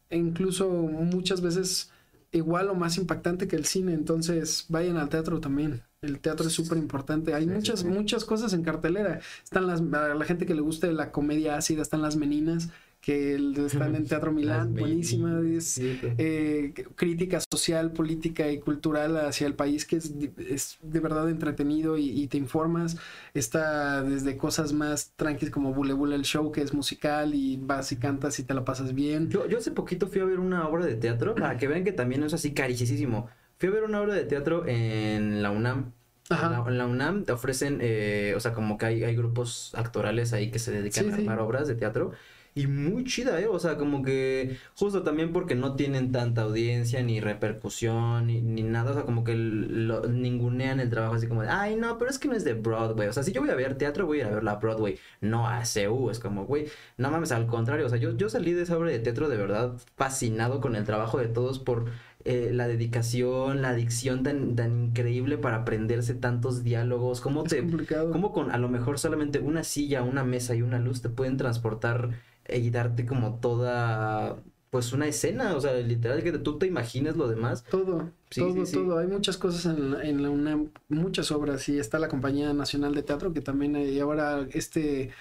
incluso 0.10 0.70
muchas 0.70 1.40
veces 1.42 1.90
igual 2.32 2.70
o 2.70 2.76
más 2.76 2.98
impactante 2.98 3.48
que 3.48 3.56
el 3.56 3.66
cine. 3.66 3.94
Entonces, 3.94 4.66
vayan 4.70 4.98
al 4.98 5.10
teatro 5.10 5.40
también. 5.40 5.84
El 6.02 6.20
teatro 6.20 6.48
es 6.48 6.54
súper 6.54 6.78
importante. 6.78 7.34
Hay 7.34 7.44
Sí, 7.44 7.50
sí, 7.50 7.56
muchas, 7.56 7.80
sí. 7.82 7.88
muchas 7.88 8.26
cosas 8.26 8.54
en 8.54 8.64
cartelera. 8.64 9.20
Están 9.44 9.68
las, 9.68 9.82
a 9.82 10.14
la 10.14 10.26
gente 10.26 10.46
que 10.46 10.56
le 10.56 10.62
guste 10.62 10.92
la 10.94 11.12
comedia 11.12 11.56
ácida, 11.58 11.82
están 11.82 12.02
las 12.02 12.16
meninas, 12.16 12.70
que 13.08 13.40
están 13.66 13.96
en 13.96 14.06
Teatro 14.06 14.32
Milán, 14.34 14.76
buenísima. 14.76 15.40
Es, 15.40 15.80
eh, 15.80 16.74
crítica 16.96 17.40
social, 17.50 17.94
política 17.94 18.52
y 18.52 18.60
cultural 18.60 19.16
hacia 19.16 19.48
el 19.48 19.54
país 19.54 19.86
que 19.86 19.96
es, 19.96 20.14
es 20.38 20.78
de 20.82 21.00
verdad 21.00 21.30
entretenido 21.30 21.98
y, 21.98 22.10
y 22.10 22.28
te 22.28 22.36
informas. 22.36 22.98
Está 23.34 24.04
desde 24.04 24.36
cosas 24.36 24.74
más 24.74 25.14
tranquilas 25.16 25.54
como 25.54 25.74
Bule 25.74 25.94
Bule 25.94 26.18
el 26.18 26.24
show 26.24 26.52
que 26.52 26.62
es 26.62 26.74
musical 26.74 27.34
y 27.34 27.56
vas 27.56 27.94
y 27.94 27.96
cantas 27.96 28.40
y 28.40 28.44
te 28.44 28.54
la 28.54 28.66
pasas 28.66 28.94
bien. 28.94 29.30
Yo, 29.30 29.48
yo 29.48 29.60
hace 29.60 29.72
poquito 29.72 30.08
fui 30.08 30.20
a 30.20 30.26
ver 30.26 30.40
una 30.40 30.68
obra 30.68 30.86
de 30.86 30.96
teatro, 30.96 31.34
para 31.34 31.58
que 31.58 31.70
vean 31.70 31.86
que 31.86 31.94
también 31.94 32.24
es 32.24 32.34
así 32.34 32.54
carísimo. 32.54 33.30
Fui 33.58 33.70
a 33.70 33.72
ver 33.72 33.86
una 33.86 34.02
obra 34.02 34.16
de 34.16 34.26
teatro 34.26 34.68
en 34.68 35.42
la 35.42 35.52
UNAM. 35.52 35.94
Ajá. 36.30 36.62
En 36.68 36.78
la, 36.78 36.88
UNAM 36.88 37.24
te 37.24 37.32
ofrecen, 37.32 37.80
eh, 37.80 38.34
o 38.36 38.42
sea, 38.42 38.54
como 38.54 38.78
que 38.78 38.86
hay, 38.86 39.04
hay 39.06 39.16
grupos 39.16 39.72
actorales 39.76 40.34
ahí 40.34 40.52
que 40.52 40.60
se 40.60 40.72
dedican 40.74 41.06
Sí, 41.06 41.12
a 41.12 41.16
sí. 41.16 41.22
armar 41.22 41.40
obras 41.40 41.70
de 41.70 41.76
teatro. 41.76 42.12
Y 42.58 42.66
muy 42.66 43.04
chida, 43.04 43.40
¿eh? 43.40 43.48
O 43.48 43.60
sea, 43.60 43.78
como 43.78 44.02
que 44.02 44.58
justo 44.76 45.04
también 45.04 45.32
porque 45.32 45.54
no 45.54 45.76
tienen 45.76 46.12
tanta 46.12 46.42
audiencia, 46.42 47.04
ni 47.04 47.20
repercusión, 47.22 48.26
ni, 48.26 48.42
ni 48.42 48.64
nada. 48.64 48.92
O 48.92 48.94
sea, 48.96 49.04
como 49.04 49.24
que 49.24 49.36
lo, 49.36 50.08
ningunean 50.08 50.80
el 50.80 50.90
trabajo 50.90 51.14
así 51.16 51.28
como 51.28 51.44
de, 51.44 51.50
ay, 51.50 51.76
no, 51.76 52.00
pero 52.00 52.10
es 52.10 52.18
que 52.18 52.28
no 52.28 52.34
es 52.36 52.44
de 52.44 52.54
Broadway. 52.56 53.10
O 53.10 53.14
sea, 53.14 53.22
si 53.22 53.32
yo 53.32 53.42
voy 53.42 53.52
a 53.52 53.56
ver 53.56 53.78
teatro, 53.78 54.08
voy 54.08 54.20
a 54.20 54.22
ir 54.22 54.28
a 54.28 54.34
verla 54.34 54.52
a 54.54 54.56
Broadway, 54.56 54.98
no 55.22 55.48
a 55.48 55.62
CU. 55.62 56.10
Es 56.10 56.20
como, 56.20 56.46
güey, 56.46 56.66
no 56.98 57.12
mames, 57.12 57.32
al 57.32 57.46
contrario. 57.46 57.86
O 57.86 57.90
sea, 57.90 58.00
yo, 58.00 58.18
yo 58.18 58.28
salí 58.30 58.54
de 58.54 58.64
esa 58.64 58.76
obra 58.78 58.90
de 58.90 59.00
teatro 59.00 59.30
de 59.30 59.38
verdad 59.38 59.78
fascinado 59.96 60.60
con 60.60 60.76
el 60.76 60.84
trabajo 60.84 61.20
de 61.20 61.28
todos 61.28 61.60
por 61.60 61.86
eh, 62.26 62.50
la 62.54 62.68
dedicación, 62.68 63.62
la 63.62 63.74
dicción 63.74 64.24
tan, 64.24 64.56
tan 64.56 64.86
increíble 64.86 65.38
para 65.38 65.58
aprenderse 65.58 66.14
tantos 66.16 66.64
diálogos. 66.64 67.22
Cómo 67.22 67.44
Es 67.46 67.50
te, 67.50 67.60
complicado. 67.60 68.12
cómo 68.12 68.34
con 68.34 68.52
a 68.52 68.58
lo 68.58 68.68
mejor 68.70 69.00
solamente 69.00 69.40
una 69.40 69.64
silla, 69.64 70.04
una 70.04 70.24
mesa 70.24 70.56
y 70.56 70.62
una 70.62 70.80
luz 70.80 71.02
te 71.02 71.10
pueden 71.10 71.38
transportar 71.38 72.10
y 72.50 72.70
darte 72.70 73.06
como 73.06 73.40
toda, 73.40 74.38
pues 74.70 74.94
una 74.94 75.08
escena, 75.08 75.56
o 75.56 75.62
sea, 75.62 75.74
literal 75.74 76.24
que 76.24 76.32
tú 76.34 76.58
te 76.58 76.68
imagines 76.68 77.16
lo 77.18 77.28
demás. 77.28 77.64
Todo, 77.70 78.12
Sí, 78.30 78.42
todo, 78.42 78.66
sí, 78.66 78.66
sí. 78.66 78.74
todo. 78.74 78.98
Hay 79.00 79.08
muchas 79.08 79.38
cosas 79.38 79.66
en 79.78 79.92
la, 79.92 80.04
en 80.04 80.22
la 80.24 80.30
UNAM, 80.30 80.72
muchas 80.90 81.32
obras. 81.32 81.68
Y 81.70 81.80
está 81.80 81.98
la 82.00 82.10
Compañía 82.10 82.54
Nacional 82.54 82.94
de 82.94 83.04
Teatro, 83.04 83.34
que 83.34 83.42
también 83.42 83.76
hay 83.76 84.00
ahora 84.00 84.46
este. 84.52 85.12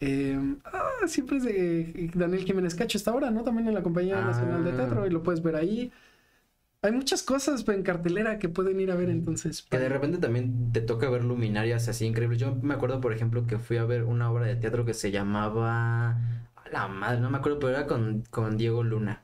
eh, 0.00 0.56
ah, 0.64 0.90
siempre 1.06 1.36
es 1.38 1.44
de 1.44 2.10
Daniel 2.14 2.44
Jiménez 2.44 2.74
Cacho, 2.74 2.98
está 2.98 3.12
ahora, 3.12 3.30
¿no? 3.30 3.44
También 3.44 3.68
en 3.68 3.74
la 3.74 3.82
Compañía 3.82 4.20
Nacional 4.20 4.64
de 4.64 4.72
Ah. 4.72 4.76
Teatro, 4.76 5.06
y 5.06 5.10
lo 5.10 5.22
puedes 5.22 5.42
ver 5.42 5.56
ahí. 5.56 5.92
Hay 6.82 6.92
muchas 6.92 7.22
cosas 7.22 7.66
en 7.68 7.82
cartelera 7.82 8.38
que 8.38 8.48
pueden 8.48 8.78
ir 8.80 8.90
a 8.92 8.96
ver, 8.96 9.10
entonces. 9.10 9.62
Que 9.62 9.78
de 9.78 9.88
repente 9.88 10.18
también 10.18 10.72
te 10.72 10.80
toca 10.80 11.08
ver 11.10 11.24
luminarias 11.24 11.88
así 11.88 12.04
increíbles. 12.06 12.38
Yo 12.38 12.54
me 12.56 12.74
acuerdo, 12.74 13.00
por 13.00 13.12
ejemplo, 13.12 13.46
que 13.46 13.58
fui 13.58 13.76
a 13.78 13.84
ver 13.84 14.04
una 14.04 14.30
obra 14.30 14.46
de 14.46 14.56
teatro 14.56 14.84
que 14.84 14.94
se 14.94 15.10
llamaba... 15.10 16.18
La 16.72 16.88
madre, 16.88 17.20
no 17.20 17.30
me 17.30 17.38
acuerdo, 17.38 17.58
pero 17.58 17.70
era 17.70 17.86
con, 17.86 18.22
con 18.30 18.56
Diego 18.56 18.82
Luna. 18.82 19.22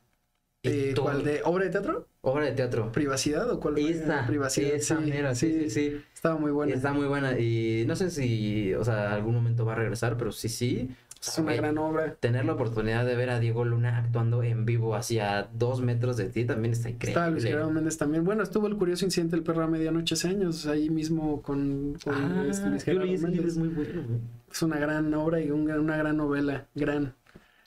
Y 0.62 0.68
Eh, 0.68 0.92
todo- 0.94 1.06
¿Cuál 1.06 1.24
de 1.24 1.40
obra 1.44 1.64
de 1.64 1.70
teatro? 1.70 2.06
Obra 2.20 2.44
de 2.44 2.52
teatro. 2.52 2.92
¿Privacidad 2.92 3.50
o 3.50 3.58
cuál? 3.58 3.78
Esa, 3.78 4.26
Privacidad. 4.26 4.70
esa 4.74 4.98
sí, 5.00 5.10
mera, 5.10 5.34
sí, 5.34 5.52
sí, 5.52 5.70
sí. 5.70 6.02
Estaba 6.14 6.36
muy 6.38 6.52
buena. 6.52 6.72
Está 6.72 6.92
muy 6.92 7.06
buena 7.06 7.36
y 7.38 7.84
no 7.86 7.96
sé 7.96 8.10
si, 8.10 8.72
o 8.74 8.84
sea, 8.84 9.12
algún 9.12 9.34
momento 9.34 9.64
va 9.64 9.72
a 9.72 9.76
regresar, 9.76 10.16
pero 10.16 10.30
sí, 10.30 10.48
sí. 10.48 10.88
O 10.90 11.24
Es 11.30 11.38
una 11.38 11.54
gran 11.54 11.78
obra. 11.78 12.14
Tener 12.14 12.44
la 12.44 12.52
oportunidad 12.54 13.04
de 13.06 13.14
ver 13.16 13.30
a 13.30 13.38
Diego 13.40 13.64
Luna 13.64 13.98
actuando 13.98 14.42
en 14.44 14.64
vivo 14.64 14.94
hacia 14.96 15.48
dos 15.52 15.80
metros 15.80 16.16
de 16.16 16.24
ti 16.26 16.44
también 16.44 16.72
está 16.72 16.90
increíble. 16.90 17.20
Está 17.20 17.30
Luis 17.30 17.44
Gerardo 17.44 17.70
Méndez 17.70 17.96
también. 17.98 18.24
Bueno, 18.24 18.42
estuvo 18.44 18.66
el 18.68 18.76
curioso 18.76 19.04
incidente 19.04 19.36
del 19.36 19.44
perro 19.44 19.62
a 19.64 19.66
medianoche 19.68 20.14
hace 20.14 20.28
años, 20.28 20.66
ahí 20.66 20.90
mismo 20.90 21.40
con, 21.42 21.96
con 22.04 22.14
Ah, 22.14 22.44
este 22.48 22.68
Luis 22.70 22.84
Gerardo 22.84 23.06
Méndez. 23.06 23.46
es 23.46 23.56
muy 23.56 23.68
bueno. 23.68 24.02
güey. 24.06 24.20
Es 24.50 24.62
una 24.62 24.78
gran 24.78 25.12
obra 25.14 25.40
y 25.40 25.50
una 25.50 25.96
gran 25.96 26.16
novela, 26.16 26.66
gran. 26.74 27.14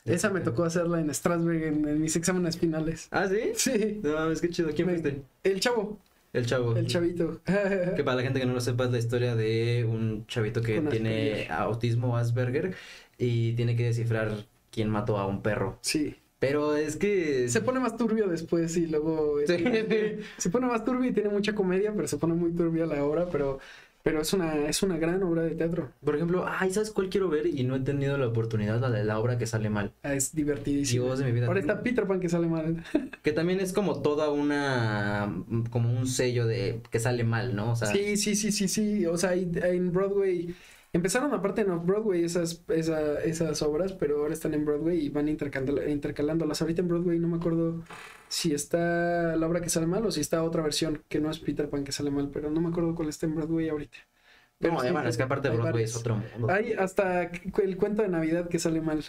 Esa 0.06 0.30
me 0.30 0.40
tocó 0.41 0.64
hacerla 0.64 0.99
en 1.02 1.14
Strasbourg 1.14 1.56
en, 1.64 1.88
en 1.88 1.99
mis 2.02 2.15
exámenes 2.15 2.57
finales. 2.57 3.07
¿Ah, 3.11 3.27
sí? 3.27 3.52
Sí. 3.56 3.99
No 4.03 4.14
mames, 4.14 4.40
qué 4.40 4.49
chido. 4.49 4.69
¿Quién 4.76 4.88
Me- 4.88 4.94
fuiste? 4.99 5.22
El 5.44 5.60
chavo, 5.60 5.98
El 6.32 6.45
chavo. 6.45 6.76
el 6.76 6.86
chavito. 6.88 7.41
Que 7.95 8.03
para 8.03 8.18
la 8.18 8.22
gente 8.23 8.40
que 8.40 8.45
no 8.45 8.53
lo 8.53 8.61
sepa 8.61 8.86
es 8.86 8.91
la 8.91 8.99
historia 8.99 9.36
de 9.36 9.86
un 9.90 10.26
chavito 10.27 10.61
que 10.61 10.76
Con 10.76 10.90
tiene 10.90 11.32
Asperger. 11.32 11.52
autismo 11.53 12.18
Asperger 12.18 12.76
y 13.18 13.53
tiene 13.53 13.76
que 13.76 13.86
descifrar 13.86 14.45
quién 14.72 14.90
mató 14.90 15.18
a 15.18 15.26
un 15.26 15.41
perro. 15.41 15.80
Sí. 15.82 16.15
Pero 16.38 16.76
es 16.76 16.98
que... 16.98 17.48
Se 17.49 17.61
pone 17.61 17.80
más 17.80 17.95
turbio 17.98 18.27
después 18.27 18.76
y 18.77 18.86
luego... 18.88 19.38
Sí. 19.48 19.64
Se 20.38 20.49
pone 20.52 20.68
más 20.68 20.84
turbio 20.86 21.10
y 21.10 21.14
tiene 21.14 21.30
mucha 21.30 21.56
comedia, 21.56 21.94
pero 21.95 22.07
se 22.07 22.18
pone 22.18 22.34
muy 22.36 22.52
turbia 22.52 22.86
la 22.86 23.03
obra, 23.03 23.27
pero, 23.32 23.57
pero 24.06 24.22
es, 24.22 24.34
una, 24.34 24.68
es 24.68 24.84
una 24.84 24.99
gran 24.99 25.23
obra 25.23 25.41
de 25.41 25.56
teatro. 25.56 25.90
Por 26.03 26.15
ejemplo, 26.15 26.45
ay, 26.48 26.72
¿sabes 26.72 26.91
cuál 26.91 27.10
quiero 27.10 27.27
ver? 27.27 27.48
Y 27.48 27.64
no 27.64 27.76
he 27.76 27.80
tenido 27.80 28.19
la 28.19 28.27
oportunidad, 28.27 28.80
la 28.80 28.91
de 28.91 29.03
la 29.03 29.18
obra 29.18 29.40
que 29.40 29.48
sale 29.48 29.72
mal. 29.72 29.94
Ah, 30.03 30.14
Es 30.14 30.36
divertidísimo. 30.36 31.06
Dios 31.06 31.18
de 31.18 31.26
mi 31.26 31.32
vida. 31.32 31.48
Ahora 31.48 31.60
está 31.60 31.82
Peter 31.82 32.06
Pan 32.06 32.19
que 32.19 32.30
sale 32.30 32.45
mal. 32.45 32.84
Que 33.23 33.32
también 33.32 33.60
es 33.60 33.73
como 33.73 34.03
toda 34.03 34.30
una, 34.30 35.44
como 35.72 35.91
un 35.91 36.06
sello 36.06 36.45
de 36.45 36.82
que 36.91 36.99
sale 36.99 37.23
mal, 37.23 37.56
¿no? 37.56 37.72
O 37.72 37.76
sea, 37.76 37.88
Sí, 37.88 38.15
sí, 38.18 38.36
sí, 38.36 38.52
sí, 38.52 38.68
sí. 38.68 39.07
O 39.07 39.18
sea, 39.18 39.34
en 39.34 39.91
Broadway. 39.91 40.53
Empezaron 40.96 41.34
aparte 41.34 41.60
en 41.60 41.72
Off-Broadway 41.72 42.24
esas, 42.24 42.64
esa- 42.70 43.20
esas 43.22 43.62
obras, 43.62 43.92
pero 43.92 44.20
ahora 44.20 44.34
están 44.34 44.54
en 44.54 44.64
Broadway 44.64 44.98
y 45.06 45.10
van 45.10 45.28
intercalando- 45.28 45.86
intercalándolas. 45.90 46.62
Ahorita 46.62 46.82
en 46.84 46.88
Broadway 46.88 47.20
no 47.20 47.28
me 47.28 47.36
acuerdo 47.36 47.84
si 48.30 48.54
está 48.54 49.36
la 49.36 49.46
obra 49.46 49.60
que 49.60 49.70
sale 49.70 49.88
mal 49.88 50.06
o 50.06 50.12
si 50.12 50.22
está 50.22 50.42
otra 50.42 50.62
versión 50.64 51.02
que 51.10 51.20
no 51.20 51.30
es 51.30 51.40
Peter 51.40 51.70
Pan 51.70 51.84
que 51.84 51.92
sale 51.92 52.12
mal, 52.12 52.30
pero 52.32 52.50
no 52.50 52.62
me 52.62 52.70
acuerdo 52.70 52.96
cuál 52.96 53.10
está 53.10 53.26
en 53.26 53.36
Broadway 53.36 53.68
ahorita. 53.68 53.98
Pero 54.58 54.74
no, 54.76 54.80
bueno, 54.94 55.10
es 55.10 55.18
que 55.18 55.24
aparte 55.24 55.50
hay 55.50 55.58
Broadway 55.58 55.84
es 55.84 55.98
otro 55.98 56.16
mundo. 56.16 56.50
Hay 56.50 56.72
hasta 56.72 57.24
el 57.24 57.76
cuento 57.76 58.02
de 58.02 58.08
Navidad 58.08 58.48
que 58.48 58.58
sale 58.58 58.80
mal. 58.80 59.04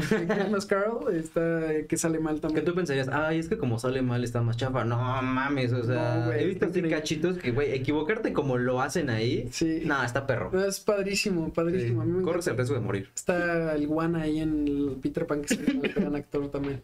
Christmas 0.28 0.66
Carol 0.66 1.14
está 1.14 1.72
eh, 1.72 1.86
que 1.86 1.96
sale 1.96 2.18
mal 2.20 2.36
Que 2.36 2.40
también. 2.40 2.64
tú 2.64 2.74
pensarías, 2.74 3.08
ay, 3.08 3.38
es 3.38 3.48
que 3.48 3.58
como 3.58 3.78
sale 3.78 4.02
mal 4.02 4.22
está 4.24 4.40
más 4.42 4.56
chafa. 4.56 4.84
No 4.84 4.96
mames, 5.22 5.72
o 5.72 5.82
sea, 5.84 6.26
No, 6.26 6.32
he 6.32 6.46
visto 6.46 6.66
así 6.66 6.82
cachitos 6.82 7.38
que, 7.38 7.52
güey, 7.52 7.72
equivocarte 7.72 8.32
como 8.32 8.58
lo 8.58 8.80
hacen 8.80 9.10
ahí, 9.10 9.48
Sí. 9.52 9.82
no, 9.84 10.02
está 10.04 10.26
perro. 10.26 10.50
Es 10.66 10.80
padrísimo, 10.80 11.52
padrísimo. 11.52 12.02
A 12.02 12.04
mí 12.04 12.12
me 12.12 12.22
Corres 12.22 12.46
encanta. 12.46 12.50
el 12.50 12.56
riesgo 12.58 12.74
de 12.74 12.80
morir. 12.80 13.10
Está 13.14 13.74
el 13.74 13.86
Juan 13.86 14.16
ahí 14.16 14.40
en 14.40 14.68
el 14.68 14.96
Peter 15.02 15.26
Pan, 15.26 15.42
que 15.42 15.54
es 15.54 15.60
un 15.60 15.80
gran 15.94 16.14
actor 16.16 16.48
también. 16.50 16.82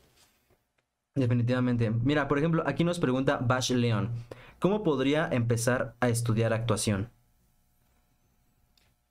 Definitivamente. 1.16 1.90
Mira, 1.90 2.26
por 2.28 2.38
ejemplo, 2.38 2.62
aquí 2.66 2.82
nos 2.84 2.98
pregunta 2.98 3.38
Bash 3.38 3.72
León, 3.72 4.10
¿cómo 4.58 4.82
podría 4.82 5.28
empezar 5.30 5.94
a 6.00 6.08
estudiar 6.08 6.52
actuación? 6.52 7.10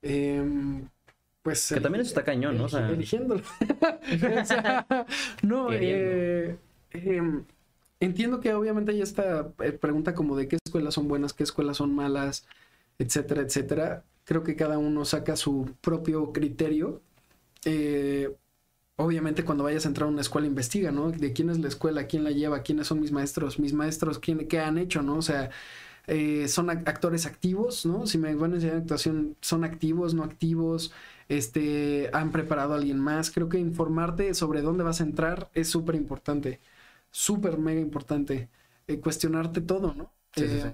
Em, 0.02 0.88
pues. 1.44 1.68
Que 1.72 1.80
también 1.80 2.02
eso 2.02 2.08
está 2.10 2.24
cañón, 2.24 2.58
¿no? 2.58 2.64
O 2.64 2.68
sea- 2.68 2.88
Eligiéndolo. 2.90 3.42
O 4.42 4.44
sea, 4.44 4.86
no, 5.42 5.68
eh, 5.72 6.58
em, 6.90 7.44
entiendo 8.00 8.40
que 8.40 8.54
obviamente 8.54 8.92
hay 8.92 9.02
esta 9.02 9.52
eh, 9.62 9.72
pregunta 9.72 10.14
como 10.14 10.36
de 10.36 10.48
qué 10.48 10.58
escuelas 10.64 10.94
son 10.94 11.08
buenas, 11.08 11.32
qué 11.34 11.44
escuelas 11.44 11.78
son 11.78 11.94
malas, 11.94 12.46
etcétera, 12.98 13.42
etcétera. 13.42 14.04
Creo 14.24 14.42
que 14.44 14.56
cada 14.56 14.78
uno 14.78 15.04
saca 15.04 15.36
su 15.36 15.70
propio 15.82 16.32
criterio. 16.32 17.02
Eh, 17.66 18.34
obviamente 18.96 19.44
cuando 19.44 19.64
vayas 19.64 19.84
a 19.86 19.88
entrar 19.88 20.08
a 20.08 20.12
una 20.12 20.20
escuela 20.22 20.46
investiga, 20.46 20.92
¿no? 20.92 21.10
De 21.12 21.32
quién 21.32 21.50
es 21.50 21.58
la 21.60 21.68
escuela, 21.68 22.06
quién 22.06 22.24
la 22.24 22.30
lleva, 22.30 22.62
quiénes 22.62 22.86
son 22.88 23.00
mis 23.00 23.12
maestros, 23.12 23.58
mis 23.58 23.72
maestros, 23.72 24.18
quién, 24.18 24.46
qué 24.48 24.60
han 24.60 24.78
hecho, 24.78 25.02
¿no? 25.02 25.16
O 25.18 25.22
sea, 25.22 25.50
eh, 26.06 26.48
son 26.48 26.68
ac- 26.68 26.88
actores 26.88 27.26
activos, 27.26 27.86
¿no? 27.86 28.06
Si 28.06 28.18
me 28.18 28.34
van 28.34 28.52
a 28.52 28.54
enseñar 28.56 28.76
actuación, 28.78 29.36
son 29.40 29.64
activos, 29.64 30.14
no 30.14 30.22
activos, 30.24 30.92
este, 31.28 32.10
han 32.12 32.30
preparado 32.32 32.74
a 32.74 32.76
alguien 32.76 32.98
más. 32.98 33.30
Creo 33.30 33.48
que 33.48 33.58
informarte 33.58 34.34
sobre 34.34 34.62
dónde 34.62 34.84
vas 34.84 35.00
a 35.00 35.04
entrar 35.04 35.50
es 35.54 35.68
súper 35.68 35.94
importante, 35.94 36.60
súper 37.10 37.58
mega 37.58 37.80
importante. 37.80 38.48
Eh, 38.86 39.00
cuestionarte 39.00 39.60
todo, 39.60 39.94
¿no? 39.94 40.12
Sí, 40.34 40.42
sí, 40.48 40.54
Eh, 40.56 40.60
sí. 40.62 40.68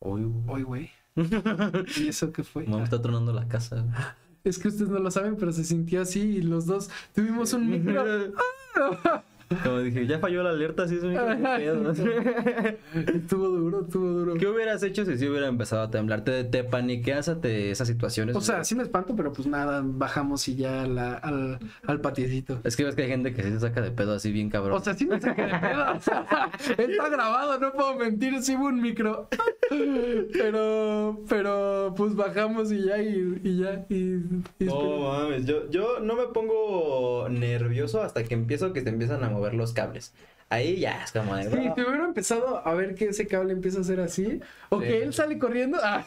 Hoy, 0.00 0.62
güey. 0.62 0.90
¿Y 1.96 2.08
eso 2.08 2.32
qué 2.32 2.44
fue? 2.44 2.64
me 2.66 2.82
está 2.82 3.02
tronando 3.02 3.32
la 3.32 3.48
casa. 3.48 3.84
Es 4.44 4.58
que 4.58 4.68
ustedes 4.68 4.88
no 4.88 5.00
lo 5.00 5.10
saben, 5.10 5.36
pero 5.36 5.52
se 5.52 5.64
sintió 5.64 6.00
así 6.02 6.20
y 6.20 6.42
los 6.42 6.66
dos 6.66 6.88
tuvimos 7.14 7.52
un 7.52 7.68
micro. 7.68 8.04
Como 9.64 9.78
dije, 9.80 10.06
ya 10.06 10.18
falló 10.18 10.42
la 10.42 10.50
alerta, 10.50 10.86
sí 10.86 10.96
es 10.96 11.02
un 11.02 11.14
pedo. 11.56 11.92
estuvo 13.14 13.48
duro, 13.48 13.80
estuvo 13.82 14.06
duro. 14.06 14.34
¿Qué 14.34 14.46
hubieras 14.46 14.82
hecho 14.82 15.04
si 15.04 15.16
sí 15.16 15.26
hubiera 15.28 15.46
empezado 15.48 15.82
a 15.82 15.90
temblar? 15.90 16.22
¿Te, 16.22 16.44
te 16.44 16.64
paniqueas 16.64 17.28
ante 17.28 17.70
esas 17.70 17.88
situaciones? 17.88 18.36
O 18.36 18.40
sea, 18.40 18.62
sí 18.64 18.74
me 18.74 18.82
espanto, 18.82 19.16
pero 19.16 19.32
pues 19.32 19.46
nada, 19.48 19.82
bajamos 19.84 20.46
y 20.48 20.56
ya 20.56 20.86
la- 20.86 21.14
al, 21.14 21.58
al 21.86 22.00
patiecito. 22.00 22.60
Es 22.64 22.76
que 22.76 22.84
ves 22.84 22.94
que 22.94 23.02
hay 23.02 23.08
gente 23.08 23.32
que 23.34 23.42
sí 23.42 23.50
se 23.50 23.60
saca 23.60 23.80
de 23.80 23.90
pedo 23.90 24.14
así 24.14 24.32
bien 24.32 24.50
cabrón. 24.50 24.76
O 24.76 24.80
sea, 24.84 24.94
sí 24.94 25.06
me 25.06 25.20
saqué 25.20 25.42
de 25.42 25.48
pedo. 25.58 25.92
o 25.96 26.00
sea, 26.00 26.26
está 26.78 27.08
grabado, 27.08 27.58
no 27.58 27.72
puedo 27.72 27.94
mentir, 27.96 28.42
sí 28.42 28.54
hubo 28.56 28.66
un 28.66 28.80
micro. 28.82 29.28
Pero, 30.32 31.20
pero, 31.28 31.94
pues 31.96 32.14
bajamos 32.14 32.70
y 32.72 32.84
ya, 32.84 32.98
y, 33.02 33.40
y 33.44 33.58
ya, 33.60 33.86
y, 33.88 33.96
y 34.58 34.64
No 34.64 34.98
mames, 35.12 35.46
yo, 35.46 35.68
yo 35.70 36.00
no 36.00 36.16
me 36.16 36.26
pongo 36.28 37.28
nervioso 37.28 38.02
hasta 38.02 38.24
que 38.24 38.34
empiezo 38.34 38.72
que 38.72 38.82
te 38.82 38.90
empiezan 38.90 39.24
a 39.24 39.28
mover 39.38 39.54
los 39.54 39.72
cables. 39.72 40.12
Ahí 40.50 40.80
ya 40.80 41.04
es 41.04 41.12
como 41.12 41.36
de. 41.36 41.42
Sí, 41.44 41.50
si 41.50 41.82
hubiera 41.82 42.06
empezado 42.06 42.66
a 42.66 42.72
ver 42.72 42.94
que 42.94 43.04
ese 43.08 43.26
cable 43.26 43.52
empieza 43.52 43.80
a 43.80 43.84
ser 43.84 44.00
así, 44.00 44.40
o 44.70 44.78
que 44.78 45.02
él 45.02 45.12
sale 45.12 45.38
corriendo 45.38 45.76
ah, 45.82 46.06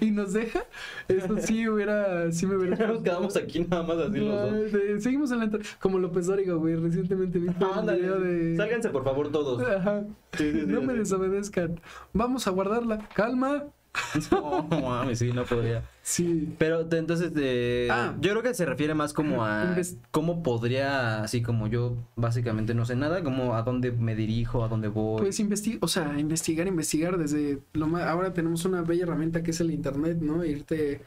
y 0.00 0.10
nos 0.10 0.32
deja, 0.32 0.64
eso 1.06 1.38
sí 1.38 1.68
hubiera, 1.68 2.32
sí 2.32 2.44
me 2.44 2.56
hubiera. 2.56 2.76
Nos 2.88 3.02
quedamos 3.02 3.36
aquí 3.36 3.60
nada 3.60 3.84
más 3.84 3.98
así 3.98 4.18
los 4.18 4.50
dos. 4.50 4.72
de- 4.72 5.00
seguimos 5.00 5.30
en 5.30 5.38
la 5.38 5.44
entrada, 5.44 5.64
como 5.78 6.00
López 6.00 6.26
Dóriga, 6.26 6.54
güey, 6.54 6.74
recientemente 6.74 7.38
vi 7.38 7.46
un 7.46 7.54
Ándale, 7.62 8.00
video 8.00 8.18
de... 8.18 8.56
Sálganse 8.56 8.88
por 8.90 9.04
favor 9.04 9.30
todos. 9.30 9.62
Ajá. 9.62 10.02
Sí, 10.36 10.50
sí, 10.50 10.60
sí, 10.62 10.66
no 10.66 10.82
me 10.82 10.94
desobedezcan. 10.94 11.80
Vamos 12.12 12.48
a 12.48 12.50
guardarla. 12.50 13.08
Calma. 13.14 13.62
No 14.30 14.62
mames, 14.70 15.18
sí, 15.18 15.32
no 15.32 15.44
podría. 15.44 15.82
Sí. 16.02 16.54
Pero 16.58 16.86
te- 16.86 16.98
entonces, 16.98 17.32
eh, 17.36 17.88
Ah. 17.90 18.14
yo 18.20 18.30
creo 18.30 18.42
que 18.42 18.54
se 18.54 18.64
refiere 18.66 18.94
más 18.94 19.12
como 19.12 19.44
a 19.44 19.76
cómo 20.10 20.42
podría, 20.42 21.22
así 21.22 21.42
como 21.42 21.66
yo 21.66 21.96
básicamente 22.16 22.74
no 22.74 22.84
sé 22.86 22.96
nada, 22.96 23.22
como 23.22 23.54
a 23.54 23.62
dónde 23.62 23.92
me 23.92 24.14
dirijo, 24.14 24.64
a 24.64 24.68
dónde 24.68 24.88
voy. 24.88 25.20
Pues 25.22 25.40
investigar, 25.40 25.78
o 25.82 25.88
sea, 25.88 26.18
investigar, 26.18 26.66
investigar 26.66 27.18
desde 27.18 27.58
lo 27.72 27.86
más... 27.86 28.02
Ahora 28.04 28.32
tenemos 28.32 28.64
una 28.64 28.82
bella 28.82 29.04
herramienta 29.04 29.42
que 29.42 29.50
es 29.50 29.60
el 29.60 29.70
internet, 29.70 30.18
¿no? 30.20 30.44
Irte... 30.44 31.02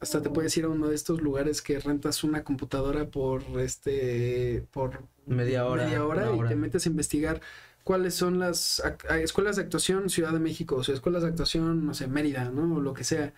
Hasta 0.00 0.20
te 0.20 0.28
puedes 0.28 0.54
ir 0.58 0.64
a 0.64 0.68
uno 0.68 0.88
de 0.88 0.94
estos 0.94 1.22
lugares 1.22 1.62
que 1.62 1.78
rentas 1.80 2.24
una 2.24 2.44
computadora 2.44 3.06
por 3.06 3.42
este... 3.60 4.66
por 4.72 5.02
Media 5.26 5.64
hora, 5.66 5.84
media 5.84 6.04
hora 6.04 6.26
y 6.26 6.38
hora. 6.38 6.48
te 6.50 6.56
metes 6.56 6.84
a 6.84 6.90
investigar 6.90 7.40
cuáles 7.84 8.14
son 8.14 8.38
las 8.38 8.82
escuelas 9.22 9.56
de 9.56 9.62
actuación 9.62 10.10
Ciudad 10.10 10.32
de 10.32 10.40
México, 10.40 10.76
o 10.76 10.84
sea, 10.84 10.94
escuelas 10.94 11.22
de 11.22 11.28
actuación, 11.28 11.86
no 11.86 11.94
sé, 11.94 12.08
Mérida, 12.08 12.50
¿no? 12.50 12.76
O 12.76 12.80
lo 12.80 12.94
que 12.94 13.04
sea. 13.04 13.34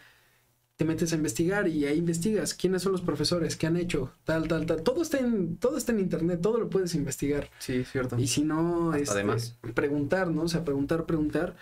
Te 0.77 0.85
metes 0.85 1.13
a 1.13 1.17
investigar 1.17 1.69
y 1.69 1.87
ahí 1.87 1.97
investigas 1.97 2.53
quiénes 2.53 2.83
son 2.83 2.93
los 2.93 3.01
profesores, 3.01 3.57
qué 3.57 3.67
han 3.67 3.79
hecho, 3.79 4.13
tal, 4.25 4.47
tal, 4.47 4.67
tal. 4.67 4.83
Todo 4.83 5.01
está 5.03 5.19
en, 5.19 5.57
todo 5.57 5.79
está 5.79 5.93
en 5.93 6.01
internet, 6.01 6.41
todo 6.43 6.59
lo 6.59 6.69
puedes 6.69 6.95
investigar. 6.95 7.51
Sí, 7.59 7.83
cierto. 7.85 8.19
Y 8.19 8.27
si 8.27 8.43
no, 8.45 8.91
Hasta 8.91 8.99
este, 9.03 9.15
además. 9.15 9.57
preguntar, 9.75 10.29
¿no? 10.31 10.43
O 10.43 10.49
sea, 10.49 10.65
preguntar, 10.65 11.07
preguntar. 11.07 11.57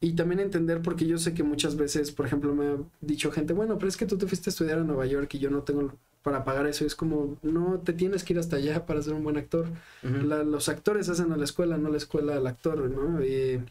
Y 0.00 0.14
también 0.14 0.40
entender, 0.40 0.82
porque 0.82 1.06
yo 1.06 1.18
sé 1.18 1.34
que 1.34 1.42
muchas 1.44 1.76
veces, 1.76 2.10
por 2.10 2.26
ejemplo, 2.26 2.54
me 2.54 2.66
ha 2.66 2.76
dicho 3.00 3.30
gente, 3.30 3.52
bueno, 3.52 3.78
pero 3.78 3.88
es 3.88 3.96
que 3.96 4.06
tú 4.06 4.18
te 4.18 4.26
fuiste 4.26 4.50
a 4.50 4.52
estudiar 4.52 4.78
a 4.80 4.84
Nueva 4.84 5.06
York 5.06 5.32
y 5.34 5.38
yo 5.38 5.50
no 5.50 5.62
tengo 5.62 5.94
para 6.22 6.44
pagar 6.44 6.66
eso. 6.66 6.84
Es 6.84 6.94
como, 6.94 7.36
no 7.42 7.80
te 7.80 7.92
tienes 7.92 8.24
que 8.24 8.32
ir 8.34 8.38
hasta 8.38 8.56
allá 8.56 8.86
para 8.86 9.02
ser 9.02 9.14
un 9.14 9.24
buen 9.24 9.36
actor. 9.36 9.66
La- 10.02 10.42
los 10.44 10.68
actores 10.68 11.08
hacen 11.08 11.32
a 11.32 11.36
la 11.36 11.44
escuela, 11.44 11.76
no 11.78 11.88
la 11.90 11.96
escuela 11.96 12.36
al 12.36 12.46
actor, 12.46 12.90
¿no? 12.90 13.24
Y 13.24 13.62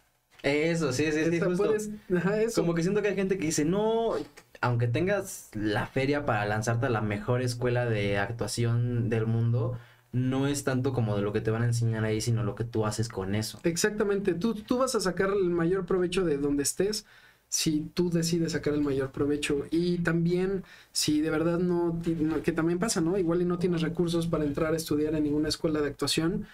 Eso, 0.42 0.94
sí, 0.94 1.12
sí, 1.12 1.26
sí, 1.30 1.40
justo. 1.40 1.64
puedes- 1.64 1.90
ajá, 2.16 2.42
eso. 2.42 2.62
Como 2.62 2.74
que 2.74 2.82
siento 2.82 3.02
que 3.02 3.10
hay 3.10 3.16
gente 3.16 3.38
que 3.38 3.46
dice, 3.46 3.66
no, 3.66 4.14
aunque 4.62 4.88
tengas 4.88 5.50
la 5.54 5.86
feria 5.88 6.26
para 6.26 6.46
lanzarte 6.46 6.86
a 6.86 6.90
la 6.90 7.02
mejor 7.02 7.42
escuela 7.42 7.86
de 7.86 8.18
actuación 8.18 9.10
del 9.10 9.26
mundo, 9.26 9.78
no 10.12 10.48
es 10.48 10.64
tanto 10.64 10.94
como 10.94 11.16
de 11.16 11.22
lo 11.22 11.34
que 11.34 11.42
te 11.42 11.52
van 11.52 11.62
a 11.62 11.66
enseñar 11.66 12.04
ahí, 12.06 12.22
sino 12.22 12.44
lo 12.44 12.56
que 12.56 12.64
tú 12.64 12.86
haces 12.86 13.10
con 13.10 13.36
eso. 13.36 13.60
Exactamente, 13.64 14.34
tú, 14.34 14.56
tú 14.56 14.78
vas 14.78 14.96
a 14.96 15.02
sacar 15.02 15.30
el 15.30 15.50
mayor 15.50 15.86
provecho 15.86 16.24
de 16.26 16.38
donde 16.38 16.64
estés 16.64 17.06
si 17.50 17.82
tú 17.94 18.10
decides 18.10 18.54
sacar 18.54 18.74
el 18.74 18.82
mayor 18.82 19.12
provecho. 19.12 19.66
Y 19.72 20.00
también 20.00 20.64
si 20.92 21.22
de 21.22 21.32
verdad 21.32 21.60
no, 21.60 22.00
que 22.44 22.52
también 22.52 22.80
pasa, 22.80 23.02
¿no? 23.02 23.18
Igual 23.18 23.42
y 23.42 23.46
no 23.46 23.60
tienes 23.60 23.82
recursos 23.82 24.28
para 24.28 24.46
entrar 24.46 24.74
a 24.74 24.78
estudiar 24.78 25.16
en 25.16 25.24
ninguna 25.24 25.50
escuela 25.50 25.82
de 25.82 25.90
actuación 25.90 26.48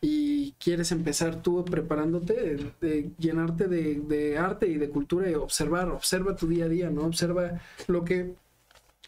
y 0.00 0.52
quieres 0.60 0.92
empezar 0.92 1.42
tú 1.42 1.64
preparándote, 1.64 2.34
de, 2.34 2.72
de 2.80 3.10
llenarte 3.18 3.66
de, 3.68 3.96
de 4.00 4.38
arte 4.38 4.68
y 4.68 4.76
de 4.78 4.90
cultura 4.90 5.30
y 5.30 5.34
observar, 5.34 5.88
observa 5.88 6.36
tu 6.36 6.46
día 6.48 6.66
a 6.66 6.68
día, 6.68 6.90
¿no? 6.90 7.02
Observa 7.04 7.60
lo 7.88 8.04
que, 8.04 8.34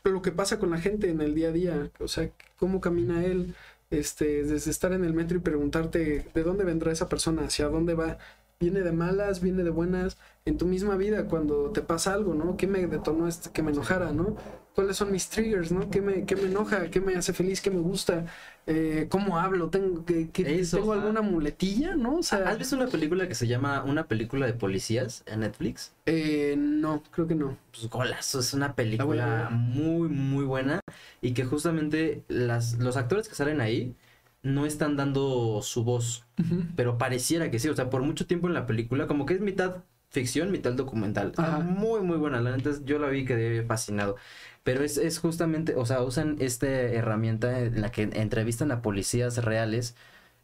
lo 0.05 0.23
que 0.23 0.33
pasa 0.33 0.59
con 0.59 0.71
la 0.71 0.81
gente 0.81 1.11
en 1.11 1.21
el 1.21 1.35
día 1.35 1.49
a 1.49 1.53
día, 1.53 1.91
o 2.01 2.09
sea, 2.09 2.31
cómo 2.57 2.81
camina 2.81 3.25
él, 3.25 3.55
este, 3.91 4.45
desde 4.45 4.71
estar 4.71 4.93
en 4.93 5.05
el 5.05 5.15
metro 5.15 5.37
y 5.39 5.41
preguntarte 5.41 6.27
de 6.35 6.43
dónde 6.43 6.65
vendrá 6.65 6.93
esa 6.93 7.09
persona, 7.09 7.43
hacia 7.45 7.69
dónde 7.69 7.95
va, 7.95 8.19
viene 8.61 8.81
de 8.83 8.93
malas, 8.93 9.41
viene 9.41 9.63
de 9.65 9.71
buenas, 9.71 10.19
en 10.45 10.59
tu 10.59 10.67
misma 10.67 10.97
vida 10.97 11.27
cuando 11.27 11.71
te 11.73 11.81
pasa 11.81 12.13
algo, 12.13 12.35
¿no? 12.35 12.59
¿Qué 12.59 12.67
me 12.67 12.87
detonó 12.87 13.27
este, 13.27 13.51
que 13.53 13.63
me 13.63 13.71
enojara, 13.71 14.13
¿no? 14.13 14.37
¿Cuáles 14.75 14.99
son 14.99 15.11
mis 15.11 15.31
triggers, 15.31 15.73
¿no? 15.73 15.89
¿Qué 15.91 16.03
me, 16.03 16.27
qué 16.27 16.37
me 16.37 16.43
enoja? 16.43 16.91
¿Qué 16.91 17.01
me 17.01 17.15
hace 17.17 17.33
feliz? 17.33 17.61
¿Qué 17.63 17.71
me 17.71 17.81
gusta? 17.81 18.27
Eh, 18.67 19.07
¿Cómo 19.11 19.39
hablo? 19.39 19.71
¿Tengo, 19.71 20.05
que, 20.05 20.31
que- 20.31 20.61
Eso, 20.61 20.77
¿tengo 20.79 20.93
alguna 20.93 21.23
muletilla, 21.23 21.95
no? 21.97 22.17
O 22.19 22.23
sea, 22.23 22.49
¿Has 22.51 22.59
visto 22.59 22.77
una 22.77 22.87
película 22.89 23.27
que 23.27 23.35
se 23.35 23.47
llama 23.47 23.83
Una 23.83 24.07
película 24.07 24.45
de 24.47 24.53
policías 24.53 25.23
en 25.27 25.41
Netflix? 25.41 25.93
eh, 26.05 26.55
no, 26.59 27.03
creo 27.11 27.27
que 27.27 27.35
no. 27.35 27.57
Pues 27.73 27.89
golazo, 27.89 28.41
es 28.41 28.53
una 28.53 28.67
La 28.69 28.75
película 28.75 29.49
muy, 29.51 30.09
muy 30.09 30.45
buena 30.45 30.81
y 31.23 31.33
que 31.35 31.45
justamente 31.45 32.25
las, 32.29 32.75
los 32.79 32.97
actores 32.97 33.29
que 33.29 33.35
salen 33.35 33.61
ahí 33.61 33.97
no 34.43 34.67
están 34.67 34.97
dando 34.97 35.61
su 35.63 35.85
voz, 35.85 36.27
pero 36.75 36.99
pareciera 36.99 37.51
que 37.51 37.59
sí, 37.59 37.69
o 37.69 37.77
sea, 37.77 37.91
por 37.91 38.03
mucho 38.03 38.27
tiempo 38.27 38.49
en 38.49 38.55
la 38.55 38.67
película, 38.67 39.07
como 39.07 39.27
que 39.27 39.35
es 39.35 39.41
mitad 39.41 39.85
ficción, 40.11 40.51
mitad 40.51 40.73
documental. 40.73 41.29
Está 41.31 41.59
muy, 41.61 42.01
muy 42.01 42.17
buena, 42.19 42.41
la 42.41 42.57
neta, 42.57 42.71
yo 42.85 42.99
la 42.99 43.09
vi 43.09 43.21
y 43.21 43.25
quedé 43.27 43.63
fascinado. 43.65 44.17
Pero 44.63 44.83
es, 44.85 44.97
es 44.99 45.19
justamente, 45.19 45.75
o 45.77 45.87
sea, 45.87 46.03
usan 46.03 46.37
esta 46.41 46.67
herramienta 46.69 47.61
en 47.61 47.81
la 47.81 47.91
que 47.93 48.03
entrevistan 48.13 48.73
a 48.73 48.83
policías 48.83 49.45
reales 49.45 49.97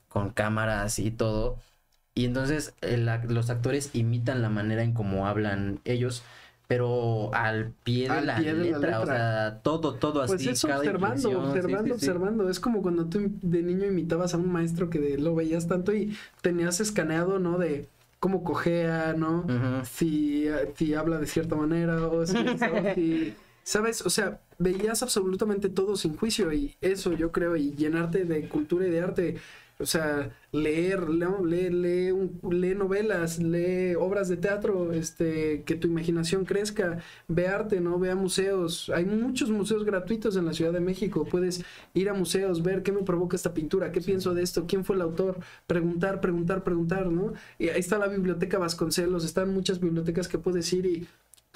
con 0.09 0.31
cámaras 0.31 0.99
y 0.99 1.11
todo. 1.11 1.59
Y 2.15 2.25
entonces 2.27 2.75
el 2.81 3.09
ac- 3.09 3.29
los 3.29 3.51
actores 3.51 3.91
imitan 3.95 4.43
la 4.43 4.49
manera 4.51 4.83
en 4.83 4.93
cómo 4.95 5.27
hablan 5.29 5.81
ellos, 5.85 6.25
pero 6.67 7.33
al 7.35 7.73
pie 7.85 8.09
de, 8.09 8.09
Al 8.09 8.27
la, 8.27 8.37
pie 8.37 8.55
de 8.55 8.71
la 8.71 8.79
letra, 8.79 9.01
o 9.01 9.01
letra. 9.01 9.17
sea, 9.17 9.61
todo, 9.63 9.95
todo 9.95 10.23
así. 10.23 10.33
Pues 10.35 10.47
es 10.47 10.63
cada 10.65 10.79
observando, 10.79 11.31
inflexión, 11.31 11.33
sí, 11.33 11.47
observando, 11.49 11.95
sí, 11.95 12.01
sí. 12.01 12.11
observando. 12.11 12.51
Es 12.51 12.61
como 12.61 12.83
cuando 12.83 13.07
tú 13.09 13.21
de 13.43 13.63
niño 13.63 13.87
imitabas 13.87 14.35
a 14.35 14.39
un 14.39 14.51
maestro 14.51 14.91
que 14.91 14.99
de- 15.01 15.19
lo 15.19 15.35
veías 15.35 15.69
tanto 15.69 15.95
y 15.95 16.17
tenías 16.43 16.81
escaneado, 16.81 17.39
¿no? 17.39 17.59
De 17.59 17.89
cómo 18.19 18.43
cojea, 18.45 19.15
¿no? 19.17 19.41
Ujú. 19.49 19.85
Si, 19.85 20.47
si 20.77 20.95
habla 20.95 21.19
de 21.19 21.27
cierta 21.27 21.55
manera 21.57 22.07
o 22.09 22.27
si, 22.27 22.59
si, 22.95 23.37
¿Sabes? 23.63 24.03
O 24.03 24.11
sea, 24.11 24.41
veías 24.59 25.03
absolutamente 25.03 25.69
todo 25.69 25.97
sin 25.97 26.17
juicio 26.17 26.53
y 26.53 26.77
eso 26.81 27.13
yo 27.13 27.33
creo, 27.33 27.57
y 27.57 27.75
llenarte 27.75 28.25
de 28.25 28.49
cultura 28.49 28.87
y 28.87 28.91
de 28.91 29.01
arte. 29.01 29.37
O 29.79 29.85
sea, 29.85 30.31
leer, 30.53 31.09
lee, 31.11 31.69
lee, 31.71 32.11
un- 32.11 32.41
lee 32.51 32.75
novelas, 32.75 33.39
lee 33.39 33.95
obras 33.95 34.27
de 34.29 34.39
teatro, 34.39 34.93
este, 34.93 35.65
que 35.65 35.75
tu 35.75 35.87
imaginación 35.89 36.47
crezca, 36.47 36.99
ve 37.29 37.47
arte, 37.49 37.81
¿no? 37.81 37.99
Ve 37.99 38.11
a 38.11 38.15
museos. 38.17 38.89
Hay 38.95 39.05
muchos 39.05 39.51
museos 39.51 39.85
gratuitos 39.85 40.35
en 40.37 40.47
la 40.47 40.55
Ciudad 40.55 40.73
de 40.73 40.81
México. 40.81 41.27
Puedes 41.31 41.63
ir 41.93 42.09
a 42.09 42.15
museos, 42.15 42.63
ver 42.63 42.83
qué 42.83 42.91
me 42.93 43.03
provoca 43.03 43.37
esta 43.37 43.53
pintura, 43.53 43.93
qué 43.93 44.01
pienso 44.01 44.33
de 44.33 44.43
esto, 44.43 44.65
quién 44.67 44.83
fue 44.85 44.97
el 44.97 45.03
autor, 45.03 45.41
preguntar, 45.67 46.23
preguntar, 46.23 46.65
preguntar, 46.65 47.07
¿no? 47.11 47.35
Y 47.59 47.69
ahí 47.69 47.81
está 47.81 47.99
la 47.99 48.09
biblioteca 48.09 48.59
Vasconcelos, 48.59 49.25
están 49.27 49.53
muchas 49.53 49.79
bibliotecas 49.81 50.27
que 50.29 50.39
puedes 50.39 50.73
ir 50.73 50.87
y 50.87 51.07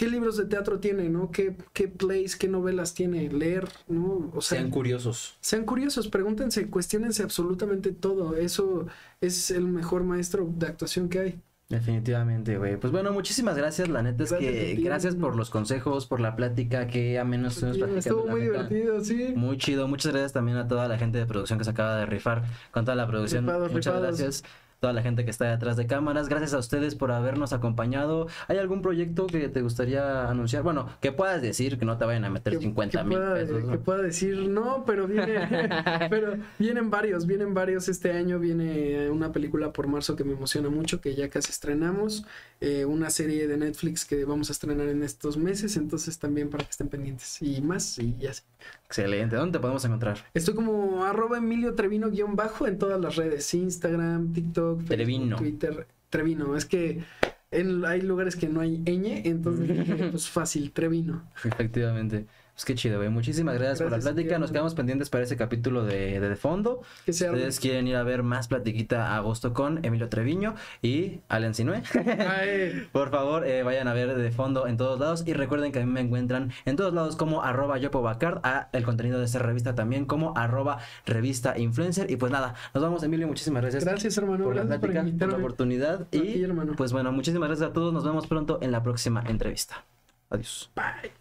qué 0.00 0.08
libros 0.08 0.38
de 0.38 0.46
teatro 0.46 0.80
tiene, 0.80 1.10
¿no? 1.10 1.30
¿Qué, 1.30 1.54
qué 1.74 1.86
plays, 1.88 2.34
qué 2.36 2.48
novelas 2.48 2.94
tiene? 2.94 3.28
Leer, 3.30 3.68
¿no? 3.86 4.30
O 4.34 4.40
sea, 4.40 4.56
Sean 4.56 4.70
curiosos. 4.70 5.36
sean 5.42 5.66
curiosos, 5.66 6.08
pregúntense, 6.08 6.70
cuestionense 6.70 7.22
absolutamente 7.22 7.92
todo. 7.92 8.34
Eso 8.34 8.86
es 9.20 9.50
el 9.50 9.66
mejor 9.66 10.04
maestro 10.04 10.48
de 10.56 10.66
actuación 10.68 11.10
que 11.10 11.18
hay. 11.18 11.40
Definitivamente, 11.68 12.56
güey. 12.56 12.78
Pues 12.78 12.90
bueno, 12.92 13.12
muchísimas 13.12 13.58
gracias. 13.58 13.90
La 13.90 14.02
neta 14.02 14.24
es 14.24 14.30
Gracias 14.32 14.52
que 14.54 14.74
gracias 14.82 15.14
por 15.16 15.36
los 15.36 15.50
consejos, 15.50 16.06
por 16.06 16.18
la 16.20 16.34
plática, 16.34 16.86
que 16.86 17.18
a 17.18 17.24
menos 17.24 17.52
estuvimos 17.62 17.76
Sí, 17.76 17.82
platicando. 17.82 17.98
estuvo 18.22 18.26
muy 18.26 18.40
neta. 18.46 18.62
divertido, 18.64 19.04
sí. 19.04 19.32
Muy 19.36 19.58
chido. 19.58 19.86
Muchas 19.86 20.12
gracias 20.12 20.32
también 20.32 20.56
a 20.56 20.66
toda 20.66 20.88
la 20.88 20.96
gente 20.96 21.18
de 21.18 21.26
producción 21.26 21.58
que 21.58 21.64
se 21.66 21.70
acaba 21.70 21.96
de 21.96 22.06
rifar 22.06 22.44
con 22.70 22.86
toda 22.86 22.96
la 22.96 23.06
producción. 23.06 23.44
Rifados, 23.44 23.70
Muchas 23.70 23.94
rifados. 23.94 24.18
gracias. 24.18 24.44
Toda 24.80 24.94
la 24.94 25.02
gente 25.02 25.26
que 25.26 25.30
está 25.30 25.44
detrás 25.50 25.76
de 25.76 25.86
cámaras. 25.86 26.30
Gracias 26.30 26.54
a 26.54 26.58
ustedes 26.58 26.94
por 26.94 27.12
habernos 27.12 27.52
acompañado. 27.52 28.28
¿Hay 28.48 28.56
algún 28.56 28.80
proyecto 28.80 29.26
que 29.26 29.50
te 29.50 29.60
gustaría 29.60 30.28
anunciar? 30.30 30.62
Bueno, 30.62 30.88
que 31.02 31.12
puedas 31.12 31.42
decir 31.42 31.78
que 31.78 31.84
no 31.84 31.98
te 31.98 32.06
vayan 32.06 32.24
a 32.24 32.30
meter 32.30 32.54
Que- 32.54 32.60
50 32.60 32.98
que 33.02 33.04
mil 33.08 33.18
pueda- 33.18 33.34
pesos. 33.34 33.64
¿no? 33.64 33.72
Que 33.72 33.78
pueda 33.78 34.02
decir 34.02 34.48
no, 34.48 34.84
pero 34.86 35.06
viene, 35.06 35.36
pero 36.10 36.34
vienen 36.58 36.88
varios, 36.90 37.26
vienen 37.26 37.52
varios 37.52 37.88
este 37.90 38.12
año. 38.12 38.38
Viene 38.38 39.10
una 39.10 39.32
película 39.32 39.70
por 39.70 39.86
marzo 39.86 40.16
que 40.16 40.24
me 40.24 40.32
emociona 40.32 40.70
mucho, 40.70 41.00
que 41.02 41.14
ya 41.14 41.28
casi 41.28 41.50
estrenamos. 41.50 42.24
eh, 42.62 42.84
una 42.86 43.08
serie 43.10 43.48
de 43.48 43.56
Netflix 43.56 44.04
que 44.04 44.24
vamos 44.24 44.48
a 44.50 44.52
estrenar 44.52 44.86
en 44.88 45.02
estos 45.02 45.36
meses. 45.36 45.76
Entonces 45.76 46.18
también 46.18 46.48
para 46.48 46.64
que 46.64 46.70
estén 46.70 46.88
pendientes. 46.88 47.40
Y 47.42 47.60
más, 47.60 47.98
y 47.98 48.16
ya 48.18 48.32
sé. 48.32 48.42
Excelente. 48.90 49.36
¿Dónde 49.36 49.56
te 49.56 49.60
podemos 49.62 49.84
encontrar? 49.84 50.18
Estoy 50.34 50.52
como 50.54 51.04
arroba 51.04 51.38
Emilio 51.38 51.74
Trevino 51.76 52.10
guion 52.10 52.34
bajo 52.34 52.66
en 52.66 52.76
todas 52.76 53.00
las 53.00 53.14
redes. 53.14 53.54
Instagram, 53.54 54.32
TikTok, 54.32 54.78
Facebook. 54.80 54.90
Twitter. 55.36 55.86
Trevino. 56.10 56.56
Es 56.56 56.64
que 56.64 57.04
en- 57.52 57.84
hay 57.84 58.00
lugares 58.02 58.34
que 58.34 58.48
no 58.48 58.58
hay 58.60 58.78
ñ, 58.84 59.22
entonces 59.26 59.68
dije, 59.68 59.94
pues 60.10 60.28
fácil, 60.28 60.72
Trevino. 60.72 61.22
Efectivamente. 61.44 62.26
Pues 62.60 62.66
qué 62.66 62.74
chido, 62.74 62.98
güey. 62.98 63.08
Muchísimas 63.08 63.54
gracias, 63.54 63.78
por 63.78 63.88
Gracias 63.88 64.04
la 64.04 64.10
ti, 64.10 64.14
plática. 64.16 64.38
Nos 64.38 64.52
quedamos 64.52 64.74
pendientes 64.74 65.08
para 65.08 65.24
ese 65.24 65.34
capítulo 65.34 65.82
de, 65.82 66.20
de, 66.20 66.28
de 66.28 66.36
fondo. 66.36 66.82
Que 67.06 67.12
arme. 67.24 67.38
Ustedes 67.38 67.58
quieren 67.58 67.86
ir 67.88 67.96
a 67.96 68.02
ver 68.02 68.22
más 68.22 68.48
platiquita 68.48 69.14
a 69.14 69.16
agosto 69.16 69.54
con 69.54 69.82
Emilio 69.82 70.10
Treviño 70.10 70.54
y 70.82 71.20
Alan 71.30 71.54
Sinue. 71.54 71.82
Por 72.92 73.10
favor, 73.10 73.46
eh, 73.46 73.62
vayan 73.62 73.88
a 73.88 73.94
ver 73.94 74.14
de 74.14 74.30
fondo 74.30 74.66
en 74.66 74.76
todos 74.76 75.00
lados 75.00 75.22
y 75.26 75.32
recuerden 75.32 75.72
que 75.72 75.78
a 75.78 75.86
mí 75.86 75.90
me 75.90 76.02
encuentran 76.02 76.52
en 76.66 76.76
todos 76.76 76.92
lados 76.92 77.16
como 77.16 77.42
arroba 77.42 77.78
yopobacard, 77.78 78.40
a 78.42 78.68
el 78.74 78.84
contenido 78.84 79.18
de 79.20 79.24
esta 79.24 79.38
revista 79.38 79.74
también 79.74 80.04
como 80.04 80.36
arroba 80.36 80.80
revista 81.06 81.56
influencer. 81.56 82.10
Y 82.10 82.16
pues 82.16 82.30
nada, 82.30 82.56
nos 82.74 82.82
vamos 82.82 83.02
Emilio, 83.02 83.26
muchísimas 83.26 83.62
gracias. 83.62 83.86
Gracias, 83.86 84.18
hermano. 84.18 84.44
por 84.44 84.54
la 84.54 84.64
Gracias 84.64 84.80
plática, 84.90 85.24
por 85.24 85.32
la 85.32 85.38
oportunidad. 85.38 86.08
Y 86.10 86.42
hermano. 86.42 86.74
pues 86.76 86.92
bueno, 86.92 87.10
muchísimas 87.10 87.48
gracias 87.48 87.70
a 87.70 87.72
todos. 87.72 87.94
Nos 87.94 88.04
vemos 88.04 88.26
pronto 88.26 88.58
en 88.60 88.70
la 88.70 88.82
próxima 88.82 89.24
entrevista. 89.26 89.82
Adiós. 90.28 90.70
Bye. 90.76 91.19